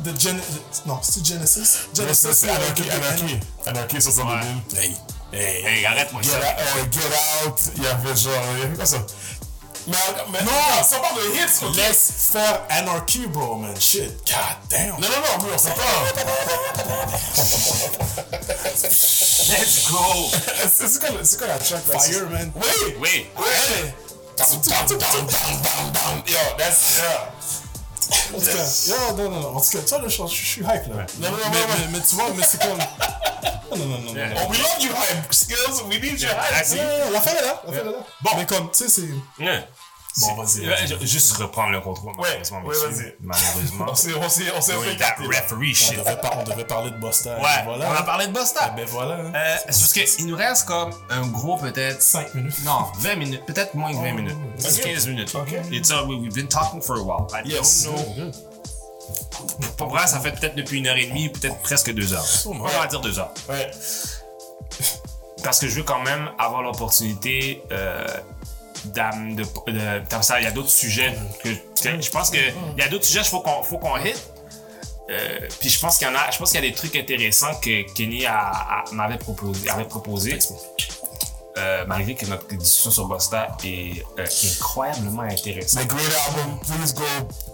The 0.03 0.19
Gen... 0.19 0.39
Non, 0.87 0.99
c'était 1.03 1.33
Genesis? 1.33 1.77
Genesis, 1.95 2.27
C'est 2.33 2.49
euh, 2.49 2.55
Anarchy, 2.55 2.89
Anarchy. 2.89 3.39
Anarchy, 3.67 4.01
ça, 4.01 4.09
c'est 4.11 4.21
Ouais. 4.23 4.39
le 4.71 4.77
Hey, 4.79 4.95
hey. 5.33 5.65
Hey, 5.65 5.85
arrête-moi 5.85 6.21
Get, 6.21 6.29
ça. 6.29 6.37
out, 6.37 6.43
euh, 6.59 6.91
get 6.91 7.47
Out, 7.47 7.59
il 7.77 7.83
y 7.83 7.87
avait 7.87 8.15
genre. 8.15 9.01
Il 9.85 9.93
y 9.93 9.95
avait 9.95 10.05
quoi 10.05 10.15
ça? 10.15 10.25
Mais, 10.31 10.39
mais 10.39 10.45
non, 10.45 10.83
ça 10.83 10.99
parle 10.99 11.15
de 11.21 11.27
hits, 11.35 11.65
ok? 11.65 11.75
Laisse 11.75 12.11
faire 12.31 12.61
Anarchy, 12.69 13.27
bro, 13.27 13.55
man. 13.55 13.75
Shit. 13.79 14.11
God 14.25 14.57
damn. 14.69 14.89
Non, 14.91 14.97
non, 14.99 15.07
non, 15.07 15.43
oui, 15.45 15.49
on 15.53 15.57
s'entend. 15.57 15.81
Let's 19.49 19.89
go! 19.89 20.29
C'est 20.71 20.87
c'est 20.87 20.99
quoi, 20.99 21.09
le- 21.09 21.23
c'est 21.23 21.37
quoi 21.37 21.47
la 21.47 21.57
track 21.57 21.87
là? 21.87 21.99
Fire, 21.99 22.29
man. 22.29 22.51
Oui! 22.55 22.95
Oui. 22.99 23.27
Oui! 23.37 23.43
Bam, 24.37 24.47
bam, 24.49 24.87
bam, 24.87 24.97
bam, 24.97 25.27
bam, 25.27 25.91
bam. 25.93 26.23
Yo, 26.27 26.37
that's. 26.57 26.97
Yeah. 26.99 27.31
En 28.33 28.39
tout 28.39 28.45
cas, 28.45 28.87
non, 28.89 29.29
non, 29.29 29.29
non. 29.41 29.55
En 29.55 29.61
tout 29.61 29.69
cas, 29.71 29.83
toi, 29.87 29.97
là, 29.99 30.07
je, 30.07 30.17
je 30.27 30.45
suis 30.45 30.61
hype, 30.61 30.67
là. 30.67 31.05
Non, 31.19 31.31
non, 31.31 31.37
non, 31.37 31.37
mais, 31.51 31.59
non. 31.59 31.67
mais, 31.79 31.87
mais 31.97 31.99
tu 32.07 32.15
vois, 32.15 32.29
mais 32.35 32.43
c'est 32.43 32.61
comme. 32.61 32.77
Non, 32.77 33.77
non, 33.77 33.85
non, 33.85 33.99
non. 33.99 34.13
Yeah. 34.15 34.29
non. 34.29 34.35
Oh, 34.43 34.51
we 34.51 34.57
love 34.59 34.81
you, 34.81 34.89
hype 34.91 35.33
skills. 35.33 35.81
We 35.89 35.99
need 36.01 36.19
your 36.21 36.31
hype. 36.31 36.51
La 36.51 36.63
fin 36.63 36.75
est 36.75 36.99
là. 36.99 37.09
La 37.11 37.21
fin 37.21 37.79
est 37.79 37.83
là. 37.83 37.95
Bon. 38.21 38.29
Mais 38.37 38.45
comme, 38.45 38.69
tu 38.71 38.87
sais, 38.87 38.89
c'est. 38.89 39.43
Bon, 40.19 40.35
vas-y, 40.43 40.87
je- 40.87 41.05
Juste 41.07 41.31
reprendre 41.37 41.71
le 41.71 41.81
contrôle, 41.81 42.13
Ouais, 42.19 42.39
malheureusement, 42.51 42.61
ouais, 42.61 42.75
vas-y. 42.75 43.15
Malheureusement. 43.21 43.85
On 43.89 43.95
s'est, 43.95 44.13
on 44.13 44.29
s'est, 44.29 44.43
on 44.55 44.61
s'est 44.61 44.75
Oui, 44.75 44.87
fait 44.89 44.97
that 44.97 45.15
referee 45.19 45.71
On 45.71 45.73
shit. 45.73 45.97
devait, 45.97 46.17
par- 46.21 46.37
on 46.39 46.43
devait 46.43 46.65
parler 46.65 46.91
de 46.91 46.97
Boston. 46.97 47.33
Ouais, 47.41 47.63
Voilà. 47.65 47.89
on 47.89 47.93
a 47.95 48.03
parlé 48.03 48.27
de 48.27 48.31
Boston. 48.31 48.63
Ben 48.75 48.85
voilà. 48.85 49.15
hein. 49.15 49.31
Euh, 49.35 49.55
c'est 49.69 49.79
parce 50.01 50.15
qu'il 50.15 50.27
nous 50.27 50.35
reste 50.35 50.65
comme 50.67 50.91
un 51.09 51.25
gros 51.27 51.57
peut-être 51.57 52.01
5 52.01 52.35
minutes. 52.35 52.63
Non, 52.63 52.85
20 52.99 53.15
minutes, 53.15 53.45
peut-être 53.47 53.73
moins 53.73 53.91
que 53.91 53.97
20 53.97 54.13
minutes. 54.13 54.37
ok. 54.63 54.81
15 54.83 55.07
minutes. 55.07 55.33
Ok. 55.35 55.55
It's 55.71 55.89
uh, 55.89 56.03
we- 56.07 56.19
we've 56.19 56.33
been 56.33 56.47
talking 56.47 56.79
for 56.81 56.97
a 56.97 57.01
while. 57.01 57.25
I 57.33 57.41
Yes. 57.49 57.85
don't 57.85 58.15
know. 58.15 58.31
Pour 59.77 59.89
vrai, 59.89 60.05
ça 60.05 60.19
fait 60.19 60.31
peut-être 60.31 60.55
depuis 60.55 60.77
une 60.77 60.87
heure 60.87 60.95
et 60.95 61.07
demie, 61.07 61.29
peut-être 61.29 61.57
presque 61.61 61.91
deux 61.91 62.13
heures. 62.13 62.25
Oh, 62.45 62.53
On 62.53 62.63
va 62.67 62.85
dire 62.87 63.01
deux 63.01 63.17
heures. 63.17 63.33
Ouais. 63.49 63.71
Parce 65.43 65.59
que 65.59 65.67
je 65.67 65.75
veux 65.75 65.83
quand 65.83 66.01
même 66.03 66.29
avoir 66.39 66.61
l'opportunité 66.61 67.63
euh, 67.71 68.05
d'am- 68.85 69.35
de, 69.35 69.43
de- 69.43 70.21
ça, 70.23 70.39
il 70.39 70.43
y 70.43 70.47
a 70.47 70.51
d'autres 70.51 70.69
sujets 70.69 71.13
que 71.43 71.49
je 71.83 72.09
pense 72.09 72.29
que 72.29 72.37
il 72.37 72.79
y 72.79 72.81
a 72.81 72.89
d'autres 72.89 73.05
sujets 73.05 73.21
qu'il 73.21 73.29
faut 73.29 73.41
qu'on 73.41 73.63
faut 73.63 73.77
qu'on 73.77 73.97
hit. 73.97 74.21
Euh, 75.09 75.39
puis 75.59 75.69
je 75.69 75.79
pense 75.79 75.97
qu'il 75.97 76.07
y 76.07 76.09
en 76.09 76.15
a, 76.15 76.31
je 76.31 76.37
pense 76.37 76.51
qu'il 76.51 76.63
y 76.63 76.65
a 76.65 76.69
des 76.69 76.75
trucs 76.75 76.95
intéressants 76.95 77.53
que 77.61 77.83
Kenny 77.93 78.25
a, 78.25 78.37
a- 78.39 78.83
m'avait 78.93 79.17
proposé, 79.17 79.69
avait 79.69 79.83
proposé. 79.85 80.39
Euh, 81.55 81.85
malgré 81.85 82.15
que 82.15 82.25
notre 82.25 82.47
discussion 82.47 82.89
sur 82.89 83.05
Bosta 83.07 83.55
est 83.63 84.03
euh, 84.17 84.25
incroyablement 84.55 85.21
intéressante. 85.21 85.83
A 85.83 85.85
great 85.85 86.11
album. 86.27 86.57
Please 86.61 86.93
go 86.95 87.03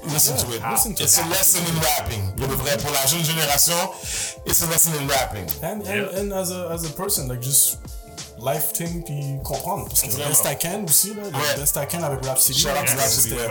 listen 0.07 0.37
to 0.37 0.53
it. 0.55 0.61
listen 0.71 0.95
to 0.95 1.03
it's 1.03 1.17
it. 1.17 1.23
a 1.25 1.27
lesson 1.27 1.59
in 1.67 1.79
rapping. 1.81 2.33
Pour 2.37 2.47
le 2.47 2.55
vrai, 2.55 2.77
pour 2.77 2.91
la 2.91 3.05
jeune 3.07 3.25
génération, 3.25 3.73
it's 4.45 4.61
a 4.63 4.67
lesson 4.67 4.91
in 5.01 5.05
rapping. 5.09 5.45
And, 5.61 5.81
and, 5.81 5.83
Yeah. 6.13 6.17
and 6.21 6.31
as, 6.31 6.49
a, 6.49 6.69
as 6.71 6.85
a 6.85 6.89
person, 6.91 7.27
like, 7.27 7.41
just 7.41 7.79
life 8.41 8.73
thing 8.73 9.03
puis 9.03 9.37
comprendre. 9.43 9.87
Parce 9.87 10.01
que 10.01 10.09
Vraiment. 10.09 10.29
Best 10.29 10.45
I 10.45 10.57
Can 10.57 10.83
aussi, 10.87 11.13
là, 11.13 11.23
Ouais. 11.23 11.57
Best 11.59 11.75
I 11.75 11.87
Can 11.89 12.03
avec 12.03 12.25
Rap 12.25 12.37
City. 12.39 12.59
Shout 12.59 12.69
out 12.69 12.85
to 12.85 12.95
là, 12.95 13.01
Rap 13.01 13.09
City, 13.09 13.21
c'était- 13.29 13.35
ouais. 13.35 13.47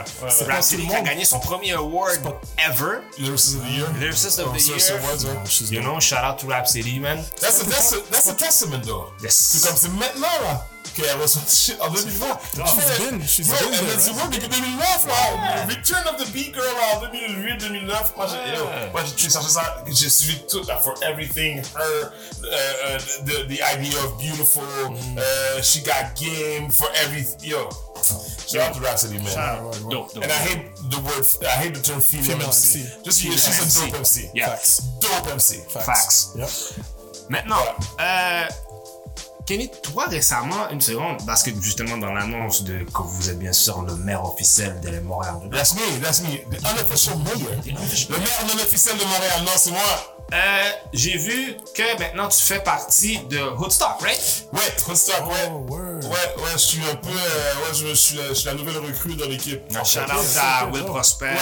Ouais, 0.46 0.52
Rhapsody 0.54 0.86
qui 0.86 0.94
a 0.94 1.00
gagné 1.02 1.24
son 1.24 1.40
premier 1.40 1.72
award 1.72 2.18
pas- 2.22 2.40
ever, 2.58 3.00
Lyricist 3.18 3.56
of 3.56 3.62
the 3.64 3.70
Year. 3.76 3.86
Lyricist 4.00 4.38
of 4.40 4.52
the 4.56 4.66
Year. 4.66 4.72
You 5.70 5.80
know, 5.82 6.00
shout 6.00 6.24
out 6.24 6.38
to 6.38 6.46
Rhapsody, 6.46 6.98
man. 6.98 7.18
That's 7.40 7.60
a, 7.60 7.64
that's, 7.64 7.92
a, 7.92 7.96
that's 8.10 8.28
a 8.28 8.34
testament, 8.34 8.84
though. 8.86 9.06
Yes. 9.22 9.34
C'est 9.34 9.68
comme 9.68 9.76
c'est 9.76 9.88
maintenant, 9.90 10.26
là, 10.42 10.66
qu'elle 10.94 11.16
reçoit 11.20 11.42
ce 11.46 11.56
shit 11.72 11.80
en 11.80 11.90
2020. 11.90 12.38
She's 12.66 12.98
been- 12.98 13.26
she's 13.28 13.46
Bro, 13.48 13.56
been 13.58 13.68
elle 13.74 13.86
there, 13.86 13.92
a 13.92 13.96
dit, 13.96 14.10
right? 14.10 14.16
ouais, 14.16 14.28
depuis 14.38 14.48
2009, 14.48 15.06
là. 15.06 15.66
Return 15.68 16.06
of 16.08 16.16
the 16.24 16.30
Beat 16.32 16.54
Girl, 16.54 16.64
là, 16.64 16.96
en 16.96 17.00
2008, 17.02 17.56
2009. 17.60 18.12
Moi, 18.16 18.26
j'ai, 18.26 18.56
yo, 18.56 18.64
moi, 18.92 19.02
j'ai 19.04 19.30
cherché 19.30 19.48
ça, 19.48 19.84
j'ai 19.86 20.08
suivi 20.10 20.40
tout, 20.50 20.64
là, 20.66 20.78
for 20.78 20.94
everything. 21.02 21.62
Her, 21.76 22.12
uh, 22.42 22.96
uh, 22.96 22.98
the, 23.24 23.46
the 23.48 23.62
idea 23.62 23.98
of 24.04 24.18
beautiful, 24.18 24.62
Mm. 24.62 25.18
uh, 25.18 25.62
she 25.62 25.80
got 25.82 26.14
game 26.16 26.70
for 26.70 26.88
everything. 27.04 27.48
Yo, 27.48 27.68
shout 28.48 28.68
out 28.68 28.74
to 28.74 28.80
Rhapsody, 28.80 29.18
man. 29.18 29.62
Dope, 29.90 30.14
dope. 30.14 30.22
And 30.24 30.32
I 30.32 30.36
hate 30.36 30.70
the 30.90 30.98
word, 31.00 31.24
I 31.46 31.50
hate 31.62 31.74
the 31.74 31.80
term 31.82 32.00
female, 32.00 32.24
Female 32.24 32.46
MC. 32.48 32.80
MC. 32.80 32.88
Just 33.04 33.20
Female 33.22 33.36
she's 33.38 33.76
a 33.76 33.80
dope 33.86 33.94
MC. 33.98 34.30
Yeah. 34.34 34.48
Facts. 34.50 34.80
Dope 35.00 35.28
MC. 35.30 35.60
Facts. 35.68 36.30
Yep. 36.36 36.50
Maintenant, 37.30 37.60
euh, 38.00 38.46
Kenny, 39.48 39.70
toi 39.82 40.04
récemment, 40.08 40.68
une 40.70 40.82
seconde, 40.82 41.24
parce 41.24 41.42
que 41.42 41.50
justement 41.62 41.96
dans 41.96 42.12
l'annonce 42.12 42.64
de 42.64 42.80
que 42.84 43.02
vous 43.02 43.30
êtes 43.30 43.38
bien 43.38 43.54
sûr 43.54 43.80
le 43.80 43.94
maire 43.94 44.22
officiel 44.22 44.78
de 44.82 45.00
Montréal. 45.00 45.36
That's 45.50 45.74
me, 45.74 45.98
that's 46.02 46.20
me. 46.20 46.36
The 46.50 46.58
unofficial 46.70 47.16
mayor. 47.16 47.52
Le 47.64 48.18
maire 48.18 48.44
non 48.46 48.62
officiel 48.62 48.98
de 48.98 49.04
Montréal, 49.04 49.40
non, 49.46 49.52
c'est 49.56 49.70
moi. 49.70 50.17
Euh, 50.30 50.70
j'ai 50.92 51.16
vu 51.16 51.56
que 51.74 51.98
maintenant 51.98 52.28
tu 52.28 52.42
fais 52.42 52.60
partie 52.60 53.18
de 53.30 53.38
Hoodstock, 53.38 53.98
right? 54.02 54.44
Ouais, 54.52 54.60
Woodstock, 54.86 55.26
ouais. 55.26 55.50
Oh, 55.50 55.64
word. 55.70 56.04
Ouais, 56.04 56.42
ouais, 56.42 56.50
je 56.52 56.58
suis 56.58 56.80
un 56.82 56.96
peu. 56.96 57.08
euh, 57.08 57.12
ouais, 57.12 57.74
je, 57.74 57.86
je 57.86 57.94
suis, 57.94 58.16
la- 58.16 58.28
je 58.28 58.34
suis 58.34 58.46
la 58.46 58.52
nouvelle 58.54 58.76
recrue 58.76 59.14
dans 59.14 59.24
l'équipe. 59.26 59.60
Shout 59.84 60.00
out 60.00 60.10
à 60.38 60.66
Will. 60.66 60.84
Prosper, 60.84 61.26
Ouais, 61.26 61.32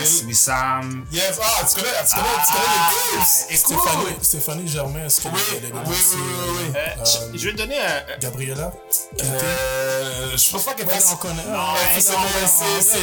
Will. 0.00 0.26
Wissam. 0.28 1.06
Yes, 1.12 1.38
ah, 1.42 1.64
tu 1.68 1.74
connais, 1.74 1.88
tu 2.08 2.14
connais, 2.14 2.28
tu 2.46 2.52
connais 2.52 2.64
Ah, 2.68 2.90
les 3.12 3.18
dudes. 3.18 3.60
écoute, 3.60 3.78
Stéphanie, 3.80 4.16
Stéphanie 4.22 4.68
Germain, 4.68 5.04
est-ce 5.06 5.20
que 5.20 5.28
Oui, 5.28 5.40
oui, 5.50 5.58
oui, 5.62 5.70
oui, 5.74 6.54
oui. 6.68 6.72
euh, 6.76 7.04
je- 7.32 7.38
je 7.38 7.44
vais 7.46 7.52
te 7.52 7.58
donner 7.58 7.78
un. 7.80 8.18
Gabriella? 8.20 8.70
Euh, 9.24 10.36
je 10.36 10.50
pense 10.50 10.62
pas 10.64 10.74
qu'elle 10.74 10.88
fasse. 10.88 11.10
on 11.12 11.16
connaît. 11.16 11.42
Ah, 11.52 11.74
non, 11.74 12.00
c'est- 12.00 12.00
c'est- 12.00 12.98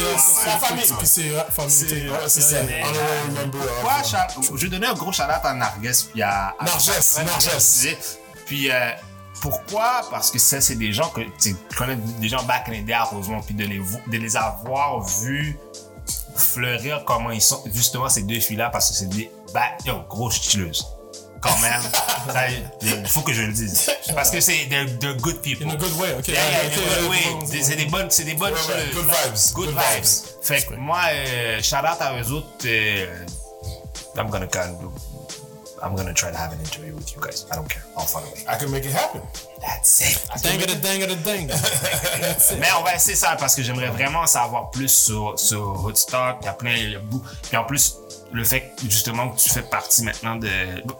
famille. 0.67 0.85
C'est 1.03 1.22
ouais, 1.31 1.45
famille. 1.51 1.72
C'est 1.72 1.88
c'est 2.30 4.09
Charles- 4.09 4.31
je 4.53 4.61
vais 4.61 4.67
donner 4.69 4.84
un 4.85 4.93
gros 4.93 5.11
shout 5.11 5.23
à 5.23 5.53
Narges 5.53 6.05
puis 6.11 6.21
à. 6.21 6.55
à- 6.59 6.63
Narges, 6.65 6.89
Narges. 7.25 7.97
Puis 8.45 8.71
euh, 8.71 8.91
pourquoi? 9.41 10.01
Parce 10.09 10.31
que 10.31 10.39
ça, 10.39 10.61
c'est 10.61 10.75
des 10.75 10.93
gens 10.93 11.09
que 11.09 11.21
tu 11.41 11.55
connais 11.77 11.95
des 11.95 12.29
gens 12.29 12.43
back 12.43 12.69
in 12.69 12.81
the 12.81 12.85
day 12.85 12.93
à 12.93 13.03
Rosemont, 13.03 13.41
puis 13.41 13.53
de 13.55 13.65
les, 13.65 13.79
vo- 13.79 13.99
de 14.07 14.17
les 14.17 14.35
avoir 14.35 15.01
vus 15.01 15.57
fleurir 16.35 17.03
comment 17.05 17.31
ils 17.31 17.41
sont, 17.41 17.63
justement, 17.73 18.09
ces 18.09 18.23
deux 18.23 18.39
filles-là, 18.39 18.69
parce 18.69 18.89
que 18.89 18.95
c'est 18.95 19.09
des 19.09 19.31
back, 19.53 19.79
yo, 19.85 20.01
grosses 20.09 20.41
chilleuses. 20.41 20.85
Quand 21.41 21.57
même. 21.59 21.81
Il 22.81 23.07
faut 23.07 23.21
que 23.21 23.31
je 23.31 23.43
le 23.43 23.53
dise. 23.53 23.91
Parce 24.15 24.31
que 24.31 24.39
c'est 24.41 24.67
they're, 24.67 24.87
they're 24.99 25.15
good 25.17 25.41
people. 25.43 25.67
In 25.67 25.71
a 25.71 25.75
good 25.75 25.95
way, 25.99 26.13
ok. 26.17 26.27
Yeah, 26.29 26.35
yeah, 26.49 26.57
Ok, 26.65 26.73
in 26.73 26.81
a 26.81 27.01
good 27.01 27.03
ouais, 27.03 27.09
way. 27.09 27.33
ouais, 27.35 27.45
Des- 27.51 27.57
ouais. 27.57 27.63
C'est 27.63 27.75
des 27.75 27.85
bonnes, 27.85 28.09
c'est 28.09 28.23
des 28.23 28.33
bonnes 28.33 28.53
Ouais, 28.53 28.59
ouais, 28.73 28.81
chilleuses. 28.91 28.95
good 28.95 29.05
vibes, 29.05 29.53
Good, 29.53 29.65
good 29.65 29.75
vibes. 29.75 30.03
vibes. 30.03 30.43
Fait 30.43 30.65
que 30.65 30.73
moi, 30.75 31.01
euh, 31.11 31.61
shout 31.61 31.75
out 31.75 31.99
à 32.01 32.19
eux 32.19 32.31
autres. 32.31 32.47
euh, 32.65 33.25
I'm 34.17 34.29
gonna 34.29 34.47
kind 34.47 34.75
of, 34.83 34.93
I'm 35.83 35.95
gonna 35.95 36.13
try 36.13 36.31
to 36.31 36.37
have 36.37 36.53
an 36.53 36.59
interview 36.59 36.93
with 36.95 37.13
you 37.15 37.21
guys. 37.21 37.45
I 37.51 37.55
don't 37.55 37.67
care. 37.69 37.83
I'll 37.97 38.05
find 38.05 38.25
a 38.25 38.29
way. 38.31 38.43
I 38.47 38.55
can 38.57 38.71
make 38.71 38.85
it 38.85 38.93
happen. 38.93 39.21
That's 39.61 40.01
it. 40.01 40.25
Dang 40.43 40.59
it, 40.61 40.81
dang 40.81 41.01
it, 41.01 41.09
it. 41.49 42.59
Mais 42.59 42.71
on 42.77 42.83
va 42.83 42.95
essayer 42.95 43.15
ça 43.15 43.35
parce 43.37 43.55
que 43.55 43.61
j'aimerais 43.63 43.89
vraiment 43.89 44.25
savoir 44.27 44.69
plus 44.71 44.89
sur, 44.89 45.37
sur 45.39 45.83
Hoodstock. 45.83 46.37
Il 46.41 46.45
y 46.45 46.49
a 46.49 46.53
plein 46.53 46.95
a 46.95 46.99
beaucoup- 46.99 47.25
Puis 47.43 47.57
en 47.57 47.63
plus, 47.65 47.95
le 48.31 48.43
fait 48.43 48.71
que, 48.75 48.83
justement 48.89 49.29
que 49.29 49.39
tu 49.39 49.49
fais 49.49 49.63
partie 49.63 50.03
maintenant 50.03 50.35
de. 50.37 50.49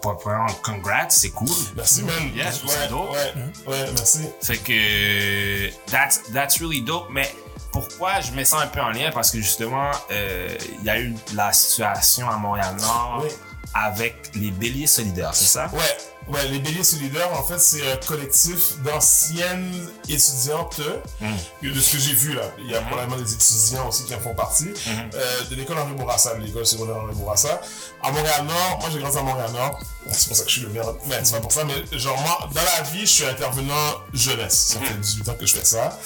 Pour, 0.02 0.18
pour, 0.18 0.32
congrats, 0.62 1.08
c'est 1.10 1.30
cool. 1.30 1.48
Merci, 1.76 2.02
man. 2.02 2.14
Yeah, 2.34 2.46
ouais, 2.46 2.52
c'est 2.66 2.88
dope. 2.88 3.10
ouais, 3.12 3.32
ouais, 3.66 3.90
merci. 3.94 4.20
Fait 4.42 4.58
que 4.58 5.70
that's, 5.90 6.20
that's 6.32 6.58
really 6.60 6.82
dope. 6.82 7.06
Mais 7.10 7.30
pourquoi 7.72 8.20
je 8.20 8.32
mets 8.32 8.44
ça 8.44 8.58
un 8.60 8.66
peu 8.66 8.80
en 8.80 8.90
lien? 8.90 9.10
Parce 9.12 9.30
que 9.30 9.38
justement, 9.38 9.90
euh, 10.10 10.56
il 10.78 10.84
y 10.84 10.90
a 10.90 10.98
eu 11.00 11.14
la 11.34 11.52
situation 11.52 12.28
à 12.28 12.36
Montréal-Nord 12.36 13.22
Oui. 13.24 13.30
avec 13.74 14.30
les 14.34 14.50
béliers 14.50 14.86
solidaires, 14.86 15.34
c'est 15.34 15.44
ça? 15.46 15.68
Ouais, 15.72 15.96
ouais, 16.28 16.48
les 16.48 16.58
Béliers 16.58 16.84
Solidaires, 16.84 17.30
en 17.32 17.42
fait, 17.42 17.58
c'est 17.58 17.90
un 17.92 17.96
collectif 17.96 18.78
d'anciennes 18.82 19.88
étudiantes, 20.08 20.80
Mm. 21.20 21.72
de 21.74 21.80
ce 21.80 21.92
que 21.92 21.98
j'ai 21.98 22.12
vu 22.14 22.34
là. 22.34 22.42
Il 22.58 22.70
y 22.70 22.74
a 22.74 22.80
probablement 22.82 23.16
des 23.16 23.32
étudiants 23.34 23.88
aussi 23.88 24.04
qui 24.04 24.14
en 24.14 24.20
font 24.20 24.34
partie, 24.34 24.64
Mm-hmm. 24.66 25.10
euh, 25.14 25.44
de 25.50 25.54
l'école 25.54 25.78
Henri 25.78 25.92
Bourassa, 25.94 26.34
de 26.34 26.42
l'école 26.42 26.66
secondaire 26.66 26.96
Henri 26.96 27.14
Bourassa. 27.14 27.60
À 28.02 28.10
Montréal-Nord, 28.10 28.78
moi 28.80 28.88
j'ai 28.92 28.98
grandi 29.00 29.18
à 29.18 29.22
Montréal-Nord, 29.22 29.80
c'est 30.12 30.28
pour 30.28 30.36
ça 30.36 30.42
que 30.44 30.48
je 30.50 30.54
suis 30.54 30.62
le 30.62 30.68
maire, 30.70 30.86
mais 31.06 31.20
c'est 31.24 31.34
pas 31.34 31.40
pour 31.40 31.52
ça, 31.52 31.64
mais 31.64 31.98
genre 31.98 32.20
moi, 32.20 32.48
dans 32.54 32.62
la 32.62 32.82
vie, 32.90 33.00
je 33.00 33.06
suis 33.06 33.24
intervenant 33.24 33.74
jeunesse. 34.12 34.74
Ça 34.74 34.80
fait 34.80 34.94
18 34.94 35.28
ans 35.28 35.34
que 35.38 35.46
je 35.46 35.54
fais 35.56 35.64
ça. 35.64 35.98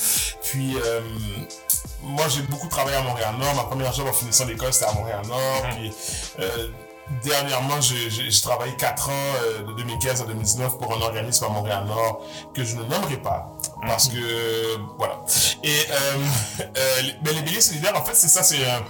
Puis, 0.42 0.76
euh, 0.84 1.00
moi 2.02 2.26
j'ai 2.28 2.42
beaucoup 2.42 2.68
travaillé 2.68 2.96
à 2.96 3.02
Montréal-Nord. 3.02 3.54
Ma 3.54 3.64
première 3.64 3.92
job 3.92 4.06
en 4.08 4.12
finissant 4.12 4.46
l'école, 4.46 4.72
c'était 4.72 4.86
à 4.86 4.92
Montréal-Nord. 4.94 5.62
Puis, 5.76 5.92
euh, 6.40 6.68
Dernièrement, 7.24 7.80
j'ai 7.80 8.08
travaillé 8.40 8.72
4 8.76 9.08
ans, 9.08 9.12
euh, 9.12 9.62
de 9.64 9.72
2015 9.74 10.22
à 10.22 10.24
2019, 10.26 10.78
pour 10.78 10.96
un 10.96 11.00
organisme 11.00 11.44
à 11.44 11.48
Montréal-Nord 11.48 12.22
que 12.54 12.64
je 12.64 12.76
ne 12.76 12.84
nommerai 12.84 13.16
pas. 13.16 13.50
Parce 13.86 14.08
que, 14.08 14.76
voilà. 14.96 15.20
Et 15.64 15.68
euh, 15.90 16.16
euh, 16.76 17.00
les- 17.02 17.14
mais 17.24 17.32
les 17.32 17.42
Béliers 17.42 17.60
Solidaires, 17.60 17.96
en 17.96 18.04
fait, 18.04 18.14
c'est 18.14 18.28
ça, 18.28 18.42
c'est 18.42 18.64
un, 18.64 18.82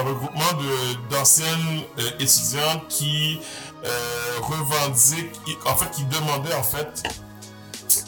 un 0.00 0.02
regroupement 0.02 0.52
de- 0.58 1.10
d'anciennes 1.14 1.82
euh, 1.98 2.10
étudiantes 2.18 2.88
qui 2.88 3.38
euh, 3.84 4.38
revendiquent, 4.42 5.30
en 5.66 5.76
fait, 5.76 5.90
qui 5.90 6.04
demandaient, 6.04 6.54
en 6.54 6.62
fait, 6.62 7.02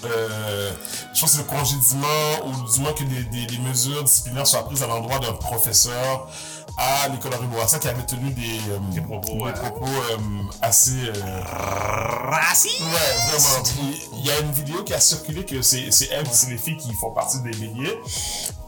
euh, 0.04 0.72
je 1.14 1.20
pense 1.20 1.32
que 1.32 1.38
le 1.38 1.44
congédiement 1.44 2.46
ou 2.46 2.72
du 2.72 2.80
moins 2.80 2.92
que 2.92 3.04
des, 3.04 3.22
des- 3.24 3.46
des 3.46 3.58
mesures 3.58 4.02
disciplinaires 4.04 4.46
soient 4.46 4.64
prises 4.64 4.82
à 4.82 4.86
l'endroit 4.86 5.18
d'un 5.18 5.32
professeur 5.34 6.28
à 6.76 7.08
l'école 7.08 7.34
Henri 7.34 7.46
Bourassa 7.46 7.78
qui 7.78 7.88
avait 7.88 8.04
tenu 8.04 8.30
des, 8.30 8.60
euh, 8.70 9.00
propos, 9.02 9.32
des 9.32 9.42
ouais. 9.42 9.52
propos, 9.52 9.86
euh, 9.86 10.18
assez... 10.62 11.08
euh, 11.08 11.42
Raciste! 12.30 12.80
Ouais, 12.80 13.38
vraiment. 13.38 13.62
Il 14.18 14.26
y 14.26 14.30
a 14.30 14.38
une 14.40 14.52
vidéo 14.52 14.82
qui 14.84 14.94
a 14.94 15.00
circulé 15.00 15.44
que 15.44 15.62
c'est 15.62 15.90
c'est 15.90 16.08
elles, 16.12 16.26
c'est 16.30 16.50
les 16.50 16.58
filles 16.58 16.76
qui 16.76 16.92
font 16.94 17.10
partie 17.10 17.40
des 17.42 17.50
béliers. 17.50 17.98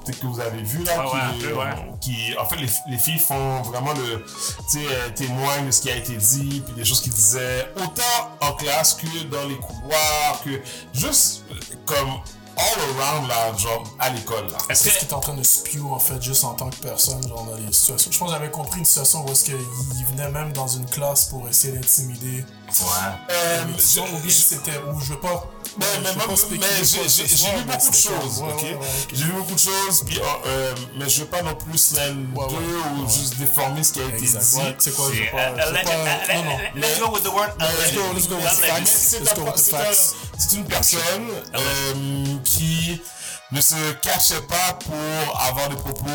Peut-être 0.04 0.18
que 0.18 0.26
vous 0.26 0.40
avez 0.40 0.62
vu 0.62 0.82
là. 0.82 1.04
Ouais, 1.04 1.38
qui, 1.38 1.46
ouais, 1.46 1.52
ouais. 2.32 2.36
en 2.38 2.44
fait, 2.44 2.56
les, 2.56 2.68
les 2.88 2.98
filles 2.98 3.20
font 3.20 3.62
vraiment 3.62 3.92
le. 3.92 4.24
Tu 4.70 4.78
sais, 4.80 5.12
témoignent 5.14 5.66
de 5.66 5.70
ce 5.70 5.80
qui 5.80 5.90
a 5.90 5.96
été 5.96 6.16
dit, 6.16 6.60
puis 6.66 6.74
des 6.74 6.84
choses 6.84 7.00
qu'ils 7.00 7.12
disaient, 7.14 7.72
autant 7.76 8.30
en 8.40 8.52
classe 8.54 8.94
que 8.94 9.24
dans 9.30 9.46
les 9.48 9.56
couloirs, 9.58 10.40
que 10.44 10.60
juste 10.92 11.44
comme 11.86 12.10
all 12.56 12.80
around 12.98 13.28
là, 13.28 13.56
genre 13.56 13.84
à 13.98 14.10
l'école 14.10 14.46
là. 14.50 14.58
Est-ce 14.68 14.84
ce 14.84 14.94
que. 14.94 14.98
qui 15.00 15.06
est 15.06 15.12
en 15.12 15.20
train 15.20 15.34
de 15.34 15.42
spew 15.42 15.84
en 15.90 15.98
fait 15.98 16.20
juste 16.22 16.44
en 16.44 16.54
tant 16.54 16.70
que 16.70 16.76
personne 16.76 17.26
genre 17.26 17.44
dans 17.44 17.56
les 17.56 17.72
situations? 17.72 18.10
Je 18.10 18.18
pense 18.18 18.28
que 18.28 18.34
j'avais 18.34 18.50
compris 18.50 18.80
une 18.80 18.84
situation 18.84 19.24
où 19.26 19.30
est-ce 19.30 19.44
qu'il 19.44 19.56
venait 20.10 20.30
même 20.30 20.52
dans 20.52 20.68
une 20.68 20.86
classe 20.86 21.26
pour 21.26 21.48
essayer 21.48 21.74
d'intimider 21.74 22.44
Euh, 23.30 23.64
Ça, 23.78 24.00
ou 24.02 24.18
bien 24.18 24.30
c'était, 24.30 24.78
ou 24.92 25.00
je. 25.00 25.12
Mais, 25.78 25.86
mais, 26.02 26.10
veux 26.10 26.16
moi, 26.16 26.28
pas 26.28 26.36
spéculer 26.36 26.66
mais 26.80 26.84
j'ai 26.84 27.24
vu 27.24 27.64
mais 27.66 27.72
beaucoup 27.72 27.90
de 27.90 27.94
choses, 27.96 28.40
ouais, 28.42 28.52
ok? 28.52 28.62
ouais, 28.62 28.74
ouais. 28.74 28.86
J'ai 29.14 29.24
vu 29.24 29.32
beaucoup 29.32 29.54
de 29.54 29.58
choses, 29.58 30.02
puis, 30.04 30.18
euh, 30.18 30.22
euh, 30.46 30.74
mais 30.98 31.08
je 31.08 31.20
veux 31.20 31.26
pas 31.26 31.40
non 31.42 31.54
plus 31.54 31.94
Ouais, 31.94 32.44
ouais. 32.44 32.54
ou 33.02 33.08
juste 33.08 33.38
déformer 33.38 33.82
ce 33.82 33.92
qui 33.94 34.00
a 34.00 34.04
été 34.04 34.18
Exact. 34.18 34.42
dit. 34.44 34.56
Ouais, 34.56 34.76
c'est 34.78 34.94
quoi, 34.94 35.06
je 35.12 35.22
C'est, 35.22 35.30
pas. 35.30 35.38
euh, 35.38 36.34
Non, 36.34 36.44
non. 36.44 36.58
Let's 36.74 36.98
go 37.00 37.08
with 37.10 37.22
the 37.22 37.28
word. 37.32 37.52
Let's 37.58 37.94
go, 37.94 38.00
let's 38.14 38.28
go 38.28 38.36
with 38.36 39.56
the 39.56 39.70
facts. 39.70 40.14
une 40.52 40.64
personne 40.66 41.28
euh, 41.54 42.38
qui 42.44 43.00
ne 43.50 43.60
se 43.60 43.92
cachait 44.02 44.40
pas 44.42 44.74
pour 44.84 45.40
avoir 45.40 45.68
des 45.70 45.76
propos 45.76 46.08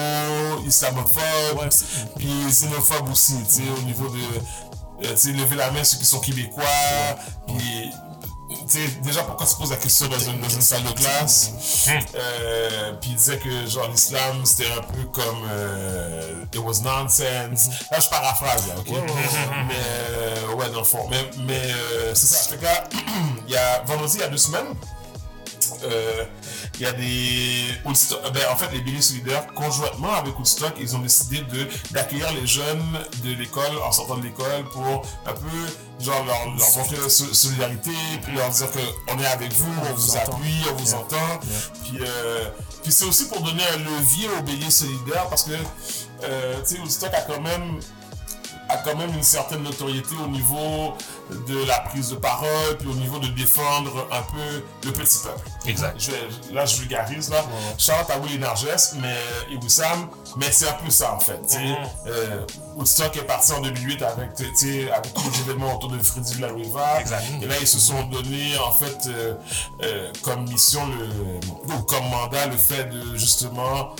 islamophobes, 0.67 1.57
Ouais, 1.57 1.69
puis 2.15 2.29
xénophobes 2.49 3.09
aussi, 3.11 3.33
tu 3.47 3.55
sais, 3.55 3.61
au 3.77 3.81
niveau 3.83 4.07
de, 4.09 4.17
euh, 4.17 4.39
sais, 5.15 5.31
lever 5.31 5.55
la 5.55 5.71
main 5.71 5.83
ceux 5.83 5.97
qui 5.97 6.05
sont 6.05 6.19
québécois, 6.19 6.63
puis, 7.47 7.91
déjà 9.03 9.23
pourquoi 9.23 9.45
tu 9.45 9.55
poses 9.55 9.71
la 9.71 9.77
question 9.77 10.07
dans 10.07 10.19
une, 10.19 10.39
dans 10.39 10.49
une 10.49 10.61
salle 10.61 10.83
de 10.83 10.91
classe, 10.91 11.87
euh, 12.15 12.93
puis 12.99 13.11
il 13.11 13.15
disait 13.15 13.37
que 13.37 13.67
genre 13.67 13.89
l'islam 13.89 14.45
c'était 14.45 14.71
un 14.71 14.81
peu 14.81 15.03
comme 15.11 15.47
euh, 15.49 16.45
it 16.53 16.59
was 16.59 16.81
nonsense. 16.81 17.69
Là 17.91 17.99
je 17.99 18.09
paraphrase 18.09 18.67
là, 18.67 18.75
ok? 18.77 18.87
Mais 19.67 19.75
euh, 20.11 20.53
ouais 20.55 20.69
dans 20.69 20.79
le 20.79 20.85
fond, 20.85 21.07
mais 21.09 21.29
mais 21.39 21.61
euh, 21.61 22.15
c'est 22.15 22.27
ça. 22.27 22.49
Fait 22.49 22.57
que 22.57 22.63
là, 22.63 22.83
il 23.47 23.53
y 23.53 23.57
a 23.57 23.83
vendredi 23.83 24.17
il 24.17 24.21
y 24.21 24.23
a 24.23 24.29
deux 24.29 24.37
semaines. 24.37 24.73
Euh, 25.83 26.23
il 26.75 26.81
y 26.81 26.85
a 26.85 26.91
des 26.93 27.63
Woodstock- 27.85 28.31
ben, 28.33 28.43
en 28.51 28.55
fait 28.55 28.71
les 28.73 28.81
Béliers 28.81 29.01
solidaires 29.01 29.47
conjointement 29.53 30.13
avec 30.13 30.37
Woodstock 30.37 30.73
ils 30.79 30.95
ont 30.95 30.99
décidé 30.99 31.39
de 31.41 31.67
d'accueillir 31.91 32.31
les 32.33 32.45
jeunes 32.47 32.83
de 33.23 33.33
l'école 33.33 33.77
en 33.87 33.91
sortant 33.91 34.17
de 34.17 34.23
l'école 34.23 34.63
pour 34.71 35.03
un 35.25 35.33
peu 35.33 36.03
genre 36.03 36.23
leur, 36.25 36.45
leur 36.57 36.77
montrer 36.77 36.97
la 37.01 37.09
so- 37.09 37.33
solidarité 37.33 37.91
puis 38.23 38.35
leur 38.35 38.49
dire 38.49 38.71
que 38.71 38.79
on 39.13 39.19
est 39.19 39.25
avec 39.27 39.53
vous 39.53 39.71
on 39.89 39.93
vous 39.93 40.17
appuie 40.17 40.63
on 40.71 40.75
vous 40.75 40.87
Yeah. 40.87 40.97
entend 40.99 41.39
puis 41.83 41.99
euh, 42.01 42.49
puis 42.83 42.91
c'est 42.91 43.05
aussi 43.05 43.25
pour 43.27 43.41
donner 43.41 43.63
un 43.73 43.77
levier 43.77 44.29
aux 44.37 44.43
Béliers 44.43 44.69
solidaires 44.71 45.27
parce 45.29 45.43
que 45.43 45.51
euh, 46.23 46.55
tu 46.67 46.75
sais 46.75 46.79
Woodstock 46.81 47.13
a 47.13 47.21
quand 47.21 47.41
même 47.41 47.79
a 48.69 48.77
quand 48.77 48.95
même 48.97 49.13
une 49.13 49.23
certaine 49.23 49.63
notoriété 49.63 50.13
au 50.21 50.27
niveau 50.27 50.93
de 51.29 51.65
la 51.65 51.79
prise 51.79 52.09
de 52.09 52.15
parole, 52.15 52.77
puis 52.79 52.87
au 52.87 52.93
niveau 52.93 53.19
de 53.19 53.27
défendre 53.27 54.07
un 54.11 54.21
peu 54.21 54.63
le 54.85 54.91
petit 54.91 55.17
peuple. 55.19 55.49
Exact. 55.65 55.99
Je 55.99 56.53
là, 56.53 56.65
je 56.65 56.77
vulgarise, 56.77 57.29
là. 57.29 57.43
Charlotte 57.77 58.09
à 58.09 58.19
Willy 58.19 58.39
Narges, 58.39 58.67
mais, 59.01 59.17
et 59.51 59.57
Wissam, 59.57 60.07
mais 60.37 60.51
c'est 60.51 60.67
un 60.67 60.73
peu 60.73 60.89
ça, 60.89 61.13
en 61.13 61.19
fait. 61.19 61.39
tu 61.41 61.57
sais. 61.57 61.75
Euh, 62.07 62.45
Woodstock 62.75 63.17
est 63.17 63.23
parti 63.23 63.51
en 63.51 63.61
2008 63.61 64.01
avec, 64.03 64.35
tu 64.35 64.55
sais, 64.55 64.91
avec 64.91 65.13
tous 65.13 65.29
les 65.29 65.39
événements 65.41 65.75
autour 65.75 65.89
de 65.89 65.99
Freddy 65.99 66.35
Villarriva. 66.35 67.01
Exact. 67.01 67.23
Et 67.41 67.45
là, 67.45 67.55
ils 67.59 67.67
se 67.67 67.79
sont 67.79 68.03
donné, 68.03 68.57
en 68.59 68.71
fait, 68.71 68.97
euh, 69.07 69.33
euh, 69.83 70.11
comme 70.21 70.47
mission, 70.47 70.81
le, 70.87 71.73
ou 71.73 71.81
comme 71.83 72.07
mandat, 72.09 72.47
le 72.47 72.57
fait 72.57 72.85
de, 72.85 73.15
justement, 73.15 73.95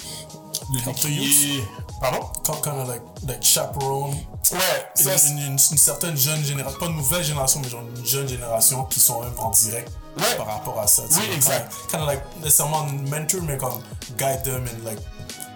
de 0.70 0.80
décrier... 0.86 1.64
Pardon? 2.00 2.20
Kind 2.64 2.80
of 2.80 2.88
like, 2.88 3.02
like 3.28 3.44
chaperone. 3.44 4.12
Ouais, 4.52 4.58
Une, 4.98 5.04
ça, 5.04 5.18
c'est- 5.18 5.30
une, 5.32 5.38
une- 5.40 5.52
une 5.54 5.58
certaine 5.78 6.16
jeune 6.18 6.44
génération, 6.44 6.80
pas 6.80 6.86
une 6.86 6.96
nouvelle 6.96 7.24
génération, 7.24 7.60
mais 7.64 7.70
genre 7.70 7.82
une 7.96 8.06
jeune 8.06 8.28
génération 8.28 8.84
qui 8.86 9.00
sont 9.00 9.22
même 9.22 9.34
en 9.38 9.50
direct 9.50 9.92
Ouais. 10.18 10.36
par 10.38 10.48
rapport 10.48 10.80
à 10.80 10.88
ça. 10.88 11.04
Oui, 11.12 11.30
exact. 11.36 11.72
Kind 11.92 12.02
of 12.02 12.08
like, 12.08 12.22
nécessairement 12.42 12.86
mentor, 12.86 13.42
mais 13.44 13.58
comme 13.58 13.82
guide 14.18 14.42
them 14.44 14.66
and 14.66 14.86
like 14.86 15.00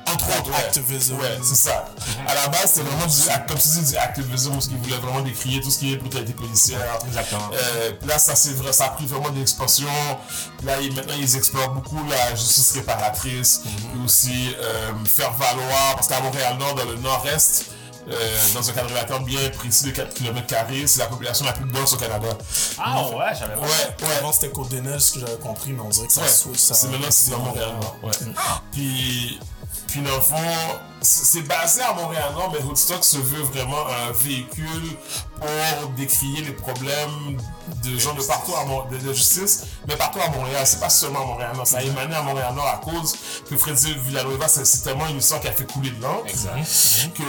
Entre 0.07 0.39
autres, 0.39 0.49
ouais. 0.49 0.55
activism. 0.57 1.15
Ouais, 1.19 1.39
c'est 1.43 1.55
ça. 1.55 1.85
À 2.27 2.35
la 2.35 2.47
base, 2.47 2.71
c'était 2.73 2.81
vraiment 2.89 3.05
du, 3.05 3.21
comme 3.47 3.57
tu 3.57 3.67
dis, 3.67 3.91
du 3.91 3.97
activism, 3.97 4.51
parce 4.51 4.67
qu'ils 4.67 4.77
voulaient 4.77 4.97
vraiment 4.97 5.21
décrier 5.21 5.61
tout 5.61 5.71
ce 5.71 5.79
qui 5.79 5.93
est 5.93 5.97
brutalité 5.97 6.33
policière. 6.33 6.99
Exactement. 7.07 7.49
Euh, 7.53 7.91
là, 8.05 8.19
ça, 8.19 8.35
c'est 8.35 8.53
vrai, 8.53 8.73
ça 8.73 8.85
a 8.85 8.89
pris 8.89 9.05
vraiment 9.05 9.29
de 9.29 9.37
l'expansion. 9.39 9.87
Là, 10.63 10.79
ils- 10.81 10.93
maintenant, 10.93 11.13
ils 11.17 11.35
explorent 11.35 11.69
beaucoup 11.71 11.99
la 12.09 12.35
justice 12.35 12.71
réparatrice, 12.73 13.61
puis 13.63 14.01
aussi 14.05 14.55
euh, 14.59 14.91
faire 15.05 15.31
valoir, 15.33 15.95
parce 15.95 16.07
qu'à 16.07 16.19
Montréal-Nord, 16.21 16.75
dans 16.75 16.85
le 16.85 16.95
nord-est, 16.97 17.65
euh, 18.09 18.13
dans 18.55 18.67
un 18.67 18.73
quadrilatère 18.73 19.19
bien 19.21 19.49
précis 19.51 19.83
de 19.85 19.91
4 19.91 20.13
km, 20.15 20.55
c'est 20.87 20.97
la 20.99 21.05
population 21.05 21.45
la 21.45 21.53
plus 21.53 21.69
dense 21.71 21.93
au 21.93 21.97
Canada. 21.97 22.29
Ah 22.79 23.03
ouais, 23.09 23.25
j'avais 23.39 23.53
pas. 23.53 23.61
Ouais, 23.61 23.67
ouais. 23.67 24.15
Avant, 24.19 24.31
c'était 24.33 24.49
Côte 24.49 24.69
des 24.69 24.81
Neiges, 24.81 25.01
ce 25.01 25.11
que 25.13 25.19
j'avais 25.19 25.37
compris, 25.37 25.71
mais 25.71 25.81
on 25.85 25.89
dirait 25.89 26.07
que 26.07 26.13
ça 26.13 26.21
Ouais, 26.21 26.27
switch. 26.27 26.57
ça- 26.57 26.73
c'est 26.73 26.87
maintenant 26.87 27.07
c'est 27.11 27.33
à 27.33 27.37
Montréal. 27.37 27.69
Ouais. 28.01 28.11
Puis, 28.71 29.39
puis 29.91 30.01
dans 30.01 30.15
le 30.15 30.21
fond, 30.21 30.35
c'est 31.01 31.41
basé 31.41 31.81
à 31.81 31.93
Montréal 31.93 32.31
Nord, 32.33 32.51
mais 32.53 32.63
Woodstock 32.63 33.03
se 33.03 33.17
veut 33.17 33.41
vraiment 33.43 33.85
un 33.87 34.11
véhicule 34.11 34.95
pour 35.39 35.89
décrier 35.97 36.41
les 36.43 36.51
problèmes 36.53 37.37
de 37.83 37.97
gens 37.97 38.13
de 38.13 38.21
partout 38.23 38.53
à 38.55 38.65
Mon- 38.65 38.85
de, 38.85 38.97
de 38.97 39.11
justice, 39.13 39.63
mais 39.87 39.95
partout 39.95 40.19
à 40.21 40.29
Montréal. 40.29 40.61
C'est 40.65 40.79
pas 40.79 40.89
seulement 40.89 41.23
à 41.23 41.25
Montréal 41.25 41.51
Nord, 41.55 41.65
ça 41.67 41.79
a 41.79 41.81
émané 41.83 42.15
à 42.15 42.21
Montréal 42.21 42.53
Nord 42.55 42.67
à 42.67 42.77
cause 42.77 43.15
que 43.49 43.57
Freddy 43.57 43.93
Villalobos, 44.05 44.47
c'est 44.47 44.83
tellement 44.83 45.07
une 45.07 45.17
histoire 45.17 45.41
qui 45.41 45.47
a 45.47 45.51
fait 45.51 45.65
couler 45.71 45.89
de 45.91 46.01
l'encre 46.01 46.29
que 47.15 47.23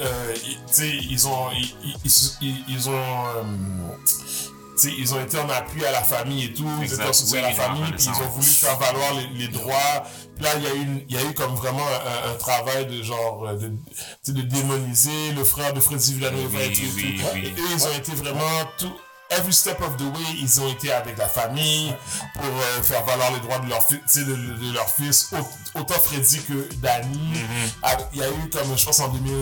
euh, 0.00 0.34
ils- 0.44 0.56
tu 0.66 0.72
sais, 0.72 0.88
ils 0.90 1.28
ont 1.28 1.50
ils, 1.52 1.96
ils- 2.04 2.30
ils- 2.40 2.64
ils 2.68 2.88
ont 2.88 2.92
euh, 2.92 3.42
sais, 3.44 4.51
ils 4.84 5.14
ont 5.14 5.20
été 5.20 5.38
en 5.38 5.48
appui 5.48 5.84
à 5.84 5.90
la 5.92 6.02
famille 6.02 6.44
et 6.46 6.52
tout, 6.52 6.68
ils 6.82 6.92
étaient 6.92 7.02
en 7.04 7.12
soutien 7.12 7.40
Oui, 7.40 7.44
à 7.46 7.48
la 7.50 7.54
famille, 7.54 7.92
puis 7.92 8.04
ils 8.06 8.22
ont 8.22 8.28
voulu 8.30 8.46
faire 8.46 8.78
valoir 8.78 9.14
les, 9.14 9.26
les 9.38 9.48
droits. 9.48 10.02
Puis 10.34 10.44
là, 10.44 10.50
il 10.56 10.62
y 10.64 10.66
a 10.66 10.74
eu, 10.74 10.82
une- 10.82 11.04
il 11.08 11.14
y 11.14 11.18
a 11.18 11.22
eu 11.22 11.34
comme 11.34 11.54
vraiment 11.54 11.86
un, 11.86 12.30
un 12.30 12.34
travail 12.34 12.86
de 12.86 13.02
genre 13.02 13.44
euh, 13.46 13.54
de, 13.54 14.32
de 14.32 14.42
démoniser 14.42 15.32
le 15.36 15.44
frère 15.44 15.72
de 15.74 15.80
Freddy 15.80 16.14
Villanueva 16.14 16.62
et 16.62 16.68
Oui, 16.68 16.74
tout. 16.74 16.82
et 16.82 17.02
oui, 17.02 17.18
tout. 17.18 17.24
oui. 17.34 17.54
Et 17.56 17.60
eux, 17.60 17.64
ils 17.74 17.84
ont 17.86 17.96
été 17.96 18.12
vraiment 18.12 18.64
tout. 18.78 18.92
Every 19.30 19.52
step 19.54 19.80
of 19.80 19.96
the 19.96 20.02
way, 20.02 20.36
ils 20.42 20.60
ont 20.60 20.68
été 20.70 20.92
avec 20.92 21.16
la 21.16 21.26
famille 21.26 21.94
pour 22.34 22.44
euh, 22.44 22.82
faire 22.82 23.02
valoir 23.04 23.32
les 23.32 23.40
droits 23.40 23.60
de 23.60 23.68
leur, 23.68 23.82
de, 23.88 24.66
de 24.68 24.72
leur 24.74 24.86
fils, 24.90 25.30
Au- 25.32 25.78
autant 25.80 25.94
Freddy 25.94 26.38
que 26.42 26.68
Danny. 26.82 27.16
Mm-hmm. 27.32 27.70
Ah, 27.82 27.96
Il 28.12 28.18
y 28.18 28.22
a 28.22 28.28
eu 28.28 28.50
comme, 28.52 28.76
je 28.76 28.84
pense 28.84 29.00
en 29.00 29.08
2000, 29.08 29.32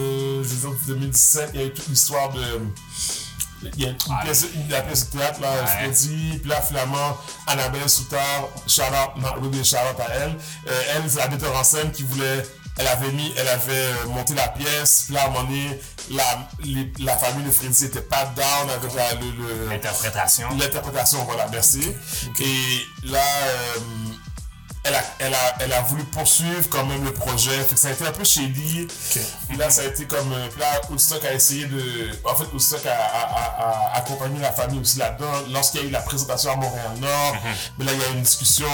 je 0.44 0.48
veux 0.48 0.68
dire, 0.70 0.78
2017, 0.86 1.50
il 1.54 1.60
y 1.60 1.62
a 1.64 1.66
eu 1.66 1.72
toute 1.72 1.88
l'histoire 1.88 2.28
de 2.32 2.40
il 3.62 3.82
y 3.82 3.86
a 3.86 3.90
une, 3.90 3.94
Ouais. 3.94 4.22
pièce, 4.24 4.46
une- 4.54 4.68
la 4.70 4.82
pièce 4.82 5.10
de 5.10 5.18
théâtre, 5.18 5.40
là, 5.40 5.48
Ouais. 5.52 5.66
Freddy, 5.66 6.38
puis 6.38 6.48
là, 6.50 6.60
finalement, 6.62 7.16
Annabelle 7.46 7.88
Soutard, 7.88 8.48
not 9.16 9.34
really 9.40 9.64
shout 9.64 9.76
out 9.76 10.00
à 10.00 10.12
elle. 10.14 10.36
Euh, 10.68 10.82
elle, 10.94 11.10
c'est 11.10 11.18
la 11.18 11.28
metteur 11.28 11.56
en 11.56 11.64
scène 11.64 11.90
qui 11.92 12.02
voulait, 12.02 12.42
elle 12.78 12.86
avait 12.86 13.12
mis, 13.12 13.32
elle 13.36 13.48
avait 13.48 13.72
euh, 13.72 14.06
monté 14.08 14.34
la 14.34 14.48
pièce, 14.48 15.02
puis 15.06 15.14
là, 15.14 15.22
à 15.22 15.26
un 15.26 15.30
moment 15.30 15.44
donné, 15.44 15.78
la, 16.10 16.48
les- 16.64 16.92
la 17.00 17.16
famille 17.16 17.44
de 17.44 17.50
Freddy 17.50 17.84
était 17.84 18.00
pas 18.00 18.24
down 18.36 18.70
avec 18.70 18.94
la, 18.94 19.14
le, 19.14 19.30
le- 19.30 19.68
L'interprétation. 19.70 20.48
L'interprétation, 20.58 21.24
voilà, 21.24 21.46
merci. 21.52 21.92
Et 22.40 23.06
là, 23.06 23.18
euh, 23.18 23.78
elle, 24.84 24.94
a, 24.94 25.02
elle, 25.18 25.34
a, 25.34 25.54
elle 25.60 25.72
a 25.72 25.82
voulu 25.82 26.04
poursuivre 26.04 26.68
quand 26.70 26.84
même 26.86 27.04
le 27.04 27.12
projet. 27.12 27.50
Fait 27.64 27.74
que 27.74 27.80
ça 27.80 27.88
a 27.88 27.90
été 27.92 28.06
un 28.06 28.12
peu 28.12 28.24
shady. 28.24 28.86
Puis 29.48 29.56
là, 29.58 29.68
ça 29.70 29.82
a 29.82 29.84
été 29.84 30.06
comme. 30.06 30.32
euh, 30.32 30.48
Puis 30.50 30.60
là, 30.60 30.80
Woodstock 30.88 31.24
a 31.24 31.32
essayé 31.34 31.66
de. 31.66 32.10
En 32.24 32.34
fait, 32.34 32.44
Woodstock 32.52 32.84
a, 32.86 33.92
accompagné 33.94 34.38
la 34.40 34.52
famille 34.52 34.80
aussi 34.80 34.98
là-dedans. 34.98 35.30
Lorsqu'il 35.52 35.80
y 35.82 35.84
a 35.84 35.86
eu 35.88 35.90
la 35.90 36.00
présentation 36.00 36.52
à 36.52 36.56
Montréal-Nord, 36.56 37.36
mais 37.78 37.84
là, 37.84 37.92
il 37.92 38.00
y 38.00 38.04
a 38.04 38.08
eu 38.08 38.12
une 38.14 38.22
discussion. 38.22 38.66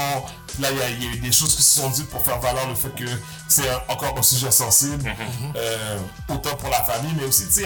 Puis 0.47 0.61
là, 0.63 0.69
il 0.71 0.77
y, 0.77 0.81
a, 0.81 0.89
il 0.89 1.03
y 1.03 1.07
a 1.07 1.11
eu 1.11 1.19
des 1.19 1.31
choses 1.31 1.55
qui 1.55 1.61
se 1.63 1.79
sont 1.81 1.89
dites 1.89 2.09
pour 2.09 2.23
faire 2.23 2.39
valoir 2.39 2.67
le 2.67 2.75
fait 2.75 2.89
que 2.95 3.05
c'est 3.47 3.69
encore 3.89 4.17
un 4.17 4.23
sujet 4.23 4.51
sensible. 4.51 5.13
euh, 5.55 5.99
autant 6.29 6.55
pour 6.55 6.69
la 6.69 6.83
famille, 6.83 7.13
mais 7.19 7.25
aussi, 7.25 7.45
tu 7.47 7.51
sais, 7.53 7.61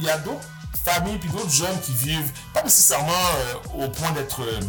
il 0.00 0.04
y 0.06 0.10
a 0.10 0.18
d'autres. 0.18 0.42
Familles 0.84 1.18
puis 1.18 1.28
d'autres 1.30 1.50
jeunes 1.50 1.80
qui 1.80 1.92
vivent 1.92 2.30
pas 2.52 2.62
nécessairement 2.62 3.12
euh, 3.12 3.84
au 3.84 3.88
point 3.88 4.10
d'être 4.12 4.42
euh, 4.42 4.60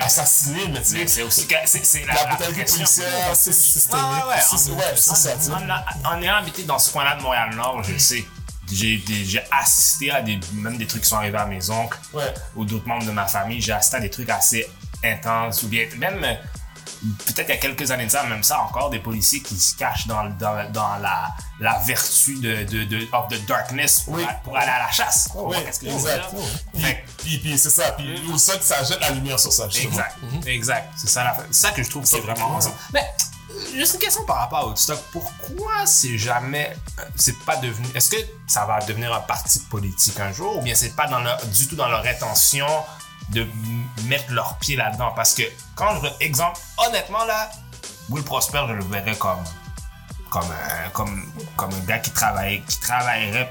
assassinés 0.00 0.68
mais 0.72 0.80
tu 0.80 0.96
sais 0.96 1.06
c'est 1.06 1.22
aussi 1.22 1.46
c'est 1.66 2.06
la, 2.06 2.14
la 2.14 2.24
brutalité 2.26 2.64
policière 2.64 3.30
c'est 3.34 3.52
systémique 3.52 4.04
ouais, 4.04 4.28
ouais. 4.28 4.94
C'est 4.96 5.14
ça. 5.16 5.34
En, 6.04 6.22
ayant 6.22 6.36
habité 6.36 6.62
dans 6.64 6.78
ce 6.78 6.92
coin-là 6.92 7.16
de 7.16 7.22
Montréal-Nord, 7.22 7.82
je 7.84 7.92
le 7.92 7.98
sais. 7.98 8.24
J'ai 8.70 9.40
assisté 9.50 10.10
à 10.10 10.20
des, 10.20 10.38
même 10.52 10.76
des 10.76 10.86
trucs 10.86 11.02
qui 11.02 11.08
sont 11.08 11.16
arrivés 11.16 11.38
à 11.38 11.46
mes 11.46 11.70
oncles 11.70 11.98
ou 12.54 12.64
d'autres 12.64 12.86
membres 12.86 13.06
de 13.06 13.10
ma 13.12 13.26
famille. 13.26 13.60
J'ai 13.60 13.72
assisté 13.72 13.96
à 13.96 14.00
des 14.00 14.10
trucs 14.10 14.28
assez 14.28 14.68
intenses 15.02 15.62
ou 15.62 15.68
bien 15.68 15.86
même 15.96 16.24
peut-être 17.26 17.48
il 17.48 17.54
y 17.54 17.56
a 17.56 17.56
quelques 17.56 17.90
années 17.90 18.06
de 18.06 18.10
ça, 18.10 18.22
même 18.24 18.42
ça 18.42 18.60
encore, 18.60 18.90
des 18.90 18.98
policiers 18.98 19.40
qui 19.42 19.58
se 19.58 19.76
cachent 19.76 20.06
dans, 20.06 20.24
dans, 20.38 20.70
dans 20.72 20.96
la, 20.96 21.28
la 21.60 21.78
vertu 21.80 22.36
de, 22.36 22.64
de, 22.64 22.84
de 22.84 23.06
of 23.12 23.28
the 23.28 23.44
darkness 23.46 24.00
pour, 24.00 24.14
Oui. 24.14 24.24
a- 24.28 24.34
pour 24.34 24.56
aller 24.56 24.70
à 24.70 24.78
la 24.80 24.90
chasse. 24.90 25.28
oui 25.34 25.56
Qu'est-ce 25.64 25.80
que 25.80 25.86
exact 25.86 26.24
puis, 26.72 26.82
Fait 26.82 27.04
puis, 27.18 27.38
puis 27.38 27.58
c'est 27.58 27.70
ça 27.70 27.92
puis 27.92 28.22
au 28.32 28.38
ça 28.38 28.60
ça 28.60 28.82
jette 28.84 29.00
la 29.00 29.10
lumière 29.10 29.38
sur 29.38 29.52
ça 29.52 29.68
justement. 29.68 29.90
Exact, 29.92 30.46
exact. 30.46 30.92
C'est 30.96 31.08
ça, 31.08 31.36
c'est 31.50 31.74
que 31.74 31.82
je 31.82 31.90
trouve 31.90 32.04
qui 32.04 32.16
est 32.16 32.20
vraiment 32.20 32.60
ça. 32.60 32.70
Mais 32.92 33.04
juste 33.74 33.94
une 33.94 34.00
question 34.00 34.24
par 34.24 34.36
rapport 34.38 34.58
à 34.60 34.66
Woodstock. 34.66 35.00
Pourquoi 35.12 35.86
c'est 35.86 36.16
jamais, 36.18 36.76
euh, 36.98 37.02
c'est 37.16 37.38
pas 37.40 37.56
devenu, 37.56 37.86
est-ce 37.94 38.10
que 38.10 38.16
ça 38.46 38.64
va 38.66 38.80
devenir 38.80 39.12
un 39.14 39.20
parti 39.20 39.58
politique 39.70 40.18
un 40.20 40.32
jour 40.32 40.56
ou 40.58 40.62
bien 40.62 40.74
c'est 40.74 40.94
pas 40.94 41.06
dans 41.06 41.20
du 41.46 41.66
tout 41.68 41.76
dans 41.76 41.88
leur 41.88 42.04
intention 42.06 42.66
de 43.30 43.46
mettre 44.04 44.32
leurs 44.32 44.56
pieds 44.58 44.76
là-dedans? 44.76 45.12
Parce 45.14 45.34
que 45.34 45.42
quand 45.74 46.00
je, 46.02 46.08
exemple, 46.24 46.58
honnêtement 46.86 47.24
là, 47.24 47.50
Will 48.10 48.24
Prosper, 48.24 48.62
je 48.68 48.72
le 48.74 48.84
verrais 48.84 49.16
comme, 49.16 49.44
comme 50.30 50.44
un, 50.50 50.88
comme, 50.90 51.24
comme 51.56 51.70
un 51.72 51.80
gars 51.86 51.98
qui 51.98 52.10
travaille, 52.10 52.62
qui 52.64 52.78
travaillerait 52.80 53.50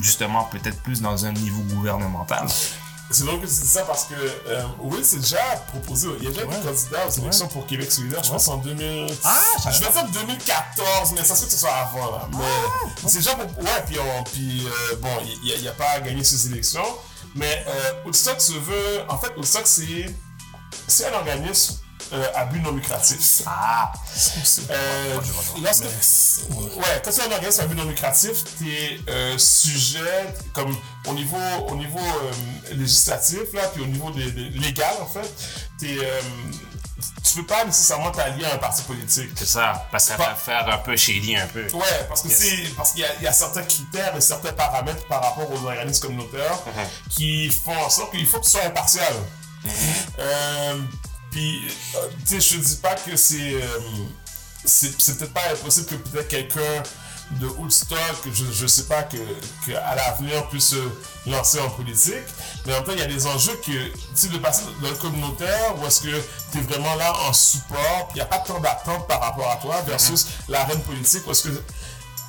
justement 0.00 0.44
peut-être 0.44 0.80
plus 0.82 1.00
dans 1.00 1.24
un 1.24 1.32
niveau 1.32 1.62
gouvernemental. 1.74 2.46
c'est 3.10 3.24
drôle 3.24 3.40
que 3.40 3.46
tu 3.46 3.52
dis 3.54 3.68
ça 3.68 3.82
parce 3.84 4.04
que 4.04 4.14
euh, 4.14 4.62
Will 4.80 5.04
s'est 5.04 5.18
déjà 5.18 5.38
proposé, 5.68 6.08
il 6.18 6.24
y 6.24 6.26
a 6.26 6.30
déjà 6.30 6.44
Ouais. 6.46 6.54
été 6.56 6.66
candidat 6.66 7.06
aux 7.06 7.10
élections 7.10 7.48
pour 7.48 7.66
Québec 7.66 7.90
solidaire, 7.92 8.22
je 8.24 8.30
pense 8.30 8.48
en 8.48 8.56
2000. 8.58 9.06
Ah, 9.24 9.38
je 9.70 9.84
vais 9.84 9.92
dire 9.92 10.08
2014, 10.12 11.12
mais 11.12 11.24
ça 11.24 11.34
se 11.36 11.40
peut 11.42 11.46
que 11.46 11.52
ce 11.52 11.58
soit 11.60 11.72
avant 11.72 12.10
là. 12.10 12.28
Mais 12.32 12.38
Ah, 12.44 12.88
c'est 13.06 13.18
déjà 13.18 13.34
pour. 13.36 13.58
Ouais, 13.62 13.84
puis, 13.86 13.96
on- 14.00 14.22
puis 14.24 14.66
euh, 14.66 14.96
bon, 14.96 15.08
il 15.44 15.60
n'y 15.62 15.68
a, 15.68 15.72
pas 15.72 15.90
à 15.92 16.00
gagner 16.00 16.24
ces 16.24 16.46
élections. 16.48 16.84
Mais 17.36 17.64
euh, 17.68 17.92
Woodstock 18.04 18.40
se 18.40 18.52
veut. 18.52 19.02
En 19.08 19.18
fait, 19.18 19.32
Woodstock, 19.36 19.66
c'est 19.66 20.06
c'est 20.88 21.06
un 21.06 21.12
organisme 21.14 21.78
euh, 22.12 22.24
à 22.34 22.44
but 22.46 22.60
non 22.60 22.72
lucratif. 22.72 23.42
Ah, 23.46 23.92
Euh, 24.70 25.14
lorsque, 25.62 25.84
ouais. 26.50 27.02
Quand 27.04 27.10
tu 27.10 27.20
es 27.20 27.24
un 27.24 27.32
organisme 27.32 27.60
à 27.62 27.66
but 27.66 27.74
non 27.76 27.84
lucratif, 27.84 28.44
tu 28.58 28.70
es 28.72 29.00
sujet, 29.38 30.32
comme 30.52 30.76
au 31.08 31.12
niveau, 31.14 31.36
au 31.68 31.74
niveau 31.76 31.98
euh, 31.98 32.74
législatif, 32.74 33.52
là, 33.54 33.62
puis 33.74 33.82
au 33.82 33.86
niveau 33.86 34.10
des- 34.10 34.30
des- 34.30 34.50
légal, 34.50 34.94
en 35.00 35.06
fait, 35.06 35.28
t'es, 35.78 35.98
euh, 36.00 36.20
tu 37.22 37.34
peux 37.36 37.46
pas 37.46 37.64
nécessairement 37.64 38.10
t'allier 38.10 38.44
à 38.44 38.54
un 38.54 38.58
parti 38.58 38.82
politique. 38.82 39.30
c'est 39.36 39.46
ça. 39.46 39.86
Parce 39.90 40.04
que 40.04 40.10
ça 40.12 40.16
va 40.16 40.34
faire 40.34 40.68
un 40.68 40.78
peu 40.78 40.96
shady 40.96 41.36
un 41.36 41.46
peu. 41.46 41.64
Ouais, 41.72 42.06
parce 42.08 42.22
que 42.22 42.28
Yes. 42.28 42.38
c'est 42.38 42.74
parce 42.76 42.92
qu'il 42.92 43.00
y, 43.00 43.04
a- 43.04 43.14
il 43.16 43.22
y 43.22 43.26
a 43.26 43.32
certains 43.32 43.62
critères 43.62 44.16
et 44.16 44.20
certains 44.20 44.52
paramètres 44.52 45.06
par 45.08 45.22
rapport 45.22 45.50
aux 45.50 45.64
organismes 45.66 46.02
communautaires 46.06 46.58
Mhm. 46.66 46.84
qui 47.10 47.50
font 47.50 47.76
en 47.76 47.90
sorte 47.90 48.12
qu'il 48.12 48.26
faut 48.26 48.38
que 48.38 48.44
tu 48.44 48.50
sois 48.50 48.64
impartial. 48.64 49.12
Mhm. 49.64 49.70
Euh, 50.20 50.80
puis, 51.30 51.60
euh, 51.96 52.08
tu 52.26 52.40
sais, 52.40 52.56
je 52.56 52.60
dis 52.62 52.76
pas 52.76 52.94
que 52.94 53.16
c'est 53.16 53.54
euh, 53.54 53.78
c'est 54.64 55.00
c'est 55.00 55.18
peut-être 55.18 55.32
pas 55.34 55.50
impossible 55.52 55.86
que 55.86 55.94
peut-être 55.96 56.28
quelqu'un 56.28 56.82
de 57.32 57.46
Woodstock, 57.46 57.98
je, 58.32 58.44
je 58.52 58.66
sais 58.66 58.84
pas, 58.84 59.02
que, 59.02 59.16
que 59.66 59.72
à 59.76 59.94
l'avenir 59.96 60.46
puisse 60.48 60.68
se 60.70 61.28
lancer 61.30 61.58
en 61.60 61.68
politique, 61.70 62.14
mais 62.64 62.72
en 62.72 62.76
même 62.76 62.84
temps, 62.84 62.92
il 62.92 62.98
y 63.00 63.02
a 63.02 63.06
des 63.06 63.26
enjeux 63.26 63.56
que, 63.64 63.70
tu 63.72 63.92
sais, 64.14 64.28
de 64.28 64.38
passer 64.38 64.62
dans 64.80 64.88
le 64.88 64.94
communautaire, 64.94 65.74
où 65.80 65.86
est-ce 65.86 66.02
que 66.02 66.22
tu 66.52 66.58
es 66.58 66.60
vraiment 66.62 66.94
là 66.94 67.12
en 67.28 67.32
support, 67.32 68.08
puis 68.08 68.14
il 68.14 68.16
n'y 68.16 68.20
a 68.22 68.26
pas 68.26 68.38
tant 68.38 68.60
d'attente 68.60 69.06
par 69.08 69.20
rapport 69.20 69.50
à 69.50 69.56
toi, 69.56 69.82
versus 69.82 70.26
l'arène 70.48 70.80
politique, 70.82 71.26
où 71.26 71.32
est-ce 71.32 71.48
que 71.48 71.62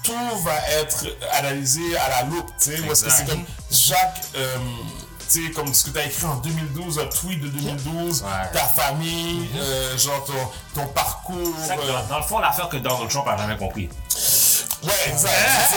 tout 0.03 0.37
va 0.43 0.55
être 0.79 1.05
analysé 1.33 1.95
à 1.97 2.09
la 2.09 2.23
loupe, 2.23 2.49
tu 2.59 2.71
sais, 2.71 2.79
où 2.81 2.91
est-ce 2.91 3.03
que 3.05 3.11
c'est 3.11 3.25
comme 3.29 3.43
chaque, 3.71 4.23
euh, 4.35 4.57
tu 5.29 5.45
sais, 5.45 5.51
comme 5.51 5.73
ce 5.73 5.83
que 5.85 5.89
tu 5.91 5.99
as 5.99 6.05
écrit 6.05 6.25
en 6.25 6.37
2012, 6.37 6.99
un 6.99 7.05
tweet 7.07 7.41
de 7.41 7.49
2012, 7.49 8.23
Ouais. 8.23 8.29
ta 8.53 8.63
famille, 8.65 9.47
euh, 9.57 9.97
genre 9.97 10.23
ton, 10.25 10.33
ton 10.81 10.87
parcours. 10.87 11.35
Que 11.35 11.73
euh, 11.73 11.87
dans, 12.01 12.07
dans 12.07 12.17
le 12.19 12.23
fond, 12.23 12.39
l'affaire 12.39 12.69
que 12.69 12.77
Donald 12.77 13.09
Trump 13.09 13.27
a 13.27 13.35
jamais 13.37 13.57
compris. 13.57 13.89
Ouais, 14.83 15.11
exact. 15.11 15.31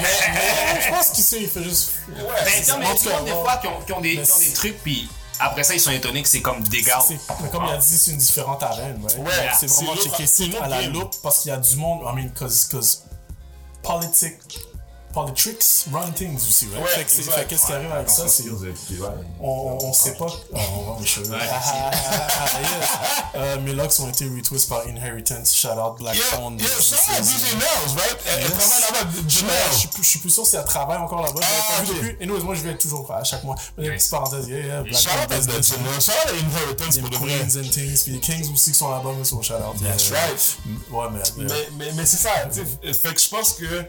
mais, 0.00 0.32
mais, 0.34 0.80
Je 0.82 0.90
pense 0.90 1.10
qu'il 1.10 1.24
sait, 1.24 1.42
il 1.42 1.48
fait 1.48 1.62
juste. 1.62 1.90
ouais, 2.08 2.14
Ben, 2.16 2.46
c'est 2.46 2.60
il 2.62 2.66
y 2.68 2.70
a 2.70 2.76
il 2.76 3.22
y 3.22 3.24
des 3.24 3.30
fois 3.30 3.56
qui 3.56 3.66
ont, 3.66 3.80
qui 3.86 3.92
ont 3.92 4.00
des, 4.00 4.16
Mais 4.16 4.22
qui 4.22 4.32
ont 4.32 4.38
des 4.38 4.52
trucs, 4.52 4.82
puis 4.82 5.08
après 5.40 5.64
ça, 5.64 5.74
ils 5.74 5.80
sont 5.80 5.90
étonnés 5.90 6.22
que 6.22 6.28
c'est 6.28 6.42
comme 6.42 6.62
des 6.62 6.82
gars. 6.82 7.02
C'est- 7.06 7.18
mais 7.42 7.48
comme 7.50 7.64
il 7.66 7.72
a 7.72 7.76
dit, 7.76 7.98
c'est 7.98 8.12
une 8.12 8.18
différente 8.18 8.62
arène. 8.62 9.02
Ouais. 9.02 9.18
Ouais, 9.24 9.50
c'est 9.58 9.66
vraiment 9.68 9.94
l'autre 9.94 10.62
à 10.62 10.68
la 10.68 10.82
loupe 10.82 11.14
parce 11.22 11.40
qu'il 11.40 11.50
y 11.50 11.54
a 11.54 11.58
du 11.58 11.76
monde. 11.76 12.02
I 12.04 12.14
mean, 12.14 12.30
cause, 12.30 12.66
cause 12.66 13.02
politique, 13.82 14.58
politics 15.14 15.86
run 15.92 16.10
things 16.12 16.36
aussi, 16.36 16.66
right? 16.72 16.82
Ouais, 16.82 17.04
fait 17.04 17.46
qu'est-ce 17.46 17.66
qui 17.66 17.72
arrive 17.72 17.92
avec 17.92 18.10
ça, 18.10 18.28
c'est. 18.28 18.44
On, 19.40 19.78
on 19.80 19.92
sait 19.92 20.14
pas. 20.14 20.26
Ah, 20.56 20.60
on 20.76 20.92
va 20.94 21.00
mes 21.00 21.06
cheveux. 21.06 21.34
Ah, 21.34 21.44
ah, 21.50 21.90
ah, 21.92 22.28
ah, 22.46 22.60
yeah. 22.60 23.40
Euh, 23.42 23.60
mes 23.60 23.72
locks 23.72 23.98
ont 24.00 24.08
été 24.08 24.24
retweets 24.26 24.66
par 24.68 24.86
Inheritance. 24.86 25.54
Shout 25.54 25.68
out 25.68 25.96
Yo, 25.98 26.04
Blackstone. 26.04 26.58
yo, 26.58 26.66
shout 26.66 26.94
out 27.10 27.24
DJ 27.24 27.54
Nels, 27.54 27.96
right? 27.96 28.18
Elle, 28.26 28.42
Yes. 28.42 28.50
travaille 28.52 28.80
là-bas, 28.80 29.10
Je, 29.28 29.28
DJ 29.28 29.38
je, 29.40 29.44
Nels. 29.44 29.72
suis 29.72 29.88
plus- 29.88 30.02
je 30.02 30.08
suis 30.08 30.18
plus 30.20 30.30
sûr 30.30 30.46
si 30.46 30.56
elle 30.56 30.64
travaille 30.64 30.98
encore 30.98 31.22
là-bas. 31.22 31.40
Ah, 31.42 31.72
pas 31.76 31.82
vu 31.82 31.90
ok. 31.90 31.96
depuis. 31.96 32.16
Anyways, 32.24 32.42
moi, 32.44 32.54
je 32.54 32.60
vais 32.62 32.76
toujours 32.76 33.10
à 33.12 33.24
chaque 33.24 33.42
mois. 33.44 33.56
Mais 33.76 33.84
des 33.84 33.90
petites 33.96 34.10
parenthèses. 34.10 34.48
Yeah, 34.48 34.58
yeah. 34.66 34.82
Black 34.82 34.94
Shout 34.96 35.08
out 35.10 35.32
à 35.32 35.36
Business. 35.36 35.66
DJ 35.68 35.72
Nels. 35.78 36.00
Shout 36.00 36.10
out 36.12 36.30
à 36.30 36.36
Inheritance 36.36 36.94
Les 36.96 37.00
pour 37.02 37.10
de 37.10 37.16
vrai. 37.16 37.38
Queens 37.38 37.60
and 37.60 37.68
Things. 37.70 38.02
Puis 38.04 38.12
les 38.12 38.20
Kings 38.20 38.52
aussi 38.52 38.72
qui 38.72 38.78
sont 38.78 38.90
là-bas, 38.90 39.10
mais 39.16 39.24
sont 39.24 39.42
shout 39.42 39.54
out. 39.54 39.76
That's 39.82 40.10
Euh, 40.10 40.14
right. 40.14 40.56
Ouais, 40.90 41.06
mais. 41.12 41.20
mais- 41.36 41.44
Mais, 41.44 41.68
mais, 41.86 41.92
mais 41.94 42.06
c'est 42.06 42.16
ça, 42.18 42.30
tu 42.52 42.60
sais, 42.60 42.92
fait 42.94 43.14
que 43.14 43.20
je 43.20 43.28
pense 43.28 43.52
que 43.54 43.84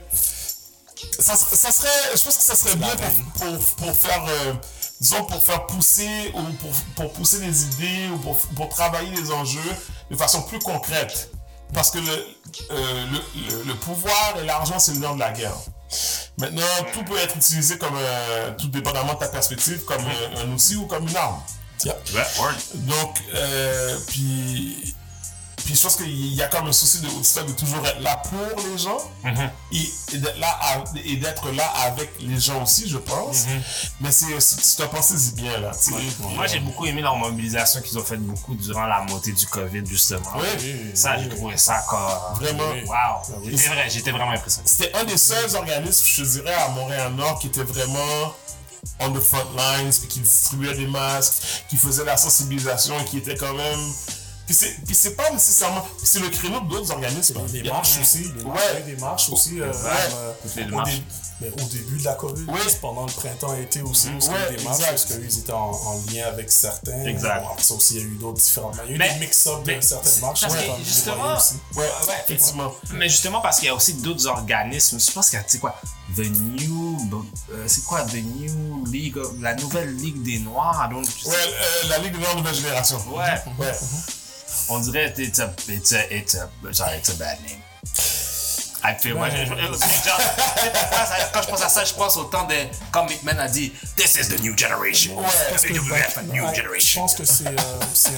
ça, 1.19 1.35
ser- 1.35 1.55
ça 1.55 1.71
serait, 1.71 1.89
je 2.15 2.23
pense 2.23 2.37
que 2.37 2.43
ça 2.43 2.55
serait 2.55 2.75
bien 2.75 2.95
pour, 2.95 3.47
pour, 3.47 3.57
pour 3.75 3.95
faire, 3.95 4.25
euh, 4.27 4.53
disons, 5.01 5.23
pour 5.25 5.41
faire 5.43 5.65
pousser 5.67 6.31
ou 6.33 6.41
pour, 6.53 6.71
pour 6.95 7.13
pousser 7.13 7.39
les 7.39 7.63
idées 7.63 8.09
ou 8.13 8.17
pour, 8.19 8.37
pour 8.55 8.69
travailler 8.69 9.11
les 9.15 9.31
enjeux 9.31 9.59
de 10.11 10.15
façon 10.15 10.41
plus 10.43 10.59
concrète. 10.59 11.31
Parce 11.73 11.91
que 11.91 11.97
le, 11.97 12.27
euh, 12.71 13.05
le, 13.11 13.41
le, 13.57 13.63
le 13.63 13.75
pouvoir 13.75 14.35
et 14.41 14.45
l'argent, 14.45 14.79
c'est 14.79 14.93
le 14.93 14.99
nerf 14.99 15.15
de 15.15 15.19
la 15.19 15.31
guerre. 15.31 15.57
Maintenant, 16.37 16.63
tout 16.93 17.03
peut 17.03 17.17
être 17.17 17.35
utilisé 17.35 17.77
comme, 17.77 17.95
euh, 17.97 18.51
tout 18.57 18.67
dépendamment 18.67 19.13
de 19.13 19.19
ta 19.19 19.27
perspective, 19.29 19.83
comme 19.85 20.03
un 20.37 20.51
outil 20.51 20.75
ou 20.75 20.85
comme 20.85 21.07
une 21.07 21.15
arme. 21.15 21.41
Yeah. 21.83 21.95
Donc, 22.75 23.17
euh, 23.33 23.99
puis, 24.07 24.95
puis 25.65 25.75
je 25.75 25.81
pense 25.81 25.95
qu'il 25.95 26.33
y 26.33 26.41
a 26.41 26.47
comme 26.47 26.67
un 26.67 26.71
souci 26.71 26.99
de 27.01 27.07
Woodstock 27.07 27.47
de 27.47 27.51
toujours 27.53 27.85
être 27.85 27.99
là 27.99 28.21
pour 28.29 28.63
les 28.71 28.77
gens 28.77 28.97
et, 29.71 29.91
et 30.13 30.17
d'être 30.19 30.37
là, 30.39 30.47
à- 30.61 30.83
et 31.03 31.15
d'être 31.17 31.51
là 31.51 31.67
avec 31.85 32.11
les 32.19 32.39
gens 32.39 32.61
aussi, 32.63 32.87
je 32.87 32.97
pense. 32.97 33.45
Mais 33.99 34.11
c'est, 34.11 34.39
c'est- 34.39 34.55
tu 34.57 34.75
t'as 34.77 34.87
pensé 34.87 35.17
si 35.17 35.31
bien 35.33 35.59
là. 35.59 35.71
Moi, 36.35 36.47
j'ai 36.47 36.59
beaucoup 36.59 36.85
aimé 36.85 37.01
leur 37.01 37.15
mobilisation 37.17 37.81
qu'ils 37.81 37.97
ont 37.97 38.03
fait 38.03 38.17
beaucoup 38.17 38.53
durant 38.55 38.85
la 38.85 39.01
montée 39.09 39.31
du 39.31 39.45
COVID, 39.47 39.83
justement. 39.85 40.37
Ouais. 40.37 40.91
Ça, 40.95 41.17
j'ai 41.17 41.29
trouvé 41.29 41.57
ça 41.57 41.83
comme. 41.89 41.99
Vraiment. 42.39 42.69
Wow. 42.87 43.37
oui. 43.43 43.51
J'étais 43.57 43.69
vrai, 43.69 43.89
j'étais 43.89 44.11
vraiment 44.11 44.31
impressionné. 44.31 44.67
C'était 44.67 44.93
un 44.95 45.03
des 45.03 45.17
seuls 45.17 45.55
organismes, 45.55 46.05
je 46.05 46.23
dirais, 46.23 46.53
à 46.53 46.69
Montréal-Nord 46.69 47.39
qui 47.39 47.47
était 47.47 47.63
vraiment 47.63 48.33
on 48.99 49.11
the 49.11 49.19
front 49.19 49.39
lines, 49.57 49.91
puis 49.91 50.07
qui 50.07 50.19
distribuait 50.19 50.75
des 50.75 50.85
masques, 50.87 51.33
qui 51.69 51.75
faisait 51.75 52.05
la 52.05 52.15
sensibilisation 52.17 52.97
et 52.99 53.05
qui 53.05 53.17
était 53.17 53.35
quand 53.35 53.53
même. 53.53 53.79
Puis 54.45 54.53
c'est, 54.53 54.75
puis 54.85 54.93
c'est 54.95 55.15
pas 55.15 55.29
nécessairement. 55.31 55.81
puis 55.81 56.05
c'est 56.05 56.19
le 56.19 56.29
créneau 56.29 56.59
d'autres 56.61 56.91
organismes. 56.91 57.39
Les 57.51 57.59
Il 57.59 57.65
y 57.65 57.69
a- 57.69 57.73
marches 57.73 57.97
aussi, 57.99 58.31
les 58.37 58.43
marches, 58.43 58.61
Ouais. 58.75 58.81
des 58.83 58.95
marches 58.97 59.29
aussi. 59.29 59.59
euh, 59.59 59.67
Ouais. 59.71 59.73
comme, 59.73 60.73
euh, 60.75 60.81
au, 60.81 60.83
dé- 60.85 61.03
mais 61.41 61.49
au 61.49 61.65
début 61.67 61.97
de 61.97 62.03
la 62.05 62.13
COVID, 62.13 62.45
juste 62.63 62.79
pendant 62.79 63.05
le 63.07 63.11
printemps 63.11 63.55
et 63.55 63.63
été 63.63 63.81
aussi, 63.81 64.07
parce 64.09 64.25
qu'il 64.27 64.33
y 64.33 64.37
a 64.37 64.39
eu 64.39 64.49
Ouais, 64.51 64.55
des 64.57 64.63
marches, 64.63 64.77
exact. 64.81 64.91
parce 64.91 65.05
qu'ils 65.05 65.39
étaient 65.39 65.51
en, 65.51 65.71
en 65.71 66.01
lien 66.11 66.25
avec 66.27 66.51
certains. 66.51 67.03
Exact. 67.05 67.41
Bon, 67.41 67.49
après 67.49 67.63
ça 67.63 67.73
aussi, 67.73 67.95
il 67.95 67.99
y 67.99 68.03
a 68.03 68.05
eu 68.07 68.15
d'autres 68.17 68.37
différents. 68.41 68.71
Il 68.73 68.77
y 68.77 68.81
a 68.81 68.95
eu 68.95 68.97
Mais- 68.99 69.13
des 69.15 69.19
mix-up 69.21 69.63
de 69.63 69.81
certaines 69.81 70.21
marches. 70.21 70.41
parce 70.41 70.53
que 70.55 70.61
justement- 70.83 71.35
aussi. 71.37 71.55
Ouais, 71.75 71.89
effectivement. 72.23 72.71
Mais 72.93 73.09
justement, 73.09 73.41
parce 73.41 73.57
qu'il 73.57 73.65
y 73.67 73.71
a 73.71 73.75
aussi 73.75 73.95
d'autres 73.95 74.27
organismes. 74.27 74.99
Je 74.99 75.11
pense 75.11 75.29
qu'il 75.29 75.37
y 75.37 75.41
a, 75.41 75.43
tu 75.45 75.51
sais 75.53 75.57
quoi, 75.59 75.75
The 76.15 76.19
New. 76.19 76.97
euh, 77.51 77.63
c'est 77.67 77.83
quoi, 77.83 78.03
The 78.03 78.13
New 78.15 78.85
League, 78.85 79.17
of- 79.17 79.33
la 79.41 79.55
nouvelle 79.55 79.95
Ligue 79.97 80.21
des 80.21 80.37
Noirs. 80.39 80.87
Donc, 80.89 81.03
Ouais, 81.25 81.33
euh, 81.35 81.87
la 81.89 81.97
Ligue 81.97 82.15
de 82.15 82.23
la 82.23 82.35
Nouvelle 82.35 82.53
Génération. 82.55 82.97
Ouais. 83.09 83.23
Ouais. 83.59 83.73
On 84.69 84.81
dirait 84.81 85.19
it's 85.19 85.39
a, 85.39 85.53
it's 85.67 85.93
a, 85.93 86.13
it's 86.13 86.35
a, 86.35 86.49
sorry, 86.73 86.97
it's 86.97 87.13
a 87.13 87.19
bad 87.19 87.41
name. 87.43 87.61
Je- 89.03 89.09
je- 89.09 90.07
genre, 90.07 90.19
quand 91.33 91.41
je 91.41 91.47
pense 91.47 91.61
à 91.61 91.69
ça, 91.69 91.85
je 91.85 91.93
pense 91.93 92.17
au 92.17 92.25
temps 92.25 92.45
de, 92.45 92.55
comme 92.91 93.07
McMahon 93.07 93.39
a 93.39 93.47
dit, 93.47 93.71
This 93.95 94.15
is 94.15 94.27
the 94.29 94.39
new 94.41 94.57
generation. 94.57 95.15
Parce 95.49 95.63
que, 95.63 95.73
WWF, 95.73 96.17
a 96.17 96.23
new 96.23 96.43
ouais, 96.45 96.79
Je 96.79 96.95
pense 96.99 97.13
que 97.15 97.25
c'est, 97.25 97.47
euh, 97.47 97.51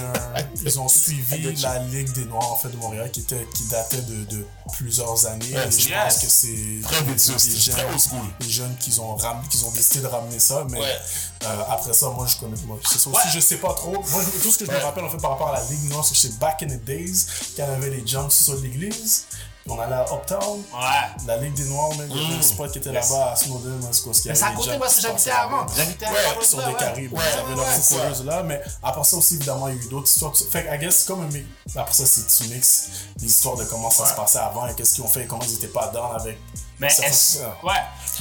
un. 0.00 0.38
Ils 0.64 0.80
ont 0.80 0.88
suivi 0.88 1.54
la 1.62 1.78
Ligue 1.78 2.10
des 2.12 2.24
Noirs 2.24 2.52
en 2.52 2.56
fait 2.56 2.68
de 2.68 2.76
Montréal 2.76 3.10
qui 3.10 3.20
était 3.20 3.46
qui 3.54 3.64
datait 3.64 4.02
de, 4.02 4.24
de 4.24 4.46
plusieurs 4.76 5.26
années. 5.26 5.54
Ouais, 5.54 5.68
et 5.68 5.70
je 5.70 5.88
yes. 5.88 5.98
pense 6.04 6.18
que 6.18 6.26
c'est 6.28 6.82
Très 6.82 7.00
les 7.04 7.16
très 7.16 7.72
jeunes- 7.82 7.90
old 7.90 8.00
school. 8.00 8.26
Les 8.40 8.48
jeunes 8.50 8.76
qui 8.78 8.98
ont 9.00 9.14
ram- 9.16 9.42
qui 9.48 9.62
ont 9.64 9.70
décidé 9.70 10.00
de 10.00 10.06
ramener 10.06 10.38
ça, 10.38 10.66
mais 10.70 10.80
Ouais. 10.80 10.96
euh, 11.44 11.62
après 11.70 11.92
ça, 11.92 12.08
moi 12.10 12.26
je 12.26 12.36
connais 12.36 12.56
moi, 12.66 12.78
c'est 12.84 12.98
ça 12.98 13.08
aussi, 13.10 13.18
Ouais. 13.18 13.32
je 13.34 13.40
sais 13.40 13.56
pas 13.56 13.72
trop. 13.74 13.92
Moi 13.92 14.22
tout 14.42 14.50
ce 14.50 14.58
que 14.58 14.66
je 14.66 14.70
me 14.70 14.76
rappelle 14.78 15.04
en 15.04 15.10
fait 15.10 15.18
par 15.18 15.30
rapport 15.32 15.48
à 15.54 15.58
la 15.60 15.64
Ligue 15.64 15.88
Noire, 15.90 16.04
c'est 16.04 16.14
que 16.14 16.20
c'est 16.20 16.38
back 16.38 16.62
in 16.62 16.66
the 16.66 16.84
days 16.84 17.26
quand 17.56 17.64
avait 17.64 17.90
les 17.90 18.06
jumps 18.06 18.30
sur 18.34 18.56
l'église. 18.56 19.24
On 19.70 19.78
allait 19.78 19.94
à 19.94 20.04
Uptown, 20.12 20.62
Ouais. 20.72 21.24
la 21.26 21.36
Ligue 21.38 21.54
des 21.54 21.64
Noirs, 21.64 21.90
même, 21.96 22.08
il 22.10 22.22
y 22.22 22.24
avait 22.26 22.34
un 22.38 22.42
spot 22.42 22.70
qui 22.72 22.78
était 22.78 22.92
là-bas 22.92 23.32
à 23.32 23.36
Snowden, 23.36 23.78
en 23.84 23.90
tout 23.90 24.10
cas, 24.10 24.18
Mais 24.26 24.34
c'est 24.34 24.44
à 24.44 24.50
côté 24.52 24.78
parce 24.78 24.94
que 24.96 25.02
j'habitais 25.02 25.30
avant. 25.30 25.66
J'habitais 25.76 26.06
Ouais, 26.06 26.12
avant. 26.30 26.42
sur 26.42 26.58
des 26.66 26.74
Caraïbes. 26.74 27.12
Ouais, 27.12 27.20
ils 27.34 27.38
avaient 27.38 27.54
leur 27.54 27.66
ouais, 27.68 27.74
headquarters 27.76 28.24
là, 28.24 28.42
mais 28.42 28.60
après 28.82 29.04
ça 29.04 29.16
aussi, 29.16 29.34
évidemment, 29.36 29.68
il 29.68 29.76
y 29.76 29.78
a 29.78 29.82
eu 29.82 29.88
d'autres 29.88 30.08
histoires. 30.08 30.32
Fait 30.50 30.64
que, 30.64 30.74
I 30.74 30.78
guess, 30.78 31.04
comme 31.04 31.20
un 31.20 31.28
mi- 31.28 31.44
Après 31.76 31.92
ça, 31.94 32.06
c'est 32.06 32.26
tu 32.26 32.50
mixes 32.52 32.88
l'histoire 33.20 33.56
de 33.56 33.64
comment 33.64 33.90
ça 33.90 34.06
se 34.06 34.14
passait 34.14 34.38
avant 34.38 34.66
et 34.66 34.74
qu'est-ce 34.74 34.94
qu'ils 34.94 35.04
ont 35.04 35.08
fait 35.08 35.22
et 35.24 35.26
comment 35.26 35.42
ils 35.44 35.54
étaient 35.54 35.66
pas 35.68 35.88
dans 35.88 36.12
avec. 36.12 36.38
Mais 36.80 36.88
ça, 36.88 37.06
est-ce. 37.06 37.38
ça. 37.38 37.56
Ouais. 37.62 37.72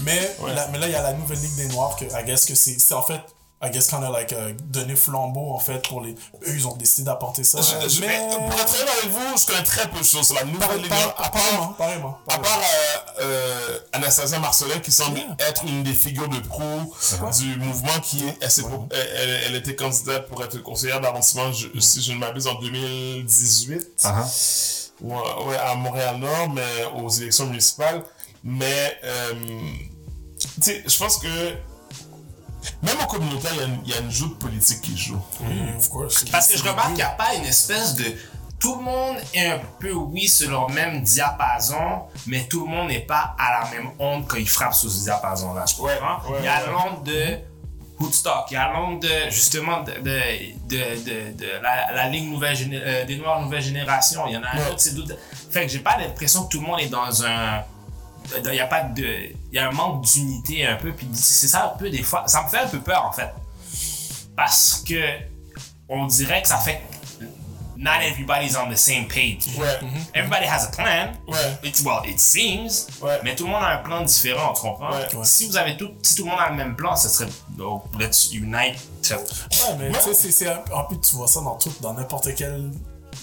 Mais, 0.02 0.36
là, 0.54 0.68
mais 0.72 0.80
là, 0.80 0.88
il 0.88 0.92
y 0.92 0.96
a 0.96 1.02
la 1.02 1.14
nouvelle 1.14 1.40
Ligue 1.40 1.56
des 1.56 1.68
Noirs 1.70 1.96
que, 1.96 2.06
I 2.06 2.26
guess, 2.26 2.46
que 2.46 2.56
c'est 2.56 2.94
en 2.94 3.04
fait. 3.04 3.22
I 3.60 3.72
guess 3.72 3.88
kind 3.90 4.04
of 4.04 4.12
like 4.12 4.32
uh, 4.34 4.54
donner 4.70 4.96
flambeau 4.96 5.52
en 5.52 5.58
fait 5.60 5.80
pour 5.88 6.02
les. 6.02 6.12
Eux 6.12 6.54
ils 6.56 6.68
ont 6.68 6.76
décidé 6.76 7.06
d'apporter 7.06 7.44
ça. 7.44 7.60
Je- 7.60 7.90
je- 7.90 8.02
mais. 8.02 8.20
Pour 8.30 8.54
être 8.60 8.76
honnête 8.76 8.94
avec 9.00 9.12
vous, 9.12 9.38
je 9.38 9.46
connais 9.48 9.64
très 9.64 9.90
peu 9.90 9.98
de 9.98 10.04
choses 10.06 10.28
sur 10.28 10.36
la 10.36 10.44
Nouvelle. 10.44 10.88
Par- 10.88 11.16
À 11.18 11.26
Apparemment, 11.26 11.68
part, 11.74 11.88
apparemment. 11.88 12.20
à 12.28 12.38
part 12.38 12.60
euh, 12.60 13.22
euh, 13.24 13.80
Anastasia 13.94 14.38
Marcelin, 14.38 14.78
qui 14.80 14.92
semble 14.92 15.18
Yeah. 15.18 15.36
être 15.50 15.64
une 15.66 15.82
des 15.84 15.94
figures 15.96 16.30
de 16.30 16.40
proue 16.40 16.94
du 17.40 17.56
mouvement, 17.58 18.00
qui 18.04 18.24
elle, 18.28 18.48
elle, 18.92 19.00
elle- 19.16 19.42
elle 19.48 19.56
était 19.56 19.76
candidate 19.76 20.28
pour 20.28 20.44
être 20.44 20.62
conseillère 20.62 21.02
d'arrondissement, 21.02 21.52
je- 21.52 21.80
si 21.80 22.04
je 22.04 22.12
ne 22.12 22.18
m'abuse, 22.20 22.46
en 22.46 22.56
2018. 22.62 23.88
Ouais, 25.02 25.16
ouais, 25.48 25.58
à 25.58 25.74
Montréal-Nord, 25.76 26.50
mais 26.54 26.86
aux 27.02 27.10
élections 27.10 27.46
municipales. 27.48 28.04
Mais, 28.44 29.00
euh, 29.04 29.34
tu 30.40 30.48
sais, 30.62 30.84
je 30.86 30.98
pense 30.98 31.18
que 31.18 31.28
Même 32.84 32.96
au 33.04 33.06
communautaire, 33.08 33.52
il 33.54 33.60
y 33.60 33.64
a 33.64 33.66
une- 33.66 33.80
il 33.86 33.92
y, 33.92 33.94
a 33.94 34.00
une 34.00 34.12
joute 34.12 34.38
politique 34.40 34.82
qui 34.82 34.98
joue. 34.98 35.20
Of 35.78 35.90
course. 35.90 36.26
Parce 36.32 36.48
que 36.48 36.58
je 36.58 36.64
remarque 36.64 36.88
qu'il 36.88 36.96
n'y 36.96 37.02
a 37.04 37.10
pas 37.10 37.34
une 37.36 37.46
espèce 37.46 37.96
de. 37.96 38.06
Tout 38.60 38.76
le 38.78 38.82
monde 38.84 39.18
est 39.36 39.48
un 39.52 39.60
peu, 39.80 39.92
oui, 39.94 40.28
sur 40.28 40.50
leur 40.50 40.68
même 40.72 41.04
diapason, 41.04 42.02
mais 42.26 42.48
tout 42.48 42.66
le 42.66 42.72
monde 42.72 42.88
n'est 42.88 43.02
pas 43.06 43.36
à 43.38 43.62
la 43.62 43.70
même 43.70 43.92
onde 44.00 44.26
quand 44.28 44.38
ils 44.38 44.50
frappent 44.50 44.74
sur 44.74 44.90
ce 44.90 45.04
diapason-là. 45.04 45.64
Je 45.68 45.76
comprends? 45.76 46.32
ouais, 46.32 46.38
il 46.40 46.46
y 46.46 46.48
a 46.48 46.62
ouais. 46.64 46.72
l'onde 46.72 47.04
de 47.04 47.38
Woodstock, 48.00 48.46
il 48.50 48.54
y 48.56 48.58
a 48.58 48.72
l'onde 48.74 49.00
de, 49.02 49.30
justement, 49.30 49.82
de, 49.84 49.92
de, 49.92 50.22
de, 50.68 51.04
de, 51.04 51.38
de 51.38 51.48
la, 51.62 51.92
la 51.94 52.10
ligne 52.10 52.32
nouvelle 52.32 52.56
géné- 52.56 52.82
euh, 52.84 53.06
des 53.06 53.18
Noirs 53.18 53.42
Nouvelle 53.42 53.62
Génération. 53.62 54.24
Il 54.28 54.34
y 54.34 54.38
en 54.38 54.44
a 54.44 54.50
un 54.56 54.68
autre, 54.70 54.80
c'est 54.80 54.96
d'autres. 54.96 55.16
Fait 55.52 55.64
que 55.66 55.72
j'ai 55.72 55.80
pas 55.80 55.98
l'impression 55.98 56.46
que 56.46 56.50
tout 56.50 56.60
le 56.62 56.66
monde 56.68 56.80
est 56.80 56.90
dans 56.90 57.24
un. 57.26 57.64
Il 58.46 58.54
y 58.56 58.60
a 58.60 58.68
pas 58.68 58.82
de. 58.84 59.04
Il 59.52 59.54
y 59.56 59.60
a 59.60 59.68
un 59.70 59.72
manque 59.72 60.04
d'unité 60.06 60.66
un 60.66 60.76
peu, 60.76 60.92
puis 60.92 61.08
c'est 61.14 61.48
ça 61.48 61.74
un 61.74 61.78
peu 61.78 61.90
des 61.90 62.04
fois. 62.04 62.24
Ça 62.28 62.44
me 62.44 62.50
fait 62.50 62.60
un 62.60 62.68
peu 62.68 62.80
peur, 62.80 63.06
en 63.06 63.12
fait 63.12 63.30
parce 64.36 64.84
que 64.88 65.02
on 65.90 66.06
dirait 66.06 66.42
que 66.44 66.48
ça 66.48 66.58
fait 66.58 66.82
que 67.20 67.26
not 67.76 68.02
everybody's 68.04 68.56
on 68.56 68.70
the 68.72 68.76
same 68.76 69.08
page. 69.08 69.48
Ouais. 69.58 69.80
Everybody 70.14 70.46
has 70.46 70.66
a 70.66 70.72
plan. 70.72 71.14
Ouais. 71.28 71.58
It's, 71.64 71.82
well, 71.82 72.02
it 72.06 72.20
seems. 72.20 72.88
Ouais. 73.02 73.20
Mais 73.24 73.36
tout 73.36 73.46
le 73.46 73.52
monde 73.52 73.64
a 73.64 73.70
un 73.70 73.78
plan 73.78 74.02
différent, 74.02 74.54
tu 74.54 74.62
comprends? 74.62 74.92
Ouais. 74.92 75.16
Ouais. 75.16 75.26
Si 75.26 75.48
vous 75.48 75.58
avez 75.58 75.76
tout, 75.78 75.90
si 76.04 76.16
tout 76.16 76.26
le 76.26 76.30
monde 76.32 76.40
a 76.40 76.50
le 76.50 76.56
même 76.56 76.76
plan, 76.76 76.96
ce 76.96 77.10
serait 77.10 77.30
oh, 77.60 77.84
let's 78.00 78.32
unite. 78.34 78.78
Ouais, 79.12 79.76
mais 79.80 79.92
tu 79.92 80.00
sais, 80.02 80.14
c'est- 80.14 80.32
c'est 80.32 80.48
un, 80.48 80.62
un 80.76 80.84
peu, 80.84 80.98
tu 81.00 81.16
vois 81.16 81.28
ça 81.28 81.40
dans 81.42 81.56
tout, 81.56 81.74
dans 81.82 81.94
n'importe 81.94 82.36
quel. 82.36 82.72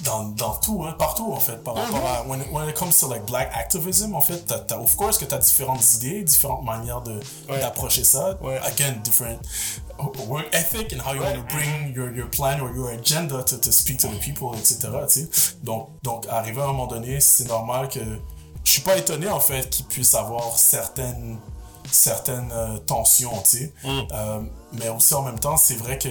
Dans, 0.05 0.25
dans 0.25 0.55
tout, 0.57 0.85
hein, 0.85 0.95
partout 0.99 1.33
en 1.33 1.41
fait, 1.41 1.63
par 1.65 1.75
rapport 1.77 2.07
à. 2.07 2.23
When, 2.27 2.43
when 2.53 2.69
it 2.69 2.75
comes 2.77 2.93
to 3.01 3.09
like 3.09 3.25
black 3.27 3.51
activism, 3.55 4.15
en 4.15 4.21
fait, 4.21 4.45
t'as, 4.47 4.59
t'as- 4.59 4.79
of 4.79 4.95
course 4.97 5.17
que 5.19 5.25
t'as 5.25 5.39
différentes 5.39 5.95
idées, 5.95 6.23
différentes 6.23 6.63
manières 6.65 7.01
de, 7.01 7.21
Ouais. 7.49 7.59
d'approcher 7.61 8.05
ça. 8.05 8.37
Ouais. 8.43 8.59
Again, 8.65 9.01
different 9.03 9.39
work 10.29 10.47
ethic 10.53 10.93
and 10.93 11.01
how 11.01 11.15
you 11.15 11.23
want 11.23 11.35
to 11.35 11.43
bring 11.55 11.95
your, 11.95 12.13
your 12.15 12.29
plan 12.29 12.61
or 12.61 12.71
your 12.75 12.91
agenda 12.91 13.43
to, 13.45 13.57
to 13.57 13.73
speak 13.73 13.99
to 14.01 14.09
the 14.09 14.19
people, 14.21 14.49
etc. 14.59 14.89
Donc, 15.63 15.89
donc, 16.03 16.27
arrivé 16.29 16.61
à 16.61 16.65
un 16.65 16.69
moment 16.69 16.87
donné, 16.87 17.21
c'est 17.21 17.49
normal 17.49 17.89
que. 17.89 18.01
Je 18.63 18.71
suis 18.71 18.83
pas 18.83 18.97
étonné 18.97 19.29
en 19.29 19.41
fait 19.41 19.69
qu'il 19.71 19.85
puisse 19.87 20.15
avoir 20.15 20.59
certaines 20.59 21.39
certaines 21.91 22.51
euh, 22.53 22.79
tensions, 22.79 23.31
tu 23.49 23.59
sais. 23.59 23.73
Euh, 24.13 24.41
mais 24.73 24.89
aussi 24.89 25.13
en 25.15 25.23
même 25.23 25.39
temps, 25.39 25.57
c'est 25.59 25.75
vrai 25.77 25.99
que 25.99 26.09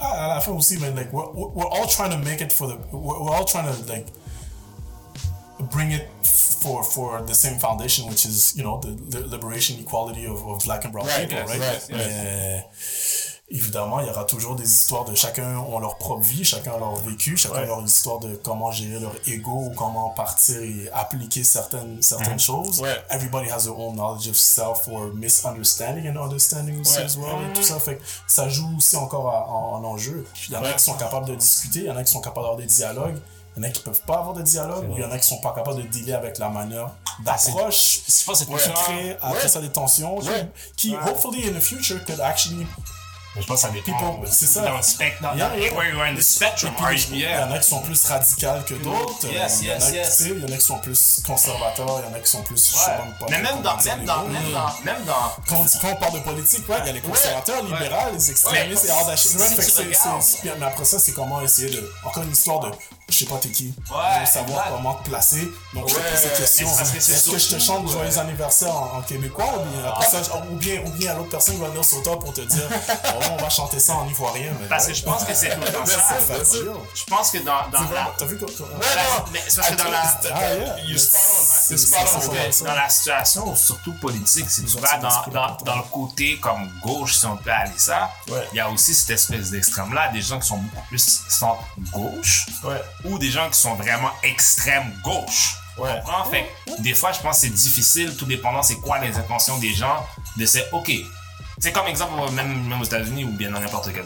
à 0.00 0.28
la 0.34 0.40
fin 0.40 0.52
aussi, 0.52 0.78
man, 0.78 0.94
like 0.96 1.12
we're, 1.12 1.30
we're 1.32 1.68
all 1.68 1.86
trying 1.86 2.10
to 2.10 2.18
make 2.18 2.40
it 2.40 2.52
for 2.52 2.66
the 2.68 2.76
we're, 2.92 3.20
we're 3.22 3.34
all 3.36 3.44
trying 3.44 3.66
to 3.72 3.92
like 3.92 4.06
bring 5.70 5.92
it 5.92 6.08
for 6.62 6.82
for 6.84 7.22
the 7.26 7.34
same 7.34 7.58
foundation, 7.58 8.06
which 8.08 8.24
is 8.24 8.54
you 8.56 8.62
know 8.62 8.80
the, 8.80 8.90
the 9.18 9.26
liberation, 9.26 9.78
equality 9.80 10.26
of, 10.26 10.42
of 10.46 10.62
black 10.64 10.84
and 10.84 10.92
brown 10.92 11.06
Right, 11.06 11.28
people, 11.28 11.38
yes, 11.38 11.48
right? 11.48 11.60
right, 11.60 11.90
yes. 11.90 11.90
Mais 11.90 13.29
évidemment, 13.50 14.00
il 14.00 14.06
y 14.06 14.10
aura 14.10 14.24
toujours 14.24 14.54
des 14.54 14.64
histoires 14.64 15.04
de 15.04 15.14
chacun 15.14 15.58
ont 15.58 15.78
leur 15.80 15.96
propre 15.96 16.22
vie, 16.22 16.44
chacun 16.44 16.72
a 16.74 16.78
leur 16.78 16.94
vécu, 16.96 17.36
chacun 17.36 17.56
a 17.56 17.60
Ouais. 17.62 17.66
leur 17.66 17.82
histoire 17.82 18.18
de 18.20 18.36
comment 18.36 18.70
gérer 18.70 19.00
leur 19.00 19.12
ego 19.26 19.50
ou 19.50 19.70
comment 19.76 20.10
partir 20.10 20.60
et 20.62 20.88
appliquer 20.92 21.42
certaines 21.44 22.00
certaines 22.02 22.38
choses. 22.40 22.80
Ouais. 22.80 22.96
Everybody 23.10 23.50
has 23.50 23.64
their 23.64 23.76
own 23.78 23.94
knowledge 23.94 24.28
of 24.28 24.36
self 24.36 24.86
or 24.88 25.06
misunderstanding 25.14 26.08
and 26.08 26.16
understanding 26.22 26.80
aussi 26.80 26.98
Ouais. 26.98 27.04
as 27.04 27.16
well 27.16 27.36
et 27.50 27.52
tout 27.52 27.62
ça 27.62 27.80
fait 27.80 27.96
que 27.96 28.02
ça 28.28 28.48
joue 28.48 28.68
aussi 28.76 28.96
encore 28.96 29.28
à- 29.28 29.48
en, 29.48 29.74
en 29.76 29.84
enjeu. 29.84 30.26
Il 30.48 30.54
y 30.54 30.56
en 30.56 30.62
a 30.64 30.72
qui 30.72 30.84
sont 30.84 30.94
capables 30.94 31.26
de 31.26 31.34
discuter, 31.34 31.80
il 31.80 31.84
y 31.86 31.90
en 31.90 31.96
a 31.96 32.04
qui 32.04 32.12
sont 32.12 32.20
capables 32.20 32.42
d'avoir 32.46 32.56
des 32.56 32.66
dialogues. 32.66 33.18
Il 33.56 33.64
y 33.64 33.66
en 33.66 33.68
a 33.68 33.72
qui 33.72 33.82
peuvent 33.82 34.02
pas 34.06 34.18
avoir 34.18 34.32
de 34.32 34.42
dialogue, 34.42 34.88
ou 34.90 34.94
il 34.96 35.00
y 35.02 35.04
en 35.04 35.10
a 35.10 35.18
qui 35.18 35.26
sont 35.26 35.40
pas 35.40 35.52
capables 35.52 35.78
de 35.82 35.88
dealer 35.88 36.14
avec 36.14 36.38
la 36.38 36.48
manière 36.48 36.88
d'approche. 37.24 38.00
Je 38.06 38.24
pense 38.24 38.38
que 38.38 38.44
c'est 38.44 38.46
plus 38.46 38.62
qui 38.62 38.68
ça. 38.68 38.74
crée 38.84 39.16
après 39.20 39.42
Ouais. 39.42 39.48
ça 39.48 39.60
des 39.60 39.70
tensions 39.70 40.18
qui 40.76 40.94
hopefully 40.94 41.48
in 41.48 41.52
the 41.58 41.60
future 41.60 42.02
could 42.04 42.20
actually 42.20 42.64
Je 43.36 43.46
pense 43.46 43.62
que 43.62 43.68
ça 43.68 43.72
dépend. 43.72 44.20
C'est 44.26 44.46
ça. 44.46 44.64
Yeah. 44.64 46.04
in 46.04 46.14
the 46.16 46.22
spectrum, 46.22 46.72
are 46.80 46.92
you, 46.92 46.98
Il 47.12 47.20
y 47.20 47.26
en 47.28 47.50
a 47.52 47.58
qui 47.58 47.68
sont 47.68 47.80
plus 47.80 48.04
radicales 48.04 48.64
que 48.64 48.74
d'autres. 48.74 49.26
Yes, 49.30 49.60
il, 49.62 49.68
y 49.68 49.70
en 49.70 49.74
a, 49.74 49.78
yes, 49.78 49.90
qui- 49.90 49.94
yes. 49.94 50.16
tu 50.16 50.22
sais, 50.24 50.30
il 50.30 50.40
y 50.40 50.44
en 50.44 50.52
a 50.52 50.56
qui 50.56 50.64
sont 50.64 50.78
plus 50.78 51.20
conservateurs, 51.24 52.02
il 52.04 52.10
y 52.10 52.12
en 52.12 52.16
a 52.16 52.20
qui 52.20 52.30
sont 52.30 52.42
plus. 52.42 52.74
Ouais. 52.74 53.28
Mais 53.30 53.40
même 53.40 53.62
dans, 53.62 53.76
même 53.76 54.04
dans, 54.04 54.24
même 54.24 54.52
dans, 54.52 54.84
même 54.84 55.04
dans, 55.04 55.36
Quand, 55.48 55.64
on 55.84 55.96
parle 55.96 56.14
de 56.14 56.18
politique, 56.20 56.68
ouais, 56.68 56.76
il 56.80 56.86
y 56.86 56.90
a 56.90 56.92
les 56.92 57.00
conservateurs, 57.00 57.62
libéraux, 57.62 58.10
les 58.12 58.30
extrémistes, 58.30 58.84
et 58.86 58.90
hors 58.90 59.06
d'achat. 59.06 59.28
Mais 60.58 60.66
après 60.66 60.84
ça, 60.84 60.98
c'est 60.98 61.12
comment 61.12 61.40
essayer 61.40 61.70
de. 61.70 61.92
Encore 62.04 62.24
une 62.24 62.32
histoire 62.32 62.60
de. 62.60 62.70
Je 63.10 63.16
sais 63.18 63.24
pas 63.26 63.36
t'es 63.38 63.50
qui. 63.50 63.74
Ouais, 63.90 64.22
de 64.22 64.26
savoir 64.28 64.60
exact. 64.60 64.70
comment 64.76 64.94
te 64.94 65.08
placer. 65.10 65.48
Donc 65.74 65.88
je 65.88 65.94
te 65.94 65.98
Ouais, 66.00 66.10
pose 66.10 66.20
cette 66.20 66.36
question. 66.36 66.68
c'est 66.72 66.96
Est-ce 67.12 67.30
que 67.30 67.38
je 67.38 67.48
te 67.48 67.58
chante 67.58 67.84
ouais. 67.86 67.92
joyeux 67.92 68.18
anniversaire 68.18 68.74
en, 68.74 68.98
en 68.98 69.02
québécois 69.02 69.46
ou 69.58 69.64
bien, 69.70 69.84
après 69.88 70.06
ça, 70.06 70.18
ou 70.50 70.56
bien, 70.56 70.80
ou 70.86 70.90
bien 70.90 71.10
à 71.12 71.14
l'autre 71.16 71.30
personne 71.30 71.56
qui 71.56 71.60
va 71.60 71.68
venir 71.68 71.84
sur 71.84 72.02
toi 72.02 72.18
pour 72.18 72.32
te 72.32 72.40
dire 72.42 72.68
oh, 72.88 73.24
on 73.32 73.42
va 73.42 73.48
chanter 73.50 73.80
ça 73.80 73.94
en 73.96 74.08
ivoirien. 74.08 74.52
mais 74.60 74.68
parce 74.68 74.86
ouais. 74.86 74.92
que 74.92 74.98
je 74.98 75.02
pense 75.04 75.24
que 75.24 75.34
c'est 75.34 75.50
tout 75.54 75.60
Bien 75.60 75.86
ça. 75.86 76.18
Je 76.94 77.04
pense 77.06 77.30
que 77.30 77.38
dans, 77.38 77.68
dans 77.72 77.90
la, 77.90 78.12
T'as 78.16 78.24
vu 78.26 78.38
que. 78.38 78.44
Ouais, 78.44 78.50
non. 78.60 79.24
mais 79.32 79.40
c'est 79.48 79.56
parce 79.56 79.70
que 79.70 79.76
dans 79.76 79.90
la, 79.90 80.02
Ah. 80.32 80.80
You 80.86 80.96
spot 80.98 81.20
on. 81.20 81.44
C'est- 81.76 82.52
ça. 82.52 82.64
dans 82.64 82.74
la 82.74 82.88
situation, 82.88 83.54
surtout 83.56 83.92
politique, 83.94 84.48
si 84.50 84.64
tu 84.64 84.78
vas 84.78 84.98
dans, 84.98 85.08
dans, 85.32 85.56
dans 85.64 85.76
le 85.76 85.82
côté 85.90 86.38
comme 86.38 86.68
gauche, 86.82 87.16
si 87.16 87.26
on 87.26 87.36
peut 87.36 87.50
aller 87.50 87.72
ça, 87.76 88.10
il 88.26 88.32
Ouais. 88.32 88.48
y 88.54 88.60
a 88.60 88.68
aussi 88.70 88.94
cette 88.94 89.10
espèce 89.10 89.50
d'extrême-là, 89.50 90.08
des 90.12 90.20
gens 90.22 90.38
qui 90.38 90.46
sont 90.48 90.58
beaucoup 90.58 90.86
plus 90.88 91.22
centre-gauche, 91.28 92.46
Ouais. 92.64 92.80
ou 93.04 93.18
des 93.18 93.30
gens 93.30 93.48
qui 93.50 93.58
sont 93.58 93.74
vraiment 93.74 94.10
extrême 94.22 94.92
gauche. 95.02 95.56
Ouais. 95.78 96.00
comprends? 96.04 96.24
Fait 96.30 96.46
des 96.80 96.94
fois, 96.94 97.12
je 97.12 97.20
pense 97.20 97.36
que 97.36 97.40
c'est 97.42 97.54
difficile, 97.54 98.14
tout 98.16 98.26
dépendant 98.26 98.62
c'est 98.62 98.76
quoi 98.76 98.98
les 98.98 99.16
intentions 99.16 99.56
des 99.58 99.72
gens, 99.72 100.04
de 100.36 100.44
se, 100.44 100.58
OK. 100.72 100.90
C'est 101.58 101.72
comme 101.72 101.86
exemple, 101.86 102.30
même, 102.32 102.66
même 102.68 102.80
aux 102.80 102.84
États-Unis 102.84 103.24
ou 103.24 103.30
bien 103.32 103.50
dans 103.50 103.60
n'importe 103.60 103.90
quel. 103.92 104.04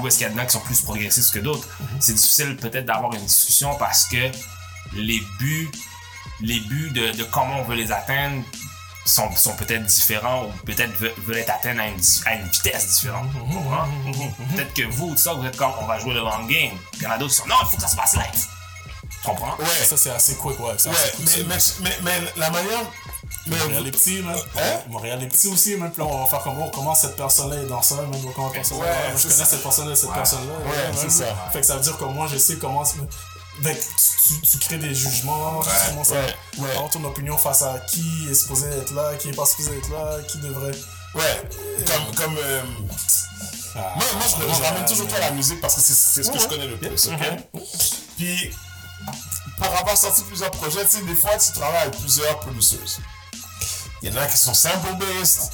Où 0.00 0.06
est-ce 0.06 0.18
qu'il 0.18 0.26
y 0.26 0.30
a 0.30 0.32
des 0.32 0.38
gens 0.38 0.44
qui 0.46 0.52
sont 0.52 0.60
plus 0.60 0.80
progressistes 0.82 1.32
que 1.32 1.38
d'autres? 1.38 1.66
C'est 1.98 2.12
difficile 2.12 2.56
peut-être 2.56 2.84
d'avoir 2.86 3.12
une 3.14 3.24
discussion 3.24 3.74
parce 3.76 4.04
que 4.06 4.30
les 4.92 5.20
buts, 5.38 5.70
les 6.40 6.60
buts 6.60 6.90
de, 6.90 7.12
de 7.16 7.24
comment 7.24 7.58
on 7.60 7.64
veut 7.64 7.76
les 7.76 7.92
atteindre 7.92 8.42
sont, 9.04 9.34
sont 9.36 9.54
peut-être 9.54 9.84
différents 9.86 10.44
ou 10.46 10.52
peut-être 10.64 10.92
ve- 10.98 11.12
veulent 11.26 11.38
être 11.38 11.50
atteints 11.50 11.78
à 11.78 11.86
une, 11.86 11.96
di- 11.96 12.22
à 12.26 12.34
une 12.34 12.48
vitesse 12.48 12.96
différente. 12.96 13.28
Peut-être 14.54 14.74
que 14.74 14.82
vous, 14.90 15.10
tout 15.10 15.16
ça, 15.16 15.32
vous 15.34 15.46
êtes 15.46 15.56
comme 15.56 15.72
on 15.80 15.86
va 15.86 15.98
jouer 15.98 16.14
le 16.14 16.20
long 16.20 16.44
game. 16.46 16.76
Puis 16.92 17.00
il 17.00 17.02
y 17.02 17.06
en 17.06 17.10
a 17.12 17.18
d'autres 17.18 17.30
qui 17.32 17.38
sont 17.38 17.46
non, 17.46 17.54
il 17.62 17.68
faut 17.68 17.76
que 17.76 17.82
ça 17.82 17.88
se 17.88 17.96
passe 17.96 18.14
live. 18.14 18.46
Tu 19.22 19.28
comprends? 19.28 19.56
Ouais. 19.58 19.64
Ça, 19.66 19.96
c'est 19.96 20.10
assez 20.10 20.34
quick, 20.36 20.58
ouais. 20.60 20.74
quick, 20.76 20.86
mais, 21.46 21.58
ça. 21.58 21.74
mais, 21.80 21.90
mais, 22.02 22.20
mais 22.20 22.32
la 22.36 22.50
manière. 22.50 22.80
Mais, 23.48 23.56
Montréal 23.58 23.86
est 23.86 23.90
petit, 23.92 24.22
man. 24.22 24.36
Hein? 24.58 24.80
Montréal 24.88 25.22
est 25.22 25.28
petit 25.28 25.46
aussi, 25.48 25.76
même. 25.76 25.92
Puis 25.92 26.02
là, 26.02 26.08
on 26.10 26.24
va 26.24 26.26
faire 26.28 26.40
comme, 26.42 26.58
oh, 26.60 26.68
comment 26.74 26.94
cette 26.96 27.14
personne-là 27.16 27.62
est 27.62 27.66
dans 27.66 27.80
ça, 27.82 27.94
même 28.02 28.10
comment 28.34 28.48
cette 28.48 28.54
personne-là. 28.56 28.84
Ouais, 28.84 29.14
je 29.16 29.22
connais 29.22 29.34
ça. 29.34 29.44
cette 29.44 29.62
personne-là, 29.62 29.94
cette 29.96 30.12
personne-là. 30.12 30.52
Ouais, 30.68 30.92
c'est 30.96 31.10
ça. 31.10 31.26
Fait 31.52 31.60
que 31.60 31.66
ça 31.66 31.76
veut 31.76 31.80
dire 31.82 31.96
que 31.96 32.04
moi, 32.04 32.26
je 32.26 32.38
sais 32.38 32.56
comment. 32.56 32.82
Fait 33.62 33.74
que 33.74 33.80
tu, 33.80 34.40
tu 34.42 34.58
crées 34.58 34.78
des 34.78 34.94
jugements, 34.94 35.60
tu 35.62 35.90
commences 35.90 36.10
ouais, 36.10 36.18
à 36.18 36.60
ouais. 36.60 36.70
avoir 36.72 36.90
ton 36.90 37.02
opinion 37.04 37.38
face 37.38 37.62
à 37.62 37.78
qui 37.88 38.28
est 38.30 38.34
supposé 38.34 38.68
être 38.68 38.92
là, 38.92 39.14
qui 39.16 39.28
est 39.30 39.32
pas 39.36 39.46
supposé 39.46 39.78
être 39.78 39.90
là, 39.90 40.18
qui 40.28 40.38
devrait. 40.38 40.72
Ouais, 41.14 41.42
comme. 41.86 42.14
comme 42.14 42.36
euh, 42.38 42.62
Ah, 43.74 43.92
moi, 43.96 44.04
moi, 44.14 44.26
je, 44.28 44.42
je 44.42 44.60
ouais, 44.60 44.68
ramène 44.68 44.84
toujours 44.84 45.08
toi 45.08 45.18
à 45.18 45.20
la 45.22 45.30
musique 45.30 45.60
parce 45.60 45.74
que 45.74 45.80
c'est 45.80 45.94
c'est 45.94 46.22
ce 46.22 46.30
que 46.30 46.38
je 46.38 46.46
connais 46.46 46.66
le 46.66 46.76
plus, 46.76 47.06
ok? 47.06 47.60
Puis, 48.16 48.50
par 49.58 49.74
avoir 49.74 49.96
sorti 49.96 50.22
plusieurs 50.22 50.50
projets, 50.50 50.84
tu 50.84 50.98
sais, 50.98 51.02
des 51.02 51.14
fois, 51.14 51.36
tu 51.38 51.52
travailles 51.52 51.82
avec 51.82 51.98
plusieurs 51.98 52.38
producers. 52.40 52.98
Il 54.02 54.12
y 54.12 54.18
en 54.18 54.20
a 54.20 54.26
qui 54.26 54.36
sont 54.36 54.54
sample-based. 54.54 55.50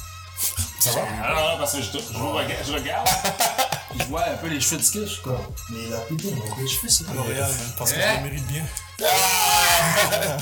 Ça 0.80 0.90
va? 0.90 1.00
Non, 1.02 1.50
non, 1.52 1.58
parce 1.58 1.72
que 1.72 1.82
je, 1.82 1.90
je, 1.92 2.18
regarde, 2.18 2.64
je 2.66 2.72
regarde. 2.72 3.08
Je 3.98 4.04
vois 4.04 4.24
un 4.26 4.36
peu 4.36 4.48
les 4.48 4.60
cheveux 4.60 4.78
de 4.78 4.82
ski, 4.82 5.00
je 5.02 5.06
suis 5.06 5.22
comme. 5.22 5.38
Mais 5.70 5.88
la 5.90 5.98
plupart 5.98 6.30
des 6.58 6.68
cheveux, 6.68 6.88
c'est 6.88 7.06
pas 7.06 7.12
Montréal, 7.14 7.50
parce 7.78 7.92
que 7.92 7.98
Eh? 7.98 8.02
je 8.02 8.16
le 8.16 8.22
mérite 8.30 8.46
bien. 8.46 8.64
Mais 9.02 9.06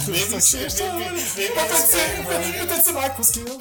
oui, 0.09 0.41
c'est- 0.41 0.59
mais 0.59 0.67
Peut-être 0.69 1.87
c'est 1.87 3.41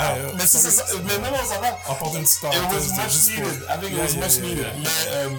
euh, 0.00 0.32
c'est 0.46 0.58
ça, 0.70 0.84
mais 1.06 1.46
ça 1.46 1.58
va. 1.60 1.68
Apporte 1.88 2.14
une 2.14 2.22
petite 2.22 2.42
It 2.42 2.72
was 2.72 2.88
much 2.96 3.14
needed. 3.28 3.62
I 3.68 3.76
think 3.80 3.92
it 3.92 3.98
was 4.00 4.14
much 4.16 4.38
needed. 4.42 4.66
Mais, 4.78 4.88
euh, 5.10 5.30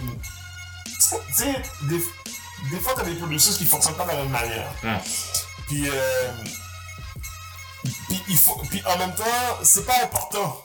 tu 0.86 1.34
sais, 1.34 1.62
des, 1.84 1.98
des 2.72 2.80
fois, 2.82 2.94
t'as 2.96 3.04
des 3.04 3.16
producers 3.16 3.58
qui 3.58 3.66
fonctionnent 3.66 3.96
pas 3.96 4.04
de 4.06 4.10
la 4.10 4.16
même 4.18 4.30
manière. 4.30 4.68
Puis, 5.68 5.88
euh, 5.90 6.32
puis, 7.84 8.22
il 8.30 8.38
faut, 8.38 8.56
puis 8.70 8.82
en 8.86 8.98
même 8.98 9.14
temps, 9.16 9.24
c'est 9.64 9.86
pas 9.86 10.04
important. 10.04 10.64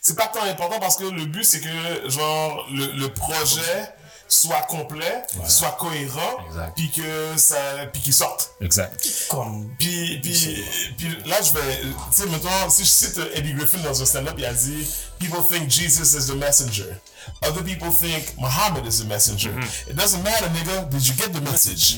C'est 0.00 0.16
pas 0.16 0.26
tant 0.28 0.42
important 0.42 0.78
parce 0.80 0.96
que 0.96 1.04
le 1.04 1.24
but, 1.26 1.44
c'est 1.44 1.60
que, 1.60 2.08
genre, 2.10 2.66
le, 2.70 2.92
le 2.92 3.08
projet 3.12 3.88
soit 4.28 4.62
complet, 4.62 5.22
soit 5.46 5.72
cohérent, 5.72 6.38
Exact. 6.48 6.72
puis 6.76 6.90
que 6.90 7.36
ça, 7.36 7.56
puis 7.92 8.02
qu'il 8.02 8.14
sorte. 8.14 8.52
Exact. 8.60 9.06
Comme. 9.28 9.68
Puis, 9.78 10.18
puis, 10.22 10.64
puis 10.96 11.08
là, 11.26 11.36
je 11.42 11.52
vais, 11.52 11.80
tu 11.82 12.22
sais, 12.22 12.26
mettons, 12.26 12.70
si 12.70 12.84
je 12.84 12.88
cite 12.88 13.20
Eddie 13.34 13.52
Griffin 13.54 13.78
dans 13.78 14.00
un 14.00 14.04
stand-up, 14.04 14.34
il 14.38 14.44
a 14.44 14.52
dit, 14.52 14.86
People 15.18 15.42
think 15.48 15.70
Jesus 15.70 16.16
is 16.18 16.26
the 16.26 16.34
messenger. 16.36 17.00
Other 17.42 17.62
people 17.62 17.90
think 17.90 18.36
Muhammad 18.38 18.86
is 18.86 18.98
the 19.02 19.06
messenger. 19.06 19.52
It 19.88 19.94
doesn't 19.96 20.22
matter, 20.22 20.48
nigga. 20.48 20.88
Did 20.90 21.06
you 21.06 21.14
get 21.14 21.32
the 21.32 21.40
message? 21.40 21.96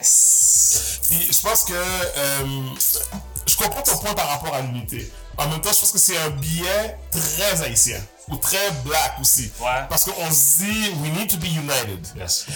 Yes! 0.00 1.00
Puis 1.08 1.28
je 1.32 1.40
pense 1.40 1.64
que 1.64 1.72
euh, 1.74 2.44
je 3.50 3.56
comprends 3.56 3.82
ton 3.82 3.98
point 3.98 4.14
par 4.14 4.28
rapport 4.28 4.54
à 4.54 4.60
l'unité. 4.62 5.10
En 5.38 5.48
même 5.48 5.60
temps, 5.60 5.70
je 5.72 5.80
pense 5.80 5.92
que 5.92 5.98
c'est 5.98 6.18
un 6.18 6.30
biais 6.30 6.96
très 7.10 7.62
haïtien 7.62 8.00
ou 8.28 8.36
très 8.36 8.70
black 8.84 9.14
aussi. 9.20 9.50
Ouais. 9.60 9.86
Parce 9.88 10.04
qu'on 10.04 10.30
se 10.30 10.62
dit, 10.62 10.90
we 11.02 11.10
need 11.10 11.28
to 11.30 11.36
be 11.38 11.46
united. 11.46 12.06
Yes. 12.16 12.46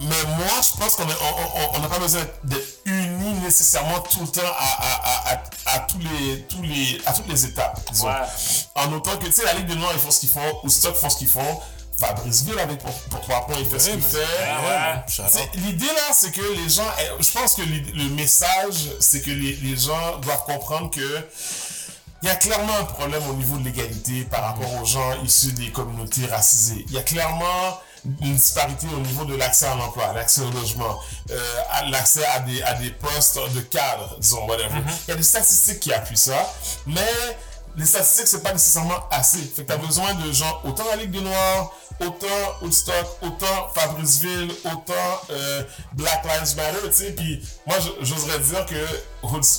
Mais 0.00 0.22
moi, 0.36 0.46
je 0.62 0.78
pense 0.78 0.94
qu'on 0.94 1.06
n'a 1.06 1.14
on, 1.20 1.60
on- 1.60 1.76
on 1.76 1.78
n'a 1.80 1.88
pas 1.88 1.98
besoin 1.98 2.22
d'être 2.44 2.68
unis 2.84 3.32
nécessairement 3.42 3.98
tout 4.00 4.20
le 4.20 4.28
temps 4.28 4.40
à, 4.46 4.84
à, 4.84 5.32
à, 5.32 5.34
à, 5.34 5.42
à 5.74 5.78
tous 5.80 5.98
les, 5.98 6.42
tous 6.42 6.62
les, 6.62 7.00
à 7.04 7.12
toutes 7.12 7.26
les 7.28 7.44
étapes. 7.46 7.80
Ouais. 8.00 8.12
En 8.76 8.92
autant 8.92 9.16
que, 9.16 9.26
tu 9.26 9.32
sais, 9.32 9.44
la 9.44 9.54
Ligue 9.54 9.66
des 9.66 9.74
Noirs, 9.74 9.90
ils 9.94 9.98
font 10.00 10.12
ce 10.12 10.20
qu'ils 10.20 10.28
font, 10.28 10.60
ou 10.62 10.68
Stock 10.68 10.94
font 10.94 11.10
ce 11.10 11.16
qu'ils 11.16 11.26
font. 11.28 11.60
Fabriceville 11.98 12.58
avec 12.58 12.78
pour, 12.78 12.92
pour 12.92 13.20
3 13.20 13.46
points, 13.46 13.56
il 13.58 13.66
fait 13.66 13.78
ce 13.78 13.90
qu'il 13.90 14.02
fait. 14.02 14.18
ouais. 14.18 15.24
Out. 15.42 15.48
L'idée 15.54 15.86
là, 15.86 16.12
c'est 16.12 16.30
que 16.30 16.40
les 16.40 16.68
gens, 16.68 16.86
eh, 17.00 17.22
je 17.22 17.30
pense 17.32 17.54
que 17.54 17.62
le 17.62 18.08
message, 18.10 18.90
c'est 19.00 19.20
que 19.22 19.30
les, 19.30 19.56
les 19.56 19.76
gens 19.76 20.16
doivent 20.18 20.44
comprendre 20.44 20.90
que 20.90 21.26
il 22.22 22.26
y 22.26 22.30
a 22.30 22.34
clairement 22.36 22.76
un 22.80 22.84
problème 22.84 23.22
au 23.30 23.34
niveau 23.34 23.56
de 23.58 23.64
l'égalité 23.64 24.24
par 24.24 24.42
rapport 24.42 24.72
aux 24.82 24.84
gens 24.84 25.22
issus 25.22 25.52
des 25.52 25.70
communautés 25.70 26.26
racisées. 26.26 26.84
Il 26.88 26.94
y 26.94 26.98
a 26.98 27.02
clairement 27.02 27.78
une 28.22 28.34
disparité 28.34 28.86
au 28.92 28.98
niveau 29.00 29.24
de 29.24 29.36
l'accès 29.36 29.66
à 29.66 29.74
l'emploi, 29.76 30.12
l'accès 30.12 30.40
au 30.40 30.50
logement, 30.50 30.98
euh, 31.30 31.38
l'accès 31.90 32.24
à 32.26 32.40
des, 32.40 32.60
à 32.62 32.74
des 32.74 32.90
postes 32.90 33.38
de 33.54 33.60
cadre, 33.60 34.16
disons, 34.18 34.46
whatever. 34.48 34.80
Il 35.06 35.10
y 35.10 35.14
a 35.14 35.16
des 35.16 35.22
statistiques 35.22 35.80
qui 35.80 35.92
appuient 35.92 36.16
ça, 36.16 36.52
mais 36.86 37.06
les 37.78 37.86
statistiques, 37.86 38.26
c'est 38.26 38.42
pas 38.42 38.52
nécessairement 38.52 39.08
assez. 39.10 39.38
Fait 39.38 39.62
que 39.62 39.68
t'as 39.68 39.76
besoin 39.76 40.12
de 40.14 40.32
gens, 40.32 40.60
autant 40.64 40.84
la 40.90 40.96
Ligue 40.96 41.12
des 41.12 41.20
Noirs, 41.20 41.72
autant 42.00 42.26
Woodstock, 42.60 43.06
autant 43.22 43.70
Fabriceville, 43.74 44.50
autant 44.64 45.20
euh, 45.30 45.62
Black 45.92 46.24
Lives 46.24 46.56
Matter, 46.56 46.88
tu 46.88 46.92
sais. 46.92 47.12
Puis 47.12 47.40
moi, 47.66 47.76
j'oserais 48.02 48.40
dire 48.40 48.66
que 48.66 48.84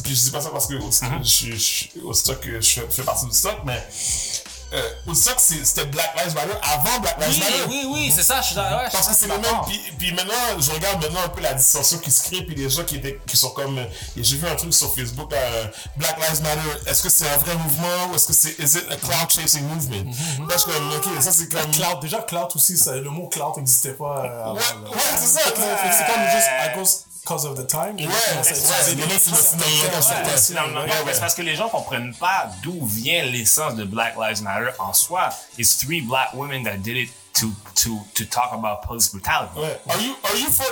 puis 0.04 0.16
je 0.16 0.24
dis 0.26 0.32
pas 0.32 0.42
ça 0.42 0.50
parce 0.50 0.68
que 0.68 0.74
Woodstock, 0.76 1.24
je, 1.24 1.56
je, 1.56 1.86
fais, 2.34 2.62
je 2.62 2.82
fais 2.90 3.04
partie 3.04 3.24
de 3.24 3.30
Woodstock, 3.30 3.60
mais 3.66 3.82
euh, 4.74 4.90
Woodstock, 5.08 5.40
c'était 5.40 5.86
Black 5.86 6.14
Lives 6.18 6.36
Matter 6.36 6.54
avant 6.62 7.00
Black 7.00 7.18
Lives 7.20 7.30
Oui, 7.32 7.40
Matter. 7.40 7.64
oui, 7.70 7.88
oui, 7.92 8.14
c'est 8.16 8.24
ça, 8.24 8.40
je 8.42 8.48
suis 8.48 8.56
d'accord. 8.56 8.82
Parce 8.92 9.08
que 9.08 9.14
c'est 9.16 9.28
le 9.28 9.38
même. 9.38 9.62
Puis, 9.68 9.82
puis 9.98 10.14
maintenant, 10.14 10.34
je 10.60 10.72
regarde 10.72 11.02
maintenant 11.02 11.22
un 11.26 11.30
peu 11.30 11.42
la 11.42 11.54
dissension 11.54 11.98
qui 11.98 12.12
se 12.12 12.24
crée, 12.24 12.44
puis 12.44 12.56
les 12.56 12.70
gens 12.70 12.84
qui, 12.84 12.98
étaient, 12.98 13.20
qui 13.26 13.36
sont 13.38 13.50
comme. 13.50 13.78
euh, 13.80 13.86
J'ai 14.18 14.38
vu 14.38 14.48
un 14.48 14.56
truc 14.56 14.74
sur 14.74 14.94
Facebook, 14.94 15.34
euh, 15.34 15.66
Black 15.98 16.18
Lives 16.20 16.42
Matter, 16.44 16.90
est-ce 16.90 17.02
que 17.04 17.10
c'est 17.10 17.28
un 17.28 17.38
vrai 17.38 17.56
mouvement 17.56 18.08
ou 18.12 18.16
est-ce 18.16 18.28
que 18.28 18.34
c'est. 18.34 18.60
Is 18.60 18.78
it 18.78 18.86
a 18.92 18.96
cloud 18.98 19.30
chasing 19.30 19.64
movement? 19.68 20.12
Là, 20.48 20.56
je 20.56 20.58
suis 20.60 20.72
comme, 20.72 20.92
ok, 20.92 21.22
ça 21.24 21.32
c'est 21.32 21.50
comme. 21.50 21.72
Cloud, 21.72 22.00
déjà, 22.02 22.20
cloud 22.22 22.50
aussi, 22.56 22.78
ça, 22.78 22.96
le 22.96 23.10
mot 23.10 23.28
cloud 23.28 23.58
n'existait 23.58 23.94
pas 23.94 24.24
euh, 24.26 24.44
avant. 24.44 24.54
Ouais, 24.54 24.90
ouais, 24.92 25.02
c'est 25.18 25.28
ça. 25.40 25.42
C'est 25.46 25.54
comme 25.54 26.24
juste 26.32 26.50
à 26.62 26.70
cause 26.70 27.00
cause 27.26 27.46
of 27.46 27.56
the 27.56 27.68
time? 27.68 27.96
Ouais, 27.96 28.08
c'est 28.44 28.98
parce 31.20 31.36
que 31.36 31.42
les 31.42 31.56
gens 31.56 31.70
comprennent 31.70 32.14
pas 32.16 32.50
d'où 32.64 32.86
vient 32.86 33.24
l'essence 33.26 33.76
de 33.76 33.84
Black 33.84 34.16
Lives 34.18 34.42
Matter 34.42 34.72
en 34.80 34.94
soi. 34.94 35.30
It's 35.58 35.78
three 35.78 36.02
black 36.02 36.34
women 36.34 36.64
that 36.64 36.78
did 36.78 36.98
it 36.98 37.10
to 37.40 37.48
to 37.76 38.00
to 38.16 38.26
talk 38.30 38.52
about 38.54 38.82
police 38.84 39.08
brutality. 39.10 39.56
Are 39.90 40.00
you 40.02 40.16
are 40.24 40.36
you 40.38 40.50
for 40.50 40.66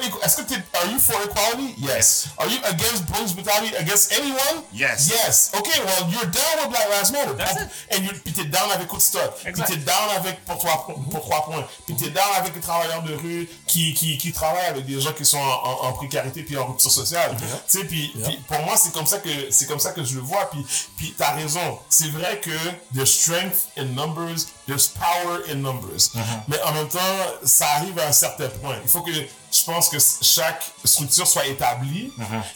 are 0.76 0.88
you 0.92 1.00
equality? 1.24 1.74
Yes. 1.78 2.28
Are 2.38 2.48
you 2.48 2.60
against 2.66 3.06
police 3.08 3.32
brutality 3.34 3.76
against 3.76 4.12
anyone? 4.12 4.64
Yes. 4.74 5.08
Yes. 5.10 5.52
Okay. 5.56 5.80
Well, 5.86 6.10
you're 6.12 6.30
down 6.30 6.56
with 6.60 6.70
Black 6.70 6.90
Lives 6.90 7.12
Matter. 7.12 7.34
That's 7.34 7.62
it. 7.62 7.70
And 7.92 8.04
you 8.06 8.12
puis 8.24 8.34
t'es 8.34 8.46
down 8.46 8.70
avec 8.72 8.92
Woodstock. 8.92 9.38
Puis 9.40 9.50
Exact. 9.50 9.68
t'es 9.70 9.78
down 9.78 10.10
avec 10.18 10.44
pour 10.46 10.58
trois 10.58 10.86
pour 11.12 11.22
trois 11.22 11.46
points. 11.46 11.66
Puis 11.86 11.96
t'es 11.96 12.10
down 12.10 12.32
avec 12.38 12.54
les 12.56 12.62
travailleurs 12.62 13.04
de 13.04 13.16
rue 13.16 13.48
qui 13.66 13.94
qui 13.94 14.18
qui 14.18 14.34
travaillent 14.34 14.68
avec 14.68 14.86
des 14.86 15.00
gens 15.00 15.14
qui 15.14 15.26
sont 15.26 15.38
en, 15.38 15.64
en- 15.70 15.88
en 15.88 15.94
précarité 15.94 16.44
puis 16.44 16.58
en 16.58 16.66
rupture 16.68 16.92
sociale. 16.92 17.36
Tu 17.40 17.46
sais 17.80 17.86
puis 17.86 18.12
puis 18.26 18.38
pour 18.48 18.60
moi 18.66 18.76
c'est 18.76 18.92
comme 18.92 19.06
ça 19.08 19.20
que 19.20 19.30
c'est 19.52 19.68
comme 19.68 19.80
ça 19.80 19.92
que 19.92 20.04
je 20.04 20.16
le 20.16 20.22
vois. 20.22 20.50
Puis 20.52 20.66
puis 20.98 21.14
t'as 21.18 21.32
raison. 21.34 21.80
C'est 21.90 22.10
vrai 22.12 22.42
que 22.42 22.52
there's 22.94 23.10
strength 23.12 23.68
in 23.78 23.86
numbers, 23.96 24.48
there's 24.68 24.88
power 24.88 25.40
in 25.50 25.56
numbers. 25.56 26.12
Mais 26.48 26.62
en 26.64 26.74
même 26.74 26.88
temps 26.90 27.00
ça 27.44 27.66
arrive 27.78 27.98
à 28.00 28.08
un 28.08 28.12
certain 28.12 28.50
point. 28.50 28.78
Il 28.84 28.90
faut 28.90 29.02
que 29.02 29.12
je 29.14 29.64
pense 29.64 29.88
que 29.88 29.98
chaque 30.22 30.62
structure 30.84 31.26
soit 31.26 31.48
établie 31.48 32.12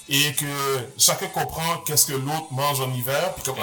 et 0.09 0.33
que 0.33 0.45
chacun 0.97 1.27
comprend 1.27 1.77
qu'est-ce 1.85 2.05
que 2.05 2.11
l'autre 2.13 2.47
mange 2.51 2.81
en 2.81 2.93
hiver. 2.93 3.33
Puis 3.35 3.43
comme, 3.45 3.55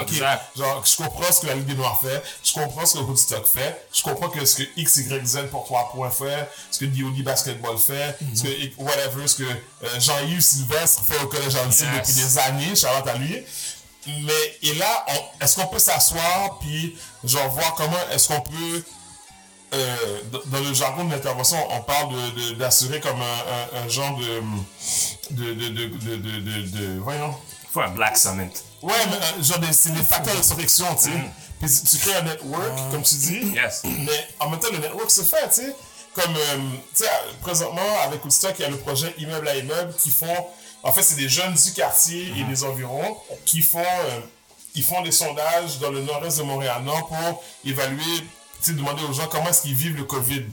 genre, 0.57 0.83
je 0.83 0.95
comprends 0.97 1.31
ce 1.31 1.41
que 1.41 1.47
la 1.47 1.53
Ligue 1.53 1.67
des 1.67 1.75
Noirs 1.75 2.01
fait, 2.01 2.21
je 2.43 2.51
comprends 2.53 2.85
ce 2.87 2.95
que 2.97 3.03
Woodstock 3.03 3.45
fait, 3.45 3.87
je 3.93 4.01
comprends 4.01 4.29
que 4.29 4.43
ce 4.45 4.55
que 4.57 4.63
X, 4.75 4.97
Y, 4.97 5.25
Z 5.27 5.39
pour 5.51 5.63
3 5.65 5.91
points 5.93 6.09
fait, 6.09 6.49
ce 6.71 6.79
que 6.79 6.85
DOD 6.85 7.23
Basketball 7.23 7.77
fait, 7.77 8.17
ce 8.33 8.43
que 8.43 8.81
whatever, 8.81 9.27
ce 9.27 9.35
que 9.35 9.43
euh, 9.43 9.99
Jean-Yves 9.99 10.41
Sylvestre 10.41 11.03
fait 11.05 11.19
au 11.23 11.27
Collège 11.27 11.53
Yes. 11.53 11.83
depuis 11.83 12.13
des 12.13 12.37
années, 12.39 12.75
Charlotte 12.75 13.07
à 13.07 13.15
lui. 13.15 13.43
Mais, 14.25 14.57
et 14.69 14.73
là, 14.75 15.05
est-ce 15.41 15.55
qu'on 15.55 15.67
peut 15.67 15.79
s'asseoir 15.79 16.59
puis 16.59 16.97
genre 17.23 17.49
voir 17.49 17.73
comment 17.75 17.97
est-ce 18.11 18.27
qu'on 18.27 18.41
peut 18.41 18.83
euh, 19.73 19.95
dans- 20.47 20.59
le 20.59 20.73
jargon 20.73 21.05
de 21.05 21.11
l'intervention, 21.13 21.57
on 21.71 21.81
parle 21.81 22.09
de- 22.11 22.29
de- 22.41 22.51
d'assurer 22.55 22.99
comme 22.99 23.21
un, 23.21 23.79
un- 23.81 23.85
un 23.85 23.87
genre 23.87 24.17
de 24.17 24.41
de, 25.31 25.53
de, 25.53 25.69
de, 25.69 25.85
de, 25.85 26.15
de, 26.15 26.39
de- 26.39 26.67
de- 26.77 26.99
voyons. 26.99 27.35
For 27.71 27.83
a 27.83 27.89
black 27.89 28.17
summit. 28.17 28.49
Ouais, 28.81 28.93
mais 29.11 29.17
euh, 29.17 29.43
genre 29.43 29.59
des- 29.59 29.71
c'est 29.73 29.91
des 29.93 30.01
facteurs 30.01 30.35
de 30.35 30.41
sélection, 30.41 30.87
tu 30.95 31.03
sais. 31.03 31.11
Puis 31.61 31.69
tu- 31.87 31.97
crées 31.99 32.15
un 32.15 32.23
network, 32.23 32.91
comme 32.91 33.03
tu 33.03 33.13
dis. 33.15 33.41
Yes. 33.53 33.81
Mais 33.83 34.27
en 34.39 34.49
même 34.49 34.59
temps, 34.59 34.69
le 34.71 34.79
network 34.79 35.11
se 35.11 35.21
fait, 35.21 35.47
tu 35.49 35.61
sais. 35.61 35.75
Comme, 36.15 36.35
euh, 36.35 36.57
tu 36.97 37.03
sais, 37.03 37.09
présentement, 37.41 37.99
avec 38.03 38.23
Woodstock, 38.25 38.55
il 38.57 38.61
y 38.63 38.65
a 38.65 38.69
le 38.69 38.77
projet 38.77 39.13
Immeuble 39.19 39.47
à 39.47 39.55
Immeuble 39.55 39.93
qui 40.01 40.09
font, 40.09 40.47
en 40.83 40.91
fait, 40.93 41.03
c'est 41.03 41.15
des 41.15 41.29
jeunes 41.29 41.53
du 41.53 41.71
quartier 41.73 42.33
et 42.37 42.43
des 42.43 42.63
environs 42.63 43.17
qui 43.45 43.61
font, 43.61 43.79
euh, 43.79 44.81
font 44.81 45.01
des 45.01 45.11
sondages 45.11 45.79
dans 45.79 45.91
le 45.91 46.01
nord-est 46.01 46.37
de 46.37 46.43
Montréal-Nord 46.43 47.07
pour 47.07 47.43
évaluer, 47.65 48.23
demander 48.67 49.03
aux 49.03 49.13
gens 49.13 49.27
comment 49.27 49.49
est-ce 49.49 49.61
qu'ils 49.61 49.73
vivent 49.73 49.95
le 49.95 50.03
COVID. 50.03 50.43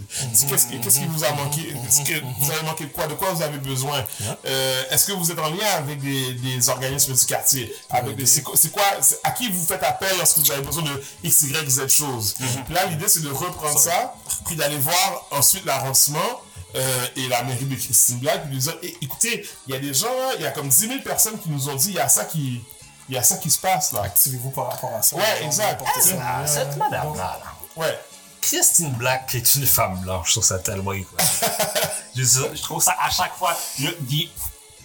Qu'est-ce 0.48 0.66
qui, 0.66 0.80
qu'est-ce 0.80 1.00
qui 1.00 1.06
vous 1.06 1.24
a 1.24 1.32
manqué? 1.32 1.60
Est-ce 1.88 2.02
que 2.02 2.14
vous 2.38 2.50
avez 2.50 2.62
manqué 2.62 2.84
de 2.84 2.90
quoi? 2.90 3.06
De 3.08 3.14
quoi 3.14 3.32
vous 3.32 3.42
avez 3.42 3.58
besoin? 3.58 4.04
Euh, 4.44 4.82
est-ce 4.90 5.06
que 5.06 5.12
vous 5.12 5.30
êtes 5.32 5.38
en 5.38 5.50
lien 5.50 5.66
avec 5.76 6.00
des, 6.00 6.34
des 6.34 6.68
organismes 6.68 7.14
du 7.14 7.24
quartier? 7.24 7.74
Avec 7.90 8.16
des, 8.16 8.26
c'est 8.26 8.42
quoi, 8.42 8.84
à 9.24 9.30
qui 9.32 9.50
vous 9.50 9.64
faites 9.64 9.82
appel 9.82 10.16
lorsque 10.18 10.38
vous 10.38 10.50
avez 10.52 10.62
besoin 10.62 10.84
de 10.84 11.02
X, 11.24 11.42
Y, 11.42 11.68
Z 11.68 11.88
choses? 11.88 12.34
Puis 12.64 12.74
là, 12.74 12.86
l'idée, 12.86 13.08
c'est 13.08 13.22
de 13.22 13.30
reprendre 13.30 13.78
ça, 13.78 14.14
puis 14.46 14.54
d'aller 14.56 14.78
voir 14.78 15.26
ensuite 15.32 15.64
l'arrondissement, 15.64 16.40
euh, 16.76 17.06
et 17.16 17.28
la 17.28 17.42
mairie 17.44 17.64
de 17.64 17.74
Christine 17.74 18.18
Black, 18.18 18.46
puis 18.48 18.58
dire, 18.58 18.76
Eh, 18.82 18.96
écoutez, 19.02 19.48
il 19.66 19.74
y 19.74 19.76
a 19.76 19.80
des 19.80 19.94
gens, 19.94 20.06
là, 20.06 20.32
il 20.36 20.42
y 20.42 20.46
a 20.46 20.50
comme 20.50 20.68
10 20.68 20.76
000 20.88 21.00
personnes 21.04 21.38
qui 21.40 21.48
nous 21.50 21.68
ont 21.68 21.74
dit, 21.74 21.88
il 21.90 21.94
y 21.96 22.00
a 22.00 22.08
ça 22.08 22.24
qui, 22.24 22.62
il 23.08 23.14
y 23.14 23.18
a 23.18 23.22
ça 23.22 23.36
qui 23.36 23.50
se 23.50 23.58
passe, 23.58 23.92
là. 23.92 24.02
Activez-vous 24.02 24.50
par 24.50 24.70
rapport 24.70 24.94
à 24.94 25.02
ça. 25.02 25.16
Ouais, 25.16 25.44
exact. 25.44 25.82
Ah, 26.20 26.46
cette 26.46 26.76
madame-là, 26.76 27.40
là. 27.42 27.52
Ouais. 27.76 27.98
Christine 28.40 28.92
Black 28.92 29.26
qui 29.28 29.38
est 29.38 29.54
une 29.56 29.66
femme 29.66 29.98
blanche, 30.00 30.28
je 30.28 30.32
trouve 30.34 30.44
ça 30.44 30.58
tellement 30.60 30.92
quoi. 30.92 31.24
je, 32.14 32.22
je 32.22 32.62
trouve 32.62 32.80
ça 32.82 32.94
à 33.00 33.10
chaque 33.10 33.34
fois. 33.36 33.56
le- 33.80 33.90
the, 34.06 34.28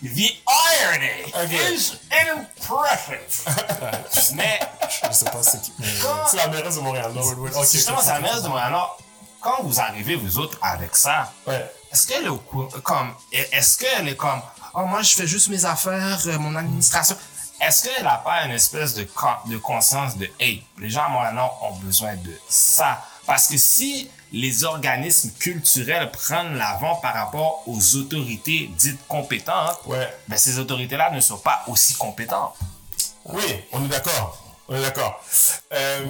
the 0.01 0.33
irony 0.47 1.31
Ok. 1.43 1.51
is 1.71 1.93
impressive. 2.09 3.55
Mais 4.35 4.59
Je 5.09 5.13
sais 5.13 5.25
pas 5.25 5.43
c'est 5.43 5.61
qui. 5.61 5.73
C'est 6.27 6.37
la 6.37 6.47
mairesse 6.47 6.75
de 6.75 6.81
Montréal, 6.81 7.11
non? 7.13 7.21
Justement, 7.71 7.99
c'est 8.01 8.09
la 8.13 8.19
mairesse 8.19 8.41
de 8.43 8.47
Montréal. 8.47 8.67
Alors, 8.69 8.97
quand 9.41 9.61
vous 9.63 9.79
arrivez, 9.79 10.15
vous 10.15 10.39
autres, 10.39 10.57
avec 10.61 10.95
ça, 10.95 11.31
Ouais. 11.45 11.71
Est-ce 11.91 12.07
qu'elle 12.07 12.25
est 12.25 12.29
au 12.29 12.37
comme, 12.37 13.13
est-ce 13.31 13.77
qu'elle 13.77 14.07
est 14.07 14.15
comme, 14.15 14.41
oh, 14.73 14.85
moi, 14.85 15.01
je 15.01 15.13
fais 15.15 15.27
juste 15.27 15.49
mes 15.49 15.65
affaires, 15.65 16.19
euh, 16.27 16.37
mon 16.39 16.55
administration. 16.55 17.15
Est-ce 17.59 17.83
qu'elle 17.89 18.03
n'a 18.03 18.17
pas 18.17 18.43
une 18.45 18.51
espèce 18.51 18.95
de, 18.95 19.07
de 19.47 19.57
conscience 19.57 20.17
de, 20.17 20.27
hey, 20.39 20.63
les 20.79 20.89
gens 20.89 21.03
à 21.05 21.09
Montréal 21.09 21.37
ont 21.61 21.75
besoin 21.75 22.15
de 22.15 22.35
ça? 22.49 23.03
Parce 23.27 23.47
que 23.47 23.57
si 23.57 24.09
les 24.31 24.63
organismes 24.63 25.29
culturels 25.37 26.09
prennent 26.09 26.55
l'avant 26.57 26.95
par 26.95 27.13
rapport 27.13 27.61
aux 27.67 27.95
autorités 27.97 28.71
dites 28.77 28.99
compétentes, 29.07 29.77
Ouais. 29.85 30.09
ben, 30.27 30.37
ces 30.37 30.57
autorités-là 30.57 31.11
ne 31.11 31.19
sont 31.19 31.37
pas 31.37 31.63
aussi 31.67 31.93
compétentes. 31.95 32.55
Oui, 33.25 33.43
on 33.73 33.85
est 33.85 33.89
d'accord. 33.89 34.41
On 34.67 34.75
est 34.75 34.81
d'accord. 34.81 35.21
Euh, 35.73 36.05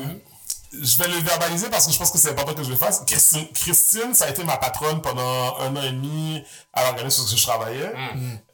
je 0.73 0.97
vais 0.97 1.07
le 1.07 1.17
verbaliser 1.17 1.69
parce 1.69 1.85
que 1.85 1.91
je 1.91 1.97
pense 1.97 2.11
que 2.11 2.17
c'est 2.17 2.29
important 2.31 2.53
que 2.53 2.63
je 2.63 2.69
le 2.69 2.77
fasse. 2.77 3.03
Christine, 3.05 3.47
Christine, 3.53 4.13
ça 4.13 4.25
a 4.25 4.29
été 4.29 4.43
ma 4.43 4.57
patronne 4.57 5.01
pendant 5.01 5.57
un 5.59 5.75
an 5.75 5.81
et 5.81 5.91
demi 5.91 6.43
à 6.73 6.83
l'organisme 6.85 7.23
sur 7.23 7.25
lequel 7.25 7.37
je 7.37 7.45
travaillais. 7.45 7.93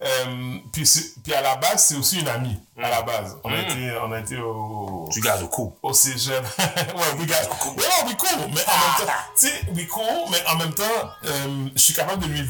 Euh, 0.02 0.58
puis, 0.74 0.84
puis 1.24 1.34
à 1.34 1.42
la 1.42 1.58
base, 1.58 1.86
c'est 1.86 1.96
aussi 1.96 2.20
une 2.20 2.28
amie, 2.28 2.58
à 2.82 2.90
la 2.90 3.02
base. 3.04 3.38
On 3.44 3.52
a 3.54 3.60
été, 3.60 3.98
on 4.04 4.12
a 4.12 4.20
été 4.20 4.38
au, 4.38 5.08
Tu 5.12 5.22
gardes 5.22 5.44
au 5.44 5.48
coup. 5.48 5.76
au 5.84 5.94
cégep. 5.94 6.44
ouais, 6.58 7.20
we 7.20 7.28
got, 7.28 7.36
ouais, 7.76 7.86
non, 8.02 8.08
we 8.08 8.16
cool, 8.18 8.30
mais 8.52 8.62
en 8.66 8.78
même 8.78 8.98
temps, 8.98 9.14
tu 9.38 9.48
sais, 9.48 9.62
we 9.76 9.88
cool, 9.88 10.32
mais 10.32 10.44
en 10.48 10.56
même 10.56 10.74
temps, 10.74 10.84
euh, 11.26 11.68
je 11.76 11.82
suis 11.82 11.94
capable 11.94 12.24
de 12.24 12.30
lui, 12.30 12.42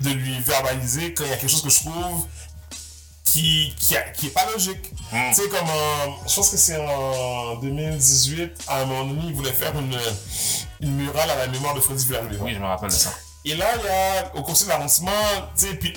de 0.00 0.10
lui 0.10 0.38
verbaliser 0.40 1.12
quand 1.12 1.24
il 1.24 1.30
y 1.30 1.32
a 1.34 1.36
quelque 1.36 1.50
chose 1.50 1.62
que 1.62 1.70
je 1.70 1.80
trouve 1.80 2.26
qui, 3.34 3.74
qui, 3.78 4.26
est 4.26 4.30
pas 4.30 4.46
logique. 4.52 4.90
Tu 5.10 5.34
sais, 5.34 5.48
comme 5.48 5.68
en- 5.68 6.28
je 6.28 6.34
pense 6.36 6.50
que 6.50 6.56
c'est 6.56 6.76
en 6.76 7.56
2018, 7.56 8.52
à 8.68 8.82
un 8.82 8.84
moment 8.86 9.04
donné, 9.06 9.22
il 9.26 9.34
voulait 9.34 9.52
faire 9.52 9.72
une, 9.78 9.96
une 10.80 10.94
murale 10.94 11.28
à 11.30 11.36
la 11.36 11.46
mémoire 11.48 11.74
de 11.74 11.80
Freddy 11.80 12.04
Villanueva. 12.06 12.44
Oui, 12.44 12.54
je 12.54 12.58
me 12.60 12.66
rappelle 12.66 12.90
de 12.90 12.94
ça. 12.94 13.10
Et 13.44 13.54
là, 13.56 13.66
il 13.76 13.84
y 13.84 13.88
a, 13.88 14.36
au 14.36 14.42
conseil 14.42 14.68
d'arrondissement, 14.68 15.10
tu 15.58 15.66
sais, 15.66 15.74
puis 15.74 15.92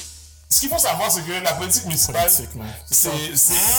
ce 0.49 0.61
qu'il 0.61 0.69
faut 0.69 0.77
savoir, 0.77 1.11
c'est 1.11 1.23
que 1.23 1.31
la 1.43 1.53
politique 1.53 1.83
municipale, 1.85 2.29
c'est, 2.29 2.47
c'est, 2.89 3.09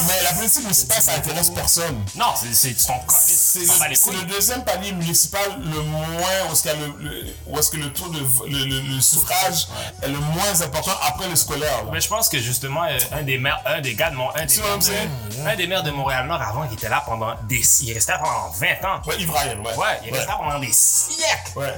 mais 0.06 0.22
la 0.22 0.32
politique 0.34 0.62
municipale, 0.64 1.00
ça 1.00 1.12
intéresse 1.14 1.48
personne. 1.50 2.04
Non, 2.14 2.26
c'est 2.36 2.54
c'est 2.54 2.86
ton 2.86 2.94
C'est 3.08 3.60
code. 3.66 3.88
le, 3.88 3.94
c'est 3.94 4.10
le 4.12 4.22
deuxième 4.24 4.64
palier 4.64 4.92
municipal 4.92 5.58
le 5.58 5.80
moins, 5.82 6.04
où 6.48 6.52
est-ce, 6.52 6.62
qu'il 6.62 6.70
y 6.70 6.74
a 6.74 6.76
le, 6.76 6.92
le- 6.98 7.34
où 7.46 7.58
est-ce 7.58 7.70
que 7.70 7.78
le 7.78 7.90
taux 7.92 8.08
de 8.10 8.18
le, 8.18 8.64
le- 8.66 8.80
le 8.96 9.00
suffrage 9.00 9.66
est 10.02 10.08
le 10.08 10.18
moins 10.18 10.60
important 10.60 10.92
après 11.06 11.26
le 11.28 11.36
scolaire. 11.36 11.84
là. 11.84 11.90
Mais 11.90 12.02
je 12.02 12.08
pense 12.08 12.28
que 12.28 12.38
justement, 12.38 12.84
euh, 12.84 12.98
un 13.12 13.22
des 13.22 13.38
maires, 13.38 13.62
un 13.64 13.80
des 13.80 13.94
gars 13.94 14.10
de 14.10 14.16
Mont, 14.16 14.28
un 14.36 14.44
des, 14.44 14.56
maires 14.58 15.08
un 15.46 15.56
des 15.56 15.66
maires 15.66 15.82
de 15.82 15.90
Montréal-Nord 15.90 16.42
avant, 16.42 16.68
qui 16.68 16.74
était 16.74 16.90
là 16.90 17.02
pendant 17.06 17.34
des, 17.44 17.62
il 17.82 17.94
restait 17.94 18.12
là 18.12 18.18
pendant 18.18 18.50
20 18.50 18.66
ans. 18.84 19.00
Ouais, 19.06 19.16
Yves 19.18 19.30
Ryan, 19.32 19.58
ouais. 19.64 19.74
Ouais, 19.74 20.00
il 20.04 20.12
ouais. 20.12 20.18
restait 20.18 20.32
là 20.32 20.36
pendant 20.38 20.58
des 20.58 20.72
siècles. 20.72 21.52
Ouais. 21.56 21.74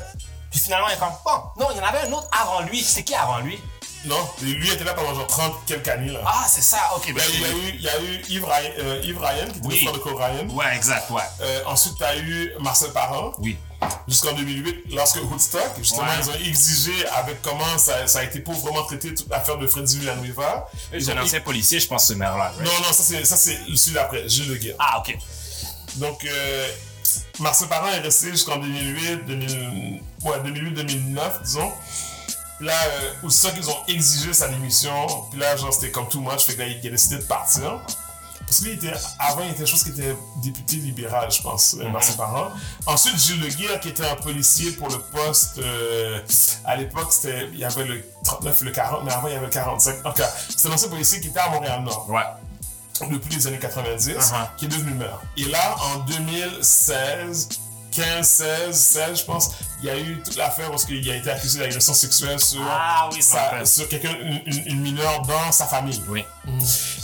Puis 0.51 0.59
finalement, 0.59 0.89
il 0.89 0.94
est 0.94 0.99
comme, 0.99 1.12
bon, 1.25 1.43
non, 1.60 1.69
il 1.70 1.77
y 1.77 1.81
en 1.81 1.85
avait 1.85 2.01
un 2.09 2.12
autre 2.12 2.27
avant 2.33 2.60
lui. 2.62 2.83
C'était 2.83 3.05
qui 3.05 3.15
avant 3.15 3.39
lui? 3.39 3.57
Non, 4.07 4.17
lui 4.41 4.70
était 4.70 4.83
là 4.85 4.95
pendant 4.95 5.15
genre 5.15 5.27
30 5.27 5.53
quelques 5.67 5.87
années. 5.89 6.11
Là. 6.11 6.20
Ah, 6.25 6.47
c'est 6.49 6.62
ça, 6.62 6.79
ok. 6.97 7.12
ben, 7.15 7.23
il, 7.35 7.41
y 7.41 7.45
a 7.45 7.49
eu, 7.51 7.75
il 7.75 7.83
y 7.83 7.89
a 7.89 8.01
eu 8.01 8.23
Yves 8.31 8.45
Ryan, 8.47 8.70
euh, 8.79 9.01
Yves 9.05 9.19
Ryan 9.19 9.47
qui 9.53 9.59
était 9.59 9.67
Oui. 9.67 9.75
le 9.75 9.81
frère 9.81 9.93
de 9.93 9.99
Cole 9.99 10.15
Ryan. 10.17 10.49
Ouais, 10.49 10.75
exact, 10.75 11.11
ouais. 11.11 11.23
Euh, 11.43 11.61
ensuite, 11.67 11.97
tu 11.99 12.05
as 12.05 12.17
eu 12.17 12.53
Marcel 12.61 12.91
Parent. 12.93 13.33
Oui. 13.41 13.59
jusqu'en 14.09 14.33
2008, 14.35 14.85
lorsque 14.95 15.23
Woodstock, 15.23 15.73
justement, 15.79 16.03
Ouais. 16.03 16.09
ils 16.23 16.29
ont 16.31 16.49
exigé 16.49 16.93
avec 17.15 17.41
comment 17.43 17.79
ça, 17.79 18.07
ça 18.07 18.19
a 18.20 18.25
été 18.25 18.41
pauvrement 18.41 18.85
traité 18.85 19.15
toute 19.15 19.29
l'affaire 19.31 19.57
de 19.57 19.67
Freddy 19.67 19.99
Villanueva. 19.99 20.69
C'est 20.99 21.11
un 21.12 21.23
ancien 21.23 21.41
policier, 21.41 21.81
je 21.81 21.87
pense, 21.89 22.07
ce 22.09 22.12
maire-là. 22.15 22.53
right? 22.57 22.61
Non, 22.61 22.73
non, 22.87 22.93
ça 22.93 23.03
c'est, 23.03 23.25
celui 23.25 23.95
d'après, 23.95 24.29
Gilles 24.29 24.49
Le. 24.53 24.59
Ah, 24.79 24.99
ok. 24.99 25.17
Donc, 25.97 26.25
euh, 26.27 26.69
Marcel 27.39 27.69
Parent 27.69 27.89
est 27.89 28.01
resté 28.01 28.31
jusqu'en 28.31 28.59
2008, 28.59 29.25
2000, 29.27 30.01
ouais, 30.25 30.39
2008-2009, 30.45 31.43
disons. 31.43 31.73
Puis 32.61 32.67
là, 32.69 32.75
euh, 32.75 33.13
Woodstock, 33.23 33.55
ils 33.57 33.71
ont 33.71 33.77
exigé 33.89 34.35
sa 34.35 34.47
démission. 34.49 34.93
Puis 35.31 35.41
là, 35.41 35.57
genre, 35.57 35.73
c'était 35.73 35.91
comme 35.91 36.07
tout 36.11 36.21
moi, 36.21 36.37
je 36.37 36.45
fais 36.45 36.55
qu'il 36.55 36.87
a 36.87 36.91
décidé 36.91 37.17
de 37.17 37.23
partir. 37.23 37.81
Parce 38.47 38.59
que 38.61 38.65
lui, 38.65 38.73
il 38.73 38.85
était, 38.85 38.93
avant, 39.19 39.41
il 39.45 39.53
était, 39.53 39.65
je 39.65 39.71
pense 39.73 39.83
qu'il 39.85 39.93
était 39.99 40.15
député 40.43 40.77
libéral, 40.77 41.31
je 41.33 41.41
pense, 41.41 41.75
euh, 41.81 41.89
Marcel 41.89 42.17
Parent. 42.17 42.49
Ensuite, 42.85 43.17
Gilles 43.19 43.41
Le 43.41 43.49
Guerre, 43.49 43.81
qui 43.81 43.89
était 43.89 44.05
un 44.07 44.17
policier 44.17 44.73
pour 44.73 44.89
le 44.89 44.99
poste, 44.99 45.57
euh, 45.59 46.21
à 46.67 46.77
l'époque, 46.77 47.11
c'était, 47.13 47.49
il 47.51 47.59
y 47.61 47.65
avait 47.65 47.85
le 47.85 48.05
39 48.25 48.61
et 48.61 48.65
le 48.67 48.71
40, 48.73 49.05
mais 49.05 49.13
avant, 49.13 49.29
il 49.29 49.33
y 49.33 49.37
avait 49.37 49.47
le 49.47 49.53
45. 49.53 50.05
En 50.05 50.11
tout 50.11 50.21
cas, 50.21 50.31
c'était 50.51 50.69
un 50.69 50.73
ancien 50.73 50.89
policier 50.91 51.21
qui 51.21 51.29
était 51.29 51.39
à 51.41 51.49
Montréal-Nord 51.49 52.11
Ouais. 52.11 53.09
depuis 53.11 53.37
les 53.37 53.47
années 53.47 53.59
90, 53.59 54.11
Uh-huh. 54.17 54.49
qui 54.59 54.67
est 54.67 54.69
devenu 54.69 54.93
maire. 54.95 55.21
Et 55.39 55.45
là, 55.45 55.77
en 55.95 55.99
2016, 56.01 57.49
15, 57.91 58.27
16, 58.27 58.77
16, 58.77 59.19
je 59.20 59.25
pense, 59.25 59.51
il 59.81 59.86
y 59.86 59.91
a 59.91 59.99
eu 59.99 60.20
toute 60.23 60.36
l'affaire 60.36 60.70
parce 60.70 60.85
qu'il 60.85 61.09
a 61.10 61.17
été 61.17 61.31
accusé 61.31 61.59
d'agression 61.59 61.93
sexuelle 61.94 62.39
sur, 62.41 62.60
Ah 62.62 63.09
oui, 63.12 63.23
sa- 63.23 63.65
sur 63.65 63.89
quelqu'un, 63.89 64.15
une, 64.47 64.81
mineure 64.81 65.23
dans 65.23 65.52
sa 65.52 65.67
famille. 65.67 66.02
Oui. 66.09 66.25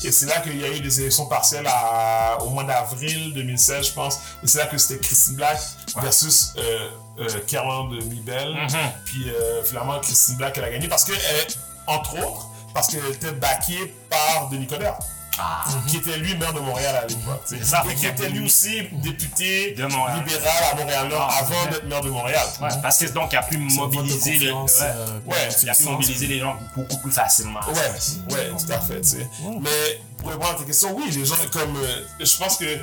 Et 0.04 0.12
c'est 0.12 0.26
là 0.26 0.40
qu'il 0.40 0.60
y 0.60 0.64
a 0.64 0.68
eu 0.68 0.80
des 0.80 1.00
élections 1.00 1.26
partielles 1.26 1.66
à- 1.66 2.38
au 2.42 2.50
mois 2.50 2.64
d'avril 2.64 3.32
2016, 3.34 3.88
je 3.88 3.92
pense. 3.92 4.18
Et 4.42 4.46
c'est 4.46 4.58
là 4.58 4.66
que 4.66 4.78
c'était 4.78 5.00
Christine 5.00 5.36
Black 5.36 5.58
versus 6.00 6.52
euh, 6.58 6.88
euh, 7.20 7.40
Kerland 7.46 7.90
Mibel. 8.04 8.54
Mm-hmm. 8.54 8.76
Puis 9.04 9.30
euh, 9.30 9.64
finalement, 9.64 9.98
Christine 10.00 10.36
Black, 10.36 10.56
elle 10.58 10.64
a 10.64 10.70
gagné 10.70 10.88
parce 10.88 11.04
que, 11.04 11.12
elle, 11.12 11.46
entre 11.86 12.14
autres, 12.18 12.48
parce 12.74 12.88
qu'elle 12.88 13.06
était 13.06 13.32
backée 13.32 13.94
par 14.10 14.48
Denis 14.50 14.66
Coderre 14.66 14.98
qui 15.88 15.96
était 15.98 16.16
lui 16.16 16.34
maire 16.36 16.52
de 16.52 16.60
Montréal 16.60 16.96
à 16.96 17.06
l'époque. 17.06 17.44
qui 17.96 18.06
était 18.06 18.28
lui 18.28 18.46
aussi 18.46 18.82
député 19.02 19.72
De 19.72 19.84
Montréal. 19.86 20.18
libéral 20.24 20.64
à 20.72 20.74
Montréal-Nord 20.76 21.28
Ah, 21.32 21.38
avant 21.40 21.70
d'être 21.70 21.84
maire 21.86 22.00
de 22.02 22.10
Montréal. 22.10 22.46
Ouais, 22.60 22.68
parce 22.82 22.98
que 22.98 23.06
donc, 23.10 23.32
il 23.32 23.36
a 23.36 23.42
pu 23.42 23.58
mobiliser 23.58 24.38
les. 24.38 24.50
confiance, 24.50 24.80
ouais. 24.80 24.86
euh, 24.94 25.18
Ouais, 25.26 25.48
il 25.62 25.70
a 25.70 25.74
pu 25.74 25.84
mobiliser 25.84 26.26
les 26.26 26.38
gens 26.40 26.56
beaucoup 26.74 26.98
plus 26.98 27.12
facilement. 27.12 27.60
Ouais, 27.68 28.34
ouais, 28.34 28.50
tout 28.50 28.72
à 28.72 28.80
fait, 28.80 29.00
tu 29.00 29.08
sais. 29.08 29.28
Mais 29.60 30.00
pour 30.18 30.30
répondre 30.30 30.50
à 30.50 30.54
ta 30.54 30.64
question, 30.64 30.94
oui, 30.96 31.10
les 31.10 31.24
gens 31.24 31.34
comme. 31.52 31.76
euh, 31.76 32.04
je 32.20 32.36
pense 32.36 32.56
que 32.56 32.78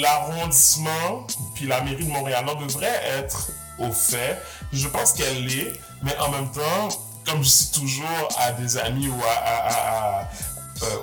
l'arrondissement 0.00 1.26
puis 1.54 1.66
la 1.66 1.80
mairie 1.82 2.04
de 2.04 2.10
Montréal-Nord 2.10 2.56
devrait 2.56 3.00
être 3.18 3.50
au 3.78 3.90
fait. 3.92 4.40
Je 4.72 4.88
pense 4.88 5.12
qu'elle 5.12 5.44
l'est, 5.46 5.72
mais 6.02 6.16
en 6.18 6.30
même 6.30 6.50
temps, 6.50 6.88
comme 7.26 7.42
je 7.42 7.48
dis 7.48 7.70
toujours 7.72 8.28
à 8.38 8.52
des 8.52 8.76
amis 8.78 9.08
ou 9.08 9.20
à, 9.22 9.32
à- 9.32 9.68
à- 9.68 10.20
à, 10.20 10.28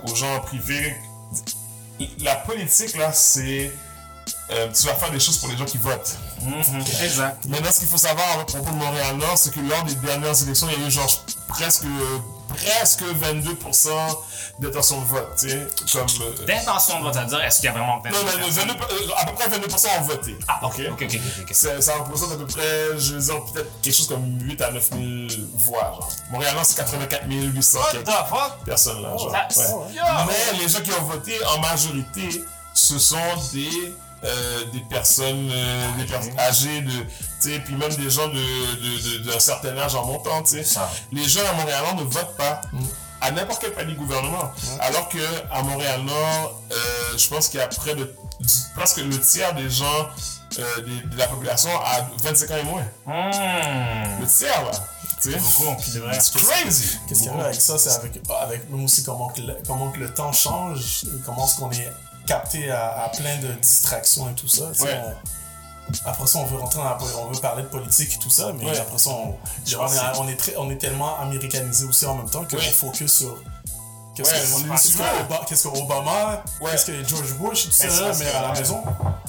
aux 0.03 0.15
gens 0.15 0.39
privés, 0.41 0.95
la 2.19 2.35
politique, 2.35 2.95
là, 2.97 3.11
c'est. 3.13 3.71
euh, 4.51 4.67
tu 4.73 4.87
vas 4.87 4.95
faire 4.95 5.11
des 5.11 5.19
choses 5.19 5.37
pour 5.37 5.49
les 5.49 5.57
gens 5.57 5.65
qui 5.65 5.77
votent. 5.77 6.17
Exact. 7.03 7.45
Maintenant, 7.45 7.71
ce 7.71 7.79
qu'il 7.79 7.87
faut 7.87 7.97
savoir 7.97 8.39
à 8.39 8.45
propos 8.45 8.71
de 8.71 8.75
Montréal-Nord, 8.75 9.37
c'est 9.37 9.53
que 9.53 9.59
lors 9.59 9.83
des 9.83 9.95
dernières 9.95 10.41
élections, 10.41 10.67
il 10.75 10.81
y 10.81 10.83
a 10.83 10.87
eu 10.87 10.91
genre 10.91 11.23
presque, 11.47 11.83
presque 12.55 13.03
22% 13.03 13.89
d'intention 14.59 15.01
de 15.01 15.05
vote, 15.05 15.29
tu 15.39 15.49
sais, 15.49 15.67
comme... 15.91 16.07
euh, 16.21 16.45
D'intention 16.45 16.99
de 16.99 17.03
vote, 17.05 17.13
c'est-à-dire, 17.13 17.41
est-ce 17.41 17.57
qu'il 17.57 17.65
y 17.65 17.69
a 17.69 17.71
vraiment 17.71 17.99
22 17.99 18.17
non, 18.17 18.23
non, 18.39 18.47
22, 18.49 18.71
euh, 18.73 19.11
à 19.17 19.25
peu 19.25 19.33
près 19.33 19.47
22% 19.49 19.99
ont 19.99 20.01
voté. 20.03 20.37
Ah, 20.47 20.59
ok, 20.63 20.81
ok, 20.91 21.01
ok, 21.03 21.03
ok. 21.15 21.45
ok. 21.49 21.55
Ça, 21.81 21.93
représente 21.95 22.31
à 22.33 22.35
peu 22.35 22.45
près, 22.45 22.97
je 22.97 23.13
veux 23.15 23.19
dire, 23.21 23.43
peut-être 23.53 23.81
quelque 23.81 23.95
chose 23.95 24.07
comme 24.07 24.39
8 24.41 24.61
à 24.61 24.71
9 24.71 24.89
000 24.91 25.01
voix, 25.55 25.79
genre. 25.99 26.09
Montréal-Nord, 26.31 26.65
c'est 26.65 26.77
84 26.77 27.23
800 27.27 27.79
What 27.79 27.91
quelques 27.91 28.05
the 28.05 28.11
fuck? 28.29 28.63
personnes, 28.65 29.01
là, 29.01 29.17
genre. 29.17 29.31
Ouais. 29.31 30.25
Mais 30.27 30.59
les 30.59 30.67
gens 30.69 30.81
qui 30.81 30.91
ont 30.91 31.03
voté, 31.03 31.33
en 31.45 31.59
majorité, 31.59 32.43
ce 32.73 32.99
sont 32.99 33.17
des, 33.53 33.93
euh, 34.23 34.65
des 34.71 34.81
personnes, 34.81 35.49
euh, 35.51 35.91
des 35.97 36.05
personnes 36.05 36.37
âgées, 36.39 36.81
de, 36.81 36.91
tu 36.91 37.05
sais, 37.39 37.59
puis 37.59 37.75
même 37.75 37.93
des 37.95 38.09
gens 38.09 38.27
de, 38.27 38.33
de, 38.33 39.19
de- 39.23 39.31
d'un 39.31 39.39
certain 39.39 39.75
âge 39.77 39.95
en 39.95 40.05
montant, 40.05 40.43
tu 40.43 40.49
sais. 40.57 40.63
Ça. 40.63 40.89
Les 41.11 41.27
gens 41.27 41.41
à 41.49 41.53
Montréal-Nord 41.53 41.95
ne 41.95 42.03
votent 42.03 42.37
pas 42.37 42.61
à 43.21 43.31
n'importe 43.31 43.61
quel 43.61 43.73
palier 43.73 43.93
gouvernement. 43.95 44.51
Alors 44.79 45.07
que 45.09 45.17
à 45.51 45.61
Montréal-Nord, 45.63 46.61
euh, 46.71 47.17
je 47.17 47.27
pense 47.29 47.49
qu'il 47.49 47.59
y 47.59 47.63
a 47.63 47.67
près 47.67 47.95
de 47.95 48.13
presque 48.75 48.97
le 48.97 49.19
tiers 49.19 49.53
des 49.53 49.69
gens 49.69 50.07
euh, 50.59 50.81
de, 50.81 51.17
la 51.17 51.27
population 51.27 51.69
à 51.83 52.07
25 52.23 52.51
ans 52.51 52.57
et 52.57 52.63
moins. 52.63 52.85
Hmm. 53.05 54.21
Le 54.21 54.27
tiers, 54.27 54.65
là. 54.65 54.71
C'est 55.19 55.99
vrai. 55.99 56.15
It's 56.15 56.31
crazy. 56.31 56.97
Qu'est-ce 57.07 57.19
qu'il 57.21 57.31
y 57.31 57.35
a 57.35 57.43
avec 57.45 57.61
ça, 57.61 57.77
c'est 57.77 57.91
avec, 57.91 58.19
avec 58.41 58.69
même 58.71 58.83
aussi 58.85 59.03
comment 59.03 59.27
que, 59.29 59.41
le, 59.41 59.55
comment 59.67 59.91
que 59.91 59.99
le 59.99 60.11
temps 60.11 60.31
change, 60.31 61.05
comment 61.25 61.45
est-ce 61.45 61.59
qu'on 61.59 61.71
est 61.71 61.91
capté 62.25 62.69
à, 62.71 63.03
à 63.03 63.09
plein 63.09 63.37
de 63.37 63.47
distractions 63.53 64.29
et 64.29 64.33
tout 64.33 64.47
ça. 64.47 64.65
tu 64.75 64.83
Ouais. 64.83 64.99
on- 65.05 65.15
après 66.05 66.25
ça, 66.27 66.39
on 66.39 66.45
veut 66.45 66.57
rentrer 66.57 66.77
dans 66.79 66.85
la, 66.85 66.97
on 67.19 67.31
veut 67.31 67.41
parler 67.41 67.63
de 67.63 67.67
politique 67.67 68.13
et 68.15 68.19
tout 68.19 68.29
ça, 68.29 68.53
mais 68.57 68.65
Ouais. 68.65 68.77
après 68.79 68.97
ça, 68.97 69.09
on, 69.09 69.35
on, 69.79 69.87
est, 69.87 69.95
que 70.13 70.17
on, 70.19 70.27
est 70.29 70.35
très, 70.37 70.55
on 70.57 70.69
est 70.71 70.77
tellement 70.77 71.19
américanisé 71.19 71.85
aussi 71.85 72.05
en 72.05 72.15
même 72.15 72.29
temps 72.29 72.45
qu'on 72.45 72.55
Ouais. 72.57 72.61
focus 72.71 73.11
sur 73.13 73.37
qu'est-ce 74.15 74.29
Ouais, 74.31 74.39
que, 74.39 74.69
on 74.69 74.71
qu'est-ce 74.71 74.87
sur- 74.89 75.71
que 75.71 75.77
que 75.77 75.81
Obama, 75.83 76.43
qu'est-ce 76.71 76.85
que 76.85 77.07
George 77.07 77.33
Bush 77.33 77.63
tout 77.65 77.75
Mais 77.81 77.89
ça, 77.89 78.11
mais 78.17 78.25
que- 78.31 78.35
à 78.37 78.41
la 78.41 78.53
maison. 78.53 78.83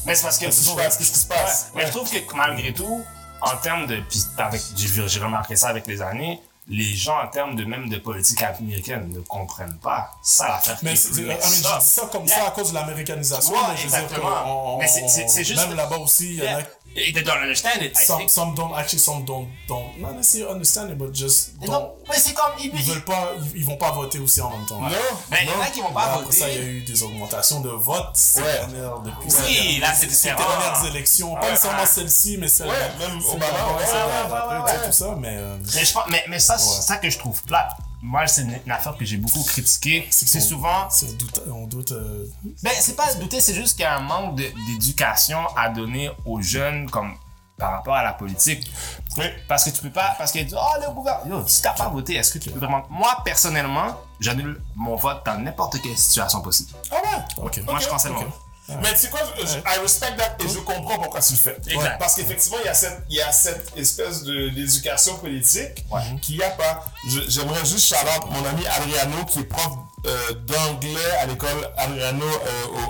Mais 0.06 0.14
c'est 0.14 0.22
parce 0.22 0.38
que. 0.38 0.50
Se 0.50 0.70
passe? 0.74 0.96
Qu'est-ce 0.98 1.10
qui 1.12 1.18
se 1.18 1.26
passe? 1.26 1.66
Mais 1.74 1.86
je 1.86 1.90
trouve 1.92 2.08
que 2.08 2.16
malgré 2.36 2.72
tout, 2.72 3.02
en 3.40 3.56
termes 3.56 3.86
de. 3.88 4.00
Puis 4.08 4.22
avec, 4.38 4.62
j'ai 4.76 5.08
j'ai 5.08 5.20
remarqué 5.20 5.56
ça 5.56 5.68
avec 5.68 5.86
les 5.88 6.00
années, 6.00 6.40
les 6.68 6.94
gens, 6.94 7.20
en 7.23 7.26
termes 7.28 7.57
de 7.57 7.65
même 7.65 7.89
de 7.89 7.97
politique 7.99 8.41
américaine, 8.42 9.10
ne 9.12 9.20
comprennent 9.20 9.78
pas 9.82 10.12
ça 10.23 10.47
l'affaire. 10.49 10.78
Mais 10.82 10.92
est 10.92 10.97
c'est- 10.97 11.15
je 11.23 11.62
ça. 11.62 11.78
dis 11.81 11.86
ça 11.86 12.08
comme 12.12 12.26
ça 12.28 12.47
à 12.47 12.50
cause 12.52 12.70
de 12.70 12.74
l'américanisation, 12.74 13.52
Ouais, 13.52 13.58
mais 13.70 13.76
je 13.76 13.82
veux 13.82 13.89
dire 13.89 13.99
que 13.99 14.05
exactement. 14.05 14.74
on- 14.76 14.78
Mais 14.78 14.86
c'est- 14.86 15.08
c'est- 15.08 15.28
c'est 15.28 15.44
juste 15.44 15.66
même 15.66 15.76
là-bas 15.76 15.97
aussi, 15.99 16.36
il 16.36 16.44
y 16.44 16.49
en 16.49 16.58
a. 16.58 16.62
They 16.94 17.22
don't 17.22 17.38
understand 17.42 17.80
it. 17.82 17.96
Some, 17.96 18.28
some 18.28 18.54
don't 18.54 18.74
actually, 18.76 18.98
some 18.98 19.24
don't, 19.24 19.48
don't, 19.66 19.96
not 19.98 20.12
necessarily 20.12 20.52
understand 20.52 20.90
it, 20.90 20.98
but 20.98 21.12
just 21.14 21.52
Non, 21.62 21.66
don't, 21.72 21.90
mais 22.08 22.18
c'est 22.18 22.34
comme. 22.34 22.52
Ils, 22.58 22.70
ils 22.74 22.82
veulent 22.82 23.04
pas, 23.04 23.32
ils, 23.54 23.60
ils 23.60 23.64
vont 23.64 23.76
pas 23.78 23.92
voter 23.92 24.18
aussi 24.18 24.42
en 24.42 24.50
même 24.50 24.66
temps. 24.66 24.78
Non, 24.80 24.88
Mais 25.30 25.38
il 25.42 25.48
y 25.48 25.52
en 25.54 25.60
a 25.62 25.66
qui 25.68 25.80
vont 25.80 25.90
pas 25.90 26.02
Après 26.14 26.30
ça, 26.32 26.48
il 26.50 26.54
y 26.54 26.56
a 26.58 26.60
voter. 26.60 26.70
eu 26.70 26.80
des 26.82 27.02
augmentations 27.02 27.60
de 27.60 27.70
votes 27.70 28.18
Ouais. 28.36 28.42
dernières, 28.42 28.98
depuis 29.00 29.28
Oui, 29.46 29.78
là, 29.80 29.94
c'est 29.94 30.02
ces 30.10 30.28
différent. 30.30 30.38
dernières 30.48 30.84
élections. 30.86 31.34
Pas 31.34 31.50
nécessairement 31.50 31.80
ouais. 31.80 31.86
celle-ci, 31.86 32.36
mais 32.38 32.48
celle 32.48 32.68
Ouais, 32.68 32.90
même 32.98 33.18
Obama, 33.26 33.46
ouais, 33.46 34.64
ouais, 34.66 34.72
ouais. 34.72 34.86
tout 34.86 34.92
ça, 34.92 35.14
mais 35.18 35.28
euh, 35.38 35.56
Mais, 35.74 35.84
je 35.86 35.92
pense- 35.94 36.04
mais, 36.10 36.24
mais 36.28 36.38
ça, 36.40 36.58
c'est 36.58 36.82
ça 36.82 36.96
que 36.98 37.08
je 37.08 37.18
trouve 37.18 37.42
plate. 37.44 37.70
Moi, 38.02 38.26
c'est 38.26 38.42
une, 38.42 38.58
une 38.66 38.72
affaire 38.72 38.97
que 38.97 39.05
j'ai 39.05 39.16
beaucoup 39.16 39.42
critiquée. 39.44 40.06
C'est 40.10 40.40
souvent. 40.40 40.89
On 41.02 41.12
doute, 41.12 41.42
on 41.47 41.66
doute 41.66 41.92
euh, 41.92 42.26
Ben, 42.62 42.72
c'est 42.81 42.97
pas 42.97 43.14
douter, 43.14 43.40
c'est 43.40 43.55
juste 43.55 43.76
qu'il 43.76 43.84
y 43.84 43.86
a 43.86 43.97
un 43.97 44.00
manque 44.00 44.34
d'éducation 44.34 45.39
à 45.56 45.68
donner 45.68 46.10
aux 46.26 46.42
jeunes 46.42 46.90
comme 46.90 47.14
par 47.56 47.70
rapport 47.70 47.94
à 47.94 48.02
la 48.02 48.12
politique. 48.12 48.68
Oui. 49.16 49.26
Parce 49.47 49.64
que 49.64 49.70
tu 49.70 49.82
peux 49.82 49.90
pas. 49.90 50.16
Parce 50.18 50.32
qu'ils 50.32 50.44
disent, 50.44 50.58
oh, 50.58 50.81
le 50.84 50.92
gouvernement. 50.92 51.39
Yo, 51.40 51.47
si 51.47 51.62
t'as 51.62 51.74
pas 51.74 51.89
voté, 51.89 52.16
est-ce 52.16 52.32
que 52.32 52.39
tu 52.39 52.50
peux 52.50 52.58
vraiment. 52.58 52.82
Moi, 52.90 53.16
personnellement, 53.24 53.97
j'annule 54.18 54.60
mon 54.74 54.97
vote 54.97 55.24
dans 55.24 55.39
n'importe 55.39 55.81
quelle 55.81 55.97
situation 55.97 56.40
possible. 56.40 56.72
Ah 56.90 56.97
ouais? 56.97 57.24
Ok. 57.36 57.62
Moi, 57.64 57.78
je 57.78 57.89
cancelle 57.89 58.12
mon 58.12 58.18
ok. 58.18 58.24
vote. 58.24 58.40
Mais 58.83 58.92
tu 58.92 58.99
sais 59.01 59.09
quoi, 59.10 59.20
je, 59.39 59.59
I 59.59 59.78
respect 59.83 60.17
that 60.17 60.36
et 60.44 60.49
je 60.49 60.59
comprends 60.59 60.99
pourquoi 60.99 61.20
tu 61.20 61.33
le 61.33 61.39
fais. 61.39 61.57
Exact. 61.68 61.99
Parce 61.99 62.15
qu'effectivement, 62.15 62.59
il 62.62 62.67
y 62.67 62.68
a 62.68 62.75
cette, 62.75 63.02
il 63.10 63.17
y 63.17 63.20
a 63.23 63.33
cette 63.33 63.73
espèce 63.76 64.23
de, 64.23 64.49
d'éducation 64.51 65.17
politique 65.17 65.84
Ouais. 65.91 66.01
qu'il 66.20 66.36
n'y 66.39 66.42
a 66.44 66.51
pas. 66.51 66.86
J'aimerais 67.28 67.65
juste 67.65 67.89
shout 67.89 68.07
out 68.07 68.31
mon 68.31 68.44
ami 68.49 68.67
Adriano 68.67 69.25
qui 69.26 69.41
est 69.41 69.44
prof 69.44 69.73
euh, 70.06 70.32
d'anglais 70.47 71.12
à 71.20 71.26
l'école 71.26 71.70
Adriano 71.76 72.24
euh, 72.26 72.39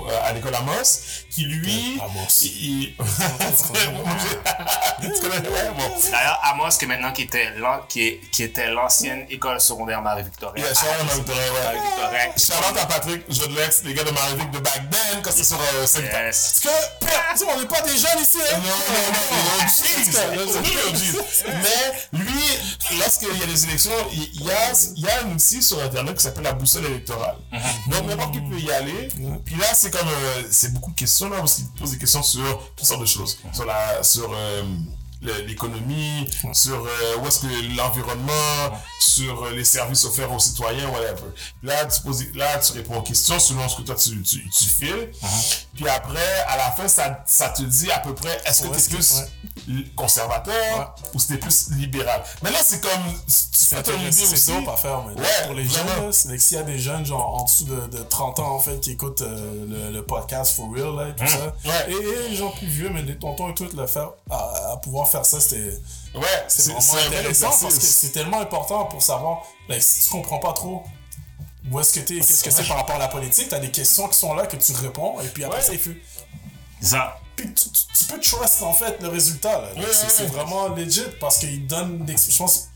euh, 0.09 0.19
à 0.27 0.33
l'école 0.33 0.55
Amos, 0.55 0.99
qui 1.29 1.43
lui, 1.45 1.99
Amos. 2.01 2.27
il-. 2.41 2.95
D'ailleurs, 6.11 6.39
Amos, 6.43 6.69
qui 6.77 6.85
est 6.85 6.87
maintenant 6.87 7.11
qui 7.11 7.23
était, 7.23 7.49
qui 7.89 8.07
est- 8.07 8.19
qui 8.31 8.43
était 8.43 8.69
l'ancienne 8.71 9.25
école 9.29 9.59
secondaire 9.59 10.01
Marie-Victorin. 10.01 10.53
Yeah, 10.57 10.67
Marie-Victorin. 11.05 11.39
Marie-Victorin. 11.63 12.69
Out 12.71 12.77
à 12.79 12.85
Patrick 12.85 13.23
Jodlex, 13.31 13.83
les 13.83 13.93
gars 13.93 14.03
de 14.03 14.11
Marie-Vic 14.11 14.51
de 14.51 14.59
back 14.59 14.81
then 14.89 15.21
quand 15.21 15.31
c'était 15.31 15.43
sur 15.43 15.59
euh, 15.59 15.85
Yes. 16.23 16.61
Parce 16.61 17.41
que, 17.41 17.45
on 17.45 17.59
n'est 17.59 17.65
pas 17.67 17.81
des 17.81 17.97
jeunes 17.97 18.21
ici, 18.21 18.37
hein? 18.51 18.57
Non, 18.57 18.69
non, 18.69 19.11
non, 19.13 19.67
c'est. 19.67 20.03
C'est. 20.11 21.47
Mais 21.47 22.19
lui, 22.19 22.43
lorsqu'il 22.99 23.37
y 23.37 23.43
a 23.43 23.45
des 23.45 23.63
élections, 23.65 23.91
il 24.11 24.43
y 24.45 24.51
a, 24.51 24.71
il 24.95 25.03
y 25.03 25.07
a 25.09 25.21
un 25.23 25.31
outil 25.31 25.61
sur 25.61 25.81
Internet 25.81 26.15
qui 26.17 26.23
s'appelle 26.23 26.43
la 26.43 26.53
boussole 26.53 26.85
électorale. 26.85 27.02
Donc, 27.89 28.07
n'importe 28.07 28.33
qui 28.33 28.41
peut 28.41 28.59
y 28.59 28.71
aller. 28.71 29.09
Puis 29.45 29.55
là, 29.55 29.67
c'est 29.73 29.91
comme, 29.91 30.07
euh, 30.07 30.43
c'est 30.49 30.73
beaucoup 30.73 30.91
de 30.91 30.95
questions 30.95 31.29
là, 31.29 31.37
parce 31.37 31.55
qu'il 31.55 31.65
pose 31.79 31.91
des 31.91 31.97
questions 31.97 32.23
sur 32.23 32.71
toutes 32.75 32.85
sortes 32.85 33.01
de 33.01 33.05
choses. 33.05 33.37
Sur 33.53 33.65
la, 33.65 34.03
sur, 34.03 34.31
euh, 34.33 34.63
l'économie, 35.45 36.27
sur 36.53 36.75
euh, 36.85 37.17
où 37.21 37.27
est-ce 37.27 37.39
que 37.39 37.75
l'environnement, 37.77 38.77
sur 38.99 39.43
euh, 39.45 39.51
les 39.51 39.63
services 39.63 40.03
offerts 40.05 40.31
aux 40.31 40.39
citoyens, 40.39 40.89
whatever. 40.89 41.29
Là, 41.63 41.85
tu 41.85 42.01
poses, 42.01 42.25
là, 42.33 42.57
tu 42.59 42.73
réponds 42.73 42.97
aux 42.97 43.01
questions 43.03 43.39
selon 43.39 43.67
ce 43.69 43.77
que 43.77 43.81
toi 43.83 43.95
tu, 43.95 44.21
tu, 44.21 44.49
tu 44.49 44.63
files. 44.65 45.11
Puis 45.75 45.87
après, 45.87 46.39
à 46.47 46.57
la 46.57 46.71
fin, 46.71 46.87
ça, 46.87 47.23
ça 47.25 47.49
te 47.49 47.61
dit 47.63 47.91
à 47.91 47.99
peu 47.99 48.13
près 48.13 48.41
est-ce 48.45 48.63
que 48.63 48.67
Ouais, 48.67 48.77
tu 48.79 48.95
es 48.95 48.97
plus 48.97 49.13
conservateur 49.95 50.95
ou 51.13 51.19
c'était 51.19 51.37
plus 51.39 51.69
libéral? 51.71 52.23
Mais 52.41 52.51
là, 52.51 52.59
c'est 52.63 52.81
comme 52.81 52.91
C'est 53.27 53.77
aussi. 53.87 54.51
dope 54.51 54.67
à 54.67 54.77
faire, 54.77 55.03
mais 55.07 55.13
pour 55.45 55.53
les 55.55 55.63
vraiment. 55.63 55.89
jeunes, 55.95 56.05
là, 56.07 56.11
c'est 56.11 56.29
que 56.29 56.37
s'il 56.37 56.57
y 56.57 56.59
a 56.59 56.63
des 56.63 56.77
jeunes 56.79 57.05
genre 57.05 57.35
en 57.41 57.43
dessous 57.45 57.65
de, 57.65 57.87
de 57.97 58.03
30 58.03 58.39
ans 58.39 58.55
en 58.55 58.59
fait 58.59 58.79
qui 58.79 58.91
écoutent 58.91 59.21
euh, 59.21 59.65
le, 59.89 59.91
le 59.93 60.03
podcast 60.05 60.55
For 60.55 60.69
Real 60.73 60.95
là, 60.95 61.09
et 61.09 61.15
tout 61.15 61.27
ça, 61.27 61.53
Mmh. 61.63 61.67
ouais. 61.67 61.91
et, 61.91 62.25
et 62.25 62.29
les 62.29 62.35
gens 62.35 62.49
plus 62.51 62.67
vieux, 62.67 62.89
mais 62.89 63.01
les 63.03 63.17
tontons 63.17 63.49
et 63.51 63.53
tout, 63.53 63.67
le 63.75 63.87
faire, 63.87 64.09
à, 64.29 64.71
à 64.73 64.77
pouvoir 64.77 65.07
faire 65.07 65.12
ça, 65.21 65.39
c'était 65.39 65.77
Ouais, 66.15 66.21
c'est 66.47 66.71
vraiment 66.71 66.93
intéressant 67.07 67.49
parce 67.61 67.75
que 67.77 67.85
c'est 67.85 68.09
tellement 68.09 68.39
important 68.41 68.85
pour 68.85 69.01
savoir, 69.01 69.43
like, 69.69 69.81
si 69.83 70.03
tu 70.03 70.09
comprends 70.09 70.39
pas 70.39 70.53
trop 70.53 70.83
où 71.71 71.79
est-ce 71.79 71.93
que 71.93 71.99
t'es, 72.01 72.15
qu'est-ce 72.19 72.43
que 72.43 72.51
c'est 72.51 72.67
par 72.67 72.77
rapport 72.77 72.95
à 72.95 72.99
la 72.99 73.07
politique, 73.07 73.49
t'as 73.49 73.59
des 73.59 73.71
questions 73.71 74.07
qui 74.07 74.17
sont 74.19 74.33
là 74.33 74.45
que 74.47 74.55
tu 74.57 74.71
réponds, 74.73 75.19
et 75.21 75.27
puis 75.29 75.43
après 75.43 75.57
Ouais. 75.59 75.63
ça, 75.63 75.73
il 75.73 75.79
fait... 75.79 75.95
Ça. 76.81 77.17
Puis 77.35 77.51
tu, 77.53 77.69
tu- 77.69 77.85
tu 77.97 78.03
peux 78.05 78.19
trust 78.19 78.61
en 78.61 78.73
fait 78.73 79.01
le 79.01 79.07
résultat. 79.07 79.69
c'est 79.73 79.79
ouais, 79.79 79.87
c'est 79.91 80.23
ouais. 80.23 80.29
vraiment 80.29 80.67
legit 80.69 81.05
parce 81.19 81.37
qu'il 81.37 81.65
donne 81.65 82.05
des. 82.05 82.15
Je 82.17 82.37
pense. 82.37 82.67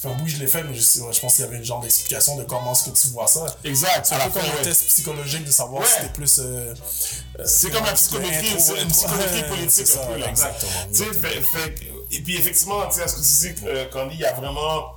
Ça 0.00 0.08
que 0.24 0.26
je 0.30 0.36
l'ai 0.38 0.46
fait, 0.46 0.62
mais 0.64 0.74
je, 0.74 0.80
sais- 0.80 1.00
pense 1.20 1.34
qu'il 1.34 1.44
y 1.44 1.48
avait 1.48 1.56
une 1.56 1.64
genre 1.64 1.80
d'explication 1.80 2.36
de 2.36 2.44
comment 2.44 2.72
est-ce 2.72 2.84
que 2.90 2.96
tu 2.96 3.08
vois 3.08 3.26
ça. 3.26 3.44
Exact. 3.64 4.06
C'est 4.06 4.14
un 4.14 4.18
la 4.18 4.24
peu 4.30 4.40
comme 4.40 4.48
un 4.60 4.62
test 4.62 4.86
psychologique 4.86 5.44
de 5.44 5.50
savoir 5.50 5.82
Ouais. 5.82 5.88
si 5.88 6.00
t'es 6.02 6.08
plus. 6.12 6.38
euh, 6.38 6.74
C'est 7.44 7.70
comme 7.70 7.84
la 7.84 7.92
psychométrie, 7.92 8.50
une 8.50 8.88
psychométrie 8.88 9.42
politique 9.48 9.86
c'est 9.86 9.98
un 9.98 10.02
ça, 10.02 10.06
peu, 10.06 10.16
là, 10.18 10.28
exact. 10.28 10.54
exactement, 10.54 10.86
Tu 10.92 10.96
sais, 10.96 11.04
exactement. 11.06 11.32
fait- 11.32 11.58
fait 11.58 11.74
que- 11.74 12.14
et 12.16 12.20
puis 12.20 12.36
effectivement, 12.36 12.86
tu 12.88 13.00
sais, 13.00 13.08
ce 13.08 13.14
que 13.14 13.20
tu 13.54 13.54
dis, 13.60 13.66
euh, 13.66 13.84
Candy, 13.90 14.14
il 14.14 14.20
y 14.20 14.24
a 14.24 14.32
vraiment, 14.34 14.92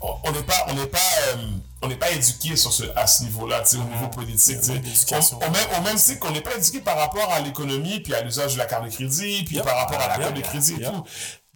on 0.00 0.14
on 0.24 0.32
n'est 0.32 0.42
pas, 0.42 0.66
on 0.68 0.74
n'est 0.74 0.86
pas, 0.86 0.98
euh, 1.28 1.36
on 1.82 1.88
n'est 1.88 1.96
pas 1.96 2.10
éduqué 2.10 2.56
sur 2.56 2.72
ce, 2.72 2.84
à 2.96 3.06
ce 3.06 3.22
niveau-là, 3.24 3.60
tu 3.62 3.70
sais, 3.70 3.76
au 3.76 3.84
niveau 3.84 4.08
politique, 4.08 4.60
tu 4.60 4.66
sais. 4.66 4.72
manque 4.74 4.82
d'éducation. 4.82 5.38
On- 5.40 5.46
Au 5.46 5.50
même, 5.50 5.66
au 5.78 5.82
même 5.82 5.96
titre 5.96 6.18
qu'on 6.20 6.30
n'est 6.30 6.40
pas 6.40 6.54
éduqué 6.56 6.80
par 6.80 6.96
rapport 6.98 7.30
à 7.32 7.40
l'économie, 7.40 8.00
puis 8.00 8.14
à 8.14 8.20
l'usage 8.22 8.54
de 8.54 8.58
la 8.58 8.66
carte 8.66 8.84
de 8.84 8.90
crédit, 8.90 9.44
puis 9.44 9.56
Yep. 9.56 9.64
par 9.64 9.76
rapport 9.76 9.98
à 10.00 10.08
la 10.08 10.14
Yep. 10.14 10.22
carte 10.22 10.34
de 10.36 10.40
crédit 10.42 10.74
et 10.80 10.84
tout. 10.84 11.04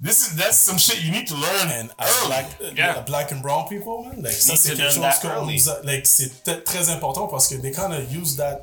This 0.00 0.26
is, 0.26 0.36
that's 0.36 0.58
some 0.58 0.76
shit 0.76 1.02
you 1.04 1.12
need 1.12 1.26
to 1.28 1.34
learn. 1.36 1.68
And 1.70 1.90
as 1.98 2.10
early. 2.18 2.26
black, 2.26 2.46
uh, 2.60 2.70
Yeah. 2.76 3.00
black 3.06 3.30
and 3.32 3.40
brown 3.42 3.68
people, 3.68 4.04
man, 4.04 4.22
like, 4.22 4.32
ça 4.32 4.52
Need 4.52 4.58
c'est 4.58 4.74
quelque 4.76 4.90
chose 4.92 5.00
that 5.02 5.20
qu'on 5.22 5.28
early. 5.30 5.58
like, 5.84 6.06
c'est 6.06 6.42
peut-être 6.42 6.64
très 6.64 6.90
important 6.90 7.28
parce 7.28 7.46
que 7.48 7.54
they 7.56 7.70
kind 7.72 7.92
of 7.92 8.12
use 8.12 8.36
that 8.36 8.62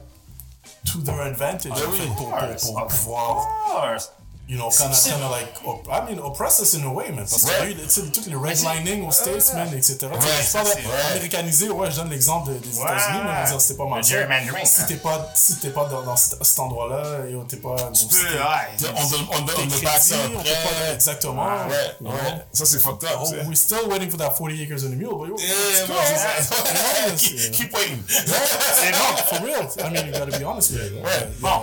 to 0.92 1.00
their 1.02 1.22
advantage 1.22 1.72
en 1.72 1.92
oui. 1.92 2.00
fait, 2.00 2.08
pour, 2.16 2.30
pour, 2.30 2.76
pour 2.76 2.88
pouvoir 2.88 3.48
course. 3.66 4.12
You 4.52 4.58
know, 4.58 4.70
kind 4.70 4.92
of, 4.92 5.00
kind 5.02 5.24
of 5.24 5.32
like, 5.32 5.48
op- 5.66 5.88
I 5.90 6.02
mean, 6.12 6.20
oppress 6.20 6.60
us 6.60 6.74
in 6.74 6.84
a 6.84 6.90
way, 6.92 7.10
man. 7.12 7.26
Parce 7.26 7.46
que 7.46 7.48
Ouais. 7.62 7.74
tu 7.74 7.90
sais, 7.90 8.02
toutes 8.12 8.28
les 8.28 8.36
redlining 8.36 9.08
aux 9.08 9.12
States, 9.12 9.54
man, 9.56 9.70
etc. 9.74 9.96
Tu 10.00 10.28
sais, 10.28 10.44
je 10.44 10.52
parle 10.52 10.68
ça, 10.68 10.74
américanisé, 11.12 11.70
ouais, 11.70 11.90
je 11.90 11.96
donne 11.96 12.10
l'exemple 12.10 12.50
de- 12.52 12.58
des 12.60 12.78
Ouais. 12.78 12.84
États-Unis, 12.84 13.20
mais 13.26 13.50
dire, 13.50 13.62
c'était 13.62 13.78
pas 13.78 13.86
mal 13.86 14.00
Le 14.00 14.04
ça. 14.04 14.66
Si 14.66 14.82
hein. 14.82 14.86
t'es 14.90 14.96
pas, 14.98 15.30
si 15.36 15.56
t'es 15.60 15.70
pas 15.70 15.86
dans, 15.86 16.02
dans 16.04 16.16
cet 16.18 16.60
endroit-là, 16.60 17.30
yo, 17.30 17.44
t'es 17.46 17.56
pas. 17.58 17.76
Tu 17.94 18.06
peux, 18.08 18.18
ouais. 18.18 18.92
On 18.94 19.02
on 19.02 19.42
on 19.42 19.46
peut 19.46 19.54
pas 19.84 19.92
après. 19.92 20.94
exactement. 20.96 21.46
Ouais, 21.68 22.10
ouais. 22.10 22.12
Ça, 22.52 22.66
c'est 22.66 22.80
fucked 22.80 23.06
up, 23.10 23.20
we're 23.48 23.56
still 23.56 23.88
waiting 23.90 24.10
for 24.10 24.18
that 24.20 24.32
40 24.32 24.62
acres 24.64 24.84
and 24.84 24.92
a 24.92 24.96
mule, 24.96 25.16
but 25.18 25.30
yo, 25.30 25.36
Eh, 25.40 25.88
ça. 26.18 26.56
Yeah, 26.74 27.50
Keep- 27.52 27.74
waiting. 27.74 28.04
C'est 28.08 28.92
non, 28.92 29.16
for 29.28 29.40
real. 29.46 29.68
I 29.80 29.90
mean, 29.90 30.08
you 30.08 30.12
gotta 30.12 30.38
be 30.38 30.44
honest 30.44 30.72
with 30.72 30.82
it. 30.88 30.94
Ouais, 31.04 31.30
Bon. 31.40 31.62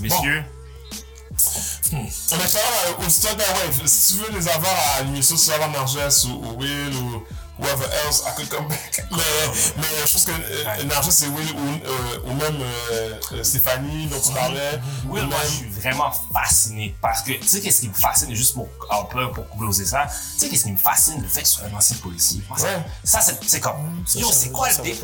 Messieurs, 0.00 0.44
Mais 1.92 2.08
ça 2.46 2.58
va, 2.96 3.06
au 3.06 3.10
stade 3.10 3.38
ouais, 3.38 3.86
si 3.86 4.14
tu 4.14 4.22
veux 4.22 4.38
les 4.38 4.48
avoir 4.48 4.74
à 4.98 5.02
l'émission 5.02 5.36
sur 5.36 5.52
Avant 5.54 5.68
Narges 5.68 6.24
ou, 6.24 6.28
ou 6.46 6.58
Will 6.58 6.94
ou 6.96 7.22
whoever 7.58 7.84
else, 8.06 8.24
I 8.26 8.34
could 8.34 8.48
come 8.48 8.66
back. 8.66 9.04
Mais, 9.10 9.18
mais 9.76 9.86
je 10.06 10.12
pense 10.12 10.24
que 10.24 10.32
euh, 10.32 10.84
Narges 10.84 11.10
c'est 11.10 11.26
Will 11.28 11.50
ou, 11.54 11.86
euh, 11.86 12.18
ou 12.24 12.32
même 12.34 12.60
euh, 12.62 13.18
euh, 13.32 13.42
Stéphanie 13.44 14.06
dont 14.06 14.18
tu 14.20 14.32
parlais. 14.32 14.80
ou 15.06 15.12
Will, 15.12 15.26
moi, 15.26 15.36
je 15.44 15.48
suis 15.48 15.68
vraiment 15.70 16.10
fasciné 16.32 16.94
parce 17.02 17.22
que, 17.22 17.32
tu 17.32 17.46
sais, 17.46 17.60
qu'est-ce 17.60 17.80
qui 17.82 17.88
me 17.88 17.94
fascine, 17.94 18.34
juste 18.34 18.54
pour, 18.54 18.68
un 18.90 19.04
peu 19.04 19.30
pour 19.30 19.48
closer 19.58 19.84
ça, 19.84 20.06
tu 20.06 20.40
sais, 20.40 20.48
qu'est-ce 20.48 20.64
qui 20.64 20.72
me 20.72 20.78
fascine, 20.78 21.20
le 21.22 21.28
fait 21.28 21.42
que 21.42 21.46
tu 21.48 21.52
sois 21.54 21.66
un 21.72 21.76
ancien 21.76 21.96
policier. 21.98 22.40
Moi, 22.48 22.58
ça- 22.58 22.66
Ouais. 22.66 22.82
Ça, 23.04 23.20
c'est 23.20 23.38
c'est 23.46 23.60
comme, 23.60 24.02
yo, 24.14 24.32
c'est 24.32 24.50
quoi 24.50 24.68
le 24.70 24.76
dé- 24.82 24.98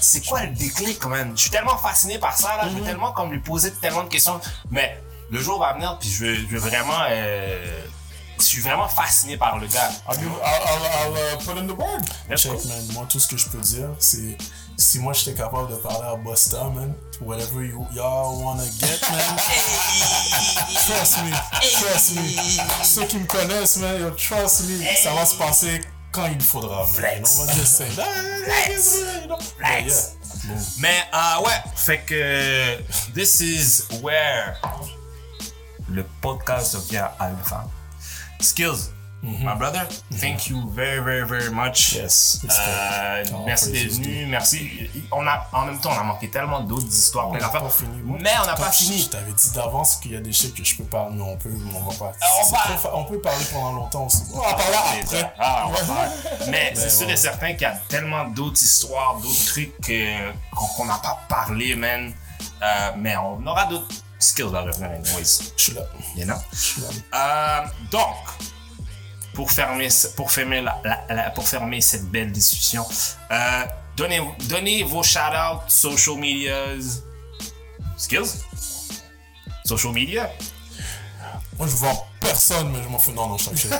c'est 0.00 0.24
quoi 0.26 0.42
le 0.44 0.54
déclic, 0.54 0.98
quand 0.98 1.10
même? 1.10 1.32
Je 1.36 1.42
suis 1.42 1.50
tellement 1.50 1.76
fasciné 1.76 2.18
par 2.18 2.36
ça, 2.36 2.56
là, 2.56 2.68
je 2.68 2.76
veux 2.78 2.82
tellement 2.84 3.12
comme 3.12 3.30
lui 3.30 3.40
poser 3.40 3.72
tellement 3.72 4.04
de 4.04 4.08
questions, 4.08 4.40
mais 4.70 5.00
le 5.30 5.40
jour 5.40 5.58
va 5.60 5.74
venir, 5.74 5.96
puis 5.98 6.08
je 6.08 6.24
veux, 6.24 6.34
je 6.34 6.46
veux 6.46 6.58
vraiment, 6.58 7.02
euh, 7.08 7.82
je 8.38 8.44
suis 8.44 8.60
vraiment 8.62 8.88
fasciné 8.88 9.36
par 9.36 9.58
le 9.58 9.66
gars. 9.66 9.90
I'll, 10.08 10.18
give, 10.18 10.28
I'll, 10.28 10.62
I'll, 10.66 10.84
I'll 10.86 11.16
uh, 11.16 11.44
put 11.44 11.56
in 11.58 11.66
the 11.66 11.76
word. 11.78 12.02
Check, 12.36 12.52
go. 12.52 12.68
man. 12.68 12.84
Moi, 12.94 13.06
tout 13.08 13.20
ce 13.20 13.28
que 13.28 13.36
je 13.36 13.48
peux 13.48 13.58
dire, 13.58 13.90
c'est 13.98 14.36
si 14.76 14.98
moi 14.98 15.12
j'étais 15.12 15.34
capable 15.34 15.70
de 15.70 15.76
parler 15.76 16.08
à 16.08 16.16
Busta, 16.16 16.64
man, 16.74 16.94
whatever 17.20 17.62
you, 17.62 17.86
y'all 17.94 18.42
wanna 18.42 18.64
get, 18.64 19.00
man, 19.10 19.20
trust 20.86 21.18
me, 21.22 21.30
trust 21.60 22.16
me. 22.16 22.84
Ceux 22.84 23.04
qui 23.04 23.18
me 23.18 23.26
connaissent, 23.26 23.76
man, 23.76 24.00
yo, 24.00 24.10
trust 24.10 24.68
me, 24.68 24.84
ça 24.96 25.12
va 25.14 25.24
se 25.26 25.36
passer 25.36 25.80
quand 26.10 26.26
il 26.26 26.40
faudra. 26.40 26.78
man. 26.78 26.86
Flex. 26.86 27.38
On 27.38 27.44
va 27.44 27.52
just 27.52 27.76
say, 27.76 27.86
Flex. 27.86 28.98
Flex. 29.58 30.16
Mais 30.78 31.04
euh, 31.14 31.42
ouais, 31.42 31.62
fait 31.76 31.98
que 31.98 32.78
this 33.12 33.40
is 33.40 33.84
where 34.02 34.56
le 35.90 36.04
podcast 36.20 36.74
devient 36.76 37.06
alpha. 37.18 37.64
Skills, 38.40 38.90
my 39.22 39.54
brother, 39.54 39.86
thank 40.18 40.46
you 40.48 40.70
very 40.70 41.00
very 41.04 41.26
very 41.28 41.50
much. 41.50 41.92
Yes. 41.94 42.40
Euh, 42.48 43.22
good. 43.24 43.34
merci 43.44 43.66
Oh, 43.68 43.72
d'être 43.72 43.92
venu, 43.92 44.26
merci. 44.26 44.70
On 45.12 45.26
a, 45.26 45.46
en 45.52 45.66
même 45.66 45.78
temps, 45.78 45.90
on 45.94 45.98
a 46.00 46.02
manqué 46.04 46.30
tellement 46.30 46.60
d'autres 46.60 46.86
histoires, 46.88 47.28
On 47.28 47.34
n'a 47.36 47.48
pas 47.50 47.68
fini. 47.68 48.00
Mais 48.18 48.30
on 48.42 48.46
n'a 48.46 48.54
pas 48.54 48.70
fini. 48.70 48.98
Je 49.02 49.08
t'avais 49.10 49.32
dit 49.32 49.50
d'avance 49.54 49.96
qu'il 49.96 50.12
y 50.12 50.16
a 50.16 50.20
des 50.20 50.32
shit 50.32 50.54
que 50.54 50.64
je 50.64 50.74
peux 50.76 50.84
parler, 50.84 51.16
mais 51.16 51.22
on 51.22 51.36
peut, 51.36 51.50
on 51.74 51.90
va 51.90 51.94
pas. 51.98 52.12
on 52.42 52.50
va- 52.50 52.96
on 52.96 53.04
peut 53.04 53.20
parler 53.20 53.44
pendant 53.52 53.72
longtemps 53.72 54.06
aussi. 54.06 54.22
On 54.32 54.38
va 54.38 54.54
parler 54.54 54.76
après. 55.02 55.34
Ah, 55.38 55.64
on 55.66 55.70
va 55.72 55.80
parler. 55.94 56.10
Mais 56.48 56.72
c'est 56.74 56.88
sûr 56.90 57.10
et 57.10 57.16
certain 57.16 57.52
qu'il 57.52 57.62
y 57.62 57.64
a 57.66 57.78
tellement 57.88 58.24
d'autres 58.28 58.62
histoires, 58.62 59.16
d'autres 59.20 59.44
trucs 59.46 59.90
euh, 59.90 60.32
qu'on 60.56 60.66
qu'on 60.66 60.84
n'a 60.86 60.96
pas 60.98 61.18
parlé, 61.28 61.74
man. 61.74 62.10
Euh, 62.62 62.90
mais 62.96 63.16
on 63.18 63.46
aura 63.46 63.66
d'autres 63.66 63.86
skills 64.20 64.54
à 64.54 64.60
revenir, 64.62 64.90
anyways. 64.90 65.52
Je 65.56 65.62
suis 65.62 65.72
là. 65.74 65.82
You 66.16 66.24
know? 66.26 66.36
Je 66.52 66.56
suis 66.58 66.82
là. 66.82 66.88
Euh, 67.14 67.66
donc, 67.90 68.16
pour 69.34 69.50
fermer, 69.50 69.88
pour 70.16 70.30
fermer, 70.30 70.60
la, 70.60 70.80
la- 70.84 71.04
la- 71.14 71.30
pour 71.30 71.48
fermer 71.48 71.80
cette 71.80 72.04
belle 72.10 72.30
discussion, 72.32 72.86
euh, 73.30 73.64
donnez, 73.96 74.20
donnez 74.48 74.82
vos 74.84 75.02
shout-outs, 75.02 75.68
social 75.68 76.16
medias, 76.16 77.00
skills, 77.96 78.44
social 79.64 79.92
media? 79.92 80.30
Moi, 81.58 81.66
je 81.68 81.76
vois 81.76 82.06
personne, 82.20 82.70
mais 82.72 82.82
je 82.82 82.88
m'en 82.88 82.98
fous. 82.98 83.12
Non, 83.12 83.28
non, 83.28 83.36
je 83.38 83.68
non. 83.68 83.76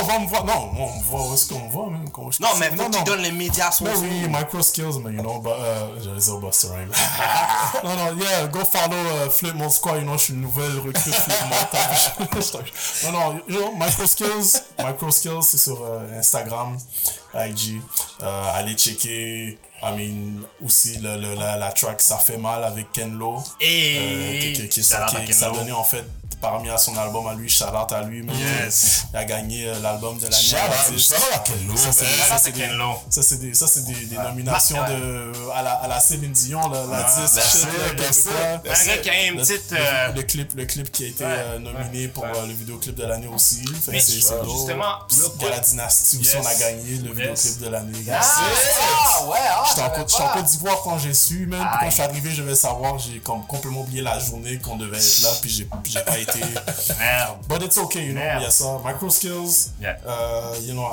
On 0.00 0.04
va 0.04 0.18
me 0.18 0.26
voir. 0.26 0.44
Non, 0.44 0.70
on 0.78 0.98
me 0.98 1.04
voit 1.04 1.28
où 1.28 1.34
est-ce 1.34 1.48
qu'on 1.52 1.60
me 1.60 1.70
voit, 1.70 1.90
même. 1.90 2.08
Qu'on- 2.10 2.30
Non, 2.40 2.48
mais 2.58 2.70
faut 2.70 2.88
que 2.88 2.96
tu 2.98 3.04
donnes 3.04 3.20
les 3.22 3.32
médias 3.32 3.70
Mais 3.80 3.90
sociaux. 3.94 4.02
oui, 4.02 4.28
micro 4.28 4.62
skills, 4.62 4.98
mais 5.04 5.12
you 5.14 5.22
know, 5.22 5.38
but, 5.40 5.50
uh, 5.50 6.02
j'allais 6.02 6.20
dire 6.20 6.36
Buster 6.38 6.68
Rhymes. 6.68 6.92
non, 7.84 7.96
non, 7.96 8.16
yeah, 8.20 8.46
go 8.48 8.60
follow 8.64 9.26
uh, 9.26 9.30
Flip 9.30 9.54
Mon 9.54 9.70
Squad, 9.70 9.96
you 9.98 10.02
know, 10.02 10.12
je 10.18 10.24
suis 10.24 10.34
une 10.34 10.40
nouvelle 10.42 10.78
recrue 10.78 11.12
Flip 11.12 11.36
non, 13.04 13.12
non, 13.12 13.40
you 13.48 13.56
know, 13.58 13.72
micro 13.76 14.06
skills, 14.06 14.62
micro 14.78 15.10
skills, 15.10 15.42
c'est 15.42 15.58
sur 15.58 15.82
euh, 15.84 16.18
Instagram, 16.18 16.76
IG. 17.34 17.80
Euh, 18.22 18.50
allez 18.54 18.74
checker, 18.76 19.58
I 19.82 19.92
mean, 19.96 20.42
aussi 20.64 20.98
le, 20.98 21.16
le- 21.16 21.34
la, 21.34 21.56
la 21.56 21.72
track 21.72 22.00
Ça 22.02 22.18
fait 22.18 22.36
mal 22.36 22.62
avec 22.64 22.92
Ken 22.92 23.16
Lo. 23.16 23.42
Et 23.60 23.96
Euh, 23.98 24.40
qui, 24.40 24.52
qui, 24.52 24.68
qui, 24.68 24.80
qui- 24.82 24.94
à 24.94 25.06
qui 25.06 25.16
Ken 25.26 25.32
s'est 25.32 25.46
Lo. 25.46 25.54
Parmi 26.40 26.70
à 26.70 26.78
son 26.78 26.96
album 26.96 27.26
à 27.26 27.34
lui, 27.34 27.48
out 27.74 27.92
à 27.92 28.02
lui. 28.02 28.22
man. 28.22 28.34
Yes. 28.36 29.04
Il 29.12 29.16
a 29.16 29.24
gagné 29.24 29.66
euh, 29.68 29.78
l'album 29.80 30.16
de 30.18 30.22
l'année. 30.24 30.36
À 30.56 30.68
l'artiste. 30.68 31.14
Ça, 31.14 32.38
c'est 32.38 32.52
man? 32.52 32.58
des- 32.58 32.66
ça, 33.10 33.22
c'est 33.22 33.36
des- 33.40 33.54
ça, 33.54 33.66
c'est 33.66 33.84
des, 33.84 33.92
des, 33.94 34.06
des 34.06 34.16
nominations 34.16 34.80
Ouais. 34.80 34.88
de, 34.96 35.32
à, 35.54 35.62
la, 35.62 35.72
à 35.72 35.88
la 35.88 36.00
Céline 36.00 36.32
Dion, 36.32 36.68
la, 36.70 36.84
la 36.86 37.00
it, 37.00 37.96
that's 37.96 38.26
Un 38.84 38.86
gars 38.86 38.98
qui 38.98 39.10
a 39.10 39.26
une 39.26 39.36
Le- 39.36 39.42
petite. 39.42 39.70
le, 39.70 39.76
euh, 39.78 40.12
le 40.12 40.22
clip, 40.22 40.52
le 40.56 40.64
clip 40.64 40.90
qui 40.92 41.04
a 41.04 41.08
été 41.08 41.24
Ouais, 41.24 41.30
euh, 41.36 41.58
nominé 41.58 42.08
pour 42.08 42.24
ouais. 42.24 42.30
le 42.46 42.52
vidéoclip 42.52 42.94
de 42.94 43.04
l'année 43.04 43.26
aussi. 43.28 43.62
Fait 43.84 43.92
Mais 43.92 44.00
c'est 44.00 44.12
c'est 44.20 44.34
justement, 44.44 44.84
a 45.46 45.50
la 45.50 45.60
dynastie 45.60 46.18
aussi, 46.18 46.36
on 46.36 46.46
a 46.46 46.54
gagné 46.54 46.96
le 46.98 47.12
vidéoclip 47.12 47.58
de 47.60 47.68
l'année. 47.68 47.98
Ah, 48.10 48.20
ah, 48.22 49.24
ouais, 49.26 49.36
ah, 49.50 49.64
J'étais 49.68 49.82
en 49.82 49.90
Côte- 49.90 50.44
d'Ivoire 50.44 50.80
quand 50.82 50.98
j'ai 50.98 51.14
su, 51.14 51.46
même. 51.46 51.66
Quand 51.80 51.86
je 51.86 51.94
suis 51.94 52.02
arrivé, 52.02 52.30
je 52.30 52.42
vais 52.42 52.54
savoir, 52.54 52.98
j'ai 52.98 53.18
comme 53.20 53.46
complètement 53.46 53.80
oublié 53.82 54.02
la 54.02 54.18
journée 54.18 54.58
qu'on 54.58 54.76
devait 54.76 54.96
être 54.98 55.22
là, 55.22 55.30
puis 55.40 55.50
j'ai 55.50 56.00
pas 56.02 56.18
été. 56.18 56.29
Merde. 56.98 57.38
But 57.48 57.62
it's 57.62 57.78
okay, 57.78 58.04
you 58.06 58.12
know, 58.12 58.20
Merde. 58.20 58.40
il 58.42 58.44
y 58.44 58.46
a 58.46 58.50
ça. 58.50 58.78
Micro 58.84 59.08
skills, 59.10 59.72
Yeah. 59.80 59.96
euh, 60.06 60.56
you 60.62 60.72
know, 60.72 60.86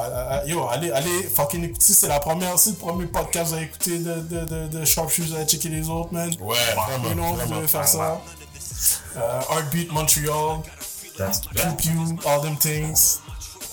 yo, 0.45 0.67
allez, 0.69 0.91
allez, 0.91 1.23
fucking 1.35 1.63
écouter, 1.63 1.93
c'est 1.93 2.07
la 2.07 2.19
première, 2.19 2.57
c'est 2.59 2.71
le 2.71 2.75
premier 2.77 3.05
podcast 3.07 3.53
avez 3.53 3.63
écouté 3.63 3.99
de, 3.99 4.15
de, 4.21 4.45
de, 4.45 4.67
de 4.67 4.85
Sharpshooters, 4.85 5.35
allez 5.37 5.45
checker 5.47 5.69
les 5.69 5.89
autres, 5.89 6.13
man. 6.13 6.29
Ouais, 6.39 6.57
vraiment. 6.75 7.09
You 7.09 7.13
know, 7.15 7.33
vous 7.45 7.53
devez 7.55 7.67
faire 7.67 7.87
ça. 7.87 8.19
Euh, 9.17 9.41
Heartbeat 9.49 9.91
Montreal, 9.91 10.59
Pew 11.17 11.75
Pew, 11.77 12.27
All 12.27 12.41
Them 12.41 12.57
Things. 12.57 13.19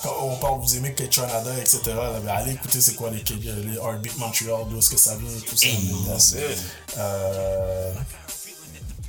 Quand 0.03 0.15
on 0.23 0.37
parle, 0.37 0.61
vous 0.61 0.77
aimez 0.77 0.93
Canada, 1.09 1.51
etc. 1.59 1.81
ben, 1.87 2.29
allez 2.29 2.53
écouter 2.53 2.79
c'est 2.81 2.95
quoi 2.95 3.11
les, 3.11 3.23
les 3.37 3.77
Heartbeat 3.77 4.19
Montreal, 4.19 4.67
d'où 4.69 4.79
est-ce 4.79 4.91
que 4.91 4.99
ça 4.99 5.17
vient, 5.17 5.31
tout 5.49 5.57
ça. 5.57 5.67
It. 5.67 6.59
Euh, 6.99 7.93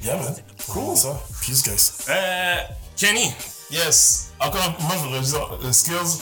yeah, 0.06 0.16
man. 0.16 0.36
Cool. 0.70 0.96
Ça. 0.98 1.20
Peace, 1.42 1.62
guys. 1.64 1.92
Euh, 2.10 2.56
Kenny. 2.98 3.34
Yes. 3.72 4.28
Encore, 4.40 4.74
moi, 4.80 4.96
je 4.98 5.04
voudrais 5.08 5.22
dire, 5.22 5.58
euh, 5.64 5.72
skills, 5.72 6.20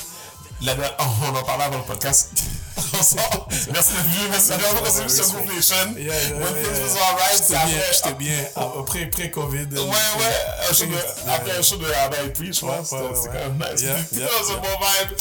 la 0.62 0.76
dernière- 0.76 0.98
on 1.32 1.36
en 1.36 1.44
parlait 1.44 1.66
avant 1.66 1.78
le 1.78 1.84
podcast. 1.84 2.30
merci 2.94 3.16
d'être 3.16 4.04
venu, 4.04 4.30
merci 4.30 4.50
d'avoir 4.50 4.84
reçu 4.84 5.10
sur 5.10 5.34
Group 5.34 5.54
Nation. 5.54 5.76
Yeah, 5.98 6.06
yeah, 6.06 6.34
When 6.36 6.42
yeah, 6.42 6.64
things 6.64 6.78
yeah. 6.78 6.86
was 6.86 6.98
alright, 7.02 7.38
J'étais 7.38 7.66
bien, 7.66 7.82
j'étais 7.92 8.14
bien. 8.14 8.46
Après, 8.80 9.04
après 9.04 9.32
COVID. 9.32 9.68
Ouais, 9.74 9.80
ouais, 9.80 10.74
show 10.74 10.86
de, 10.86 10.96
après 11.30 11.58
un 11.58 11.62
show 11.62 11.78
de 11.78 11.92
Abba 11.92 12.18
et 12.24 12.30
puis, 12.30 12.54
je 12.54 12.66
Ouais, 12.66 12.78
pense, 12.78 12.92
ouais, 12.92 13.00
c'était 13.16 13.30
ouais. 13.30 13.44
quand 13.44 13.58
même 13.60 13.72
nice. 13.74 13.82
Yeah, 13.82 13.98
C'était 14.10 14.26
dans 14.26 14.52
un 14.52 14.58
bon 14.58 14.68
vibe. 14.80 15.18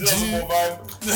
Ouais, 0.00 0.78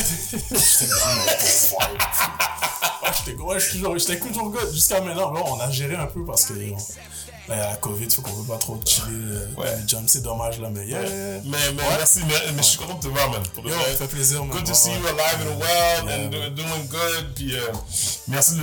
ouais, 3.38 3.60
j'étais 3.60 3.72
toujours, 3.72 3.98
j'étais 3.98 4.18
toujours 4.18 4.50
good 4.50 4.72
jusqu'à 4.72 5.00
maintenant. 5.00 5.30
Là, 5.32 5.40
on 5.46 5.60
a 5.60 5.70
géré 5.70 5.94
un 5.96 6.06
peu 6.06 6.24
parce 6.24 6.44
que 6.46 6.54
on- 6.54 6.76
là, 7.48 7.48
il 7.48 7.56
y 7.56 7.60
a 7.60 7.70
la 7.70 7.76
COVID, 7.76 8.08
fait 8.10 8.22
qu'on 8.22 8.32
veut 8.32 8.44
pas 8.46 8.56
trop 8.58 8.80
chiller 8.84 9.06
euh, 9.10 9.46
Ouais. 9.56 9.76
jumps. 9.86 10.06
C'est 10.08 10.22
dommage 10.22 10.58
là, 10.60 10.68
mais 10.70 10.86
yeah. 10.86 11.00
Mais, 11.44 11.44
mais 11.44 11.58
merci, 11.98 12.20
mais, 12.26 12.34
mais 12.54 12.62
je 12.62 12.68
suis 12.68 12.78
content 12.78 12.94
de 12.94 13.02
te 13.02 13.08
voir, 13.08 13.30
man. 13.30 13.42
Pour 13.54 13.64
Yo, 13.64 13.70
ça 13.74 13.80
fait 13.98 14.06
plaisir, 14.06 14.44
man. 14.44 14.56
Good 14.56 14.64
to 14.64 14.70
Ouais, 14.70 14.74
see 14.76 14.90
ouais. 14.90 14.96
you 14.98 15.06
alive 15.08 15.46
and 15.46 15.58
well 15.58 16.04
Yeah. 16.06 16.16
and 16.16 16.28
do- 16.30 16.50
doing 16.62 16.86
good. 16.88 17.34
Puis 17.34 17.54
euh, 17.56 17.60
merci 18.28 18.52
de- 18.54 18.62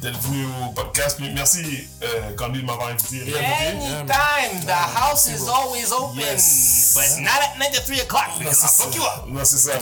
d'être 0.00 0.18
venu 0.20 0.46
au 0.66 0.72
podcast. 0.72 1.16
Puis 1.18 1.30
merci, 1.34 1.86
euh, 2.02 2.34
Candy, 2.36 2.60
de 2.60 2.66
m'avoir 2.66 2.88
invité. 2.88 3.22
Anytime. 3.36 4.64
The 4.66 4.72
house 4.72 5.26
is 5.26 5.48
always 5.48 5.92
open. 5.92 6.18
Yes. 6.18 6.94
But 6.94 7.22
not 7.22 7.40
at 7.42 7.58
93 7.58 8.00
o'clock 8.00 8.38
because 8.38 8.62
I'll 8.62 8.68
c'est 8.68 8.82
fuck 8.84 8.94
you 8.94 9.02
up. 9.02 9.24
Non, 9.26 9.44
c'est 9.44 9.58
ça. 9.58 9.72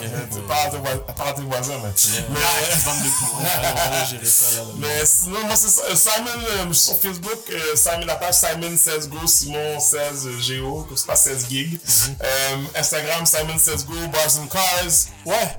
Pas 0.46 1.24
à 1.24 1.32
tes 1.32 1.42
voisins, 1.42 1.78
mais. 1.82 1.92
Mais, 2.30 2.40
ça 4.24 4.56
là. 4.56 4.62
là. 4.62 4.72
mais 4.76 5.06
sinon, 5.06 5.40
moi, 5.44 5.56
c'est 5.56 5.68
ça. 5.68 5.82
Euh, 5.90 5.94
Simon, 5.94 6.30
euh, 6.48 6.64
je 6.68 6.72
suis 6.72 6.84
sur 6.88 7.00
Facebook, 7.00 7.38
euh, 7.50 7.76
Simon, 7.76 8.06
la 8.06 8.16
page 8.16 8.34
Simon 8.34 8.76
16 8.76 9.08
Go, 9.08 9.26
Simon 9.26 9.80
16 9.80 10.28
Go, 10.60 10.88
c'est 10.94 11.06
pas 11.06 11.16
16 11.16 11.46
gig. 11.48 11.78
Euh, 12.22 12.56
Instagram, 12.76 13.26
Simon 13.26 13.58
16 13.58 13.86
Go, 13.86 13.94
Bars 14.12 14.38
and 14.38 14.46
Cars. 14.46 15.08
Ouais. 15.24 15.56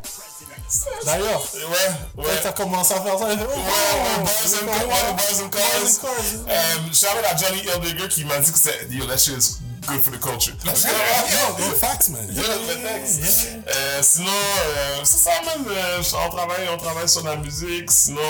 D'ailleurs, 1.05 1.41
Ouais, 1.53 2.23
ouais. 2.25 2.39
t'as 2.43 2.51
commencé 2.51 2.93
à 2.93 3.01
faire 3.01 3.17
ça, 3.17 3.25
oh, 3.25 3.33
Ouais, 3.33 3.35
ouais, 3.35 4.23
Bars 4.23 4.35
and 4.61 4.65
Cars, 4.65 4.87
ouais, 4.87 5.13
Bars 5.13 5.41
and 5.43 5.45
and 5.45 5.49
Cars. 5.49 6.11
Euh, 6.47 6.93
shout 6.93 7.07
out 7.07 7.25
à 7.31 7.35
Johnny 7.35 7.61
Hildiger 7.61 8.07
qui 8.07 8.25
m'a 8.25 8.37
dit 8.39 8.51
que 8.51 8.57
c'était, 8.57 8.87
yo, 8.91 9.05
that 9.07 9.17
shit 9.17 9.37
is 9.37 9.57
good 9.89 10.01
for 10.01 10.11
the 10.11 10.19
culture. 10.19 10.53
Facts, 11.79 12.09
man. 12.09 12.27
Yeah. 12.31 12.43
Euh, 12.43 14.01
sinon, 14.01 14.27
euh, 14.31 14.99
c'est 15.03 15.17
ça 15.17 15.31
même, 15.45 15.65
euh, 15.69 16.01
on 16.25 16.29
travaille, 16.29 16.67
on 16.71 16.77
travaille 16.77 17.09
sur 17.09 17.23
la 17.23 17.35
musique. 17.37 17.89
Sinon, 17.91 18.21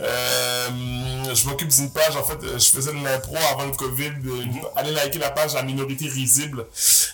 euh, 0.00 1.34
je 1.34 1.46
m'occupe 1.48 1.68
d'une 1.68 1.90
page, 1.90 2.16
en 2.16 2.24
fait, 2.24 2.38
je 2.42 2.70
faisais 2.70 2.92
de 2.92 3.02
l'impro 3.04 3.36
avant 3.52 3.64
le 3.66 3.72
Covid. 3.72 4.12
euh, 4.26 4.44
Allez 4.76 4.92
liker 4.92 5.18
la 5.18 5.30
page 5.30 5.54
La 5.54 5.62
Minorité 5.62 6.08
Risible. 6.08 6.66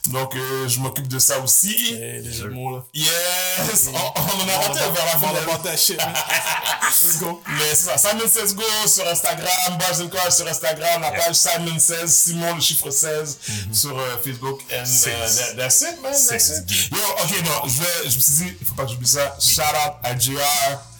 Donc, 0.08 0.34
je 0.66 0.78
m'occupe 0.80 1.08
de 1.08 1.18
ça 1.18 1.38
aussi. 1.40 1.74
Les 1.98 2.32
jeux 2.32 2.48
de 2.48 2.54
mots 2.54 2.76
là. 2.76 2.84
Yes! 2.94 3.88
On, 3.92 3.96
on 3.96 4.44
en 4.44 4.48
a 4.48 4.56
raté 4.58 4.78
vers 4.80 5.04
la 5.06 5.18
fin 5.18 5.28
On 5.72 5.76
shit, 5.76 5.96
man. 5.98 6.14
Let's 7.02 7.18
go. 7.18 7.42
mais 7.48 7.74
c'est 7.74 7.84
ça, 7.90 7.98
Simon 7.98 8.28
16 8.28 8.54
Go 8.54 8.62
sur 8.86 9.06
Instagram, 9.08 9.78
Bars 9.78 10.00
and 10.00 10.08
Cars 10.08 10.32
sur 10.32 10.46
Instagram, 10.46 11.00
la 11.02 11.10
page 11.10 11.34
Simon 11.34 11.78
16, 11.78 12.10
Simon 12.14 12.54
le 12.54 12.60
chiffre 12.60 12.90
16 12.90 13.33
sur 13.72 13.98
euh, 13.98 14.16
Facebook. 14.24 14.60
And 14.72 14.84
uh, 14.84 14.84
that- 14.84 15.56
that's 15.56 15.80
it, 15.82 16.00
man. 16.02 16.12
That's 16.12 16.48
it. 16.50 16.70
Yo, 16.92 16.98
ok, 17.22 17.42
non, 17.44 17.68
je, 17.68 17.78
vais, 17.80 18.10
je 18.10 18.16
me 18.16 18.20
suis 18.20 18.32
dit, 18.44 18.56
il 18.60 18.66
faut 18.66 18.74
pas 18.74 18.84
que 18.84 18.90
j'oublie 18.90 19.08
ça. 19.08 19.36
Shout 19.40 19.60
out 19.62 19.94
à 20.02 20.18
JR 20.18 20.40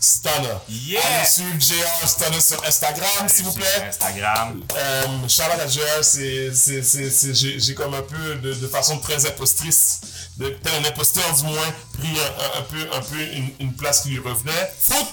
Stunner. 0.01 0.59
Yeah. 0.69 1.01
Allez 1.03 1.27
suivre 1.27 1.59
JR 1.61 2.09
Stunner 2.09 2.41
sur 2.41 2.63
Instagram, 2.65 3.29
s'il 3.29 3.45
vous 3.47 3.53
plaît. 3.53 3.89
Instagram. 3.89 4.63
Euh, 4.77 5.07
shout 5.29 5.43
out 5.43 5.61
à 5.61 5.67
JR, 5.69 6.03
c'est, 6.03 6.53
c'est, 6.55 6.83
c'est, 6.83 7.11
c'est- 7.11 7.35
j'ai, 7.35 7.59
j'ai 7.59 7.75
comme 7.75 7.95
un 7.95 8.03
peu 8.03 8.35
de, 8.37 8.53
de 8.55 8.69
façon 8.69 8.99
très 8.99 9.25
impostrice, 9.27 10.01
de, 10.37 10.49
tel 10.63 10.73
un 10.85 10.89
imposteur 10.89 11.25
du 11.35 11.45
moins, 11.45 11.75
pris 11.99 12.09
un, 12.09 12.59
un, 12.59 12.61
un 12.61 12.63
peu, 12.63 12.89
un 12.97 13.01
peu 13.01 13.21
une, 13.33 13.51
une 13.61 13.73
place 13.75 14.03
qui 14.03 14.11
lui 14.11 14.19
revenait. 14.19 14.73
Foot! 14.79 15.07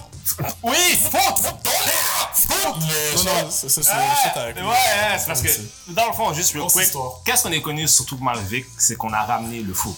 Oui, 0.63 0.99
foot, 1.01 1.37
foot, 1.37 1.55
Foot! 2.33 2.75
Mais 2.79 3.23
Non, 3.23 3.43
non, 3.43 3.51
c'est 3.51 3.69
ça, 3.69 3.81
c'est 3.83 3.91
Ah, 3.91 4.47
ouais, 4.47 4.53
hein, 4.63 5.17
c'est 5.19 5.27
parce 5.27 5.41
que, 5.41 5.49
dans 5.89 6.07
le 6.07 6.13
fond, 6.13 6.33
juste 6.33 6.53
real 6.53 6.63
quick, 6.67 6.91
qu'est-ce 7.25 7.43
qu'on 7.43 7.51
est 7.51 7.61
connu 7.61 7.87
surtout 7.87 8.15
pour 8.15 8.25
Malvic, 8.25 8.65
c'est 8.77 8.95
qu'on 8.95 9.11
a 9.13 9.21
ramené 9.23 9.59
le 9.61 9.73
foot. 9.73 9.97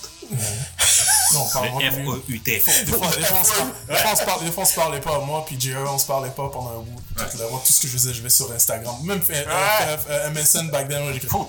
Non, 1.34 1.48
Le 1.82 2.04
F-O-U-T. 2.06 2.52
Des 2.52 2.60
fois, 2.62 2.74
des 2.84 2.92
fois, 3.26 3.38
on 3.40 3.44
se 3.44 3.54
parle- 3.54 3.74
des 3.88 3.96
fois, 3.96 4.12
on 4.12 4.16
se 4.16 4.24
parle- 4.24 4.44
des 4.46 4.52
fois, 4.52 4.64
on 4.64 4.68
se 4.68 4.74
parlait 4.76 5.02
pas, 5.02 5.20
moi 5.20 5.44
puis 5.46 5.60
JR, 5.60 5.90
on 5.92 5.98
se 5.98 6.06
parlait 6.06 6.30
pas 6.30 6.50
pendant 6.50 6.72
un 6.72 6.82
bout. 6.82 7.02
Tout, 7.18 7.38
le- 7.38 7.48
ce 7.72 7.82
que 7.82 7.88
je 7.88 7.94
faisais, 7.94 8.14
je 8.14 8.22
vais 8.22 8.30
sur 8.30 8.52
Instagram. 8.52 8.96
Même 9.04 9.22
euh, 9.30 9.98
euh, 10.10 10.30
MSN 10.32 10.70
back 10.70 10.90
then, 10.90 11.04
moi, 11.04 11.14
j'écris 11.14 11.28
Foot. 11.30 11.48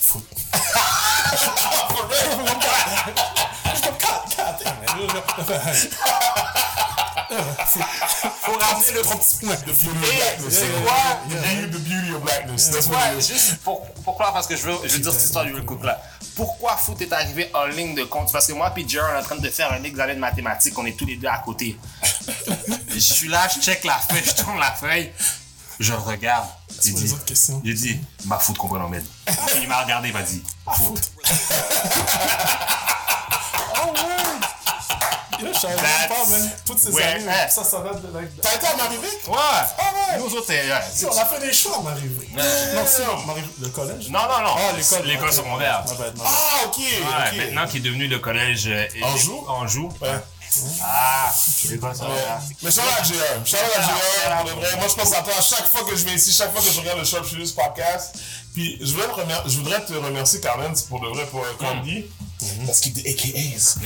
Foot. 0.00 0.24
Je 3.74 3.80
Faut 8.42 8.52
ramener 8.58 8.92
le 8.92 9.02
of 12.14 12.22
blackness. 12.22 12.70
c'est 12.72 12.88
quoi? 12.88 13.18
Juste 13.18 13.56
pour, 13.58 13.86
pourquoi 14.04 14.32
Parce 14.32 14.46
que 14.46 14.56
je 14.56 14.62
veux, 14.62 14.76
je 14.84 14.92
veux 14.94 14.98
dire 14.98 15.12
cette 15.12 15.24
histoire 15.24 15.44
du 15.44 15.52
quick 15.64 15.82
là. 15.82 16.00
Pourquoi 16.34 16.76
foot 16.76 17.00
est 17.00 17.12
arrivé 17.12 17.50
en 17.54 17.66
ligne 17.66 17.94
de 17.94 18.04
compte? 18.04 18.30
Parce 18.30 18.46
que 18.46 18.52
moi 18.52 18.72
et 18.76 18.80
on 19.00 19.08
est 19.08 19.18
en 19.18 19.22
train 19.22 19.36
de 19.36 19.48
faire 19.48 19.72
un 19.72 19.82
examen 19.82 20.14
de 20.14 20.18
mathématiques, 20.20 20.78
on 20.78 20.84
est 20.84 20.96
tous 20.96 21.06
les 21.06 21.16
deux 21.16 21.28
à 21.28 21.38
côté. 21.38 21.78
je 22.88 22.98
suis 22.98 23.28
là, 23.28 23.48
je 23.48 23.60
check 23.60 23.84
la 23.84 23.98
feuille, 23.98 24.22
je 24.24 24.42
tourne 24.42 24.58
la 24.58 24.72
feuille, 24.72 25.12
je 25.80 25.92
regarde. 25.92 26.46
C'est 26.78 26.90
Il 26.90 26.94
quoi 27.08 27.18
dit, 27.18 27.52
il 27.64 27.74
dit, 27.74 28.00
ma 28.26 28.38
foot 28.38 28.56
comprend 28.58 28.80
en 28.84 28.88
mène. 28.88 29.04
Il 29.60 29.68
m'a 29.68 29.82
regardé, 29.82 30.08
il 30.08 30.14
m'a 30.14 30.22
dit, 30.22 30.42
foot. 30.74 31.00
Oh, 33.78 33.92
ouais. 33.92 34.46
Je 35.40 35.58
savais 35.58 35.74
même 35.74 36.08
pas, 36.08 36.26
man. 36.30 36.50
Toutes 36.66 36.78
ces 36.78 36.88
années, 36.88 37.24
hein. 37.28 37.48
ça, 37.48 37.64
ça 37.64 37.80
date 37.80 38.02
de 38.02 38.08
T'as 38.42 38.54
été 38.54 38.66
à 38.66 38.76
Marivic? 38.76 39.28
Ouais. 39.28 39.34
ouais. 39.34 40.18
Nous 40.18 40.34
autres, 40.34 40.52
Si, 40.92 41.04
on 41.06 41.16
a 41.16 41.24
fait 41.24 41.40
des 41.40 41.52
choix 41.52 41.78
à 41.78 41.82
Marivic. 41.82 42.34
Non, 42.34 42.42
si, 42.86 43.26
Marivic, 43.26 43.50
le 43.60 43.68
collège? 43.68 44.08
non, 44.10 44.20
non, 44.20 44.40
non. 44.42 44.54
Ah, 44.56 44.72
l'école. 44.76 45.06
L'école 45.06 45.32
secondaire. 45.32 45.84
Ma 45.86 45.94
bad. 45.94 46.14
Ah, 46.24 46.66
ok. 46.66 46.78
Maintenant 47.36 47.66
qui 47.66 47.78
est 47.78 47.80
devenu 47.80 48.08
le 48.08 48.18
collège 48.18 48.66
euh, 48.68 48.86
Anjou? 49.02 49.44
Anjou. 49.48 49.88
Ouais. 50.00 50.08
Ah, 50.82 51.32
c'est 51.34 51.78
quoi 51.78 51.92
ça? 51.92 52.04
là? 52.04 52.40
Mais 52.62 52.70
shout 52.70 52.80
out 52.80 53.00
à 53.00 53.02
JR. 53.02 53.14
Shout 53.44 53.56
out 53.56 53.76
à 53.76 53.82
JR. 53.82 54.56
Vrai, 54.56 54.76
moi, 54.78 54.86
je 54.88 54.94
pense 54.94 55.12
à 55.12 55.22
toi 55.22 55.34
à 55.36 55.42
chaque 55.42 55.66
fois 55.66 55.82
que 55.84 55.94
je 55.96 56.04
viens 56.04 56.14
ici, 56.14 56.32
chaque 56.32 56.52
fois 56.52 56.62
que 56.62 56.70
je 56.70 56.80
regarde 56.80 56.98
le 56.98 57.04
Sharpshooters 57.04 57.54
podcast. 57.54 58.16
Puis, 58.54 58.78
je 58.80 58.92
voudrais, 58.92 59.24
je 59.46 59.56
voudrais 59.58 59.84
te 59.84 59.92
remercier, 59.92 60.40
Carmen, 60.40 60.72
pour 60.88 61.00
de 61.00 61.08
vrai, 61.08 61.26
pour 61.26 61.44
euh, 61.44 61.52
Candy. 62.40 62.66
Parce 62.66 62.80
qu'il 62.80 62.98
était 62.98 63.10
AKAs. 63.10 63.76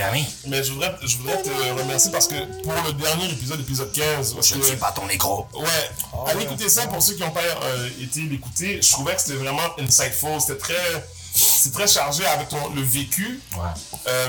Mais 0.46 0.62
je 0.64 0.72
voudrais, 0.72 0.94
je 1.02 1.16
voudrais 1.18 1.42
te 1.42 1.48
remercier 1.80 2.10
parce 2.10 2.26
que 2.28 2.62
pour 2.62 2.72
le 2.86 2.92
dernier 2.94 3.30
épisode, 3.30 3.60
épisode 3.60 3.92
15, 3.92 4.34
parce 4.34 4.48
Je 4.48 4.54
ne 4.56 4.62
suis 4.62 4.76
pas 4.76 4.92
ton 4.92 5.06
négro. 5.06 5.46
Ouais, 5.54 6.26
allez 6.28 6.44
écouter 6.44 6.68
ça 6.68 6.86
pour 6.88 7.02
ceux 7.02 7.14
qui 7.14 7.20
n'ont 7.22 7.30
pas 7.30 7.40
euh, 7.40 7.88
été 8.00 8.20
l'écouter. 8.22 8.80
Je 8.82 8.90
trouvais 8.90 9.14
que 9.14 9.20
c'était 9.22 9.38
vraiment 9.38 9.62
insightful. 9.78 10.40
C'était 10.40 10.58
très, 10.58 11.04
c'est 11.34 11.72
très 11.72 11.86
chargé 11.86 12.24
avec 12.26 12.48
ton, 12.48 12.70
le 12.74 12.82
vécu. 12.82 13.40
Ouais. 13.56 13.60
Euh, 14.08 14.28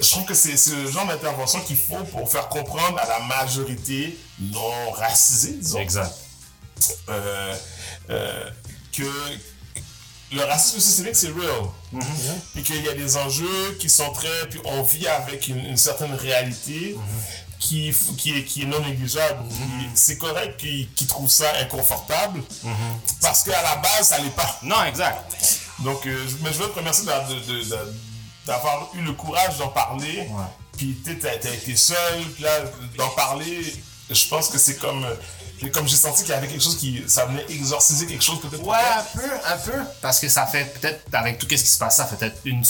je 0.00 0.08
trouve 0.08 0.24
que 0.24 0.34
c'est 0.34 0.56
c'est 0.56 0.74
le 0.74 0.90
genre 0.90 1.06
d'intervention 1.06 1.60
qu'il 1.60 1.76
faut 1.76 2.02
pour 2.04 2.30
faire 2.30 2.48
comprendre 2.48 2.98
à 2.98 3.06
la 3.06 3.20
majorité 3.20 4.18
non 4.40 4.90
racisée, 4.92 5.52
disons, 5.60 5.78
Exact. 5.80 6.10
euh, 7.10 7.54
euh, 8.08 8.50
que 8.92 9.02
le 10.32 10.42
racisme 10.44 10.80
systémique, 10.80 11.16
c'est 11.16 11.28
real. 11.30 11.64
Puis 12.54 12.62
qu'il 12.62 12.84
y 12.84 12.88
a 12.88 12.94
des 12.94 13.16
enjeux 13.16 13.76
qui 13.80 13.88
sont 13.90 14.12
très. 14.12 14.48
Puis 14.48 14.60
on 14.64 14.82
vit 14.82 15.06
avec 15.08 15.48
une, 15.48 15.64
une 15.64 15.76
certaine 15.76 16.14
réalité 16.14 16.96
qui, 17.58 17.90
f- 17.90 18.14
qui, 18.16 18.38
est, 18.38 18.44
qui 18.44 18.62
est 18.62 18.66
non 18.66 18.80
négligeable. 18.80 19.42
Puis 19.48 19.88
C'est 19.94 20.16
correct 20.18 20.56
qu'ils 20.58 21.06
trouvent 21.06 21.30
ça 21.30 21.50
inconfortable 21.60 22.42
parce 23.20 23.42
qu'à 23.42 23.60
la 23.62 23.76
base, 23.76 24.08
ça 24.08 24.18
l'est 24.18 24.34
pas. 24.34 24.58
Non, 24.62 24.82
exact. 24.84 25.18
Donc, 25.80 26.06
euh, 26.06 26.26
je- 26.28 26.36
mais 26.44 26.52
je 26.52 26.58
veux 26.58 26.68
te 26.70 26.78
remercier 26.78 27.04
d'avoir 28.46 28.88
eu 28.94 29.02
le 29.02 29.12
courage 29.12 29.58
d'en 29.58 29.68
parler. 29.68 30.28
Puis 30.76 30.96
tu 31.04 31.18
t'as 31.18 31.36
t'as 31.36 31.52
été 31.52 31.76
seul, 31.76 32.22
puis 32.34 32.44
là, 32.44 32.60
d'en 32.96 33.08
parler, 33.10 33.74
je 34.08 34.28
pense 34.28 34.48
que 34.48 34.58
c'est 34.58 34.76
comme. 34.76 35.06
Comme 35.68 35.86
j'ai 35.86 35.96
senti 35.96 36.22
qu'il 36.22 36.32
y 36.32 36.34
avait 36.34 36.48
quelque 36.48 36.62
chose 36.62 36.78
qui. 36.78 37.04
Ça 37.06 37.26
venait 37.26 37.44
exorciser 37.50 38.06
quelque 38.06 38.24
chose 38.24 38.40
peut-être. 38.40 38.64
Ouais, 38.64 38.76
un 38.76 39.18
peu, 39.18 39.30
un 39.46 39.56
peu. 39.58 39.84
Parce 40.00 40.18
que 40.18 40.28
ça 40.28 40.46
fait 40.46 40.64
peut-être, 40.80 41.02
avec 41.12 41.38
tout 41.38 41.46
ce 41.50 41.54
qui 41.54 41.68
se 41.68 41.78
passe, 41.78 41.96
ça 41.96 42.06
fait 42.06 42.16
peut-être 42.16 42.40
une, 42.44 42.62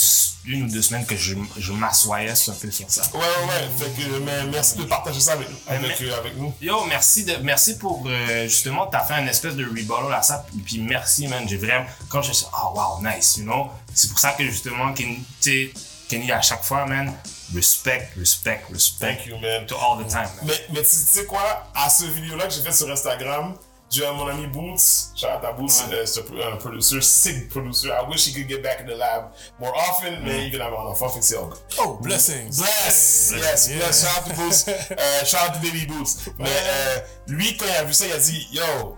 une 0.45 0.63
ou 0.63 0.67
deux 0.67 0.81
semaines 0.81 1.05
que 1.05 1.15
je, 1.15 1.35
je 1.57 1.71
m'assoyais 1.71 2.31
un 2.31 2.53
peu 2.53 2.71
sur 2.71 2.89
ça. 2.89 3.03
Ouais, 3.13 3.19
ouais, 3.19 3.25
ouais. 3.47 3.69
Fait 3.77 4.01
que, 4.01 4.19
mais 4.19 4.45
merci 4.45 4.77
de 4.77 4.83
partager 4.83 5.19
ça 5.19 5.33
avec, 5.33 5.47
avec, 5.67 6.01
euh, 6.01 6.17
avec 6.17 6.37
nous. 6.37 6.53
Yo, 6.61 6.83
merci, 6.85 7.23
de, 7.23 7.37
merci 7.37 7.77
pour 7.77 8.03
euh, 8.07 8.47
justement, 8.47 8.87
t'as 8.87 9.05
fait 9.05 9.13
un 9.13 9.27
espèce 9.27 9.55
de 9.55 9.65
rebuttal 9.65 10.13
à 10.13 10.21
ça. 10.21 10.45
Puis 10.65 10.79
merci, 10.79 11.27
man. 11.27 11.47
J'ai 11.47 11.57
vraiment. 11.57 11.85
Quand 12.09 12.21
je 12.21 12.33
suis 12.33 12.45
oh 12.53 12.73
wow, 12.75 13.01
nice, 13.01 13.37
you 13.37 13.43
know. 13.43 13.69
C'est 13.93 14.09
pour 14.09 14.19
ça 14.19 14.31
que 14.31 14.43
justement, 14.43 14.93
Kenny, 14.93 15.23
tu 15.41 15.51
sais, 15.51 15.73
Kenny, 16.09 16.31
à 16.31 16.41
chaque 16.41 16.63
fois, 16.63 16.85
man, 16.85 17.13
respect, 17.53 18.09
respect, 18.17 18.63
respect. 18.71 19.15
Thank 19.17 19.27
you, 19.27 19.37
man. 19.39 19.65
To 19.67 19.75
all 19.75 19.97
the 19.97 20.07
time, 20.07 20.29
man. 20.37 20.45
Mais, 20.47 20.65
mais 20.69 20.81
tu 20.83 20.89
tu 20.89 20.95
sais 20.95 21.25
quoi, 21.25 21.67
à 21.75 21.89
ce 21.89 22.05
vidéo-là 22.05 22.47
que 22.47 22.53
j'ai 22.53 22.61
fait 22.61 22.71
sur 22.71 22.89
Instagram, 22.89 23.55
j'ai 23.89 24.05
mon 24.11 24.25
ami 24.27 24.47
Boots, 24.47 24.79
shout 25.17 25.25
out 25.27 25.43
à 25.43 25.51
Boots, 25.51 25.69
euh, 25.91 26.05
c'est 26.05 26.21
un 26.21 26.55
producer, 26.55 27.01
sick 27.01 27.49
producer. 27.49 27.89
I 27.89 28.07
wish 28.09 28.25
he 28.25 28.33
could 28.33 28.47
get 28.47 28.61
back 28.63 28.79
in 28.79 28.85
the 28.85 28.95
lab 28.97 29.31
more 29.59 29.73
often, 29.75 30.21
mais 30.23 30.45
il 30.45 30.49
vient 30.49 30.59
d'avoir 30.59 30.87
un 30.87 30.91
enfant, 30.91 31.09
fait 31.09 31.19
que 31.19 31.25
c'est. 31.25 31.35
Oh, 31.37 31.99
blessings. 32.01 32.57
Bless! 32.57 33.33
Yes, 33.35 33.67
Yeah. 33.67 33.79
bless. 33.79 34.01
Shout 34.01 34.17
out 34.17 34.29
to 34.29 34.41
Boots. 34.41 34.65
Euh, 34.97 35.25
shout 35.25 35.37
out 35.45 35.53
to 35.55 35.59
Baby 35.59 35.85
Boots. 35.87 36.31
Mais 36.39 36.47
euh, 36.49 36.99
lui, 37.27 37.57
quand 37.57 37.65
il 37.65 37.75
a 37.75 37.83
vu 37.83 37.93
ça, 37.93 38.05
il 38.05 38.13
a 38.13 38.17
dit, 38.17 38.47
yo, 38.53 38.95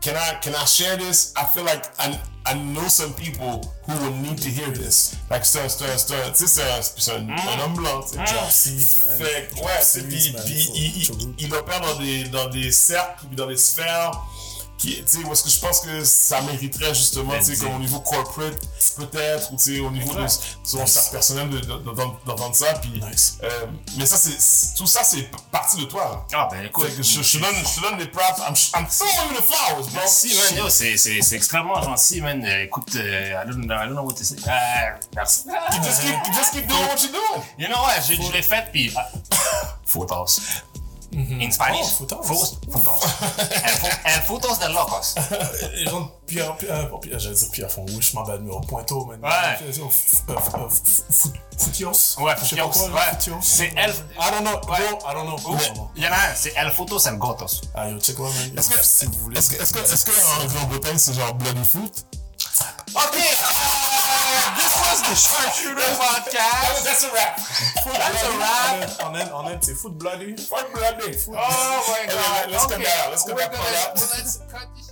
can 0.00 0.14
I, 0.16 0.38
can 0.42 0.54
I 0.54 0.64
share 0.64 0.96
this? 0.96 1.32
I 1.36 1.44
feel 1.44 1.64
like 1.64 1.84
I, 1.98 2.18
I 2.46 2.54
know 2.54 2.88
some 2.88 3.12
people 3.14 3.72
who 3.86 3.92
will 4.02 4.14
need 4.16 4.38
to 4.38 4.48
hear 4.48 4.70
this. 4.70 5.16
Like, 5.30 5.44
c'est 5.44 5.60
un, 5.60 5.68
c'est 5.68 5.84
un, 5.84 5.98
c'est 5.98 6.14
un, 6.14 6.30
tu 6.32 6.46
sais, 6.46 6.62
c'est 6.96 7.12
un, 7.12 7.28
un, 7.28 7.60
homme 7.64 7.74
blanc, 7.74 8.00
tu 8.02 8.16
sais. 8.18 8.26
genre. 8.26 8.50
Seeds, 8.50 8.86
man. 9.10 9.18
Fait 9.18 9.48
ouais, 9.62 9.70
c'est, 9.82 10.08
puis, 10.08 10.34
puis 10.44 10.64
faut- 10.64 10.72
il, 10.74 11.06
faut- 11.06 11.14
il, 11.38 11.46
il 11.46 11.54
opère 11.54 11.80
dans 11.80 11.96
des, 11.98 12.24
dans 12.24 12.48
des 12.48 12.70
cercles, 12.72 13.26
puis 13.26 13.36
dans 13.36 13.46
des 13.46 13.56
sphères 13.56 14.12
qui, 14.78 14.92
est-ce 14.94 15.42
que 15.42 15.50
je 15.50 15.58
pense 15.60 15.80
que 15.80 16.04
ça 16.04 16.40
mériterait 16.42 16.94
justement, 16.94 17.34
tu 17.38 17.44
sais, 17.56 17.56
comme 17.64 17.74
au 17.74 17.78
niveau 17.80 17.98
corporate, 18.00 18.54
peut-être, 18.96 19.52
ou 19.52 19.56
tu 19.56 19.74
sais, 19.74 19.80
au 19.80 19.90
niveau 19.90 20.14
de 20.14 20.24
son 20.62 20.86
cercle 20.86 21.10
personnel 21.12 21.50
de- 21.50 21.58
de- 21.60 21.80
d'entendre 22.24 22.54
ça, 22.54 22.74
puis, 22.74 23.00
Nice. 23.10 23.38
euh, 23.42 23.66
mais 23.96 24.06
ça, 24.06 24.16
c'est, 24.16 24.74
tout 24.76 24.86
ça, 24.86 25.02
c'est 25.04 25.28
partie 25.50 25.78
de 25.78 25.84
toi. 25.84 26.26
Ah, 26.32 26.48
ben 26.50 26.64
écoute. 26.64 26.94
Que 26.96 27.02
je, 27.02 27.22
je 27.22 27.38
donne, 27.38 27.54
je 27.76 27.80
donne 27.80 27.98
des 27.98 28.06
props, 28.06 28.38
I'm, 28.38 28.54
I'm 28.80 28.86
throwing 28.86 29.32
you 29.34 29.40
the 29.40 29.44
flowers, 29.44 29.82
bro. 29.86 29.90
Merci, 29.94 30.28
man. 30.34 30.58
Yo, 30.64 30.68
c'est, 30.70 30.96
c'est, 30.96 31.20
c'est 31.22 31.36
extrêmement 31.36 31.82
gentil, 31.82 32.20
man. 32.20 32.44
Euh, 32.44 32.64
écoute, 32.64 32.94
euh, 32.94 33.42
I, 33.44 33.46
don't, 33.50 33.64
I 33.64 33.66
don't 33.66 33.92
know 33.94 34.02
what 34.04 34.14
to 34.14 34.24
say. 34.24 34.36
Euh, 34.46 34.50
merci. 35.14 35.42
You 35.48 35.82
just 35.82 36.02
keep, 36.02 36.14
you 36.26 36.32
just 36.34 36.52
keep 36.52 36.66
doing 36.68 36.82
what 36.86 36.96
you're 37.02 37.12
doing. 37.12 37.42
You 37.58 37.66
know 37.66 37.80
what? 37.82 38.00
Je, 38.08 38.14
je 38.14 38.32
l'ai 38.32 38.42
fait, 38.42 38.66
puis. 38.72 38.92
ah, 38.96 39.08
Fotos. 41.10 41.42
In 41.42 41.50
Spanish? 41.50 41.86
Oh, 41.86 41.96
fotos. 42.06 42.26
Fos- 42.26 42.58
Fotos. 42.70 43.00
El, 43.64 43.74
fo- 43.76 43.98
el 44.04 44.22
fotos 44.22 44.58
de 44.60 44.68
locos. 44.68 45.14
Les 45.74 45.84
gens 45.90 46.00
de 46.02 46.06
Pierre, 46.26 46.56
Pierre, 46.58 46.90
pas 46.90 46.98
Pierre, 46.98 47.18
j'allais 47.18 47.34
dire 47.34 47.50
Pierre 47.50 47.70
Fonrouche, 47.70 48.10
je 48.12 48.16
m'en 48.16 48.22
bats 48.24 48.36
au 48.36 48.60
Pointeau, 48.60 49.04
man. 49.06 49.18
Ouais. 49.22 49.28
Euh, 49.62 49.72
euh, 50.28 50.34
euh, 50.58 50.68
Foutios. 51.58 52.16
Ouais, 52.20 52.36
Foutios, 52.36 52.66
ouais. 52.66 53.38
C'est 53.40 53.72
El- 53.76 53.90
I 54.18 54.30
don't 54.30 54.40
know, 54.42 54.52
Ouais. 54.70 54.78
bro, 54.90 54.98
I 55.10 55.14
don't 55.14 55.26
know. 55.26 55.90
Il 55.96 56.02
y 56.02 56.06
en 56.06 56.12
a 56.12 56.14
un, 56.14 56.34
c'est 56.36 56.52
El 56.56 56.70
Fotos 56.72 57.06
El 57.06 57.16
Gotos. 57.18 57.62
Ah, 57.74 57.88
yo, 57.88 57.98
check 58.00 58.18
moi, 58.18 58.28
man. 58.28 58.58
Est-ce 58.58 58.68
que, 58.68 58.82
si 58.82 59.06
vous 59.06 59.12
voulez. 59.22 59.38
est-ce 59.38 59.50
que, 59.50 59.62
est-ce 59.62 59.72
que, 59.72 59.78
est-ce 59.80 60.04
que 60.04 60.10
en 60.10 60.46
Grande-Bretagne, 60.46 60.98
c'est 60.98 61.14
genre 61.14 61.32
bloody 61.34 61.64
foot? 61.64 62.04
Ok, 62.94 63.16
uh, 65.04 65.08
this 65.10 65.22
was 65.22 65.30
the 65.30 65.36
Sharpshooter 65.36 65.90
Podcast. 65.98 66.84
That's 66.84 67.04
a 67.04 67.12
wrap. 67.12 67.36
That's 67.84 68.24
a 68.24 68.38
wrap. 68.38 69.00
En 69.00 69.14
Inde, 69.14 69.30
en 69.32 69.52
Inde, 69.52 69.64
c'est 69.64 69.74
foot 69.74 69.98
bloody. 69.98 70.36
Fuck 70.36 70.72
bloody. 70.72 71.16
Oh 71.28 71.32
my 71.32 72.04
Okay, 72.04 72.06
god. 72.08 72.50
let's 72.50 72.66
cut 72.66 72.72
Okay, 72.74 72.84
that 72.84 73.04
out. 73.04 73.10
Let's 73.10 73.24
cut 73.24 73.34
we're 73.34 73.40
that 73.42 73.52
part 73.54 73.64
gonna- 73.66 73.78
out. 73.78 73.94
Let's 73.94 74.38
cut 74.50 74.68
this 74.76 74.87